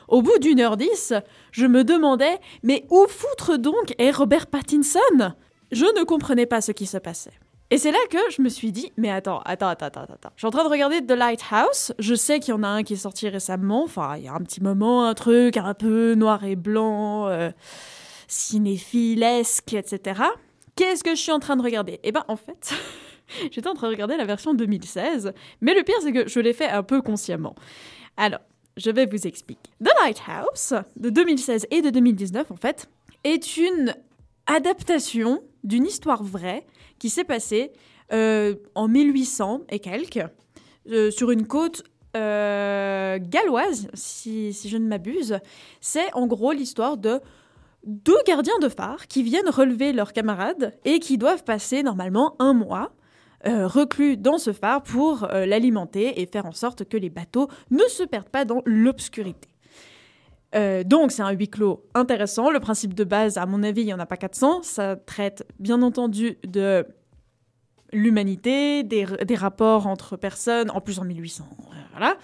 Au 0.08 0.20
bout 0.20 0.36
d'une 0.40 0.58
heure 0.58 0.76
dix, 0.76 1.14
je 1.52 1.66
me 1.66 1.84
demandais 1.84 2.40
Mais 2.64 2.84
où 2.90 3.06
foutre 3.08 3.56
donc 3.56 3.94
est 3.98 4.10
Robert 4.10 4.48
Pattinson? 4.48 5.32
Je 5.70 5.84
ne 5.84 6.02
comprenais 6.02 6.46
pas 6.46 6.60
ce 6.60 6.72
qui 6.72 6.86
se 6.86 6.98
passait. 6.98 7.38
Et 7.70 7.78
c'est 7.78 7.92
là 7.92 7.98
que 8.10 8.18
je 8.30 8.42
me 8.42 8.50
suis 8.50 8.70
dit, 8.70 8.92
mais 8.98 9.10
attends, 9.10 9.40
attends, 9.46 9.68
attends, 9.68 9.86
attends, 9.86 10.02
attends. 10.02 10.32
Je 10.34 10.40
suis 10.40 10.46
en 10.46 10.50
train 10.50 10.64
de 10.64 10.68
regarder 10.68 11.00
The 11.00 11.12
Lighthouse. 11.12 11.94
Je 11.98 12.14
sais 12.14 12.38
qu'il 12.38 12.52
y 12.52 12.54
en 12.54 12.62
a 12.64 12.68
un 12.68 12.82
qui 12.82 12.92
est 12.92 12.96
sorti 12.96 13.30
récemment. 13.30 13.84
Enfin, 13.84 14.16
il 14.18 14.24
y 14.24 14.28
a 14.28 14.34
un 14.34 14.40
petit 14.40 14.62
moment, 14.62 15.06
un 15.06 15.14
truc 15.14 15.56
un 15.56 15.72
peu 15.72 16.14
noir 16.14 16.44
et 16.44 16.54
blanc, 16.54 17.28
euh, 17.28 17.50
cinéphilesque, 18.32 19.74
etc. 19.74 20.22
Qu'est-ce 20.74 21.04
que 21.04 21.14
je 21.14 21.20
suis 21.20 21.32
en 21.32 21.38
train 21.38 21.56
de 21.56 21.62
regarder? 21.62 22.00
Eh 22.02 22.12
ben, 22.12 22.24
en 22.28 22.36
fait, 22.36 22.72
j'étais 23.50 23.68
en 23.68 23.74
train 23.74 23.88
de 23.88 23.92
regarder 23.92 24.16
la 24.16 24.24
version 24.24 24.54
2016. 24.54 25.32
Mais 25.60 25.74
le 25.74 25.82
pire, 25.82 25.96
c'est 26.00 26.12
que 26.12 26.28
je 26.28 26.40
l'ai 26.40 26.54
fait 26.54 26.68
un 26.68 26.82
peu 26.82 27.02
consciemment. 27.02 27.54
Alors, 28.16 28.40
je 28.78 28.90
vais 28.90 29.04
vous 29.04 29.26
expliquer. 29.26 29.70
The 29.84 29.90
Lighthouse, 30.02 30.74
de 30.96 31.10
2016 31.10 31.66
et 31.70 31.82
de 31.82 31.90
2019, 31.90 32.50
en 32.50 32.56
fait, 32.56 32.88
est 33.22 33.58
une 33.58 33.94
adaptation 34.46 35.42
d'une 35.62 35.84
histoire 35.84 36.22
vraie 36.22 36.66
qui 36.98 37.10
s'est 37.10 37.24
passée 37.24 37.72
euh, 38.12 38.54
en 38.74 38.88
1800 38.88 39.62
et 39.68 39.78
quelques, 39.78 40.24
euh, 40.90 41.10
sur 41.10 41.30
une 41.30 41.46
côte 41.46 41.84
euh, 42.16 43.18
galloise, 43.20 43.88
si, 43.92 44.54
si 44.54 44.70
je 44.70 44.78
ne 44.78 44.86
m'abuse. 44.86 45.38
C'est 45.82 46.12
en 46.14 46.26
gros 46.26 46.52
l'histoire 46.52 46.96
de 46.96 47.20
deux 47.84 48.18
gardiens 48.26 48.58
de 48.60 48.68
phare 48.68 49.06
qui 49.08 49.22
viennent 49.22 49.48
relever 49.48 49.92
leurs 49.92 50.12
camarades 50.12 50.72
et 50.84 50.98
qui 50.98 51.18
doivent 51.18 51.44
passer 51.44 51.82
normalement 51.82 52.36
un 52.38 52.52
mois 52.52 52.92
euh, 53.46 53.66
reclus 53.66 54.16
dans 54.16 54.38
ce 54.38 54.52
phare 54.52 54.82
pour 54.82 55.24
euh, 55.24 55.46
l'alimenter 55.46 56.20
et 56.20 56.26
faire 56.26 56.46
en 56.46 56.52
sorte 56.52 56.84
que 56.84 56.96
les 56.96 57.10
bateaux 57.10 57.48
ne 57.70 57.82
se 57.88 58.04
perdent 58.04 58.28
pas 58.28 58.44
dans 58.44 58.62
l'obscurité. 58.64 59.48
Euh, 60.54 60.84
donc 60.84 61.10
c'est 61.12 61.22
un 61.22 61.30
huis 61.32 61.48
clos 61.48 61.82
intéressant. 61.94 62.50
Le 62.50 62.60
principe 62.60 62.94
de 62.94 63.04
base, 63.04 63.38
à 63.38 63.46
mon 63.46 63.62
avis, 63.62 63.82
il 63.82 63.86
n'y 63.86 63.94
en 63.94 63.98
a 63.98 64.06
pas 64.06 64.16
400. 64.18 64.62
Ça 64.62 64.96
traite 64.96 65.44
bien 65.58 65.82
entendu 65.82 66.38
de 66.46 66.86
l'humanité, 67.92 68.84
des, 68.84 69.06
des 69.24 69.34
rapports 69.34 69.86
entre 69.86 70.16
personnes, 70.16 70.70
en 70.70 70.80
plus 70.80 70.98
en 70.98 71.04
1800. 71.04 71.44
euh, 71.50 71.74
Voilà. 71.92 72.16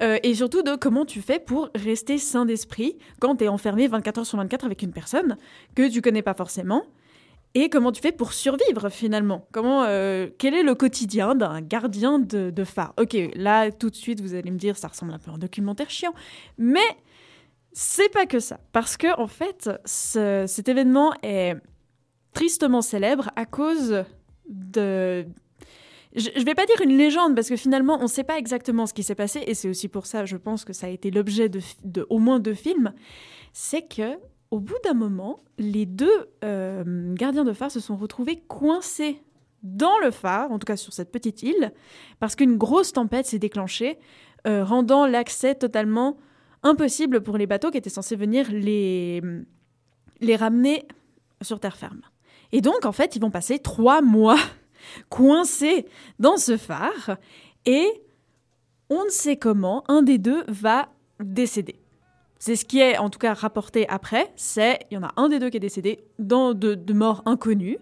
Euh, 0.00 0.18
et 0.22 0.34
surtout 0.34 0.62
de 0.62 0.76
comment 0.76 1.04
tu 1.04 1.20
fais 1.20 1.40
pour 1.40 1.70
rester 1.74 2.18
sain 2.18 2.44
d'esprit 2.44 2.96
quand 3.20 3.36
tu 3.36 3.44
es 3.44 3.48
enfermé 3.48 3.88
24 3.88 4.18
heures 4.18 4.26
sur 4.26 4.38
24 4.38 4.64
avec 4.64 4.82
une 4.82 4.92
personne 4.92 5.36
que 5.74 5.90
tu 5.90 6.00
connais 6.02 6.22
pas 6.22 6.34
forcément. 6.34 6.84
Et 7.54 7.70
comment 7.70 7.90
tu 7.90 8.00
fais 8.02 8.12
pour 8.12 8.32
survivre 8.34 8.90
finalement 8.90 9.48
Comment, 9.52 9.84
euh, 9.84 10.28
Quel 10.38 10.54
est 10.54 10.62
le 10.62 10.74
quotidien 10.74 11.34
d'un 11.34 11.60
gardien 11.62 12.18
de, 12.18 12.52
phare? 12.64 12.92
Ok, 13.00 13.16
là 13.34 13.72
tout 13.72 13.90
de 13.90 13.96
suite 13.96 14.20
vous 14.20 14.34
allez 14.34 14.50
me 14.50 14.58
dire 14.58 14.76
ça 14.76 14.88
ressemble 14.88 15.12
un 15.14 15.18
peu 15.18 15.30
à 15.30 15.34
un 15.34 15.38
documentaire 15.38 15.88
chiant, 15.90 16.12
mais 16.58 16.86
c'est 17.72 18.10
pas 18.12 18.26
que 18.26 18.38
ça. 18.38 18.60
Parce 18.72 18.96
que 18.96 19.18
en 19.18 19.26
fait, 19.26 19.70
ce- 19.84 20.44
cet 20.46 20.68
événement 20.68 21.12
est 21.22 21.56
tristement 22.34 22.82
célèbre 22.82 23.30
à 23.34 23.46
cause 23.46 24.04
de. 24.48 25.26
Je, 26.16 26.30
je 26.34 26.44
vais 26.44 26.54
pas 26.54 26.66
dire 26.66 26.80
une 26.82 26.96
légende 26.96 27.34
parce 27.34 27.48
que 27.48 27.56
finalement 27.56 27.98
on 28.00 28.06
sait 28.06 28.24
pas 28.24 28.38
exactement 28.38 28.86
ce 28.86 28.94
qui 28.94 29.02
s'est 29.02 29.14
passé 29.14 29.44
et 29.46 29.54
c'est 29.54 29.68
aussi 29.68 29.88
pour 29.88 30.06
ça 30.06 30.24
je 30.24 30.36
pense 30.36 30.64
que 30.64 30.72
ça 30.72 30.86
a 30.86 30.90
été 30.90 31.10
l'objet 31.10 31.48
de 31.48 32.06
au 32.08 32.18
moins 32.18 32.40
deux 32.40 32.54
films. 32.54 32.92
C'est 33.52 33.82
que 33.82 34.18
au 34.50 34.60
bout 34.60 34.76
d'un 34.84 34.94
moment, 34.94 35.40
les 35.58 35.86
deux 35.86 36.28
euh, 36.44 37.14
gardiens 37.14 37.44
de 37.44 37.52
phare 37.52 37.70
se 37.70 37.80
sont 37.80 37.96
retrouvés 37.96 38.36
coincés 38.36 39.22
dans 39.62 39.98
le 39.98 40.10
phare, 40.10 40.50
en 40.50 40.58
tout 40.58 40.64
cas 40.64 40.76
sur 40.76 40.92
cette 40.92 41.10
petite 41.10 41.42
île, 41.42 41.72
parce 42.20 42.36
qu'une 42.36 42.56
grosse 42.56 42.92
tempête 42.92 43.26
s'est 43.26 43.38
déclenchée, 43.38 43.98
euh, 44.46 44.64
rendant 44.64 45.06
l'accès 45.06 45.54
totalement 45.54 46.16
impossible 46.62 47.22
pour 47.22 47.36
les 47.36 47.46
bateaux 47.46 47.70
qui 47.70 47.78
étaient 47.78 47.90
censés 47.90 48.16
venir 48.16 48.50
les, 48.50 49.20
les 50.20 50.36
ramener 50.36 50.86
sur 51.42 51.60
terre 51.60 51.76
ferme. 51.76 52.00
Et 52.52 52.60
donc, 52.60 52.86
en 52.86 52.92
fait, 52.92 53.16
ils 53.16 53.20
vont 53.20 53.30
passer 53.30 53.58
trois 53.58 54.00
mois 54.00 54.38
coincés 55.08 55.86
dans 56.18 56.36
ce 56.36 56.56
phare, 56.56 57.16
et 57.66 57.86
on 58.90 59.04
ne 59.04 59.10
sait 59.10 59.36
comment, 59.36 59.84
un 59.88 60.02
des 60.02 60.18
deux 60.18 60.44
va 60.48 60.88
décéder. 61.20 61.76
C'est 62.38 62.56
ce 62.56 62.64
qui 62.64 62.78
est 62.80 62.98
en 62.98 63.10
tout 63.10 63.18
cas 63.18 63.34
rapporté 63.34 63.88
après, 63.88 64.32
c'est 64.36 64.80
il 64.90 64.94
y 64.94 64.96
en 64.98 65.02
a 65.02 65.12
un 65.16 65.28
des 65.28 65.38
deux 65.38 65.50
qui 65.50 65.56
est 65.56 65.60
décédé 65.60 66.04
dans 66.18 66.54
de, 66.54 66.74
de 66.74 66.92
mort 66.92 67.22
inconnue. 67.26 67.78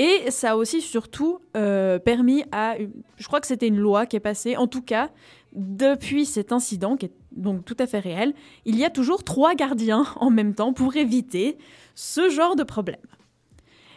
Et 0.00 0.30
ça 0.30 0.52
a 0.52 0.56
aussi 0.56 0.80
surtout 0.80 1.40
euh, 1.56 1.98
permis 1.98 2.44
à, 2.52 2.76
je 3.16 3.26
crois 3.26 3.40
que 3.40 3.48
c'était 3.48 3.66
une 3.66 3.80
loi 3.80 4.06
qui 4.06 4.14
est 4.14 4.20
passée, 4.20 4.56
en 4.56 4.68
tout 4.68 4.82
cas 4.82 5.10
depuis 5.52 6.26
cet 6.26 6.52
incident 6.52 6.96
qui 6.96 7.06
est 7.06 7.12
donc 7.32 7.64
tout 7.64 7.76
à 7.78 7.86
fait 7.86 7.98
réel, 7.98 8.34
il 8.64 8.76
y 8.78 8.84
a 8.84 8.90
toujours 8.90 9.24
trois 9.24 9.54
gardiens 9.54 10.04
en 10.16 10.30
même 10.30 10.54
temps 10.54 10.72
pour 10.72 10.96
éviter 10.96 11.58
ce 11.94 12.30
genre 12.30 12.54
de 12.54 12.62
problème. 12.62 13.00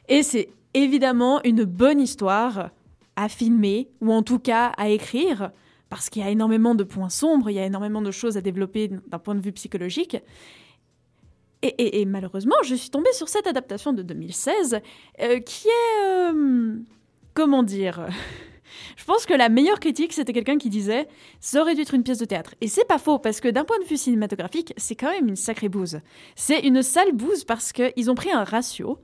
Et 0.07 0.23
c'est 0.23 0.49
évidemment 0.73 1.41
une 1.43 1.64
bonne 1.64 1.99
histoire 1.99 2.69
à 3.15 3.30
filmer 3.30 3.89
ou 4.02 4.11
en 4.11 4.23
tout 4.23 4.39
cas 4.39 4.68
à 4.77 4.89
écrire 4.89 5.52
parce 5.89 6.10
qu'il 6.10 6.22
y 6.22 6.26
a 6.26 6.30
énormément 6.30 6.73
de 6.76 6.84
points 6.85 7.10
sombres, 7.10 7.49
il 7.49 7.56
y 7.56 7.60
a 7.60 7.65
énormément 7.65 8.02
de 8.02 8.11
choses 8.11 8.38
à 8.38 8.41
développer 8.41 8.89
d'un 9.07 9.19
point 9.19 9.35
de 9.35 9.41
vue 9.41 9.52
psychologique. 9.52 10.15
Et, 11.61 12.02
et- 12.02 12.06
malheureusement, 12.06 12.56
je 12.64 12.73
suis 12.76 12.89
tombée 12.89 13.11
sur 13.14 13.30
cette 13.30 13.45
adaptation 13.45 13.93
de 13.93 14.02
2016 14.02 14.80
euh, 15.22 15.39
qui 15.41 15.68
est... 15.68 16.02
euh, 16.02 16.76
comment 17.34 17.61
dire 17.64 18.07
Je 18.98 19.03
pense 19.03 19.26
que 19.26 19.34
la 19.34 19.49
meilleure 19.49 19.80
critique, 19.80 20.14
c'était 20.14 20.31
quelqu'un 20.34 20.57
qui 20.57 20.69
disait 20.69 21.07
ça 21.39 21.61
aurait 21.61 21.76
dû 21.76 21.81
être 21.81 21.93
une 21.93 22.03
pièce 22.03 22.18
de 22.19 22.26
théâtre. 22.26 22.56
Et 22.61 22.68
c'est 22.68 22.85
pas 22.88 22.98
faux, 22.98 23.19
parce 23.19 23.41
que 23.41 23.48
d'un 23.49 23.65
point 23.65 23.77
de 23.80 23.85
vue 23.85 23.98
cinématographique, 23.98 24.73
c'est 24.77 24.95
quand 24.95 25.11
même 25.11 25.27
une 25.27 25.35
sacrée 25.35 25.69
bouse. 25.69 25.99
C'est 26.35 26.61
une 26.61 26.81
sale 26.81 27.11
bouse 27.11 27.43
parce 27.43 27.73
qu'ils 27.73 28.10
ont 28.10 28.15
pris 28.15 28.31
un 28.31 28.43
ratio 28.45 28.98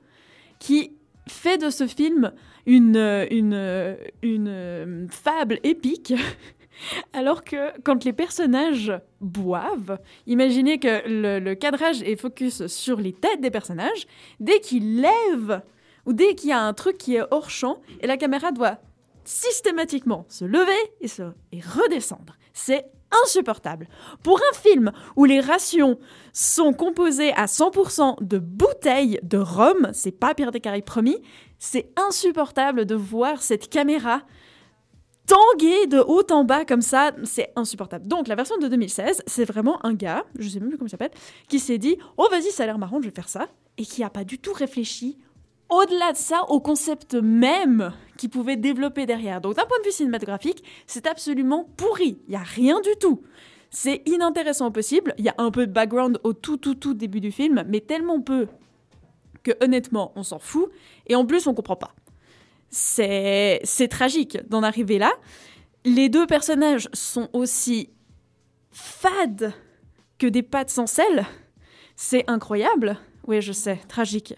qui 0.58 0.96
fait 1.28 1.58
de 1.58 1.70
ce 1.70 1.86
film 1.86 2.32
une, 2.66 3.26
une, 3.30 3.96
une 4.22 4.48
euh, 4.48 5.06
fable 5.10 5.60
épique. 5.62 6.14
Alors 7.12 7.42
que 7.42 7.78
quand 7.82 8.04
les 8.04 8.12
personnages 8.12 8.92
boivent, 9.20 9.98
imaginez 10.26 10.78
que 10.78 11.08
le, 11.08 11.40
le 11.40 11.54
cadrage 11.56 12.02
est 12.02 12.16
focus 12.16 12.66
sur 12.68 13.00
les 13.00 13.12
têtes 13.12 13.40
des 13.40 13.50
personnages, 13.50 14.06
dès 14.38 14.60
qu'ils 14.60 15.00
lèvent 15.00 15.60
ou 16.06 16.12
dès 16.12 16.34
qu'il 16.34 16.50
y 16.50 16.52
a 16.52 16.60
un 16.60 16.72
truc 16.72 16.96
qui 16.96 17.16
est 17.16 17.22
hors 17.30 17.50
champ, 17.50 17.80
et 18.00 18.06
la 18.06 18.16
caméra 18.16 18.52
doit 18.52 18.78
systématiquement 19.24 20.24
se 20.28 20.44
lever 20.44 20.72
et, 21.00 21.08
se, 21.08 21.22
et 21.52 21.60
redescendre. 21.60 22.38
C'est 22.54 22.86
insupportable. 23.24 23.88
Pour 24.22 24.38
un 24.38 24.54
film 24.54 24.92
où 25.16 25.24
les 25.24 25.40
rations 25.40 25.98
sont 26.32 26.72
composées 26.72 27.32
à 27.32 27.46
100% 27.46 28.22
de 28.22 28.38
bouteilles 28.38 29.18
de 29.22 29.38
rhum, 29.38 29.88
c'est 29.92 30.12
pas 30.12 30.34
Pierre 30.34 30.52
des 30.52 30.60
promis, 30.82 31.20
c'est 31.58 31.90
insupportable 31.96 32.84
de 32.84 32.94
voir 32.94 33.42
cette 33.42 33.68
caméra 33.68 34.22
tanguer 35.26 35.86
de 35.86 35.98
haut 35.98 36.24
en 36.30 36.44
bas 36.44 36.64
comme 36.64 36.80
ça, 36.80 37.12
c'est 37.24 37.52
insupportable. 37.54 38.08
Donc 38.08 38.28
la 38.28 38.34
version 38.34 38.56
de 38.56 38.66
2016, 38.66 39.22
c'est 39.26 39.44
vraiment 39.44 39.84
un 39.84 39.92
gars, 39.92 40.24
je 40.38 40.48
sais 40.48 40.58
même 40.58 40.70
plus 40.70 40.78
comment 40.78 40.86
il 40.86 40.90
s'appelle, 40.90 41.10
qui 41.48 41.58
s'est 41.58 41.78
dit 41.78 41.98
"Oh 42.16 42.26
vas-y, 42.30 42.50
ça 42.50 42.62
a 42.62 42.66
l'air 42.66 42.78
marrant, 42.78 43.00
je 43.00 43.08
vais 43.08 43.14
faire 43.14 43.28
ça" 43.28 43.46
et 43.76 43.84
qui 43.84 44.02
a 44.02 44.10
pas 44.10 44.24
du 44.24 44.38
tout 44.38 44.54
réfléchi 44.54 45.18
au-delà 45.68 46.12
de 46.12 46.16
ça, 46.16 46.42
au 46.48 46.60
concept 46.60 47.14
même 47.14 47.92
qu'il 48.16 48.30
pouvait 48.30 48.56
développer 48.56 49.06
derrière. 49.06 49.40
Donc 49.40 49.56
d'un 49.56 49.64
point 49.64 49.78
de 49.80 49.84
vue 49.84 49.92
cinématographique, 49.92 50.64
c'est 50.86 51.06
absolument 51.06 51.68
pourri. 51.76 52.20
Il 52.26 52.34
y 52.34 52.36
a 52.36 52.42
rien 52.42 52.80
du 52.80 52.90
tout. 53.00 53.22
C'est 53.70 54.02
inintéressant 54.06 54.68
au 54.68 54.70
possible. 54.70 55.14
Il 55.18 55.24
y 55.24 55.28
a 55.28 55.34
un 55.38 55.50
peu 55.50 55.66
de 55.66 55.72
background 55.72 56.18
au 56.24 56.32
tout 56.32 56.56
tout 56.56 56.74
tout 56.74 56.94
début 56.94 57.20
du 57.20 57.30
film, 57.30 57.64
mais 57.68 57.80
tellement 57.80 58.20
peu 58.20 58.48
que 59.42 59.52
honnêtement, 59.62 60.12
on 60.16 60.22
s'en 60.22 60.38
fout. 60.38 60.70
Et 61.06 61.14
en 61.14 61.26
plus, 61.26 61.46
on 61.46 61.54
comprend 61.54 61.76
pas. 61.76 61.94
C'est 62.70 63.60
c'est 63.64 63.88
tragique 63.88 64.38
d'en 64.48 64.62
arriver 64.62 64.98
là. 64.98 65.12
Les 65.84 66.08
deux 66.08 66.26
personnages 66.26 66.88
sont 66.92 67.28
aussi 67.32 67.90
fades 68.72 69.52
que 70.18 70.26
des 70.26 70.42
pâtes 70.42 70.70
sans 70.70 70.86
sel. 70.86 71.26
C'est 71.94 72.28
incroyable. 72.28 72.98
Oui, 73.26 73.42
je 73.42 73.52
sais, 73.52 73.80
tragique. 73.88 74.34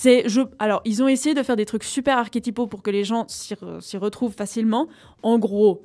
C'est, 0.00 0.28
je, 0.28 0.42
alors, 0.60 0.80
ils 0.84 1.02
ont 1.02 1.08
essayé 1.08 1.34
de 1.34 1.42
faire 1.42 1.56
des 1.56 1.66
trucs 1.66 1.82
super 1.82 2.18
archétypaux 2.18 2.68
pour 2.68 2.84
que 2.84 2.90
les 2.92 3.02
gens 3.02 3.24
s'y, 3.26 3.54
re- 3.54 3.80
s'y 3.80 3.96
retrouvent 3.96 4.32
facilement. 4.32 4.86
En 5.24 5.40
gros, 5.40 5.82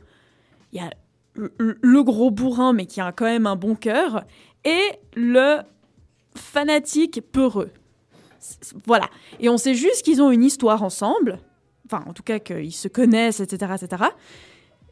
il 0.72 0.80
y 0.80 0.86
a 0.86 0.92
le, 1.34 2.04
gros 2.04 2.30
bourrin, 2.30 2.74
mais 2.74 2.86
qui 2.86 3.02
a 3.02 3.12
quand 3.12 3.26
même 3.26 3.48
un 3.48 3.56
bon 3.56 3.74
cœur, 3.74 4.24
et 4.66 4.84
le 5.16 5.62
fanatique 6.36 7.22
peureux. 7.32 7.72
Voilà. 8.86 9.10
Et 9.40 9.50
on 9.50 9.58
sait 9.58 9.74
juste 9.74 10.04
qu'ils 10.04 10.22
ont 10.22 10.30
une 10.30 10.44
histoire 10.44 10.84
ensemble. 10.84 11.40
Enfin, 11.88 12.04
en 12.08 12.14
tout 12.14 12.22
cas, 12.22 12.38
qu'ils 12.38 12.72
se 12.72 12.88
connaissent, 12.88 13.40
etc., 13.40 13.74
etc. 13.82 14.04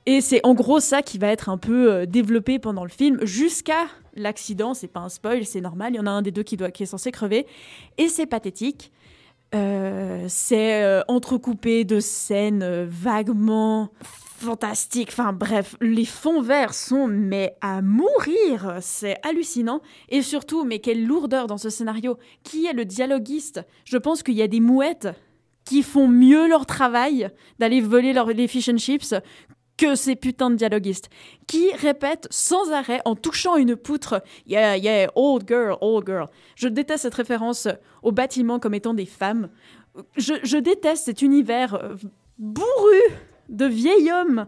Et 0.08 0.22
c'est 0.22 0.44
en 0.44 0.56
gros 0.56 0.80
ça 0.80 1.04
qui 1.04 1.20
va 1.20 1.28
être 1.28 1.50
un 1.50 1.60
peu 1.60 1.92
euh, 1.92 2.06
développé 2.08 2.58
pendant 2.58 2.86
le 2.86 2.90
film 2.90 3.24
jusqu'à 3.24 3.86
l'accident. 4.16 4.74
C'est 4.74 4.88
pas 4.88 5.02
un 5.02 5.10
spoil, 5.10 5.46
c'est 5.46 5.62
normal. 5.62 5.94
Il 5.94 5.98
y 5.98 6.00
en 6.00 6.08
a 6.08 6.10
un 6.10 6.24
des 6.24 6.32
deux 6.32 6.42
qui, 6.42 6.58
doit, 6.58 6.72
qui 6.72 6.82
est 6.82 6.88
censé 6.88 7.12
crever. 7.12 7.46
Et 8.00 8.08
c'est 8.08 8.26
pathétique. 8.26 8.92
Euh, 9.54 10.26
c'est 10.30 10.84
euh, 10.84 11.02
entrecoupé 11.08 11.84
de 11.84 12.00
scènes 12.00 12.64
euh, 12.64 12.86
vaguement 12.90 13.90
fantastiques. 14.02 15.10
Enfin 15.12 15.34
bref, 15.34 15.76
les 15.82 16.06
fonds 16.06 16.42
verts 16.42 16.74
sont 16.74 17.08
mais 17.08 17.56
à 17.62 17.82
mourir. 17.82 18.78
C'est 18.82 19.18
hallucinant. 19.24 19.82
Et 20.10 20.22
surtout, 20.22 20.64
mais 20.64 20.80
quelle 20.80 21.06
lourdeur 21.06 21.48
dans 21.48 21.58
ce 21.58 21.70
scénario. 21.70 22.18
Qui 22.44 22.66
est 22.66 22.74
le 22.74 22.86
dialoguiste? 22.86 23.62
Je 23.84 23.98
pense 23.98 24.24
qu'il 24.24 24.36
y 24.36 24.42
a 24.42 24.48
des 24.48 24.62
mouettes 24.62 25.10
qui 25.66 25.84
font 25.84 26.08
mieux 26.08 26.48
leur 26.48 26.66
travail 26.66 27.30
d'aller 27.60 27.82
voler 27.82 28.14
les 28.34 28.48
fish 28.48 28.70
and 28.70 28.78
chips 28.78 29.14
que 29.82 29.96
ces 29.96 30.16
putains 30.16 30.52
de 30.52 30.56
dialoguistes 30.56 31.10
qui 31.48 31.74
répètent 31.74 32.28
sans 32.30 32.72
arrêt 32.72 33.02
en 33.04 33.16
touchant 33.16 33.56
une 33.56 33.76
poutre 33.76 34.22
Yeah, 34.46 34.78
yeah, 34.78 35.10
old 35.16 35.48
girl, 35.48 35.76
old 35.82 36.06
girl. 36.06 36.28
Je 36.56 36.68
déteste 36.68 37.02
cette 37.02 37.16
référence 37.16 37.68
au 38.04 38.12
bâtiment 38.12 38.60
comme 38.60 38.76
étant 38.76 38.94
des 38.94 39.08
femmes. 39.08 39.50
Je, 40.18 40.36
je 40.44 40.58
déteste 40.58 41.06
cet 41.06 41.24
univers 41.24 41.74
euh, 41.74 41.96
bourru 42.38 43.02
de 43.50 43.66
vieil 43.66 44.12
homme 44.12 44.46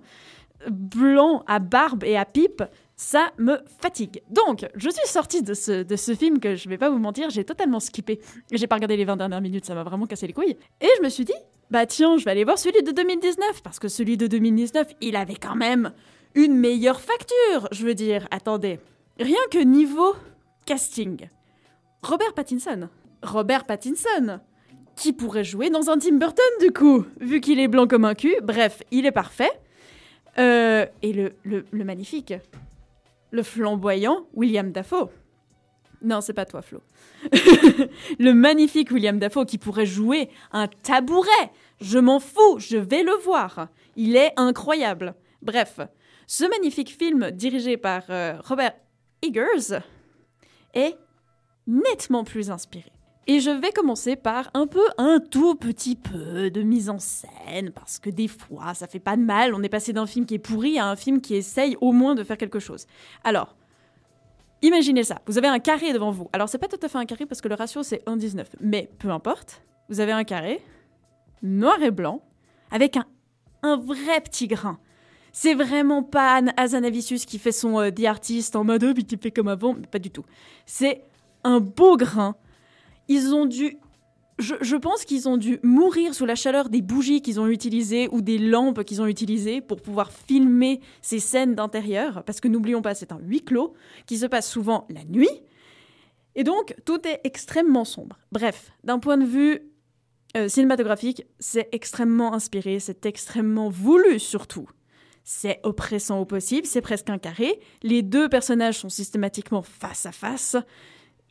blanc 0.70 1.44
à 1.48 1.58
barbe 1.58 2.04
et 2.04 2.16
à 2.16 2.26
pipe. 2.26 2.64
Ça 2.96 3.32
me 3.40 3.58
fatigue. 3.82 4.22
Donc, 4.30 4.68
je 4.76 4.90
suis 4.92 5.08
sortie 5.08 5.42
de 5.42 5.56
ce, 5.56 5.82
de 5.82 5.96
ce 5.96 6.14
film 6.14 6.40
que 6.40 6.56
je 6.56 6.70
vais 6.70 6.78
pas 6.78 6.92
vous 6.92 7.00
mentir, 7.00 7.32
j'ai 7.32 7.44
totalement 7.44 7.80
skippé. 7.80 8.20
J'ai 8.52 8.68
pas 8.68 8.76
regardé 8.76 8.98
les 8.98 9.06
20 9.06 9.18
dernières 9.18 9.42
minutes, 9.42 9.66
ça 9.66 9.74
m'a 9.74 9.84
vraiment 9.84 10.06
cassé 10.06 10.28
les 10.28 10.34
couilles. 10.34 10.56
Et 10.80 10.88
je 10.98 11.04
me 11.04 11.10
suis 11.10 11.26
dit, 11.26 11.34
bah 11.74 11.88
tiens, 11.88 12.18
je 12.18 12.26
vais 12.26 12.30
aller 12.30 12.44
voir 12.44 12.60
celui 12.60 12.84
de 12.84 12.92
2019, 12.92 13.64
parce 13.64 13.80
que 13.80 13.88
celui 13.88 14.16
de 14.16 14.28
2019, 14.28 14.90
il 15.02 15.16
avait 15.16 15.34
quand 15.34 15.56
même 15.56 15.92
une 16.36 16.56
meilleure 16.56 17.02
facture. 17.02 17.68
Je 17.72 17.84
veux 17.84 17.96
dire, 17.96 18.28
attendez, 18.30 18.80
rien 19.20 19.40
que 19.50 19.58
niveau 19.58 20.14
casting. 20.68 21.28
Robert 22.04 22.36
Pattinson. 22.36 22.90
Robert 23.24 23.66
Pattinson. 23.66 24.40
Qui 24.96 25.14
pourrait 25.14 25.44
jouer 25.44 25.72
dans 25.72 25.90
un 25.90 25.98
Tim 25.98 26.18
Burton, 26.18 26.46
du 26.62 26.72
coup, 26.72 27.06
vu 27.20 27.42
qu'il 27.42 27.60
est 27.60 27.68
blanc 27.68 27.88
comme 27.88 28.06
un 28.06 28.14
cul. 28.14 28.36
Bref, 28.44 28.84
il 28.92 29.08
est 29.08 29.12
parfait. 29.12 29.52
Euh, 30.38 30.86
et 31.02 31.12
le, 31.12 31.34
le, 31.42 31.66
le 31.72 31.84
magnifique, 31.84 32.36
le 33.32 33.42
flamboyant 33.42 34.28
William 34.36 34.72
Dafoe. 34.72 35.10
Non, 36.04 36.22
c'est 36.22 36.34
pas 36.34 36.46
toi, 36.46 36.62
Flo. 36.62 36.82
le 38.20 38.34
magnifique 38.34 38.92
William 38.92 39.18
Dafoe 39.18 39.46
qui 39.46 39.58
pourrait 39.58 39.86
jouer 39.86 40.30
un 40.52 40.68
tabouret. 40.68 41.30
Je 41.82 42.00
m'en 42.00 42.20
fous, 42.20 42.60
je 42.60 42.78
vais 42.78 43.04
le 43.04 43.14
voir. 43.24 43.68
Il 43.96 44.16
est 44.16 44.34
incroyable. 44.38 45.16
Bref, 45.42 45.80
ce 46.28 46.46
magnifique 46.46 46.96
film 46.98 47.32
dirigé 47.32 47.78
par 47.78 48.04
euh, 48.10 48.38
Robert 48.44 48.74
Eggers 49.22 49.80
est 50.74 50.96
nettement 51.68 52.24
plus 52.24 52.52
inspiré. 52.52 52.92
Et 53.26 53.40
je 53.40 53.52
vais 53.52 53.72
commencer 53.72 54.18
par 54.18 54.50
un 54.54 54.68
peu, 54.68 54.84
un 54.98 55.20
tout 55.20 55.56
petit 55.56 55.96
peu 55.96 56.52
de 56.52 56.62
mise 56.62 56.90
en 56.90 57.00
scène, 57.00 57.72
parce 57.72 57.98
que 57.98 58.10
des 58.10 58.28
fois, 58.28 58.74
ça 58.74 58.86
fait 58.86 59.00
pas 59.00 59.16
de 59.16 59.22
mal. 59.22 59.54
On 59.54 59.64
est 59.64 59.70
passé 59.70 59.94
d'un 59.94 60.06
film 60.06 60.26
qui 60.26 60.36
est 60.36 60.40
pourri 60.40 60.78
à 60.78 60.88
un 60.88 60.98
film 60.98 61.22
qui 61.22 61.36
essaye 61.36 61.78
au 61.80 61.94
moins 61.94 62.16
de 62.16 62.24
faire 62.26 62.38
quelque 62.38 62.60
chose. 62.60 62.86
Alors, 63.24 63.56
imaginez 64.62 65.06
ça. 65.06 65.22
Vous 65.26 65.38
avez 65.38 65.48
un 65.48 65.60
carré 65.60 65.94
devant 65.94 66.12
vous. 66.12 66.30
Alors, 66.34 66.50
c'est 66.50 66.58
pas 66.58 66.68
tout 66.68 66.80
à 66.82 66.90
fait 66.90 66.98
un 66.98 67.06
carré 67.06 67.26
parce 67.26 67.40
que 67.40 67.48
le 67.48 67.56
ratio, 67.56 67.82
c'est 67.82 68.04
1,19. 68.08 68.46
Mais 68.60 68.90
peu 69.00 69.10
importe. 69.10 69.62
Vous 69.88 70.02
avez 70.02 70.12
un 70.12 70.26
carré, 70.26 70.62
noir 71.44 71.82
et 71.84 71.92
blanc, 71.92 72.24
avec 72.72 72.98
un, 72.98 73.06
un 73.62 73.78
vrai 73.78 74.22
petit 74.22 74.48
grain. 74.48 74.80
C'est 75.32 75.56
vraiment 75.56 76.04
pas 76.04 76.36
Anne 76.36 76.54
Azanavicius 76.58 77.26
qui 77.26 77.40
fait 77.40 77.52
son 77.52 77.80
euh, 77.80 77.90
The 77.90 78.06
Artist 78.06 78.56
en 78.56 78.64
mode 78.64 78.84
oh, 78.84 78.94
puis 78.94 79.04
qui 79.04 79.18
fait 79.18 79.32
comme 79.32 79.48
avant, 79.48 79.74
mais 79.74 79.88
pas 79.88 80.00
du 80.00 80.12
tout. 80.12 80.24
C'est 80.66 81.02
un 81.44 81.60
beau 81.60 81.98
grain. 81.98 82.36
Ils 83.08 83.34
ont 83.34 83.46
dû. 83.46 83.78
Je 84.40 84.76
pense 84.76 85.06
qu'ils 85.06 85.30
ont 85.30 85.38
dû 85.38 85.60
mourir 85.62 86.16
sous 86.16 86.26
la 86.26 86.36
chaleur 86.36 86.70
des 86.70 86.82
bougies 86.82 87.22
qu'ils 87.22 87.40
ont 87.40 87.48
utilisées 87.48 88.10
ou 88.12 88.22
des 88.22 88.40
lampes 88.40 88.84
qu'ils 88.84 89.02
ont 89.02 89.06
utilisées 89.06 89.62
pour 89.62 89.80
pouvoir 89.82 90.12
filmer 90.12 90.82
ces 91.02 91.20
scènes 91.20 91.54
d'intérieur. 91.54 92.24
Parce 92.26 92.40
que 92.40 92.48
n'oublions 92.48 92.82
pas, 92.82 92.96
c'est 92.96 93.12
un 93.12 93.20
huis 93.20 93.44
clos 93.44 93.74
qui 94.08 94.18
se 94.18 94.26
passe 94.26 94.50
souvent 94.50 94.88
la 94.90 95.04
nuit. 95.04 95.30
Et 96.36 96.44
donc, 96.44 96.76
tout 96.86 97.08
est 97.08 97.22
extrêmement 97.24 97.86
sombre. 97.86 98.18
Bref, 98.32 98.72
d'un 98.84 98.98
point 98.98 99.18
de 99.18 99.26
vue 99.26 99.62
euh, 100.36 100.48
cinématographique, 100.48 101.26
c'est 101.40 101.70
extrêmement 101.72 102.34
inspiré, 102.34 102.80
c'est 102.80 103.06
extrêmement 103.06 103.70
voulu 103.70 104.20
surtout. 104.20 104.68
C'est 105.24 105.60
oppressant 105.64 106.20
au 106.20 106.26
possible, 106.26 106.66
c'est 106.66 106.82
presque 106.82 107.10
un 107.10 107.20
carré. 107.20 107.60
Les 107.84 108.02
deux 108.02 108.30
personnages 108.30 108.80
sont 108.80 108.90
systématiquement 108.90 109.62
face 109.62 110.06
à 110.06 110.12
face 110.12 110.58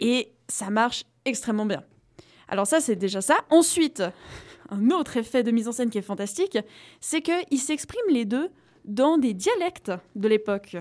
et 0.00 0.32
ça 0.48 0.70
marche 0.70 1.04
extrêmement 1.24 1.66
bien. 1.66 1.82
Alors 2.48 2.66
ça, 2.66 2.80
c'est 2.80 2.96
déjà 2.96 3.20
ça. 3.20 3.38
Ensuite, 3.50 4.02
un 4.70 4.90
autre 4.90 5.16
effet 5.16 5.42
de 5.42 5.50
mise 5.50 5.68
en 5.68 5.72
scène 5.72 5.90
qui 5.90 5.98
est 5.98 6.02
fantastique, 6.02 6.58
c'est 7.00 7.22
qu'ils 7.22 7.60
s'expriment 7.60 8.10
les 8.10 8.24
deux 8.24 8.50
dans 8.84 9.18
des 9.18 9.34
dialectes 9.34 9.92
de 10.14 10.28
l'époque. 10.28 10.76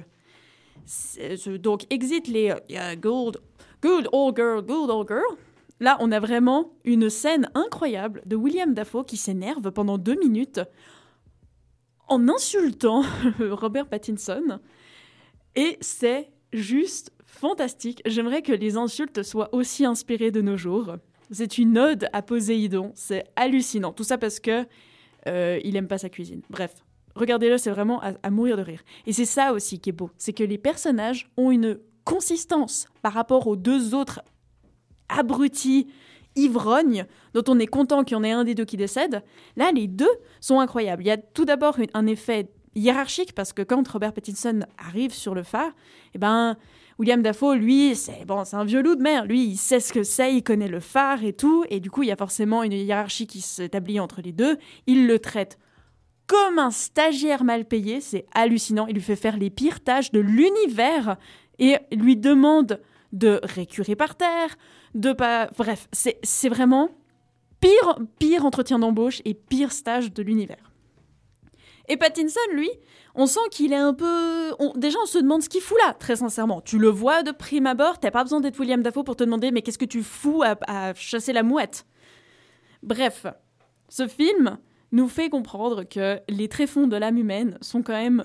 Donc, 1.60 1.86
exit 1.92 2.28
les 2.28 2.54
good, 3.02 3.42
good 3.82 4.08
old 4.12 4.36
girl, 4.36 4.62
good 4.62 4.90
old 4.90 5.08
girl. 5.08 5.38
Là, 5.82 5.98
on 6.00 6.12
a 6.12 6.20
vraiment 6.20 6.74
une 6.86 7.10
scène 7.10 7.50
incroyable 7.56 8.22
de 8.28 8.36
William 8.36 8.76
Dafoe 8.76 9.04
qui 9.04 9.18
s'énerve 9.18 9.72
pendant 9.72 9.98
deux 9.98 10.16
minutes 10.16 10.62
en 12.08 12.30
insultant 12.30 13.02
Robert 13.40 13.88
Pattinson. 13.88 14.60
Et 15.56 15.80
c'est 15.82 16.30
juste 16.54 17.12
fantastique. 17.26 18.04
J'aimerais 18.06 18.44
que 18.44 18.52
les 18.52 18.78
insultes 18.78 19.24
soient 19.24 19.50
aussi 19.56 19.84
inspirées 19.84 20.30
de 20.30 20.42
nos 20.42 20.56
jours. 20.56 20.98
C'est 21.32 21.58
une 21.58 21.80
ode 21.80 22.10
à 22.14 22.22
Poséidon. 22.22 22.92
C'est 22.94 23.24
hallucinant. 23.36 23.92
Tout 23.92 24.04
ça 24.04 24.20
parce 24.20 24.40
que 24.40 24.68
euh, 25.26 25.60
il 25.64 25.76
aime 25.78 25.88
pas 25.88 25.98
sa 25.98 26.10
cuisine. 26.10 26.44
Bref, 26.52 26.76
regardez-le, 27.16 27.58
c'est 27.58 27.72
vraiment 27.72 28.00
à, 28.04 28.12
à 28.22 28.30
mourir 28.30 28.56
de 28.56 28.62
rire. 28.62 28.84
Et 29.08 29.14
c'est 29.14 29.26
ça 29.26 29.52
aussi 29.52 29.80
qui 29.80 29.90
est 29.90 29.94
beau, 29.94 30.12
c'est 30.20 30.34
que 30.34 30.44
les 30.44 30.60
personnages 30.60 31.32
ont 31.38 31.50
une 31.50 31.80
consistance 32.04 32.88
par 33.02 33.14
rapport 33.14 33.48
aux 33.48 33.56
deux 33.56 33.96
autres 33.96 34.22
abrutis 35.18 35.88
ivrognes 36.36 37.06
dont 37.34 37.44
on 37.48 37.60
est 37.60 37.68
content 37.68 38.04
qu'il 38.04 38.16
y 38.16 38.20
en 38.20 38.24
ait 38.24 38.32
un 38.32 38.44
des 38.44 38.56
deux 38.56 38.66
qui 38.66 38.78
décède. 38.78 39.24
Là, 39.58 39.72
les 39.72 39.88
deux 39.88 40.12
sont 40.40 40.60
incroyables. 40.60 41.04
Il 41.04 41.08
y 41.08 41.12
a 41.12 41.18
tout 41.18 41.46
d'abord 41.46 41.78
un 41.94 42.08
effet 42.08 42.50
hiérarchique 42.76 43.34
parce 43.34 43.54
que 43.54 43.62
quand 43.62 43.86
Robert 43.88 44.14
Pattinson 44.14 44.62
arrive 44.78 45.14
sur 45.14 45.36
le 45.36 45.44
phare, 45.44 45.72
eh 46.14 46.18
ben 46.18 46.56
William 47.00 47.22
Dafoe, 47.22 47.56
lui, 47.56 47.96
c'est 47.96 48.26
bon, 48.26 48.44
c'est 48.46 48.56
un 48.56 48.64
vieux 48.64 48.82
loup 48.82 48.96
de 48.96 49.02
mer. 49.02 49.26
Lui, 49.26 49.44
il 49.44 49.58
sait 49.58 49.80
ce 49.80 49.92
que 49.92 50.04
c'est, 50.04 50.36
il 50.36 50.44
connaît 50.44 50.68
le 50.68 50.80
phare 50.80 51.24
et 51.24 51.34
tout, 51.34 51.66
et 51.70 51.80
du 51.80 51.90
coup, 51.90 52.04
il 52.04 52.10
y 52.10 52.12
a 52.12 52.16
forcément 52.16 52.64
une 52.64 52.74
hiérarchie 52.74 53.28
qui 53.28 53.42
s'établit 53.42 54.00
entre 54.00 54.22
les 54.22 54.32
deux. 54.32 54.58
Il 54.88 55.08
le 55.08 55.18
traite 55.20 55.58
comme 56.28 56.60
un 56.60 56.72
stagiaire 56.72 57.44
mal 57.44 57.66
payé. 57.66 58.00
C'est 58.00 58.26
hallucinant. 58.34 58.88
Il 58.88 58.94
lui 58.94 59.02
fait 59.02 59.16
faire 59.16 59.36
les 59.36 59.50
pires 59.50 59.82
tâches 59.82 60.12
de 60.12 60.20
l'univers 60.20 61.18
et 61.60 61.78
lui 61.92 62.16
demande 62.16 62.80
de 63.12 63.42
récurer 63.44 63.96
par 63.96 64.16
terre, 64.16 64.56
de 64.96 65.14
pas. 65.14 65.50
Bref, 65.58 65.88
c'est 65.92 66.50
vraiment 66.50 66.90
pire, 67.60 68.00
pire 68.20 68.46
entretien 68.46 68.80
d'embauche 68.80 69.22
et 69.26 69.34
pire 69.34 69.72
stage 69.72 70.12
de 70.14 70.24
l'univers. 70.24 70.72
Et 71.88 71.98
Pattinson, 71.98 72.40
lui, 72.54 72.70
on 73.16 73.26
sent 73.26 73.40
qu'il 73.52 73.74
est 73.74 73.78
un 73.78 73.94
peu. 73.94 74.54
on- 74.60 74.74
Déjà, 74.78 74.98
on 75.04 75.06
se 75.06 75.18
demande 75.18 75.42
ce 75.42 75.50
qu'il 75.50 75.62
fout 75.62 75.78
là, 75.86 75.94
très 75.94 76.16
sincèrement. 76.18 76.62
Tu 76.62 76.78
le 76.78 76.88
vois 76.88 77.24
de 77.24 77.32
prime 77.32 77.68
abord, 77.68 78.00
t'as 78.00 78.12
pas 78.12 78.24
besoin 78.24 78.40
d'être 78.40 78.60
William 78.60 78.82
Dafoe 78.82 79.04
pour 79.04 79.16
te 79.16 79.24
demander, 79.24 79.52
mais 79.52 79.62
qu'est-ce 79.62 79.78
que 79.78 79.86
tu 79.86 80.04
fous 80.04 80.42
à, 80.44 80.56
à 80.68 80.94
chasser 80.94 81.34
la 81.34 81.44
mouette? 81.44 81.86
Bref, 82.84 83.26
ce 83.90 84.08
film 84.08 84.58
nous 84.92 85.08
fait 85.08 85.30
comprendre 85.30 85.84
que 85.84 86.20
les 86.30 86.48
tréfonds 86.48 86.88
de 86.88 86.96
l'âme 86.98 87.18
humaine 87.18 87.58
sont 87.62 87.82
quand 87.82 87.94
même 87.94 88.24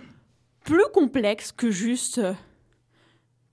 plus 0.65 0.85
complexes 0.93 1.53
que 1.53 1.71
juste. 1.71 2.21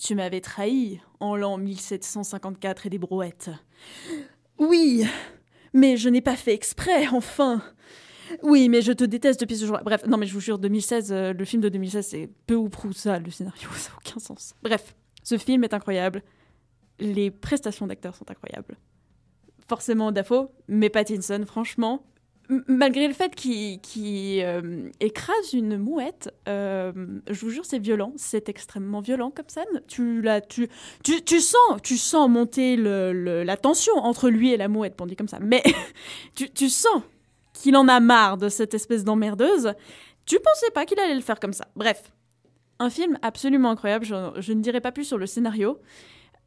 Tu 0.03 0.15
m'avais 0.15 0.41
trahi 0.41 0.99
en 1.21 1.37
l'an 1.37 1.57
1754 1.57 2.87
et 2.87 2.89
des 2.89 2.97
brouettes. 2.97 3.51
Oui, 4.59 5.05
mais 5.73 5.95
je 5.95 6.09
n'ai 6.09 6.19
pas 6.19 6.35
fait 6.35 6.53
exprès, 6.53 7.07
enfin. 7.07 7.63
Oui, 8.41 8.67
mais 8.67 8.81
je 8.81 8.91
te 8.91 9.05
déteste 9.05 9.39
depuis 9.39 9.55
ce 9.55 9.65
jour-là. 9.65 9.81
Bref, 9.81 10.05
non, 10.05 10.17
mais 10.17 10.25
je 10.25 10.33
vous 10.33 10.41
jure, 10.41 10.59
2016, 10.59 11.13
euh, 11.13 11.31
le 11.31 11.45
film 11.45 11.61
de 11.61 11.69
2016, 11.69 12.05
c'est 12.05 12.29
peu 12.47 12.55
ou 12.55 12.67
prou 12.67 12.91
ça, 12.91 13.17
le 13.17 13.31
scénario, 13.31 13.69
ça 13.75 13.91
n'a 13.91 13.97
aucun 13.97 14.19
sens. 14.19 14.53
Bref, 14.61 14.93
ce 15.23 15.37
film 15.37 15.63
est 15.63 15.73
incroyable. 15.73 16.21
Les 16.99 17.31
prestations 17.31 17.87
d'acteurs 17.87 18.17
sont 18.17 18.29
incroyables. 18.29 18.75
Forcément 19.69 20.11
Dafoe, 20.11 20.49
mais 20.67 20.89
Pattinson, 20.89 21.45
franchement, 21.47 22.05
malgré 22.67 23.07
le 23.07 23.13
fait 23.13 23.33
qu'il 23.35 23.79
euh, 24.43 24.89
écrase 24.99 25.53
une 25.53 25.77
mouette, 25.77 26.33
euh, 26.47 26.91
je 27.29 27.39
vous 27.39 27.49
jure, 27.49 27.65
c'est 27.65 27.79
violent. 27.79 28.13
C'est 28.17 28.49
extrêmement 28.49 28.99
violent 28.99 29.31
comme 29.31 29.47
scène. 29.47 29.81
Tu, 29.87 30.23
tu, 30.49 30.69
tu, 31.03 31.23
tu 31.23 31.39
sens, 31.39 31.81
tu 31.81 31.97
sens 31.97 32.29
monter 32.29 32.75
la 32.75 33.57
tension 33.57 33.93
entre 33.95 34.29
lui 34.29 34.51
et 34.51 34.57
la 34.57 34.67
mouette, 34.67 34.95
pour 34.95 35.07
dire 35.07 35.17
comme 35.17 35.27
ça. 35.27 35.39
Mais 35.41 35.63
tu, 36.35 36.69
sens 36.69 37.01
qu'il 37.53 37.75
en 37.77 37.87
a 37.87 37.99
marre 37.99 38.37
de 38.37 38.49
cette 38.49 38.73
espèce 38.73 39.03
d'emmerdeuse. 39.03 39.73
Tu 40.25 40.37
pensais 40.39 40.71
pas 40.71 40.85
qu'il 40.85 40.99
allait 40.99 41.15
le 41.15 41.21
faire 41.21 41.39
comme 41.39 41.53
ça. 41.53 41.67
Bref, 41.75 42.11
un 42.79 42.89
film 42.89 43.17
absolument 43.21 43.71
incroyable. 43.71 44.05
Je, 44.05 44.53
ne 44.53 44.61
dirai 44.61 44.81
pas 44.81 44.91
plus 44.91 45.05
sur 45.05 45.17
le 45.17 45.27
scénario. 45.27 45.79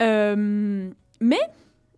Euh, 0.02 0.90
mais 1.20 1.40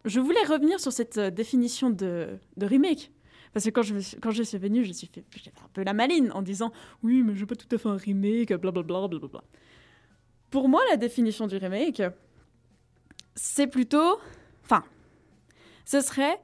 je 0.04 0.20
voulais 0.20 0.44
revenir 0.44 0.78
sur 0.78 0.92
cette 0.92 1.18
définition 1.18 1.90
de 1.90 2.38
remake. 2.60 3.10
Parce 3.52 3.64
que 3.64 3.70
quand 3.70 3.82
je, 3.82 3.98
suis- 3.98 4.16
quand 4.18 4.30
je 4.30 4.42
suis 4.42 4.58
suis 4.92 5.06
fait, 5.08 5.24
un 5.64 5.68
peu 5.72 5.82
la 5.82 5.92
maline 5.94 6.30
en 6.32 6.42
disant 6.42 6.72
oui, 7.02 7.22
mais 7.22 7.34
je 7.34 7.40
veux 7.40 7.46
pas 7.46 7.56
tout 7.56 7.68
à 7.74 7.78
fait 7.78 7.88
un 7.88 7.96
remake, 7.96 8.52
blablabla. 8.54 9.08
blablabla. 9.08 9.42
Pour 10.50 10.68
moi, 10.68 10.80
la 10.90 10.96
définition 10.96 11.46
du 11.46 11.56
remake, 11.56 12.02
c'est 13.34 13.66
plutôt. 13.66 14.18
Enfin, 14.64 14.84
ce 15.84 16.00
serait. 16.00 16.40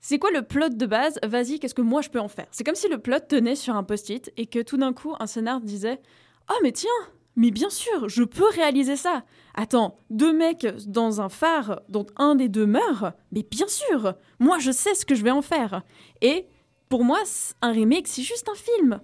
C'est 0.00 0.18
quoi 0.18 0.30
le 0.30 0.42
plot 0.42 0.68
de 0.68 0.86
base? 0.86 1.18
Vas-y, 1.24 1.58
qu'est-ce 1.58 1.74
que 1.74 1.82
moi 1.82 2.00
je 2.00 2.10
peux 2.10 2.20
en 2.20 2.28
faire? 2.28 2.46
C'est 2.52 2.62
comme 2.64 2.74
si 2.76 2.88
le 2.88 2.98
plot 2.98 3.18
tenait 3.28 3.56
sur 3.56 3.74
un 3.74 3.82
post-it 3.82 4.32
et 4.36 4.46
que 4.46 4.62
tout 4.62 4.76
d'un 4.76 4.92
coup, 4.92 5.14
un 5.18 5.26
scénar 5.26 5.60
disait 5.60 6.00
Oh, 6.48 6.54
mais 6.62 6.70
tiens, 6.72 6.90
mais 7.36 7.50
bien 7.50 7.68
sûr, 7.68 8.08
je 8.08 8.24
peux 8.24 8.48
réaliser 8.48 8.96
ça. 8.96 9.22
Attends, 9.54 9.98
deux 10.08 10.32
mecs 10.32 10.66
dans 10.86 11.20
un 11.20 11.28
phare 11.28 11.82
dont 11.88 12.06
un 12.16 12.34
des 12.34 12.48
deux 12.48 12.66
meurt 12.66 13.14
Mais 13.30 13.42
bien 13.42 13.68
sûr, 13.68 14.14
moi 14.38 14.58
je 14.58 14.70
sais 14.70 14.94
ce 14.94 15.04
que 15.04 15.14
je 15.14 15.22
vais 15.22 15.30
en 15.30 15.42
faire. 15.42 15.82
Et 16.22 16.46
pour 16.88 17.04
moi, 17.04 17.18
un 17.60 17.72
remake, 17.72 18.08
c'est 18.08 18.22
juste 18.22 18.48
un 18.48 18.54
film. 18.54 19.00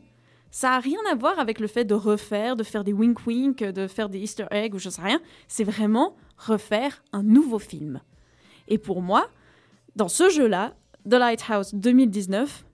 Ça 0.50 0.72
a 0.72 0.80
rien 0.80 0.98
à 1.10 1.14
voir 1.14 1.38
avec 1.38 1.60
le 1.60 1.66
fait 1.66 1.84
de 1.84 1.94
refaire, 1.94 2.56
de 2.56 2.62
faire 2.62 2.84
des 2.84 2.92
wink-wink, 2.92 3.64
de 3.64 3.86
faire 3.86 4.08
des 4.08 4.20
easter 4.20 4.46
eggs 4.50 4.74
ou 4.74 4.78
je 4.78 4.90
sais 4.90 5.02
rien. 5.02 5.20
C'est 5.48 5.64
vraiment 5.64 6.16
refaire 6.36 7.02
un 7.12 7.22
nouveau 7.22 7.58
film. 7.58 8.00
Et 8.68 8.78
pour 8.78 9.02
moi, 9.02 9.28
dans 9.96 10.08
ce 10.08 10.30
jeu-là, 10.30 10.74
The 11.08 11.14
Lighthouse 11.14 11.74
2019 11.74 12.64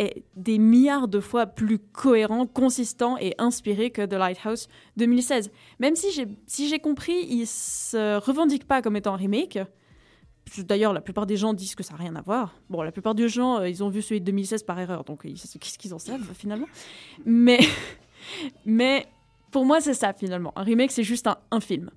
est 0.00 0.22
des 0.36 0.58
milliards 0.58 1.08
de 1.08 1.20
fois 1.20 1.46
plus 1.46 1.78
cohérent, 1.78 2.46
consistant 2.46 3.16
et 3.18 3.34
inspiré 3.38 3.90
que 3.90 4.02
The 4.04 4.14
Lighthouse 4.14 4.68
2016. 4.96 5.50
Même 5.78 5.94
si 5.96 6.10
j'ai 6.12 6.26
si 6.46 6.78
compris, 6.80 7.26
il 7.28 7.46
se 7.46 8.18
revendique 8.18 8.66
pas 8.66 8.82
comme 8.82 8.96
étant 8.96 9.14
un 9.14 9.18
remake. 9.18 9.58
D'ailleurs, 10.58 10.92
la 10.92 11.00
plupart 11.00 11.26
des 11.26 11.36
gens 11.36 11.54
disent 11.54 11.74
que 11.76 11.82
ça 11.84 11.92
n'a 11.94 12.00
rien 12.00 12.16
à 12.16 12.22
voir. 12.22 12.54
Bon, 12.70 12.82
la 12.82 12.90
plupart 12.90 13.14
des 13.14 13.28
gens, 13.28 13.58
euh, 13.60 13.68
ils 13.68 13.84
ont 13.84 13.88
vu 13.88 14.02
celui 14.02 14.20
de 14.20 14.26
2016 14.26 14.64
par 14.64 14.80
erreur, 14.80 15.04
donc 15.04 15.20
ils- 15.24 15.34
qu'est-ce 15.60 15.78
qu'ils 15.78 15.94
en 15.94 15.98
savent 15.98 16.28
finalement 16.34 16.66
Mais, 17.24 17.60
mais 18.64 19.06
pour 19.50 19.64
moi, 19.64 19.80
c'est 19.80 19.94
ça 19.94 20.12
finalement. 20.12 20.52
Un 20.56 20.62
remake, 20.62 20.90
c'est 20.90 21.04
juste 21.04 21.26
un, 21.26 21.36
un 21.50 21.60
film. 21.60 21.90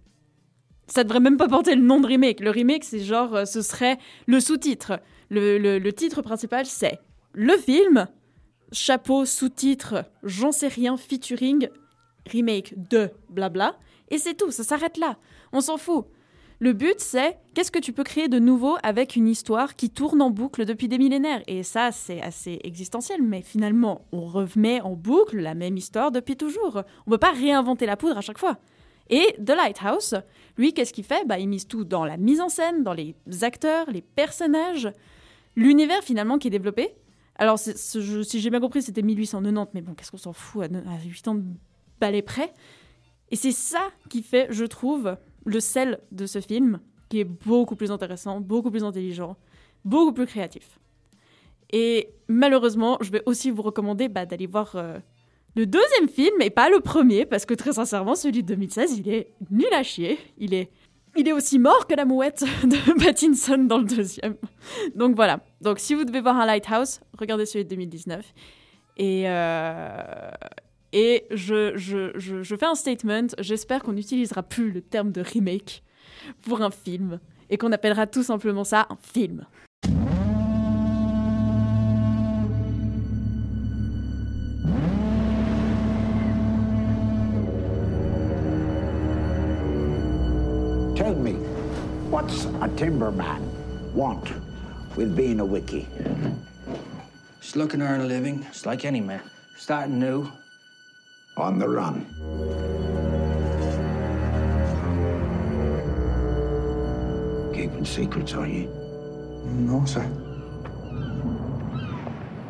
Ça 0.88 1.03
devrait 1.03 1.19
même 1.21 1.38
pas 1.38 1.47
porter 1.47 1.75
le 1.75 1.81
nom 1.81 1.99
de 1.99 2.07
remake. 2.07 2.41
Le 2.41 2.49
remake, 2.49 2.84
c'est 2.84 2.99
genre, 2.99 3.34
euh, 3.35 3.45
ce 3.45 3.61
serait 3.61 3.97
le 4.27 4.39
sous-titre. 4.39 4.99
Le, 5.30 5.57
le- 5.57 5.80
le 5.80 5.93
titre 5.93 6.21
principal, 6.21 6.65
c'est 6.65 6.99
le 7.34 7.57
film, 7.57 8.07
chapeau, 8.72 9.26
sous-titre, 9.26 10.05
j'en 10.23 10.51
sais 10.51 10.68
rien, 10.68 10.97
featuring, 10.97 11.68
remake 12.31 12.73
de 12.89 13.10
blabla. 13.30 13.76
Et 14.10 14.18
c'est 14.18 14.35
tout, 14.35 14.51
ça 14.51 14.64
s'arrête 14.64 14.97
là. 14.97 15.18
On 15.51 15.61
s'en 15.61 15.77
fout. 15.77 16.05
Le 16.60 16.72
but, 16.72 16.99
c'est 16.99 17.38
qu'est-ce 17.53 17.72
que 17.72 17.80
tu 17.80 17.91
peux 17.91 18.03
créer 18.03 18.27
de 18.27 18.39
nouveau 18.39 18.77
avec 18.84 19.15
une 19.15 19.27
histoire 19.27 19.76
qui 19.76 19.89
tourne 19.89 20.22
en 20.22 20.30
boucle 20.30 20.64
depuis 20.64 20.88
des 20.88 20.97
millénaires? 20.97 21.41
Et 21.47 21.64
ça, 21.64 21.91
c'est 21.91 22.22
assez 22.22 22.60
existentiel, 22.64 23.22
mais 23.22 23.41
finalement, 23.41 24.05
on 24.11 24.26
remet 24.26 24.80
en 24.81 24.95
boucle 24.95 25.39
la 25.39 25.55
même 25.55 25.76
histoire 25.76 26.11
depuis 26.11 26.38
toujours. 26.38 26.84
On 27.05 27.11
ne 27.11 27.15
peut 27.15 27.19
pas 27.19 27.31
réinventer 27.31 27.85
la 27.85 27.97
poudre 27.97 28.18
à 28.18 28.22
chaque 28.22 28.38
fois. 28.38 28.57
Et 29.10 29.35
The 29.43 29.49
Lighthouse, 29.49 30.15
lui, 30.57 30.73
qu'est-ce 30.73 30.93
qu'il 30.93 31.03
fait? 31.03 31.26
Bah, 31.26 31.39
Il 31.39 31.49
mise 31.49 31.68
tout 31.68 31.84
dans 31.84 32.05
la 32.05 32.15
mise 32.15 32.39
en 32.39 32.49
scène, 32.49 32.84
dans 32.84 32.93
les 32.93 33.15
acteurs, 33.41 33.89
les 33.91 34.01
personnages, 34.01 34.89
l'univers 35.55 36.01
finalement 36.03 36.38
qui 36.38 36.47
est 36.47 36.51
développé. 36.51 36.95
Alors, 37.35 37.57
si 37.57 38.39
j'ai 38.39 38.49
bien 38.49 38.60
compris, 38.60 38.81
c'était 38.81 39.01
1890, 39.01 39.72
mais 39.73 39.81
bon, 39.81 39.93
qu'est-ce 39.93 40.11
qu'on 40.11 40.18
s'en 40.18 40.34
fout 40.34 40.64
à, 40.64 40.65
à 40.65 40.99
8 41.03 41.27
ans 41.27 41.35
de 41.35 41.43
balai 41.99 42.22
près 42.22 42.53
Et 43.31 43.35
c'est 43.35 43.51
ça 43.51 43.89
qui 44.10 44.22
fait, 44.22 44.47
je 44.51 44.65
trouve, 44.65 45.18
le 45.45 45.60
sel 45.60 45.99
de 46.11 46.26
ce 46.26 46.39
film, 46.39 46.80
qui 47.10 47.19
est 47.19 47.26
beaucoup 47.26 47.76
plus 47.76 47.91
intéressant, 47.91 48.39
beaucoup 48.39 48.72
plus 48.72 48.84
intelligent, 48.84 49.38
beaucoup 49.85 50.14
plus 50.14 50.26
créatif. 50.26 50.80
Et 51.72 52.10
malheureusement, 52.27 52.97
je 53.01 53.11
vais 53.11 53.23
aussi 53.26 53.49
vous 53.49 53.64
recommander 53.64 54.07
bah, 54.07 54.26
d'aller 54.26 54.45
voir 54.45 54.76
euh, 54.76 54.99
le 55.55 55.65
deuxième 55.65 56.07
film, 56.07 56.41
et 56.41 56.49
pas 56.49 56.69
le 56.69 56.80
premier, 56.80 57.26
parce 57.26 57.45
que 57.45 57.53
très 57.53 57.73
sincèrement, 57.73 58.15
celui 58.15 58.43
de 58.43 58.47
2016, 58.47 58.99
il 58.99 59.10
est 59.10 59.34
nul 59.49 59.73
à 59.73 59.84
chier. 59.84 60.18
Il 60.38 60.53
est, 60.53 60.69
il 61.15 61.27
est 61.27 61.34
aussi 61.34 61.60
mort 61.60 61.88
que 61.88 61.95
la 61.95 62.06
mouette 62.06 62.44
de 62.64 63.03
Pattinson 63.03 63.57
dans 63.60 63.77
le 63.77 63.85
deuxième. 63.85 64.35
Donc 64.95 65.15
voilà. 65.15 65.40
Donc 65.61 65.80
si 65.80 65.94
vous 65.94 66.06
devez 66.06 66.22
voir 66.22 66.38
un 66.38 66.45
Lighthouse, 66.45 66.99
regardez 67.18 67.45
celui 67.45 67.65
de 67.65 67.69
2019. 67.69 68.26
Et, 68.98 69.23
euh, 69.26 70.31
et 70.91 71.26
je, 71.31 71.73
je, 71.76 72.11
je, 72.15 72.44
je 72.44 72.56
fais 72.56 72.65
un 72.65 72.76
statement. 72.76 73.27
J'espère 73.40 73.81
qu'on 73.84 73.94
n'utilisera 73.94 74.44
plus 74.44 74.72
le 74.72 74.81
terme 74.81 75.11
de 75.11 75.22
remake 75.22 75.84
pour 76.44 76.61
un 76.61 76.72
film 76.72 77.19
et 77.49 77.57
qu'on 77.57 77.72
appellera 77.72 78.07
tout 78.07 78.23
simplement 78.23 78.64
ça 78.64 78.88
un 78.90 78.98
film. 79.14 79.45
What's 92.14 92.45
a 92.45 92.69
timberman 92.77 93.41
want 93.95 94.31
with 94.95 95.15
being 95.15 95.40
a 95.40 95.45
wiki? 95.45 95.88
Just 97.41 97.56
looking 97.56 97.80
to 97.80 97.88
earn 97.88 98.02
a 98.02 98.06
living, 98.06 98.44
just 98.44 98.68
like 98.68 98.85
any 98.85 99.02
man. 99.02 99.19
Starting 99.57 99.98
new. 99.98 100.31
On 101.38 101.57
the 101.57 101.68
run. 101.68 102.06
Keeping 107.52 107.84
secrets, 107.84 108.35
are 108.35 108.45
you? 108.45 108.68
No, 109.45 109.84
sir. 109.85 110.03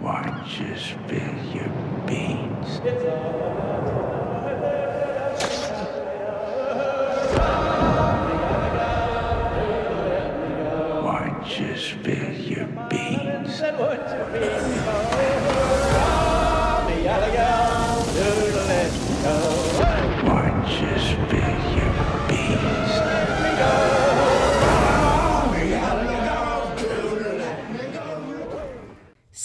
Why 0.01 0.23
don't 0.23 0.59
you 0.59 0.77
spill 0.77 1.33
your 1.55 1.69
beans? 2.05 2.81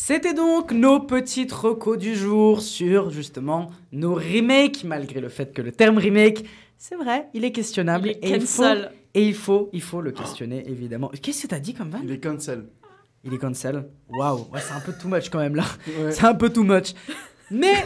C'était 0.09 0.33
donc 0.33 0.73
nos 0.73 1.01
petites 1.01 1.53
recos 1.53 1.99
du 1.99 2.17
jour 2.17 2.63
sur 2.63 3.11
justement 3.11 3.71
nos 3.93 4.15
remakes, 4.15 4.85
malgré 4.85 5.21
le 5.21 5.29
fait 5.29 5.53
que 5.53 5.61
le 5.61 5.71
terme 5.71 5.99
remake, 5.99 6.47
c'est 6.79 6.95
vrai, 6.95 7.29
il 7.35 7.45
est 7.45 7.53
questionnable 7.53 8.15
Il 8.23 8.25
est 8.25 8.31
et 8.31 8.37
il 8.37 8.47
faut 8.47 8.65
et 9.13 9.23
il 9.23 9.35
faut 9.35 9.69
il 9.75 9.83
faut 9.83 10.01
le 10.01 10.13
questionner 10.13 10.67
évidemment. 10.67 11.11
Qu'est-ce 11.21 11.43
que 11.43 11.49
t'as 11.49 11.59
dit 11.59 11.75
comme 11.75 11.91
van 11.91 11.99
Il 12.03 12.11
est 12.11 12.21
cancel. 12.21 12.65
Il 13.23 13.35
est 13.35 13.37
cancel. 13.37 13.87
Waouh, 14.09 14.47
ouais, 14.51 14.61
c'est 14.63 14.73
un 14.73 14.81
peu 14.81 14.95
too 14.95 15.09
much 15.09 15.29
quand 15.29 15.41
même 15.41 15.57
là. 15.57 15.65
Ouais. 15.87 16.11
C'est 16.11 16.25
un 16.25 16.35
peu 16.35 16.49
too 16.49 16.63
much. 16.63 16.95
Mais 17.51 17.85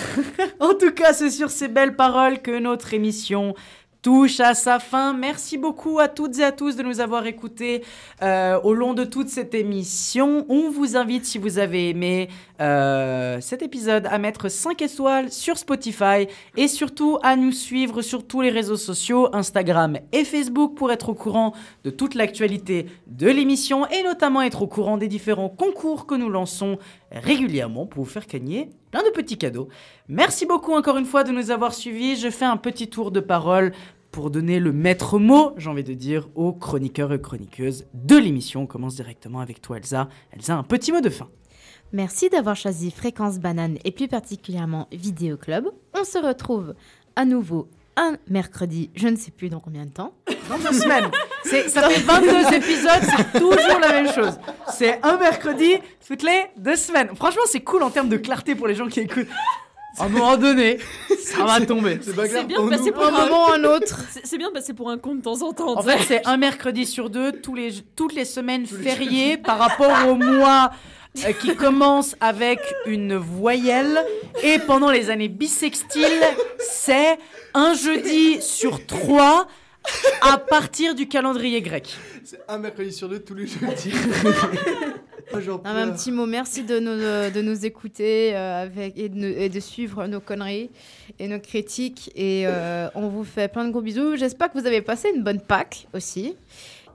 en 0.60 0.72
tout 0.72 0.92
cas, 0.92 1.12
c'est 1.12 1.30
sur 1.30 1.50
ces 1.50 1.68
belles 1.68 1.96
paroles 1.96 2.40
que 2.40 2.58
notre 2.58 2.94
émission 2.94 3.54
touche 4.02 4.40
à 4.40 4.54
sa 4.54 4.78
fin. 4.78 5.12
Merci 5.12 5.58
beaucoup 5.58 5.98
à 5.98 6.08
toutes 6.08 6.38
et 6.38 6.44
à 6.44 6.52
tous 6.52 6.76
de 6.76 6.82
nous 6.82 7.00
avoir 7.00 7.26
écoutés 7.26 7.82
euh, 8.22 8.60
au 8.62 8.74
long 8.74 8.94
de 8.94 9.04
toute 9.04 9.28
cette 9.28 9.54
émission. 9.54 10.46
On 10.48 10.70
vous 10.70 10.96
invite, 10.96 11.24
si 11.24 11.38
vous 11.38 11.58
avez 11.58 11.90
aimé 11.90 12.28
euh, 12.60 13.40
cet 13.40 13.62
épisode, 13.62 14.06
à 14.10 14.18
mettre 14.18 14.48
5 14.48 14.82
étoiles 14.82 15.30
sur 15.30 15.58
Spotify 15.58 16.26
et 16.56 16.68
surtout 16.68 17.18
à 17.22 17.36
nous 17.36 17.52
suivre 17.52 18.02
sur 18.02 18.26
tous 18.26 18.40
les 18.40 18.50
réseaux 18.50 18.76
sociaux, 18.76 19.28
Instagram 19.32 19.98
et 20.12 20.24
Facebook, 20.24 20.74
pour 20.74 20.90
être 20.90 21.08
au 21.08 21.14
courant 21.14 21.54
de 21.84 21.90
toute 21.90 22.14
l'actualité 22.14 22.86
de 23.06 23.28
l'émission 23.28 23.86
et 23.88 24.02
notamment 24.02 24.42
être 24.42 24.62
au 24.62 24.66
courant 24.66 24.96
des 24.96 25.08
différents 25.08 25.48
concours 25.48 26.06
que 26.06 26.14
nous 26.14 26.30
lançons 26.30 26.78
régulièrement 27.12 27.86
pour 27.86 28.04
vous 28.04 28.10
faire 28.10 28.26
gagner 28.26 28.70
plein 28.90 29.02
de 29.02 29.10
petits 29.10 29.38
cadeaux. 29.38 29.68
Merci 30.08 30.46
beaucoup 30.46 30.72
encore 30.72 30.96
une 30.96 31.04
fois 31.04 31.24
de 31.24 31.30
nous 31.30 31.50
avoir 31.50 31.74
suivis. 31.74 32.16
Je 32.16 32.30
fais 32.30 32.44
un 32.44 32.56
petit 32.56 32.88
tour 32.88 33.10
de 33.10 33.20
parole 33.20 33.72
pour 34.10 34.30
donner 34.30 34.58
le 34.58 34.72
maître 34.72 35.18
mot, 35.18 35.52
j'ai 35.58 35.68
envie 35.68 35.84
de 35.84 35.94
dire, 35.94 36.28
aux 36.34 36.52
chroniqueurs 36.52 37.12
et 37.12 37.20
chroniqueuses 37.20 37.86
de 37.94 38.16
l'émission. 38.16 38.62
On 38.62 38.66
commence 38.66 38.96
directement 38.96 39.40
avec 39.40 39.60
toi, 39.60 39.76
Elsa. 39.76 40.08
Elsa, 40.32 40.56
un 40.56 40.62
petit 40.62 40.92
mot 40.92 41.00
de 41.00 41.10
fin. 41.10 41.28
Merci 41.92 42.28
d'avoir 42.28 42.54
choisi 42.56 42.90
Fréquence 42.90 43.38
Banane 43.38 43.78
et 43.84 43.92
plus 43.92 44.08
particulièrement 44.08 44.88
Vidéo 44.92 45.36
Club. 45.36 45.68
On 45.94 46.04
se 46.04 46.18
retrouve 46.18 46.74
à 47.16 47.24
nouveau 47.24 47.68
un 47.96 48.16
mercredi, 48.28 48.90
je 48.94 49.08
ne 49.08 49.16
sais 49.16 49.30
plus 49.32 49.48
dans 49.48 49.58
combien 49.58 49.84
de 49.86 49.90
temps. 49.90 50.12
Dans 50.48 50.58
deux 50.58 50.72
semaines. 50.78 51.10
C'est- 51.44 51.68
Ça 51.68 51.88
fait 51.88 52.00
22 52.00 52.28
épisodes, 52.54 52.90
c'est 53.16 53.38
toujours 53.40 53.80
la 53.80 53.88
même 54.02 54.12
chose. 54.12 54.38
C'est 54.72 55.00
un 55.04 55.16
mercredi 55.16 55.74
toutes 56.06 56.22
les 56.22 56.44
deux 56.58 56.76
semaines. 56.76 57.08
Franchement, 57.16 57.42
c'est 57.46 57.60
cool 57.60 57.82
en 57.82 57.90
termes 57.90 58.08
de 58.08 58.16
clarté 58.18 58.54
pour 58.54 58.68
les 58.68 58.74
gens 58.74 58.86
qui 58.86 59.00
écoutent. 59.00 59.26
À 59.98 60.04
un 60.04 60.08
moment 60.10 60.36
donné, 60.36 60.78
ça 61.18 61.44
va 61.44 61.60
tomber. 61.64 61.98
C'est 62.02 62.12
bien 62.46 62.56
pour 62.58 62.66
de 62.66 62.70
passer 62.76 62.92
pour 62.92 63.04
Un 63.04 63.10
moment 63.10 63.46
ou 63.48 63.52
un 63.52 63.64
autre. 63.76 63.98
C'est- 64.10 64.20
C'est 64.26 64.38
bien 64.38 64.48
de 64.50 64.54
passer 64.54 64.74
pour 64.74 64.90
un 64.90 64.98
con 64.98 65.14
de 65.16 65.22
temps 65.22 65.42
en 65.42 65.52
temps. 65.52 65.76
En 65.76 65.82
fait, 65.82 65.98
c'est 66.06 66.24
un 66.26 66.36
mercredi 66.36 66.86
sur 66.86 67.10
deux, 67.10 67.32
tous 67.32 67.54
les, 67.54 67.72
toutes 67.96 68.12
les 68.14 68.24
semaines 68.26 68.66
fériées 68.66 69.38
par 69.38 69.58
rapport 69.58 70.06
au 70.08 70.14
mois 70.14 70.70
euh, 71.24 71.32
qui 71.32 71.54
commence 71.56 72.14
avec 72.20 72.60
une 72.86 73.16
voyelle. 73.16 73.98
Et 74.42 74.58
pendant 74.58 74.90
les 74.90 75.10
années 75.10 75.28
bissextiles, 75.28 76.22
c'est 76.58 77.18
un 77.54 77.74
jeudi 77.74 78.40
sur 78.40 78.84
trois 78.86 79.46
à 80.20 80.38
partir 80.38 80.94
du 80.94 81.08
calendrier 81.08 81.62
grec. 81.62 81.96
C'est 82.24 82.40
un 82.48 82.58
mercredi 82.58 82.92
sur 82.92 83.08
deux 83.08 83.20
tous 83.20 83.34
les 83.34 83.46
jeudis. 83.46 83.92
Ah, 85.64 85.72
un 85.76 85.90
petit 85.90 86.10
mot, 86.10 86.24
merci 86.24 86.62
de 86.62 86.78
nous, 86.78 86.96
de 86.96 87.42
nous 87.42 87.66
écouter 87.66 88.34
euh, 88.34 88.62
avec, 88.62 88.96
et, 88.96 89.10
de, 89.10 89.14
nous- 89.14 89.26
et 89.38 89.50
de 89.50 89.60
suivre 89.60 90.06
nos 90.06 90.20
conneries 90.20 90.70
et 91.18 91.28
nos 91.28 91.38
critiques. 91.38 92.10
Et 92.16 92.44
euh, 92.46 92.88
on 92.94 93.08
vous 93.08 93.24
fait 93.24 93.46
plein 93.52 93.66
de 93.66 93.70
gros 93.70 93.82
bisous. 93.82 94.16
J'espère 94.16 94.50
que 94.50 94.58
vous 94.58 94.66
avez 94.66 94.80
passé 94.80 95.12
une 95.14 95.22
bonne 95.22 95.40
Pâques 95.40 95.86
aussi. 95.92 96.34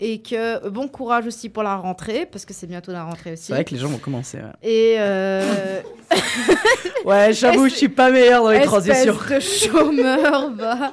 Et 0.06 0.22
que 0.22 0.68
bon 0.68 0.90
courage 0.90 1.28
aussi 1.28 1.48
pour 1.48 1.64
la 1.64 1.76
rentrée, 1.78 2.26
parce 2.26 2.44
que 2.44 2.54
c'est 2.54 2.68
bientôt 2.68 2.92
la 2.92 3.04
rentrée 3.06 3.34
aussi. 3.34 3.44
C'est 3.46 3.54
vrai 3.54 3.64
que 3.64 3.72
les 3.74 3.80
gens 3.80 3.88
vont 3.88 4.00
commencer. 4.00 4.38
Ouais, 4.38 4.52
Et 4.62 4.96
euh, 5.00 5.80
Ouais, 7.06 7.32
j'avoue, 7.32 7.70
je 7.70 7.74
suis 7.76 7.88
pas 7.90 8.12
meilleur 8.12 8.44
dans 8.44 8.52
les 8.52 8.62
transitions. 8.64 9.14
de 9.30 9.40
chômeur, 9.40 10.50
bah. 10.58 10.92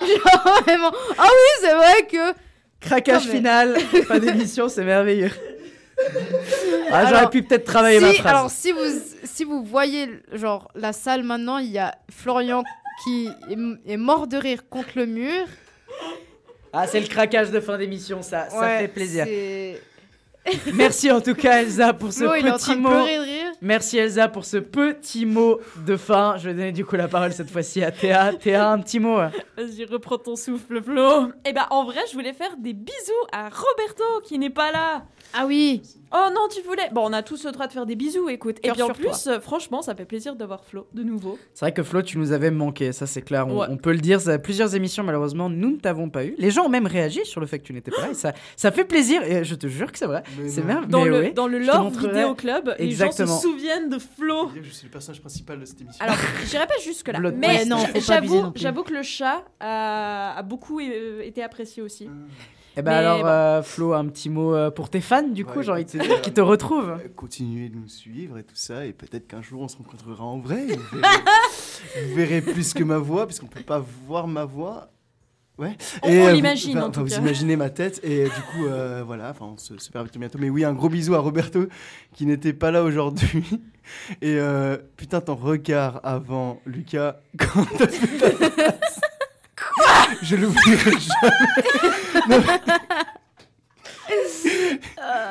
Genre 0.00 0.62
vraiment. 0.64 0.90
Ah 1.16 1.28
oui, 1.28 1.60
c'est 1.60 1.74
vrai 1.74 2.06
que. 2.10 2.38
Craquage 2.80 3.26
Non, 3.26 3.32
mais- 3.32 3.36
final, 3.36 3.80
fin 4.08 4.18
d'émission, 4.18 4.68
c'est 4.68 4.84
merveilleux. 4.84 5.30
Ah, 6.90 7.06
J'aurais 7.06 7.30
pu 7.30 7.42
peut-être 7.44 7.64
travailler 7.64 8.00
ma 8.00 8.10
si, 8.10 8.18
phrase. 8.18 8.32
Alors, 8.34 8.50
si 8.50 8.72
vous, 8.72 8.80
si 9.22 9.44
vous 9.44 9.62
voyez 9.62 10.08
genre 10.32 10.68
la 10.74 10.92
salle 10.92 11.22
maintenant, 11.22 11.58
il 11.58 11.70
y 11.70 11.78
a 11.78 11.94
Florian 12.10 12.64
qui 13.04 13.28
est, 13.50 13.92
est 13.92 13.96
mort 13.96 14.26
de 14.26 14.36
rire 14.36 14.68
contre 14.68 14.90
le 14.96 15.06
mur. 15.06 15.46
Ah, 16.74 16.86
c'est 16.86 17.00
le 17.00 17.06
craquage 17.06 17.50
de 17.50 17.60
fin 17.60 17.78
d'émission, 17.78 18.20
ça, 18.22 18.48
ça 18.50 18.58
Ouais, 18.58 18.78
fait 18.80 18.88
plaisir. 18.88 19.26
Merci 20.74 21.10
en 21.10 21.22
tout 21.22 21.34
cas 21.34 21.62
Elsa 21.62 21.94
pour 21.94 22.12
ce 22.12 22.24
petit 22.24 22.76
mot. 22.76 22.90
pleurer 22.90 23.16
de 23.16 23.22
rire. 23.22 23.52
Merci 23.62 23.96
Elsa 23.96 24.28
pour 24.28 24.44
ce 24.44 24.58
petit 24.58 25.24
mot 25.24 25.58
de 25.86 25.96
fin. 25.96 26.36
Je 26.36 26.48
vais 26.50 26.54
donner 26.54 26.72
du 26.72 26.84
coup 26.84 26.96
la 26.96 27.08
parole 27.08 27.32
cette 27.32 27.50
fois-ci 27.50 27.82
à 27.82 27.90
Théa. 27.90 28.32
Théa, 28.34 28.68
un 28.70 28.78
petit 28.80 28.98
mot. 29.00 29.16
Vas-y, 29.56 29.86
reprends 29.86 30.18
ton 30.18 30.36
souffle, 30.36 30.82
Flo. 30.82 31.28
Eh 31.46 31.52
ben, 31.54 31.66
en 31.70 31.84
vrai, 31.84 32.00
je 32.10 32.14
voulais 32.14 32.34
faire 32.34 32.56
des 32.58 32.74
bisous 32.74 32.92
à 33.32 33.44
Roberto, 33.44 34.04
qui 34.24 34.38
n'est 34.38 34.50
pas 34.50 34.70
là. 34.70 35.04
Ah 35.36 35.46
oui. 35.46 35.82
Oh 36.16 36.28
non, 36.32 36.42
tu 36.48 36.62
voulais. 36.62 36.88
Bon, 36.92 37.08
on 37.08 37.12
a 37.12 37.24
tous 37.24 37.44
le 37.44 37.50
droit 37.50 37.66
de 37.66 37.72
faire 37.72 37.86
des 37.86 37.96
bisous, 37.96 38.28
écoute. 38.28 38.58
Et 38.58 38.68
Cœur 38.68 38.74
puis 38.74 38.82
en 38.82 38.86
sur 38.86 38.94
plus, 38.94 39.24
toi. 39.24 39.32
euh, 39.32 39.40
franchement, 39.40 39.82
ça 39.82 39.96
fait 39.96 40.04
plaisir 40.04 40.36
d'avoir 40.36 40.64
Flo 40.64 40.86
de 40.94 41.02
nouveau. 41.02 41.36
C'est 41.54 41.64
vrai 41.64 41.72
que 41.74 41.82
Flo, 41.82 42.02
tu 42.02 42.18
nous 42.18 42.30
avais 42.30 42.52
manqué, 42.52 42.92
ça 42.92 43.08
c'est 43.08 43.22
clair. 43.22 43.48
On, 43.48 43.58
Ouais. 43.62 43.66
on 43.68 43.76
peut 43.76 43.90
le 43.90 43.98
dire, 43.98 44.20
ça, 44.20 44.38
plusieurs 44.38 44.76
émissions 44.76 45.02
malheureusement, 45.02 45.50
nous 45.50 45.72
ne 45.72 45.76
t'avons 45.76 46.10
pas 46.10 46.24
eu. 46.24 46.36
Les 46.38 46.52
gens 46.52 46.66
ont 46.66 46.68
même 46.68 46.86
réagi 46.86 47.24
sur 47.24 47.40
le 47.40 47.46
fait 47.48 47.58
que 47.58 47.64
tu 47.64 47.72
n'étais 47.72 47.90
pas 47.90 48.02
là. 48.02 48.10
Et 48.10 48.14
ça, 48.14 48.32
ça 48.56 48.70
fait 48.70 48.84
plaisir, 48.84 49.24
et 49.24 49.42
je 49.42 49.56
te 49.56 49.66
jure 49.66 49.90
que 49.90 49.98
c'est 49.98 50.06
vrai. 50.06 50.22
C'est 50.46 50.60
non. 50.60 50.66
merveilleux. 50.68 50.88
Dans 50.88 51.04
le, 51.04 51.30
dans 51.32 51.46
le 51.48 51.60
je 51.60 51.66
te 51.66 51.72
lore 51.72 51.82
montrerai. 51.84 52.08
vidéo 52.12 52.34
club, 52.36 52.74
Exactement. 52.78 53.26
les 53.26 53.32
gens 53.34 53.36
se 53.40 53.42
souviennent 53.48 53.88
de 53.88 53.98
Flo. 53.98 54.50
Je 54.54 54.70
suis 54.70 54.86
le 54.86 54.92
personnage 54.92 55.20
principal 55.20 55.58
de 55.58 55.64
cette 55.64 55.80
émission. 55.80 56.04
Alors, 56.04 56.16
j'irai 56.46 56.66
pas 56.68 56.74
jusque 56.84 57.08
là, 57.08 57.18
Blood 57.18 57.34
mais 57.38 57.64
non, 57.64 57.78
faut 57.78 57.84
pas 57.86 57.88
abuser 57.90 58.06
j'avoue, 58.06 58.40
non 58.42 58.52
plus. 58.52 58.60
j'avoue 58.62 58.82
que 58.84 58.92
le 58.94 59.02
chat 59.02 59.44
a, 59.58 60.38
a 60.38 60.42
beaucoup 60.42 60.78
euh, 60.78 61.22
été 61.22 61.42
apprécié 61.42 61.82
aussi. 61.82 62.08
Eh 62.76 62.82
ben 62.82 62.92
alors, 62.92 63.20
bon. 63.20 63.26
euh, 63.28 63.62
Flo, 63.62 63.92
un 63.92 64.06
petit 64.06 64.28
mot 64.28 64.54
euh, 64.54 64.70
pour 64.70 64.90
tes 64.90 65.00
fans, 65.00 65.22
du 65.28 65.44
coup, 65.44 65.58
Ouais, 65.58 65.62
j'ai 65.64 65.70
envie 65.70 65.84
de 65.84 65.90
te 65.90 65.96
dire, 65.98 66.10
euh, 66.12 66.18
qui 66.20 66.32
te 66.32 66.40
retrouvent. 66.40 66.96
Continuez 67.14 67.68
de 67.68 67.76
nous 67.76 67.88
suivre 67.88 68.38
et 68.38 68.42
tout 68.42 68.56
ça, 68.56 68.84
et 68.86 68.92
peut-être 68.92 69.28
qu'un 69.28 69.42
jour 69.42 69.62
on 69.62 69.68
se 69.68 69.76
rencontrera 69.76 70.24
en 70.24 70.38
vrai. 70.38 70.66
et 70.68 70.76
Vous 70.76 70.98
verrez, 70.98 71.18
vous 72.08 72.14
verrez 72.16 72.40
plus 72.42 72.74
que 72.74 72.82
ma 72.82 72.98
voix, 72.98 73.26
puisqu'on 73.26 73.46
peut 73.46 73.60
pas 73.62 73.84
voir 74.06 74.26
ma 74.26 74.44
voix. 74.44 74.88
Ouais. 75.56 75.76
On- 76.02 76.08
Et, 76.08 76.18
on 76.20 76.24
euh, 76.24 76.28
vous- 76.30 76.34
l'imagine, 76.34 76.78
enfin, 76.78 76.86
en 76.88 76.90
tout 76.90 77.00
enfin, 77.00 77.08
cas. 77.10 77.14
Vous 77.20 77.22
imaginez 77.26 77.54
ma 77.54 77.70
tête, 77.70 78.00
et 78.02 78.24
du 78.24 78.30
coup, 78.30 78.66
euh, 78.66 79.04
voilà, 79.06 79.30
enfin, 79.30 79.46
on 79.54 79.56
se, 79.56 79.78
se 79.78 79.90
perd 79.92 80.08
bientôt. 80.18 80.38
Mais 80.40 80.50
oui, 80.50 80.64
un 80.64 80.72
gros 80.72 80.88
bisou 80.88 81.14
à 81.14 81.20
Roberto 81.20 81.66
qui 82.12 82.26
n'était 82.26 82.52
pas 82.52 82.72
là 82.72 82.82
aujourd'hui. 82.82 83.44
Et 84.20 84.36
euh, 84.40 84.78
putain, 84.96 85.20
ton 85.20 85.36
regard 85.36 86.00
avant 86.02 86.58
Lucas 86.66 87.18
quand 87.38 87.66
t'as 87.78 87.86
fait 87.86 88.18
ta. 88.18 88.74
Je 90.22 90.36
l'oublierai 90.36 90.90
jamais. 90.92 92.28
Mais- 92.28 92.36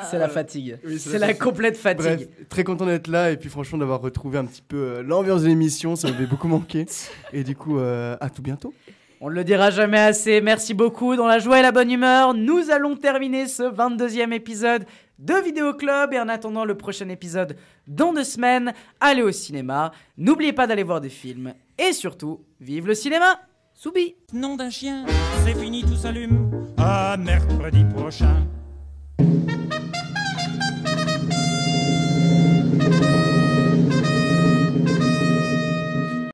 C'est 0.09 0.17
la 0.19 0.29
fatigue. 0.29 0.77
Oui, 0.85 0.99
c'est 0.99 1.17
la, 1.19 1.33
complète 1.33 1.77
fatigue. 1.77 2.05
Bref, 2.05 2.27
très 2.49 2.63
content 2.63 2.85
d'être 2.85 3.07
là 3.07 3.31
et 3.31 3.37
puis 3.37 3.49
franchement 3.49 3.77
d'avoir 3.77 4.01
retrouvé 4.01 4.37
un 4.37 4.45
petit 4.45 4.61
peu 4.61 4.77
euh, 4.77 5.03
l'ambiance 5.03 5.43
de 5.43 5.47
l'émission, 5.47 5.95
ça 5.95 6.11
m'avait 6.11 6.25
beaucoup 6.25 6.47
manqué. 6.47 6.85
Et 7.31 7.43
du 7.43 7.55
coup, 7.55 7.79
euh, 7.79 8.15
à 8.19 8.29
tout 8.29 8.41
bientôt. 8.41 8.73
On 9.21 9.29
ne 9.29 9.35
le 9.35 9.43
dira 9.43 9.69
jamais 9.71 9.99
assez. 9.99 10.41
Merci 10.41 10.73
beaucoup. 10.73 11.15
Dans 11.15 11.27
la 11.27 11.39
joie 11.39 11.59
et 11.59 11.61
la 11.61 11.71
bonne 11.71 11.89
humeur, 11.89 12.33
nous 12.33 12.71
allons 12.71 12.97
terminer 12.97 13.47
ce 13.47 13.63
22e 13.63 14.33
épisode 14.33 14.85
de 15.17 15.35
Vidéo 15.35 15.73
Club. 15.73 16.13
Et 16.13 16.19
en 16.19 16.27
attendant 16.27 16.65
le 16.65 16.75
prochain 16.75 17.07
épisode 17.07 17.55
dans 17.87 18.11
deux 18.11 18.25
semaines, 18.25 18.73
allez 18.99 19.21
au 19.21 19.31
cinéma. 19.31 19.91
N'oubliez 20.17 20.51
pas 20.51 20.67
d'aller 20.67 20.83
voir 20.83 20.99
des 20.99 21.09
films. 21.09 21.53
Et 21.79 21.93
surtout, 21.93 22.41
vive 22.59 22.85
le 22.85 22.95
cinéma 22.95 23.39
Soubi 23.75 24.15
Nom 24.33 24.55
d'un 24.55 24.69
chien, 24.69 25.05
c'est 25.45 25.55
fini, 25.55 25.83
tout 25.83 25.95
s'allume. 25.95 26.67
À 26.77 27.17
mercredi 27.17 27.83
prochain. 27.85 28.47